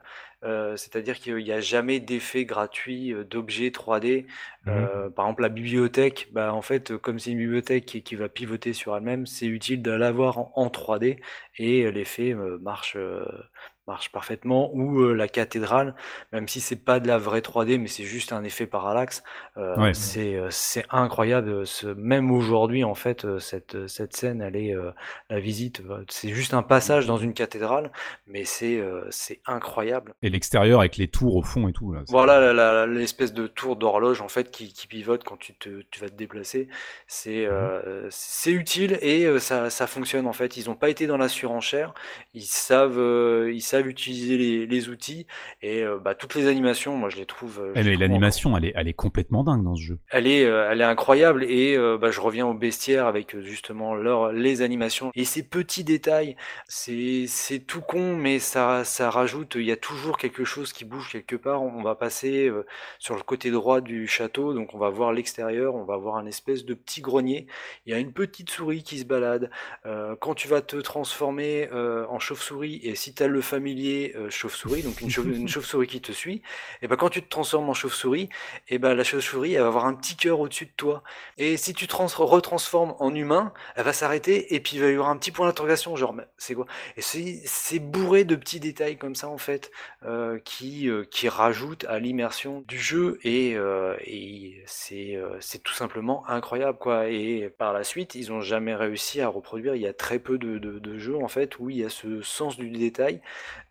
Euh, 0.44 0.76
c'est-à-dire 0.76 1.20
qu'il 1.20 1.38
n'y 1.38 1.52
a 1.52 1.62
jamais 1.62 2.00
d'effet 2.00 2.46
gratuit 2.46 3.14
euh, 3.14 3.24
d'objets 3.24 3.70
3D. 3.70 4.26
Mmh. 4.66 5.10
par 5.16 5.26
exemple, 5.26 5.42
la 5.42 5.50
bibliothèque, 5.50 6.30
bah, 6.32 6.54
en 6.54 6.62
fait, 6.62 6.96
comme 6.98 7.20
c'est 7.20 7.32
une 7.32 7.38
bibliothèque 7.40 7.86
qui, 7.86 8.16
va 8.16 8.30
pivoter 8.30 8.72
sur 8.72 8.96
elle-même, 8.96 9.26
c'est 9.26 9.46
utile 9.46 9.82
de 9.82 9.92
l'avoir 9.92 10.58
en, 10.58 10.68
3D 10.68 11.20
et 11.58 11.92
l'effet 11.92 12.34
marche, 12.62 12.98
marche 13.88 14.12
parfaitement, 14.12 14.72
ou 14.74 15.02
euh, 15.02 15.14
la 15.14 15.28
cathédrale, 15.28 15.94
même 16.32 16.48
si 16.48 16.62
c'est 16.62 16.78
pas 16.78 17.00
de 17.00 17.08
la 17.08 17.18
vraie 17.18 17.42
3D, 17.42 17.78
mais 17.78 17.88
c'est 17.88 18.04
juste 18.04 18.32
un 18.32 18.44
effet 18.44 18.66
parallaxe. 18.66 19.24
Euh, 19.58 19.92
c'est 19.94 20.36
euh, 20.36 20.48
c'est 20.50 20.86
incroyable. 20.90 21.68
Ce, 21.68 21.88
même 21.88 22.32
aujourd'hui, 22.32 22.84
en 22.84 22.96
fait, 22.96 23.40
cette 23.40 23.88
cette 23.88 24.16
scène, 24.16 24.42
elle 24.42 24.56
est 24.56 24.74
la 25.30 25.40
visite. 25.40 25.82
C'est 26.10 26.30
juste 26.30 26.54
un 26.54 26.64
passage 26.64 27.06
dans 27.08 27.18
une 27.18 27.34
cathédrale, 27.34 27.92
mais 28.28 28.46
c'est 28.46 28.82
c'est 29.10 29.42
incroyable. 29.46 30.14
Et 30.22 30.30
l'extérieur 30.30 30.80
avec 30.80 30.98
les 30.98 31.08
tours 31.08 31.36
au 31.36 31.44
fond 31.44 31.68
et 31.68 31.74
tout. 31.74 31.92
Là, 31.94 32.02
voilà 32.08 32.86
l'espèce 32.86 33.34
de 33.34 33.48
tour 33.48 33.76
d'horloge 33.76 34.22
en 34.22 34.28
fait 34.28 34.52
qui, 34.52 34.72
qui 34.74 34.88
pivote 34.88 35.24
quand 35.24 35.38
tu 35.38 35.54
te 35.56 35.82
tu 35.92 36.00
vas 36.00 36.10
te 36.10 36.16
déplacer. 36.16 36.70
C'est 37.08 37.48
mmh 37.48 37.54
c'est 38.10 38.52
utile 38.52 38.98
et 39.02 39.40
ça 39.40 39.70
ça 39.70 39.88
fonctionne 39.88 40.28
en 40.28 40.34
fait. 40.34 40.58
Ils 40.58 40.70
ont 40.70 40.76
pas 40.76 40.90
été 40.90 41.08
dans 41.08 41.18
la 41.18 41.28
surenchère. 41.28 41.94
Ils 42.34 42.44
savent 42.44 43.00
ils 43.52 43.62
savent 43.62 43.73
utiliser 43.82 44.66
les, 44.66 44.90
outils 44.90 45.26
et 45.62 45.84
euh, 45.84 45.98
bah, 45.98 46.16
toutes 46.16 46.36
les 46.36 46.48
animations, 46.48 46.98
moi 46.98 47.10
je 47.10 47.18
les 47.18 47.26
trouve. 47.26 47.62
Euh, 47.62 47.98
l'animation, 47.98 48.56
elle 48.58 48.66
est, 48.66 48.74
elle 48.76 48.88
est 48.88 48.94
complètement 48.94 49.44
dingue 49.44 49.64
dans 49.64 49.76
ce 49.76 49.82
jeu. 49.82 50.00
Elle 50.10 50.28
est, 50.28 50.46
euh, 50.46 50.70
elle 50.70 50.82
est 50.82 50.86
incroyable 50.86 51.44
et 51.44 51.78
bah, 52.00 52.12
je 52.12 52.20
reviens 52.20 52.46
au 52.46 52.54
bestiaire 52.54 53.08
avec 53.08 53.40
justement 53.40 53.96
leur, 53.96 54.32
les 54.32 54.62
animations 54.62 55.12
et 55.16 55.26
ces 55.26 55.44
petits 55.44 55.84
détails. 55.84 56.36
C'est, 56.68 57.26
c'est 57.28 57.60
tout 57.60 57.82
con, 57.82 58.16
mais 58.16 58.40
ça, 58.40 58.84
ça 58.84 59.10
rajoute. 59.10 59.56
Il 59.56 59.66
y 59.66 59.72
a 59.72 59.78
toujours 59.78 60.18
quelque 60.18 60.44
chose 60.44 60.74
qui 60.74 60.86
bouge 60.86 61.10
quelque 61.12 61.36
part. 61.36 61.64
On 61.64 61.82
va 61.82 61.96
passer 61.96 62.52
sur 63.00 63.16
le 63.16 63.22
côté 63.22 63.52
droit 63.52 63.82
du 63.82 64.08
château, 64.08 64.54
donc 64.54 64.74
on 64.74 64.78
va 64.78 64.90
voir 64.90 65.14
l'extérieur, 65.14 65.76
on 65.76 65.86
va 65.86 65.98
voir 65.98 66.18
un 66.18 66.26
espèce 66.26 66.66
de 66.66 66.74
petit 66.74 67.02
grenier. 67.02 67.48
Il 67.86 67.92
y 67.92 67.96
a 67.96 68.00
une 68.00 68.14
petite 68.14 68.50
souris 68.50 68.84
qui 68.84 69.00
se 69.00 69.06
balade. 69.06 69.50
quand 70.20 70.36
tu 70.36 70.48
vas 70.48 70.62
te 70.62 70.76
transformer 70.78 71.70
en 71.72 72.20
chauve-souris 72.20 72.82
et 72.84 72.96
si 72.96 73.14
tu 73.14 73.24
as 73.24 73.28
le 73.28 73.42
famille 73.42 73.63
familier 73.64 74.12
euh, 74.18 74.30
chauve-souris, 74.30 74.84
donc 74.84 75.00
une, 75.00 75.10
chauve, 75.10 75.64
souris 75.64 75.88
qui 75.88 76.02
te 76.02 76.12
suit, 76.12 76.42
et 76.82 76.88
ben 76.90 76.98
quand 76.98 77.08
tu 77.08 77.24
te 77.24 77.30
transformes 77.30 77.70
en 77.70 77.74
chauve-souris, 77.74 78.28
et 78.68 78.78
ben 78.78 78.94
la 78.94 79.06
chauve-souris 79.06 79.54
elle 79.54 79.62
va 79.62 79.68
avoir 79.68 79.86
un 79.86 79.94
petit 79.94 80.18
cœur 80.18 80.42
au-dessus 80.42 80.66
de 80.66 80.74
toi. 80.76 81.02
Et 81.38 81.56
si 81.56 81.74
tu 81.74 81.88
te 81.88 81.96
retransformes 81.96 82.94
en 83.00 83.16
humain, 83.16 83.54
elle 83.78 83.86
va 83.86 83.94
s'arrêter 83.94 84.54
et 84.54 84.60
puis 84.60 84.76
il 84.76 84.82
va 84.82 84.90
y 84.90 84.94
avoir 84.94 85.08
un 85.08 85.16
petit 85.16 85.32
point 85.32 85.48
d'interrogation, 85.48 85.96
genre 85.96 86.14
c'est 86.38 86.56
quoi? 86.56 86.66
Et 86.98 87.02
c'est 87.02 87.80
bourré 87.80 88.26
de 88.26 88.36
petits 88.36 88.60
détails 88.60 88.98
comme 88.98 89.16
ça 89.16 89.30
en 89.30 89.38
fait 89.38 89.72
euh, 90.06 90.40
qui 90.44 90.90
euh, 90.90 91.06
qui 91.10 91.30
rajoutent 91.30 91.86
à 91.86 92.00
l'immersion 92.00 92.66
du 92.68 92.78
jeu 92.78 93.18
et, 93.24 93.56
et 94.06 94.62
c'est 94.66 95.18
c'est 95.40 95.64
tout 95.64 95.74
simplement 95.74 96.28
incroyable 96.28 96.78
quoi. 96.80 97.08
Et 97.08 97.50
par 97.58 97.72
la 97.72 97.86
suite, 97.86 98.16
ils 98.16 98.34
ont 98.34 98.42
jamais 98.42 98.76
réussi 98.76 99.22
à 99.22 99.30
reproduire. 99.30 99.76
Il 99.76 99.82
y 99.82 99.88
a 99.88 99.94
très 99.94 100.20
peu 100.20 100.38
de, 100.38 100.58
de 100.58 100.98
jeux 100.98 101.18
en 101.18 101.30
fait 101.30 101.60
où 101.60 101.70
il 101.70 101.78
y 101.78 101.86
a 101.86 101.90
ce 101.90 102.22
sens 102.22 102.58
du 102.58 102.70
détail 102.70 103.22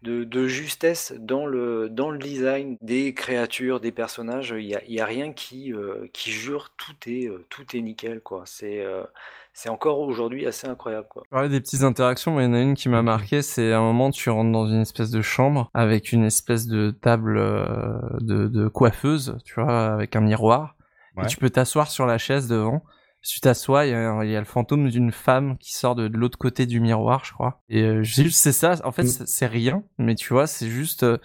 de, 0.02 0.46
justesse 0.46 1.14
dans 1.18 1.46
le, 1.46 1.88
dans 1.88 2.10
le 2.10 2.18
design 2.18 2.76
des 2.80 3.14
créatures, 3.14 3.80
des 3.80 3.92
personnages. 3.92 4.54
Il 4.56 4.66
n'y 4.66 4.74
a, 4.74 4.84
y 4.86 5.00
a, 5.00 5.06
rien 5.06 5.32
qui, 5.32 5.72
euh, 5.72 6.09
qui 6.12 6.30
jure 6.30 6.70
tout 6.76 6.94
est, 7.06 7.28
euh, 7.28 7.44
tout 7.48 7.64
est 7.76 7.80
nickel. 7.80 8.20
quoi. 8.20 8.42
C'est 8.46 8.84
euh, 8.84 9.04
c'est 9.54 9.68
encore 9.68 10.00
aujourd'hui 10.00 10.46
assez 10.46 10.66
incroyable. 10.66 11.06
Quoi. 11.10 11.24
Ouais, 11.30 11.48
des 11.48 11.60
petites 11.60 11.82
interactions, 11.82 12.34
mais 12.34 12.44
il 12.44 12.46
y 12.46 12.50
en 12.50 12.54
a 12.54 12.60
une 12.60 12.74
qui 12.74 12.88
m'a 12.88 13.02
marqué, 13.02 13.42
c'est 13.42 13.72
à 13.72 13.78
un 13.78 13.82
moment 13.82 14.10
tu 14.10 14.30
rentres 14.30 14.50
dans 14.50 14.66
une 14.66 14.80
espèce 14.80 15.10
de 15.10 15.20
chambre 15.20 15.70
avec 15.74 16.12
une 16.12 16.24
espèce 16.24 16.66
de 16.66 16.90
table 16.90 17.34
de, 18.20 18.48
de 18.48 18.68
coiffeuse, 18.68 19.36
tu 19.44 19.60
vois, 19.60 19.92
avec 19.92 20.16
un 20.16 20.20
miroir. 20.20 20.74
Et 21.22 21.26
tu 21.26 21.36
peux 21.36 21.50
t'asseoir 21.50 21.90
sur 21.90 22.06
la 22.06 22.16
chaise 22.16 22.48
devant 22.48 22.82
tu 23.22 23.40
t'assois, 23.40 23.86
il 23.86 23.90
y, 23.90 23.94
a 24.36 24.38
le 24.40 24.44
fantôme 24.44 24.90
d'une 24.90 25.12
femme 25.12 25.56
qui 25.58 25.72
sort 25.72 25.94
de, 25.94 26.06
l'autre 26.06 26.38
côté 26.38 26.66
du 26.66 26.80
miroir, 26.80 27.24
je 27.24 27.32
crois. 27.32 27.62
Et 27.68 27.82
euh, 27.82 28.02
juste, 28.02 28.38
c'est 28.38 28.52
ça. 28.52 28.74
En 28.84 28.90
fait, 28.90 29.04
mm. 29.04 29.26
c'est 29.26 29.46
rien, 29.46 29.84
mais 29.98 30.16
tu 30.16 30.32
vois, 30.32 30.48
c'est 30.48 30.68
juste 30.68 31.04
euh, 31.04 31.18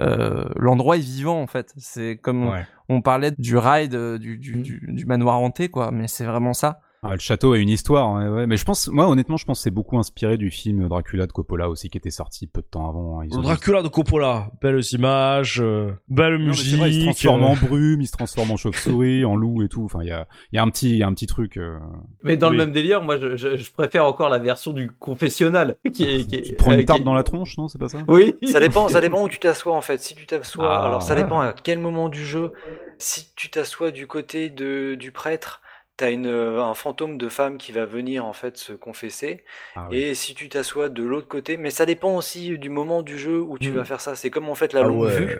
euh, 0.00 0.48
l'endroit 0.56 0.96
est 0.96 1.00
vivant 1.00 1.40
en 1.40 1.46
fait. 1.46 1.72
C'est 1.76 2.16
comme 2.16 2.52
on, 2.88 3.02
parlait 3.02 3.32
du 3.38 3.56
ride 3.56 3.94
du, 4.18 4.36
du, 4.36 4.80
du, 4.82 5.06
manoir 5.06 5.38
hanté, 5.38 5.68
quoi. 5.68 5.92
Mais 5.92 6.08
c'est 6.08 6.24
vraiment 6.24 6.54
ça. 6.54 6.80
Ah, 7.04 7.12
le 7.12 7.20
château 7.20 7.52
a 7.52 7.58
une 7.58 7.68
histoire, 7.68 8.12
ouais, 8.14 8.26
ouais. 8.28 8.46
mais 8.48 8.56
je 8.56 8.64
pense, 8.64 8.88
moi 8.88 9.08
honnêtement, 9.08 9.36
je 9.36 9.44
pense 9.44 9.58
que 9.60 9.62
c'est 9.62 9.70
beaucoup 9.70 9.98
inspiré 9.98 10.36
du 10.36 10.50
film 10.50 10.88
Dracula 10.88 11.28
de 11.28 11.32
Coppola 11.32 11.68
aussi, 11.70 11.88
qui 11.90 11.96
était 11.96 12.10
sorti 12.10 12.48
peu 12.48 12.60
de 12.60 12.66
temps 12.66 12.88
avant. 12.88 13.20
hein. 13.20 13.26
Dracula 13.28 13.82
de 13.82 13.88
Coppola, 13.88 14.50
belles 14.60 14.82
images, 14.90 15.60
euh, 15.60 15.92
belle 16.08 16.38
musique. 16.38 16.76
vrai, 16.76 16.90
il 16.90 17.00
se 17.00 17.04
transforme 17.04 17.44
en 17.44 17.52
euh, 17.52 17.56
brume, 17.68 18.00
il 18.00 18.06
se 18.08 18.12
transforme 18.12 18.50
en 18.50 18.56
chauve-souris, 18.56 19.24
en 19.24 19.36
loup 19.36 19.62
et 19.62 19.68
tout. 19.68 19.84
Enfin, 19.84 20.00
il 20.02 20.08
y 20.08 20.10
a, 20.10 20.26
il 20.52 20.56
y 20.56 20.58
a 20.58 20.62
un 20.64 20.68
petit, 20.70 20.90
il 20.90 20.96
y 20.96 21.02
a 21.04 21.06
un 21.06 21.14
petit 21.14 21.28
truc. 21.28 21.56
euh, 21.56 21.78
Mais 22.24 22.36
dans 22.36 22.48
Oui. 22.50 22.56
le 22.56 22.64
même 22.64 22.72
délire, 22.72 23.00
moi, 23.00 23.16
je, 23.16 23.36
je- 23.36 23.56
je 23.56 23.72
préfère 23.72 24.04
encore 24.04 24.28
la 24.28 24.38
version 24.38 24.72
du 24.72 24.90
confessionnal. 24.90 25.76
Qui 25.94 26.02
est, 26.02 26.24
qui 26.28 26.34
est- 26.34 26.42
Tu 26.42 26.54
prends 26.56 26.72
euh, 26.72 26.74
une 26.74 26.80
qui 26.80 26.86
tarte 26.86 27.04
dans 27.04 27.14
la 27.14 27.22
tronche, 27.22 27.56
non 27.58 27.68
C'est 27.68 27.78
pas 27.78 27.88
ça? 27.88 27.98
Oui. 28.08 28.34
Ça 28.50 28.58
dépend, 28.58 28.88
ça 28.88 29.00
dépend 29.00 29.22
où 29.22 29.28
tu 29.28 29.38
t'assois 29.38 29.76
en 29.76 29.82
fait. 29.82 29.98
Si 30.02 30.16
tu 30.16 30.26
t'assois, 30.26 30.76
Ah, 30.82 30.86
alors 30.86 31.02
ça 31.02 31.14
ouais. 31.14 31.22
dépend 31.22 31.38
à 31.40 31.52
quel 31.52 31.78
moment 31.78 32.08
du 32.08 32.24
jeu. 32.24 32.50
Si 32.98 33.28
tu 33.36 33.50
t'assois 33.50 33.92
du 33.92 34.08
côté 34.08 34.50
de, 34.50 34.96
du 34.96 35.12
prêtre, 35.12 35.60
t'as 35.98 36.10
une, 36.10 36.26
euh, 36.26 36.62
un 36.62 36.74
fantôme 36.74 37.18
de 37.18 37.28
femme 37.28 37.58
qui 37.58 37.72
va 37.72 37.84
venir 37.84 38.24
en 38.24 38.32
fait 38.32 38.56
se 38.56 38.72
confesser. 38.72 39.44
Ah, 39.76 39.88
oui. 39.90 39.98
Et 39.98 40.14
si 40.14 40.34
tu 40.34 40.48
t'assois 40.48 40.88
de 40.88 41.02
l'autre 41.02 41.28
côté, 41.28 41.58
mais 41.58 41.70
ça 41.70 41.84
dépend 41.84 42.16
aussi 42.16 42.56
du 42.56 42.70
moment 42.70 43.02
du 43.02 43.18
jeu 43.18 43.40
où 43.40 43.58
tu 43.58 43.70
vas 43.70 43.84
faire 43.84 44.00
ça. 44.00 44.14
C'est 44.14 44.30
comme 44.30 44.48
en 44.48 44.54
fait 44.54 44.72
la 44.72 44.80
ah 44.80 44.84
longue 44.84 45.02
ouais. 45.02 45.20
vue. 45.20 45.38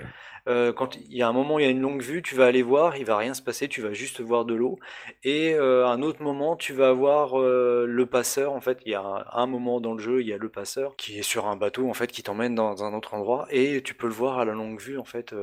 Euh, 0.48 0.72
quand 0.72 0.96
il 0.96 1.14
y 1.14 1.22
a 1.22 1.28
un 1.28 1.32
moment, 1.32 1.56
où 1.56 1.58
il 1.60 1.64
y 1.64 1.68
a 1.68 1.70
une 1.70 1.80
longue 1.80 2.02
vue, 2.02 2.22
tu 2.22 2.34
vas 2.34 2.46
aller 2.46 2.62
voir, 2.62 2.96
il 2.96 3.04
va 3.04 3.16
rien 3.16 3.34
se 3.34 3.42
passer, 3.42 3.68
tu 3.68 3.82
vas 3.82 3.92
juste 3.92 4.20
voir 4.20 4.44
de 4.44 4.54
l'eau. 4.54 4.78
Et 5.22 5.54
euh, 5.54 5.86
à 5.86 5.90
un 5.90 6.02
autre 6.02 6.22
moment, 6.22 6.56
tu 6.56 6.72
vas 6.72 6.88
avoir 6.88 7.38
euh, 7.38 7.84
le 7.86 8.06
passeur. 8.06 8.52
En 8.52 8.60
fait, 8.60 8.78
il 8.86 8.92
y 8.92 8.94
a 8.94 9.02
un, 9.02 9.24
un 9.30 9.46
moment 9.46 9.80
dans 9.80 9.92
le 9.92 10.00
jeu, 10.00 10.22
il 10.22 10.26
y 10.26 10.32
a 10.32 10.38
le 10.38 10.48
passeur 10.48 10.96
qui 10.96 11.18
est 11.18 11.22
sur 11.22 11.46
un 11.46 11.56
bateau 11.56 11.88
en 11.88 11.94
fait, 11.94 12.08
qui 12.08 12.22
t'emmène 12.22 12.54
dans 12.54 12.82
un 12.82 12.94
autre 12.94 13.14
endroit, 13.14 13.46
et 13.50 13.82
tu 13.82 13.94
peux 13.94 14.06
le 14.06 14.14
voir 14.14 14.38
à 14.38 14.44
la 14.44 14.54
longue 14.54 14.80
vue 14.80 14.98
en 14.98 15.04
fait. 15.04 15.34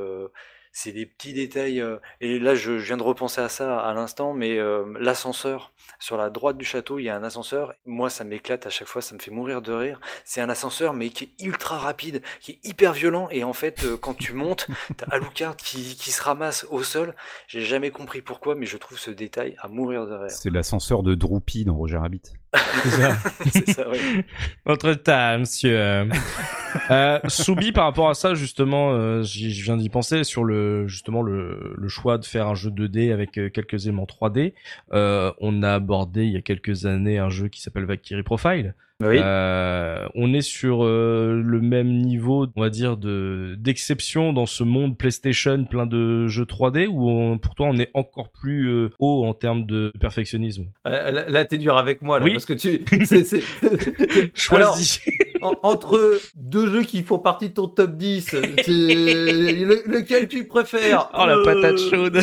C'est 0.76 0.92
des 0.92 1.06
petits 1.06 1.32
détails. 1.32 1.80
euh, 1.80 1.96
et 2.20 2.38
là, 2.38 2.54
je, 2.54 2.78
je 2.78 2.84
viens 2.84 2.98
de 2.98 3.02
repenser 3.02 3.40
à 3.40 3.48
ça 3.48 3.80
à 3.80 3.94
l'instant, 3.94 4.34
mais 4.34 4.58
euh, 4.58 4.84
l'ascenseur 5.00 5.72
sur 5.98 6.18
la 6.18 6.28
droite 6.28 6.58
du 6.58 6.66
château, 6.66 6.98
il 6.98 7.04
y 7.04 7.08
a 7.08 7.16
un 7.16 7.24
ascenseur. 7.24 7.72
Moi, 7.86 8.10
ça 8.10 8.24
m'éclate 8.24 8.66
à 8.66 8.70
chaque 8.70 8.86
fois, 8.86 9.00
ça 9.00 9.14
me 9.14 9.18
fait 9.18 9.30
mourir 9.30 9.62
de 9.62 9.72
rire. 9.72 9.98
C'est 10.26 10.42
un 10.42 10.50
ascenseur, 10.50 10.92
mais 10.92 11.08
qui 11.08 11.24
est 11.24 11.42
ultra 11.42 11.78
rapide, 11.78 12.20
qui 12.40 12.52
est 12.52 12.58
hyper 12.62 12.92
violent. 12.92 13.28
Et 13.30 13.42
en 13.42 13.54
fait, 13.54 13.84
euh, 13.84 13.96
quand 13.96 14.12
tu 14.12 14.34
montes, 14.34 14.66
t'as 14.98 15.06
Alucard 15.06 15.56
qui, 15.56 15.96
qui 15.96 16.10
se 16.10 16.22
ramasse 16.22 16.66
au 16.68 16.82
sol. 16.82 17.14
J'ai 17.48 17.62
jamais 17.62 17.90
compris 17.90 18.20
pourquoi, 18.20 18.54
mais 18.54 18.66
je 18.66 18.76
trouve 18.76 18.98
ce 18.98 19.10
détail 19.10 19.56
à 19.62 19.68
mourir 19.68 20.06
de 20.06 20.12
rire. 20.12 20.30
C'est 20.30 20.50
l'ascenseur 20.50 21.02
de 21.02 21.14
Droopy 21.14 21.64
dans 21.64 21.74
Roger 21.74 21.96
Rabbit. 21.96 22.34
C'est 23.52 23.70
ça. 23.70 23.86
Oui. 23.90 24.22
Votre 24.64 24.94
temps, 24.94 25.38
monsieur. 25.38 25.76
euh, 26.90 27.18
Soubi, 27.28 27.72
par 27.72 27.84
rapport 27.84 28.08
à 28.08 28.14
ça, 28.14 28.34
justement, 28.34 28.92
euh, 28.92 29.22
j'y- 29.22 29.52
je 29.52 29.64
viens 29.64 29.76
d'y 29.76 29.88
penser 29.88 30.24
sur 30.24 30.44
le 30.44 30.86
justement 30.88 31.22
le, 31.22 31.74
le 31.76 31.88
choix 31.88 32.18
de 32.18 32.24
faire 32.24 32.46
un 32.48 32.54
jeu 32.54 32.70
2D 32.70 33.12
avec 33.12 33.38
euh, 33.38 33.50
quelques 33.50 33.86
éléments 33.86 34.06
3D. 34.06 34.54
Euh, 34.92 35.32
on 35.40 35.62
a 35.62 35.74
abordé 35.74 36.24
il 36.24 36.32
y 36.32 36.36
a 36.36 36.42
quelques 36.42 36.86
années 36.86 37.18
un 37.18 37.30
jeu 37.30 37.48
qui 37.48 37.60
s'appelle 37.60 37.84
Valkyrie 37.84 38.22
Profile. 38.22 38.74
Oui. 39.02 39.18
Euh, 39.22 40.06
on 40.14 40.32
est 40.32 40.40
sur 40.40 40.82
euh, 40.82 41.42
le 41.44 41.60
même 41.60 41.88
niveau, 42.00 42.46
on 42.56 42.60
va 42.62 42.70
dire, 42.70 42.96
de 42.96 43.54
d'exception 43.58 44.32
dans 44.32 44.46
ce 44.46 44.64
monde 44.64 44.96
PlayStation 44.96 45.64
plein 45.64 45.84
de 45.84 46.26
jeux 46.28 46.44
3D 46.46 46.86
où 46.86 47.06
on, 47.10 47.36
pour 47.36 47.54
toi 47.54 47.66
on 47.68 47.76
est 47.78 47.90
encore 47.92 48.30
plus 48.30 48.68
euh, 48.70 48.88
haut 48.98 49.26
en 49.26 49.34
termes 49.34 49.66
de 49.66 49.92
perfectionnisme. 50.00 50.64
Là, 50.86 51.10
là, 51.28 51.44
t'es 51.44 51.58
dur 51.58 51.76
avec 51.76 52.00
moi, 52.00 52.18
là, 52.20 52.24
Oui. 52.24 52.32
parce 52.32 52.46
que 52.46 52.54
tu. 52.54 52.80
c'est- 53.04 53.24
c'est- 53.24 53.42
Alors, 54.50 54.74
Choisis. 54.74 55.00
en- 55.42 55.52
entre 55.62 56.18
deux 56.34 56.70
jeux 56.70 56.82
qui 56.82 57.02
font 57.02 57.18
partie 57.18 57.50
de 57.50 57.54
ton 57.54 57.68
top 57.68 57.96
10, 57.98 58.22
c'est 58.30 58.40
le- 58.66 59.82
lequel 59.92 60.26
tu 60.28 60.46
préfères? 60.46 61.10
Oh, 61.12 61.26
la 61.26 61.36
patate 61.44 61.78
chaude. 61.78 62.18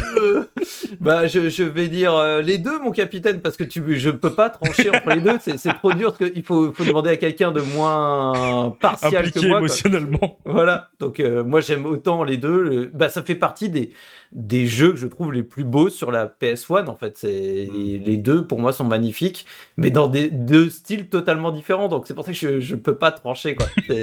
Bah, 1.00 1.28
je, 1.28 1.50
je 1.50 1.64
vais 1.64 1.88
dire 1.88 2.16
euh, 2.16 2.42
les 2.42 2.58
deux, 2.58 2.80
mon 2.80 2.92
capitaine, 2.92 3.42
parce 3.42 3.58
que 3.58 3.64
tu, 3.64 3.84
je 4.00 4.10
peux 4.10 4.34
pas 4.34 4.50
trancher 4.50 4.90
entre 4.90 5.10
les 5.14 5.22
deux. 5.22 5.38
C'est, 5.42 5.58
c'est 5.58 5.74
trop 5.74 5.94
dur, 5.94 6.14
parce 6.18 6.32
qu'il 6.32 6.44
faut, 6.44 6.63
faut 6.72 6.86
demander 6.86 7.10
à 7.10 7.18
quelqu'un 7.18 7.52
de 7.52 7.62
moins 7.62 8.76
partial 8.80 9.16
Impliqué 9.26 9.40
que 9.42 9.46
moi. 9.48 9.58
quoi. 9.60 9.68
émotionnellement. 9.68 10.40
Voilà. 10.46 10.90
Donc 11.00 11.20
euh, 11.20 11.44
moi 11.44 11.60
j'aime 11.62 11.86
autant 11.86 12.24
les 12.24 12.38
deux. 12.38 12.62
Le- 12.62 12.92
Bah 12.94 13.10
ça 13.10 13.24
fait 13.24 13.36
partie 13.36 13.70
des 13.70 13.92
des 14.34 14.66
jeux 14.68 14.92
que 14.92 14.98
je 14.98 15.08
trouve 15.08 15.32
les 15.32 15.44
plus 15.44 15.64
beaux 15.64 15.90
sur 15.90 16.12
la 16.12 16.26
PS1 16.28 16.88
en 16.88 16.96
fait. 16.96 17.18
C'est 17.18 17.70
les 17.74 18.18
deux 18.18 18.46
pour 18.48 18.60
moi 18.60 18.74
sont 18.74 18.84
magnifiques, 18.84 19.46
mais 19.78 19.92
dans 19.92 20.08
des 20.08 20.30
deux 20.30 20.70
styles 20.70 21.08
totalement 21.10 21.52
différents. 21.52 21.88
Donc 21.88 22.08
c'est 22.08 22.14
pour 22.14 22.26
ça 22.26 22.32
que 22.32 22.38
je 22.38 22.60
je 22.60 22.76
peux 22.76 22.96
pas 22.98 23.12
trancher 23.12 23.56
quoi. 23.56 23.68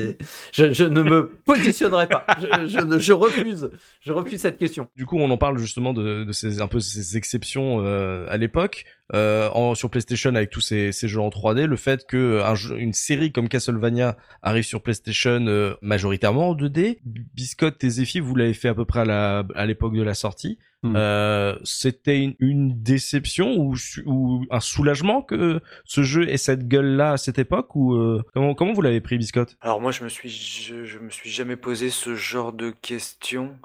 Je, 0.52 0.72
je 0.72 0.84
ne 0.84 1.02
me 1.02 1.28
positionnerai 1.44 2.08
pas. 2.08 2.24
Je, 2.40 2.66
je, 2.68 2.78
ne- 2.84 2.98
je 2.98 3.12
refuse. 3.12 3.70
Je 4.00 4.12
refuse 4.12 4.40
cette 4.40 4.58
question. 4.58 4.88
Du 4.96 5.06
coup, 5.06 5.18
on 5.18 5.30
en 5.30 5.36
parle 5.38 5.58
justement 5.58 5.92
de, 5.92 6.24
de 6.24 6.32
ces 6.32 6.60
un 6.60 6.66
peu 6.68 6.80
ces 6.80 7.16
exceptions 7.16 7.84
euh, 7.84 8.26
à 8.28 8.36
l'époque 8.36 8.84
euh, 9.14 9.48
en, 9.50 9.74
sur 9.74 9.90
PlayStation 9.90 10.34
avec 10.34 10.50
tous 10.50 10.60
ces, 10.60 10.92
ces 10.92 11.08
jeux 11.08 11.20
en 11.20 11.28
3D. 11.28 11.64
Le 11.64 11.76
fait 11.76 12.06
que 12.06 12.40
un 12.42 12.54
jeu, 12.54 12.78
une 12.78 12.92
série 12.92 13.32
comme 13.32 13.48
Castlevania 13.48 14.16
arrive 14.42 14.64
sur 14.64 14.82
PlayStation 14.82 15.44
euh, 15.46 15.74
majoritairement 15.82 16.50
en 16.50 16.54
2D. 16.54 16.98
Biscotte 17.04 17.82
et 17.84 17.90
Zephy, 17.90 18.20
vous 18.20 18.34
l'avez 18.36 18.54
fait 18.54 18.68
à 18.68 18.74
peu 18.74 18.84
près 18.84 19.00
à 19.00 19.04
la 19.04 19.44
à 19.54 19.66
l'époque 19.66 19.94
de 19.96 20.02
la 20.02 20.14
sortie. 20.20 20.58
Hmm. 20.82 20.94
Euh, 20.96 21.56
C'était 21.64 22.20
une, 22.20 22.34
une 22.38 22.82
déception 22.82 23.56
ou, 23.58 24.44
un 24.50 24.60
soulagement 24.60 25.20
que 25.20 25.60
ce 25.84 26.02
jeu 26.02 26.28
ait 26.28 26.38
cette 26.38 26.68
gueule-là 26.68 27.12
à 27.12 27.16
cette 27.16 27.38
époque 27.38 27.76
ou 27.76 27.94
euh, 27.94 28.22
comment 28.32 28.54
comment 28.54 28.72
vous 28.72 28.82
l'avez 28.82 29.00
pris, 29.00 29.18
Biscotte? 29.18 29.56
Alors 29.60 29.80
moi, 29.80 29.92
je 29.92 30.04
me 30.04 30.08
suis, 30.08 30.30
je, 30.30 30.84
je 30.84 30.98
me 30.98 31.10
suis 31.10 31.28
jamais 31.30 31.56
posé 31.56 31.90
ce 31.90 32.14
genre 32.14 32.52
de 32.52 32.70
questions. 32.70 33.56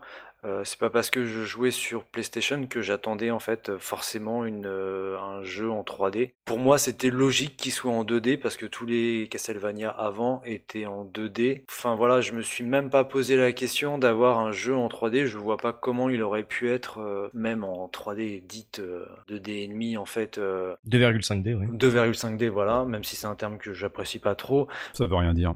Euh, 0.46 0.62
c'est 0.64 0.80
pas 0.80 0.90
parce 0.90 1.10
que 1.10 1.26
je 1.26 1.44
jouais 1.44 1.72
sur 1.72 2.04
PlayStation 2.04 2.66
que 2.68 2.82
j'attendais 2.82 3.32
en 3.32 3.40
fait 3.40 3.72
forcément 3.80 4.46
une, 4.46 4.66
euh, 4.68 5.18
un 5.20 5.44
jeu 5.44 5.72
en 5.72 5.82
3D. 5.84 6.32
Pour 6.46 6.60
moi, 6.60 6.78
c'était 6.78 7.10
logique 7.10 7.58
qu'il 7.58 7.72
soit 7.72 7.92
en 7.92 8.04
2D 8.04 8.38
parce 8.38 8.58
que 8.58 8.66
tous 8.66 8.86
les 8.86 9.28
Castlevania 9.30 9.90
avant 9.90 10.42
étaient 10.46 10.86
en 10.86 11.04
2D. 11.06 11.64
Enfin 11.70 11.96
voilà, 11.96 12.22
je 12.22 12.34
me 12.34 12.42
suis 12.42 12.64
même 12.64 12.90
pas 12.90 13.04
posé 13.04 13.36
la 13.38 13.52
question 13.54 13.98
d'avoir 13.98 14.40
un 14.40 14.52
jeu 14.52 14.76
en 14.76 14.88
3D. 14.88 15.26
Je 15.26 15.38
vois 15.38 15.58
pas 15.58 15.74
comment 15.74 16.10
il 16.10 16.22
aurait 16.22 16.44
pu 16.44 16.70
être 16.70 17.00
euh, 17.00 17.30
même 17.34 17.64
en 17.64 17.88
3D 17.88 18.46
dite 18.46 18.80
euh, 18.80 19.06
2D 19.30 19.64
et 19.64 19.68
demi 19.68 19.98
en 19.98 20.06
fait. 20.06 20.38
euh, 20.38 20.76
2,5D, 20.88 21.56
oui. 21.56 21.66
2,5D 21.78 22.50
voilà, 22.50 22.86
même 22.86 23.04
si 23.04 23.16
c'est 23.16 23.28
un 23.28 23.36
terme 23.36 23.58
que 23.58 23.74
j'apprécie 23.74 24.20
pas 24.20 24.36
trop. 24.36 24.68
Ça 24.94 25.08
veut 25.08 25.16
rien 25.16 25.34
dire. 25.34 25.56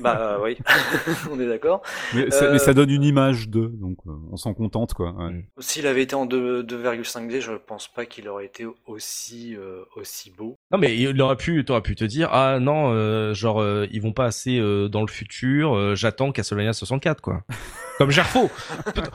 Bah 0.00 0.38
oui, 0.42 0.58
on 1.30 1.40
est 1.40 1.46
d'accord. 1.46 1.82
Mais, 2.14 2.30
ça, 2.30 2.52
mais 2.52 2.58
ça 2.58 2.74
donne 2.74 2.90
une 2.90 3.04
image 3.04 3.48
de, 3.48 3.66
donc 3.66 3.96
on 4.32 4.36
s'en 4.36 4.54
contente 4.54 4.94
quoi. 4.94 5.12
ouais. 5.12 5.44
S'il 5.58 5.86
avait 5.86 6.02
été 6.02 6.14
en 6.14 6.26
2 6.26 6.62
2,5D, 6.62 7.40
je 7.40 7.52
pense 7.52 7.88
pas 7.88 8.06
qu'il 8.06 8.28
aurait 8.28 8.46
été 8.46 8.66
aussi, 8.86 9.54
euh, 9.56 9.82
aussi 9.96 10.30
beau. 10.36 10.56
Non 10.70 10.78
mais 10.78 10.96
il 10.96 11.20
aurait 11.22 11.36
pu, 11.36 11.64
t'aurais 11.64 11.82
pu 11.82 11.94
te 11.94 12.04
dire 12.04 12.28
ah 12.32 12.58
non 12.60 12.90
euh, 12.92 13.34
genre 13.34 13.60
euh, 13.60 13.86
ils 13.90 14.02
vont 14.02 14.12
pas 14.12 14.24
assez 14.26 14.58
euh, 14.58 14.88
dans 14.88 15.02
le 15.02 15.08
futur, 15.08 15.74
euh, 15.76 15.94
j'attends 15.94 16.32
Castlevania 16.32 16.72
64 16.72 17.20
quoi. 17.20 17.42
Comme 17.98 18.10
Gerfo. 18.10 18.50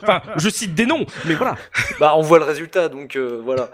enfin 0.02 0.22
je 0.38 0.50
cite 0.50 0.74
des 0.74 0.86
noms, 0.88 1.06
mais 1.28 1.36
voilà. 1.36 1.56
Bah, 2.00 2.14
on 2.18 2.22
voit 2.22 2.40
le 2.40 2.46
résultat, 2.46 2.90
donc 2.90 3.16
euh, 3.16 3.40
voilà. 3.44 3.70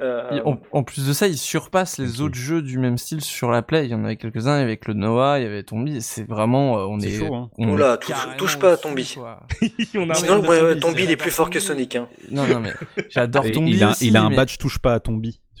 Euh, 0.00 0.40
En, 0.44 0.58
en 0.72 0.82
plus 0.82 1.06
de 1.08 1.14
ça, 1.14 1.28
il 1.28 1.38
surpasse 1.38 1.96
les 1.96 2.20
autres 2.20 2.34
jeux 2.34 2.60
du 2.60 2.78
même 2.78 2.98
style 2.98 3.22
sur 3.22 3.50
la 3.50 3.62
Play. 3.62 3.86
Il 3.86 3.90
y 3.90 3.94
en 3.94 4.04
avait 4.04 4.16
quelques-uns 4.16 4.52
avec 4.60 4.86
le 4.86 4.92
Noah, 4.92 5.38
il 5.38 5.44
y 5.44 5.46
avait 5.46 5.62
Tombi. 5.62 6.02
C'est 6.02 6.28
vraiment, 6.28 6.74
on 6.74 7.00
C'est 7.00 7.08
est. 7.08 7.18
chaud, 7.20 7.34
hein. 7.34 7.48
on 7.56 7.70
Oula, 7.70 7.94
est 7.94 8.36
touche- 8.36 8.58
pas 8.58 8.72
à 8.72 8.76
Tombi. 8.76 9.14
quoi. 9.16 9.40
On 9.94 10.10
a 10.10 10.14
Sinon, 10.14 10.40
ouais, 10.46 10.74
Tombi, 10.80 11.04
il 11.04 11.10
est 11.10 11.16
plus 11.16 11.30
fort 11.30 11.50
que 11.50 11.60
Sonic. 11.60 11.96
Hein. 11.96 12.08
Non, 12.30 12.46
non, 12.46 12.60
mais 12.60 12.72
j'adore 13.08 13.44
Tombi 13.52 13.72
il 13.72 13.84
a, 13.84 13.90
aussi, 13.90 14.08
il 14.08 14.16
a 14.16 14.24
un 14.24 14.30
mais- 14.30 14.36
badge 14.36 14.58
touche 14.58 14.78
pas 14.78 14.94
à 14.94 15.00
Tombi. 15.00 15.40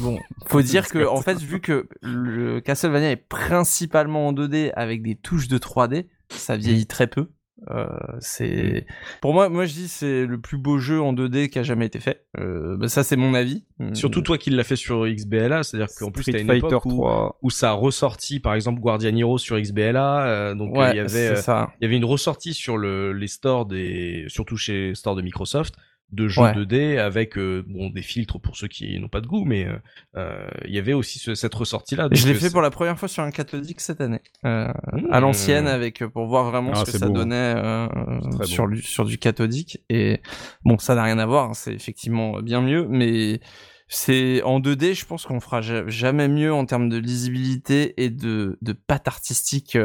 Bon, 0.00 0.18
faut 0.48 0.62
dire 0.62 0.88
que 0.88 1.06
en 1.06 1.22
fait, 1.22 1.38
vu 1.38 1.60
que 1.60 1.88
le 2.02 2.60
Castlevania 2.60 3.12
est 3.12 3.16
principalement 3.16 4.26
en 4.26 4.32
2D 4.32 4.72
avec 4.74 5.02
des 5.02 5.14
touches 5.14 5.46
de 5.46 5.56
3D, 5.56 6.06
ça 6.30 6.56
vieillit 6.56 6.86
très 6.86 7.06
peu. 7.06 7.28
Euh, 7.70 7.86
c'est 8.18 8.84
pour 9.20 9.32
moi, 9.32 9.48
moi 9.48 9.64
je 9.64 9.72
dis 9.72 9.88
c'est 9.88 10.26
le 10.26 10.40
plus 10.40 10.58
beau 10.58 10.78
jeu 10.78 11.00
en 11.00 11.12
2D 11.12 11.48
qui 11.48 11.58
a 11.58 11.62
jamais 11.62 11.86
été 11.86 12.00
fait. 12.00 12.26
Euh, 12.38 12.76
bah, 12.76 12.88
ça 12.88 13.04
c'est 13.04 13.16
mon 13.16 13.32
avis. 13.34 13.64
Surtout 13.92 14.22
toi 14.22 14.38
qui 14.38 14.50
l'as 14.50 14.64
fait 14.64 14.76
sur 14.76 15.06
XBLA, 15.06 15.62
c'est-à-dire 15.62 15.88
qu'en 15.96 16.10
plus 16.10 16.24
t'as 16.24 16.40
une 16.40 16.46
Fighter 16.46 16.66
époque 16.66 16.86
où, 16.86 16.90
3. 16.90 17.38
où 17.42 17.50
ça 17.50 17.70
a 17.70 17.72
ressorti 17.72 18.40
par 18.40 18.54
exemple 18.54 18.80
Guardian 18.80 19.16
Hero 19.16 19.38
sur 19.38 19.58
XBLA, 19.58 20.26
euh, 20.26 20.54
donc 20.54 20.74
euh, 20.74 20.80
ouais, 20.80 20.90
il 20.92 20.96
y 20.96 21.00
avait 21.00 21.28
euh, 21.28 21.64
il 21.80 21.84
y 21.84 21.86
avait 21.86 21.96
une 21.96 22.04
ressortie 22.04 22.54
sur 22.54 22.76
le, 22.76 23.12
les 23.12 23.28
stores 23.28 23.66
des, 23.66 24.24
surtout 24.28 24.56
chez 24.56 24.94
stores 24.94 25.16
de 25.16 25.22
Microsoft, 25.22 25.74
de 26.12 26.28
jeux 26.28 26.42
Ouais. 26.42 26.52
2D 26.52 26.98
avec 26.98 27.36
euh, 27.38 27.64
bon 27.66 27.90
des 27.90 28.02
filtres 28.02 28.38
pour 28.40 28.56
ceux 28.56 28.68
qui 28.68 28.98
n'ont 29.00 29.08
pas 29.08 29.20
de 29.20 29.26
goût, 29.26 29.44
mais 29.44 29.64
euh, 29.66 29.76
euh, 30.16 30.46
il 30.66 30.72
y 30.74 30.78
avait 30.78 30.92
aussi 30.92 31.18
ce- 31.18 31.34
cette 31.34 31.54
ressortie 31.54 31.96
là. 31.96 32.08
Je 32.12 32.26
l'ai 32.28 32.34
fait 32.34 32.50
pour 32.50 32.60
la 32.62 32.70
première 32.70 32.96
fois 32.98 33.08
sur 33.08 33.22
un 33.24 33.30
cathodique 33.32 33.80
cette 33.80 34.00
année, 34.00 34.20
euh, 34.44 34.72
à 35.10 35.20
l'ancienne, 35.20 35.66
avec 35.66 36.02
euh, 36.02 36.08
pour 36.08 36.26
voir 36.26 36.50
vraiment 36.50 36.70
Ah, 36.74 36.84
ce 36.84 36.92
que 36.92 36.98
ça 36.98 37.06
beau, 37.06 37.12
hein. 37.12 37.14
donnait 37.14 37.54
euh, 37.56 38.44
sur 38.44 38.68
du 38.68 38.80
sur 38.82 39.04
du 39.04 39.18
cathodique. 39.18 39.82
Et 39.88 40.20
bon, 40.64 40.78
ça 40.78 40.94
n'a 40.94 41.02
rien 41.02 41.18
à 41.18 41.26
voir, 41.26 41.50
hein, 41.50 41.54
c'est 41.54 41.72
effectivement 41.74 42.40
bien 42.42 42.60
mieux, 42.60 42.86
mais 42.88 43.40
c'est 43.88 44.40
en 44.42 44.60
2D, 44.60 44.94
je 44.94 45.04
pense 45.06 45.26
qu'on 45.26 45.40
fera 45.40 45.62
ja- 45.62 45.86
jamais 45.88 46.28
mieux 46.28 46.52
en 46.52 46.64
termes 46.64 46.88
de 46.88 46.96
lisibilité 46.98 47.94
et 48.02 48.10
de 48.10 48.56
de 48.62 48.72
patte 48.72 49.08
artistique. 49.08 49.76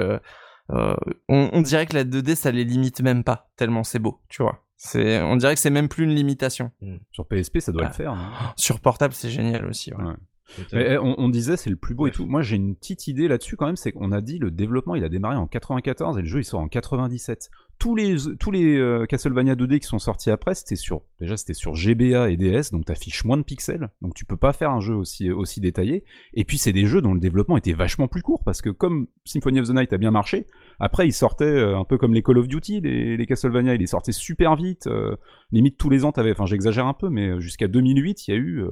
on, 0.69 0.95
on 1.53 1.61
dirait 1.61 1.85
que 1.85 1.95
la 1.95 2.03
2D, 2.03 2.35
ça 2.35 2.51
les 2.51 2.63
limite 2.63 3.01
même 3.01 3.23
pas, 3.23 3.49
tellement 3.55 3.83
c'est 3.83 3.99
beau, 3.99 4.21
tu 4.29 4.43
vois. 4.43 4.63
C'est, 4.81 5.21
on 5.21 5.35
dirait 5.35 5.55
que 5.55 5.59
c'est 5.59 5.69
même 5.69 5.89
plus 5.89 6.05
une 6.05 6.15
limitation. 6.15 6.71
Sur 7.11 7.27
PSP, 7.27 7.59
ça 7.59 7.73
doit 7.73 7.83
Ah. 7.83 7.87
le 7.89 7.93
faire. 7.93 8.53
Sur 8.55 8.79
portable, 8.79 9.13
c'est 9.13 9.29
génial 9.29 9.65
aussi. 9.65 9.93
ouais. 9.93 10.01
Ouais. 10.03 10.13
Mais, 10.73 10.97
on, 10.97 11.19
on, 11.19 11.29
disait 11.29 11.57
c'est 11.57 11.69
le 11.69 11.75
plus 11.75 11.95
beau 11.95 12.07
et 12.07 12.11
tout. 12.11 12.25
Moi 12.25 12.41
j'ai 12.41 12.55
une 12.55 12.75
petite 12.75 13.07
idée 13.07 13.27
là-dessus 13.27 13.55
quand 13.55 13.65
même, 13.65 13.75
c'est 13.75 13.91
qu'on 13.91 14.11
a 14.11 14.21
dit 14.21 14.39
le 14.39 14.51
développement 14.51 14.95
il 14.95 15.03
a 15.03 15.09
démarré 15.09 15.35
en 15.35 15.47
94 15.47 16.17
et 16.17 16.21
le 16.21 16.27
jeu 16.27 16.39
il 16.39 16.45
sort 16.45 16.59
en 16.59 16.67
97 16.67 17.49
tous 17.79 17.95
les 17.95 18.17
tous 18.39 18.51
les 18.51 18.77
euh, 18.77 19.05
Castlevania 19.05 19.55
2D 19.55 19.79
qui 19.79 19.87
sont 19.87 19.99
sortis 19.99 20.29
après, 20.29 20.53
c'était 20.53 20.75
sur 20.75 21.01
déjà 21.21 21.37
c'était 21.37 21.53
sur 21.53 21.75
GBA 21.75 22.29
et 22.29 22.35
DS, 22.35 22.71
donc 22.71 22.85
t'affiches 22.85 23.23
moins 23.23 23.37
de 23.37 23.41
pixels, 23.41 23.89
donc 24.01 24.13
tu 24.13 24.25
peux 24.25 24.35
pas 24.35 24.51
faire 24.51 24.69
un 24.71 24.81
jeu 24.81 24.93
aussi 24.93 25.31
aussi 25.31 25.61
détaillé. 25.61 26.03
Et 26.33 26.43
puis 26.43 26.57
c'est 26.57 26.73
des 26.73 26.85
jeux 26.85 27.01
dont 27.01 27.13
le 27.13 27.21
développement 27.21 27.55
était 27.55 27.73
vachement 27.73 28.09
plus 28.09 28.21
court 28.21 28.43
parce 28.43 28.61
que 28.61 28.69
comme 28.69 29.07
Symphony 29.23 29.61
of 29.61 29.67
the 29.69 29.73
Night 29.73 29.93
a 29.93 29.97
bien 29.97 30.11
marché, 30.11 30.45
après 30.79 31.07
ils 31.07 31.13
sortaient 31.13 31.45
euh, 31.45 31.77
un 31.77 31.85
peu 31.85 31.97
comme 31.97 32.13
les 32.13 32.21
Call 32.21 32.37
of 32.37 32.49
Duty, 32.49 32.81
les, 32.81 33.15
les 33.15 33.25
Castlevania, 33.25 33.75
ils 33.75 33.79
les 33.79 33.87
sortaient 33.87 34.11
super 34.11 34.57
vite, 34.57 34.87
euh, 34.87 35.15
limite 35.53 35.77
tous 35.77 35.89
les 35.89 36.03
ans 36.03 36.11
t'avais, 36.11 36.31
enfin 36.31 36.45
j'exagère 36.45 36.85
un 36.85 36.93
peu, 36.93 37.09
mais 37.09 37.39
jusqu'à 37.39 37.69
2008 37.69 38.27
il 38.27 38.31
y 38.31 38.33
a 38.33 38.37
eu 38.37 38.65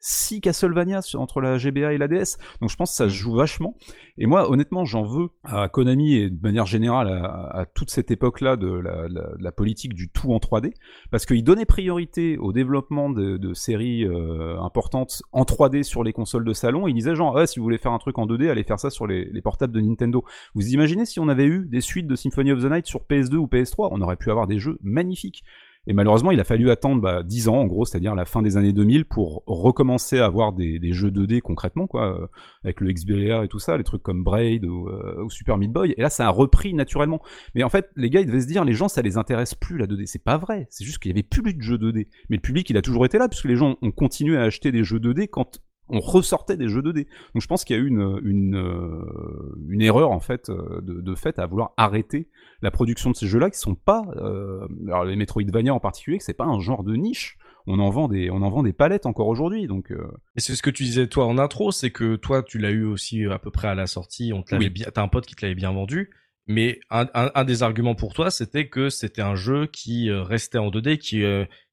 6 0.00 0.40
Castlevania 0.40 1.00
entre 1.14 1.40
la 1.40 1.58
GBA 1.58 1.92
et 1.92 1.98
la 1.98 2.08
DS. 2.08 2.38
Donc 2.60 2.70
je 2.70 2.76
pense 2.76 2.90
que 2.90 2.96
ça 2.96 3.08
se 3.08 3.14
joue 3.14 3.34
vachement. 3.34 3.76
Et 4.16 4.26
moi, 4.26 4.50
honnêtement, 4.50 4.84
j'en 4.84 5.02
veux 5.02 5.28
à 5.44 5.68
Konami 5.68 6.14
et 6.14 6.30
de 6.30 6.42
manière 6.42 6.66
générale 6.66 7.08
à, 7.08 7.66
toute 7.72 7.90
cette 7.90 8.10
époque-là 8.10 8.56
de 8.56 8.68
la, 8.68 9.52
politique 9.52 9.94
du 9.94 10.08
tout 10.08 10.32
en 10.32 10.38
3D, 10.38 10.72
parce 11.10 11.26
qu'ils 11.26 11.42
donnaient 11.42 11.64
priorité 11.64 12.36
au 12.38 12.52
développement 12.52 13.10
de, 13.10 13.54
séries 13.54 14.04
euh, 14.04 14.60
importantes 14.60 15.22
en 15.32 15.42
3D 15.42 15.82
sur 15.82 16.04
les 16.04 16.12
consoles 16.12 16.44
de 16.44 16.52
salon. 16.52 16.86
Ils 16.86 16.94
disaient 16.94 17.14
genre, 17.14 17.36
ah, 17.36 17.46
si 17.46 17.58
vous 17.58 17.64
voulez 17.64 17.78
faire 17.78 17.92
un 17.92 17.98
truc 17.98 18.18
en 18.18 18.26
2D, 18.26 18.50
allez 18.50 18.64
faire 18.64 18.78
ça 18.78 18.90
sur 18.90 19.06
les, 19.06 19.24
les 19.24 19.42
portables 19.42 19.72
de 19.72 19.80
Nintendo. 19.80 20.24
Vous 20.54 20.68
imaginez 20.68 21.06
si 21.06 21.18
on 21.18 21.28
avait 21.28 21.46
eu 21.46 21.66
des 21.66 21.80
suites 21.80 22.06
de 22.06 22.14
Symphony 22.14 22.52
of 22.52 22.62
the 22.62 22.70
Night 22.70 22.86
sur 22.86 23.00
PS2 23.00 23.36
ou 23.36 23.46
PS3, 23.46 23.88
on 23.90 24.00
aurait 24.00 24.16
pu 24.16 24.30
avoir 24.30 24.46
des 24.46 24.58
jeux 24.58 24.78
magnifiques. 24.82 25.44
Et 25.86 25.94
malheureusement, 25.94 26.30
il 26.30 26.40
a 26.40 26.44
fallu 26.44 26.70
attendre 26.70 27.00
bah, 27.00 27.22
10 27.22 27.48
ans, 27.48 27.56
en 27.56 27.66
gros, 27.66 27.84
c'est-à-dire 27.84 28.14
la 28.14 28.26
fin 28.26 28.42
des 28.42 28.56
années 28.56 28.72
2000, 28.72 29.06
pour 29.06 29.42
recommencer 29.46 30.18
à 30.18 30.26
avoir 30.26 30.52
des, 30.52 30.78
des 30.78 30.92
jeux 30.92 31.10
2D 31.10 31.40
concrètement, 31.40 31.86
quoi, 31.86 32.20
euh, 32.20 32.26
avec 32.62 32.80
le 32.80 32.92
XBLA 32.92 33.44
et 33.44 33.48
tout 33.48 33.58
ça, 33.58 33.76
les 33.78 33.84
trucs 33.84 34.02
comme 34.02 34.22
Braid 34.22 34.64
ou, 34.66 34.88
euh, 34.88 35.24
ou, 35.24 35.30
Super 35.30 35.56
Meat 35.56 35.72
Boy. 35.72 35.94
Et 35.96 36.02
là, 36.02 36.10
ça 36.10 36.26
a 36.26 36.30
repris 36.30 36.74
naturellement. 36.74 37.22
Mais 37.54 37.62
en 37.62 37.70
fait, 37.70 37.88
les 37.96 38.10
gars, 38.10 38.20
ils 38.20 38.26
devaient 38.26 38.42
se 38.42 38.46
dire, 38.46 38.64
les 38.64 38.74
gens, 38.74 38.88
ça 38.88 39.00
les 39.00 39.16
intéresse 39.16 39.54
plus 39.54 39.78
la 39.78 39.86
2D. 39.86 40.06
C'est 40.06 40.22
pas 40.22 40.36
vrai. 40.36 40.66
C'est 40.70 40.84
juste 40.84 40.98
qu'il 40.98 41.10
y 41.10 41.14
avait 41.14 41.22
plus 41.22 41.54
de 41.54 41.62
jeux 41.62 41.78
2D. 41.78 42.08
Mais 42.28 42.36
le 42.36 42.42
public, 42.42 42.68
il 42.68 42.76
a 42.76 42.82
toujours 42.82 43.06
été 43.06 43.16
là, 43.16 43.28
puisque 43.28 43.46
les 43.46 43.56
gens 43.56 43.76
ont 43.80 43.90
continué 43.90 44.36
à 44.36 44.42
acheter 44.42 44.72
des 44.72 44.84
jeux 44.84 44.98
2D 44.98 45.28
quand 45.28 45.58
on 45.90 46.00
ressortait 46.00 46.56
des 46.56 46.68
jeux 46.68 46.82
2D. 46.82 47.06
Donc 47.34 47.42
je 47.42 47.46
pense 47.46 47.64
qu'il 47.64 47.76
y 47.76 47.78
a 47.78 47.82
eu 47.82 47.86
une, 47.86 48.20
une, 48.22 48.56
euh, 48.56 49.56
une 49.68 49.82
erreur 49.82 50.10
en 50.10 50.20
fait 50.20 50.50
euh, 50.50 50.80
de, 50.82 51.00
de, 51.00 51.14
fait 51.14 51.38
à 51.38 51.46
vouloir 51.46 51.72
arrêter 51.76 52.28
la 52.62 52.70
production 52.70 53.10
de 53.10 53.16
ces 53.16 53.26
jeux-là 53.26 53.50
qui 53.50 53.58
sont 53.58 53.74
pas, 53.74 54.04
euh, 54.16 54.66
alors 54.86 55.04
les 55.04 55.16
Metroidvania 55.16 55.72
en 55.72 55.80
particulier, 55.80 56.18
que 56.18 56.24
c'est 56.24 56.34
pas 56.34 56.44
un 56.44 56.60
genre 56.60 56.84
de 56.84 56.94
niche. 56.94 57.38
On 57.66 57.80
en 57.80 57.90
vend 57.90 58.08
des, 58.08 58.30
on 58.30 58.40
en 58.42 58.50
vend 58.50 58.62
des 58.62 58.72
palettes 58.72 59.04
encore 59.04 59.28
aujourd'hui. 59.28 59.66
Donc. 59.66 59.92
Euh... 59.92 60.10
Et 60.36 60.40
c'est 60.40 60.56
ce 60.56 60.62
que 60.62 60.70
tu 60.70 60.84
disais 60.84 61.06
toi 61.06 61.26
en 61.26 61.36
intro, 61.36 61.70
c'est 61.70 61.90
que 61.90 62.16
toi 62.16 62.42
tu 62.42 62.58
l'as 62.58 62.70
eu 62.70 62.84
aussi 62.84 63.26
à 63.26 63.38
peu 63.38 63.50
près 63.50 63.68
à 63.68 63.74
la 63.74 63.86
sortie. 63.86 64.32
On 64.32 64.42
te 64.42 64.54
l'avait 64.54 64.70
bien, 64.70 64.86
t'as 64.92 65.02
un 65.02 65.08
pote 65.08 65.26
qui 65.26 65.34
te 65.34 65.44
l'avait 65.44 65.54
bien 65.54 65.72
vendu. 65.72 66.10
Mais 66.46 66.80
un, 66.88 67.06
un, 67.12 67.30
un, 67.34 67.44
des 67.44 67.62
arguments 67.62 67.94
pour 67.94 68.14
toi, 68.14 68.30
c'était 68.30 68.68
que 68.68 68.88
c'était 68.88 69.20
un 69.20 69.34
jeu 69.34 69.66
qui 69.66 70.10
restait 70.10 70.56
en 70.56 70.70
2D, 70.70 70.96
qui, 70.96 71.22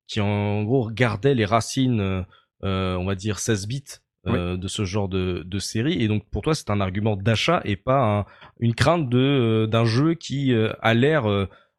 qui 0.06 0.20
en 0.20 0.64
gros 0.64 0.90
gardait 0.92 1.34
les 1.34 1.46
racines, 1.46 2.26
on 2.62 3.06
va 3.06 3.16
dire 3.16 3.40
16 3.40 3.68
bits 3.68 4.02
euh, 4.28 4.58
de 4.58 4.68
ce 4.68 4.86
genre 4.86 5.08
de, 5.08 5.44
de, 5.46 5.60
série. 5.60 6.02
Et 6.02 6.08
donc 6.08 6.24
pour 6.32 6.42
toi, 6.42 6.56
c'est 6.56 6.70
un 6.70 6.82
argument 6.82 7.16
d'achat 7.16 7.62
et 7.64 7.76
pas 7.76 8.26
une 8.60 8.74
crainte 8.74 9.10
de 9.10 9.18
euh, 9.18 9.68
d'un 9.68 9.86
jeu 9.86 10.16
qui 10.16 10.54
euh, 10.54 10.74
a 10.82 10.94
l'air 10.94 11.26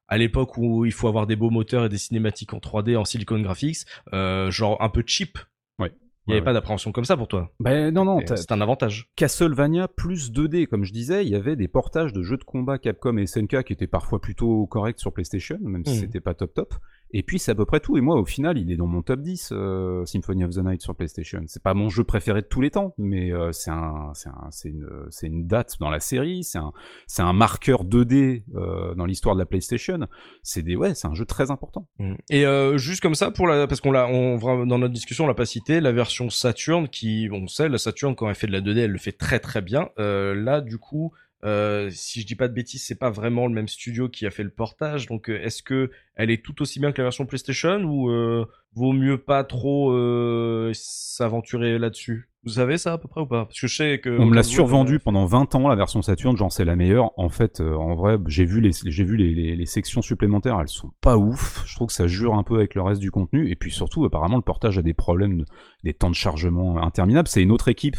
à 0.08 0.18
l'époque 0.18 0.56
où 0.56 0.84
il 0.84 0.92
faut 0.92 1.08
avoir 1.08 1.26
des 1.26 1.36
beaux 1.36 1.50
moteurs 1.50 1.84
et 1.84 1.88
des 1.88 1.98
cinématiques 1.98 2.52
en 2.54 2.58
3D 2.58 2.96
en 2.96 3.04
Silicon 3.04 3.40
Graphics, 3.40 3.86
genre 4.12 4.80
un 4.80 4.88
peu 4.88 5.02
cheap. 5.04 5.38
Ouais. 5.78 5.92
Il 6.26 6.30
n'y 6.30 6.36
avait 6.36 6.44
pas 6.44 6.52
d'appréhension 6.52 6.92
comme 6.92 7.04
ça 7.04 7.16
pour 7.16 7.28
toi. 7.28 7.52
Ben 7.60 7.92
non, 7.92 8.04
non, 8.04 8.20
c'est 8.24 8.52
un 8.52 8.60
avantage. 8.60 9.08
Castlevania 9.16 9.88
plus 9.88 10.32
2D, 10.32 10.66
comme 10.66 10.84
je 10.84 10.92
disais, 10.92 11.24
il 11.24 11.30
y 11.30 11.36
avait 11.36 11.56
des 11.56 11.68
portages 11.68 12.12
de 12.12 12.22
jeux 12.22 12.36
de 12.36 12.44
combat 12.44 12.78
Capcom 12.78 13.16
et 13.16 13.26
SNK 13.26 13.64
qui 13.64 13.72
étaient 13.72 13.86
parfois 13.86 14.20
plutôt 14.20 14.66
corrects 14.66 15.00
sur 15.00 15.12
PlayStation, 15.12 15.58
même 15.60 15.84
si 15.84 15.92
mmh. 15.92 16.00
c'était 16.00 16.20
pas 16.20 16.34
top 16.34 16.54
top. 16.54 16.74
Et 17.12 17.22
puis 17.22 17.38
c'est 17.38 17.52
à 17.52 17.54
peu 17.54 17.64
près 17.64 17.80
tout. 17.80 17.96
Et 17.96 18.00
moi, 18.00 18.16
au 18.16 18.24
final, 18.24 18.58
il 18.58 18.70
est 18.72 18.76
dans 18.76 18.86
mon 18.86 19.02
top 19.02 19.20
10, 19.20 19.50
euh, 19.52 20.04
Symphony 20.04 20.44
of 20.44 20.50
the 20.50 20.58
Night 20.58 20.82
sur 20.82 20.94
PlayStation. 20.94 21.42
C'est 21.46 21.62
pas 21.62 21.74
mon 21.74 21.88
jeu 21.88 22.04
préféré 22.04 22.42
de 22.42 22.46
tous 22.46 22.60
les 22.60 22.70
temps, 22.70 22.94
mais 22.98 23.32
euh, 23.32 23.52
c'est 23.52 23.70
un, 23.70 24.12
un, 24.26 24.50
une, 24.64 24.88
une 25.22 25.46
date 25.46 25.76
dans 25.80 25.90
la 25.90 26.00
série. 26.00 26.44
C'est 26.44 26.58
un, 26.58 26.72
un 27.18 27.32
marqueur 27.32 27.84
2D 27.84 28.42
euh, 28.54 28.94
dans 28.94 29.06
l'histoire 29.06 29.34
de 29.34 29.40
la 29.40 29.46
PlayStation. 29.46 30.00
C'est 30.42 30.62
des, 30.62 30.76
ouais, 30.76 30.94
c'est 30.94 31.06
un 31.06 31.14
jeu 31.14 31.24
très 31.24 31.50
important. 31.50 31.86
Mm. 31.98 32.14
Et 32.30 32.46
euh, 32.46 32.76
juste 32.76 33.00
comme 33.00 33.14
ça, 33.14 33.30
pour 33.30 33.46
la, 33.46 33.66
parce 33.66 33.80
qu'on 33.80 33.92
l'a, 33.92 34.08
on 34.08 34.66
dans 34.66 34.78
notre 34.78 34.94
discussion, 34.94 35.24
on 35.24 35.28
l'a 35.28 35.34
pas 35.34 35.46
cité, 35.46 35.80
la 35.80 35.92
version 35.92 36.30
Saturn, 36.30 36.88
qui, 36.88 37.28
on 37.32 37.46
sait, 37.46 37.68
la 37.68 37.78
Saturn 37.78 38.14
quand 38.14 38.28
elle 38.28 38.34
fait 38.34 38.46
de 38.46 38.52
la 38.52 38.60
2D, 38.60 38.78
elle 38.78 38.90
le 38.90 38.98
fait 38.98 39.12
très 39.12 39.38
très 39.38 39.62
bien. 39.62 39.90
Euh, 39.98 40.34
là, 40.34 40.60
du 40.60 40.78
coup. 40.78 41.12
Euh, 41.44 41.90
si 41.92 42.22
je 42.22 42.26
dis 42.26 42.34
pas 42.34 42.48
de 42.48 42.54
bêtises, 42.54 42.84
c'est 42.84 42.98
pas 42.98 43.10
vraiment 43.10 43.46
le 43.46 43.52
même 43.52 43.68
studio 43.68 44.08
qui 44.08 44.26
a 44.26 44.30
fait 44.30 44.42
le 44.42 44.50
portage. 44.50 45.06
Donc, 45.06 45.28
euh, 45.28 45.38
est-ce 45.42 45.62
que 45.62 45.90
elle 46.14 46.30
est 46.30 46.42
tout 46.42 46.62
aussi 46.62 46.80
bien 46.80 46.92
que 46.92 46.98
la 46.98 47.04
version 47.04 47.26
PlayStation 47.26 47.82
ou 47.82 48.10
euh, 48.10 48.46
vaut 48.74 48.92
mieux 48.92 49.18
pas 49.18 49.44
trop 49.44 49.92
euh, 49.92 50.70
s'aventurer 50.74 51.78
là-dessus? 51.78 52.30
Vous 52.44 52.52
savez 52.52 52.78
ça 52.78 52.94
à 52.94 52.98
peu 52.98 53.08
près 53.08 53.20
ou 53.20 53.26
pas? 53.26 53.44
Parce 53.44 53.60
que 53.60 53.66
je 53.66 53.76
sais 53.76 53.98
que 53.98 54.08
on 54.08 54.26
me 54.26 54.34
l'a 54.34 54.44
survendu 54.44 54.98
pendant 54.98 55.26
20 55.26 55.54
ans 55.56 55.68
la 55.68 55.74
version 55.74 56.00
Saturn, 56.00 56.36
genre 56.36 56.52
c'est 56.52 56.64
la 56.64 56.76
meilleure. 56.76 57.10
En 57.18 57.28
fait, 57.28 57.60
en 57.60 57.94
vrai, 57.96 58.18
j'ai 58.28 58.44
vu 58.44 58.60
les 58.60 58.70
j'ai 58.72 59.04
vu 59.04 59.16
les, 59.16 59.34
les, 59.34 59.56
les, 59.56 59.66
sections 59.66 60.00
supplémentaires, 60.00 60.58
elles 60.60 60.68
sont 60.68 60.92
pas 61.00 61.16
ouf. 61.16 61.64
Je 61.66 61.74
trouve 61.74 61.88
que 61.88 61.92
ça 61.92 62.06
jure 62.06 62.34
un 62.34 62.44
peu 62.44 62.54
avec 62.56 62.76
le 62.76 62.82
reste 62.82 63.00
du 63.00 63.10
contenu. 63.10 63.50
Et 63.50 63.56
puis 63.56 63.72
surtout, 63.72 64.04
apparemment, 64.04 64.36
le 64.36 64.42
portage 64.42 64.78
a 64.78 64.82
des 64.82 64.94
problèmes, 64.94 65.44
des 65.82 65.92
temps 65.92 66.08
de 66.08 66.14
chargement 66.14 66.80
interminables. 66.80 67.28
C'est 67.28 67.42
une 67.42 67.50
autre 67.50 67.68
équipe 67.68 67.98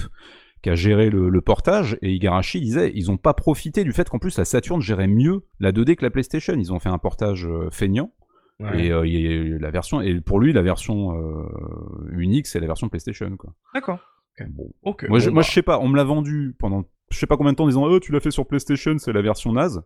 qui 0.68 0.72
a 0.72 0.76
géré 0.76 1.10
le, 1.10 1.41
portage, 1.41 1.98
et 2.02 2.11
Igarashi 2.11 2.60
disait 2.60 2.91
ils 2.94 3.10
ont 3.10 3.15
pas 3.15 3.34
profité 3.34 3.85
du 3.85 3.94
fait 3.94 4.10
qu'en 4.10 4.19
plus 4.19 4.38
la 4.38 4.44
Saturn 4.44 4.81
gérait 4.81 5.07
mieux 5.07 5.45
la 5.61 5.72
2D 5.72 5.95
que 5.95 6.03
la 6.03 6.11
PlayStation. 6.11 6.56
Ils 6.57 6.73
ont 6.73 6.80
fait 6.80 6.89
un 6.89 6.98
portage 6.98 7.48
euh, 7.48 7.69
feignant. 7.72 8.11
Et 8.73 8.91
euh, 8.91 9.57
la 9.61 9.69
version 9.69 10.02
et 10.02 10.19
pour 10.19 10.39
lui 10.39 10.52
la 10.52 10.64
version 10.64 11.15
euh, 11.15 12.10
unique 12.18 12.48
c'est 12.48 12.60
la 12.60 12.65
version 12.65 12.89
PlayStation 12.89 13.38
quoi. 13.38 13.53
D'accord. 13.73 13.99
Bon. 14.49 14.72
Moi, 15.10 15.19
je, 15.19 15.30
moi 15.30 15.44
je 15.44 15.52
sais 15.52 15.61
pas, 15.61 15.80
on 15.80 15.88
me 15.88 15.95
l'a 15.95 16.03
vendu 16.03 16.56
pendant 16.57 16.84
je 17.11 17.18
sais 17.18 17.27
pas 17.27 17.38
combien 17.38 17.52
de 17.52 17.57
temps 17.57 17.65
en 17.65 17.68
disant 17.68 17.85
oh 17.85 17.99
tu 17.99 18.11
l'as 18.11 18.19
fait 18.19 18.31
sur 18.31 18.48
PlayStation 18.48 18.98
c'est 18.98 19.14
la 19.14 19.22
version 19.22 19.53
naze. 19.53 19.84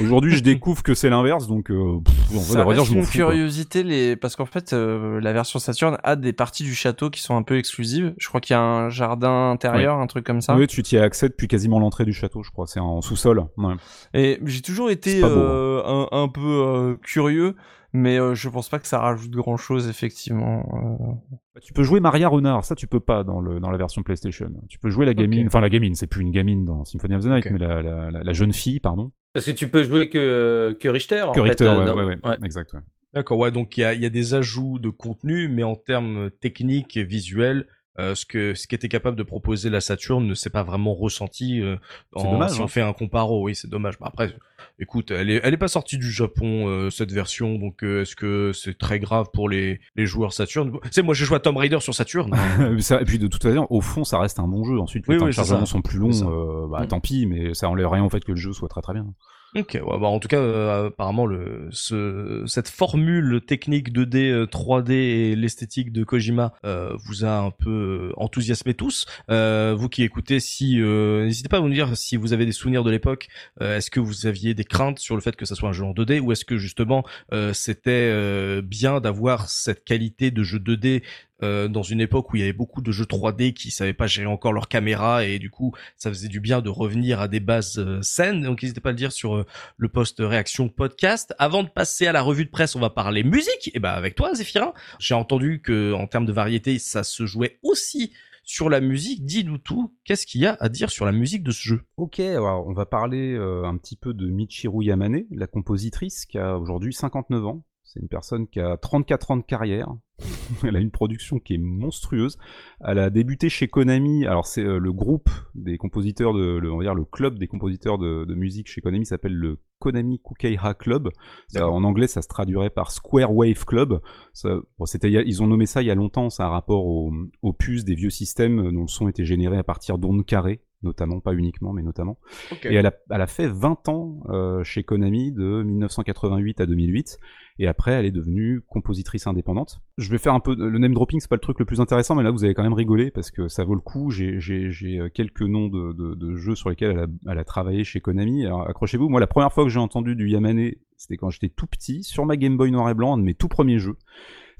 Aujourd'hui, 0.00 0.36
je 0.36 0.42
découvre 0.42 0.82
que 0.82 0.94
c'est 0.94 1.10
l'inverse, 1.10 1.46
donc 1.46 1.70
euh, 1.70 1.98
ça 2.40 2.64
dire, 2.64 2.84
je 2.84 2.94
une 2.94 3.06
curiosité, 3.06 3.82
les... 3.82 4.16
parce 4.16 4.36
qu'en 4.36 4.46
fait, 4.46 4.72
euh, 4.72 5.20
la 5.20 5.32
version 5.32 5.58
Saturn 5.58 5.98
a 6.04 6.16
des 6.16 6.32
parties 6.32 6.62
du 6.62 6.74
château 6.74 7.10
qui 7.10 7.20
sont 7.20 7.36
un 7.36 7.42
peu 7.42 7.58
exclusives. 7.58 8.14
Je 8.18 8.28
crois 8.28 8.40
qu'il 8.40 8.54
y 8.54 8.56
a 8.56 8.62
un 8.62 8.90
jardin 8.90 9.50
intérieur, 9.50 9.98
un 9.98 10.06
truc 10.06 10.24
comme 10.24 10.40
ça. 10.40 10.56
Oui, 10.56 10.66
tu 10.66 10.82
t'y 10.82 10.98
as 10.98 11.02
accès 11.02 11.28
depuis 11.28 11.48
quasiment 11.48 11.78
l'entrée 11.78 12.04
du 12.04 12.12
château, 12.12 12.42
je 12.42 12.50
crois. 12.50 12.66
C'est 12.66 12.80
en 12.80 13.00
sous-sol. 13.00 13.44
Ouais. 13.56 13.74
Et 14.14 14.38
j'ai 14.44 14.62
toujours 14.62 14.90
été 14.90 15.20
euh, 15.22 15.82
un, 15.84 16.08
un, 16.12 16.28
peu 16.28 16.40
euh, 16.40 16.96
curieux 17.02 17.56
mais 17.92 18.18
euh, 18.18 18.34
je 18.34 18.48
pense 18.48 18.68
pas 18.68 18.78
que 18.78 18.86
ça 18.86 18.98
rajoute 18.98 19.30
grand 19.30 19.56
chose 19.56 19.88
effectivement. 19.88 20.66
Euh. 20.72 21.36
Bah, 21.54 21.60
tu 21.60 21.72
peux 21.72 21.82
jouer 21.82 22.00
Maria 22.00 22.28
Renard, 22.28 22.64
ça 22.64 22.74
tu 22.74 22.86
peux 22.86 23.00
pas 23.00 23.22
dans 23.22 23.40
le 23.40 23.60
dans 23.60 23.70
la 23.70 23.76
version 23.76 24.02
PlayStation. 24.02 24.50
Tu 24.68 24.78
peux 24.78 24.88
jouer 24.88 25.04
la 25.04 25.14
gamine, 25.14 25.46
enfin 25.46 25.60
la 25.60 25.68
gamine, 25.68 25.94
c'est 25.94 26.06
plus 26.06 26.22
une 26.22 26.30
gamine 26.30 26.64
dans 26.64 26.84
Symphony 26.84 27.14
of 27.14 27.24
the 27.24 27.26
Night, 27.26 27.46
mais 27.50 27.58
la, 27.58 27.82
la, 27.82 28.10
la, 28.10 28.32
jeune 28.32 28.52
fille, 28.52 28.80
pardon. 28.80 29.12
Parce 29.32 29.46
que 29.46 29.50
tu 29.50 29.68
peux 29.68 29.82
jouer 29.84 30.08
que 30.08 30.76
que 30.78 30.88
Richter. 30.88 31.26
Que 31.34 31.40
Richter, 31.40 31.64
euh, 31.64 31.94
ouais, 31.94 32.04
ouais, 32.04 32.18
ouais, 32.22 32.36
exact. 32.44 32.74
D'accord, 33.14 33.38
ouais, 33.38 33.50
donc 33.50 33.76
il 33.76 33.82
y 33.82 33.84
a, 33.84 33.92
y 33.92 34.06
a 34.06 34.10
des 34.10 34.34
ajouts 34.34 34.78
de 34.78 34.88
contenu, 34.88 35.48
mais 35.48 35.62
en 35.62 35.76
termes 35.76 36.30
techniques 36.40 36.96
et 36.96 37.04
visuels, 37.04 37.66
euh, 37.98 38.14
ce 38.14 38.24
que 38.24 38.54
ce 38.54 38.66
qu'était 38.66 38.88
capable 38.88 39.18
de 39.18 39.22
proposer 39.22 39.68
la 39.68 39.82
Saturn 39.82 40.26
ne 40.26 40.32
s'est 40.32 40.48
pas 40.48 40.62
vraiment 40.62 40.94
ressenti 40.94 41.60
euh, 41.60 41.76
en, 42.14 42.48
si 42.48 42.58
on 42.58 42.64
hein. 42.64 42.68
fait 42.68 42.80
un 42.80 42.94
comparo 42.94 43.42
oui 43.42 43.54
c'est 43.54 43.68
dommage 43.68 43.98
bah, 43.98 44.06
après 44.10 44.34
écoute 44.82 45.10
elle 45.10 45.30
est 45.30 45.40
elle 45.42 45.54
est 45.54 45.58
pas 45.58 45.68
sortie 45.68 45.96
du 45.96 46.10
Japon 46.10 46.66
euh, 46.68 46.90
cette 46.90 47.12
version 47.12 47.54
donc 47.54 47.82
euh, 47.82 48.02
est-ce 48.02 48.16
que 48.16 48.52
c'est 48.52 48.76
très 48.76 48.98
grave 48.98 49.28
pour 49.32 49.48
les 49.48 49.80
les 49.96 50.06
joueurs 50.06 50.32
Saturn? 50.32 50.72
C'est 50.90 51.02
moi 51.02 51.14
j'ai 51.14 51.24
joué 51.24 51.36
à 51.36 51.40
Tomb 51.40 51.56
Raider 51.56 51.80
sur 51.80 51.94
Saturn. 51.94 52.34
Ça, 52.80 53.00
et 53.00 53.04
puis 53.04 53.18
de 53.18 53.28
toute 53.28 53.42
façon 53.42 53.66
au 53.70 53.80
fond 53.80 54.04
ça 54.04 54.18
reste 54.18 54.38
un 54.38 54.48
bon 54.48 54.64
jeu. 54.64 54.78
Ensuite 54.78 55.06
les 55.08 55.16
temps 55.16 55.26
de 55.26 55.30
chargement 55.30 55.66
sont 55.66 55.82
plus 55.82 55.98
longs 55.98 56.68
bah 56.68 56.82
mm. 56.82 56.88
tant 56.88 57.00
pis 57.00 57.26
mais 57.26 57.54
ça 57.54 57.68
enlève 57.68 57.88
rien 57.88 58.02
en 58.02 58.08
fait 58.08 58.24
que 58.24 58.32
le 58.32 58.38
jeu 58.38 58.52
soit 58.52 58.68
très 58.68 58.82
très 58.82 58.92
bien 58.92 59.06
Ok, 59.54 59.74
ouais, 59.74 59.98
bah 59.98 60.06
en 60.06 60.18
tout 60.18 60.28
cas, 60.28 60.38
euh, 60.38 60.86
apparemment, 60.86 61.28
cette 61.70 62.68
formule 62.68 63.42
technique 63.46 63.92
2D, 63.92 64.46
3D 64.46 64.90
euh, 64.90 64.94
et 64.94 65.36
l'esthétique 65.36 65.92
de 65.92 66.04
Kojima 66.04 66.54
euh, 66.64 66.96
vous 67.04 67.26
a 67.26 67.36
un 67.36 67.50
peu 67.50 68.10
euh, 68.10 68.12
enthousiasmé 68.16 68.72
tous. 68.72 69.04
vous 69.28 69.88
qui 69.90 70.04
écoutez, 70.04 70.40
si 70.40 70.76
n'hésitez 70.78 71.50
pas 71.50 71.58
à 71.58 71.60
nous 71.60 71.68
dire 71.68 71.94
si 71.98 72.16
vous 72.16 72.32
avez 72.32 72.46
des 72.46 72.52
souvenirs 72.52 72.82
de 72.82 72.90
l'époque. 72.90 73.28
est-ce 73.60 73.90
que 73.90 74.00
vous 74.00 74.26
aviez 74.26 74.54
des 74.54 74.64
craintes 74.64 74.98
sur 74.98 75.16
le 75.16 75.20
fait 75.20 75.36
que 75.36 75.44
ça 75.44 75.54
soit 75.54 75.68
un 75.68 75.72
jeu 75.72 75.84
en 75.84 75.92
2D 75.92 76.20
ou 76.20 76.32
est-ce 76.32 76.46
que 76.46 76.56
justement 76.56 77.04
c'était 77.52 78.62
bien 78.62 79.00
d'avoir 79.00 79.50
cette 79.50 79.84
qualité 79.84 80.30
de 80.30 80.42
jeu 80.42 80.58
2D 80.58 81.02
euh, 81.42 81.68
dans 81.68 81.82
une 81.82 82.00
époque 82.00 82.32
où 82.32 82.36
il 82.36 82.40
y 82.40 82.42
avait 82.42 82.52
beaucoup 82.52 82.82
de 82.82 82.92
jeux 82.92 83.04
3D 83.04 83.52
qui 83.52 83.70
savaient 83.70 83.92
pas 83.92 84.06
gérer 84.06 84.26
encore 84.26 84.52
leur 84.52 84.68
caméra 84.68 85.24
et 85.24 85.38
du 85.38 85.50
coup 85.50 85.72
ça 85.96 86.10
faisait 86.10 86.28
du 86.28 86.40
bien 86.40 86.60
de 86.60 86.68
revenir 86.68 87.20
à 87.20 87.28
des 87.28 87.40
bases 87.40 87.78
euh, 87.78 88.00
saines. 88.02 88.42
Donc 88.42 88.62
n'hésitez 88.62 88.80
pas 88.80 88.90
à 88.90 88.92
le 88.92 88.98
dire 88.98 89.12
sur 89.12 89.36
euh, 89.36 89.46
le 89.76 89.88
post 89.88 90.18
réaction 90.20 90.68
podcast. 90.68 91.34
Avant 91.38 91.62
de 91.62 91.68
passer 91.68 92.06
à 92.06 92.12
la 92.12 92.22
revue 92.22 92.44
de 92.44 92.50
presse, 92.50 92.76
on 92.76 92.80
va 92.80 92.90
parler 92.90 93.22
musique. 93.22 93.70
Et 93.74 93.80
ben 93.80 93.90
avec 93.90 94.14
toi 94.14 94.34
Zéphirin, 94.34 94.72
j'ai 94.98 95.14
entendu 95.14 95.60
que 95.62 95.92
en 95.92 96.06
termes 96.06 96.26
de 96.26 96.32
variété, 96.32 96.78
ça 96.78 97.02
se 97.02 97.26
jouait 97.26 97.58
aussi 97.62 98.12
sur 98.44 98.68
la 98.68 98.80
musique. 98.80 99.24
Dis-nous 99.24 99.58
tout. 99.58 99.94
Qu'est-ce 100.04 100.26
qu'il 100.26 100.40
y 100.40 100.46
a 100.46 100.56
à 100.60 100.68
dire 100.68 100.90
sur 100.90 101.06
la 101.06 101.12
musique 101.12 101.42
de 101.42 101.50
ce 101.50 101.62
jeu? 101.62 101.82
Ok, 101.96 102.20
alors 102.20 102.66
on 102.66 102.72
va 102.72 102.86
parler 102.86 103.34
euh, 103.34 103.64
un 103.64 103.76
petit 103.76 103.96
peu 103.96 104.14
de 104.14 104.26
Michiru 104.26 104.84
Yamane, 104.84 105.24
la 105.30 105.46
compositrice 105.46 106.26
qui 106.26 106.38
a 106.38 106.58
aujourd'hui 106.58 106.92
59 106.92 107.46
ans. 107.46 107.62
C'est 107.92 108.00
une 108.00 108.08
personne 108.08 108.46
qui 108.48 108.58
a 108.58 108.78
34 108.78 109.32
ans 109.32 109.36
de 109.36 109.42
carrière. 109.42 109.88
Elle 110.64 110.76
a 110.76 110.80
une 110.80 110.90
production 110.90 111.38
qui 111.38 111.54
est 111.54 111.58
monstrueuse. 111.58 112.38
Elle 112.80 112.98
a 112.98 113.10
débuté 113.10 113.50
chez 113.50 113.68
Konami. 113.68 114.24
Alors 114.24 114.46
c'est 114.46 114.64
euh, 114.64 114.78
le 114.78 114.92
groupe 114.94 115.28
des 115.54 115.76
compositeurs 115.76 116.32
de, 116.32 116.56
le, 116.56 116.72
on 116.72 116.78
va 116.78 116.84
dire 116.84 116.94
le 116.94 117.04
club 117.04 117.38
des 117.38 117.48
compositeurs 117.48 117.98
de, 117.98 118.24
de 118.24 118.34
musique 118.34 118.68
chez 118.68 118.80
Konami 118.80 119.04
s'appelle 119.04 119.34
le 119.34 119.58
Konami 119.78 120.20
Kukeiha 120.20 120.72
Club. 120.72 121.10
Ça, 121.48 121.68
en 121.68 121.84
anglais, 121.84 122.06
ça 122.06 122.22
se 122.22 122.28
traduirait 122.28 122.70
par 122.70 122.92
Square 122.92 123.34
Wave 123.34 123.66
Club. 123.66 124.00
Ça, 124.32 124.60
bon, 124.78 124.86
c'était, 124.86 125.10
ils 125.10 125.42
ont 125.42 125.46
nommé 125.46 125.66
ça 125.66 125.82
il 125.82 125.86
y 125.86 125.90
a 125.90 125.94
longtemps. 125.94 126.30
C'est 126.30 126.42
un 126.42 126.48
rapport 126.48 126.86
aux, 126.86 127.12
aux 127.42 127.52
puces 127.52 127.84
des 127.84 127.94
vieux 127.94 128.10
systèmes 128.10 128.72
dont 128.72 128.82
le 128.82 128.88
son 128.88 129.08
était 129.08 129.26
généré 129.26 129.58
à 129.58 129.64
partir 129.64 129.98
d'ondes 129.98 130.24
carrées 130.24 130.62
notamment, 130.82 131.20
pas 131.20 131.34
uniquement, 131.34 131.72
mais 131.72 131.82
notamment. 131.82 132.18
Okay. 132.50 132.72
Et 132.72 132.74
elle 132.74 132.86
a, 132.86 132.92
elle 133.10 133.20
a 133.20 133.26
fait 133.26 133.48
20 133.48 133.88
ans 133.88 134.22
euh, 134.28 134.64
chez 134.64 134.82
Konami 134.82 135.32
de 135.32 135.62
1988 135.62 136.60
à 136.60 136.66
2008. 136.66 137.18
Et 137.58 137.66
après, 137.66 137.92
elle 137.92 138.06
est 138.06 138.12
devenue 138.12 138.62
compositrice 138.66 139.26
indépendante. 139.26 139.82
Je 139.98 140.10
vais 140.10 140.18
faire 140.18 140.34
un 140.34 140.40
peu 140.40 140.56
le 140.56 140.78
name 140.78 140.94
dropping, 140.94 141.20
c'est 141.20 141.28
pas 141.28 141.36
le 141.36 141.40
truc 141.40 141.58
le 141.58 141.66
plus 141.66 141.80
intéressant, 141.80 142.14
mais 142.14 142.22
là 142.22 142.30
vous 142.30 142.44
allez 142.44 142.54
quand 142.54 142.62
même 142.62 142.72
rigoler 142.72 143.10
parce 143.10 143.30
que 143.30 143.48
ça 143.48 143.64
vaut 143.64 143.74
le 143.74 143.80
coup. 143.80 144.10
J'ai, 144.10 144.40
j'ai, 144.40 144.70
j'ai 144.70 145.00
quelques 145.12 145.42
noms 145.42 145.68
de, 145.68 145.92
de, 145.92 146.14
de, 146.14 146.34
jeux 146.34 146.54
sur 146.54 146.70
lesquels 146.70 146.92
elle 146.92 146.98
a, 146.98 147.06
elle 147.32 147.38
a 147.38 147.44
travaillé 147.44 147.84
chez 147.84 148.00
Konami. 148.00 148.46
Alors 148.46 148.68
accrochez-vous, 148.68 149.08
moi 149.10 149.20
la 149.20 149.26
première 149.26 149.52
fois 149.52 149.64
que 149.64 149.70
j'ai 149.70 149.78
entendu 149.78 150.16
du 150.16 150.30
Yamane, 150.30 150.72
c'était 150.96 151.18
quand 151.18 151.28
j'étais 151.28 151.50
tout 151.50 151.66
petit 151.66 152.02
sur 152.02 152.24
ma 152.24 152.36
Game 152.36 152.56
Boy 152.56 152.70
noir 152.70 152.88
et 152.88 152.94
blanc, 152.94 153.14
un 153.14 153.18
de 153.18 153.22
mes 153.22 153.34
tout 153.34 153.48
premiers 153.48 153.78
jeux 153.78 153.96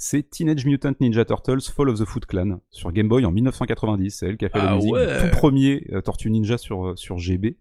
c'est 0.05 0.29
Teenage 0.29 0.65
Mutant 0.67 0.95
Ninja 1.01 1.25
Turtles 1.25 1.63
Fall 1.63 1.89
of 1.89 2.01
the 2.01 2.05
Foot 2.05 2.27
Clan 2.27 2.59
sur 2.71 2.91
Game 2.91 3.07
Boy 3.07 3.25
en 3.25 3.31
1990. 3.31 4.11
C'est 4.11 4.27
elle 4.27 4.37
qui 4.37 4.45
a 4.45 4.49
fait 4.49 4.59
ah 4.61 4.65
la 4.65 4.75
musique 4.75 4.93
ouais. 4.93 5.07
du 5.07 5.31
tout 5.31 5.37
premier 5.37 5.87
euh, 5.93 6.01
Tortue 6.01 6.29
Ninja 6.29 6.59
sur, 6.59 6.89
euh, 6.89 6.97
sur 6.97 7.19
GB. 7.19 7.57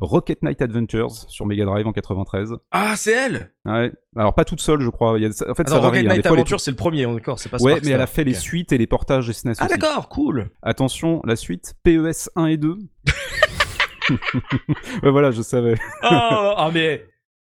Rocket 0.00 0.40
Knight 0.40 0.62
Adventures 0.62 1.12
sur 1.28 1.44
Mega 1.44 1.66
Drive 1.66 1.86
en 1.86 1.92
93. 1.92 2.54
Ah, 2.70 2.94
c'est 2.96 3.12
elle 3.12 3.52
Ouais. 3.66 3.92
Alors 4.16 4.32
pas 4.32 4.46
toute 4.46 4.62
seule, 4.62 4.80
je 4.80 4.88
crois. 4.88 5.18
Il 5.18 5.22
y 5.22 5.26
a, 5.26 5.28
en 5.28 5.54
fait, 5.54 5.60
Attends, 5.60 5.72
ça 5.72 5.78
Rocket. 5.80 6.06
Knight 6.06 6.24
hein. 6.24 6.30
Adventures, 6.30 6.60
c'est 6.60 6.70
le 6.70 6.78
premier, 6.78 7.04
d'accord, 7.04 7.38
c'est 7.38 7.50
pas 7.50 7.58
Ouais, 7.60 7.78
mais 7.84 7.90
elle 7.90 8.00
a 8.00 8.06
fait 8.06 8.24
les 8.24 8.32
suites 8.32 8.72
et 8.72 8.78
les 8.78 8.86
portages 8.86 9.26
des 9.26 9.34
SNES 9.34 9.52
Ah 9.58 9.68
d'accord, 9.68 10.08
cool. 10.08 10.48
Attention, 10.62 11.20
la 11.26 11.36
suite, 11.36 11.74
PES 11.82 12.30
1 12.36 12.46
et 12.46 12.56
2. 12.56 12.70
ouais, 14.10 15.10
voilà, 15.10 15.30
je 15.30 15.42
savais. 15.42 15.74
Ah, 16.00 16.54
ah, 16.56 16.70
mais 16.72 17.04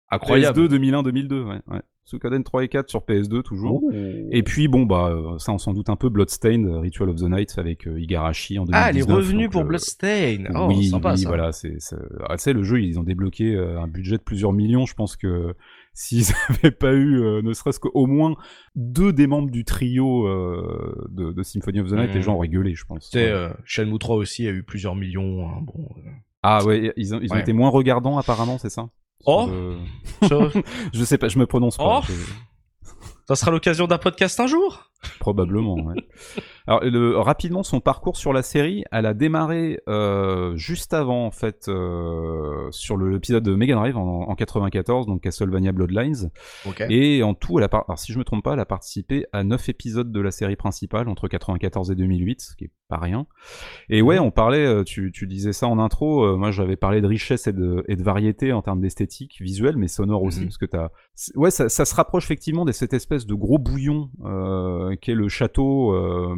incroyable. 0.09 0.61
PS2 0.61 0.69
2001 0.69 1.03
2002, 1.03 1.43
ouais. 1.43 1.57
ouais. 1.67 1.83
Suikoden 2.07 2.43
3 2.45 2.65
et 2.65 2.69
4 2.69 2.89
sur 2.89 3.01
PS2 3.01 3.43
toujours. 3.43 3.83
Oh. 3.85 3.91
Et 4.31 4.43
puis 4.43 4.69
bon 4.69 4.85
bah 4.87 5.11
euh, 5.11 5.39
ça 5.39 5.53
on 5.53 5.59
s'en 5.59 5.73
doute 5.75 5.91
un 5.91 5.97
peu 5.97 6.09
Bloodstained 6.09 6.67
euh, 6.67 6.79
Ritual 6.79 7.11
of 7.11 7.17
the 7.17 7.29
Night 7.29 7.53
avec 7.59 7.87
euh, 7.89 8.01
Igarashi 8.01 8.59
en 8.59 8.65
2019. 8.65 8.81
Ah, 8.83 8.91
elle 8.91 8.99
est 8.99 9.03
revenue 9.13 9.43
donc, 9.45 9.53
pour 9.53 9.61
euh, 9.63 9.65
Bloodstained. 9.65 10.49
Oh, 10.55 10.67
oui, 10.69 10.87
sympa 10.87 11.13
oui, 11.13 11.19
ça. 11.19 11.29
voilà, 11.29 11.51
c'est 11.53 11.75
c'est- 11.81 11.97
ah, 12.29 12.37
le 12.53 12.63
jeu 12.63 12.81
ils 12.81 12.99
ont 12.99 13.03
débloqué 13.03 13.55
euh, 13.57 13.81
un 13.81 13.89
budget 13.89 14.17
de 14.19 14.23
plusieurs 14.23 14.53
millions, 14.53 14.87
je 14.87 14.95
pense 14.95 15.17
que 15.17 15.55
s'ils 15.95 16.27
avaient 16.49 16.71
pas 16.71 16.93
eu 16.95 17.21
euh, 17.21 17.43
ne 17.43 17.53
serait-ce 17.53 17.81
qu'au 17.81 18.07
moins 18.07 18.37
deux 18.77 19.13
des 19.13 19.27
membres 19.27 19.51
du 19.51 19.65
trio 19.65 20.29
euh, 20.29 21.09
de, 21.11 21.33
de 21.33 21.43
Symphony 21.43 21.81
of 21.81 21.89
the 21.89 21.95
Night, 21.95 22.11
Mhm. 22.11 22.15
les 22.15 22.23
gens 22.23 22.35
auraient 22.37 22.49
gueulé, 22.49 22.75
je 22.77 22.85
pense. 22.85 23.11
Tu 23.11 23.19
sais, 23.19 23.25
Ouais. 23.27 23.31
euh, 23.33 23.49
Shenmue 23.65 23.99
3 23.99 24.15
aussi 24.17 24.47
a 24.47 24.53
eu 24.53 24.63
plusieurs 24.63 24.95
millions. 24.95 25.49
hein, 25.49 25.61
bon, 25.63 25.89
euh. 25.99 26.11
Ah 26.45 26.65
ouais, 26.65 26.93
ils 26.97 27.15
ont, 27.15 27.21
ils 27.21 27.33
ont 27.33 27.35
Ouais. 27.35 27.41
été 27.41 27.53
moins 27.53 27.71
regardants 27.71 28.17
apparemment, 28.19 28.59
c'est 28.59 28.71
ça? 28.71 28.89
Oh. 29.25 29.49
Je... 30.23 30.63
Je 30.93 31.05
sais 31.05 31.19
pas, 31.19 31.29
je 31.29 31.39
me 31.39 31.47
prononce 31.47 31.77
pas. 31.77 32.01
Oh. 32.01 32.05
je- 32.09 32.13
ça 33.29 33.35
sera 33.35 33.51
l'occasion 33.51 33.87
d'un 33.89 33.99
podcast 33.99 34.39
un 34.39 34.47
jour? 34.47 34.91
Probablement, 35.19 35.75
ouais. 35.75 35.97
Alors, 36.67 36.81
le, 36.85 37.17
rapidement, 37.19 37.63
son 37.63 37.81
parcours 37.81 38.17
sur 38.17 38.33
la 38.33 38.43
série, 38.43 38.85
elle 38.91 39.07
a 39.07 39.15
démarré 39.15 39.81
euh, 39.89 40.57
juste 40.57 40.95
avant, 40.95 41.27
en 41.27 41.31
fait, 41.31 41.67
euh, 41.69 42.69
sur 42.71 42.97
l'épisode 42.99 43.45
de 43.45 43.55
Mega 43.55 43.75
Drive 43.77 43.97
en, 43.97 44.23
en 44.29 44.35
94, 44.35 45.07
donc 45.07 45.21
Castlevania 45.23 45.73
Bloodlines. 45.73 46.31
Ok. 46.67 46.83
Et 46.91 47.23
en 47.23 47.35
tout, 47.35 47.59
elle 47.59 47.65
a, 47.65 47.69
par- 47.69 47.85
alors, 47.89 47.99
si 47.99 48.13
je 48.13 48.19
me 48.19 48.25
trompe 48.25 48.43
pas, 48.45 48.55
elle 48.55 48.61
a 48.61 48.65
participé 48.67 49.27
à 49.33 49.45
9 49.45 49.69
épisodes 49.69 50.11
de 50.11 50.21
la 50.21 50.31
série 50.31 50.57
principale 50.57 51.09
entre 51.09 51.29
94 51.29 51.91
et 51.91 51.95
2008, 51.95 52.41
ce 52.41 52.57
qui 52.57 52.65
est 52.65 52.71
pas 52.89 52.99
rien. 52.99 53.27
Et 53.89 54.01
ouais, 54.03 54.19
on 54.21 54.31
parlait, 54.31 54.65
euh, 54.65 54.85
tu, 54.85 55.11
tu 55.13 55.27
disais 55.27 55.53
ça 55.53 55.67
en 55.67 55.79
intro, 55.81 56.23
euh, 56.25 56.37
moi 56.37 56.53
j'avais 56.53 56.77
parlé 56.77 57.01
de 57.01 57.07
richesse 57.09 57.49
et 57.49 57.53
de, 57.53 57.83
et 57.89 57.97
de 57.97 58.03
variété 58.03 58.53
en 58.53 58.63
termes 58.63 58.81
d'esthétique 58.81 59.39
visuelle, 59.41 59.77
mais 59.77 59.89
sonore 59.89 60.23
aussi, 60.23 60.41
Mhm. 60.41 60.47
parce 60.47 60.59
que 60.59 60.67
t'as, 60.67 60.89
ouais, 61.35 61.51
ça, 61.51 61.69
ça 61.69 61.85
se 61.85 61.95
rapproche 61.97 62.25
effectivement 62.27 62.65
de 62.65 62.71
cette 62.71 62.95
espèce 62.95 63.27
de 63.27 63.35
gros 63.35 63.59
bouillon 63.59 64.11
euh, 64.25 64.95
qu'est 65.01 65.15
le 65.15 65.29
château. 65.29 65.93
euh, 65.95 66.37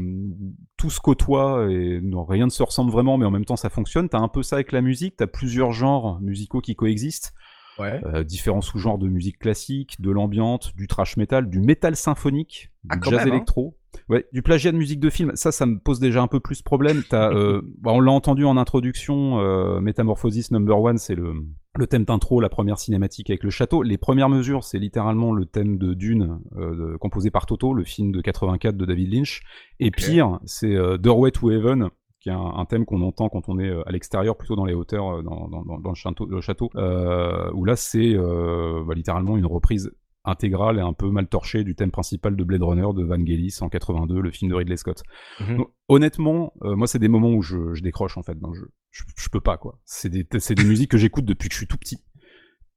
tout 0.76 0.90
se 0.90 1.00
côtoie 1.00 1.66
et 1.70 2.00
non, 2.02 2.24
rien 2.24 2.46
ne 2.46 2.50
se 2.50 2.62
ressemble 2.62 2.90
vraiment, 2.90 3.18
mais 3.18 3.26
en 3.26 3.30
même 3.30 3.44
temps 3.44 3.56
ça 3.56 3.70
fonctionne. 3.70 4.08
T'as 4.08 4.18
un 4.18 4.28
peu 4.28 4.42
ça 4.42 4.56
avec 4.56 4.72
la 4.72 4.80
musique, 4.80 5.16
t'as 5.16 5.26
plusieurs 5.26 5.72
genres 5.72 6.20
musicaux 6.20 6.60
qui 6.60 6.76
coexistent. 6.76 7.32
Ouais. 7.78 8.00
Euh, 8.06 8.24
différents 8.24 8.60
sous-genres 8.60 8.98
de 8.98 9.08
musique 9.08 9.38
classique, 9.38 10.00
de 10.00 10.10
l'ambiante, 10.10 10.74
du 10.76 10.88
thrash 10.88 11.16
metal, 11.16 11.48
du 11.48 11.60
métal 11.60 11.94
symphonique, 11.94 12.72
Ah, 12.88 12.96
du 12.96 13.08
jazz 13.08 13.20
même, 13.20 13.28
hein. 13.28 13.36
électro. 13.36 13.76
Ouais, 14.08 14.26
du 14.32 14.42
plagiat 14.42 14.72
de 14.72 14.76
musique 14.76 15.00
de 15.00 15.10
film. 15.10 15.32
Ça, 15.34 15.52
ça 15.52 15.64
me 15.64 15.78
pose 15.78 16.00
déjà 16.00 16.20
un 16.22 16.26
peu 16.26 16.40
plus 16.40 16.60
problème. 16.62 17.02
T'as, 17.08 17.32
euh, 17.32 17.62
bah, 17.80 17.92
on 17.94 18.00
l'a 18.00 18.12
entendu 18.12 18.44
en 18.44 18.56
introduction, 18.56 19.40
euh, 19.40 19.80
Metamorphosis 19.80 20.50
Number 20.50 20.80
One, 20.80 20.98
c'est 20.98 21.14
le, 21.14 21.34
le 21.78 21.86
thème 21.86 22.04
d'intro, 22.04 22.40
la 22.40 22.48
première 22.48 22.78
cinématique 22.78 23.30
avec 23.30 23.42
le 23.42 23.50
château. 23.50 23.82
Les 23.82 23.98
premières 23.98 24.28
mesures, 24.28 24.64
c'est 24.64 24.78
littéralement 24.78 25.32
le 25.32 25.46
thème 25.46 25.78
de 25.78 25.94
Dune, 25.94 26.40
euh, 26.56 26.98
composé 26.98 27.30
par 27.30 27.46
Toto, 27.46 27.72
le 27.72 27.84
film 27.84 28.12
de 28.12 28.20
84 28.20 28.76
de 28.76 28.84
David 28.84 29.12
Lynch. 29.12 29.42
Et 29.80 29.90
pire, 29.90 30.40
c'est 30.44 30.74
euh, 30.74 30.98
Doorway 30.98 31.30
to 31.30 31.50
Heaven, 31.50 31.90
qui 32.20 32.28
est 32.28 32.32
un, 32.32 32.40
un 32.56 32.64
thème 32.64 32.84
qu'on 32.84 33.02
entend 33.02 33.28
quand 33.28 33.48
on 33.48 33.58
est 33.58 33.68
euh, 33.68 33.86
à 33.86 33.92
l'extérieur, 33.92 34.36
plutôt 34.36 34.56
dans 34.56 34.64
les 34.64 34.74
hauteurs, 34.74 35.18
euh, 35.18 35.22
dans, 35.22 35.48
dans, 35.48 35.64
dans, 35.64 35.78
dans 35.78 35.90
le 35.90 35.94
château, 35.94 36.26
le 36.26 36.40
château 36.40 36.70
euh, 36.76 37.50
où 37.52 37.64
là 37.64 37.76
c'est 37.76 38.14
bah, 38.14 38.94
littéralement 38.94 39.36
une 39.36 39.46
reprise 39.46 39.92
intégrale 40.24 40.78
et 40.78 40.82
un 40.82 40.92
peu 40.92 41.10
mal 41.10 41.26
torchée 41.26 41.64
du 41.64 41.74
thème 41.74 41.90
principal 41.90 42.36
de 42.36 42.44
Blade 42.44 42.62
Runner 42.62 42.88
de 42.94 43.04
Vangelis 43.04 43.58
en 43.60 43.68
82, 43.68 44.20
le 44.20 44.30
film 44.30 44.50
de 44.50 44.56
Ridley 44.56 44.76
Scott. 44.76 45.02
Mhm. 45.40 45.56
Donc, 45.58 45.70
honnêtement, 45.88 46.52
moi 46.60 46.86
c'est 46.86 46.98
des 46.98 47.08
moments 47.08 47.30
où 47.30 47.42
je, 47.42 47.72
je 47.74 47.82
décroche 47.82 48.18
en 48.18 48.22
fait 48.22 48.38
dans 48.38 48.50
le 48.50 48.54
jeu. 48.54 48.70
Je, 48.98 49.04
je 49.16 49.28
peux 49.28 49.40
pas 49.40 49.56
quoi. 49.56 49.78
C'est 49.84 50.08
des, 50.08 50.26
c'est 50.38 50.54
des 50.54 50.64
musiques 50.64 50.90
que 50.90 50.98
j'écoute 50.98 51.24
depuis 51.24 51.48
que 51.48 51.54
je 51.54 51.58
suis 51.58 51.66
tout 51.66 51.78
petit. 51.78 51.98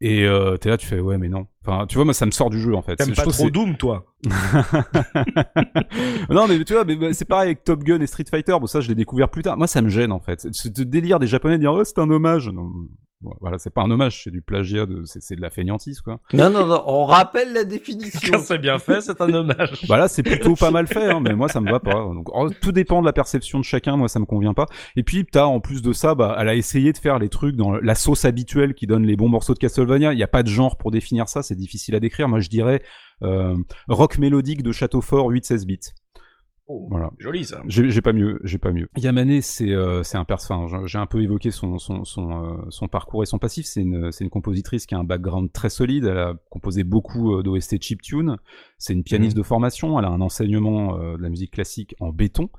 Et 0.04 0.26
euh, 0.26 0.58
t'es 0.58 0.70
là, 0.70 0.78
tu 0.78 0.88
fais 0.88 1.00
ouais 1.00 1.18
mais 1.20 1.30
non. 1.30 1.46
Enfin, 1.66 1.86
tu 1.88 1.96
vois, 1.96 2.06
moi 2.06 2.14
ça 2.16 2.26
me 2.26 2.32
sort 2.32 2.50
du 2.50 2.60
jeu 2.60 2.76
en 2.76 2.82
fait. 2.82 2.96
T'aimes 2.96 3.14
pas 3.14 3.24
trop 3.26 3.50
Doom, 3.52 3.78
toi 3.78 4.06
non 6.30 6.48
mais 6.48 6.64
tu 6.64 6.74
vois, 6.74 6.86
mais, 6.86 7.14
c'est 7.14 7.26
pareil 7.26 7.48
avec 7.48 7.64
Top 7.64 7.84
Gun 7.84 8.02
et 8.02 8.08
Street 8.08 8.26
Fighter. 8.30 8.58
Bon 8.60 8.66
ça 8.66 8.82
je 8.82 8.88
l'ai 8.88 8.96
découvert 8.96 9.30
plus 9.30 9.44
tard. 9.44 9.58
Moi 9.58 9.68
ça 9.68 9.82
me 9.82 9.90
gêne 9.90 10.12
en 10.12 10.20
fait. 10.20 10.48
Ce 10.52 10.68
délire 10.70 11.20
des 11.20 11.28
Japonais 11.28 11.58
de 11.58 11.62
dire 11.62 11.74
oh 11.74 11.84
c'est 11.84 12.00
un 12.00 12.10
hommage. 12.10 12.50
Non, 12.50 12.72
voilà 13.40 13.58
c'est 13.58 13.70
pas 13.70 13.82
un 13.82 13.92
hommage, 13.92 14.24
c'est 14.24 14.32
du 14.32 14.42
plagiat 14.42 14.86
de, 14.86 15.04
c'est 15.06 15.22
c'est 15.22 15.36
de 15.36 15.42
la 15.42 15.50
feignantise 15.50 16.02
quoi. 16.02 16.20
Non, 16.34 16.50
non, 16.50 16.66
non, 16.66 16.84
on 16.86 17.06
rappelle 17.06 17.54
la 17.54 17.64
définition. 17.64 18.40
C'est 18.44 18.58
bien 18.58 18.80
fait, 18.80 19.02
c'est 19.02 19.20
un 19.22 19.34
hommage. 19.34 19.86
Bah 19.88 19.98
là 19.98 20.08
c'est 20.08 20.24
plutôt 20.24 20.56
pas 20.56 20.72
mal 20.72 20.88
fait, 20.88 21.06
hein, 21.06 21.20
mais 21.22 21.34
moi 21.34 21.48
ça 21.48 21.62
me 21.62 21.70
va 21.70 21.80
pas. 21.80 21.94
Donc 21.94 22.30
oh, 22.34 22.50
tout 22.50 22.72
dépend 22.72 23.02
de 23.02 23.06
la 23.06 23.14
perception 23.14 23.60
de 23.60 23.64
chacun. 23.64 23.98
Moi 23.98 24.08
ça 24.08 24.20
me 24.20 24.26
convient 24.26 24.54
pas. 24.54 24.66
Et 24.96 25.04
puis 25.04 25.26
t'as 25.26 25.46
en 25.46 25.60
plus 25.60 25.82
de 25.82 25.94
ça, 25.94 26.16
bah 26.16 26.36
elle 26.40 26.50
a 26.50 26.56
essayé 26.56 26.94
de 26.94 26.98
faire 26.98 27.20
les 27.20 27.30
trucs 27.30 27.56
dans 27.56 27.72
la 27.74 27.96
sauce 27.96 28.26
habituelle 28.26 28.74
qui 28.74 28.88
donne 28.88 29.06
les 29.06 29.16
bons 29.16 29.30
morceaux 29.30 29.54
de 29.54 29.60
Castlevania. 29.60 30.14
Il 30.14 30.20
y 30.20 30.24
a 30.24 30.28
pas 30.28 30.44
de 30.44 30.50
genre 30.50 30.78
pour 30.78 30.92
définir 30.92 31.28
ça, 31.28 31.44
c'est 31.44 31.56
difficile 31.56 31.96
à 31.96 32.00
décrire. 32.00 32.28
Moi 32.28 32.40
je 32.40 32.50
dirais 32.50 32.82
euh, 33.24 33.56
rock 33.88 34.18
mélodique 34.18 34.64
de 34.64 34.72
château 34.72 35.02
fort 35.02 35.32
8-16 35.32 35.66
bits. 35.66 35.80
Oh, 36.74 36.88
Voilà. 36.90 37.12
Joli 37.20 37.44
ça. 37.44 37.62
J'ai 37.68 37.90
j'ai 37.90 38.02
pas 38.02 38.14
mieux, 38.14 38.40
j'ai 38.44 38.58
pas 38.58 38.72
mieux. 38.72 38.88
Yamane, 38.96 39.42
c'est 39.42 39.72
euh, 39.72 40.04
c'est 40.04 40.18
un 40.18 40.24
perso. 40.24 40.54
enfin, 40.54 40.86
j'ai 40.86 40.98
un 40.98 41.06
peu 41.06 41.22
évoqué 41.22 41.52
son 41.52 41.78
son 41.80 42.06
son, 42.06 42.46
euh, 42.46 42.58
son 42.70 42.88
parcours 42.88 43.24
et 43.24 43.26
son 43.26 43.40
passif. 43.40 43.66
C'est 43.66 43.82
une 43.82 44.12
c'est 44.12 44.24
une 44.24 44.30
compositrice 44.30 44.86
qui 44.86 44.96
a 44.96 44.98
un 44.98 45.04
background 45.04 45.52
très 45.52 45.70
solide. 45.70 46.06
Elle 46.06 46.18
a 46.18 46.34
composé 46.50 46.84
beaucoup 46.86 47.36
euh, 47.36 47.44
d'OST 47.44 47.82
chiptune. 47.82 48.38
C'est 48.78 48.94
une 48.94 49.04
pianiste 49.04 49.36
de 49.36 49.44
formation. 49.44 50.00
Elle 50.00 50.06
a 50.06 50.10
un 50.10 50.22
enseignement 50.22 50.98
euh, 50.98 51.18
de 51.18 51.22
la 51.22 51.30
musique 51.30 51.52
classique 51.52 51.96
en 52.00 52.10
béton. 52.12 52.50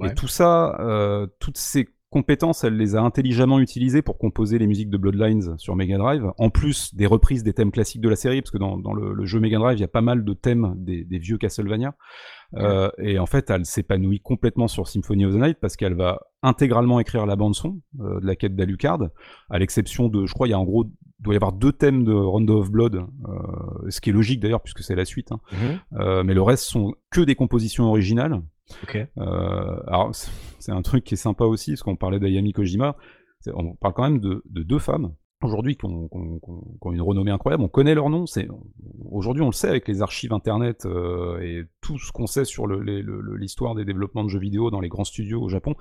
Ouais. 0.00 0.10
Et 0.10 0.14
tout 0.14 0.28
ça, 0.28 0.78
euh, 0.80 1.26
toutes 1.40 1.58
ces 1.58 1.88
compétences, 2.10 2.64
elle 2.64 2.76
les 2.76 2.96
a 2.96 3.02
intelligemment 3.02 3.60
utilisées 3.60 4.02
pour 4.02 4.18
composer 4.18 4.58
les 4.58 4.66
musiques 4.66 4.90
de 4.90 4.96
Bloodlines 4.96 5.58
sur 5.58 5.76
Mega 5.76 5.98
Drive, 5.98 6.32
en 6.38 6.50
plus 6.50 6.94
des 6.94 7.06
reprises 7.06 7.42
des 7.42 7.52
thèmes 7.52 7.70
classiques 7.70 8.00
de 8.00 8.08
la 8.08 8.16
série, 8.16 8.40
parce 8.40 8.50
que 8.50 8.58
dans, 8.58 8.78
dans 8.78 8.92
le, 8.92 9.12
le 9.12 9.24
jeu 9.26 9.40
Mega 9.40 9.58
Drive, 9.58 9.78
il 9.78 9.80
y 9.80 9.84
a 9.84 9.88
pas 9.88 10.00
mal 10.00 10.24
de 10.24 10.32
thèmes 10.32 10.74
des, 10.76 11.04
des 11.04 11.18
vieux 11.18 11.38
Castlevania. 11.38 11.94
Euh, 12.54 12.90
et 12.98 13.18
en 13.18 13.26
fait, 13.26 13.50
elle 13.50 13.66
s'épanouit 13.66 14.20
complètement 14.20 14.68
sur 14.68 14.88
Symphony 14.88 15.26
of 15.26 15.34
the 15.34 15.38
Night 15.38 15.58
parce 15.60 15.76
qu'elle 15.76 15.94
va 15.94 16.20
intégralement 16.42 16.98
écrire 16.98 17.26
la 17.26 17.36
bande 17.36 17.54
son 17.54 17.80
euh, 18.00 18.20
de 18.20 18.26
la 18.26 18.36
quête 18.36 18.56
d'Alucard, 18.56 19.00
à 19.50 19.58
l'exception 19.58 20.08
de, 20.08 20.24
je 20.24 20.32
crois, 20.32 20.48
il 20.48 20.52
y 20.52 20.54
a 20.54 20.58
en 20.58 20.64
gros, 20.64 20.86
doit 21.20 21.34
y 21.34 21.36
avoir 21.36 21.52
deux 21.52 21.72
thèmes 21.72 22.04
de 22.04 22.12
Rondo 22.12 22.58
of 22.58 22.70
Blood, 22.70 22.96
euh, 22.96 23.90
ce 23.90 24.00
qui 24.00 24.10
est 24.10 24.12
logique 24.12 24.40
d'ailleurs 24.40 24.62
puisque 24.62 24.82
c'est 24.82 24.94
la 24.94 25.04
suite. 25.04 25.32
Hein. 25.32 25.40
Mhm. 25.52 26.00
Euh, 26.00 26.24
mais 26.24 26.34
le 26.34 26.42
reste 26.42 26.64
sont 26.64 26.94
que 27.10 27.20
des 27.20 27.34
compositions 27.34 27.84
originales. 27.84 28.40
Euh, 28.94 29.80
alors 29.86 30.14
c'est 30.14 30.72
un 30.72 30.82
truc 30.82 31.04
qui 31.04 31.14
est 31.14 31.18
sympa 31.18 31.44
aussi 31.44 31.72
parce 31.72 31.82
qu'on 31.82 31.96
parlait 31.96 32.20
d'Ayami 32.20 32.52
Kojima. 32.52 32.96
On 33.54 33.74
parle 33.74 33.94
quand 33.94 34.02
même 34.02 34.20
de, 34.20 34.42
de 34.46 34.62
deux 34.62 34.78
femmes 34.78 35.14
aujourd'hui 35.42 35.76
qui 35.76 35.84
ont, 35.84 36.08
une 36.92 37.02
renommée 37.02 37.30
incroyable. 37.30 37.62
On 37.62 37.68
connaît 37.68 37.94
leur 37.94 38.10
nom. 38.10 38.26
C'est 38.26 38.48
aujourd'hui 39.10 39.42
on 39.42 39.46
le 39.46 39.52
sait 39.52 39.68
avec 39.68 39.86
les 39.88 40.02
archives 40.02 40.32
internet 40.32 40.86
euh, 40.86 41.40
et 41.40 41.64
tout 41.80 41.98
ce 41.98 42.12
qu'on 42.12 42.26
sait 42.26 42.44
sur 42.44 42.66
l'histoire 42.66 43.74
des 43.74 43.84
développements 43.84 44.24
de 44.24 44.28
jeux 44.28 44.40
vidéo 44.40 44.70
dans 44.70 44.80
les 44.80 44.88
grands 44.88 45.04
studios 45.04 45.42
au 45.42 45.48
Japon. 45.48 45.74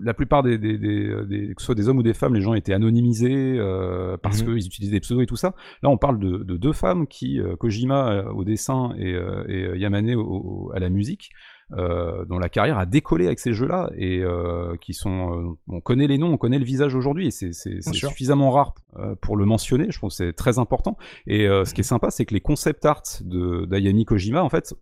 La 0.00 0.14
plupart 0.14 0.42
des, 0.42 0.58
que 0.58 1.54
ce 1.58 1.66
soit 1.66 1.74
des 1.74 1.90
hommes 1.90 1.98
ou 1.98 2.02
des 2.02 2.14
femmes, 2.14 2.34
les 2.34 2.40
gens 2.40 2.54
étaient 2.54 2.72
anonymisés 2.72 3.58
euh, 3.58 4.16
parce 4.16 4.42
mhm. 4.42 4.54
qu'ils 4.54 4.66
utilisaient 4.66 4.92
des 4.92 5.00
pseudos 5.00 5.22
et 5.22 5.26
tout 5.26 5.36
ça. 5.36 5.54
Là, 5.82 5.90
on 5.90 5.98
parle 5.98 6.18
de, 6.18 6.56
deux 6.56 6.72
femmes 6.72 7.06
qui, 7.06 7.38
euh, 7.38 7.54
Kojima 7.54 8.24
au 8.30 8.44
dessin 8.44 8.94
et, 8.96 9.14
Yamane 9.78 10.16
à 10.72 10.78
la 10.78 10.88
musique, 10.88 11.32
dont 11.70 12.38
la 12.38 12.48
carrière 12.48 12.78
a 12.78 12.86
décollé 12.86 13.26
avec 13.26 13.40
ces 13.40 13.52
jeux-là 13.52 13.90
et 13.96 14.22
euh, 14.22 14.76
qui 14.80 14.94
sont, 14.94 15.32
euh, 15.32 15.58
on 15.68 15.80
connaît 15.80 16.06
les 16.06 16.18
noms, 16.18 16.32
on 16.32 16.36
connaît 16.36 16.58
le 16.58 16.64
visage 16.64 16.94
aujourd'hui 16.94 17.28
et 17.28 17.30
c'est 17.30 17.52
suffisamment 17.92 18.50
rare 18.50 18.74
pour 19.20 19.36
le 19.36 19.44
mentionner. 19.44 19.86
Je 19.90 19.98
trouve 19.98 20.10
que 20.10 20.16
c'est 20.16 20.32
très 20.32 20.58
important. 20.58 20.96
Et 21.26 21.46
ce 21.46 21.74
qui 21.74 21.80
est 21.80 21.84
sympa, 21.84 22.10
c'est 22.10 22.24
que 22.24 22.34
les 22.34 22.40
concept 22.40 22.84
art 22.84 23.02
de 23.22 23.66
d'Ayami 23.66 24.04
Kojima, 24.04 24.42
en 24.42 24.48
fait, 24.48 24.74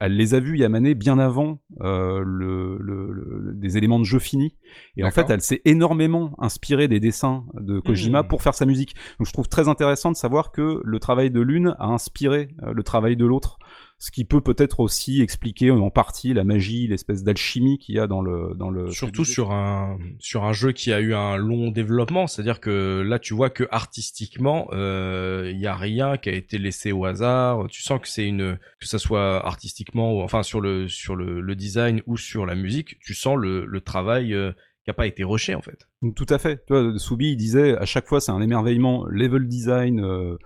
elle 0.00 0.16
les 0.16 0.34
a 0.34 0.40
vus 0.40 0.58
Yamane 0.58 0.94
bien 0.94 1.18
avant 1.18 1.58
le, 1.80 2.78
le, 2.78 3.52
des 3.54 3.78
éléments 3.78 3.98
de 3.98 4.04
jeu 4.04 4.18
finis. 4.18 4.54
Et 4.96 5.04
en 5.04 5.10
fait, 5.10 5.28
elle 5.30 5.40
s'est 5.40 5.62
énormément 5.64 6.34
inspirée 6.38 6.88
des 6.88 7.00
dessins 7.00 7.44
de 7.54 7.80
Kojima 7.80 8.22
hmm. 8.22 8.28
pour 8.28 8.42
faire 8.42 8.54
sa 8.54 8.66
musique. 8.66 8.94
Donc 9.18 9.26
je 9.26 9.32
trouve 9.32 9.48
très 9.48 9.68
intéressant 9.68 10.12
de 10.12 10.16
savoir 10.16 10.52
que 10.52 10.80
le 10.84 10.98
travail 11.00 11.30
de 11.30 11.40
l'une 11.40 11.74
a 11.78 11.86
inspiré 11.86 12.48
le 12.62 12.82
travail 12.82 13.16
de 13.16 13.24
l'autre 13.24 13.58
ce 13.98 14.10
qui 14.10 14.24
peut 14.24 14.42
peut-être 14.42 14.80
aussi 14.80 15.22
expliquer 15.22 15.70
en 15.70 15.90
partie 15.90 16.34
la 16.34 16.44
magie, 16.44 16.86
l'espèce 16.86 17.24
d'alchimie 17.24 17.78
qu'il 17.78 17.94
y 17.94 17.98
a 17.98 18.06
dans 18.06 18.20
le 18.20 18.54
dans 18.54 18.68
le 18.68 18.90
surtout 18.90 19.24
sur 19.24 19.52
un 19.52 19.98
sur 20.18 20.44
un 20.44 20.52
jeu 20.52 20.72
qui 20.72 20.92
a 20.92 21.00
eu 21.00 21.14
un 21.14 21.36
long 21.36 21.70
développement, 21.70 22.26
c'est-à-dire 22.26 22.60
que 22.60 23.00
là 23.00 23.18
tu 23.18 23.32
vois 23.32 23.48
que 23.48 23.64
artistiquement 23.70 24.68
euh, 24.72 25.50
il 25.52 25.58
y 25.58 25.66
a 25.66 25.74
rien 25.74 26.18
qui 26.18 26.28
a 26.28 26.32
été 26.32 26.58
laissé 26.58 26.92
au 26.92 27.06
hasard, 27.06 27.66
tu 27.68 27.82
sens 27.82 28.00
que 28.00 28.08
c'est 28.08 28.26
une 28.26 28.58
que 28.80 28.86
ça 28.86 28.98
soit 28.98 29.44
artistiquement 29.46 30.12
ou 30.12 30.20
enfin 30.20 30.42
sur 30.42 30.60
le 30.60 30.88
sur 30.88 31.16
le, 31.16 31.40
le 31.40 31.56
design 31.56 32.02
ou 32.06 32.18
sur 32.18 32.44
la 32.44 32.54
musique, 32.54 32.98
tu 33.00 33.14
sens 33.14 33.36
le 33.38 33.64
le 33.64 33.80
travail 33.80 34.34
euh, 34.34 34.52
qui 34.84 34.90
a 34.90 34.94
pas 34.94 35.06
été 35.06 35.24
rushé 35.24 35.54
en 35.54 35.62
fait. 35.62 35.88
Tout 36.14 36.26
à 36.28 36.38
fait. 36.38 36.64
Tu 36.66 36.74
vois, 36.74 36.98
Soubi 36.98 37.30
il 37.30 37.36
disait 37.36 37.76
à 37.78 37.86
chaque 37.86 38.06
fois 38.06 38.20
c'est 38.20 38.32
un 38.32 38.42
émerveillement 38.42 39.06
level 39.08 39.48
design 39.48 40.00
euh, 40.00 40.36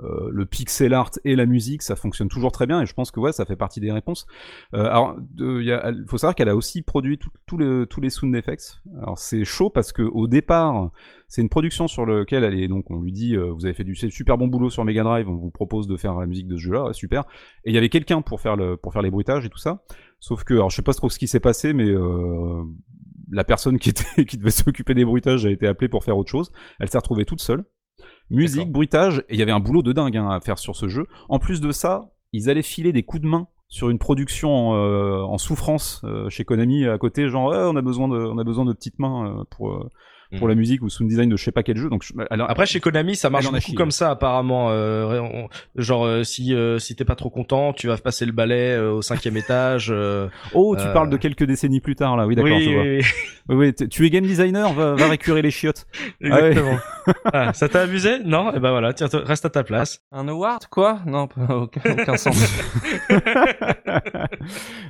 euh, 0.00 0.28
le 0.30 0.46
pixel 0.46 0.94
art 0.94 1.10
et 1.24 1.34
la 1.34 1.46
musique, 1.46 1.82
ça 1.82 1.96
fonctionne 1.96 2.28
toujours 2.28 2.52
très 2.52 2.66
bien 2.66 2.80
et 2.80 2.86
je 2.86 2.94
pense 2.94 3.10
que 3.10 3.20
ouais, 3.20 3.32
ça 3.32 3.44
fait 3.44 3.56
partie 3.56 3.80
des 3.80 3.90
réponses. 3.90 4.26
Euh, 4.74 4.84
alors, 4.84 5.16
il 5.38 6.04
faut 6.06 6.18
savoir 6.18 6.34
qu'elle 6.34 6.48
a 6.48 6.56
aussi 6.56 6.82
produit 6.82 7.18
tous 7.46 7.58
les 7.58 8.10
sound 8.10 8.34
effects. 8.34 8.80
Alors 9.02 9.18
c'est 9.18 9.44
chaud 9.44 9.70
parce 9.70 9.92
que 9.92 10.02
au 10.02 10.28
départ, 10.28 10.90
c'est 11.26 11.42
une 11.42 11.48
production 11.48 11.88
sur 11.88 12.06
laquelle 12.06 12.44
elle 12.44 12.58
est 12.58 12.68
donc 12.68 12.90
on 12.90 13.00
lui 13.00 13.12
dit 13.12 13.36
euh, 13.36 13.50
vous 13.50 13.64
avez 13.64 13.74
fait 13.74 13.84
du 13.84 13.94
super 13.94 14.38
bon 14.38 14.46
boulot 14.46 14.70
sur 14.70 14.84
Mega 14.84 15.02
Drive, 15.02 15.28
on 15.28 15.36
vous 15.36 15.50
propose 15.50 15.86
de 15.86 15.96
faire 15.96 16.14
la 16.14 16.26
musique 16.26 16.48
de 16.48 16.56
ce 16.56 16.62
jeu-là, 16.62 16.92
super. 16.92 17.24
Et 17.64 17.70
il 17.70 17.74
y 17.74 17.78
avait 17.78 17.88
quelqu'un 17.88 18.22
pour 18.22 18.40
faire 18.40 18.56
le 18.56 18.76
pour 18.76 18.92
faire 18.92 19.02
les 19.02 19.10
bruitages 19.10 19.44
et 19.44 19.50
tout 19.50 19.58
ça. 19.58 19.82
Sauf 20.20 20.44
que 20.44 20.54
alors 20.54 20.70
je 20.70 20.76
sais 20.76 20.82
pas 20.82 20.94
trop 20.94 21.10
ce 21.10 21.18
qui 21.18 21.28
s'est 21.28 21.40
passé, 21.40 21.72
mais 21.72 21.92
la 23.30 23.44
personne 23.44 23.78
qui 23.78 23.90
était 23.90 24.24
qui 24.26 24.36
devait 24.36 24.50
s'occuper 24.50 24.94
des 24.94 25.04
bruitages 25.04 25.44
a 25.44 25.50
été 25.50 25.66
appelée 25.66 25.88
pour 25.88 26.04
faire 26.04 26.16
autre 26.16 26.30
chose. 26.30 26.52
Elle 26.78 26.88
s'est 26.88 26.98
retrouvée 26.98 27.24
toute 27.24 27.40
seule 27.40 27.64
musique, 28.30 28.70
bruitage, 28.70 29.24
et 29.28 29.34
il 29.34 29.38
y 29.38 29.42
avait 29.42 29.52
un 29.52 29.60
boulot 29.60 29.82
de 29.82 29.92
dingue 29.92 30.16
hein, 30.16 30.28
à 30.30 30.40
faire 30.40 30.58
sur 30.58 30.76
ce 30.76 30.88
jeu. 30.88 31.06
En 31.28 31.38
plus 31.38 31.60
de 31.60 31.72
ça, 31.72 32.10
ils 32.32 32.50
allaient 32.50 32.62
filer 32.62 32.92
des 32.92 33.02
coups 33.02 33.22
de 33.22 33.28
main 33.28 33.48
sur 33.68 33.90
une 33.90 33.98
production 33.98 34.70
en, 34.70 34.74
euh, 34.76 35.36
souffrance 35.38 36.00
euh, 36.04 36.28
chez 36.30 36.44
Konami 36.44 36.86
à 36.86 36.96
côté, 36.98 37.28
genre 37.28 37.52
on 37.52 37.76
a 37.76 37.82
besoin 37.82 38.08
de, 38.08 38.16
on 38.16 38.38
a 38.38 38.44
besoin 38.44 38.64
de 38.64 38.72
petites 38.72 38.98
mains 38.98 39.26
euh, 39.26 39.44
pour 39.50 39.88
pour 40.36 40.46
mm. 40.46 40.50
la 40.50 40.54
musique 40.54 40.82
ou 40.82 40.88
sound 40.88 41.08
design 41.08 41.28
de 41.28 41.36
je 41.36 41.44
sais 41.44 41.52
pas 41.52 41.62
quel 41.62 41.76
jeu. 41.76 41.88
Donc 41.88 42.04
alors, 42.30 42.50
après 42.50 42.66
chez 42.66 42.80
Konami 42.80 43.16
ça 43.16 43.30
marche 43.30 43.50
beaucoup 43.50 43.72
comme 43.74 43.90
ça 43.90 44.10
apparemment. 44.10 44.68
Euh, 44.70 45.46
genre 45.76 46.06
euh, 46.06 46.24
si 46.24 46.54
euh, 46.54 46.78
si 46.78 46.94
t'es 46.96 47.04
pas 47.04 47.14
trop 47.14 47.30
content, 47.30 47.72
tu 47.72 47.86
vas 47.86 47.96
passer 47.96 48.26
le 48.26 48.32
balai 48.32 48.72
euh, 48.72 48.92
au 48.92 49.02
cinquième 49.02 49.36
étage. 49.38 49.92
oh, 50.54 50.76
tu 50.76 50.84
parles 50.92 51.10
de 51.10 51.16
quelques 51.16 51.44
décennies 51.44 51.80
plus 51.80 51.96
tard 51.96 52.16
là. 52.16 52.26
Oui 52.26 52.34
d'accord. 52.34 52.52
Oui, 52.52 52.68
oui, 52.68 53.00
oui. 53.48 53.74
oui, 53.78 53.88
tu 53.88 54.06
es 54.06 54.10
game 54.10 54.24
designer, 54.24 54.72
va, 54.72 54.94
va 54.94 55.08
récurer 55.08 55.42
les 55.42 55.50
chiottes. 55.50 55.86
Exactement. 56.20 56.78
Ah, 57.32 57.54
ça 57.54 57.70
t'a 57.70 57.82
amusé? 57.82 58.18
Non? 58.22 58.52
Et 58.52 58.56
eh 58.56 58.60
ben 58.60 58.70
voilà, 58.70 58.92
tiens, 58.92 59.08
reste 59.12 59.46
à 59.46 59.48
ta 59.48 59.64
place. 59.64 60.02
Un 60.12 60.28
award 60.28 60.66
quoi? 60.66 61.00
Non, 61.06 61.26
aucun, 61.48 61.80
aucun 61.90 62.16
sens. 62.18 62.36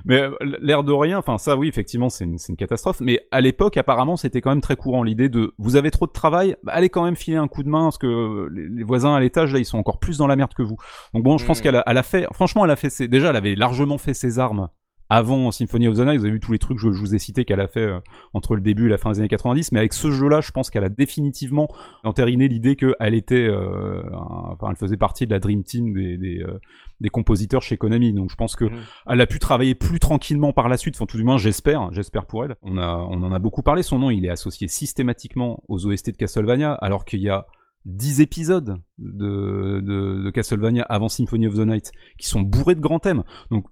mais 0.04 0.24
l'air 0.60 0.82
de 0.82 0.92
rien, 0.92 1.18
enfin 1.18 1.38
ça 1.38 1.56
oui 1.56 1.68
effectivement 1.68 2.08
c'est 2.08 2.24
une, 2.24 2.36
une 2.48 2.56
catastrophe. 2.56 3.00
Mais 3.00 3.20
à 3.30 3.40
l'époque 3.40 3.76
apparemment 3.76 4.16
c'était 4.16 4.40
quand 4.40 4.50
même 4.50 4.60
très 4.60 4.74
courant 4.74 5.04
l'idée 5.04 5.27
de 5.28 5.54
vous 5.58 5.76
avez 5.76 5.90
trop 5.90 6.06
de 6.06 6.12
travail, 6.12 6.56
bah, 6.62 6.72
allez 6.74 6.88
quand 6.88 7.04
même 7.04 7.16
filer 7.16 7.36
un 7.36 7.48
coup 7.48 7.62
de 7.62 7.68
main 7.68 7.84
parce 7.84 7.98
que 7.98 8.48
les, 8.52 8.82
voisins 8.82 9.14
à 9.14 9.20
l'étage 9.20 9.52
là 9.52 9.58
ils 9.58 9.64
sont 9.64 9.78
encore 9.78 9.98
plus 9.98 10.18
dans 10.18 10.26
la 10.26 10.36
merde 10.36 10.54
que 10.54 10.62
vous. 10.62 10.76
Donc 11.14 11.22
bon, 11.24 11.38
je 11.38 11.46
pense 11.46 11.60
mm. 11.60 11.62
qu'elle 11.62 11.76
a, 11.76 11.84
elle 11.86 11.98
a 11.98 12.02
fait, 12.02 12.26
franchement 12.32 12.64
elle 12.64 12.70
a 12.70 12.76
fait 12.76 12.90
ses, 12.90 13.08
déjà 13.08 13.30
elle 13.30 13.36
avait 13.36 13.54
largement 13.54 13.98
fait 13.98 14.14
ses 14.14 14.38
armes 14.38 14.68
avant 15.10 15.50
Symphony 15.50 15.88
of 15.88 15.96
the 15.96 16.00
Night, 16.00 16.18
vous 16.18 16.24
avez 16.24 16.32
vu 16.32 16.40
tous 16.40 16.52
les 16.52 16.58
trucs 16.58 16.78
que 16.78 16.82
je, 16.82 16.88
vous 16.88 17.14
ai 17.14 17.18
cités 17.18 17.44
qu'elle 17.44 17.60
a 17.60 17.68
fait 17.68 17.80
euh, 17.80 18.00
entre 18.34 18.54
le 18.54 18.60
début 18.60 18.86
et 18.86 18.88
la 18.88 18.98
fin 18.98 19.12
des 19.12 19.20
années 19.20 19.28
90, 19.28 19.72
mais 19.72 19.78
avec 19.78 19.94
ce 19.94 20.10
jeu-là, 20.10 20.40
je 20.40 20.50
pense 20.50 20.70
qu'elle 20.70 20.84
a 20.84 20.88
définitivement 20.88 21.68
entériné 22.04 22.48
l'idée 22.48 22.76
qu'elle 22.76 23.14
était, 23.14 23.46
euh, 23.48 24.02
enfin, 24.12 24.68
elle 24.70 24.76
faisait 24.76 24.96
partie 24.96 25.26
de 25.26 25.30
la 25.30 25.40
Dream 25.40 25.64
Team 25.64 25.94
des, 25.94 26.18
des, 26.18 26.42
euh, 26.42 26.60
des 27.00 27.08
compositeurs 27.08 27.62
chez 27.62 27.78
Konami. 27.78 28.12
Donc 28.12 28.30
je 28.30 28.36
pense 28.36 28.54
que 28.54 28.66
mm. 28.66 28.78
elle 29.08 29.20
a 29.20 29.26
pu 29.26 29.38
travailler 29.38 29.74
plus 29.74 29.98
tranquillement 29.98 30.52
par 30.52 30.68
la 30.68 30.76
suite. 30.76 30.96
Enfin, 30.96 31.06
tout 31.06 31.16
du 31.16 31.24
moins, 31.24 31.38
j'espère, 31.38 31.92
j'espère 31.92 32.26
pour 32.26 32.44
elle. 32.44 32.56
On 32.62 32.76
a, 32.76 32.96
on 32.96 33.22
en 33.22 33.32
a 33.32 33.38
beaucoup 33.38 33.62
parlé. 33.62 33.82
Son 33.82 33.98
nom, 33.98 34.10
il 34.10 34.26
est 34.26 34.30
associé 34.30 34.68
systématiquement 34.68 35.62
aux 35.68 35.86
OST 35.86 36.10
de 36.10 36.16
Castlevania, 36.16 36.74
alors 36.74 37.04
qu'il 37.04 37.20
y 37.20 37.30
a 37.30 37.46
10 37.86 38.20
épisodes 38.20 38.76
de, 38.98 39.80
de, 39.80 40.22
de, 40.24 40.30
Castlevania 40.30 40.82
avant 40.82 41.08
Symphony 41.08 41.46
of 41.46 41.54
the 41.54 41.66
Night 41.66 41.92
qui 42.18 42.28
sont 42.28 42.42
bourrés 42.42 42.74
de 42.74 42.80
grands 42.80 42.98
thèmes. 42.98 43.22
Donc 43.50 43.64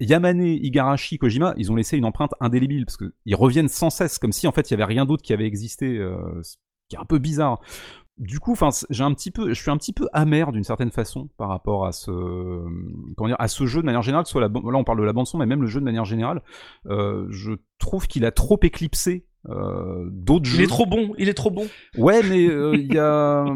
Yamane, 0.00 0.46
Igarashi, 0.46 1.18
Kojima, 1.18 1.54
ils 1.56 1.70
ont 1.70 1.76
laissé 1.76 1.96
une 1.96 2.04
empreinte 2.04 2.34
indélébile 2.40 2.84
parce 2.84 2.96
qu'ils 2.96 3.36
reviennent 3.36 3.68
sans 3.68 3.90
cesse, 3.90 4.18
comme 4.18 4.32
si 4.32 4.46
en 4.46 4.52
fait 4.52 4.70
il 4.70 4.72
y 4.72 4.74
avait 4.74 4.84
rien 4.84 5.04
d'autre 5.04 5.22
qui 5.22 5.32
avait 5.32 5.46
existé, 5.46 5.98
euh, 5.98 6.42
ce 6.42 6.56
qui 6.88 6.96
est 6.96 6.98
un 6.98 7.04
peu 7.04 7.18
bizarre. 7.18 7.60
Du 8.16 8.38
coup, 8.38 8.52
enfin, 8.52 8.68
j'ai 8.90 9.02
un 9.02 9.12
petit 9.12 9.32
peu, 9.32 9.48
je 9.48 9.60
suis 9.60 9.72
un 9.72 9.76
petit 9.76 9.92
peu 9.92 10.06
amer 10.12 10.52
d'une 10.52 10.62
certaine 10.62 10.92
façon 10.92 11.28
par 11.36 11.48
rapport 11.48 11.84
à 11.84 11.90
ce, 11.90 12.12
comment 13.16 13.28
dire, 13.28 13.36
à 13.40 13.48
ce 13.48 13.66
jeu 13.66 13.80
de 13.80 13.86
manière 13.86 14.02
générale. 14.02 14.24
Soit 14.26 14.40
la, 14.40 14.46
là, 14.46 14.78
on 14.78 14.84
parle 14.84 15.00
de 15.00 15.04
la 15.04 15.12
bande 15.12 15.26
son, 15.26 15.38
mais 15.38 15.46
même 15.46 15.62
le 15.62 15.66
jeu 15.66 15.80
de 15.80 15.84
manière 15.84 16.04
générale, 16.04 16.42
euh, 16.86 17.26
je 17.30 17.54
trouve 17.78 18.06
qu'il 18.06 18.24
a 18.24 18.30
trop 18.30 18.58
éclipsé 18.62 19.26
euh, 19.48 20.08
d'autres 20.12 20.46
jeux. 20.46 20.58
Il 20.58 20.64
est 20.64 20.68
trop 20.68 20.86
bon, 20.86 21.12
il 21.18 21.28
est 21.28 21.34
trop 21.34 21.50
bon. 21.50 21.66
Ouais, 21.98 22.22
mais 22.22 22.46
euh, 22.46 22.76
il 22.76 22.94
y 22.94 22.98
a, 22.98 23.46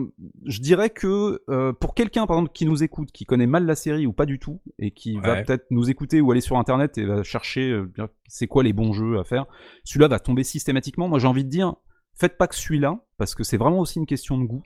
je 0.44 0.60
dirais 0.60 0.90
que 0.90 1.40
euh, 1.48 1.72
pour 1.72 1.94
quelqu'un 1.94 2.26
par 2.26 2.36
exemple 2.36 2.52
qui 2.52 2.66
nous 2.66 2.82
écoute, 2.82 3.12
qui 3.12 3.24
connaît 3.24 3.46
mal 3.46 3.64
la 3.64 3.76
série 3.76 4.06
ou 4.06 4.12
pas 4.12 4.26
du 4.26 4.40
tout, 4.40 4.60
et 4.80 4.90
qui 4.90 5.18
va 5.20 5.42
peut-être 5.42 5.66
nous 5.70 5.88
écouter 5.88 6.20
ou 6.20 6.32
aller 6.32 6.40
sur 6.40 6.58
internet 6.58 6.98
et 6.98 7.04
va 7.04 7.22
chercher 7.22 7.80
c'est 8.26 8.48
quoi 8.48 8.64
les 8.64 8.72
bons 8.72 8.92
jeux 8.92 9.18
à 9.20 9.24
faire, 9.24 9.46
celui-là 9.84 10.08
va 10.08 10.18
tomber 10.18 10.42
systématiquement. 10.42 11.08
Moi 11.08 11.20
j'ai 11.20 11.28
envie 11.28 11.44
de 11.44 11.50
dire, 11.50 11.76
faites 12.18 12.36
pas 12.36 12.46
que 12.46 12.54
celui-là, 12.54 13.00
parce 13.16 13.34
que 13.34 13.44
c'est 13.44 13.56
vraiment 13.56 13.80
aussi 13.80 13.98
une 13.98 14.06
question 14.06 14.38
de 14.38 14.44
goût. 14.44 14.62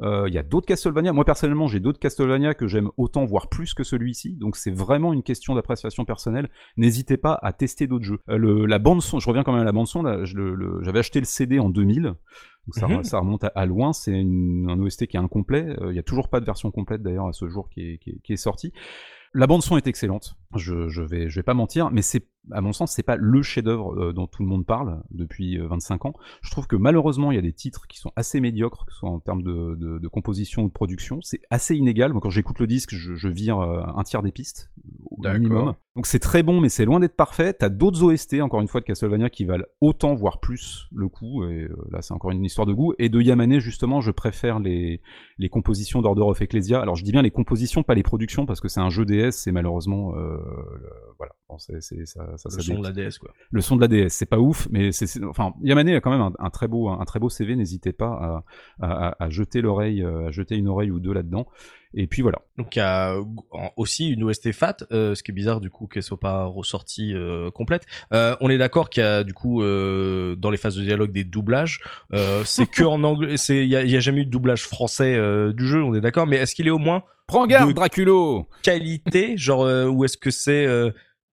Euh, 0.00 0.28
il 0.28 0.34
y 0.34 0.38
a 0.38 0.42
d'autres 0.42 0.66
Castlevania. 0.66 1.12
Moi 1.12 1.24
personnellement, 1.24 1.66
j'ai 1.66 1.80
d'autres 1.80 1.98
Castlevania 1.98 2.54
que 2.54 2.66
j'aime 2.66 2.90
autant, 2.96 3.24
voire 3.24 3.48
plus 3.48 3.74
que 3.74 3.82
celui-ci. 3.82 4.36
Donc 4.36 4.56
c'est 4.56 4.70
vraiment 4.70 5.12
une 5.12 5.22
question 5.22 5.54
d'appréciation 5.54 6.04
personnelle. 6.04 6.48
N'hésitez 6.76 7.16
pas 7.16 7.38
à 7.42 7.52
tester 7.52 7.86
d'autres 7.86 8.04
jeux. 8.04 8.20
Euh, 8.28 8.38
le, 8.38 8.66
la 8.66 8.78
bande 8.78 9.02
son, 9.02 9.18
je 9.18 9.28
reviens 9.28 9.42
quand 9.42 9.52
même 9.52 9.62
à 9.62 9.64
la 9.64 9.72
bande 9.72 9.88
son. 9.88 10.04
J'avais 10.24 10.98
acheté 10.98 11.18
le 11.18 11.26
CD 11.26 11.58
en 11.58 11.68
2000. 11.68 12.02
Donc 12.02 12.14
ça, 12.70 12.86
mhm. 12.86 13.02
ça 13.02 13.18
remonte 13.18 13.44
à, 13.52 13.66
loin. 13.66 13.92
C'est 13.92 14.14
un 14.14 14.80
OST 14.80 15.06
qui 15.06 15.16
est 15.16 15.20
incomplet. 15.20 15.66
Euh, 15.80 15.90
il 15.90 15.94
n'y 15.94 15.98
a 15.98 16.04
toujours 16.04 16.28
pas 16.28 16.38
de 16.38 16.44
version 16.44 16.70
complète 16.70 17.02
d'ailleurs 17.02 17.26
à 17.26 17.32
ce 17.32 17.48
jour 17.48 17.68
qui 17.68 17.80
est, 17.80 17.98
qui 17.98 18.10
est, 18.10 18.20
qui 18.22 18.32
est 18.34 18.36
sortie. 18.36 18.72
La 19.34 19.46
bande 19.46 19.62
son 19.62 19.76
est 19.76 19.86
excellente. 19.86 20.36
Je, 20.56 20.88
je 20.88 21.02
vais, 21.02 21.28
je 21.28 21.36
vais 21.36 21.42
pas 21.42 21.54
mentir, 21.54 21.90
mais 21.90 22.02
c'est 22.02 22.26
à 22.52 22.60
mon 22.60 22.72
sens, 22.72 22.92
c'est 22.92 23.02
pas 23.02 23.16
le 23.16 23.42
chef-d'œuvre 23.42 23.94
euh, 23.94 24.12
dont 24.12 24.26
tout 24.26 24.42
le 24.42 24.48
monde 24.48 24.64
parle 24.64 25.02
depuis 25.10 25.58
25 25.58 26.04
euh, 26.04 26.08
ans. 26.08 26.12
Je 26.42 26.50
trouve 26.50 26.66
que 26.66 26.76
malheureusement, 26.76 27.30
il 27.30 27.34
y 27.34 27.38
a 27.38 27.42
des 27.42 27.52
titres 27.52 27.86
qui 27.86 27.98
sont 27.98 28.12
assez 28.16 28.40
médiocres, 28.40 28.86
que 28.86 28.92
ce 28.92 29.00
soit 29.00 29.10
en 29.10 29.20
termes 29.20 29.42
de, 29.42 29.76
de, 29.76 29.98
de 29.98 30.08
composition 30.08 30.62
ou 30.62 30.68
de 30.68 30.72
production. 30.72 31.20
C'est 31.22 31.42
assez 31.50 31.76
inégal. 31.76 32.12
Quand 32.14 32.30
j'écoute 32.30 32.58
le 32.58 32.66
disque, 32.66 32.94
je, 32.94 33.14
je 33.14 33.28
vire 33.28 33.58
euh, 33.60 33.82
un 33.94 34.02
tiers 34.02 34.22
des 34.22 34.32
pistes 34.32 34.70
au 35.18 35.32
minimum. 35.32 35.74
Donc 35.96 36.06
c'est 36.06 36.20
très 36.20 36.44
bon, 36.44 36.60
mais 36.60 36.68
c'est 36.68 36.84
loin 36.84 37.00
d'être 37.00 37.16
parfait. 37.16 37.52
T'as 37.52 37.68
d'autres 37.68 38.04
OST, 38.04 38.40
encore 38.40 38.60
une 38.60 38.68
fois, 38.68 38.80
de 38.80 38.86
Castlevania 38.86 39.30
qui 39.30 39.44
valent 39.44 39.64
autant, 39.80 40.14
voire 40.14 40.38
plus, 40.38 40.86
le 40.94 41.08
coup. 41.08 41.42
Et 41.44 41.68
là, 41.90 42.02
c'est 42.02 42.14
encore 42.14 42.30
une 42.30 42.44
histoire 42.44 42.68
de 42.68 42.72
goût. 42.72 42.94
Et 43.00 43.08
de 43.08 43.20
Yamane, 43.20 43.58
justement, 43.58 44.00
je 44.00 44.12
préfère 44.12 44.60
les, 44.60 45.00
les 45.38 45.48
compositions 45.48 46.00
d'Order 46.00 46.22
of 46.22 46.40
Ecclesia. 46.40 46.80
Alors, 46.80 46.94
je 46.94 47.02
dis 47.02 47.10
bien 47.10 47.22
les 47.22 47.32
compositions, 47.32 47.82
pas 47.82 47.96
les 47.96 48.04
productions, 48.04 48.46
parce 48.46 48.60
que 48.60 48.68
c'est 48.68 48.78
un 48.78 48.90
jeu 48.90 49.04
DS, 49.04 49.48
et 49.48 49.50
malheureusement, 49.50 50.14
euh, 50.16 50.36
voilà, 51.18 51.32
bon, 51.48 51.58
c'est, 51.58 51.80
ça, 51.80 52.36
ça, 52.36 52.48
le 52.56 52.62
son 52.62 52.78
de 52.78 52.84
la 52.84 52.92
DS 52.92 53.18
quoi. 53.18 53.32
Le 53.50 53.60
son 53.60 53.74
de 53.74 53.80
la 53.80 53.88
DS, 53.88 54.10
c'est 54.10 54.26
pas 54.26 54.38
ouf, 54.38 54.68
mais 54.70 54.92
c'est, 54.92 55.24
enfin, 55.24 55.52
Yamane 55.62 55.88
a 55.88 56.00
quand 56.00 56.16
même 56.16 56.30
un, 56.38 56.50
très 56.50 56.68
beau, 56.68 56.90
un, 56.90 57.04
très 57.06 57.18
beau 57.18 57.28
CV. 57.28 57.56
N'hésitez 57.56 57.92
pas 57.92 58.44
à, 58.80 58.86
à, 58.86 59.24
à 59.24 59.30
jeter 59.30 59.62
l'oreille, 59.62 60.04
à 60.04 60.30
jeter 60.30 60.54
une 60.56 60.68
oreille 60.68 60.92
ou 60.92 61.00
deux 61.00 61.12
là-dedans. 61.12 61.48
Et 61.94 62.06
puis 62.06 62.22
voilà. 62.22 62.40
Donc 62.56 62.76
il 62.76 62.80
y 62.80 62.82
a 62.82 63.16
aussi 63.76 64.10
une 64.10 64.24
OST 64.24 64.52
fat, 64.52 64.76
euh, 64.92 65.14
ce 65.14 65.22
qui 65.22 65.30
est 65.30 65.34
bizarre 65.34 65.60
du 65.60 65.70
coup 65.70 65.86
qu'elle 65.86 66.02
soit 66.02 66.20
pas 66.20 66.44
ressortie 66.44 67.14
euh, 67.14 67.50
complète. 67.50 67.86
Euh, 68.12 68.36
on 68.40 68.50
est 68.50 68.58
d'accord 68.58 68.90
qu'il 68.90 69.02
y 69.02 69.06
a 69.06 69.24
du 69.24 69.32
coup 69.32 69.62
euh, 69.62 70.36
dans 70.36 70.50
les 70.50 70.56
phases 70.56 70.76
de 70.76 70.82
dialogue 70.82 71.12
des 71.12 71.24
doublages. 71.24 71.80
Euh, 72.12 72.42
c'est 72.44 72.66
que 72.66 72.82
en 72.84 73.02
anglais. 73.04 73.36
C'est 73.36 73.64
il 73.64 73.68
y 73.68 73.96
a, 73.96 74.00
jamais 74.00 74.22
eu 74.22 74.26
de 74.26 74.30
doublage 74.30 74.64
français 74.64 75.14
euh, 75.14 75.52
du 75.52 75.66
jeu. 75.66 75.82
On 75.82 75.94
est 75.94 76.00
d'accord. 76.00 76.26
Mais 76.26 76.36
est-ce 76.36 76.54
qu'il 76.54 76.66
est 76.66 76.70
au 76.70 76.78
moins 76.78 77.04
Prends 77.26 77.46
garde, 77.46 77.72
Draculo. 77.74 78.48
Qualité, 78.62 79.36
genre 79.36 79.66
ou 79.90 80.04
est-ce 80.04 80.16
que 80.16 80.30
c'est 80.30 80.66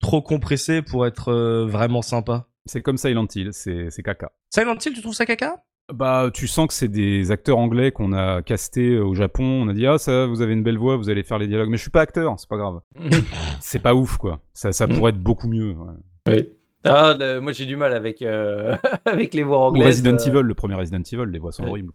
trop 0.00 0.22
compressé 0.22 0.80
pour 0.80 1.06
être 1.06 1.32
vraiment 1.64 2.02
sympa? 2.02 2.48
C'est 2.64 2.80
comme 2.80 2.96
Silent 2.96 3.26
Hill, 3.34 3.50
c'est 3.52 4.02
caca. 4.02 4.32
Silent 4.50 4.76
Hill, 4.84 4.94
tu 4.94 5.02
trouves 5.02 5.14
ça 5.14 5.26
caca? 5.26 5.62
Bah, 5.92 6.30
tu 6.32 6.46
sens 6.46 6.66
que 6.66 6.74
c'est 6.74 6.88
des 6.88 7.30
acteurs 7.30 7.58
anglais 7.58 7.92
qu'on 7.92 8.12
a 8.12 8.42
castés 8.42 8.98
au 8.98 9.14
Japon. 9.14 9.44
On 9.44 9.68
a 9.68 9.72
dit 9.72 9.86
ah 9.86 9.98
ça, 9.98 10.26
vous 10.26 10.42
avez 10.42 10.52
une 10.52 10.62
belle 10.62 10.78
voix, 10.78 10.96
vous 10.96 11.10
allez 11.10 11.22
faire 11.22 11.38
les 11.38 11.46
dialogues. 11.46 11.68
Mais 11.68 11.76
je 11.76 11.82
suis 11.82 11.90
pas 11.90 12.00
acteur, 12.00 12.34
c'est 12.38 12.48
pas 12.48 12.56
grave. 12.56 12.80
c'est 13.60 13.80
pas 13.80 13.94
ouf 13.94 14.16
quoi. 14.16 14.40
Ça, 14.52 14.72
ça 14.72 14.86
pourrait 14.88 15.10
être 15.10 15.22
beaucoup 15.22 15.48
mieux. 15.48 15.74
Oui. 16.28 16.48
Ah, 16.84 17.16
moi 17.40 17.52
j'ai 17.52 17.66
du 17.66 17.76
mal 17.76 17.92
avec 17.92 18.22
euh, 18.22 18.76
avec 19.04 19.34
les 19.34 19.42
voix 19.42 19.66
anglaises. 19.66 19.86
Resident 19.86 20.16
euh. 20.16 20.26
Evil, 20.26 20.42
le 20.42 20.54
premier 20.54 20.74
Resident 20.74 21.02
Evil, 21.02 21.30
les 21.30 21.38
voix 21.38 21.52
sont 21.52 21.64
horribles. 21.64 21.92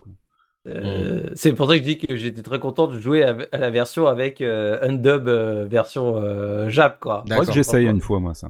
Euh, 0.68 1.30
c'est 1.34 1.54
pour 1.54 1.70
ça 1.70 1.78
que 1.78 1.84
je 1.84 1.88
dis 1.88 1.98
que 1.98 2.16
j'étais 2.16 2.42
très 2.42 2.60
content 2.60 2.88
de 2.88 3.00
jouer 3.00 3.24
à, 3.24 3.36
la 3.58 3.70
version 3.70 4.08
avec 4.08 4.42
euh, 4.42 4.78
Undub 4.82 5.28
version 5.70 6.70
Jap 6.70 7.00
quoi. 7.00 7.24
Que 7.28 7.52
j'essaye 7.52 7.88
une 7.88 8.02
fois 8.02 8.20
moi 8.20 8.34
ça. 8.34 8.50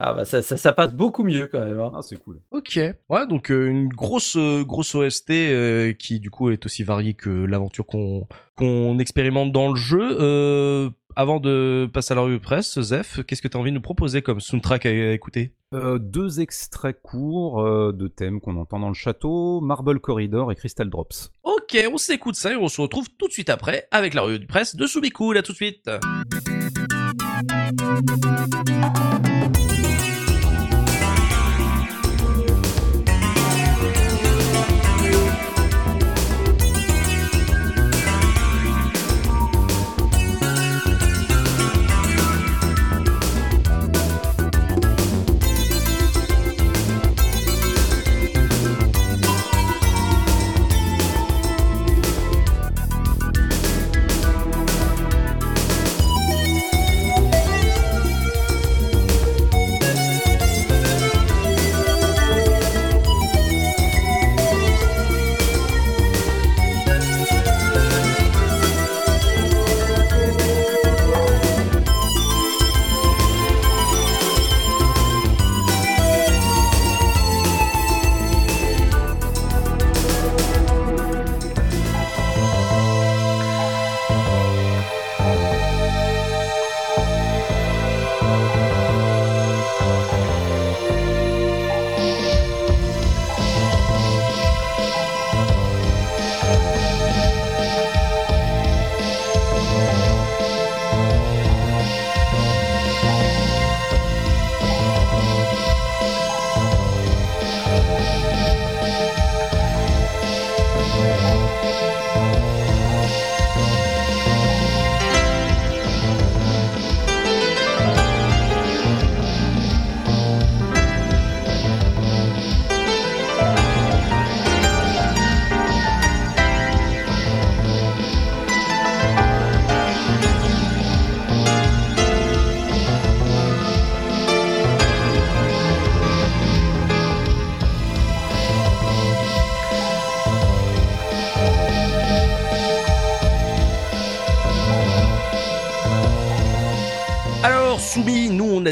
Ah 0.00 0.14
bah 0.14 0.24
ça, 0.24 0.42
ça, 0.42 0.56
ça, 0.56 0.72
passe 0.72 0.94
beaucoup 0.94 1.24
mieux 1.24 1.48
quand 1.48 1.58
même. 1.58 1.80
Hein. 1.80 1.90
Ah 1.92 2.02
c'est 2.02 2.22
cool. 2.22 2.40
Ok. 2.52 2.78
Ouais 3.08 3.26
donc 3.26 3.50
euh, 3.50 3.68
une 3.68 3.88
grosse 3.88 4.36
euh, 4.36 4.62
grosse 4.62 4.94
OST 4.94 5.30
euh, 5.30 5.92
qui 5.92 6.20
du 6.20 6.30
coup 6.30 6.50
est 6.50 6.64
aussi 6.64 6.84
variée 6.84 7.14
que 7.14 7.30
l'aventure 7.30 7.84
qu'on 7.84 8.28
qu'on 8.54 8.98
expérimente 9.00 9.50
dans 9.50 9.70
le 9.70 9.76
jeu. 9.76 10.90
Avant 11.16 11.40
de 11.40 11.88
passer 11.92 12.12
à 12.12 12.14
la 12.14 12.22
revue 12.22 12.40
presse, 12.40 12.80
Zef, 12.80 13.20
qu'est-ce 13.26 13.42
que 13.42 13.48
tu 13.48 13.56
as 13.56 13.60
envie 13.60 13.70
de 13.70 13.76
nous 13.76 13.82
proposer 13.82 14.22
comme 14.22 14.40
soundtrack 14.40 14.86
à, 14.86 15.12
écouter? 15.12 15.52
Deux 15.72 16.40
extraits 16.40 16.96
courts 17.02 17.92
de 17.92 18.08
thèmes 18.08 18.40
qu'on 18.40 18.56
entend 18.56 18.78
dans 18.78 18.88
le 18.88 18.94
château, 18.94 19.60
Marble 19.60 20.00
Corridor 20.00 20.50
et 20.52 20.54
Crystal 20.54 20.88
Drops. 20.88 21.30
Ok, 21.42 21.76
on 21.92 21.98
s'écoute 21.98 22.36
ça 22.36 22.52
et 22.52 22.56
on 22.56 22.68
se 22.68 22.80
retrouve 22.80 23.08
tout 23.18 23.28
de 23.28 23.32
suite 23.32 23.50
après 23.50 23.86
avec 23.90 24.14
la 24.14 24.22
revue 24.22 24.38
de 24.38 24.46
presse 24.46 24.76
de 24.76 24.86
Subicool. 24.86 25.36
À 25.36 25.42
tout 25.42 25.52
de 25.52 25.56
suite. 25.56 25.90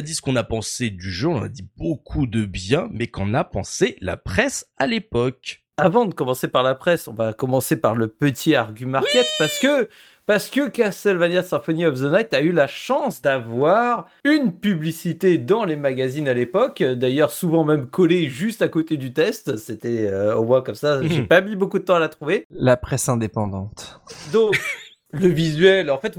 Dit 0.07 0.15
ce 0.15 0.23
qu'on 0.23 0.37
a 0.37 0.45
pensé 0.45 0.91
du 0.91 1.11
jeu, 1.11 1.29
on 1.29 1.43
a 1.43 1.49
dit 1.49 1.69
beaucoup 1.77 2.27
de 2.27 2.47
bien, 2.47 2.89
mais 2.93 3.09
qu'en 3.09 3.35
a 3.35 3.45
pensé 3.45 3.97
la 4.01 4.17
presse 4.17 4.67
à 4.79 4.87
l'époque. 4.87 5.65
Avant 5.77 6.07
de 6.07 6.15
commencer 6.15 6.49
par 6.49 6.63
la 6.63 6.75
presse, 6.75 7.09
on 7.09 7.13
va 7.13 7.35
commencer 7.35 7.77
par 7.77 7.95
le 7.97 8.09
petit 8.09 8.55
argument 8.55 8.93
market 8.93 9.27
parce 9.39 9.59
que 9.59 9.89
parce 10.25 10.49
que 10.49 10.69
Castlevania 10.69 11.43
Symphony 11.43 11.87
of 11.87 12.01
the 12.01 12.05
Night 12.05 12.35
a 12.35 12.41
eu 12.41 12.51
la 12.51 12.67
chance 12.67 13.23
d'avoir 13.23 14.07
une 14.25 14.53
publicité 14.53 15.39
dans 15.39 15.65
les 15.65 15.77
magazines 15.77 16.29
à 16.29 16.35
l'époque, 16.35 16.83
d'ailleurs 16.83 17.31
souvent 17.31 17.65
même 17.65 17.87
collée 17.87 18.29
juste 18.29 18.63
à 18.63 18.69
côté 18.69 18.97
du 18.97 19.13
test, 19.13 19.57
c'était 19.57 20.09
euh, 20.09 20.35
au 20.35 20.45
moins 20.45 20.63
comme 20.63 20.75
ça, 20.75 21.01
j'ai 21.03 21.23
pas 21.23 21.41
mis 21.41 21.55
beaucoup 21.55 21.79
de 21.79 21.85
temps 21.85 21.95
à 21.95 22.01
la 22.01 22.09
trouver. 22.09 22.47
La 22.51 22.77
presse 22.77 23.09
indépendante. 23.09 24.01
Donc 24.33 24.59
le 25.13 25.29
visuel, 25.29 25.91
en 25.91 25.99
fait, 25.99 26.19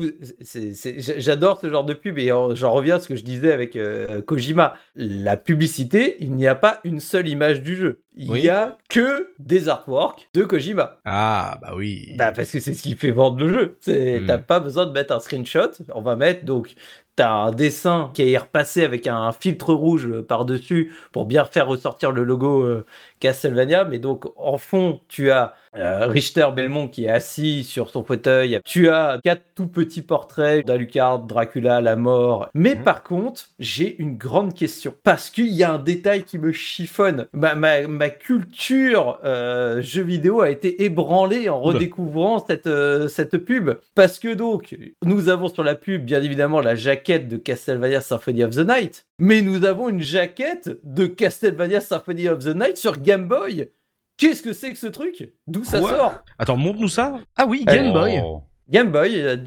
j'adore 1.18 1.60
ce 1.60 1.70
genre 1.70 1.84
de 1.84 1.94
pub 1.94 2.18
et 2.18 2.28
j'en 2.28 2.72
reviens 2.72 2.96
à 2.96 3.00
ce 3.00 3.08
que 3.08 3.16
je 3.16 3.24
disais 3.24 3.52
avec 3.52 3.76
euh, 3.76 4.22
Kojima. 4.22 4.76
La 4.96 5.36
publicité, 5.36 6.16
il 6.20 6.32
n'y 6.34 6.48
a 6.48 6.56
pas 6.56 6.80
une 6.84 7.00
seule 7.00 7.28
image 7.28 7.62
du 7.62 7.76
jeu. 7.76 8.02
Il 8.16 8.32
n'y 8.32 8.50
a 8.50 8.78
que 8.90 9.34
des 9.40 9.70
artworks 9.70 10.30
de 10.34 10.44
Kojima. 10.44 11.00
Ah, 11.06 11.60
bah 11.62 11.74
oui. 11.76 12.14
Bah, 12.18 12.32
parce 12.32 12.50
que 12.50 12.60
c'est 12.60 12.74
ce 12.74 12.82
qui 12.82 12.96
fait 12.96 13.12
vendre 13.12 13.46
le 13.46 13.54
jeu. 13.54 13.78
Hmm. 13.88 14.26
T'as 14.26 14.38
pas 14.38 14.60
besoin 14.60 14.86
de 14.86 14.92
mettre 14.92 15.14
un 15.14 15.20
screenshot. 15.20 15.72
On 15.94 16.02
va 16.02 16.16
mettre 16.16 16.46
donc 16.46 16.74
t'as 17.18 17.32
un 17.32 17.52
dessin 17.52 18.12
qui 18.14 18.32
est 18.32 18.38
repassé 18.38 18.84
avec 18.84 19.08
un 19.08 19.32
filtre 19.32 19.74
rouge 19.74 20.22
par-dessus 20.22 20.94
pour 21.12 21.26
bien 21.26 21.46
faire 21.46 21.68
ressortir 21.68 22.12
le 22.12 22.24
logo 22.24 22.62
euh, 22.62 22.86
Castlevania. 23.20 23.86
Mais 23.86 24.00
donc, 24.00 24.26
en 24.36 24.58
fond, 24.58 25.00
tu 25.08 25.32
as 25.32 25.54
euh, 25.76 26.08
Richter 26.08 26.48
Belmont 26.56 26.88
qui 26.88 27.06
est 27.06 27.10
assis 27.10 27.64
sur 27.64 27.90
son 27.90 28.04
fauteuil. 28.04 28.60
Tu 28.66 28.90
as 28.90 29.20
quatre 29.24 29.44
tout 29.56 29.68
petits 29.68 30.02
portraits 30.02 30.66
d'Alucard, 30.66 31.20
Dracula, 31.20 31.82
la 31.82 31.96
mort. 31.96 32.50
Mais 32.54 32.76
mhm. 32.76 32.84
par 32.84 33.04
contre, 33.04 33.50
j'ai 33.60 34.00
une 34.00 34.18
grande 34.18 34.54
question. 34.54 34.94
Parce 35.04 35.30
qu'il 35.30 35.50
y 35.50 35.64
a 35.64 35.74
un 35.74 35.80
détail 35.80 36.24
qui 36.24 36.40
me 36.40 36.52
chiffonne. 36.52 37.28
Ma, 37.34 37.56
ma, 37.56 38.10
culture 38.10 39.20
euh, 39.24 39.82
jeu 39.82 40.02
vidéo 40.02 40.42
a 40.42 40.50
été 40.50 40.84
ébranlée 40.84 41.50
en 41.50 41.60
redécouvrant 41.60 42.44
cette, 42.46 42.68
euh, 42.68 43.08
cette 43.08 43.38
pub. 43.38 43.72
Parce 43.96 44.20
que 44.20 44.34
donc, 44.34 44.76
nous 45.04 45.30
avons 45.30 45.50
sur 45.50 45.64
la 45.64 45.76
pub, 45.76 46.06
bien 46.06 46.22
évidemment, 46.22 46.62
la 46.62 46.76
jaquette 46.76 47.28
de 47.28 47.38
Castlevania 47.38 48.02
Symphony 48.02 48.44
of 48.44 48.56
the 48.56 48.68
Night. 48.68 49.07
Mais 49.20 49.42
nous 49.42 49.66
avons 49.66 49.90
une 49.90 50.02
jaquette 50.02 50.78
de 50.84 51.08
Castlevania 51.08 51.82
Symphony 51.82 52.30
of 52.30 52.44
the 52.44 52.56
Night 52.56 52.78
sur 52.78 53.00
Game 53.00 53.28
Boy. 53.28 53.70
Qu'est-ce 54.18 54.44
que 54.44 54.54
c'est 54.54 54.72
que 54.72 54.78
ce 54.78 54.88
truc? 54.88 55.34
D'où 55.48 55.64
ça 55.64 55.80
sort? 55.80 56.24
Attends, 56.38 56.58
montre-nous 56.58 56.88
ça. 56.88 57.20
Ah 57.36 57.46
oui, 57.48 57.66
Game 57.66 57.94
Boy. 57.94 58.22
Game 58.70 58.92
Boy. 58.92 59.22
Euh, 59.22 59.38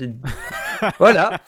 voilà. 0.98 1.40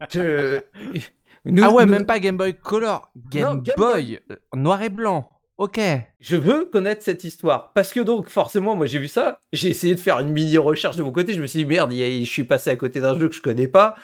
ah 0.00 1.70
ouais, 1.70 1.86
même 1.86 2.06
pas 2.06 2.18
Game 2.18 2.36
Boy 2.36 2.54
Color, 2.54 3.10
Game, 3.30 3.62
Boy, 3.76 4.20
euh, 4.30 4.36
noir 4.54 4.82
et 4.82 4.90
blanc. 4.90 5.30
Ok. 5.56 5.80
Je 6.26 6.36
veux 6.36 6.64
connaître 6.64 7.02
cette 7.02 7.22
histoire. 7.22 7.70
Parce 7.74 7.92
que 7.92 8.00
donc, 8.00 8.30
forcément, 8.30 8.74
moi 8.76 8.86
j'ai 8.86 8.98
vu 8.98 9.08
ça. 9.08 9.40
J'ai 9.52 9.68
essayé 9.68 9.94
de 9.94 10.00
faire 10.00 10.20
une 10.20 10.30
mini 10.30 10.56
recherche 10.56 10.96
de 10.96 11.02
mon 11.02 11.12
côté. 11.12 11.34
Je 11.34 11.42
me 11.42 11.46
suis 11.46 11.58
dit, 11.58 11.66
merde, 11.66 11.92
je 11.92 12.24
suis 12.24 12.44
passé 12.44 12.70
à 12.70 12.76
côté 12.76 12.98
d'un 12.98 13.18
jeu 13.18 13.28
que 13.28 13.34
je 13.34 13.42
connais 13.42 13.68
pas. 13.68 13.94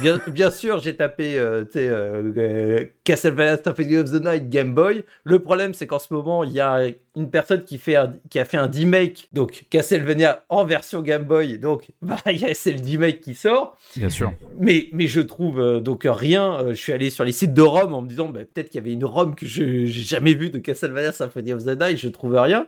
Bien, 0.00 0.20
bien 0.26 0.50
sûr, 0.50 0.80
j'ai 0.80 0.96
tapé 0.96 1.38
euh, 1.38 1.64
euh, 1.76 2.32
euh, 2.36 2.84
Castlevania 3.04 3.62
Symphony 3.62 3.98
of 3.98 4.10
the 4.10 4.24
Night 4.24 4.48
Game 4.48 4.74
Boy. 4.74 5.04
Le 5.22 5.38
problème, 5.38 5.72
c'est 5.72 5.86
qu'en 5.86 6.00
ce 6.00 6.12
moment, 6.12 6.42
il 6.42 6.50
y 6.50 6.58
a 6.58 6.88
une 7.14 7.30
personne 7.30 7.62
qui, 7.62 7.78
fait 7.78 7.96
qui 8.28 8.40
a 8.40 8.44
fait 8.44 8.56
un 8.56 8.66
remake, 8.66 9.28
donc 9.32 9.64
Castlevania 9.70 10.44
en 10.48 10.64
version 10.64 11.00
Game 11.00 11.22
Boy. 11.22 11.58
Donc, 11.58 11.90
bah, 12.02 12.16
c'est 12.54 12.72
le 12.72 12.84
remake 12.84 13.20
qui 13.20 13.36
sort. 13.36 13.78
Bien 13.96 14.08
sûr. 14.08 14.32
Mais, 14.58 14.88
mais 14.92 15.06
je 15.06 15.20
trouve 15.20 15.80
donc 15.80 16.02
rien. 16.06 16.70
je 16.70 16.74
suis 16.74 16.92
allé 16.92 17.10
sur 17.10 17.22
les 17.22 17.32
sites 17.32 17.54
de 17.54 17.62
ROM 17.62 17.94
en 17.94 18.02
me 18.02 18.08
disant, 18.08 18.30
bah, 18.30 18.40
peut-être 18.40 18.70
qu'il 18.70 18.80
y 18.80 18.82
avait 18.82 18.94
une 18.94 19.04
ROM 19.04 19.36
que 19.36 19.46
je 19.46 19.62
n'ai 19.62 19.86
jamais 19.86 20.34
vue 20.34 20.50
de 20.50 20.58
Castlevania 20.58 21.12
Symphony 21.12 21.51
the 21.58 21.78
Night. 21.78 21.98
Je 21.98 22.08
trouve 22.08 22.34
rien 22.34 22.66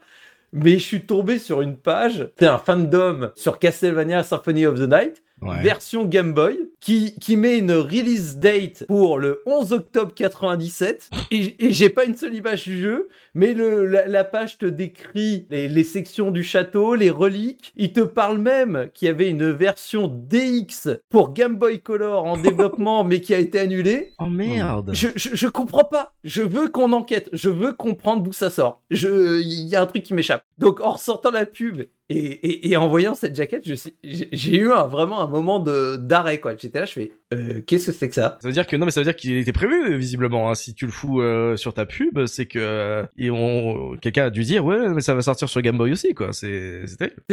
mais 0.55 0.79
je 0.79 0.85
suis 0.85 1.05
tombé 1.05 1.39
sur 1.39 1.61
une 1.61 1.77
page, 1.77 2.29
c'est 2.39 2.47
un 2.47 2.59
fandom 2.59 3.33
sur 3.35 3.59
Castlevania 3.59 4.23
Symphony 4.23 4.67
of 4.67 4.79
the 4.79 4.89
Night, 4.89 5.23
version 5.43 6.05
Game 6.05 6.33
Boy, 6.33 6.59
qui, 6.81 7.15
qui 7.19 7.37
met 7.37 7.59
une 7.59 7.73
release 7.73 8.39
date 8.39 8.85
pour 8.87 9.19
le 9.19 9.43
11 9.47 9.73
octobre 9.73 10.13
97. 10.15 11.11
Et, 11.31 11.67
et 11.67 11.73
j'ai 11.73 11.91
pas 11.91 12.05
une 12.05 12.17
seule 12.17 12.35
image 12.35 12.65
du 12.65 12.81
jeu, 12.81 13.09
mais 13.35 13.53
le, 13.55 13.87
la, 13.87 14.25
page 14.25 14.59
te 14.59 14.67
décrit 14.67 15.47
les, 15.51 15.69
les, 15.69 15.85
sections 15.85 16.31
du 16.31 16.43
château, 16.43 16.95
les 16.95 17.11
reliques. 17.11 17.73
Il 17.77 17.93
te 17.93 18.01
parle 18.01 18.39
même 18.39 18.89
qu'il 18.95 19.07
y 19.07 19.11
avait 19.11 19.29
une 19.29 19.51
version 19.51 20.09
DX 20.09 20.89
pour 21.09 21.33
Game 21.33 21.57
Boy 21.57 21.81
Color 21.81 22.25
en 22.25 22.37
développement, 22.43 23.05
mais 23.05 23.21
qui 23.21 23.35
a 23.35 23.39
été 23.39 23.59
annulée. 23.59 24.13
Oh 24.19 24.27
merde 24.27 24.91
Je, 24.93 25.09
je, 25.17 25.31
je 25.35 25.49
comprends 25.49 25.85
pas. 25.85 26.15
Je 26.23 26.43
veux 26.43 26.69
qu'on 26.69 26.93
enquête. 26.93 27.29
Je 27.33 27.51
veux 27.51 27.73
comprendre 27.73 28.23
d'où 28.23 28.33
ça 28.33 28.51
sort. 28.51 28.83
Il 28.91 29.69
y 29.69 29.77
a 29.77 29.83
un 29.83 29.87
truc 29.87 30.03
qui 30.03 30.15
m'échappe. 30.15 30.45
Donc 30.59 30.81
en 30.81 30.93
ressortant 30.93 31.31
la 31.31 31.47
pub 31.47 31.83
et, 32.11 32.77
en 32.77 32.89
voyant 32.89 33.15
cette 33.15 33.35
jaquette, 33.35 33.65
j'ai 34.03 34.57
eu 34.57 34.69
vraiment 34.69 35.21
un 35.21 35.27
moment 35.27 35.59
d'arrêt. 35.59 36.41
J'étais 36.59 36.81
là, 36.81 36.85
je 36.87 36.93
fais 36.93 37.13
euh, 37.35 37.61
qu'est-ce 37.67 37.87
que 37.87 37.93
c'est 37.93 38.09
que 38.09 38.15
ça? 38.15 38.39
Ça 38.41 38.49
veut 38.49 38.53
dire 38.53 38.67
que 38.67 38.77
non, 38.77 38.87
mais 38.87 38.93
ça 38.93 39.01
veut 39.01 39.05
dire 39.05 39.17
qu'il 39.17 39.37
était 39.37 39.53
prévu 39.53 39.97
visiblement. 39.97 40.51
Hein. 40.51 40.55
Si 40.55 40.75
tu 40.75 40.87
le 40.87 40.93
fous 40.93 41.21
euh, 41.21 41.57
sur 41.57 41.75
ta 41.75 41.87
pub, 41.87 42.27
c'est 42.27 42.47
que 42.47 42.59
euh, 42.61 43.05
on... 43.31 43.97
quelqu'un 44.01 44.27
a 44.27 44.31
dû 44.31 44.43
dire 44.43 44.65
ouais, 44.65 44.89
mais 44.91 45.01
ça 45.01 45.15
va 45.15 45.23
sortir 45.23 45.49
sur 45.49 45.61
Game 45.63 45.77
Boy 45.77 45.93
aussi 45.93 46.15
quoi. 46.15 46.33
C'est 46.33 46.83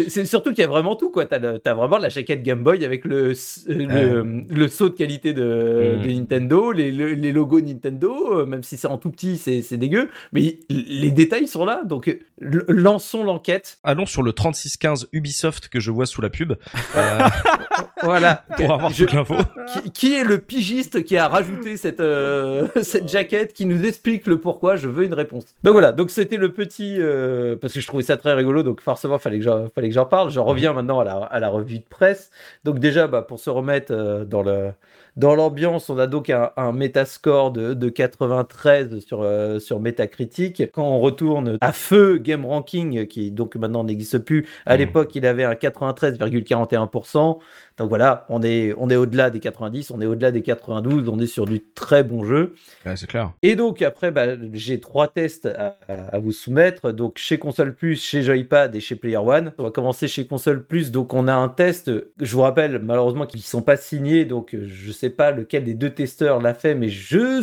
c'est 0.08 0.26
surtout 0.26 0.50
qu'il 0.52 0.62
y 0.62 0.64
a 0.64 0.68
vraiment 0.68 0.96
tout 0.96 1.12
quoi. 1.12 1.26
T'as 1.26 1.40
as 1.40 1.74
vraiment 1.74 1.98
la 1.98 2.10
jaquette 2.10 2.44
Game 2.44 2.64
Boy 2.64 2.84
avec 2.86 3.06
le 3.06 3.34
le, 3.68 4.46
le, 4.50 4.68
saut 4.68 4.90
de 4.90 4.96
qualité 4.96 5.34
de, 5.34 5.98
mmh. 5.98 6.02
de 6.02 6.12
Nintendo, 6.12 6.72
les, 6.72 6.92
les, 6.92 7.32
logos 7.32 7.62
Nintendo, 7.62 8.46
même 8.46 8.64
si 8.64 8.78
c'est 8.78 8.88
en 8.88 8.98
tout 8.98 9.12
petit, 9.12 9.38
c'est 9.38 9.78
dégueu, 9.78 10.10
mais 10.32 10.60
les 10.70 11.12
détails 11.12 11.48
sont 11.48 11.66
là. 11.66 11.84
Donc 11.86 12.18
lançons 12.40 13.24
l'enquête. 13.24 13.80
Allons 13.84 14.06
sur 14.06 14.24
le 14.24 14.34
36 14.34 14.62
615 14.62 15.08
Ubisoft 15.12 15.68
que 15.70 15.80
je 15.80 15.92
vois 15.92 16.06
sous 16.06 16.22
la 16.22 16.30
pub. 16.30 16.54
Euh, 16.96 17.20
voilà. 18.04 18.44
Pour 18.58 18.74
avoir 18.74 18.94
toute 18.94 19.14
l'info. 19.14 19.36
Qui, 19.68 19.91
est 20.16 20.24
le 20.24 20.38
pigiste 20.38 21.04
qui 21.04 21.18
a 21.18 21.28
rajouté 21.28 21.78
cette, 21.78 22.00
euh, 22.00 22.68
cette 22.82 23.10
jaquette 23.10 23.54
qui 23.54 23.66
nous 23.66 23.86
explique 23.86 24.28
le 24.28 24.40
pourquoi 24.40 24.76
Je 24.76 24.88
veux 24.88 25.06
une 25.06 25.14
réponse? 25.14 25.46
Donc 25.64 25.74
voilà. 25.74 25.92
Donc 25.92 26.10
c'était 26.10 26.38
le 26.38 26.52
petit, 26.52 26.98
euh, 27.00 27.56
parce 27.56 27.74
que 27.74 27.80
je 27.80 27.88
trouvais 27.88 28.04
ça 28.04 28.18
très 28.18 28.34
rigolo. 28.34 28.64
Donc 28.64 28.82
forcément, 28.82 29.20
fallait 29.20 29.40
que 29.40 29.44
j'en, 29.44 29.70
fallait 29.70 29.90
que 29.90 29.96
j'en 29.96 30.06
parle. 30.06 30.32
Je 30.32 30.40
reviens 30.40 30.74
maintenant 30.74 31.00
à 31.00 31.04
la, 31.04 31.16
à 31.18 31.40
la 31.40 31.50
revue 31.50 31.80
de 31.80 31.86
presse. 31.90 32.32
Donc 32.64 32.80
déjà, 32.80 33.08
bah, 33.08 33.22
pour 33.22 33.40
se 33.40 33.50
remettre 33.50 34.26
dans 34.26 34.44
le, 34.44 34.72
dans 35.18 35.36
l'ambiance, 35.36 35.90
on 35.90 35.98
a 35.98 36.08
donc 36.08 36.30
un, 36.30 36.52
un 36.56 36.72
Metascore 36.72 37.52
de, 37.52 37.74
de 37.74 37.90
93 37.90 39.00
sur, 39.00 39.22
euh, 39.22 39.60
sur 39.60 39.82
Metacritic. 39.82 40.72
Quand 40.72 40.88
on 40.88 41.00
retourne 41.00 41.58
à 41.60 41.74
feu 41.74 42.18
Game 42.18 42.46
Ranking, 42.46 43.06
qui 43.08 43.32
donc 43.32 43.56
maintenant 43.56 43.84
n'existe 43.84 44.20
plus, 44.20 44.48
à 44.66 44.76
mmh. 44.76 44.78
l'époque 44.78 45.16
il 45.16 45.26
avait 45.26 45.44
un 45.44 45.54
93,41%. 45.54 47.40
Donc 47.78 47.90
voilà, 47.90 48.26
on 48.30 48.44
est, 48.44 48.74
on 48.78 48.90
est 48.90 48.96
au-delà 48.96 49.30
des 49.30 49.40
90, 49.40 49.92
on 49.92 50.02
est 50.02 50.06
au-delà 50.06 50.32
des 50.32 50.42
92, 50.42 51.10
on 51.10 51.20
est 51.20 51.26
sur 51.26 51.46
du 51.46 51.64
très 51.64 52.04
bon 52.04 52.24
jeu. 52.24 52.56
c'est 52.96 53.08
clair. 53.08 53.32
Et 53.42 53.56
donc 53.56 53.82
après, 53.82 54.12
bah, 54.12 54.28
j'ai 54.54 54.80
trois 54.80 55.08
tests 55.08 55.48
à, 55.48 56.20
vous 56.20 56.32
soumettre. 56.32 56.92
Donc 56.92 57.18
chez 57.18 57.38
Console 57.38 57.74
Plus, 57.74 58.04
chez 58.04 58.22
Joypad 58.22 58.76
et 58.76 58.80
chez 58.80 58.96
Player 58.96 59.18
One. 59.18 59.54
On 59.58 59.64
va 59.64 59.72
commencer 59.72 60.08
chez 60.08 60.28
Console 60.28 60.64
Plus. 60.64 60.92
Donc 60.92 61.14
on 61.14 61.28
a 61.28 61.34
un 61.34 61.50
test, 61.50 61.92
je 62.20 62.36
vous 62.36 62.42
rappelle 62.42 62.80
malheureusement 62.80 63.26
qu'ils 63.26 63.40
ne 63.40 63.46
sont 63.46 63.62
pas 63.62 63.78
signés, 63.78 64.26
donc 64.26 64.50
je 64.52 64.88
ne 64.88 64.94
sais 64.94 65.10
pas 65.10 65.32
lequel 65.32 65.64
des 65.64 65.74
deux 65.74 65.92
testeurs 65.92 66.42
l'a 66.42 66.54
fait, 66.54 66.76
mais 66.76 66.90
je 66.90 67.42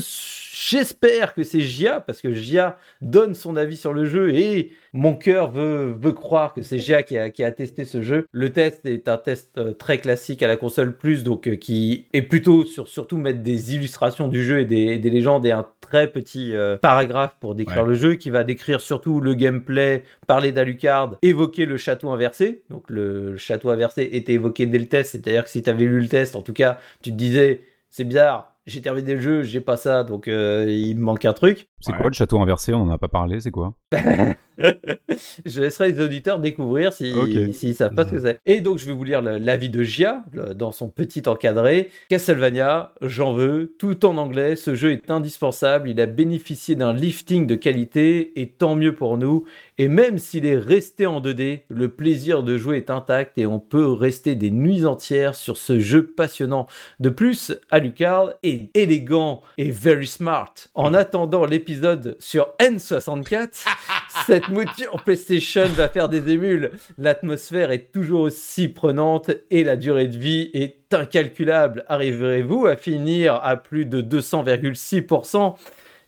J'espère 0.61 1.35
que 1.35 1.45
c'est 1.45 1.61
Gia, 1.61 2.01
parce 2.01 2.21
que 2.21 2.33
Gia 2.33 2.79
donne 3.01 3.35
son 3.37 3.55
avis 3.55 3.77
sur 3.77 3.93
le 3.93 4.07
jeu 4.07 4.35
et 4.35 4.73
mon 4.93 5.15
cœur 5.15 5.53
veut, 5.53 5.95
veut 5.97 6.11
croire 6.11 6.53
que 6.53 6.63
c'est 6.63 6.81
Gia 6.81 7.05
qui 7.05 7.17
a, 7.17 7.31
qui 7.31 7.45
a 7.45 7.53
testé 7.53 7.85
ce 7.85 8.03
jeu. 8.03 8.27
Le 8.33 8.51
test 8.53 8.85
est 8.85 9.07
un 9.07 9.19
test 9.19 9.57
euh, 9.57 9.73
très 9.73 9.99
classique 9.99 10.43
à 10.43 10.49
la 10.49 10.57
console 10.57 10.97
plus, 10.97 11.23
donc 11.23 11.47
euh, 11.47 11.55
qui 11.55 12.07
est 12.13 12.23
plutôt 12.23 12.65
sur 12.65 12.89
surtout 12.89 13.19
mettre 13.19 13.41
des 13.41 13.77
illustrations 13.77 14.27
du 14.27 14.45
jeu 14.45 14.59
et 14.59 14.65
des, 14.65 14.99
des 14.99 15.11
légendes 15.11 15.47
et 15.47 15.53
un 15.53 15.65
très 15.81 16.11
petit 16.11 16.57
euh, 16.57 16.77
paragraphe 16.77 17.37
pour 17.39 17.55
décrire 17.55 17.87
le 17.87 17.95
jeu, 17.95 18.17
qui 18.17 18.31
va 18.31 18.43
décrire 18.43 18.81
surtout 18.81 19.21
le 19.21 19.35
gameplay, 19.35 20.03
parler 20.27 20.51
d'Alucard, 20.51 21.19
évoquer 21.23 21.67
le 21.67 21.77
château 21.77 22.11
inversé. 22.11 22.65
Donc 22.69 22.83
le 22.89 23.37
château 23.37 23.71
inversé 23.71 24.09
était 24.11 24.33
évoqué 24.33 24.67
dès 24.67 24.81
le 24.81 24.87
test, 24.87 25.13
c'est-à-dire 25.13 25.45
que 25.45 25.51
si 25.51 25.63
tu 25.63 25.71
avais 25.71 25.85
lu 25.85 26.01
le 26.01 26.09
test, 26.09 26.35
en 26.35 26.43
tout 26.43 26.53
cas, 26.53 26.81
tu 27.01 27.13
te 27.13 27.17
disais, 27.17 27.61
c'est 27.91 28.03
bizarre, 28.03 28.58
j'ai 28.69 28.83
terminé 28.83 29.15
le 29.15 29.21
jeu, 29.21 29.43
j'ai 29.43 29.61
pas 29.61 29.77
ça, 29.77 30.05
donc 30.05 30.29
euh, 30.29 30.67
il 30.69 30.97
me 30.97 31.03
manque 31.03 31.25
un 31.25 31.33
truc. 31.33 31.69
C'est 31.81 31.97
quoi 31.97 32.07
le 32.07 32.13
château 32.13 32.39
inversé? 32.41 32.75
On 32.75 32.83
en 32.83 32.91
a 32.91 32.99
pas 32.99 33.09
parlé, 33.09 33.41
c'est 33.41 33.51
quoi? 33.51 33.75
Je 35.47 35.61
laisserai 35.61 35.93
les 35.93 36.01
auditeurs 36.01 36.39
découvrir 36.39 36.93
s'ils 36.93 37.55
si, 37.55 37.75
savent 37.75 37.95
pas 37.95 38.05
ce 38.05 38.11
que 38.11 38.21
c'est. 38.21 38.41
Et 38.47 38.61
donc 38.61 38.79
je 38.79 38.87
vais 38.87 38.93
vous 38.93 39.05
lire 39.05 39.23
l'avis 39.23 39.69
de 39.69 39.83
Gia 39.83 40.25
dans 40.55 40.73
son 40.73 40.89
petit 40.89 41.23
encadré. 41.27 41.91
Castlevania, 42.09 42.93
j'en 43.03 43.33
veux, 43.33 43.75
tout 43.79 44.05
en 44.05 44.17
anglais, 44.17 44.57
ce 44.57 44.75
jeu 44.75 44.93
est 44.93 45.11
indispensable, 45.11 45.89
il 45.89 46.01
a 46.01 46.07
bénéficié 46.07 46.75
d'un 46.75 46.93
lifting 46.93 47.47
de 47.47 47.55
qualité 47.55 48.41
et 48.41 48.49
tant 48.49 48.75
mieux 48.75 48.95
pour 48.95 49.19
nous. 49.19 49.45
Et 49.81 49.87
même 49.87 50.19
s'il 50.19 50.45
est 50.45 50.59
resté 50.59 51.07
en 51.07 51.21
2D, 51.21 51.61
le 51.69 51.89
plaisir 51.89 52.43
de 52.43 52.59
jouer 52.59 52.79
est 52.79 52.91
intact 52.91 53.39
et 53.39 53.47
on 53.47 53.61
peut 53.61 53.93
rester 53.93 54.35
des 54.35 54.51
nuits 54.51 54.85
entières 54.85 55.37
sur 55.37 55.57
ce 55.57 55.79
jeu 55.79 56.05
passionnant. 56.05 56.67
De 56.99 57.11
plus, 57.11 57.53
Alucard 57.71 58.33
est 58.43 58.77
élégant 58.77 59.43
et 59.57 59.71
very 59.71 60.07
smart. 60.07 60.53
En 60.75 60.95
attendant 60.95 61.45
l'épisode 61.45 62.17
sur 62.19 62.49
N64, 62.59 63.65
cette 64.27 64.49
mouture 64.49 65.03
PlayStation 65.05 65.67
va 65.69 65.89
faire 65.89 66.09
des 66.09 66.31
émules. 66.33 66.73
L'atmosphère 66.97 67.71
est 67.71 67.93
toujours 67.93 68.23
aussi 68.23 68.69
prenante 68.69 69.31
et 69.51 69.65
la 69.65 69.77
durée 69.77 70.09
de 70.09 70.17
vie 70.17 70.51
est 70.55 70.93
incalculable. 70.93 71.85
Arriverez-vous 71.89 72.67
à 72.67 72.77
finir 72.77 73.35
à 73.43 73.57
plus 73.57 73.85
de 73.85 74.03
200,6% 74.03 75.57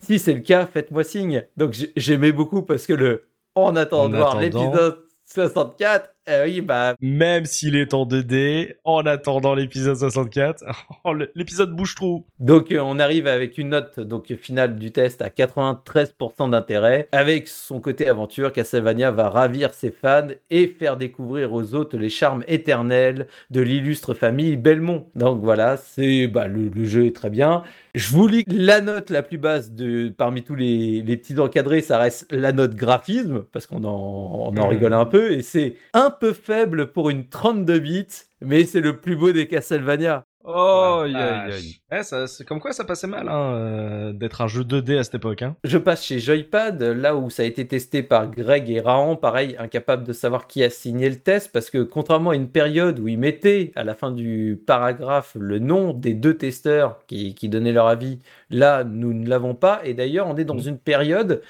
si 0.01 0.17
c'est 0.17 0.33
le 0.33 0.39
cas, 0.39 0.65
faites-moi 0.65 1.03
signe. 1.03 1.45
Donc 1.57 1.75
j'aimais 1.95 2.31
beaucoup 2.31 2.63
parce 2.63 2.85
que 2.85 2.93
le 2.93 3.25
en 3.55 3.75
attendant 3.75 4.09
de 4.09 4.17
voir 4.17 4.39
l'épisode 4.39 5.03
64, 5.25 6.09
eh 6.27 6.43
oui, 6.45 6.61
bah. 6.61 6.95
Même 7.01 7.45
s'il 7.45 7.75
est 7.75 7.95
en 7.95 8.05
2D, 8.05 8.75
en 8.83 9.05
attendant 9.07 9.55
l'épisode 9.55 9.97
64, 9.97 10.63
l'épisode 11.35 11.75
bouge 11.75 11.95
trop. 11.95 12.27
Donc, 12.39 12.71
euh, 12.71 12.79
on 12.79 12.99
arrive 12.99 13.25
avec 13.25 13.57
une 13.57 13.69
note 13.69 13.99
donc 13.99 14.31
finale 14.35 14.75
du 14.75 14.91
test 14.91 15.23
à 15.23 15.29
93% 15.29 16.51
d'intérêt. 16.51 17.07
Avec 17.11 17.47
son 17.47 17.79
côté 17.79 18.07
aventure, 18.07 18.53
Castlevania 18.53 19.09
va 19.09 19.29
ravir 19.29 19.73
ses 19.73 19.89
fans 19.89 20.27
et 20.51 20.67
faire 20.67 20.95
découvrir 20.95 21.53
aux 21.53 21.73
autres 21.73 21.97
les 21.97 22.09
charmes 22.09 22.43
éternels 22.47 23.27
de 23.49 23.61
l'illustre 23.61 24.13
famille 24.13 24.57
Belmont. 24.57 25.07
Donc 25.15 25.41
voilà, 25.41 25.75
c'est 25.77 26.27
bah, 26.27 26.47
le, 26.47 26.71
jeu 26.85 27.07
est 27.07 27.15
très 27.15 27.31
bien. 27.31 27.63
Je 27.95 28.09
vous 28.11 28.27
lis 28.27 28.45
la 28.47 28.79
note 28.79 29.09
la 29.09 29.23
plus 29.23 29.37
basse 29.37 29.71
de 29.71 30.09
parmi 30.09 30.43
tous 30.43 30.55
les, 30.55 31.01
les 31.01 31.17
petits 31.17 31.39
encadrés, 31.39 31.81
ça 31.81 31.97
reste 31.97 32.31
la 32.31 32.51
note 32.53 32.75
graphisme 32.75 33.43
parce 33.51 33.65
qu'on 33.65 33.83
en, 33.83 34.53
on 34.53 34.57
en 34.57 34.67
rigole 34.67 34.93
un 34.93 35.05
peu 35.05 35.33
et 35.33 35.41
c'est 35.41 35.75
un 36.11 36.17
peu 36.19 36.33
faible 36.33 36.91
pour 36.91 37.09
une 37.09 37.29
32 37.29 37.79
bits, 37.79 38.05
mais 38.41 38.65
c'est 38.65 38.81
le 38.81 38.97
plus 38.97 39.15
beau 39.15 39.31
des 39.31 39.47
Castlevania. 39.47 40.25
Oh, 40.43 41.05
eh, 41.07 42.01
c'est 42.01 42.45
comme 42.45 42.59
quoi 42.59 42.73
ça 42.73 42.83
passait 42.83 43.07
mal 43.07 43.29
hein, 43.29 43.53
euh, 43.53 44.11
d'être 44.11 44.41
un 44.41 44.47
jeu 44.47 44.63
2D 44.63 44.97
à 44.97 45.03
cette 45.03 45.15
époque. 45.15 45.43
Hein. 45.43 45.55
Je 45.63 45.77
passe 45.77 46.03
chez 46.03 46.19
Joypad, 46.19 46.81
là 46.81 47.15
où 47.15 47.29
ça 47.29 47.43
a 47.43 47.45
été 47.45 47.65
testé 47.65 48.03
par 48.03 48.29
Greg 48.29 48.69
et 48.69 48.81
Rahan, 48.81 49.15
pareil, 49.15 49.55
incapable 49.57 50.03
de 50.03 50.11
savoir 50.11 50.47
qui 50.47 50.63
a 50.63 50.69
signé 50.69 51.09
le 51.09 51.17
test, 51.17 51.51
parce 51.53 51.69
que 51.69 51.83
contrairement 51.83 52.31
à 52.31 52.35
une 52.35 52.49
période 52.49 52.99
où 52.99 53.07
ils 53.07 53.19
mettaient 53.19 53.71
à 53.75 53.83
la 53.83 53.93
fin 53.93 54.11
du 54.11 54.61
paragraphe 54.65 55.37
le 55.39 55.59
nom 55.59 55.93
des 55.93 56.15
deux 56.15 56.35
testeurs 56.35 57.05
qui, 57.05 57.35
qui 57.35 57.47
donnaient 57.47 57.71
leur 57.71 57.87
avis, 57.87 58.19
là 58.49 58.83
nous 58.83 59.13
ne 59.13 59.29
l'avons 59.29 59.53
pas, 59.53 59.79
et 59.85 59.93
d'ailleurs 59.93 60.27
on 60.27 60.35
est 60.35 60.45
dans 60.45 60.55
mm. 60.55 60.67
une 60.67 60.79
période 60.79 61.41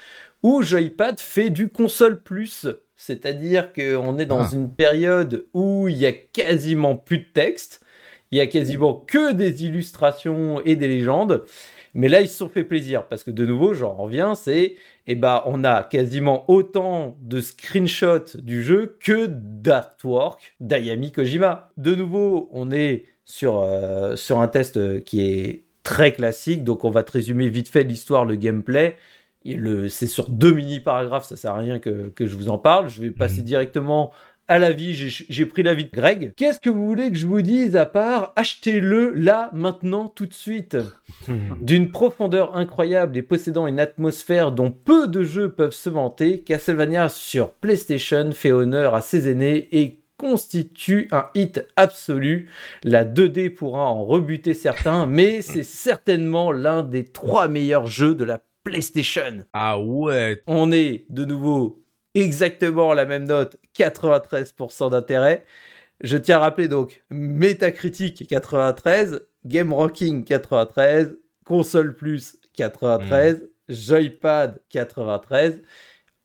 où 0.42 0.62
Joypad 0.62 1.18
fait 1.18 1.50
du 1.50 1.68
console 1.70 2.20
plus. 2.20 2.66
C'est-à-dire 3.04 3.72
qu'on 3.72 4.16
est 4.18 4.26
dans 4.26 4.42
ah. 4.42 4.50
une 4.52 4.72
période 4.72 5.46
où 5.54 5.88
il 5.88 5.96
y 5.96 6.06
a 6.06 6.12
quasiment 6.12 6.94
plus 6.94 7.18
de 7.18 7.26
texte. 7.34 7.80
il 8.30 8.38
y 8.38 8.40
a 8.40 8.46
quasiment 8.46 8.94
que 8.94 9.32
des 9.32 9.64
illustrations 9.64 10.62
et 10.64 10.76
des 10.76 10.86
légendes. 10.86 11.44
Mais 11.94 12.08
là, 12.08 12.20
ils 12.20 12.28
se 12.28 12.38
sont 12.38 12.48
fait 12.48 12.62
plaisir 12.62 13.08
parce 13.08 13.24
que 13.24 13.32
de 13.32 13.44
nouveau, 13.44 13.74
j'en 13.74 13.94
reviens, 13.94 14.36
c'est 14.36 14.76
eh 15.08 15.16
ben, 15.16 15.42
on 15.46 15.64
a 15.64 15.82
quasiment 15.82 16.48
autant 16.48 17.16
de 17.20 17.40
screenshots 17.40 18.36
du 18.38 18.62
jeu 18.62 18.96
que 19.00 19.26
d'artwork 19.26 20.54
d'Ayami 20.60 21.10
Kojima. 21.10 21.72
De 21.76 21.96
nouveau, 21.96 22.48
on 22.52 22.70
est 22.70 23.06
sur, 23.24 23.62
euh, 23.62 24.14
sur 24.14 24.40
un 24.40 24.46
test 24.46 25.02
qui 25.02 25.22
est 25.22 25.64
très 25.82 26.12
classique, 26.12 26.62
donc 26.62 26.84
on 26.84 26.90
va 26.90 27.02
te 27.02 27.10
résumer 27.10 27.48
vite 27.48 27.68
fait 27.68 27.82
l'histoire, 27.82 28.24
le 28.24 28.36
gameplay. 28.36 28.96
C'est 29.44 30.06
sur 30.06 30.28
deux 30.28 30.52
mini-paragraphes, 30.52 31.26
ça 31.26 31.36
sert 31.36 31.52
à 31.52 31.58
rien 31.58 31.78
que, 31.78 32.08
que, 32.10 32.26
je 32.26 32.36
vous 32.36 32.48
en 32.48 32.58
parle. 32.58 32.88
Je 32.88 33.00
vais 33.00 33.10
passer 33.10 33.40
mhm. 33.40 33.46
directement 33.46 34.12
à 34.48 34.58
l'avis, 34.58 34.94
j'ai 35.28 35.46
pris 35.46 35.62
l'avis 35.62 35.84
de 35.84 35.90
Greg. 35.90 36.32
Qu'est-ce 36.36 36.60
que 36.60 36.68
vous 36.68 36.86
voulez 36.86 37.10
que 37.10 37.16
je 37.16 37.26
vous 37.26 37.42
dise 37.42 37.76
à 37.76 37.86
part 37.86 38.32
achetez-le 38.36 39.12
là, 39.14 39.50
maintenant, 39.52 40.08
tout 40.08 40.26
de 40.26 40.34
suite? 40.34 40.76
D'une 41.60 41.90
profondeur 41.90 42.56
incroyable 42.56 43.16
et 43.16 43.22
possédant 43.22 43.66
une 43.66 43.80
atmosphère 43.80 44.52
dont 44.52 44.70
peu 44.70 45.06
de 45.08 45.22
jeux 45.22 45.50
peuvent 45.50 45.72
se 45.72 45.88
vanter, 45.88 46.40
Castlevania 46.40 47.08
sur 47.08 47.52
PlayStation 47.52 48.30
fait 48.32 48.52
honneur 48.52 48.94
à 48.94 49.00
ses 49.00 49.30
aînés 49.30 49.68
et 49.72 50.00
constitue 50.18 51.08
un 51.12 51.26
hit 51.34 51.66
absolu. 51.76 52.50
La 52.84 53.04
2D 53.04 53.54
pourra 53.54 53.86
en 53.86 54.04
rebuter 54.04 54.54
certains, 54.54 55.06
mais 55.06 55.40
c'est 55.42 55.64
certainement 55.64 56.52
l'un 56.52 56.82
des 56.82 57.04
trois 57.04 57.48
meilleurs 57.48 57.86
jeux 57.86 58.14
de 58.14 58.24
la 58.24 58.40
PlayStation. 58.64 59.44
Ah 59.52 59.78
ouais. 59.78 60.42
On 60.46 60.72
est 60.72 61.06
de 61.10 61.24
nouveau 61.24 61.84
exactement 62.14 62.94
la 62.94 63.04
même 63.04 63.24
note, 63.24 63.56
93% 63.76 64.90
d'intérêt. 64.90 65.44
Je 66.02 66.16
tiens 66.16 66.36
à 66.36 66.40
rappeler 66.40 66.68
donc 66.68 67.04
Metacritic 67.10 68.26
93, 68.26 69.20
Game 69.46 69.72
Ranking 69.72 70.24
93, 70.24 71.16
Console 71.44 71.94
Plus 71.96 72.38
93, 72.54 73.36
hmm. 73.36 73.72
Joypad 73.72 74.60
93. 74.68 75.62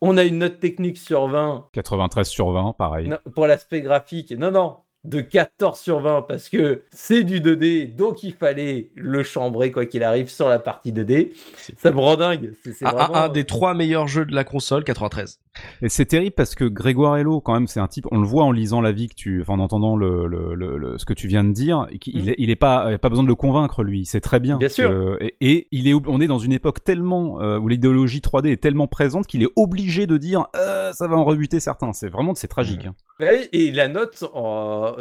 On 0.01 0.17
a 0.17 0.23
une 0.23 0.39
note 0.39 0.59
technique 0.59 0.97
sur 0.97 1.27
20. 1.27 1.69
93 1.73 2.27
sur 2.27 2.51
20, 2.51 2.73
pareil. 2.73 3.11
pour 3.33 3.47
l'aspect 3.47 3.81
graphique. 3.81 4.31
Non, 4.31 4.51
non, 4.51 4.77
de 5.03 5.21
14 5.21 5.79
sur 5.79 5.99
20 5.99 6.23
parce 6.23 6.49
que 6.49 6.83
c'est 6.91 7.23
du 7.23 7.39
2D, 7.39 7.95
donc 7.95 8.23
il 8.23 8.33
fallait 8.33 8.89
le 8.95 9.23
chambrer 9.23 9.71
quoi 9.71 9.85
qu'il 9.85 10.03
arrive 10.03 10.29
sur 10.29 10.49
la 10.49 10.59
partie 10.59 10.91
2D. 10.91 11.31
Ça 11.77 11.91
me 11.91 11.99
rend 11.99 12.17
dingue. 12.17 12.53
C'est 12.63 12.85
un, 12.85 13.29
des 13.29 13.45
trois 13.45 13.73
meilleurs 13.73 14.07
jeux 14.07 14.25
de 14.25 14.35
la 14.35 14.43
console, 14.43 14.83
93. 14.83 15.39
Et 15.81 15.89
c'est 15.89 16.05
terrible 16.05 16.35
parce 16.35 16.55
que 16.55 16.65
Grégoire 16.65 17.17
Hello, 17.17 17.41
quand 17.41 17.53
même, 17.53 17.67
c'est 17.67 17.79
un 17.79 17.87
type, 17.87 18.07
on 18.11 18.19
le 18.19 18.27
voit 18.27 18.43
en 18.43 18.51
lisant 18.51 18.81
la 18.81 18.91
vie 18.91 19.09
que 19.09 19.15
tu, 19.15 19.41
enfin, 19.41 19.53
en 19.53 19.59
entendant 19.59 19.95
le, 19.95 20.27
le, 20.27 20.55
le, 20.55 20.97
ce 20.97 21.05
que 21.05 21.13
tu 21.13 21.27
viens 21.27 21.43
de 21.43 21.51
dire, 21.51 21.87
qu'il 21.99 22.25
mm. 22.25 22.29
est, 22.29 22.35
il 22.37 22.49
est 22.49 22.55
pas, 22.55 22.85
il 22.89 22.93
a 22.95 22.97
pas 22.97 23.09
besoin 23.09 23.23
de 23.23 23.29
le 23.29 23.35
convaincre, 23.35 23.83
lui, 23.83 24.05
c'est 24.05 24.21
très 24.21 24.39
bien. 24.39 24.57
Bien 24.57 24.69
sûr. 24.69 25.17
et, 25.41 25.67
il 25.71 25.87
est, 25.87 25.93
on 25.93 26.19
est 26.21 26.27
dans 26.27 26.39
une 26.39 26.53
époque 26.53 26.83
tellement, 26.83 27.41
euh, 27.41 27.59
où 27.59 27.67
l'idéologie 27.67 28.19
3D 28.19 28.51
est 28.51 28.61
tellement 28.61 28.87
présente 28.87 29.27
qu'il 29.27 29.43
est 29.43 29.51
obligé 29.55 30.07
de 30.07 30.17
dire, 30.17 30.47
euh, 30.55 30.91
ça 30.93 31.07
va 31.07 31.15
en 31.15 31.23
rebuter 31.23 31.59
certains. 31.59 31.93
C'est 31.93 32.09
vraiment, 32.09 32.35
c'est 32.35 32.47
tragique. 32.47 32.85
Mm. 32.85 32.89
Hein. 32.89 33.41
Et 33.51 33.71
la 33.71 33.87
note, 33.87 34.23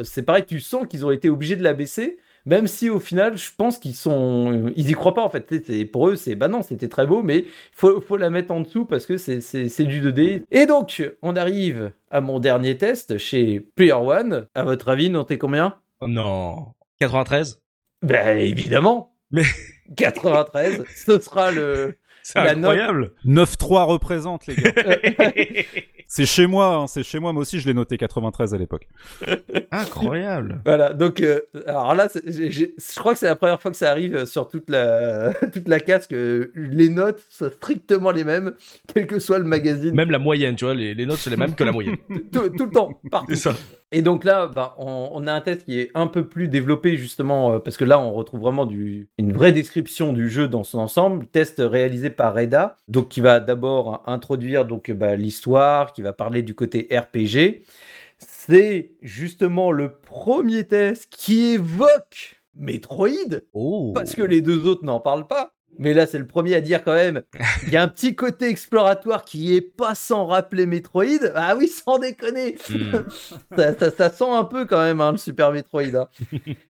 c'est 0.05 0.23
pareil, 0.23 0.45
tu 0.47 0.61
sens 0.61 0.87
qu'ils 0.89 1.05
ont 1.05 1.11
été 1.11 1.29
obligés 1.29 1.57
de 1.57 1.63
la 1.63 1.75
baisser 1.75 2.19
même 2.47 2.67
si 2.69 2.89
au 2.89 3.01
final, 3.01 3.37
je 3.37 3.51
pense 3.57 3.79
qu'ils 3.79 3.95
sont, 3.95 4.73
ils 4.77 4.89
y 4.91 4.93
croient 4.95 5.15
pas 5.15 5.25
en 5.25 5.31
fait. 5.31 5.85
Pour 5.91 6.09
eux, 6.09 6.17
c'est 6.17 6.37
bah 6.37 6.49
non, 6.49 6.63
c'était 6.63 6.89
très 6.89 7.07
beau, 7.07 7.23
mais 7.23 7.39
il 7.41 7.47
faut, 7.73 8.01
faut 8.01 8.17
la 8.17 8.31
mettre 8.31 8.53
en 8.53 8.61
dessous 8.61 8.85
parce 8.87 9.05
que 9.05 9.17
c'est 9.19 9.85
du 9.85 10.01
2D. 10.01 10.45
Et 10.51 10.67
donc, 10.67 11.03
on 11.23 11.37
arrive 11.37 11.93
à 12.11 12.21
mon 12.21 12.39
dernier 12.39 12.79
test 12.79 13.19
chez 13.19 13.61
Player 13.61 13.93
One. 13.93 14.47
À 14.55 14.63
votre 14.63 14.89
avis, 14.89 15.11
notez 15.11 15.39
combien? 15.39 15.77
Oh 16.01 16.09
Non, 16.09 16.69
93. 17.01 17.61
Ben 18.03 18.39
évidemment. 18.39 19.13
Mais 19.31 19.43
93, 19.97 20.85
ce 20.95 21.19
sera 21.19 21.51
le. 21.51 21.99
C'est 22.35 22.41
incroyable. 22.41 23.13
9-3 23.25 23.85
représente 23.85 24.49
les 24.49 24.57
gars. 24.57 24.73
C'est 26.09 26.27
chez 26.27 26.47
moi, 26.47 26.75
hein, 26.75 26.87
c'est 26.87 27.03
chez 27.03 27.19
moi. 27.19 27.33
Moi 27.33 27.43
aussi, 27.43 27.59
je 27.59 27.67
l'ai 27.67 27.75
noté 27.75 27.99
93 27.99 28.55
à 28.55 28.59
l'époque. 28.59 28.87
Incroyable. 29.73 30.61
voilà, 30.65 30.93
donc, 30.93 31.21
euh, 31.21 31.41
alors 31.67 31.97
là, 31.97 32.09
je 32.15 32.95
crois 32.97 33.15
que 33.15 33.19
c'est 33.19 33.27
la 33.27 33.35
première 33.35 33.61
fois 33.61 33.73
que 33.73 33.77
ça 33.77 33.91
arrive 33.91 34.25
sur 34.25 34.49
toute 34.49 34.71
la, 34.71 35.35
toute 35.53 35.67
la 35.67 35.81
case 35.81 36.07
que 36.07 36.53
les 36.55 36.91
notes 36.91 37.25
sont 37.29 37.51
strictement 37.51 38.13
les 38.13 38.23
mêmes, 38.23 38.55
quel 38.95 39.09
que 39.09 39.19
soit 39.19 39.39
le 39.39 39.45
magazine. 39.45 39.95
Même 39.97 40.13
la 40.13 40.21
moyenne, 40.21 40.55
tu 40.55 40.65
vois, 40.65 40.75
les, 40.75 40.95
les 40.95 41.07
notes 41.07 41.19
sont 41.19 41.31
les 41.31 41.37
mêmes 41.37 41.57
que 41.57 41.65
la 41.65 41.73
moyenne. 41.73 41.97
tout, 42.33 42.43
le 42.43 42.71
temps, 42.71 43.01
partout. 43.11 43.35
Ça. 43.35 43.57
Et 43.93 44.03
donc 44.03 44.25
là, 44.25 44.49
bah, 44.49 44.75
on, 44.79 45.27
a 45.27 45.33
un 45.33 45.41
test 45.41 45.65
qui 45.65 45.79
est 45.79 45.91
un 45.95 46.09
peu 46.09 46.27
plus 46.27 46.49
développé 46.49 46.97
justement 46.97 47.53
euh, 47.53 47.59
parce 47.61 47.77
que 47.77 47.85
là, 47.85 48.01
on 48.01 48.13
retrouve 48.13 48.41
vraiment 48.41 48.67
du, 48.67 49.09
une 49.17 49.33
vraie 49.33 49.53
description 49.53 50.13
du 50.13 50.29
jeu 50.29 50.49
dans 50.49 50.65
son 50.65 50.79
ensemble. 50.79 51.27
Test 51.27 51.63
réalisé 51.65 52.11
par 52.11 52.35
Reda, 52.35 52.77
donc 52.89 53.09
qui 53.09 53.21
va 53.21 53.39
d'abord 53.39 54.03
introduire 54.07 54.65
donc 54.65 54.91
bah, 54.91 55.15
l'histoire, 55.15 55.93
qui 55.93 56.03
va 56.03 56.13
parler 56.13 56.43
du 56.43 56.55
côté 56.55 56.89
RPG. 56.91 57.63
C'est 58.19 58.93
justement 59.03 59.71
le 59.71 59.93
premier 59.93 60.65
test 60.65 61.07
qui 61.11 61.53
évoque 61.53 62.41
Metroid, 62.55 63.43
oh. 63.53 63.93
parce 63.95 64.15
que 64.15 64.23
les 64.23 64.41
deux 64.41 64.67
autres 64.67 64.85
n'en 64.85 65.01
parlent 65.01 65.27
pas. 65.27 65.56
Mais 65.79 65.95
là, 65.95 66.07
c'est 66.07 66.19
le 66.19 66.27
premier 66.27 66.55
à 66.55 66.61
dire 66.61 66.83
quand 66.83 66.95
même. 66.95 67.23
Il 67.67 67.73
y 67.73 67.77
a 67.77 67.83
un 67.83 67.89
petit 67.89 68.15
côté 68.15 68.49
exploratoire 68.49 69.25
qui 69.25 69.55
est 69.55 69.61
pas 69.61 69.95
sans 69.95 70.27
rappeler 70.27 70.67
Metroid. 70.67 71.31
Ah 71.35 71.57
oui, 71.57 71.69
sans 71.69 71.99
déconner. 71.99 72.57
Hmm. 72.71 72.93
ça, 73.57 74.11
sent 74.11 74.31
un 74.31 74.45
peu 74.45 74.65
quand 74.65 74.83
même 74.83 75.01
hein, 75.01 75.13
le 75.13 75.19
Super 75.19 75.53
Metroid. 75.53 75.95
Hein. 75.95 76.09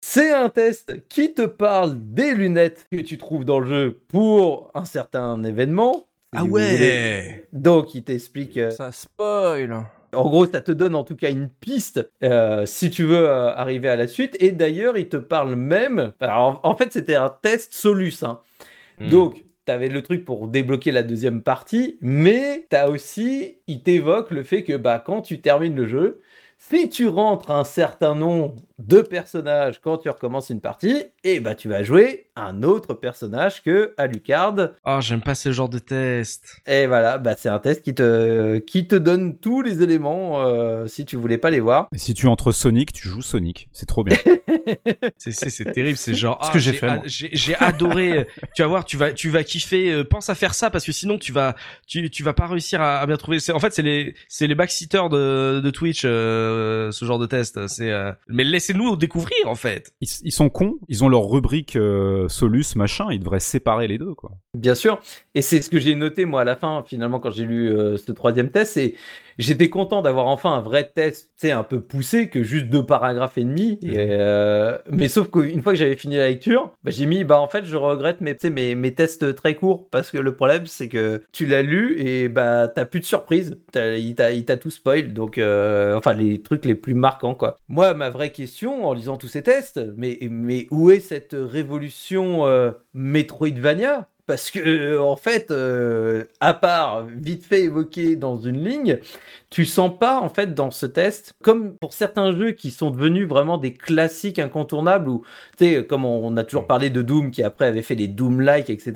c'est 0.00 0.32
un 0.32 0.48
test 0.48 1.08
qui 1.08 1.34
te 1.34 1.42
parle 1.42 1.94
des 1.96 2.34
lunettes 2.34 2.86
que 2.90 3.00
tu 3.00 3.18
trouves 3.18 3.44
dans 3.44 3.60
le 3.60 3.68
jeu 3.68 4.00
pour 4.08 4.70
un 4.74 4.84
certain 4.84 5.42
événement. 5.44 6.06
Ah 6.34 6.44
ouais. 6.44 7.46
Donc, 7.52 7.94
il 7.94 8.02
t'explique. 8.02 8.56
Euh, 8.56 8.70
ça 8.70 8.90
spoil. 8.90 9.84
En 10.12 10.28
gros, 10.28 10.46
ça 10.46 10.60
te 10.60 10.72
donne 10.72 10.94
en 10.94 11.04
tout 11.04 11.16
cas 11.16 11.30
une 11.30 11.48
piste 11.48 12.08
euh, 12.22 12.66
si 12.66 12.90
tu 12.90 13.04
veux 13.04 13.28
euh, 13.28 13.54
arriver 13.54 13.88
à 13.88 13.96
la 13.96 14.08
suite. 14.08 14.36
Et 14.40 14.52
d'ailleurs, 14.52 14.96
il 14.96 15.08
te 15.08 15.16
parle 15.16 15.54
même. 15.56 16.12
Alors, 16.20 16.60
en 16.62 16.76
fait, 16.76 16.92
c'était 16.92 17.14
un 17.14 17.34
test 17.42 17.72
Solus. 17.72 18.22
Hein. 18.22 18.40
Hmm. 19.00 19.08
Donc, 19.08 19.44
tu 19.66 19.72
avais 19.72 19.88
le 19.88 20.02
truc 20.02 20.24
pour 20.24 20.48
débloquer 20.48 20.92
la 20.92 21.02
deuxième 21.02 21.42
partie, 21.42 21.98
mais 22.00 22.66
tu 22.70 22.76
as 22.76 22.90
aussi, 22.90 23.58
il 23.66 23.82
t'évoque 23.82 24.30
le 24.30 24.42
fait 24.42 24.62
que 24.62 24.76
bah, 24.76 25.02
quand 25.04 25.22
tu 25.22 25.40
termines 25.40 25.74
le 25.74 25.86
jeu, 25.86 26.20
si 26.58 26.88
tu 26.88 27.08
rentres 27.08 27.50
un 27.50 27.64
certain 27.64 28.14
nombre 28.14 28.56
de 28.78 29.00
personnages 29.00 29.80
quand 29.80 29.98
tu 29.98 30.08
recommences 30.08 30.50
une 30.50 30.60
partie, 30.60 31.04
et 31.24 31.34
eh 31.34 31.40
bah 31.40 31.54
tu 31.54 31.68
vas 31.68 31.82
jouer 31.82 32.23
un 32.36 32.62
autre 32.64 32.94
personnage 32.94 33.62
que 33.62 33.94
Alucard. 33.96 34.70
Oh, 34.84 34.98
j'aime 35.00 35.20
pas 35.20 35.34
ce 35.34 35.52
genre 35.52 35.68
de 35.68 35.78
test. 35.78 36.60
Et 36.66 36.86
voilà, 36.86 37.18
bah 37.18 37.34
c'est 37.38 37.48
un 37.48 37.60
test 37.60 37.82
qui 37.82 37.94
te 37.94 38.58
qui 38.58 38.88
te 38.88 38.96
donne 38.96 39.38
tous 39.38 39.62
les 39.62 39.82
éléments 39.82 40.42
euh, 40.44 40.86
si 40.86 41.04
tu 41.04 41.16
voulais 41.16 41.38
pas 41.38 41.50
les 41.50 41.60
voir. 41.60 41.88
Et 41.92 41.98
si 41.98 42.12
tu 42.14 42.26
entres 42.26 42.52
Sonic, 42.52 42.92
tu 42.92 43.08
joues 43.08 43.22
Sonic, 43.22 43.68
c'est 43.72 43.86
trop 43.86 44.02
bien. 44.02 44.16
c'est 45.16 45.72
terrible, 45.72 45.96
c'est 45.96 46.14
genre 46.14 46.44
ce 46.44 46.50
que 46.50 46.56
ah, 46.56 46.60
j'ai 46.60 46.72
fait. 46.72 47.00
J'ai 47.06 47.54
adoré. 47.56 48.26
tu 48.54 48.62
vas 48.62 48.68
voir, 48.68 48.84
tu 48.84 48.96
vas 48.96 49.12
tu 49.12 49.30
vas 49.30 49.44
kiffer. 49.44 49.92
Euh, 49.92 50.04
pense 50.04 50.28
à 50.28 50.34
faire 50.34 50.54
ça 50.54 50.70
parce 50.70 50.84
que 50.84 50.92
sinon 50.92 51.18
tu 51.18 51.30
vas 51.30 51.54
tu 51.86 52.10
tu 52.10 52.24
vas 52.24 52.32
pas 52.32 52.48
réussir 52.48 52.80
à, 52.80 53.06
bien 53.06 53.16
trouver. 53.16 53.38
En 53.52 53.60
fait, 53.60 53.72
c'est 53.72 53.82
les 53.82 54.14
c'est 54.28 54.48
les 54.48 54.56
backseaters 54.56 55.08
de 55.08 55.60
de 55.62 55.70
Twitch 55.70 56.02
euh, 56.04 56.90
ce 56.90 57.04
genre 57.04 57.20
de 57.20 57.26
test. 57.26 57.64
C'est 57.68 57.92
mais 58.28 58.42
laissez-nous 58.42 58.96
découvrir 58.96 59.38
en 59.46 59.54
fait. 59.54 59.92
Ils, 60.00 60.32
sont 60.32 60.48
cons, 60.48 60.78
ils 60.88 61.04
ont 61.04 61.08
leur 61.08 61.28
rubrique 61.28 61.78
Solus 62.28 62.76
machin, 62.76 63.06
ils 63.10 63.20
devraient 63.20 63.40
séparer 63.40 63.88
les 63.88 63.98
deux 63.98 64.14
quoi. 64.14 64.32
Bien 64.54 64.74
sûr, 64.74 65.00
et 65.34 65.42
c'est 65.42 65.62
ce 65.62 65.70
que 65.70 65.78
j'ai 65.78 65.94
noté 65.94 66.24
moi 66.24 66.42
à 66.42 66.44
la 66.44 66.56
fin 66.56 66.84
finalement 66.86 67.20
quand 67.20 67.30
j'ai 67.30 67.44
lu 67.44 67.74
ce 67.96 68.12
troisième 68.12 68.50
test, 68.50 68.74
c'est 68.74 68.94
j'étais 69.38 69.68
content 69.68 70.02
d'avoir 70.02 70.26
enfin 70.26 70.52
un 70.52 70.60
vrai 70.60 70.90
test, 70.94 71.30
tu 71.38 71.48
sais, 71.48 71.52
un 71.52 71.62
peu 71.62 71.80
poussé 71.80 72.28
que 72.28 72.42
juste 72.42 72.66
deux 72.66 72.84
paragraphes 72.84 73.38
et 73.38 73.44
demi. 73.44 73.78
Et, 73.82 73.96
euh, 73.96 74.78
mais 74.90 75.08
sauf 75.08 75.30
qu'une 75.30 75.62
fois 75.62 75.72
que 75.72 75.78
j'avais 75.78 75.96
fini 75.96 76.16
la 76.16 76.28
lecture, 76.28 76.72
bah, 76.82 76.90
j'ai 76.90 77.06
mis, 77.06 77.24
bah 77.24 77.40
en 77.40 77.48
fait, 77.48 77.64
je 77.64 77.76
regrette 77.76 78.20
mes, 78.20 78.36
mes, 78.50 78.74
mes 78.74 78.94
tests 78.94 79.34
très 79.34 79.54
courts 79.54 79.88
parce 79.90 80.10
que 80.10 80.18
le 80.18 80.34
problème, 80.34 80.66
c'est 80.66 80.88
que 80.88 81.22
tu 81.32 81.46
l'as 81.46 81.62
lu 81.62 81.98
et 81.98 82.28
bah 82.28 82.68
t'as 82.68 82.84
plus 82.84 83.00
de 83.00 83.04
surprise. 83.04 83.58
il 83.74 84.14
t'a 84.14 84.56
tout 84.56 84.70
spoil, 84.70 85.12
donc 85.12 85.38
euh, 85.38 85.96
enfin 85.96 86.14
les 86.14 86.42
trucs 86.42 86.64
les 86.64 86.74
plus 86.74 86.94
marquants 86.94 87.34
quoi. 87.34 87.58
Moi, 87.68 87.94
ma 87.94 88.10
vraie 88.10 88.30
question 88.30 88.86
en 88.86 88.92
lisant 88.92 89.16
tous 89.16 89.28
ces 89.28 89.42
tests, 89.42 89.80
mais 89.96 90.18
où 90.70 90.90
est 90.90 91.00
cette 91.00 91.36
révolution 91.38 92.46
euh, 92.46 92.72
Metroidvania 92.94 94.08
parce 94.26 94.50
que 94.50 94.58
euh, 94.60 95.02
en 95.02 95.16
fait, 95.16 95.50
euh, 95.50 96.24
à 96.40 96.54
part 96.54 97.04
vite 97.06 97.44
fait 97.44 97.62
évoqué 97.64 98.16
dans 98.16 98.38
une 98.38 98.64
ligne, 98.64 98.98
tu 99.50 99.64
sens 99.64 99.92
pas 99.98 100.20
en 100.20 100.28
fait 100.28 100.54
dans 100.54 100.70
ce 100.70 100.86
test, 100.86 101.32
comme 101.42 101.76
pour 101.76 101.92
certains 101.92 102.36
jeux 102.36 102.52
qui 102.52 102.70
sont 102.70 102.90
devenus 102.90 103.28
vraiment 103.28 103.58
des 103.58 103.72
classiques 103.72 104.38
incontournables, 104.38 105.08
ou 105.08 105.22
tu 105.58 105.66
sais, 105.66 105.84
comme 105.86 106.04
on, 106.04 106.36
a 106.36 106.42
toujours 106.44 106.66
parlé 106.66 106.90
de 106.90 107.02
Doom 107.02 107.30
qui 107.30 107.42
après 107.42 107.66
avait 107.66 107.82
fait 107.82 107.94
des 107.96 108.08
Doom-like, 108.08 108.70
etc. 108.70 108.92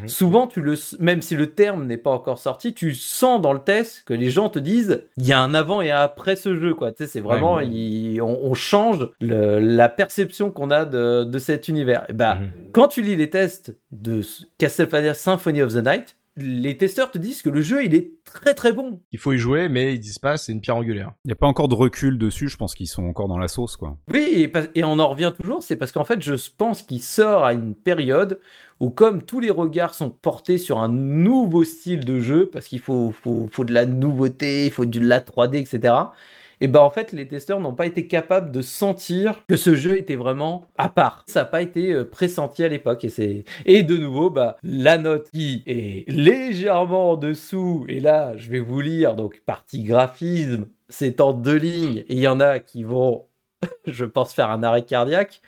Mhm. 0.00 0.08
Souvent, 0.08 0.46
tu 0.46 0.60
le, 0.60 0.74
même 1.00 1.22
si 1.22 1.34
le 1.34 1.48
terme 1.52 1.86
n'est 1.86 1.96
pas 1.96 2.10
encore 2.10 2.38
sorti, 2.38 2.72
tu 2.74 2.94
sens 2.94 3.40
dans 3.40 3.52
le 3.52 3.58
test 3.60 4.04
que 4.06 4.14
les 4.14 4.30
gens 4.30 4.48
te 4.48 4.58
disent, 4.60 5.02
il 5.16 5.26
y 5.26 5.32
a 5.32 5.40
un 5.40 5.54
avant 5.54 5.80
et 5.80 5.90
un 5.90 6.00
après 6.00 6.36
ce 6.36 6.54
jeu, 6.54 6.74
quoi. 6.74 6.92
Tu 6.92 7.04
sais, 7.04 7.10
c'est 7.10 7.20
vraiment, 7.20 7.58
il- 7.60 8.20
on, 8.22 8.38
on 8.42 8.54
change 8.54 9.08
le- 9.20 9.58
la 9.58 9.88
perception 9.88 10.50
qu'on 10.52 10.70
a 10.70 10.84
de, 10.84 11.24
de 11.24 11.38
cet 11.38 11.66
univers. 11.68 12.04
Et 12.08 12.12
bah, 12.12 12.36
Mhm. 12.36 12.50
quand 12.72 12.88
tu 12.88 13.02
lis 13.02 13.16
les 13.16 13.30
tests 13.30 13.74
de 13.90 14.22
Castlevania 14.66 15.14
Symphony 15.14 15.62
of 15.62 15.74
the 15.74 15.76
Night, 15.76 16.16
les 16.36 16.76
testeurs 16.76 17.12
te 17.12 17.18
disent 17.18 17.40
que 17.40 17.50
le 17.50 17.60
jeu 17.60 17.84
il 17.84 17.94
est 17.94 18.10
très 18.24 18.52
très 18.52 18.72
bon. 18.72 19.00
Il 19.12 19.18
faut 19.20 19.32
y 19.32 19.38
jouer, 19.38 19.68
mais 19.68 19.94
ils 19.94 20.00
disent 20.00 20.18
pas 20.18 20.36
c'est 20.36 20.50
une 20.50 20.60
pierre 20.60 20.74
angulaire. 20.74 21.12
Il 21.24 21.28
n'y 21.28 21.32
a 21.32 21.36
pas 21.36 21.46
encore 21.46 21.68
de 21.68 21.76
recul 21.76 22.18
dessus, 22.18 22.48
je 22.48 22.56
pense 22.56 22.74
qu'ils 22.74 22.88
sont 22.88 23.04
encore 23.04 23.28
dans 23.28 23.38
la 23.38 23.46
sauce, 23.46 23.76
quoi. 23.76 23.96
Oui, 24.12 24.50
et, 24.74 24.82
on 24.82 24.98
en 24.98 25.08
revient 25.08 25.32
toujours, 25.40 25.62
c'est 25.62 25.76
parce 25.76 25.92
qu'en 25.92 26.02
fait 26.02 26.20
je 26.20 26.34
pense 26.58 26.82
qu'il 26.82 27.00
sort 27.00 27.44
à 27.44 27.52
une 27.52 27.76
période 27.76 28.40
où 28.80 28.90
comme 28.90 29.22
tous 29.22 29.38
les 29.38 29.50
regards 29.50 29.94
sont 29.94 30.10
portés 30.10 30.58
sur 30.58 30.80
un 30.80 30.88
nouveau 30.88 31.62
style 31.62 32.04
de 32.04 32.18
jeu, 32.18 32.50
parce 32.52 32.66
qu'il 32.66 32.80
faut, 32.80 33.14
faut, 33.22 33.48
faut 33.52 33.64
de 33.64 33.72
la 33.72 33.86
nouveauté, 33.86 34.66
il 34.66 34.72
faut 34.72 34.84
de 34.84 34.98
la 34.98 35.20
3D, 35.20 35.58
etc. 35.58 35.94
Et 36.60 36.68
ben 36.68 36.80
en 36.80 36.90
fait 36.90 37.12
les 37.12 37.28
testeurs 37.28 37.60
n'ont 37.60 37.74
pas 37.74 37.86
été 37.86 38.06
capables 38.06 38.50
de 38.50 38.62
sentir 38.62 39.44
que 39.48 39.56
ce 39.56 39.74
jeu 39.74 39.96
était 39.98 40.16
vraiment 40.16 40.66
à 40.78 40.88
part. 40.88 41.24
Ça 41.26 41.40
n'a 41.40 41.46
pas 41.46 41.62
été 41.62 41.92
euh, 41.92 42.04
pressenti 42.04 42.64
à 42.64 42.68
l'époque 42.68 43.04
et 43.04 43.08
c'est 43.08 43.44
et 43.64 43.82
de 43.82 43.96
nouveau 43.96 44.30
bah 44.30 44.56
la 44.62 44.98
note 44.98 45.30
qui 45.30 45.62
est 45.66 46.08
légèrement 46.08 47.12
en 47.12 47.16
dessous 47.16 47.84
et 47.88 48.00
là 48.00 48.36
je 48.36 48.50
vais 48.50 48.60
vous 48.60 48.80
lire 48.80 49.14
donc 49.14 49.42
partie 49.44 49.82
graphisme 49.82 50.66
c'est 50.88 51.20
en 51.20 51.32
deux 51.32 51.56
lignes 51.56 51.98
et 52.08 52.14
il 52.14 52.20
y 52.20 52.28
en 52.28 52.40
a 52.40 52.58
qui 52.58 52.84
vont 52.84 53.26
je 53.86 54.04
pense 54.04 54.32
faire 54.32 54.50
un 54.50 54.62
arrêt 54.62 54.84
cardiaque 54.84 55.42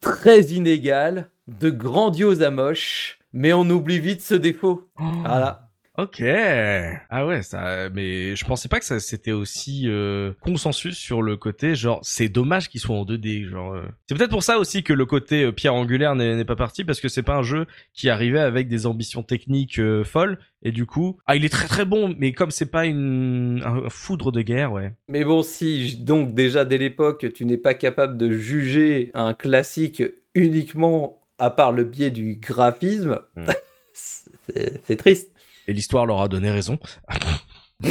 très 0.00 0.40
inégal 0.42 1.28
de 1.48 1.70
grandiose 1.70 2.42
à 2.42 2.50
moche 2.50 3.18
mais 3.34 3.52
on 3.52 3.68
oublie 3.68 3.98
vite 3.98 4.22
ce 4.22 4.34
défaut. 4.34 4.88
Voilà. 4.96 5.63
Ok. 5.96 6.20
Ah 7.08 7.24
ouais, 7.24 7.42
ça. 7.42 7.88
Mais 7.90 8.34
je 8.34 8.44
pensais 8.44 8.68
pas 8.68 8.80
que 8.80 8.84
ça 8.84 8.98
c'était 8.98 9.30
aussi 9.30 9.84
euh, 9.86 10.32
consensus 10.40 10.96
sur 10.98 11.22
le 11.22 11.36
côté 11.36 11.76
genre 11.76 12.00
c'est 12.02 12.28
dommage 12.28 12.68
qu'ils 12.68 12.80
soient 12.80 12.96
en 12.96 13.04
2D. 13.04 13.48
Genre. 13.48 13.74
euh. 13.74 13.82
C'est 14.08 14.16
peut-être 14.16 14.30
pour 14.30 14.42
ça 14.42 14.58
aussi 14.58 14.82
que 14.82 14.92
le 14.92 15.06
côté 15.06 15.44
euh, 15.44 15.52
pierre 15.52 15.74
angulaire 15.74 16.16
n'est 16.16 16.44
pas 16.44 16.56
parti 16.56 16.82
parce 16.82 17.00
que 17.00 17.06
c'est 17.08 17.22
pas 17.22 17.36
un 17.36 17.42
jeu 17.44 17.66
qui 17.92 18.10
arrivait 18.10 18.40
avec 18.40 18.66
des 18.66 18.86
ambitions 18.86 19.22
techniques 19.22 19.78
euh, 19.78 20.02
folles 20.02 20.38
et 20.62 20.72
du 20.72 20.84
coup 20.84 21.18
ah 21.26 21.36
il 21.36 21.44
est 21.44 21.48
très 21.48 21.68
très 21.68 21.84
bon 21.84 22.12
mais 22.18 22.32
comme 22.32 22.50
c'est 22.50 22.70
pas 22.72 22.86
une 22.86 23.62
un 23.64 23.88
foudre 23.88 24.32
de 24.32 24.42
guerre 24.42 24.72
ouais. 24.72 24.92
Mais 25.08 25.22
bon, 25.24 25.44
si 25.44 25.90
j- 25.90 25.96
donc 25.98 26.34
déjà 26.34 26.64
dès 26.64 26.78
l'époque, 26.78 27.32
tu 27.34 27.44
n'es 27.44 27.56
pas 27.58 27.74
capable 27.74 28.16
de 28.18 28.32
juger 28.32 29.12
un 29.14 29.32
classique 29.32 30.02
uniquement 30.34 31.20
à 31.38 31.50
part 31.50 31.70
le 31.70 31.84
biais 31.84 32.10
du 32.10 32.34
graphisme, 32.34 33.20
Hmm. 33.36 33.44
c'est 33.92 34.82
c'est 34.86 34.96
triste. 34.96 35.30
Et 35.66 35.72
l'histoire 35.72 36.06
leur 36.06 36.20
a 36.20 36.28
donné 36.28 36.50
raison. 36.50 36.78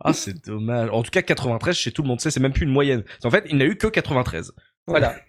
ah 0.00 0.12
c'est 0.12 0.44
dommage. 0.46 0.90
En 0.92 1.02
tout 1.02 1.10
cas 1.10 1.22
93 1.22 1.74
chez 1.76 1.90
tout 1.92 2.02
le 2.02 2.08
monde 2.08 2.20
sait 2.20 2.30
c'est 2.30 2.40
même 2.40 2.52
plus 2.52 2.64
une 2.64 2.72
moyenne. 2.72 3.02
En 3.24 3.30
fait 3.30 3.44
il 3.50 3.56
n'a 3.56 3.64
eu 3.64 3.76
que 3.76 3.86
93. 3.86 4.52
Voilà. 4.86 5.14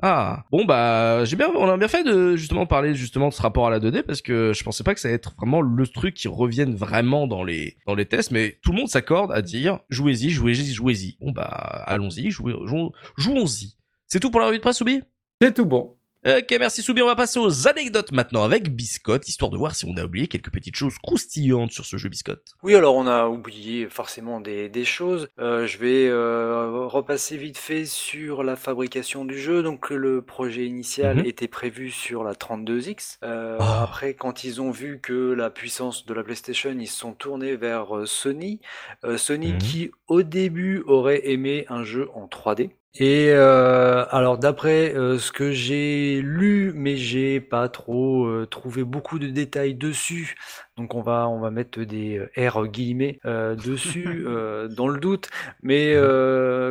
Ah 0.00 0.44
bon 0.50 0.64
bah 0.64 1.22
j'ai 1.26 1.36
bien 1.36 1.48
on 1.54 1.68
a 1.68 1.76
bien 1.76 1.86
fait 1.86 2.02
de 2.02 2.34
justement 2.34 2.64
parler 2.64 2.94
justement 2.94 3.28
de 3.28 3.34
ce 3.34 3.42
rapport 3.42 3.66
à 3.66 3.70
la 3.70 3.78
2D 3.78 4.02
parce 4.04 4.22
que 4.22 4.54
je 4.54 4.64
pensais 4.64 4.82
pas 4.82 4.94
que 4.94 5.00
ça 5.00 5.08
allait 5.08 5.16
être 5.16 5.34
vraiment 5.36 5.60
le 5.60 5.86
truc 5.86 6.14
qui 6.14 6.28
revienne 6.28 6.74
vraiment 6.74 7.26
dans 7.26 7.44
les 7.44 7.76
dans 7.86 7.94
les 7.94 8.06
tests 8.06 8.30
mais 8.30 8.58
tout 8.62 8.72
le 8.72 8.78
monde 8.78 8.88
s'accorde 8.88 9.30
à 9.32 9.42
dire 9.42 9.80
jouez-y 9.90 10.30
jouez-y 10.30 10.72
jouez-y 10.72 11.18
bon 11.20 11.32
bah 11.32 11.42
allons-y 11.86 12.30
jouons- 12.30 12.90
jouons-y 13.18 13.74
c'est 14.06 14.18
tout 14.18 14.30
pour 14.30 14.40
la 14.40 14.46
revue 14.46 14.56
de 14.56 14.62
presse 14.62 14.78
Soubi? 14.78 15.02
C'est 15.42 15.52
tout 15.54 15.66
bon. 15.66 15.94
Ok 16.26 16.54
merci 16.58 16.82
Soubi 16.82 17.00
on 17.00 17.06
va 17.06 17.16
passer 17.16 17.38
aux 17.38 17.66
anecdotes 17.66 18.12
maintenant 18.12 18.42
avec 18.44 18.68
Biscotte 18.76 19.26
histoire 19.26 19.50
de 19.50 19.56
voir 19.56 19.74
si 19.74 19.86
on 19.86 19.96
a 19.96 20.04
oublié 20.04 20.28
quelques 20.28 20.50
petites 20.52 20.76
choses 20.76 20.98
croustillantes 21.02 21.72
sur 21.72 21.86
ce 21.86 21.96
jeu 21.96 22.10
Biscotte 22.10 22.44
Oui, 22.62 22.74
alors 22.74 22.94
on 22.96 23.06
a 23.06 23.26
oublié 23.26 23.88
forcément 23.88 24.38
des, 24.38 24.68
des 24.68 24.84
choses. 24.84 25.28
Euh, 25.38 25.66
je 25.66 25.78
vais 25.78 26.08
euh, 26.08 26.84
repasser 26.86 27.38
vite 27.38 27.56
fait 27.56 27.86
sur 27.86 28.42
la 28.42 28.56
fabrication 28.56 29.24
du 29.24 29.38
jeu. 29.40 29.62
Donc 29.62 29.88
le 29.88 30.20
projet 30.20 30.66
initial 30.66 31.16
Mhm. 31.20 31.24
était 31.24 31.48
prévu 31.48 31.90
sur 31.90 32.22
la 32.22 32.34
32X. 32.34 33.16
Euh, 33.24 33.56
Oh. 33.58 33.62
Après, 33.62 34.12
quand 34.12 34.44
ils 34.44 34.60
ont 34.60 34.70
vu 34.70 35.00
que 35.00 35.32
la 35.32 35.48
puissance 35.48 36.04
de 36.04 36.12
la 36.12 36.22
PlayStation, 36.22 36.74
ils 36.78 36.86
se 36.86 36.98
sont 36.98 37.12
tournés 37.14 37.56
vers 37.56 37.96
euh, 37.96 38.04
Sony. 38.04 38.60
Euh, 39.04 39.16
Sony 39.16 39.52
Mhm. 39.54 39.58
qui 39.58 39.90
au 40.06 40.22
début 40.22 40.82
aurait 40.86 41.30
aimé 41.30 41.64
un 41.70 41.82
jeu 41.82 42.08
en 42.14 42.26
3D. 42.28 42.70
Et 42.94 43.28
euh, 43.30 44.04
alors 44.10 44.36
d'après 44.36 44.92
euh, 44.96 45.16
ce 45.16 45.30
que 45.30 45.52
j'ai 45.52 46.20
lu, 46.22 46.72
mais 46.74 46.96
j'ai 46.96 47.40
pas 47.40 47.68
trop 47.68 48.24
euh, 48.26 48.46
trouvé 48.46 48.82
beaucoup 48.82 49.20
de 49.20 49.28
détails 49.28 49.76
dessus, 49.76 50.34
donc 50.76 50.96
on 50.96 51.00
va 51.00 51.28
on 51.28 51.38
va 51.38 51.52
mettre 51.52 51.80
des 51.82 52.20
R 52.36 52.66
guillemets 52.66 53.20
dessus 53.24 54.24
dans 54.76 54.88
le 54.88 54.98
doute, 54.98 55.28
mais 55.62 55.94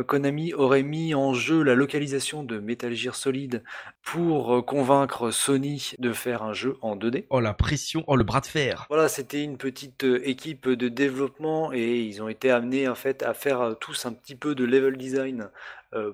Konami 0.06 0.52
aurait 0.52 0.82
mis 0.82 1.14
en 1.14 1.32
jeu 1.32 1.62
la 1.62 1.74
localisation 1.74 2.42
de 2.42 2.58
Metal 2.58 2.92
Gear 2.92 3.14
Solid 3.14 3.62
pour 4.02 4.66
convaincre 4.66 5.30
Sony 5.30 5.92
de 5.98 6.12
faire 6.12 6.42
un 6.42 6.52
jeu 6.52 6.76
en 6.82 6.96
2D. 6.96 7.24
oh 7.30 7.40
la 7.40 7.54
pression. 7.54 8.04
Oh 8.06 8.16
le 8.16 8.24
bras 8.24 8.40
de 8.40 8.46
fer. 8.46 8.86
Voilà, 8.90 9.08
c'était 9.08 9.42
une 9.42 9.56
petite 9.56 10.04
équipe 10.04 10.68
de 10.68 10.88
développement 10.88 11.72
et 11.72 12.00
ils 12.00 12.22
ont 12.22 12.28
été 12.28 12.50
amenés 12.50 12.88
en 12.88 12.94
fait 12.94 13.22
à 13.22 13.32
faire 13.32 13.76
tous 13.80 14.04
un 14.04 14.12
petit 14.12 14.34
peu 14.34 14.54
de 14.54 14.64
level 14.64 14.98
design 14.98 15.48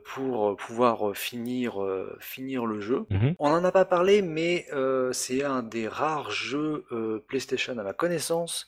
pour 0.04 0.50
euh, 0.50 0.56
pouvoir 0.56 1.10
euh, 1.10 1.14
finir 1.14 1.82
euh, 1.82 2.16
finir 2.20 2.64
le 2.66 2.80
jeu. 2.80 3.04
Mhm. 3.10 3.34
On 3.38 3.50
n'en 3.50 3.64
a 3.64 3.72
pas 3.72 3.84
parlé, 3.84 4.22
mais 4.22 4.66
euh, 4.72 5.12
c'est 5.12 5.44
un 5.44 5.62
des 5.62 5.86
rares 5.88 6.30
jeux 6.30 6.84
euh, 6.92 7.22
PlayStation 7.28 7.76
à 7.78 7.82
ma 7.82 7.92
connaissance 7.92 8.66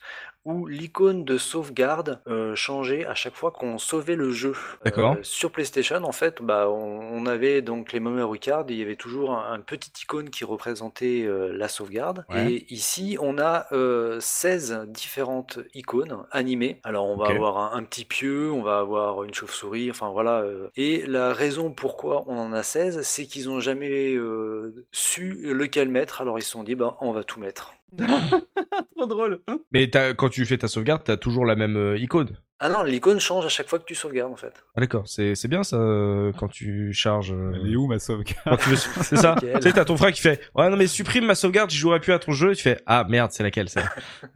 où 0.49 0.67
l'icône 0.67 1.25
de 1.27 1.37
sauvegarde 1.37 2.21
euh, 2.27 2.55
changeait 2.55 3.05
à 3.05 3.15
chaque 3.15 3.35
fois 3.35 3.51
qu'on 3.51 3.77
sauvait 3.77 4.17
le 4.17 4.31
jeu. 4.33 4.55
D'accord. 4.83 5.13
Euh, 5.13 5.23
sur 5.23 5.53
PlayStation, 5.53 6.03
en 6.03 6.13
fait, 6.13 6.41
bah, 6.41 6.69
on, 6.71 7.01
on 7.13 7.27
avait 7.27 7.61
donc 7.61 7.93
les 7.93 8.01
memory 8.01 8.39
cards 8.41 8.65
il 8.71 8.77
y 8.77 8.83
avait 8.83 8.97
toujours 8.97 9.33
un, 9.33 9.53
un 9.53 9.61
petit 9.61 9.93
icône 10.03 10.31
qui 10.31 10.45
représentait 10.45 11.25
euh, 11.27 11.53
la 11.55 11.69
sauvegarde. 11.69 12.25
Ouais. 12.31 12.51
Et 12.53 12.73
ici, 12.73 13.19
on 13.21 13.39
a 13.39 13.67
euh, 13.73 14.19
16 14.21 14.87
différentes 14.89 15.59
icônes 15.75 16.17
animées. 16.31 16.81
Alors, 16.83 17.07
on 17.07 17.17
va 17.17 17.27
avoir 17.29 17.59
un, 17.59 17.79
un 17.79 17.83
petit 17.85 18.07
pieu, 18.07 18.51
on 18.51 18.63
va 18.63 18.79
avoir 18.79 19.25
une 19.25 19.35
chauve-souris, 19.35 19.91
enfin 19.91 20.09
voilà. 20.09 20.41
euh. 20.41 20.71
Et 20.77 21.05
la 21.07 21.35
raison 21.35 21.71
pourquoi 21.71 22.25
on 22.27 22.39
en 22.39 22.53
a 22.55 22.63
16, 22.63 23.03
c'est 23.03 23.27
qu'ils 23.27 23.49
n'ont 23.49 23.61
jamais 23.61 24.15
euh, 24.15 24.87
su 24.93 25.53
lequel 25.53 25.91
mettre. 25.91 26.23
Alors, 26.23 26.39
ils 26.39 26.43
se 26.43 26.51
sont 26.53 26.65
dit, 26.65 26.75
bah, 26.75 26.97
on 27.01 27.13
va 27.13 27.23
tout 27.23 27.39
mettre. 27.39 27.75
Trop 28.97 29.07
drôle. 29.07 29.41
mais 29.73 29.89
t'as- 29.89 30.15
quand 30.15 30.29
tu 30.29 30.45
fais 30.45 30.59
ta 30.59 30.69
sauvegarde 30.69 31.03
t'as 31.05 31.17
toujours 31.17 31.45
la 31.47 31.55
même 31.57 31.77
euh, 31.77 31.99
icône 31.99 32.37
Ah 32.61 32.69
non, 32.69 32.83
l'icône 32.83 33.21
change 33.21 33.47
à 33.47 33.49
chaque 33.49 33.69
fois 33.69 33.79
que 33.79 33.85
tu 33.85 33.95
sauvegardes, 33.95 34.33
en 34.33 34.37
fait. 34.37 34.53
Ah 34.77 34.81
d'accord, 34.81 35.07
c'est 35.09 35.35
c'est 35.35 35.49
bien 35.49 35.63
ça 35.63 35.77
euh, 35.77 36.33
quand 36.37 36.49
tu 36.49 36.93
charges. 36.93 37.33
euh, 37.33 37.53
Elle 37.55 37.73
est 37.73 37.77
où 37.77 37.87
ma 37.87 37.99
sauvegarde? 37.99 38.43
Quand 38.45 38.57
tu 38.57 38.71
veux- 38.71 38.77
C'est 38.77 39.17
ça. 39.25 39.37
tu 39.39 39.47
Nickel. 39.47 39.63
sais, 39.63 39.73
t'as 39.73 39.85
ton 39.85 39.97
frère 39.97 40.13
qui 40.13 40.21
fait 40.21 40.41
ouais 40.55 40.69
non 40.69 40.77
mais 40.77 40.87
supprime 40.87 41.25
ma 41.27 41.35
sauvegarde, 41.35 41.71
j'y 41.71 41.79
jouerai 41.79 42.01
plus 42.01 42.13
à 42.13 42.19
ton 42.19 42.33
jeu. 42.33 42.53
Et 42.53 42.57
tu 42.57 42.63
fais 42.63 42.81
ah 42.87 43.05
merde, 43.09 43.31
c'est 43.33 43.43
laquelle 43.43 43.69
ça? 43.69 43.83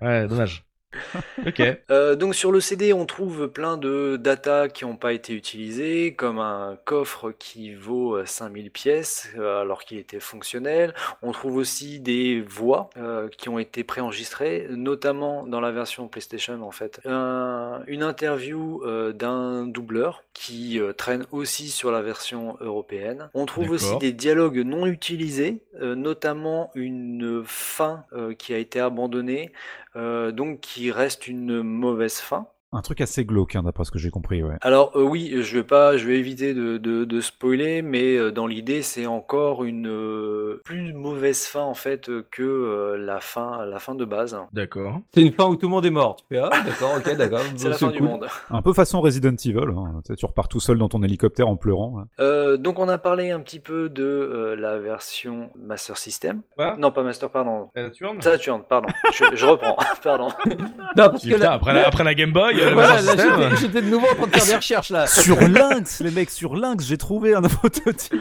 Ouais, 0.01 0.27
dommage. 0.27 0.65
Ok. 1.47 1.63
Euh, 1.91 2.15
donc 2.17 2.35
sur 2.35 2.53
le 2.53 2.61
CD, 2.61 2.93
on 2.93 3.07
trouve 3.07 3.49
plein 3.49 3.77
de 3.77 4.17
data 4.17 4.69
qui 4.69 4.85
n'ont 4.85 4.97
pas 4.97 5.13
été 5.13 5.33
utilisées, 5.35 6.15
comme 6.15 6.39
un 6.39 6.79
coffre 6.85 7.33
qui 7.33 7.75
vaut 7.75 8.17
euh, 8.17 8.27
5000 8.27 8.71
pièces 8.71 9.29
euh, 9.39 9.61
alors 9.63 9.85
qu'il 9.85 9.99
était 9.99 10.21
fonctionnel. 10.21 10.95
On 11.23 11.33
trouve 11.33 11.57
aussi 11.57 11.99
des 12.01 12.41
voix 12.41 12.91
euh, 12.97 13.29
qui 13.29 13.49
ont 13.49 13.59
été 13.59 13.85
préenregistrées, 13.85 14.67
notamment 14.71 15.47
dans 15.47 15.61
la 15.61 15.73
version 15.73 16.09
PlayStation 16.09 16.63
en 16.63 16.71
fait. 16.71 17.01
Un- 17.05 17.83
une 17.87 18.03
interview 18.03 18.83
euh, 18.85 19.13
d'un 19.13 19.67
doubleur 19.67 20.23
qui 20.35 20.79
euh, 20.81 20.93
traîne 20.93 21.25
aussi 21.33 21.69
sur 21.69 21.91
la 21.91 22.03
version 22.03 22.57
européenne. 22.61 23.29
On 23.35 23.47
trouve 23.47 23.71
aussi 23.71 23.97
des 23.99 24.13
dialogues 24.13 24.59
non 24.59 24.87
utilisés, 24.87 25.61
euh, 25.81 25.95
notamment 25.95 26.71
une 26.75 27.43
fin 27.45 28.05
euh, 28.13 28.35
qui 28.35 28.55
a 28.55 28.59
été 28.59 28.81
abandonnée 28.81 29.51
euh, 29.53 29.82
donc 29.95 30.61
qui 30.61 30.91
reste 30.91 31.27
une 31.29 31.63
mauvaise 31.63 32.19
fin. 32.19 32.52
Un 32.73 32.83
truc 32.83 33.01
assez 33.01 33.25
glauque, 33.25 33.55
hein, 33.57 33.63
d'après 33.63 33.85
ce 33.85 33.91
que 33.91 33.99
j'ai 33.99 34.11
compris, 34.11 34.43
ouais. 34.43 34.57
Alors 34.61 34.93
euh, 34.97 35.03
oui, 35.03 35.43
je 35.43 35.59
vais 35.59 35.65
pas, 35.65 35.97
je 35.97 36.07
vais 36.07 36.19
éviter 36.19 36.55
de, 36.55 36.79
de, 36.79 37.05
de 37.05 37.21
spoiler, 37.21 37.83
mais 37.83 38.17
euh, 38.17 38.31
dans 38.31 38.47
l'idée, 38.47 38.83
c'est 38.83 39.07
encore 39.07 39.65
une 39.65 39.89
euh, 39.89 40.61
plus 40.65 40.93
mauvaise 40.93 41.47
fin 41.47 41.63
en 41.63 41.75
fait 41.75 42.11
que 42.31 42.43
euh, 42.43 42.97
la 42.99 43.21
fin, 43.21 43.65
la 43.67 43.79
fin 43.79 43.95
de 43.95 44.05
base. 44.05 44.37
D'accord. 44.53 45.01
C'est 45.15 45.23
une 45.23 45.33
fin 45.33 45.47
où 45.47 45.57
tout 45.57 45.67
le 45.67 45.71
monde 45.71 45.85
est 45.87 45.91
mort. 45.91 46.17
Tu 46.17 46.37
fais, 46.37 46.39
ah, 46.39 46.51
d'accord, 46.65 46.95
ok, 46.97 47.17
d'accord. 47.17 47.41
C'est 47.57 47.69
la 47.69 47.77
fin 47.77 47.91
du 47.91 48.01
monde. 48.03 48.27
Un 48.51 48.63
peu 48.63 48.73
façon 48.73 49.01
Resident 49.01 49.35
Evil, 49.45 49.59
hein. 49.59 50.01
tu, 50.05 50.13
sais, 50.13 50.17
tu 50.17 50.27
repars 50.27 50.49
tout 50.49 50.61
seul 50.61 50.79
dans 50.79 50.89
ton 50.89 51.03
hélicoptère 51.03 51.49
en 51.49 51.57
pleurant. 51.57 52.05
Euh, 52.21 52.57
donc 52.57 52.79
on 52.79 52.89
a 52.89 52.99
parlé 52.99 53.31
un 53.31 53.41
petit 53.41 53.61
peu 53.61 53.89
de 53.89 54.03
euh, 54.05 54.57
la 54.57 54.79
version 54.79 55.51
Master 55.59 55.97
System. 55.97 56.43
Quoi? 56.57 56.77
Non, 56.79 56.91
pas 56.91 57.03
Master, 57.03 57.31
pardon. 57.31 57.69
Saturn 57.75 58.21
Saturn, 58.23 58.63
pardon. 58.69 58.89
je, 59.13 59.25
je 59.37 59.47
reprends, 59.47 59.77
pardon. 60.03 60.29
Non, 60.47 60.55
parce 60.95 61.23
que 61.23 61.29
Putain, 61.29 61.39
là, 61.39 61.53
après, 61.53 61.75
la, 61.75 61.87
après 61.87 62.05
la 62.05 62.15
Game 62.15 62.33
Boy, 62.33 62.62
voilà, 62.73 63.03
Master 63.03 63.39
là, 63.39 63.51
System. 63.51 63.57
j'étais- 63.73 63.83
de 63.83 63.91
nouveau 63.91 64.07
en 64.07 64.15
train 64.15 64.27
de 64.27 64.33
faire 64.37 64.47
des 64.47 64.57
recherches 64.57 64.91
là. 64.91 65.07
Sur 65.09 65.41
Lynx, 65.41 66.01
les 66.01 66.11
mecs, 66.11 66.31
sur 66.31 66.55
Lynx, 66.57 66.85
j'ai 66.87 66.99
trouvé 66.99 67.35
un 67.35 67.43
prototype. 67.43 68.15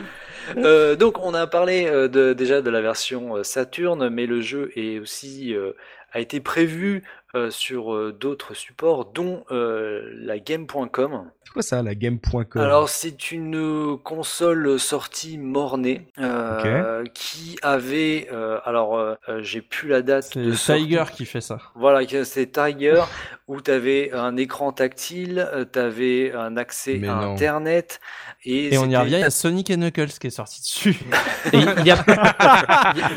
Euh, 0.58 0.96
donc 0.96 1.24
on 1.24 1.34
a 1.34 1.48
parlé 1.48 1.86
euh, 1.86 2.08
de, 2.08 2.34
déjà 2.34 2.62
de 2.62 2.70
la 2.70 2.82
version 2.82 3.38
euh, 3.38 3.44
Saturn, 3.44 4.10
mais 4.10 4.26
le 4.26 4.42
jeu 4.42 4.72
est 4.76 5.00
aussi 5.00 5.54
euh, 5.56 5.72
a 6.14 6.20
été 6.20 6.40
prévu 6.42 7.04
euh, 7.36 7.50
sur 7.52 7.94
euh, 7.94 8.12
d'autres 8.12 8.54
supports, 8.54 9.06
dont 9.06 9.44
euh, 9.52 10.02
la 10.16 10.40
Game.com. 10.40 11.30
C'est 11.52 11.56
quoi 11.56 11.64
ça, 11.64 11.84
la 11.84 11.96
Game.com 11.96 12.46
Alors 12.62 12.88
c'est 12.88 13.34
une 13.34 13.58
euh, 13.58 13.98
console 13.98 14.80
sortie 14.80 15.38
mornée 15.38 16.08
euh, 16.18 17.04
qui 17.14 17.58
avait, 17.62 18.30
euh, 18.32 18.60
alors 18.64 18.98
euh, 18.98 19.16
j'ai 19.42 19.60
plus 19.60 19.90
la 19.90 20.02
date. 20.02 20.30
C'est 20.32 20.54
sortie. 20.54 20.84
Tiger 20.84 21.04
qui 21.14 21.26
fait 21.26 21.42
ça. 21.42 21.58
Voilà, 21.76 22.08
c'est 22.24 22.54
Tiger 22.54 23.04
où 23.50 23.60
tu 23.60 23.70
avais 23.70 24.14
un 24.14 24.38
écran 24.38 24.72
tactile, 24.72 25.46
tu 25.74 25.78
avais 25.78 26.32
un 26.32 26.56
accès 26.56 27.00
Mais 27.02 27.10
à 27.10 27.16
non. 27.16 27.34
Internet 27.34 28.00
et, 28.46 28.74
Et 28.74 28.78
on 28.78 28.86
y 28.90 28.96
revient, 28.96 29.16
il 29.16 29.20
y 29.20 29.24
a 29.24 29.30
Sonic 29.30 29.70
et 29.70 29.76
Knuckles 29.76 30.08
qui 30.22 30.28
est 30.28 30.30
sorti 30.30 30.62
dessus. 30.62 30.98
Et 31.52 31.58
il 31.58 31.84
n'y 31.84 31.92
a, 31.92 31.98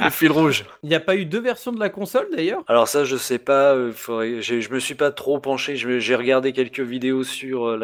le 0.03 0.11
fil 0.11 0.33
rouge. 0.33 0.65
il 0.83 0.91
y 0.91 0.95
a 0.95 1.01
pas 1.01 1.15
eu 1.15 1.25
deux 1.25 1.41
versions 1.41 1.71
de 1.73 1.79
la 1.79 1.89
console 1.89 2.27
d'ailleurs? 2.35 2.63
Alors 2.67 2.89
ça, 2.89 3.05
je 3.05 3.17
sais 3.17 3.39
pas. 3.39 3.77
faudrait- 3.93 4.43
je 4.43 4.73
me 4.73 4.81
suis 4.81 4.97
pas 4.97 5.13
trop 5.13 5.39
penché. 5.39 5.77
J'ai 5.77 6.17
regardé 6.17 6.53
quelques 6.53 6.81
vidéos 6.81 7.23
sur 7.23 7.69
euh, 7.69 7.77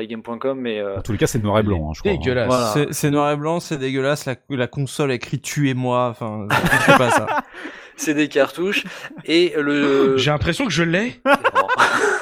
mais 0.56 0.78
euh, 0.80 0.98
En 0.98 1.02
tous 1.02 1.12
les 1.12 1.18
cas, 1.18 1.26
c'est 1.26 1.42
noir 1.42 1.58
et 1.58 1.62
blanc, 1.62 1.88
hein, 1.90 1.92
je 1.94 2.00
crois. 2.00 2.12
hein. 2.12 2.16
Dégueulasse. 2.16 2.46
Voilà. 2.48 2.70
C'est- 2.72 2.92
C'est 2.92 3.10
noir 3.10 3.30
et 3.32 3.36
blanc, 3.36 3.60
c'est 3.60 3.78
dégueulasse. 3.78 4.26
La, 4.26 4.34
la 4.50 4.66
console 4.66 5.12
écrit 5.12 5.40
tuez-moi. 5.40 6.08
Enfin, 6.10 6.46
je 6.50 6.92
sais 6.92 6.98
pas 6.98 7.10
ça. 7.10 7.26
c'est 7.96 8.14
des 8.14 8.28
cartouches. 8.28 8.84
Et 9.24 9.52
le. 9.58 10.16
J'ai 10.18 10.30
l'impression 10.30 10.64
que 10.66 10.72
je 10.72 10.82
l'ai. 10.82 11.20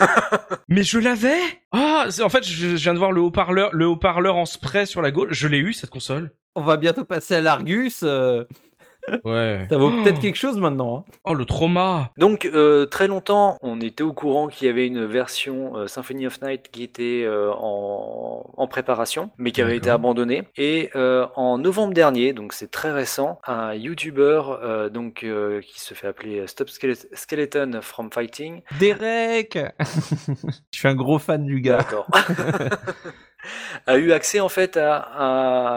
Mais 0.69 0.83
je 0.83 0.99
l'avais 0.99 1.41
Ah, 1.73 2.07
en 2.23 2.29
fait, 2.29 2.45
je, 2.47 2.71
je 2.71 2.83
viens 2.83 2.95
de 2.95 2.99
voir 2.99 3.13
le 3.13 3.21
haut-parleur, 3.21 3.71
le 3.73 3.87
haut-parleur 3.87 4.37
en 4.37 4.47
spray 4.47 4.87
sur 4.87 5.03
la 5.03 5.11
gauche. 5.11 5.29
Je 5.33 5.49
l'ai 5.49 5.59
eu 5.59 5.73
cette 5.73 5.91
console. 5.91 6.31
On 6.55 6.63
va 6.63 6.77
bientôt 6.77 7.05
passer 7.05 7.37
à 7.37 7.41
l'Argus. 7.41 8.01
euh, 8.03 8.45
Ouais. 9.25 9.67
ça 9.71 9.77
vaut 9.79 9.91
peut-être 9.91 10.21
quelque 10.21 10.37
chose 10.37 10.59
maintenant. 10.59 10.99
hein. 11.09 11.13
Oh 11.25 11.35
le 11.35 11.45
trauma. 11.45 12.11
Donc 12.19 12.45
euh, 12.47 12.87
très 12.87 13.07
longtemps, 13.09 13.57
on 13.63 13.81
était 13.81 14.03
au 14.03 14.13
courant 14.13 14.49
qu'il 14.49 14.67
y 14.67 14.71
avait 14.71 14.87
une 14.87 15.05
version 15.05 15.77
euh, 15.77 15.87
Symphony 15.87 16.27
of 16.27 16.41
Night 16.43 16.71
qui 16.71 16.83
était 16.83 17.25
euh, 17.25 17.51
en, 17.53 18.51
en 18.57 18.67
préparation, 18.69 19.31
mais 19.39 19.51
qui 19.53 19.63
avait 19.63 19.77
été 19.77 19.91
abandonnée. 19.91 20.45
Et 20.57 20.91
euh, 20.97 21.27
en 21.37 21.59
novembre 21.59 21.95
dernier, 21.95 22.33
donc 22.33 22.53
c'est 22.53 22.71
très 22.71 22.93
récent, 22.93 23.39
un 23.47 23.75
YouTuber 23.75 24.43
euh, 24.63 24.89
donc 24.89 25.25
euh, 25.25 25.61
qui 25.61 25.81
se 25.81 25.95
fait 25.95 26.07
appeler 26.07 26.47
Stop 26.47 26.69
Skele- 26.69 27.07
Skeleton 27.13 27.79
from 27.83 28.11
Fighting. 28.13 28.63
Derek 28.79 29.59
Je 30.73 30.79
suis 30.79 30.89
un 30.89 30.95
gros 30.95 31.19
fan 31.19 31.45
du 31.45 31.61
gars. 31.61 31.79
D'accord. 31.79 32.07
a 33.87 33.97
eu 33.97 34.13
accès 34.13 34.41
en 34.41 34.49
fait 34.49 34.77
à, 34.77 34.97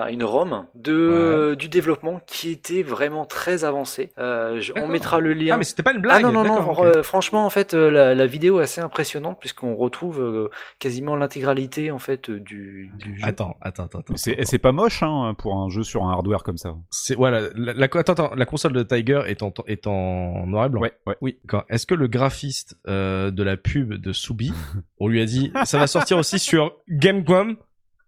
à 0.06 0.09
une 0.11 0.23
ROM 0.23 0.65
de 0.75 1.56
du 1.57 1.69
développement 1.69 2.19
qui 2.25 2.49
était 2.51 2.81
vraiment 2.83 3.25
très 3.25 3.64
avancée. 3.64 4.11
Euh, 4.17 4.59
je- 4.59 4.73
on 4.75 4.88
mettra 4.88 5.19
le 5.19 5.33
lien. 5.33 5.53
Ah 5.56 5.57
mais 5.57 5.64
c'était 5.64 5.83
pas 5.83 5.91
une 5.91 5.98
Ah 5.99 6.19
blague. 6.19 6.23
non, 6.23 6.31
non, 6.31 6.43
non, 6.43 6.56
D'accord, 6.56 6.80
ok. 6.80 6.85
euh, 6.85 7.03
franchement, 7.03 7.45
en 7.45 7.49
fait, 7.49 7.73
euh, 7.73 7.90
la, 7.91 8.15
la 8.15 8.25
vidéo 8.25 8.59
est 8.59 8.64
assez 8.64 8.81
impressionnante 8.81 9.40
puisqu'on 9.40 9.75
retrouve 9.75 10.22
euh, 10.22 10.49
quasiment 10.80 11.15
l'intégralité 11.15 11.91
en 11.91 11.99
fait 11.99 12.30
euh, 12.30 12.40
du, 12.40 12.91
du 12.98 13.17
jeu. 13.19 13.25
Attends, 13.25 13.56
attends, 13.61 13.85
attends. 13.85 13.99
attends. 13.99 14.14
C'est 14.17 14.31
et 14.33 14.45
c'est 14.45 14.59
pas 14.59 14.72
moche 14.72 15.03
hein, 15.03 15.35
pour 15.38 15.56
un 15.57 15.69
jeu 15.69 15.83
sur 15.83 16.03
un 16.03 16.11
hardware 16.11 16.43
comme 16.43 16.57
ça. 16.57 16.73
C'est 16.90 17.15
voilà, 17.15 17.41
la, 17.56 17.73
la, 17.73 17.85
attends, 17.85 18.14
attends, 18.14 18.31
la 18.35 18.45
console 18.45 18.73
de 18.73 18.83
Tiger 18.83 19.22
est 19.27 19.43
en 19.43 19.53
est 19.67 19.88
en 19.88 20.48
noir 20.48 20.65
et 20.65 20.69
blanc. 20.69 20.81
Ouais, 20.81 20.93
ouais. 21.06 21.15
Oui. 21.22 21.38
Est-ce 21.69 21.85
que 21.85 21.93
le 21.95 22.07
graphiste 22.07 22.77
euh, 22.88 23.31
de 23.31 23.43
la 23.43 23.57
pub 23.57 23.93
de 23.93 24.14
Soubi, 24.14 24.51
on 24.99 25.07
lui 25.07 25.22
a 25.22 25.25
dit 25.25 25.51
ça 25.65 25.77
va 25.77 25.88
sortir 25.88 26.17
aussi 26.17 26.40
sur 26.40 26.73
Gamecom 26.90 27.56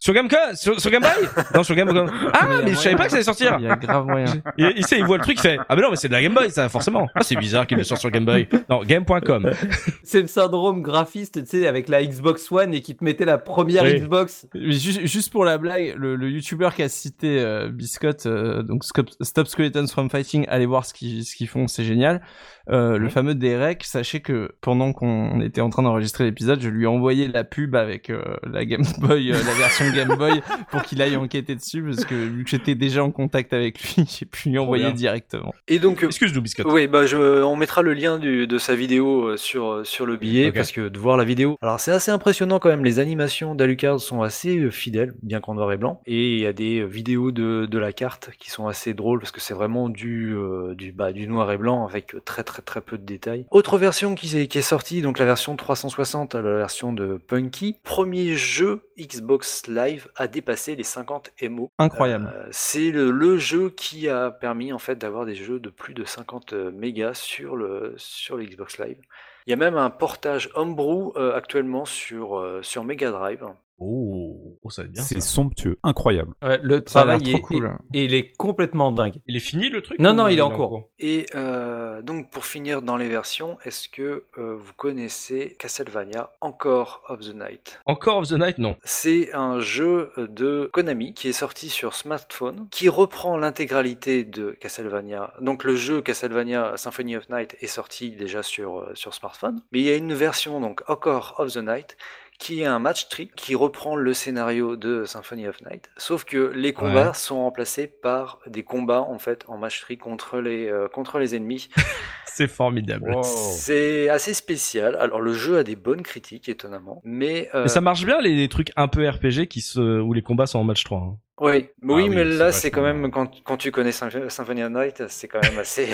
sur 0.03 0.13
Gamecom 0.13 0.37
sur, 0.55 0.81
sur 0.81 0.91
Game 0.91 1.01
Boy 1.01 1.29
Non, 1.55 1.63
sur 1.63 1.75
Gamecom. 1.75 2.11
Ah, 2.33 2.45
Mais 2.49 2.63
mais 2.65 2.71
je 2.71 2.75
savais 2.75 2.97
pas 2.97 3.05
que 3.05 3.11
ça 3.11 3.15
allait 3.15 3.23
sortir. 3.23 3.55
Il 3.57 3.63
y 3.63 3.69
a 3.69 3.77
grave 3.77 4.05
moyen. 4.05 4.25
Et 4.57 4.73
il 4.75 4.85
sait, 4.85 4.99
il 4.99 5.05
voit 5.05 5.15
le 5.15 5.23
truc, 5.23 5.37
il 5.37 5.41
fait 5.41 5.57
ah 5.69 5.77
mais 5.77 5.81
non, 5.81 5.91
mais 5.91 5.95
c'est 5.95 6.09
de 6.09 6.13
la 6.13 6.21
Game 6.21 6.33
Boy 6.33 6.51
ça 6.51 6.67
forcément. 6.67 7.07
Ah, 7.15 7.21
c'est 7.23 7.37
bizarre 7.37 7.65
qu'il 7.65 7.77
le 7.77 7.85
sorte 7.85 8.01
sur 8.01 8.11
Game 8.11 8.25
Boy. 8.25 8.49
Non, 8.69 8.83
game.com. 8.83 9.49
C'est 10.03 10.19
le 10.21 10.27
syndrome 10.27 10.81
graphiste, 10.81 11.41
tu 11.45 11.49
sais, 11.61 11.67
avec 11.67 11.87
la 11.87 12.03
Xbox 12.05 12.51
One 12.51 12.73
et 12.73 12.81
qui 12.81 12.95
te 12.95 13.03
mettait 13.03 13.23
la 13.23 13.37
première 13.37 13.83
Oui. 13.83 14.01
Xbox. 14.01 14.45
Mais 14.53 14.73
Juste, 14.73 15.05
juste 15.05 15.31
pour 15.31 15.45
la 15.45 15.57
blague, 15.57 15.95
le, 15.97 16.17
le 16.17 16.29
youtubeur 16.29 16.75
qui 16.75 16.83
a 16.83 16.89
cité 16.89 17.39
euh, 17.39 17.69
Biscotte, 17.69 18.25
euh, 18.25 18.61
donc 18.61 18.83
Stop, 18.83 19.47
Skeletons 19.47 19.87
from 19.87 20.09
Fighting, 20.09 20.45
allez 20.49 20.65
voir 20.65 20.85
ce 20.85 20.93
qu'ils 20.93 21.23
ce 21.23 21.35
qu'ils 21.35 21.47
font, 21.47 21.67
c'est 21.67 21.85
génial. 21.85 22.21
Euh, 22.69 22.97
Le 22.97 23.09
fameux 23.09 23.35
Derek, 23.35 23.83
sachez 23.83 24.21
que 24.21 24.51
pendant 24.61 24.93
qu'on 24.93 25.41
était 25.41 25.61
en 25.61 25.69
train 25.69 25.83
d'enregistrer 25.83 26.23
l'épisode, 26.25 26.61
je 26.61 26.69
lui 26.69 26.83
ai 26.83 26.87
envoyé 26.87 27.27
la 27.27 27.43
pub 27.43 27.75
avec 27.75 28.09
euh, 28.09 28.21
la 28.49 28.65
Game 28.65 28.83
Boy, 28.99 29.31
euh, 29.31 29.37
la 29.45 29.53
version 29.53 29.85
Game 29.93 30.15
Boy, 30.17 30.41
pour 30.71 30.83
qu'il 30.83 31.01
aille 31.01 31.15
enquêter 31.15 31.55
dessus, 31.55 31.83
parce 31.83 32.05
que 32.05 32.15
vu 32.15 32.43
que 32.43 32.49
j'étais 32.49 32.75
déjà 32.75 33.03
en 33.03 33.11
contact 33.11 33.53
avec 33.53 33.81
lui, 33.81 34.05
j'ai 34.19 34.25
pu 34.25 34.49
lui 34.49 34.57
envoyer 34.59 34.85
bien. 34.85 34.93
directement. 34.93 35.53
Et 35.67 35.79
donc, 35.79 36.03
euh, 36.03 36.07
Excuse-nous, 36.07 36.41
biscotte. 36.41 36.65
oui, 36.69 36.87
bah 36.87 37.05
je, 37.05 37.43
on 37.43 37.55
mettra 37.55 37.81
le 37.81 37.93
lien 37.93 38.17
du, 38.19 38.47
de 38.47 38.57
sa 38.57 38.75
vidéo 38.75 39.27
euh, 39.29 39.37
sur 39.37 39.71
euh, 39.71 39.83
sur 39.83 40.05
le 40.05 40.17
billet 40.17 40.51
parce 40.51 40.71
que 40.71 40.87
de 40.89 40.97
voir 40.99 41.17
la 41.17 41.23
vidéo. 41.23 41.57
Alors 41.61 41.79
c'est 41.79 41.91
assez 41.91 42.11
impressionnant 42.11 42.59
quand 42.59 42.69
même. 42.69 42.83
Les 42.83 42.99
animations 42.99 43.55
d'Alucard 43.55 43.99
sont 43.99 44.21
assez 44.21 44.69
fidèles, 44.71 45.13
bien 45.21 45.39
qu'en 45.39 45.53
noir 45.55 45.71
et 45.71 45.77
blanc. 45.77 46.01
Et 46.05 46.33
il 46.33 46.39
y 46.39 46.45
a 46.45 46.53
des 46.53 46.83
vidéos 46.85 47.31
de, 47.31 47.65
de 47.65 47.77
la 47.79 47.93
carte 47.93 48.31
qui 48.39 48.49
sont 48.49 48.67
assez 48.67 48.93
drôles 48.93 49.19
parce 49.19 49.31
que 49.31 49.41
c'est 49.41 49.53
vraiment 49.53 49.89
du 49.89 50.33
euh, 50.35 50.73
du 50.75 50.91
bah, 50.91 51.11
du 51.13 51.27
noir 51.27 51.51
et 51.51 51.57
blanc 51.57 51.85
avec 51.87 52.15
très 52.25 52.43
très 52.43 52.61
très 52.61 52.81
peu 52.81 52.97
de 52.97 53.03
détails. 53.05 53.45
Autre 53.51 53.77
version 53.77 54.15
qui 54.15 54.37
est, 54.37 54.47
qui 54.47 54.57
est 54.57 54.61
sortie, 54.61 55.01
donc 55.01 55.19
la 55.19 55.25
version 55.25 55.55
360, 55.55 56.35
la 56.35 56.41
version 56.41 56.93
de 56.93 57.19
Punky. 57.27 57.77
Premier 57.83 58.35
jeu 58.35 58.81
Xbox 58.99 59.67
Live 59.67 59.82
a 60.15 60.27
dépassé 60.27 60.75
les 60.75 60.83
50 60.83 61.31
MO. 61.49 61.71
Incroyable. 61.79 62.31
Euh, 62.33 62.47
c'est 62.51 62.91
le, 62.91 63.11
le 63.11 63.37
jeu 63.37 63.69
qui 63.69 64.09
a 64.09 64.31
permis 64.31 64.73
en 64.73 64.79
fait 64.79 64.95
d'avoir 64.95 65.25
des 65.25 65.35
jeux 65.35 65.59
de 65.59 65.69
plus 65.69 65.93
de 65.93 66.03
50 66.03 66.53
mégas 66.53 67.15
sur 67.15 67.55
le 67.55 67.93
sur 67.97 68.37
le 68.37 68.45
Xbox 68.45 68.77
Live. 68.79 68.97
Il 69.45 69.49
y 69.49 69.53
a 69.53 69.57
même 69.57 69.75
un 69.75 69.89
portage 69.89 70.49
homebrew 70.55 71.11
euh, 71.17 71.35
actuellement 71.35 71.85
sur 71.85 72.37
euh, 72.37 72.61
sur 72.61 72.83
Mega 72.83 73.11
Drive. 73.11 73.45
Oh, 73.79 74.57
oh, 74.63 74.69
ça 74.69 74.83
va 74.83 74.85
être 74.87 74.93
bien. 74.93 75.01
C'est 75.03 75.19
somptueux, 75.21 75.77
incroyable. 75.83 76.33
Ouais, 76.41 76.59
le 76.61 76.83
Ça 76.87 77.01
a 77.01 77.05
l'air 77.05 77.17
travail 77.17 77.33
trop 77.33 77.37
est, 77.37 77.41
cool. 77.41 77.77
est- 77.93 78.05
il 78.05 78.13
est 78.13 78.31
complètement 78.37 78.91
dingue. 78.91 79.15
Il 79.27 79.35
est 79.35 79.39
fini 79.41 79.69
le 79.69 79.81
truc 79.81 79.99
Non, 79.99 80.11
ou 80.11 80.13
non, 80.13 80.27
il 80.27 80.37
est 80.37 80.41
en 80.41 80.51
en 80.51 80.55
cours. 80.55 80.89
Et 80.99 81.25
euh, 81.35 82.01
donc 82.01 82.29
pour 82.31 82.45
finir 82.45 82.81
dans 82.81 82.95
les 82.97 83.09
versions, 83.09 83.57
est-ce 83.65 83.89
que 83.89 84.25
euh, 84.37 84.55
vous 84.57 84.73
connaissez 84.77 85.55
Castlevania 85.59 86.31
Encore 86.39 87.03
of 87.09 87.21
the 87.21 87.33
Night? 87.35 87.79
Encore 87.85 88.17
of 88.17 88.29
the 88.29 88.33
Night, 88.33 88.57
non. 88.57 88.77
C'est 88.83 89.33
un 89.33 89.59
jeu 89.59 90.11
de 90.17 90.69
Konami 90.71 91.13
qui 91.13 91.27
est 91.27 91.33
sorti 91.33 91.69
sur 91.69 91.95
smartphone, 91.95 92.67
qui 92.71 92.87
reprend 92.89 93.37
l'intégralité 93.37 94.23
de 94.23 94.51
Castlevania. 94.51 95.33
Donc 95.41 95.63
le 95.63 95.75
jeu 95.75 96.01
Castlevania 96.01 96.77
Symphony 96.77 97.17
of 97.17 97.27
Night 97.29 97.57
est 97.61 97.67
sorti 97.67 98.11
déjà 98.11 98.43
sur, 98.43 98.79
euh, 98.79 98.91
sur 98.93 99.13
smartphone, 99.13 99.61
mais 99.71 99.79
il 99.79 99.85
y 99.85 99.89
a 99.91 99.95
une 99.95 100.13
version 100.13 100.61
donc 100.61 100.83
Encore 100.89 101.35
of 101.39 101.51
the 101.53 101.57
Night 101.57 101.97
qui 102.43 102.61
est 102.61 102.65
un 102.65 102.79
match 102.79 103.07
trick 103.09 103.33
qui 103.35 103.55
reprend 103.55 103.95
le 103.95 104.13
scénario 104.13 104.75
de 104.75 105.05
Symphony 105.05 105.47
of 105.47 105.55
Night, 105.69 105.89
sauf 105.97 106.25
que 106.25 106.51
les 106.53 106.73
combats 106.73 107.07
Ouais. 107.07 107.13
sont 107.13 107.37
remplacés 107.43 107.87
par 107.87 108.39
des 108.47 108.63
combats 108.63 109.01
en 109.01 109.17
fait 109.17 109.45
en 109.47 109.57
match 109.57 109.79
trick 109.81 110.01
contre 110.01 110.39
les 110.39 110.67
euh, 110.69 110.87
contre 110.89 111.19
les 111.19 111.35
ennemis. 111.35 111.69
C'est 112.25 112.47
formidable. 112.47 113.15
C'est 113.23 114.09
assez 114.09 114.33
spécial. 114.33 114.95
Alors 114.99 115.21
le 115.21 115.33
jeu 115.33 115.57
a 115.59 115.63
des 115.63 115.75
bonnes 115.75 116.01
critiques 116.01 116.49
étonnamment, 116.49 116.99
mais, 117.05 117.49
euh, 117.53 117.63
Mais 117.63 117.67
ça 117.69 117.79
marche 117.81 118.05
bien 118.05 118.19
les, 118.21 118.33
les 118.35 118.49
trucs 118.49 118.71
un 118.75 118.87
peu 118.87 119.07
RPG 119.07 119.47
qui 119.47 119.61
se 119.61 120.01
où 120.01 120.13
les 120.13 120.21
combats 120.23 120.47
sont 120.47 120.59
en 120.59 120.63
match 120.63 120.83
3. 120.83 120.97
hein. 120.99 121.17
Oui, 121.41 121.51
oui, 121.51 121.67
oui, 121.81 122.09
mais 122.09 122.23
là, 122.23 122.51
c'est 122.51 122.69
quand 122.69 122.83
même, 122.83 123.09
quand, 123.09 123.27
quand 123.43 123.57
tu 123.57 123.71
connais 123.71 123.91
Symph- 123.91 124.29
Symphony 124.29 124.63
of 124.63 124.69
Night, 124.71 125.03
c'est 125.07 125.27
quand 125.27 125.41
même 125.41 125.57
assez 125.57 125.87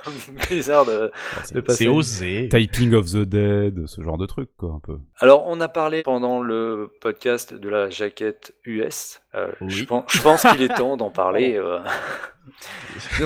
bizarre 0.50 0.86
de, 0.86 1.12
de 1.52 1.60
passer. 1.60 1.84
C'est 1.84 1.88
osé. 1.90 2.48
Typing 2.50 2.94
of 2.94 3.04
the 3.12 3.18
Dead, 3.18 3.86
ce 3.86 4.00
genre 4.00 4.16
de 4.16 4.24
truc, 4.24 4.48
quoi, 4.56 4.70
un 4.74 4.80
peu. 4.80 4.98
Alors, 5.18 5.44
on 5.46 5.60
a 5.60 5.68
parlé 5.68 6.02
pendant 6.02 6.40
le 6.40 6.90
podcast 7.02 7.52
de 7.52 7.68
la 7.68 7.90
jaquette 7.90 8.54
US. 8.64 9.20
Euh, 9.34 9.48
Oui. 9.60 9.68
je, 9.70 9.84
pense, 9.84 10.04
je 10.10 10.22
pense 10.22 10.42
qu'il 10.42 10.62
est 10.62 10.68
temps 10.74 10.96
d'en 10.96 11.10
parler. 11.10 11.56
euh. 11.56 11.78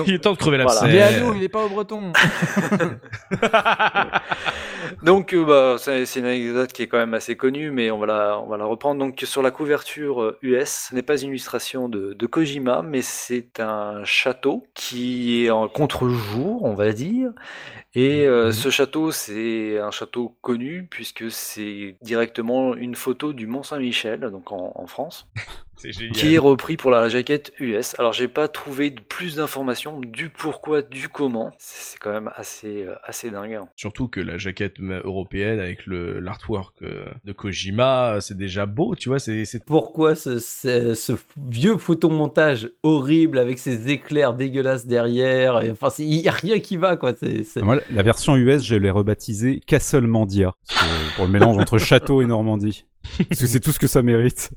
Il 0.07 0.15
est 0.15 0.19
temps 0.19 0.33
de 0.33 0.37
crever 0.39 0.61
Voilà. 0.63 0.81
Il 0.89 0.95
est 0.95 1.01
à 1.03 1.19
nous, 1.19 1.35
il 1.35 1.43
est 1.43 1.47
pas 1.49 1.63
au 1.63 1.69
breton. 1.69 2.11
Donc, 5.03 5.33
euh, 5.33 5.45
bah, 5.45 5.75
c'est 5.77 6.19
une 6.19 6.25
anecdote 6.25 6.71
qui 6.73 6.81
est 6.83 6.87
quand 6.87 6.97
même 6.97 7.13
assez 7.13 7.35
connue, 7.35 7.69
mais 7.69 7.91
on 7.91 7.99
va 7.99 8.07
la, 8.07 8.39
on 8.39 8.47
va 8.47 8.57
la 8.57 8.65
reprendre. 8.65 8.99
Donc, 8.99 9.21
sur 9.23 9.41
la 9.43 9.51
couverture 9.51 10.35
US, 10.41 10.87
ce 10.89 10.95
n'est 10.95 11.03
pas 11.03 11.21
une 11.21 11.29
illustration 11.29 11.60
de, 11.89 12.13
de 12.13 12.25
Kojima, 12.27 12.81
mais 12.81 13.01
c'est 13.01 13.59
un 13.59 14.03
château 14.03 14.63
qui 14.73 15.45
est 15.45 15.49
en 15.51 15.67
contre-jour, 15.69 16.63
on 16.63 16.73
va 16.73 16.91
dire. 16.93 17.31
Et 17.95 18.25
euh, 18.27 18.47
Mhm. 18.47 18.51
ce 18.51 18.69
château, 18.69 19.11
c'est 19.11 19.79
un 19.79 19.91
château 19.91 20.37
connu 20.41 20.87
puisque 20.89 21.31
c'est 21.31 21.97
directement 22.01 22.75
une 22.75 22.95
photo 22.95 23.33
du 23.33 23.47
Mont 23.47 23.63
Saint-Michel, 23.63 24.21
donc 24.31 24.51
en, 24.51 24.73
en 24.75 24.87
France, 24.87 25.27
génial. 25.91 26.11
qui 26.13 26.35
est 26.35 26.37
repris 26.37 26.77
pour 26.77 26.91
la 26.91 27.09
jaquette 27.09 27.51
US. 27.59 27.95
Alors, 27.97 28.13
j'ai 28.13 28.27
pas 28.27 28.47
trouvé 28.47 28.91
plus 28.91 29.35
d'informations 29.37 29.99
du 29.99 30.29
pourquoi, 30.29 30.81
du 30.81 31.09
comment. 31.09 31.51
C'est 31.57 31.97
quand 31.99 32.11
même 32.11 32.29
assez, 32.35 32.83
euh, 32.85 32.93
assez 33.03 33.31
dingue. 33.31 33.53
hein. 33.53 33.67
Surtout 33.75 34.07
que 34.07 34.19
la 34.19 34.37
jaquette 34.37 34.79
ma- 34.79 34.99
européenne 34.99 35.59
avec 35.59 35.85
le 35.85 36.19
l'artwork 36.19 36.75
euh, 36.83 37.05
de 37.25 37.31
Kojima, 37.31 38.17
c'est 38.21 38.37
déjà 38.37 38.65
beau, 38.65 38.95
tu 38.95 39.09
vois. 39.09 39.19
C'est 39.19 39.43
Pourquoi 39.65 40.15
ce, 40.15 40.39
ce- 40.39 40.93
ce 40.93 41.13
vieux 41.49 41.77
photomontage 41.77 42.69
horrible 42.83 43.37
avec 43.39 43.57
ces 43.59 43.89
éclairs 43.89 44.33
dégueulasses 44.33 44.85
derrière 44.85 45.61
et, 45.63 45.71
Enfin, 45.71 45.87
il 45.99 46.13
y 46.21 46.27
a 46.27 46.31
rien 46.31 46.59
qui 46.59 46.77
va, 46.77 46.97
quoi. 46.97 47.13
Moi, 47.61 47.79
la 47.91 48.03
version 48.03 48.35
US, 48.35 48.63
je 48.63 48.75
l'ai 48.75 48.91
rebaptisée 48.91 49.61
Castle 49.65 50.05
Mandia. 50.07 50.53
Pour 51.15 51.25
le 51.25 51.31
mélange 51.31 51.57
entre 51.57 51.77
château 51.79 52.21
et 52.21 52.25
Normandie. 52.25 52.85
Parce 53.29 53.41
que 53.41 53.47
c'est 53.47 53.59
tout 53.59 53.71
ce 53.71 53.79
que 53.79 53.87
ça 53.87 54.01
mérite. 54.03 54.51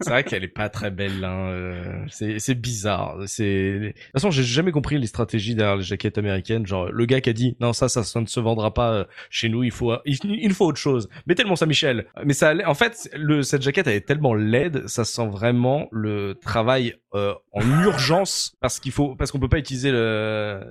C'est 0.00 0.10
vrai 0.10 0.24
qu'elle 0.24 0.44
est 0.44 0.48
pas 0.48 0.68
très 0.68 0.90
belle. 0.90 1.24
Hein. 1.24 1.50
euh, 1.50 2.04
C'est 2.08 2.54
bizarre. 2.60 3.16
C'est 3.26 3.78
de 3.80 3.88
toute 3.88 4.12
façon, 4.12 4.30
j'ai 4.30 4.42
jamais 4.42 4.72
compris 4.72 4.98
les 4.98 5.06
stratégies 5.06 5.54
derrière 5.54 5.76
les 5.76 5.82
jaquettes 5.82 6.18
américaines. 6.18 6.66
Genre 6.66 6.90
le 6.90 7.04
gars 7.06 7.20
qui 7.20 7.30
a 7.30 7.32
dit 7.32 7.56
non 7.60 7.72
ça 7.72 7.88
ça, 7.88 8.02
ça 8.02 8.20
ne 8.20 8.26
se 8.26 8.40
vendra 8.40 8.72
pas 8.74 8.92
euh, 8.92 9.04
chez 9.30 9.48
nous. 9.48 9.62
Il 9.64 9.70
faut 9.70 9.94
il, 10.04 10.18
il 10.24 10.52
faut 10.54 10.66
autre 10.66 10.78
chose. 10.78 11.08
Mettez 11.26 11.42
le 11.42 11.48
Mont 11.48 11.56
Saint-Michel. 11.56 12.06
Mais 12.24 12.32
ça 12.32 12.54
en 12.66 12.74
fait 12.74 13.08
le 13.14 13.42
cette 13.42 13.62
jaquette 13.62 13.86
elle 13.86 13.94
est 13.96 14.06
tellement 14.06 14.34
laide, 14.34 14.86
ça 14.88 15.04
sent 15.04 15.28
vraiment 15.28 15.88
le 15.92 16.34
travail 16.40 16.94
euh, 17.14 17.34
en 17.52 17.62
urgence 17.82 18.54
parce 18.60 18.78
qu'il 18.80 18.92
faut 18.92 19.14
parce 19.16 19.32
qu'on 19.32 19.40
peut 19.40 19.48
pas 19.48 19.58
utiliser 19.58 19.90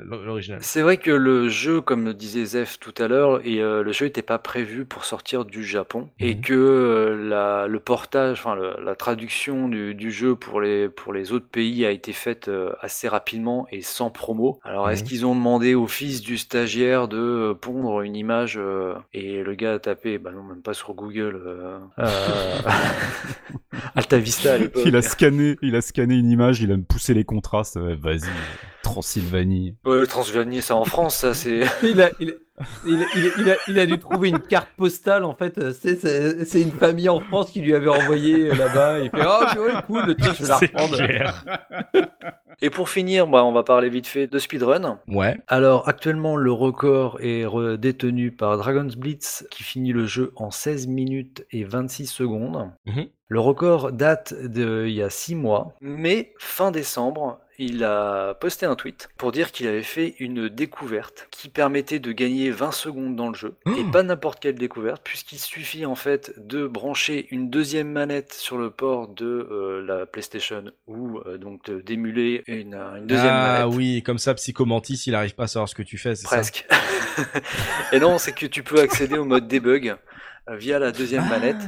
l'original. 0.06 0.60
C'est 0.62 0.82
vrai 0.82 0.98
que 0.98 1.12
le 1.12 1.50
jeu, 1.50 1.82
comme 1.82 2.06
le 2.06 2.14
disait 2.14 2.46
Zef 2.46 2.80
tout 2.80 2.94
à 2.98 3.08
l'heure, 3.08 3.42
et 3.46 3.60
euh, 3.62 3.84
le 3.84 3.92
jeu 3.92 4.06
n'était 4.06 4.22
pas 4.22 4.40
prévu 4.40 4.86
pour 4.86 5.06
sortir 5.06 5.46
du 5.46 5.64
Japon 5.64 6.10
et 6.20 6.36
Mhm. 6.36 6.42
que 6.42 6.54
euh, 6.54 7.28
la, 7.30 7.68
le 7.68 7.80
portage, 7.80 8.40
enfin 8.40 8.56
la 8.56 8.96
traduction 9.00 9.68
du, 9.68 9.96
du 9.96 10.12
jeu 10.12 10.36
pour 10.36 10.62
les 10.62 10.90
pour 10.90 11.14
les 11.14 11.32
autres 11.32 11.48
pays 11.48 11.86
a 11.86 11.92
été 11.92 12.14
faite 12.14 12.50
euh, 12.50 12.74
assez 12.82 13.08
rapidement 13.08 13.66
et 13.72 13.82
sans 13.82 14.12
promo. 14.12 14.60
Alors 14.64 14.92
est-ce 14.92 15.04
qu'ils 15.04 15.26
ont 15.26 15.34
demandé 15.34 15.74
au 15.74 15.88
fils 15.88 16.22
du 16.22 16.38
stagiaire 16.38 17.08
de 17.08 17.58
pondre 17.60 18.02
une 18.02 18.16
image 18.16 18.58
euh, 18.58 18.94
et 19.14 19.42
le 19.42 19.56
gars 19.56 19.74
a 19.74 19.80
tapé, 19.80 20.18
bah 20.18 20.32
non 20.32 20.44
même 20.44 20.62
pas 20.62 20.74
sur 20.74 20.94
Google, 20.94 21.42
euh, 21.46 21.80
euh, 22.00 22.62
Alta 23.96 24.18
Vista 24.20 24.54
à 24.54 24.58
l'époque. 24.58 24.84
Il 24.86 24.96
a 24.96 25.02
scanné, 25.02 25.58
il 25.62 25.76
a 25.76 25.82
scanné 25.82 26.16
une 26.16 26.30
image, 26.30 26.62
il 26.62 26.72
a 26.72 26.78
poussé 26.78 27.14
les 27.14 27.24
contrastes. 27.24 27.78
Vas-y, 27.78 28.30
Transylvanie. 28.84 29.76
Transylvanie, 30.08 30.62
c'est 30.62 30.74
en 30.74 30.86
France, 30.86 31.16
ça 31.18 31.34
c'est. 31.34 31.62
il, 31.84 32.02
a, 32.02 32.10
il, 32.20 32.30
a- 32.32 32.34
il, 32.86 33.02
a- 33.04 33.06
il 33.16 33.26
a- 33.28 33.32
il 33.40 33.50
a- 33.52 33.58
il 33.68 33.80
a 33.80 33.86
dû 33.86 34.00
trouver 34.00 34.30
une 34.30 34.40
carte 34.40 34.70
postale, 34.78 35.24
en 35.24 35.36
fait. 35.36 35.58
euh, 35.58 35.74
C'est, 36.46 36.62
une 36.62 36.72
famille 36.72 37.08
en 37.10 37.20
France 37.22 37.52
qui 37.52 37.62
lui 37.62 37.74
avait 37.74 37.88
envoyé 37.90 38.50
euh, 38.52 38.56
là-bas. 38.56 39.00
Il 39.00 39.10
fait 39.10 39.26
Oh, 39.26 39.62
ouais, 39.62 39.72
cool, 39.88 40.06
le 40.08 40.16
truc, 40.16 40.34
je 40.38 40.44
vais 40.44 40.50
la 40.50 40.58
reprendre. 40.58 40.98
clair. 40.98 41.46
Et 42.62 42.70
pour 42.70 42.90
finir, 42.90 43.26
bah, 43.28 43.46
on 43.46 43.54
va 43.54 43.64
parler 43.64 43.88
vite 43.90 44.06
fait 44.08 44.28
de 44.28 44.38
speedrun. 44.38 45.00
Ouais. 45.08 45.38
Alors 45.48 45.88
actuellement 45.88 46.36
le 46.36 46.52
record 46.52 47.18
est 47.22 47.46
détenu 47.78 48.32
par 48.34 48.58
Dragon's 48.58 48.98
Blitz 48.98 49.48
qui 49.50 49.64
finit 49.64 49.94
le 49.94 50.06
jeu 50.06 50.34
en 50.36 50.52
16 50.52 50.88
minutes 50.88 51.46
et 51.52 51.64
26 51.64 52.08
secondes. 52.08 52.70
Mhm. 52.86 53.06
Le 53.30 53.40
record 53.40 53.94
date 53.94 54.34
d'il 54.34 54.90
y 54.90 55.02
a 55.02 55.10
6 55.10 55.36
mois, 55.36 55.74
mais 55.80 56.34
fin 56.38 56.72
décembre, 56.72 57.40
il 57.62 57.84
a 57.84 58.34
posté 58.36 58.66
un 58.66 58.76
tweet 58.76 59.10
pour 59.18 59.34
dire 59.34 59.52
qu'il 59.52 59.68
avait 59.68 59.84
fait 59.84 60.16
une 60.20 60.48
découverte 60.48 61.28
qui 61.30 61.50
permettait 61.50 62.00
de 62.00 62.12
gagner 62.14 62.52
20 62.52 62.72
secondes 62.72 63.16
dans 63.18 63.28
le 63.28 63.36
jeu. 63.36 63.56
Et 63.78 63.84
pas 63.92 64.02
n'importe 64.02 64.40
quelle 64.40 64.56
découverte, 64.56 65.02
puisqu'il 65.04 65.40
suffit 65.40 65.86
en 65.86 65.96
fait 65.96 66.34
de 66.38 66.66
brancher 66.68 67.28
une 67.32 67.50
deuxième 67.50 67.92
manette 67.92 68.34
sur 68.34 68.58
le 68.58 68.72
port 68.72 69.10
de 69.10 69.26
euh, 69.52 69.86
la 69.86 70.06
PlayStation 70.06 70.64
ou 70.88 71.20
euh, 71.26 71.38
donc 71.38 71.70
d'émuler 71.70 72.44
une, 72.48 72.76
une 72.76 73.06
deuxième 73.08 73.28
ah 73.30 73.60
manette. 73.66 73.76
oui, 73.76 74.04
comme 74.04 74.20
ça, 74.20 74.34
Psychomantis, 74.36 75.04
il 75.08 75.14
arrive 75.16 75.36
pas 75.36 75.44
à 75.44 75.48
savoir 75.48 75.68
ce 75.68 75.76
que 75.76 75.84
tu 75.84 75.98
fais, 75.98 76.16
c'est 76.16 76.28
ça? 76.28 76.38
Presque. 76.38 76.66
et 77.92 78.00
non, 78.00 78.18
c'est 78.18 78.32
que 78.32 78.46
tu 78.46 78.64
peux 78.64 78.80
accéder 78.80 79.18
au 79.18 79.26
mode 79.26 79.48
debug 79.50 79.96
euh, 80.50 80.56
via 80.56 80.80
la 80.80 80.92
deuxième 80.94 81.26
Ah. 81.28 81.30
manette. 81.40 81.62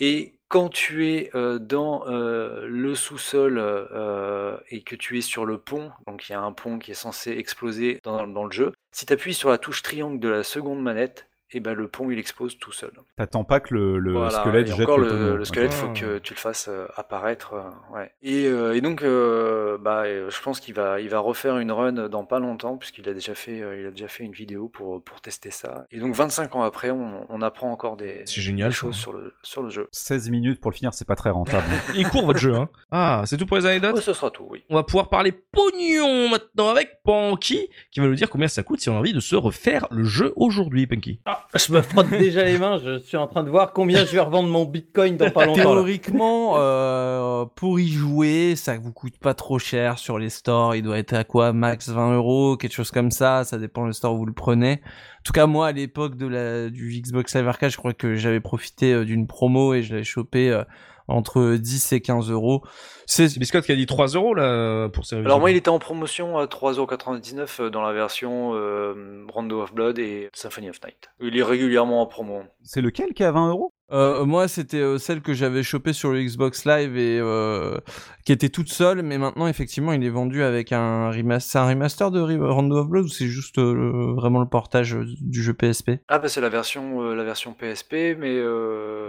Et 0.00 0.34
quand 0.50 0.68
tu 0.68 1.08
es 1.08 1.30
euh, 1.36 1.60
dans 1.60 2.08
euh, 2.08 2.66
le 2.66 2.96
sous-sol 2.96 3.54
euh, 3.58 4.58
et 4.68 4.82
que 4.82 4.96
tu 4.96 5.16
es 5.16 5.20
sur 5.20 5.46
le 5.46 5.58
pont, 5.58 5.92
donc 6.08 6.28
il 6.28 6.32
y 6.32 6.34
a 6.34 6.40
un 6.40 6.52
pont 6.52 6.80
qui 6.80 6.90
est 6.90 6.94
censé 6.94 7.30
exploser 7.30 8.00
dans, 8.02 8.26
dans 8.26 8.44
le 8.44 8.50
jeu, 8.50 8.72
si 8.90 9.06
tu 9.06 9.12
appuies 9.12 9.32
sur 9.32 9.48
la 9.48 9.58
touche 9.58 9.80
triangle 9.82 10.18
de 10.18 10.28
la 10.28 10.42
seconde 10.42 10.82
manette, 10.82 11.29
et 11.52 11.60
ben 11.60 11.74
le 11.74 11.88
pont 11.88 12.10
il 12.10 12.18
explose 12.18 12.58
tout 12.58 12.72
seul. 12.72 12.92
T'attends 13.16 13.44
pas 13.44 13.60
que 13.60 13.74
le, 13.74 13.98
le 13.98 14.12
Voilà, 14.12 14.30
squelette 14.30 14.68
et 14.68 14.72
jette 14.72 14.80
encore 14.82 14.98
le, 14.98 15.04
le, 15.04 15.10
tonneau. 15.10 15.36
le 15.36 15.44
squelette, 15.44 15.72
faut 15.74 15.88
Ah. 15.90 15.98
que 16.00 16.18
tu 16.18 16.34
le 16.34 16.38
fasses 16.38 16.68
euh, 16.68 16.86
apparaître. 16.96 17.54
euh, 17.54 17.96
ouais. 17.96 18.12
Et, 18.22 18.46
euh, 18.46 18.74
et 18.76 18.80
donc, 18.80 19.02
euh, 19.02 19.78
bah, 19.78 20.04
je 20.06 20.42
pense 20.42 20.60
qu'il 20.60 20.74
va, 20.74 21.00
il 21.00 21.08
va 21.08 21.18
refaire 21.18 21.58
une 21.58 21.72
run 21.72 22.08
dans 22.08 22.24
pas 22.24 22.38
longtemps, 22.38 22.76
puisqu'il 22.76 23.08
a 23.08 23.14
déjà 23.14 23.34
fait, 23.34 23.58
il 23.80 23.86
a 23.86 23.90
déjà 23.90 24.08
fait 24.08 24.24
une 24.24 24.32
vidéo 24.32 24.68
pour 24.68 25.02
pour 25.02 25.20
tester 25.20 25.50
ça. 25.50 25.86
Et 25.90 25.98
donc, 25.98 26.14
25 26.14 26.54
ans 26.56 26.62
après, 26.62 26.90
on, 26.90 27.26
on 27.28 27.42
apprend 27.42 27.70
encore 27.72 27.96
des, 27.96 28.22
C'est 28.26 28.40
génial, 28.40 28.68
des 28.70 28.74
choses 28.74 28.96
sur 28.96 29.12
le 29.12 29.34
sur 29.42 29.62
le 29.62 29.70
jeu. 29.70 29.88
16 29.92 30.30
minutes 30.30 30.60
pour 30.60 30.70
le 30.70 30.76
finir, 30.76 30.94
c'est 30.94 31.06
pas 31.06 31.16
très 31.16 31.30
rentable. 31.30 31.66
Il 31.94 32.08
court 32.08 32.24
votre 32.26 32.38
jeu, 32.38 32.54
hein. 32.54 32.68
Ah, 32.90 33.22
c'est 33.26 33.36
tout 33.36 33.46
pour 33.46 33.56
les 33.56 33.66
anecdotes 33.66 33.94
Ouais, 33.96 34.00
ce 34.00 34.12
sera 34.12 34.30
tout, 34.30 34.46
oui. 34.50 34.64
On 34.70 34.74
va 34.76 34.82
pouvoir 34.82 35.08
parler 35.08 35.32
pognon 35.32 36.28
maintenant 36.28 36.68
avec 36.70 37.02
Punky, 37.04 37.68
qui 37.90 38.00
va 38.00 38.06
nous 38.06 38.14
dire 38.14 38.30
combien 38.30 38.48
ça 38.48 38.62
coûte 38.62 38.80
si 38.80 38.88
on 38.88 38.96
a 38.96 38.98
envie 38.98 39.12
de 39.12 39.20
se 39.20 39.36
refaire 39.36 39.86
le 39.90 40.04
jeu 40.04 40.32
aujourd'hui, 40.36 40.86
Punky. 40.86 41.20
Ah, 41.24 41.39
je 41.54 41.72
me 41.72 41.82
frotte 41.82 42.10
déjà 42.10 42.44
les 42.44 42.58
mains. 42.58 42.78
Je 42.78 42.98
suis 42.98 43.16
en 43.16 43.26
train 43.26 43.42
de 43.42 43.50
voir 43.50 43.72
combien 43.72 44.04
je 44.04 44.12
vais 44.12 44.20
revendre 44.20 44.48
mon 44.48 44.64
bitcoin 44.64 45.16
dans 45.16 45.30
pas 45.30 45.46
longtemps. 45.46 45.62
Théoriquement, 45.62 46.54
euh, 46.56 47.44
pour 47.54 47.80
y 47.80 47.88
jouer, 47.88 48.54
ça 48.56 48.76
vous 48.78 48.92
coûte 48.92 49.18
pas 49.18 49.34
trop 49.34 49.58
cher 49.58 49.98
sur 49.98 50.18
les 50.18 50.30
stores. 50.30 50.76
Il 50.76 50.82
doit 50.82 50.98
être 50.98 51.12
à 51.12 51.24
quoi 51.24 51.52
Max 51.52 51.88
20 51.88 52.14
euros, 52.14 52.56
quelque 52.56 52.74
chose 52.74 52.90
comme 52.90 53.10
ça. 53.10 53.44
Ça 53.44 53.58
dépend 53.58 53.84
le 53.84 53.92
store 53.92 54.14
où 54.14 54.18
vous 54.18 54.26
le 54.26 54.32
prenez. 54.32 54.80
En 55.20 55.22
tout 55.24 55.32
cas, 55.32 55.46
moi, 55.46 55.68
à 55.68 55.72
l'époque 55.72 56.16
de 56.16 56.26
la 56.26 56.70
du 56.70 57.00
Xbox 57.00 57.34
Live 57.34 57.50
je 57.62 57.76
crois 57.76 57.92
que 57.92 58.14
j'avais 58.14 58.40
profité 58.40 58.92
euh, 58.92 59.04
d'une 59.04 59.26
promo 59.26 59.74
et 59.74 59.82
je 59.82 59.92
l'avais 59.92 60.04
chopé 60.04 60.50
euh, 60.50 60.64
entre 61.10 61.56
10 61.56 61.92
et 61.92 62.00
15 62.00 62.30
euros. 62.30 62.62
C'est 63.06 63.38
Biscotte 63.38 63.64
qui 63.66 63.72
a 63.72 63.76
dit 63.76 63.86
3 63.86 64.08
euros 64.08 64.34
là 64.34 64.88
pour 64.88 65.04
ces 65.04 65.16
Alors 65.16 65.40
moi, 65.40 65.50
il 65.50 65.56
était 65.56 65.68
en 65.68 65.78
promotion 65.78 66.38
à 66.38 66.46
3,99€ 66.46 67.68
dans 67.68 67.82
la 67.82 67.92
version 67.92 68.52
euh, 68.54 69.24
Rondo 69.28 69.60
of 69.60 69.74
Blood 69.74 69.98
et 69.98 70.30
Symphony 70.32 70.70
of 70.70 70.80
Night. 70.84 71.10
Il 71.20 71.36
est 71.36 71.42
régulièrement 71.42 72.02
en 72.02 72.06
promo. 72.06 72.42
c'est 72.62 72.80
lequel 72.80 73.12
qui 73.14 73.22
est 73.22 73.26
à 73.26 73.32
20 73.32 73.50
euros? 73.50 73.72
Euh, 73.92 74.24
moi, 74.24 74.46
c'était 74.48 74.76
euh, 74.78 74.98
celle 74.98 75.20
que 75.20 75.32
j'avais 75.34 75.62
chopée 75.62 75.92
sur 75.92 76.12
le 76.12 76.22
Xbox 76.22 76.64
Live 76.64 76.96
et 76.96 77.18
euh, 77.20 77.76
qui 78.24 78.32
était 78.32 78.48
toute 78.48 78.68
seule, 78.70 79.02
mais 79.02 79.18
maintenant, 79.18 79.46
effectivement, 79.48 79.92
il 79.92 80.04
est 80.04 80.10
vendu 80.10 80.42
avec 80.42 80.72
un 80.72 81.10
remaster. 81.10 81.50
C'est 81.50 81.58
un 81.58 81.68
remaster 81.68 82.10
de 82.10 82.20
Rondo 82.20 82.76
of 82.76 82.88
Blood 82.88 83.04
ou 83.06 83.08
c'est 83.08 83.26
juste 83.26 83.58
euh, 83.58 83.74
le- 83.74 84.14
vraiment 84.14 84.40
le 84.40 84.46
portage 84.48 84.94
euh, 84.94 85.04
du 85.20 85.42
jeu 85.42 85.54
PSP 85.54 85.92
Ah 86.08 86.18
bah 86.18 86.28
c'est 86.28 86.40
la 86.40 86.48
version 86.48 87.02
euh, 87.02 87.14
la 87.14 87.24
version 87.24 87.52
PSP, 87.52 88.16
mais 88.18 88.36
euh, 88.36 89.06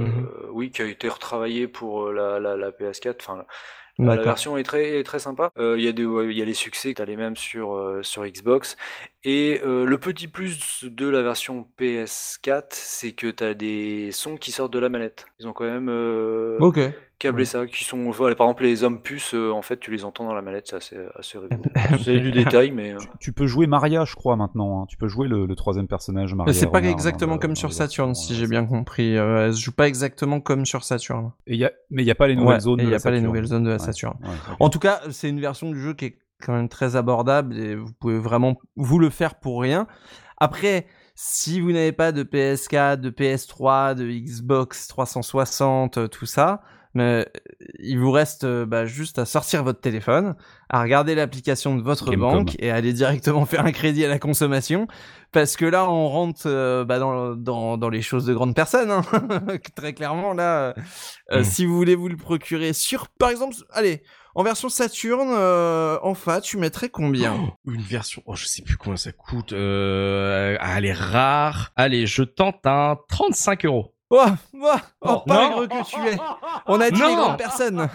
oui 0.51 0.72
qui 0.72 0.82
a 0.82 0.85
été 0.85 1.08
retravaillée 1.10 1.68
pour 1.68 2.11
la, 2.11 2.40
la, 2.40 2.56
la 2.58 2.72
PS4. 2.72 3.16
Enfin 3.19 3.43
la, 3.98 4.16
la 4.16 4.22
version 4.22 4.58
est 4.58 4.64
très 4.64 5.00
est 5.00 5.03
très 5.03 5.20
sympa. 5.20 5.52
Euh, 5.58 5.76
Il 5.78 5.84
y 5.84 6.38
y 6.38 6.42
a 6.42 6.45
les 6.45 6.53
succès, 6.53 6.94
t'as 6.94 7.06
les 7.06 7.16
mêmes 7.18 7.36
sur 7.36 7.74
euh, 7.76 8.03
sur 8.03 8.26
Xbox. 8.26 8.78
Et 9.24 9.61
euh, 9.64 9.86
le 9.86 10.00
petit 10.00 10.28
plus 10.28 10.84
de 10.84 11.08
la 11.08 11.22
version 11.22 11.68
PS4, 11.78 12.74
c'est 12.74 13.14
que 13.14 13.28
t'as 13.30 13.53
des 13.53 14.11
sons 14.11 14.38
qui 14.38 14.52
sortent 14.52 14.74
de 14.74 14.80
la 14.80 14.90
manette. 14.90 15.26
Ils 15.40 15.48
ont 15.48 15.53
quand 15.53 15.66
même 15.66 15.90
euh, 15.90 16.58
Ok. 16.60 16.80
Câblé 17.22 17.45
ça, 17.45 17.66
qui 17.67 17.83
sont 17.83 18.09
voilà, 18.11 18.35
par 18.35 18.48
exemple 18.48 18.64
les 18.64 18.83
hommes 18.83 19.01
puces, 19.01 19.33
euh, 19.33 19.51
en 19.51 19.61
fait 19.61 19.80
tu 19.80 19.91
les 19.91 20.03
entends 20.06 20.25
dans 20.25 20.33
la 20.33 20.41
manette, 20.41 20.67
c'est 20.67 20.75
assez 20.75 20.98
assez 21.17 21.38
rigolo. 21.40 21.61
c'est 22.03 22.19
du 22.19 22.32
détail, 22.32 22.72
mais 22.72 22.93
euh, 22.93 22.98
tu, 22.98 23.08
tu 23.19 23.33
peux 23.33 23.48
jouer 23.48 23.67
Maria, 23.67 24.03
je 24.06 24.16
crois, 24.16 24.35
maintenant. 24.35 24.82
hein. 24.82 24.85
Tu 24.90 24.98
peux 24.98 25.08
jouer 25.08 25.27
le, 25.27 25.45
le 25.45 25.56
troisième 25.56 25.88
personnage, 25.88 26.33
Maria. 26.33 26.51
Mais 26.51 26.58
c'est 26.58 26.67
pas 26.72 26.82
exactement 26.82 27.38
comme 27.38 27.56
sur 27.56 27.72
Saturn, 27.74 28.16
si 28.16 28.33
euh, 28.33 28.35
j'ai 28.35 28.48
bien 28.48 28.66
compris. 28.66 29.17
Euh, 29.17 29.45
elle 29.48 29.53
se 29.53 29.61
joue 29.61 29.72
pas 29.72 29.88
exactement 29.88 30.40
comme 30.41 30.66
sur 30.66 30.83
Saturn. 30.83 31.32
Et 31.48 31.56
y 31.58 31.66
a, 31.66 31.72
mais 31.90 32.01
il 32.01 32.06
n'y 32.06 32.11
a 32.11 32.16
pas 32.16 32.27
les 32.27 32.35
nouvelles 32.35 32.56
Ouais, 32.56 32.59
zones 32.59 32.80
il 32.82 32.88
y 32.88 32.91
la 32.91 32.98
a 32.98 33.00
pas 33.00 33.11
les 33.11 33.17
Saturn. 33.17 33.24
nouvelles 33.25 33.45
zones 33.45 33.64
de 33.64 33.69
la 33.69 33.75
Ouais, 33.75 33.80
Saturn. 33.80 34.17
ouais. 34.24 34.30
En 34.59 34.69
tout 34.69 34.80
cas, 34.80 35.01
c'est 35.11 35.30
une 35.30 35.40
version 35.40 35.69
du 35.72 35.80
jeu 35.80 35.93
qui 35.93 36.06
est 36.06 36.17
quand 36.43 36.53
même 36.53 36.69
très 36.69 36.95
abordable 36.95 37.56
et 37.58 37.75
vous 37.75 37.93
pouvez 38.00 38.17
vraiment 38.17 38.56
vous 38.75 38.98
le 39.00 39.09
faire 39.11 39.35
pour 39.35 39.61
rien. 39.61 39.85
Après, 40.38 40.88
si 41.14 41.59
vous 41.61 41.72
n'avez 41.72 41.91
pas 41.91 42.11
de 42.11 42.24
PS4, 42.24 42.95
de 42.98 43.11
PS3, 43.11 43.93
de 43.93 44.09
Xbox 44.09 44.88
360, 44.88 45.98
euh, 45.98 46.08
tout 46.08 46.25
ça, 46.25 46.61
Mais 46.94 47.26
il 47.80 48.00
vous 48.00 48.11
reste 48.11 48.45
bah, 48.45 48.86
juste 48.86 49.18
à 49.20 49.26
sortir 49.26 49.64
votre 49.64 49.80
téléphone, 49.80 50.36
à 50.70 50.82
regarder 50.82 51.16
l'application 51.16 51.76
de 51.76 51.82
votre 51.82 52.16
banque 52.16 52.56
et 52.60 52.70
à 52.70 52.76
aller 52.76 52.94
directement 52.94 53.45
faire 53.45 53.66
un 53.66 53.72
crédit 53.72 54.03
à 54.06 54.10
la 54.10 54.20
consommation. 54.20 54.88
Parce 55.32 55.56
que 55.56 55.64
là, 55.64 55.90
on 55.90 56.10
rentre 56.10 56.42
euh, 56.48 56.84
bah, 56.84 57.00
dans, 57.00 57.36
dans, 57.36 57.78
dans 57.78 57.90
les 57.90 58.02
choses 58.02 58.26
de 58.26 58.34
grandes 58.34 58.56
personnes. 58.56 58.92
Hein. 58.92 59.03
Très 59.76 59.94
clairement, 59.94 60.34
là, 60.34 60.74
euh, 61.32 61.40
Mm. 61.40 61.44
si 61.45 61.66
vous 61.66 61.76
voulez 61.76 61.95
vous 61.95 62.10
le 62.10 62.18
procurer 62.18 62.74
sur, 62.74 63.08
par 63.08 63.30
exemple, 63.30 63.56
allez, 63.72 64.03
en 64.36 64.44
version 64.44 64.68
Saturn, 64.70 65.30
euh, 65.32 65.98
en 66.03 66.14
FAT, 66.14 66.42
tu 66.42 66.58
mettrais 66.58 66.90
combien 66.90 67.53
Une 67.66 67.82
version, 67.82 68.22
oh, 68.26 68.36
je 68.36 68.45
sais 68.45 68.61
plus 68.61 68.78
combien 68.78 68.98
ça 68.98 69.11
coûte. 69.11 69.53
Euh, 69.53 70.58
elle 70.61 70.86
est 70.86 70.94
rare. 70.94 71.72
Allez, 71.76 72.06
je 72.06 72.24
tente 72.24 72.66
un 72.66 72.98
35 73.10 73.66
euros. 73.66 73.94
Oh, 74.14 74.25
oh, 74.61 74.67
oh, 75.01 75.19
pingre 75.25 75.67
que 75.69 75.85
tu 75.90 75.95
es 76.07 76.17
On 76.67 76.81
a 76.81 76.91
dit 76.91 76.99
Non. 76.99 77.07
les 77.07 77.15
grandes 77.15 77.38
personnes 77.38 77.88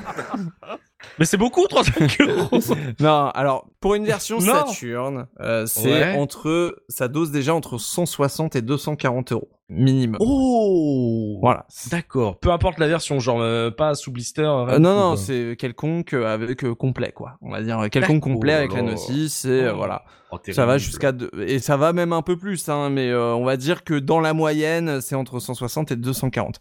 Mais 1.18 1.26
c'est 1.26 1.36
beaucoup, 1.36 1.66
35 1.68 2.20
euros. 2.26 2.58
Non, 3.00 3.28
alors, 3.34 3.66
pour 3.80 3.94
une 3.94 4.06
version 4.06 4.38
Non. 4.40 4.66
Saturn, 4.66 5.26
euh, 5.40 5.66
c'est 5.66 5.92
Ouais. 5.92 6.16
entre, 6.18 6.82
ça 6.88 7.08
dose 7.08 7.30
déjà 7.30 7.54
entre 7.54 7.76
160 7.78 8.56
et 8.56 8.62
240 8.62 9.32
euros, 9.32 9.50
minimum. 9.68 10.16
Oh 10.20 11.38
Voilà. 11.40 11.66
D'accord. 11.90 12.38
Peu 12.38 12.50
importe 12.50 12.78
la 12.78 12.86
version, 12.88 13.18
genre 13.18 13.40
euh, 13.40 13.70
pas 13.70 13.94
sous 13.94 14.10
blister. 14.12 14.42
Euh, 14.42 14.78
non, 14.78 14.94
non, 14.94 15.16
c'est 15.16 15.56
quelconque 15.58 16.12
euh, 16.14 16.26
avec 16.32 16.64
euh, 16.64 16.74
complet, 16.74 17.12
quoi. 17.12 17.36
On 17.42 17.50
va 17.50 17.62
dire 17.62 17.78
euh, 17.80 17.88
quelconque 17.88 18.22
complet 18.22 18.52
avec 18.54 18.72
la 18.72 18.82
notice 18.82 19.44
et 19.44 19.68
Oh. 19.70 19.76
voilà. 19.76 20.02
Oh, 20.32 20.38
Ça 20.50 20.66
va 20.66 20.76
jusqu'à 20.76 21.12
deux- 21.12 21.30
et 21.46 21.60
ça 21.60 21.76
va 21.76 21.92
même 21.92 22.12
un 22.12 22.20
peu 22.20 22.36
plus, 22.36 22.68
hein, 22.68 22.90
mais 22.90 23.10
euh, 23.10 23.32
on 23.34 23.44
va 23.44 23.56
dire 23.56 23.84
que 23.84 23.94
dans 23.94 24.18
la 24.18 24.32
moyenne, 24.34 25.00
c'est 25.00 25.14
entre 25.14 25.38
160 25.38 25.92
et 25.92 25.96
240. 25.96 26.58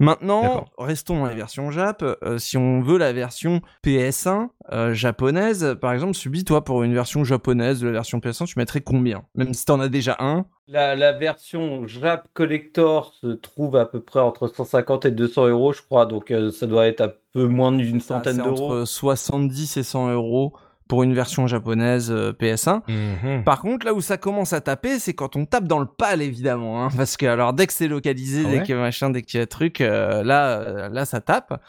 Maintenant, 0.00 0.64
restons 0.78 1.20
dans 1.20 1.26
la 1.26 1.34
version 1.34 1.70
Jap. 1.70 2.02
Euh, 2.02 2.38
si 2.38 2.56
on 2.56 2.80
veut 2.80 2.98
la 2.98 3.12
version 3.12 3.60
PS1 3.84 4.48
euh, 4.72 4.94
japonaise, 4.94 5.76
par 5.80 5.92
exemple, 5.92 6.14
subis 6.14 6.44
toi 6.44 6.64
pour 6.64 6.82
une 6.82 6.94
version 6.94 7.22
japonaise 7.24 7.80
de 7.80 7.86
la 7.86 7.92
version 7.92 8.18
PS1, 8.18 8.46
tu 8.46 8.58
mettrais 8.58 8.80
combien? 8.80 9.24
Même 9.34 9.52
si 9.54 9.64
t'en 9.66 9.78
as 9.80 9.88
déjà 9.88 10.16
un. 10.20 10.46
La, 10.68 10.96
la 10.96 11.12
version 11.12 11.86
Jap 11.86 12.28
Collector 12.32 13.12
se 13.20 13.26
trouve 13.28 13.76
à 13.76 13.84
peu 13.84 14.00
près 14.00 14.20
entre 14.20 14.48
150 14.48 15.04
et 15.04 15.10
200 15.10 15.48
euros, 15.48 15.72
je 15.74 15.82
crois. 15.82 16.06
Donc 16.06 16.30
euh, 16.30 16.50
ça 16.50 16.66
doit 16.66 16.86
être 16.86 17.02
un 17.02 17.12
peu 17.34 17.46
moins 17.46 17.72
d'une 17.72 18.00
ça, 18.00 18.14
centaine 18.16 18.38
d'euros. 18.38 18.72
entre 18.72 18.84
70 18.86 19.76
et 19.76 19.82
100 19.82 20.10
euros 20.12 20.54
pour 20.88 21.02
une 21.02 21.14
version 21.14 21.46
japonaise 21.46 22.10
euh, 22.10 22.32
PS1. 22.32 22.80
Mhm. 22.88 23.44
Par 23.44 23.60
contre, 23.60 23.84
là 23.86 23.92
où 23.94 24.00
ça 24.00 24.16
commence 24.16 24.52
à 24.54 24.60
taper, 24.62 24.98
c'est 24.98 25.14
quand 25.14 25.34
on 25.36 25.44
tape 25.46 25.64
dans 25.64 25.78
le 25.78 25.86
pal, 25.86 26.22
évidemment. 26.22 26.84
Hein, 26.84 26.88
parce 26.96 27.16
que 27.18 27.26
alors 27.26 27.52
dès 27.52 27.66
que 27.66 27.72
c'est 27.74 27.88
localisé, 27.88 28.42
Ah 28.46 28.50
dès 28.50 28.58
ouais? 28.60 28.66
que 28.66 28.72
machin, 28.72 29.10
dès 29.10 29.22
qu'il 29.22 29.40
y 29.40 29.42
a 29.42 29.46
truc, 29.46 29.80
euh, 29.82 30.22
là, 30.22 30.60
euh, 30.60 30.88
là, 30.90 31.04
ça 31.04 31.20
tape. 31.20 31.60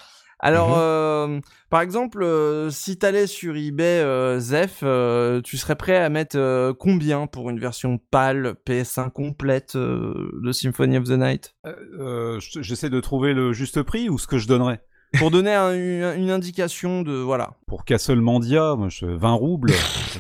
Alors, 0.45 0.69
Mhm. 0.69 0.77
euh, 0.77 1.40
par 1.72 1.82
exemple, 1.82 2.22
euh, 2.22 2.69
si 2.69 2.98
t'allais 2.99 3.25
sur 3.25 3.56
eBay, 3.56 3.99
euh, 4.01 4.38
Zef, 4.40 4.82
euh, 4.83 5.41
tu 5.41 5.57
serais 5.57 5.75
prêt 5.75 5.98
à 5.98 6.07
mettre 6.09 6.38
euh, 6.38 6.72
combien 6.77 7.25
pour 7.25 7.49
une 7.49 7.59
version 7.59 7.98
PAL 8.11 8.53
PS1 8.64 9.09
complète 9.09 9.75
euh, 9.75 10.30
de 10.43 10.51
Symphony 10.51 10.99
of 10.99 11.06
the 11.06 11.17
Night? 11.17 11.56
Euh, 11.65 12.40
je- 12.40 12.61
J'essaie 12.61 12.91
de 12.91 12.99
trouver 12.99 13.33
le 13.33 13.53
juste 13.53 13.82
prix 13.82 14.07
ou 14.07 14.19
ce 14.19 14.27
que 14.27 14.38
je 14.38 14.48
donnerais? 14.48 14.82
Pour 15.19 15.32
donner 15.32 15.53
un- 15.53 15.74
une, 15.74 16.24
une 16.24 16.32
indication 16.32 17.02
de 17.02 17.14
voilà. 17.14 17.52
Pour 17.68 17.85
Castle 17.85 18.19
Mandia, 18.22 18.76
moi, 18.76 18.90
je, 18.90 19.06
20 19.06 19.34
roubles, 19.34 19.72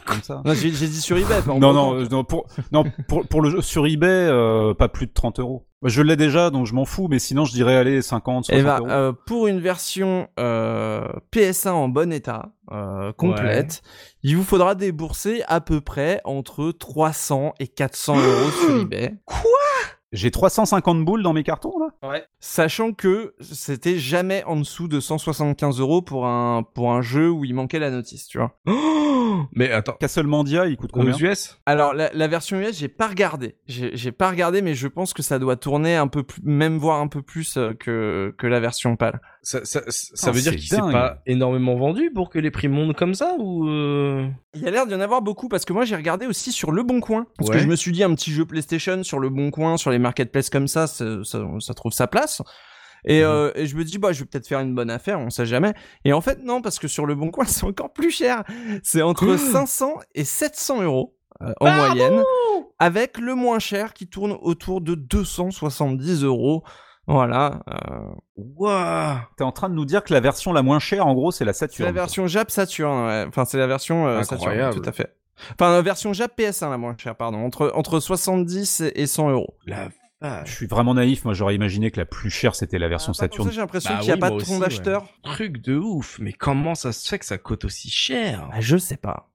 comme 0.05 0.21
ça. 0.21 0.41
J'ai 0.53 0.71
dit 0.71 1.01
sur 1.01 1.17
eBay. 1.17 1.35
Non, 1.47 1.73
non, 1.73 1.95
euh, 1.99 2.07
non, 2.09 2.23
pour, 2.23 2.47
non 2.71 2.83
pour, 3.07 3.25
pour 3.27 3.41
le 3.41 3.49
jeu 3.49 3.61
sur 3.61 3.85
eBay, 3.87 4.07
euh, 4.07 4.73
pas 4.73 4.87
plus 4.89 5.07
de 5.07 5.13
30 5.13 5.39
euros. 5.39 5.65
Bah, 5.81 5.89
Je 5.89 6.01
l'ai 6.01 6.15
déjà, 6.15 6.49
donc 6.49 6.65
je 6.65 6.73
m'en 6.73 6.85
fous, 6.85 7.07
mais 7.09 7.19
sinon 7.19 7.45
je 7.45 7.51
dirais 7.53 7.75
aller 7.75 8.01
50, 8.01 8.45
60 8.45 8.59
Eh 8.59 8.63
ben, 8.63 8.77
euros. 8.79 8.89
euh, 8.89 9.11
pour 9.27 9.47
une 9.47 9.59
version 9.59 10.27
euh, 10.39 11.07
PS1 11.31 11.69
en 11.71 11.87
bon 11.89 12.11
état, 12.11 12.49
euh, 12.71 13.11
complète, 13.13 13.81
il 14.23 14.35
vous 14.37 14.43
faudra 14.43 14.73
débourser 14.75 15.43
à 15.47 15.61
peu 15.61 15.81
près 15.81 16.21
entre 16.25 16.71
300 16.71 17.53
et 17.59 17.67
400 17.67 18.15
euros 18.17 18.49
sur 18.65 18.75
eBay. 18.81 19.13
J'ai 20.15 20.31
350 20.31 21.03
boules 21.03 21.23
dans 21.23 21.33
mes 21.33 21.43
cartons, 21.43 21.73
là 21.77 22.09
Ouais. 22.09 22.23
Sachant 22.39 22.93
que 22.93 23.35
c'était 23.41 23.97
jamais 23.97 24.43
en 24.45 24.55
dessous 24.55 24.87
de 24.87 24.99
175 25.01 25.79
euros 25.79 26.01
pour 26.01 26.25
un, 26.25 26.63
pour 26.63 26.93
un 26.93 27.01
jeu 27.01 27.29
où 27.29 27.43
il 27.43 27.53
manquait 27.53 27.79
la 27.79 27.91
notice, 27.91 28.27
tu 28.27 28.37
vois. 28.37 28.57
Oh 28.65 29.41
mais 29.53 29.71
attends, 29.71 29.97
Castle 29.99 30.27
Mandia, 30.27 30.67
il 30.67 30.77
coûte 30.77 30.91
aux 30.93 30.99
combien 30.99 31.17
US 31.17 31.59
Alors, 31.65 31.93
la, 31.93 32.09
la 32.13 32.27
version 32.27 32.57
US, 32.59 32.77
j'ai 32.77 32.87
pas 32.87 33.07
regardé. 33.07 33.57
J'ai 33.67 33.91
j'ai 33.95 34.11
pas 34.11 34.29
regardé, 34.29 34.61
mais 34.61 34.73
je 34.73 34.87
pense 34.87 35.13
que 35.13 35.21
ça 35.21 35.37
doit 35.37 35.57
tourner 35.57 35.95
un 35.95 36.07
peu 36.07 36.23
plus, 36.23 36.41
même 36.43 36.77
voire 36.77 37.01
un 37.01 37.07
peu 37.07 37.21
plus 37.21 37.57
euh, 37.57 37.73
que, 37.73 38.33
que 38.37 38.47
la 38.47 38.59
version 38.59 38.95
PAL. 38.95 39.19
Ça, 39.47 39.63
ça, 39.63 39.81
ça 39.87 40.29
Oh, 40.29 40.33
veut 40.33 40.41
dire 40.41 40.53
qu'il 40.53 40.67
s'est 40.67 40.77
pas 40.77 41.21
énormément 41.27 41.75
vendu 41.75 42.09
pour 42.11 42.31
que 42.31 42.39
les 42.39 42.49
prix 42.49 42.67
montent 42.67 42.97
comme 42.97 43.13
ça 43.13 43.35
ou 43.37 43.67
euh... 43.69 44.27
Il 44.55 44.61
y 44.63 44.67
a 44.67 44.71
l'air 44.71 44.87
d'y 44.87 44.95
en 44.95 44.99
avoir 44.99 45.21
beaucoup 45.21 45.49
parce 45.49 45.65
que 45.65 45.71
moi 45.73 45.85
j'ai 45.85 45.95
regardé 45.95 46.25
aussi 46.25 46.51
sur 46.51 46.71
Le 46.71 46.81
Bon 46.81 46.99
Coin. 46.99 47.27
Parce 47.37 47.51
Ouais. 47.51 47.57
que 47.57 47.61
je 47.61 47.67
me 47.67 47.75
suis 47.75 47.91
dit 47.91 48.03
un 48.03 48.15
petit 48.15 48.31
jeu 48.31 48.43
PlayStation 48.45 49.03
sur 49.03 49.19
Le 49.19 49.29
Bon 49.29 49.51
Coin, 49.51 49.77
sur 49.77 49.91
les 49.91 49.99
marketplaces 49.99 50.49
comme 50.49 50.67
ça, 50.67 50.87
ça, 50.87 51.23
ça, 51.23 51.45
ça 51.59 51.73
trouve 51.75 51.91
sa 51.91 52.07
place. 52.07 52.41
Et, 53.07 53.19
Mhm. 53.19 53.25
euh, 53.29 53.51
et 53.53 53.67
je 53.67 53.75
me 53.77 53.83
dis 53.83 53.99
bah 53.99 54.13
je 54.13 54.21
vais 54.21 54.25
peut-être 54.25 54.47
faire 54.47 54.61
une 54.61 54.73
bonne 54.73 54.89
affaire, 54.89 55.19
on 55.19 55.29
sait 55.29 55.45
jamais. 55.45 55.75
Et 56.05 56.11
en 56.13 56.21
fait 56.21 56.43
non 56.43 56.63
parce 56.63 56.79
que 56.79 56.87
sur 56.87 57.05
Le 57.05 57.13
Bon 57.13 57.29
Coin 57.29 57.45
c'est 57.45 57.65
encore 57.65 57.93
plus 57.93 58.09
cher. 58.09 58.43
C'est 58.81 59.03
entre 59.03 59.37
500 59.37 59.93
et 60.15 60.23
700 60.23 60.81
euros 60.81 61.15
euh, 61.43 61.53
en 61.59 61.71
moyenne, 61.71 62.23
avec 62.79 63.19
le 63.19 63.35
moins 63.35 63.59
cher 63.59 63.93
qui 63.93 64.07
tourne 64.07 64.35
autour 64.41 64.81
de 64.81 64.95
270 64.95 66.23
euros. 66.23 66.63
Voilà. 67.07 67.61
euh, 67.69 68.13
Waouh 68.37 69.17
T'es 69.37 69.43
en 69.43 69.51
train 69.51 69.69
de 69.69 69.75
nous 69.75 69.85
dire 69.85 70.03
que 70.03 70.13
la 70.13 70.19
version 70.19 70.53
la 70.53 70.63
moins 70.63 70.79
chère, 70.79 71.05
en 71.07 71.13
gros, 71.13 71.31
c'est 71.31 71.45
la 71.45 71.53
c'est 71.53 71.67
Saturn. 71.71 71.85
la 71.85 71.91
version 71.91 72.27
Jap 72.27 72.49
Saturn. 72.51 73.05
ouais. 73.07 73.25
Enfin 73.27 73.45
c'est 73.45 73.57
la 73.57 73.67
version 73.67 74.07
euh, 74.07 74.21
Saturn, 74.23 74.41
Incroyable. 74.41 74.81
tout 74.81 74.89
à 74.89 74.91
fait. 74.91 75.15
Enfin 75.51 75.71
la 75.71 75.81
version 75.81 76.13
Jap 76.13 76.37
PS1 76.37 76.69
la 76.69 76.77
moins 76.77 76.95
chère 76.97 77.15
pardon 77.15 77.39
entre 77.45 77.71
entre 77.75 77.99
70 77.99 78.83
et 78.95 79.05
100 79.07 79.29
euros. 79.31 79.55
La 79.65 79.89
Je 80.21 80.27
vache. 80.27 80.55
suis 80.55 80.65
vraiment 80.67 80.93
naïf, 80.93 81.25
moi 81.25 81.33
j'aurais 81.33 81.55
imaginé 81.55 81.91
que 81.91 81.99
la 81.99 82.05
plus 82.05 82.29
chère 82.29 82.55
c'était 82.55 82.79
la 82.79 82.87
version 82.87 83.11
Ah, 83.11 83.19
Saturn. 83.19 83.47
ça, 83.49 83.53
J'ai 83.53 83.61
l'impression 83.61 83.91
Bah 83.93 83.97
qu'il 83.99 84.05
n'y 84.07 84.11
a 84.11 84.15
oui, 84.15 84.19
pas 84.21 84.29
de 84.31 84.37
tronc 84.39 84.59
d'acheteur. 84.59 85.05
Truc 85.23 85.61
de 85.61 85.75
ouf, 85.77 86.17
mais 86.19 86.33
comment 86.33 86.73
ça 86.73 86.91
se 86.93 87.07
fait 87.07 87.19
que 87.19 87.25
ça 87.25 87.37
coûte 87.37 87.65
aussi 87.65 87.89
cher? 87.89 88.49
Ah, 88.51 88.61
je 88.61 88.77
sais 88.77 88.97
pas. 88.97 89.29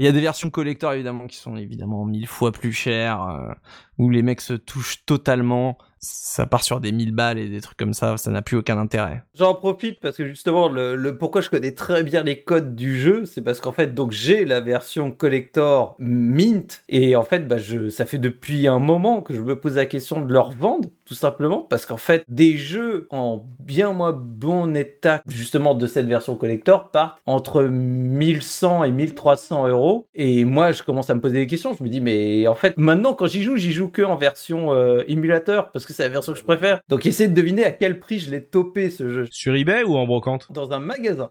Il 0.00 0.04
y 0.04 0.06
a 0.06 0.12
des 0.12 0.20
versions 0.20 0.48
collector 0.48 0.92
évidemment 0.92 1.26
qui 1.26 1.36
sont 1.36 1.56
évidemment 1.56 2.04
mille 2.04 2.28
fois 2.28 2.52
plus 2.52 2.72
chères, 2.72 3.20
euh, 3.22 3.52
où 3.98 4.10
les 4.10 4.22
mecs 4.22 4.40
se 4.40 4.54
touchent 4.54 5.04
totalement. 5.04 5.76
Ça 6.00 6.46
part 6.46 6.62
sur 6.62 6.80
des 6.80 6.92
1000 6.92 7.12
balles 7.12 7.38
et 7.38 7.48
des 7.48 7.60
trucs 7.60 7.76
comme 7.76 7.94
ça, 7.94 8.16
ça 8.16 8.30
n'a 8.30 8.42
plus 8.42 8.56
aucun 8.56 8.78
intérêt. 8.78 9.22
J'en 9.34 9.54
profite 9.54 10.00
parce 10.00 10.16
que 10.16 10.26
justement, 10.26 10.68
le, 10.68 10.96
le- 10.96 11.16
pourquoi 11.16 11.40
je 11.40 11.50
connais 11.50 11.72
très 11.72 12.02
bien 12.02 12.22
les 12.22 12.42
codes 12.42 12.74
du 12.74 12.98
jeu, 13.00 13.24
c'est 13.24 13.42
parce 13.42 13.60
qu'en 13.60 13.72
fait, 13.72 13.94
donc 13.94 14.12
j'ai 14.12 14.44
la 14.44 14.60
version 14.60 15.10
collector 15.12 15.96
mint 15.98 16.82
et 16.88 17.16
en 17.16 17.22
fait, 17.24 17.46
bah, 17.46 17.58
je, 17.58 17.88
ça 17.88 18.06
fait 18.06 18.18
depuis 18.18 18.66
un 18.68 18.78
moment 18.78 19.22
que 19.22 19.34
je 19.34 19.40
me 19.40 19.58
pose 19.58 19.76
la 19.76 19.86
question 19.86 20.20
de 20.24 20.32
leur 20.32 20.50
vendre, 20.52 20.88
tout 21.04 21.14
simplement, 21.14 21.62
parce 21.62 21.86
qu'en 21.86 21.96
fait, 21.96 22.24
des 22.28 22.56
jeux 22.56 23.06
en 23.10 23.44
bien 23.60 23.92
moins 23.92 24.12
bon 24.12 24.74
état, 24.76 25.22
justement, 25.28 25.74
de 25.74 25.86
cette 25.86 26.06
version 26.06 26.36
collector 26.36 26.90
partent 26.90 27.20
entre 27.26 27.62
1100 27.62 28.84
et 28.84 28.90
1300 28.90 29.68
euros. 29.68 30.08
Et 30.14 30.44
moi, 30.44 30.72
je 30.72 30.82
commence 30.82 31.10
à 31.10 31.14
me 31.14 31.20
poser 31.20 31.36
des 31.38 31.46
questions. 31.46 31.74
Je 31.78 31.82
me 31.84 31.88
dis, 31.88 32.00
mais 32.00 32.46
en 32.48 32.54
fait, 32.54 32.76
maintenant, 32.76 33.14
quand 33.14 33.26
j'y 33.26 33.42
joue, 33.42 33.56
j'y 33.56 33.72
joue 33.72 33.88
que 33.88 34.02
en 34.02 34.16
version 34.16 34.72
euh, 34.72 35.02
émulateur 35.08 35.70
parce 35.72 35.86
que 35.88 35.94
c'est 35.94 36.02
la 36.04 36.08
version 36.10 36.32
que 36.32 36.38
je 36.38 36.44
préfère. 36.44 36.80
Donc, 36.88 37.06
essayez 37.06 37.28
de 37.28 37.34
deviner 37.34 37.64
à 37.64 37.72
quel 37.72 37.98
prix 37.98 38.18
je 38.18 38.30
l'ai 38.30 38.44
topé 38.44 38.90
ce 38.90 39.08
jeu 39.10 39.26
Sur 39.30 39.54
eBay 39.56 39.82
ou 39.82 39.96
en 39.96 40.06
brocante? 40.06 40.46
Dans 40.52 40.70
un 40.72 40.78
magasin. 40.78 41.30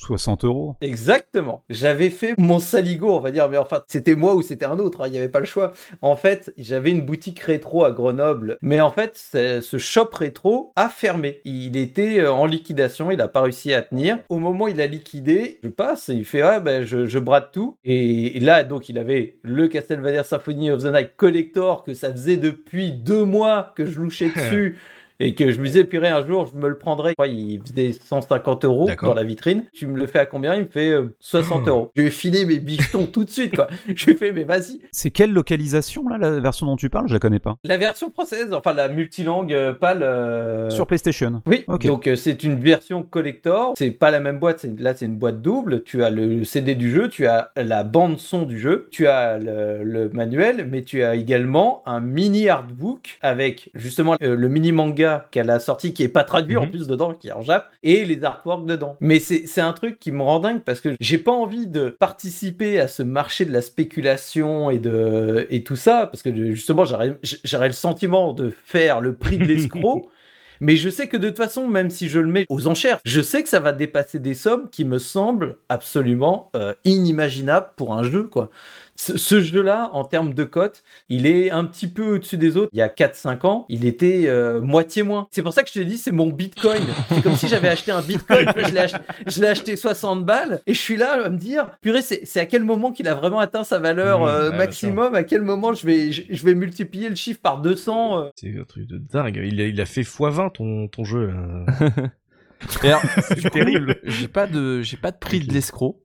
60 0.00 0.44
euros. 0.44 0.76
Exactement. 0.80 1.64
J'avais 1.70 2.10
fait 2.10 2.34
mon 2.38 2.58
saligo, 2.58 3.10
on 3.14 3.20
va 3.20 3.30
dire, 3.30 3.48
mais 3.48 3.56
enfin, 3.56 3.82
c'était 3.88 4.14
moi 4.14 4.34
ou 4.34 4.42
c'était 4.42 4.64
un 4.66 4.78
autre, 4.78 5.00
hein, 5.02 5.06
il 5.08 5.12
n'y 5.12 5.18
avait 5.18 5.28
pas 5.28 5.40
le 5.40 5.46
choix. 5.46 5.72
En 6.02 6.16
fait, 6.16 6.52
j'avais 6.58 6.90
une 6.90 7.00
boutique 7.02 7.40
rétro 7.40 7.84
à 7.84 7.90
Grenoble, 7.90 8.58
mais 8.62 8.80
en 8.80 8.90
fait, 8.90 9.12
c'est- 9.14 9.60
ce 9.60 9.78
shop 9.78 10.10
rétro 10.12 10.72
a 10.76 10.88
fermé. 10.88 11.40
Il 11.44 11.76
était 11.76 12.20
euh, 12.20 12.32
en 12.32 12.46
liquidation, 12.46 13.10
il 13.10 13.16
n'a 13.18 13.28
pas 13.28 13.42
réussi 13.42 13.72
à 13.72 13.82
tenir. 13.82 14.18
Au 14.28 14.38
moment 14.38 14.64
où 14.66 14.68
il 14.68 14.80
a 14.80 14.86
liquidé, 14.86 15.58
je 15.62 15.68
passe 15.68 16.08
et 16.08 16.14
il 16.14 16.24
fait, 16.24 16.42
ouais, 16.42 16.60
ben, 16.60 16.84
je, 16.84 17.06
je 17.06 17.18
brade 17.18 17.48
tout. 17.52 17.76
Et 17.84 18.38
là, 18.40 18.64
donc, 18.64 18.88
il 18.88 18.98
avait 18.98 19.38
le 19.42 19.68
Castlevania 19.68 20.24
Symphony 20.24 20.70
of 20.70 20.82
the 20.82 20.86
Night 20.92 21.10
Collector 21.16 21.84
que 21.84 21.94
ça 21.94 22.10
faisait 22.12 22.36
depuis 22.36 22.92
deux 22.92 23.24
mois 23.24 23.72
que 23.76 23.86
je 23.86 23.93
louchais 23.98 24.30
dessus. 24.30 24.76
Et 25.20 25.34
que 25.34 25.52
je 25.52 25.60
me 25.60 25.66
disais, 25.66 25.84
purée, 25.84 26.08
un 26.08 26.26
jour, 26.26 26.50
je 26.52 26.58
me 26.58 26.68
le 26.68 26.76
prendrais. 26.76 27.14
Ouais, 27.18 27.32
Il 27.32 27.60
faisait 27.64 27.92
150 27.92 28.64
euros 28.64 28.88
dans 29.00 29.14
la 29.14 29.22
vitrine. 29.22 29.64
Tu 29.72 29.86
me 29.86 29.96
le 29.98 30.06
fais 30.06 30.18
à 30.18 30.26
combien? 30.26 30.54
Il 30.56 30.62
me 30.62 30.68
fait 30.68 30.90
euh, 30.90 31.14
60 31.20 31.68
euros. 31.68 31.92
Je 31.94 32.02
lui 32.02 32.08
ai 32.08 32.10
filé 32.10 32.44
mes 32.44 32.58
bichetons 32.58 33.06
tout 33.12 33.24
de 33.24 33.30
suite, 33.30 33.54
quoi. 33.54 33.68
Je 33.94 34.06
lui 34.06 34.12
ai 34.12 34.16
fait, 34.16 34.32
mais 34.32 34.42
vas-y. 34.44 34.80
C'est 34.92 35.10
quelle 35.10 35.32
localisation 35.32 36.08
là, 36.08 36.18
la 36.18 36.40
version 36.40 36.66
dont 36.66 36.76
tu 36.76 36.90
parles? 36.90 37.06
Je 37.08 37.12
la 37.14 37.20
connais 37.20 37.38
pas. 37.38 37.56
La 37.64 37.76
version 37.76 38.10
française, 38.10 38.52
enfin 38.52 38.72
la 38.74 38.88
multilangue 38.88 39.52
euh, 39.52 39.72
PAL. 39.72 40.02
euh, 40.02 40.70
Sur 40.70 40.86
PlayStation. 40.86 41.42
Oui, 41.46 41.64
Ok. 41.68 41.86
donc 41.86 42.06
euh, 42.08 42.16
c'est 42.16 42.42
une 42.42 42.56
version 42.58 43.02
collector. 43.04 43.74
C'est 43.78 43.90
pas 43.92 44.10
la 44.10 44.18
même 44.20 44.38
boîte. 44.40 44.66
Là, 44.78 44.94
c'est 44.94 45.06
une 45.06 45.16
boîte 45.16 45.40
double. 45.42 45.82
Tu 45.84 46.02
as 46.02 46.10
le 46.10 46.42
CD 46.44 46.74
du 46.74 46.90
jeu, 46.90 47.08
tu 47.08 47.26
as 47.26 47.50
la 47.56 47.84
bande 47.84 48.18
son 48.18 48.42
du 48.42 48.58
jeu, 48.58 48.88
tu 48.90 49.06
as 49.06 49.38
le, 49.38 49.84
le 49.84 50.08
manuel, 50.08 50.66
mais 50.70 50.82
tu 50.82 51.02
as 51.04 51.14
également 51.14 51.82
un 51.86 52.00
mini 52.00 52.48
artbook 52.48 53.18
avec 53.22 53.70
justement 53.74 54.16
euh, 54.22 54.34
le 54.34 54.48
mini 54.48 54.72
manga 54.72 55.03
manga 55.04 55.26
qu'elle 55.30 55.50
a 55.50 55.60
sorti, 55.60 55.92
qui 55.94 56.02
est 56.02 56.08
pas 56.08 56.24
traduit 56.24 56.56
en 56.56 56.62
Mhm. 56.64 56.70
plus 56.70 56.86
dedans, 56.86 57.14
qui 57.14 57.28
est 57.28 57.32
en 57.32 57.42
jap, 57.42 57.70
et 57.82 58.04
les 58.04 58.24
artworks 58.24 58.66
dedans. 58.66 58.96
Mais 59.00 59.18
c'est 59.20 59.46
c'est 59.46 59.60
un 59.60 59.72
truc 59.72 59.98
qui 59.98 60.12
me 60.12 60.22
rend 60.22 60.40
dingue 60.40 60.62
parce 60.64 60.80
que 60.80 60.96
j'ai 61.00 61.18
pas 61.18 61.32
envie 61.32 61.66
de 61.66 61.90
participer 61.90 62.80
à 62.80 62.88
ce 62.88 63.02
marché 63.02 63.44
de 63.44 63.52
la 63.52 63.62
spéculation 63.62 64.70
et 64.70 64.78
de 64.78 65.46
et 65.50 65.62
tout 65.64 65.76
ça, 65.76 66.06
parce 66.06 66.22
que 66.22 66.34
justement 66.54 66.84
j'aurais 66.84 67.18
j'aurais 67.44 67.68
le 67.68 67.74
sentiment 67.74 68.32
de 68.32 68.52
faire 68.64 69.00
le 69.00 69.14
prix 69.14 69.38
de 69.38 69.44
l'escroc. 69.44 70.08
Mais 70.60 70.76
je 70.76 70.88
sais 70.88 71.08
que 71.08 71.16
de 71.16 71.28
toute 71.28 71.36
façon, 71.36 71.66
même 71.66 71.90
si 71.90 72.08
je 72.08 72.20
le 72.20 72.28
mets 72.28 72.46
aux 72.48 72.68
enchères, 72.68 73.00
je 73.04 73.20
sais 73.20 73.42
que 73.42 73.48
ça 73.48 73.58
va 73.60 73.72
dépasser 73.72 74.20
des 74.20 74.34
sommes 74.34 74.70
qui 74.70 74.84
me 74.84 74.98
semblent 74.98 75.56
absolument 75.68 76.50
euh, 76.54 76.72
inimaginables 76.84 77.70
pour 77.76 77.92
un 77.92 78.04
jeu, 78.04 78.22
quoi. 78.24 78.50
Ce, 78.96 79.16
ce 79.18 79.40
jeu-là, 79.40 79.90
en 79.92 80.04
termes 80.04 80.34
de 80.34 80.44
cote, 80.44 80.82
il 81.08 81.26
est 81.26 81.50
un 81.50 81.64
petit 81.64 81.88
peu 81.88 82.14
au-dessus 82.14 82.36
des 82.36 82.56
autres. 82.56 82.70
Il 82.72 82.78
y 82.78 82.82
a 82.82 82.88
4-5 82.88 83.44
ans, 83.46 83.66
il 83.68 83.84
était 83.84 84.24
euh, 84.26 84.60
moitié 84.60 85.02
moins. 85.02 85.26
C'est 85.32 85.42
pour 85.42 85.52
ça 85.52 85.62
que 85.64 85.68
je 85.68 85.80
te 85.80 85.84
dis, 85.84 85.98
c'est 85.98 86.12
mon 86.12 86.28
bitcoin. 86.28 86.82
C'est 87.08 87.22
comme 87.22 87.34
si 87.36 87.48
j'avais 87.48 87.68
acheté 87.68 87.90
un 87.90 88.02
bitcoin, 88.02 88.46
je 88.56 88.72
l'ai 88.72 88.78
acheté, 88.80 88.98
je 89.26 89.40
l'ai 89.40 89.48
acheté 89.48 89.76
60 89.76 90.24
balles, 90.24 90.60
et 90.66 90.74
je 90.74 90.78
suis 90.80 90.96
là 90.96 91.24
à 91.24 91.28
me 91.28 91.36
dire, 91.38 91.70
purée, 91.80 92.02
c'est 92.02 92.38
à 92.40 92.46
quel 92.46 92.62
moment 92.64 92.92
qu'il 92.92 93.08
a 93.08 93.14
vraiment 93.14 93.40
atteint 93.40 93.64
sa 93.64 93.78
valeur 93.78 94.20
Mmh, 94.20 94.28
euh, 94.28 94.52
maximum, 94.52 95.14
à 95.14 95.24
quel 95.24 95.42
moment 95.42 95.72
je 95.74 95.86
vais, 95.86 96.12
je, 96.12 96.22
je 96.30 96.44
vais 96.44 96.54
multiplier 96.54 97.08
le 97.08 97.14
chiffre 97.16 97.40
par 97.40 97.60
200. 97.60 98.18
euh? 98.20 98.28
C'est 98.36 98.56
un 98.58 98.64
truc 98.64 98.86
de 98.86 98.98
dingue. 98.98 99.40
Il 99.44 99.60
a, 99.60 99.66
il 99.66 99.80
a 99.80 99.86
fait 99.86 100.02
x20 100.02 100.52
ton, 100.52 100.86
ton 100.88 101.04
jeu. 101.04 101.26
Là. 101.26 101.64
Et 102.84 102.88
alors, 102.88 103.02
C'est 103.28 103.50
terrible. 103.50 103.96
j'ai 104.04 104.28
pas 104.28 104.46
de, 104.46 104.80
j'ai 104.82 104.96
pas 104.96 105.10
de 105.10 105.18
prix 105.18 105.40
de 105.40 105.52
l'escroc, 105.52 106.00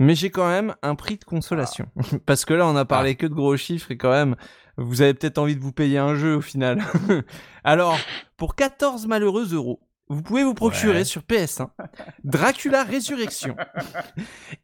mais 0.00 0.16
j'ai 0.16 0.30
quand 0.30 0.48
même 0.48 0.74
un 0.82 0.96
prix 0.96 1.16
de 1.18 1.24
consolation. 1.24 1.86
Parce 2.26 2.44
que 2.44 2.54
là, 2.54 2.66
on 2.66 2.74
a 2.74 2.84
parlé 2.84 3.14
que 3.14 3.26
de 3.26 3.34
gros 3.34 3.56
chiffres 3.56 3.92
et 3.92 3.96
quand 3.96 4.10
même, 4.10 4.34
vous 4.76 5.02
avez 5.02 5.14
peut-être 5.14 5.38
envie 5.38 5.54
de 5.54 5.60
vous 5.60 5.72
payer 5.72 5.98
un 5.98 6.16
jeu 6.16 6.34
au 6.36 6.40
final. 6.40 6.82
Alors, 7.64 7.96
pour 8.36 8.54
14 8.56 9.06
malheureux 9.06 9.54
euros, 9.54 9.80
vous 10.08 10.22
pouvez 10.22 10.42
vous 10.42 10.54
procurer 10.54 10.98
Ouais. 10.98 11.04
sur 11.04 11.22
PS1 11.22 11.68
Dracula 12.24 12.82
Résurrection. 12.82 13.54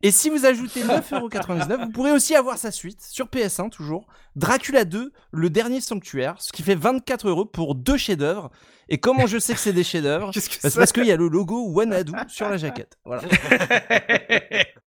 Et 0.02 0.10
si 0.10 0.28
vous 0.28 0.44
ajoutez 0.44 0.82
9,99€, 0.82 1.84
vous 1.84 1.90
pourrez 1.92 2.10
aussi 2.10 2.34
avoir 2.34 2.58
sa 2.58 2.72
suite 2.72 3.00
sur 3.02 3.26
PS1 3.26 3.70
toujours. 3.70 4.08
Dracula 4.34 4.84
2, 4.84 5.12
le 5.30 5.50
dernier 5.50 5.80
sanctuaire, 5.80 6.34
ce 6.40 6.50
qui 6.50 6.62
fait 6.64 6.74
24 6.74 7.28
euros 7.28 7.44
pour 7.44 7.74
deux 7.76 7.96
chefs-d'œuvre. 7.96 8.50
Et 8.88 8.98
comment 8.98 9.26
je 9.26 9.38
sais 9.38 9.54
que 9.54 9.60
c'est 9.60 9.72
des 9.72 9.84
chefs-d'œuvre 9.84 10.30
Qu'est-ce 10.34 10.48
que 10.48 10.54
bah, 10.62 10.70
c'est 10.70 10.78
parce 10.78 10.92
qu'il 10.92 11.06
y 11.06 11.12
a 11.12 11.16
le 11.16 11.28
logo 11.28 11.68
Wanadu 11.70 12.12
sur 12.28 12.48
la 12.48 12.56
jaquette. 12.56 12.98
Voilà. 13.04 13.22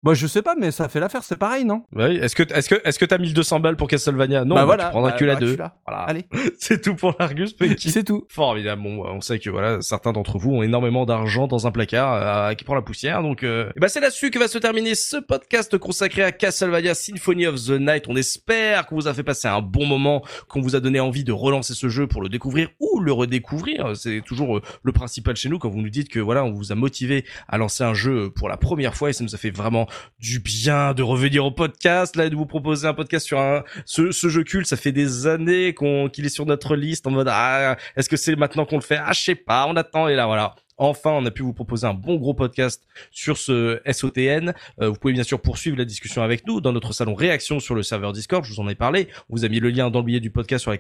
Bah, 0.02 0.14
je 0.14 0.28
sais 0.28 0.42
pas, 0.42 0.56
mais 0.58 0.72
ça 0.72 0.88
fait 0.88 1.02
l'affaire, 1.02 1.24
c'est 1.24 1.36
pareil, 1.38 1.66
non? 1.66 1.84
Ouais, 1.94 2.16
est-ce 2.16 2.34
que 2.34 2.44
est-ce 2.54 2.70
que 2.70 2.76
est-ce 2.86 2.98
que 2.98 3.04
t'as 3.04 3.18
1200 3.18 3.60
balles 3.60 3.76
pour 3.76 3.90
Castlevania? 3.90 4.46
Non, 4.46 4.56
Bah 4.56 4.62
bah, 4.62 4.66
voilà, 4.66 4.86
tu 4.86 4.90
prends 4.92 5.02
bah, 5.02 5.10
Dracula 5.10 5.36
2. 5.36 5.46
Dracula. 5.58 5.76
Voilà. 5.86 6.04
Allez, 6.04 6.26
C'est 6.60 6.82
tout 6.82 6.96
pour 6.96 7.16
l'Argus 7.20 7.52
Punky. 7.52 7.92
c'est 7.92 8.06
tout. 8.06 8.26
Formidable. 8.30 8.82
Bon, 8.82 9.06
on 9.06 9.20
sait 9.20 9.40
que 9.40 9.50
voilà, 9.50 9.82
certains 9.82 10.14
d'entre 10.14 10.38
vous 10.38 10.52
ont 10.52 10.64
énormément 10.64 11.06
d'argent 11.06 11.48
dans 11.48 11.68
un 11.68 11.72
placard 11.72 12.14
euh, 12.14 12.54
qui 12.54 12.64
prend 12.64 12.76
la 12.76 12.82
poussière. 12.82 13.22
Donc, 13.22 13.44
euh, 13.44 13.70
bah 13.76 13.90
c'est 13.90 14.00
là-dessus 14.00 14.32
que 14.32 14.40
va 14.40 14.48
se 14.48 14.58
terminer 14.58 14.96
ce 14.96 15.18
podcast 15.18 15.78
consacré 15.78 16.24
à 16.24 16.32
Castlevania 16.32 16.94
Symphony 16.94 17.48
of 17.48 17.56
the 17.66 17.72
Night. 17.72 18.06
On 18.08 18.16
espère 18.16 18.86
qu'on 18.86 18.96
vous 18.96 19.10
a 19.10 19.14
fait 19.14 19.24
passer 19.24 19.50
un 19.50 19.60
bon 19.62 19.86
moment, 19.86 20.24
qu'on 20.48 20.62
vous 20.62 20.78
a 20.78 20.80
donné 20.80 21.02
envie 21.02 21.26
de 21.26 21.34
relancer 21.34 21.74
ce 21.74 21.90
jeu 21.90 22.08
pour 22.08 22.22
le 22.22 22.30
découvrir 22.30 22.70
ou 22.80 23.02
le 23.02 23.12
redécouvrir. 23.12 23.89
C'est 23.96 24.22
toujours 24.22 24.58
euh, 24.58 24.62
le 24.84 24.92
principal 24.92 25.36
chez 25.36 25.50
nous 25.50 25.60
quand 25.60 25.70
vous 25.70 25.82
nous 25.82 25.90
dites 25.90 26.10
que 26.10 26.20
voilà, 26.20 26.44
on 26.44 26.52
vous 26.52 26.72
a 26.72 26.76
motivé 26.76 27.26
à 27.48 27.58
lancer 27.58 27.84
un 27.84 27.94
jeu 27.94 28.30
pour 28.30 28.50
la 28.50 28.58
première 28.58 28.96
fois 28.96 29.10
et 29.10 29.14
ça 29.14 29.24
nous 29.24 29.36
a 29.36 29.38
fait 29.38 29.52
vraiment 29.52 29.88
du 30.20 30.40
bien 30.40 30.94
de 30.94 31.04
revenir 31.04 31.46
au 31.46 31.52
podcast 31.52 32.16
là 32.16 32.26
et 32.26 32.30
de 32.30 32.36
vous 32.36 32.46
proposer 32.46 32.88
un 32.88 32.94
podcast 32.94 33.26
sur 33.26 33.40
un 33.40 33.64
ce, 33.86 34.12
ce 34.12 34.30
jeu 34.30 34.44
culte. 34.44 34.68
Ça 34.68 34.78
fait 34.78 34.92
des 34.92 35.28
années 35.28 35.74
qu'on 35.74 36.10
qu'il 36.10 36.26
est 36.26 36.30
sur 36.30 36.46
notre 36.46 36.76
liste 36.76 37.08
en 37.08 37.12
mode 37.12 37.28
ah 37.30 37.78
est-ce 37.96 38.10
que 38.10 38.18
c'est 38.18 38.36
maintenant 38.36 38.66
qu'on 38.66 38.78
le 38.78 38.82
fait? 38.82 39.00
Ah 39.04 39.14
je 39.14 39.22
sais 39.22 39.36
pas, 39.36 39.66
on 39.68 39.76
attend 39.76 40.08
et 40.08 40.16
là 40.16 40.26
voilà. 40.26 40.56
Enfin, 40.80 41.12
on 41.12 41.26
a 41.26 41.32
pu 41.32 41.44
vous 41.44 41.54
proposer 41.54 41.86
un 41.86 41.94
bon 41.94 42.16
gros 42.16 42.34
podcast 42.34 42.84
sur 43.12 43.38
ce 43.38 43.80
SOTN. 43.90 44.54
Euh, 44.82 44.90
vous 44.90 44.96
pouvez 44.96 45.14
bien 45.14 45.24
sûr 45.24 45.40
poursuivre 45.42 45.78
la 45.78 45.86
discussion 45.86 46.24
avec 46.24 46.48
nous 46.48 46.62
dans 46.62 46.72
notre 46.74 46.94
salon 46.94 47.14
réaction 47.14 47.60
sur 47.60 47.76
le 47.76 47.84
serveur 47.84 48.14
Discord. 48.14 48.44
Je 48.44 48.54
vous 48.54 48.60
en 48.62 48.68
ai 48.70 48.76
parlé. 48.76 49.08
On 49.30 49.36
vous 49.36 49.46
a 49.46 49.50
mis 49.50 49.60
le 49.60 49.70
lien 49.70 49.90
dans 49.92 50.00
le 50.00 50.06
billet 50.06 50.20
du 50.20 50.32
podcast 50.32 50.62
sur 50.64 50.72
la 50.72 50.78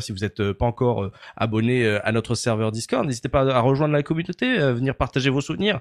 si 0.00 0.12
vous 0.12 0.18
n'êtes 0.20 0.40
euh, 0.40 0.54
pas 0.54 0.64
encore 0.66 1.04
euh, 1.04 1.12
abonné 1.36 1.84
euh, 1.84 1.98
à 2.06 2.12
notre 2.12 2.34
serveur 2.34 2.72
Discord. 2.72 3.04
N'hésitez 3.06 3.28
pas 3.28 3.42
à 3.42 3.60
rejoindre 3.60 3.92
la 3.92 4.02
communauté, 4.02 4.58
euh, 4.58 4.72
venir 4.72 4.94
partager 4.94 5.28
vos 5.28 5.40
souvenirs 5.40 5.80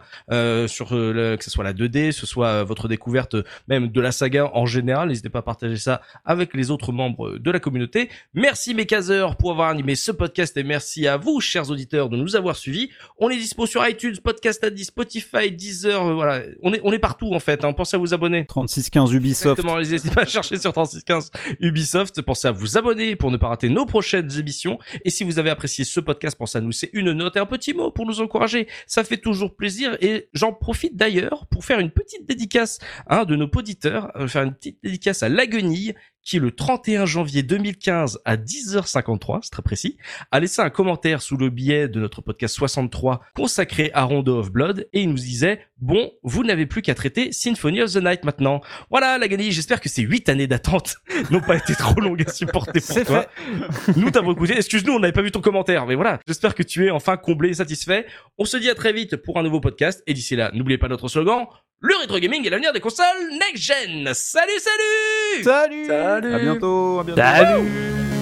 sur 0.67 0.93
le- 0.93 1.35
que 1.37 1.43
ce 1.43 1.49
soit 1.51 1.63
la 1.63 1.73
2D, 1.73 2.11
ce 2.11 2.25
soit 2.25 2.63
votre 2.63 2.87
découverte 2.87 3.35
même 3.67 3.89
de 3.89 4.01
la 4.01 4.11
saga 4.11 4.49
en 4.53 4.65
général. 4.65 5.09
N'hésitez 5.09 5.29
pas 5.29 5.39
à 5.39 5.43
partager 5.43 5.77
ça 5.77 6.01
avec 6.25 6.53
les 6.53 6.71
autres 6.71 6.91
membres 6.91 7.37
de 7.37 7.51
la 7.51 7.59
communauté. 7.59 8.09
Merci 8.33 8.73
mes 8.73 8.85
caseurs 8.85 9.37
pour 9.37 9.51
avoir 9.51 9.69
animé 9.69 9.95
ce 9.95 10.11
podcast 10.11 10.57
et 10.57 10.63
merci 10.63 11.07
à 11.07 11.17
vous, 11.17 11.39
chers 11.39 11.69
auditeurs, 11.69 12.09
de 12.09 12.17
nous 12.17 12.35
avoir 12.35 12.55
suivis. 12.55 12.89
Dispo 13.37 13.65
sur 13.65 13.87
iTunes, 13.87 14.15
Podcast 14.23 14.63
Addict, 14.63 14.87
Spotify, 14.87 15.51
Deezer, 15.51 16.05
euh, 16.05 16.13
voilà. 16.13 16.43
On 16.61 16.73
est, 16.73 16.81
on 16.83 16.91
est 16.91 16.99
partout 16.99 17.33
en 17.33 17.39
fait. 17.39 17.63
Hein. 17.65 17.73
Pensez 17.73 17.95
à 17.95 17.99
vous 17.99 18.13
abonner. 18.13 18.45
3615 18.45 19.13
Ubisoft. 19.13 19.59
Exactement, 19.59 19.79
n'hésitez 19.79 20.09
pas 20.09 20.21
à 20.21 20.25
chercher 20.25 20.57
sur 20.57 20.71
3615 20.71 21.31
Ubisoft. 21.59 22.21
Pensez 22.21 22.47
à 22.47 22.51
vous 22.51 22.77
abonner 22.77 23.15
pour 23.15 23.31
ne 23.31 23.37
pas 23.37 23.47
rater 23.47 23.69
nos 23.69 23.85
prochaines 23.85 24.31
émissions. 24.37 24.79
Et 25.03 25.09
si 25.09 25.23
vous 25.23 25.39
avez 25.39 25.49
apprécié 25.49 25.85
ce 25.85 25.99
podcast, 25.99 26.37
pensez 26.37 26.57
à 26.57 26.61
nous 26.61 26.69
laisser 26.69 26.89
une 26.93 27.11
note 27.11 27.35
et 27.35 27.39
un 27.39 27.45
petit 27.45 27.73
mot 27.73 27.91
pour 27.91 28.05
nous 28.05 28.21
encourager. 28.21 28.67
Ça 28.87 29.03
fait 29.03 29.17
toujours 29.17 29.55
plaisir. 29.55 29.97
Et 30.01 30.29
j'en 30.33 30.53
profite 30.53 30.95
d'ailleurs 30.95 31.47
pour 31.47 31.65
faire 31.65 31.79
une 31.79 31.91
petite 31.91 32.25
dédicace 32.27 32.79
à 33.07 33.21
un 33.21 33.25
de 33.25 33.35
nos 33.35 33.49
auditeurs, 33.55 34.11
euh, 34.15 34.27
faire 34.27 34.43
une 34.43 34.53
petite 34.53 34.79
dédicace 34.83 35.23
à 35.23 35.29
La 35.29 35.47
Guenille, 35.47 35.95
qui 36.25 36.39
le 36.39 36.51
31 36.51 37.05
janvier 37.05 37.43
2015 37.43 38.19
à 38.25 38.35
10h53, 38.35 39.39
c'est 39.43 39.51
très 39.51 39.61
précis, 39.61 39.97
a 40.31 40.39
laissé 40.39 40.61
un 40.61 40.71
commentaire 40.71 41.21
sous 41.21 41.37
le 41.37 41.49
billet 41.49 41.87
de 41.87 41.99
notre 41.99 42.21
podcast 42.21 42.55
63 42.55 43.21
consacré 43.35 43.91
à 43.93 44.03
Rondo 44.03 44.39
of 44.39 44.51
Blood 44.51 44.87
et 44.91 45.03
il 45.03 45.09
nous 45.09 45.15
disait 45.15 45.61
bon 45.77 46.11
vous 46.23 46.43
n'avez 46.43 46.65
plus 46.65 46.81
qu'à 46.81 46.95
traiter 46.95 47.31
Symphony 47.31 47.81
of 47.81 47.93
the 47.93 47.97
Night 47.97 48.23
maintenant 48.23 48.61
voilà 48.89 49.17
la 49.17 49.27
Guenille 49.27 49.51
j'espère 49.51 49.79
que 49.81 49.89
ces 49.89 50.01
huit 50.01 50.27
années 50.29 50.47
d'attente 50.47 50.97
n'ont 51.31 51.41
pas 51.41 51.57
été 51.57 51.75
trop 51.75 51.99
longues 52.01 52.23
à 52.25 52.31
supporter 52.31 52.81
pour 52.81 53.03
toi. 53.03 53.25
nous 53.95 54.09
t'avons 54.09 54.33
écouté. 54.33 54.55
Excuse-nous 54.55 54.93
on 54.93 54.99
n'avait 54.99 55.13
pas 55.13 55.21
vu 55.21 55.31
ton 55.31 55.41
commentaire 55.41 55.85
mais 55.85 55.95
voilà 55.95 56.19
j'espère 56.27 56.55
que 56.55 56.63
tu 56.63 56.87
es 56.87 56.89
enfin 56.89 57.17
comblé 57.17 57.49
et 57.49 57.53
satisfait. 57.55 58.07
On 58.37 58.45
se 58.45 58.57
dit 58.57 58.69
à 58.69 58.75
très 58.75 58.93
vite 58.93 59.17
pour 59.17 59.37
un 59.37 59.43
nouveau 59.43 59.59
podcast 59.59 60.01
et 60.07 60.13
d'ici 60.13 60.35
là 60.35 60.51
n'oubliez 60.53 60.77
pas 60.77 60.87
notre 60.87 61.07
slogan 61.07 61.45
le 61.81 61.95
rétro 61.97 62.17
gaming 62.19 62.45
est 62.45 62.49
l'avenir 62.49 62.73
des 62.73 62.79
consoles 62.79 63.05
next 63.31 63.63
gen. 63.63 64.13
Salut 64.13 64.59
salut 64.59 65.43
Salut 65.43 65.85
Salut. 65.85 66.33
À 66.33 66.39
bientôt, 66.39 66.99
à 66.99 67.03
bientôt. 67.03 67.21
Salut 67.21 68.14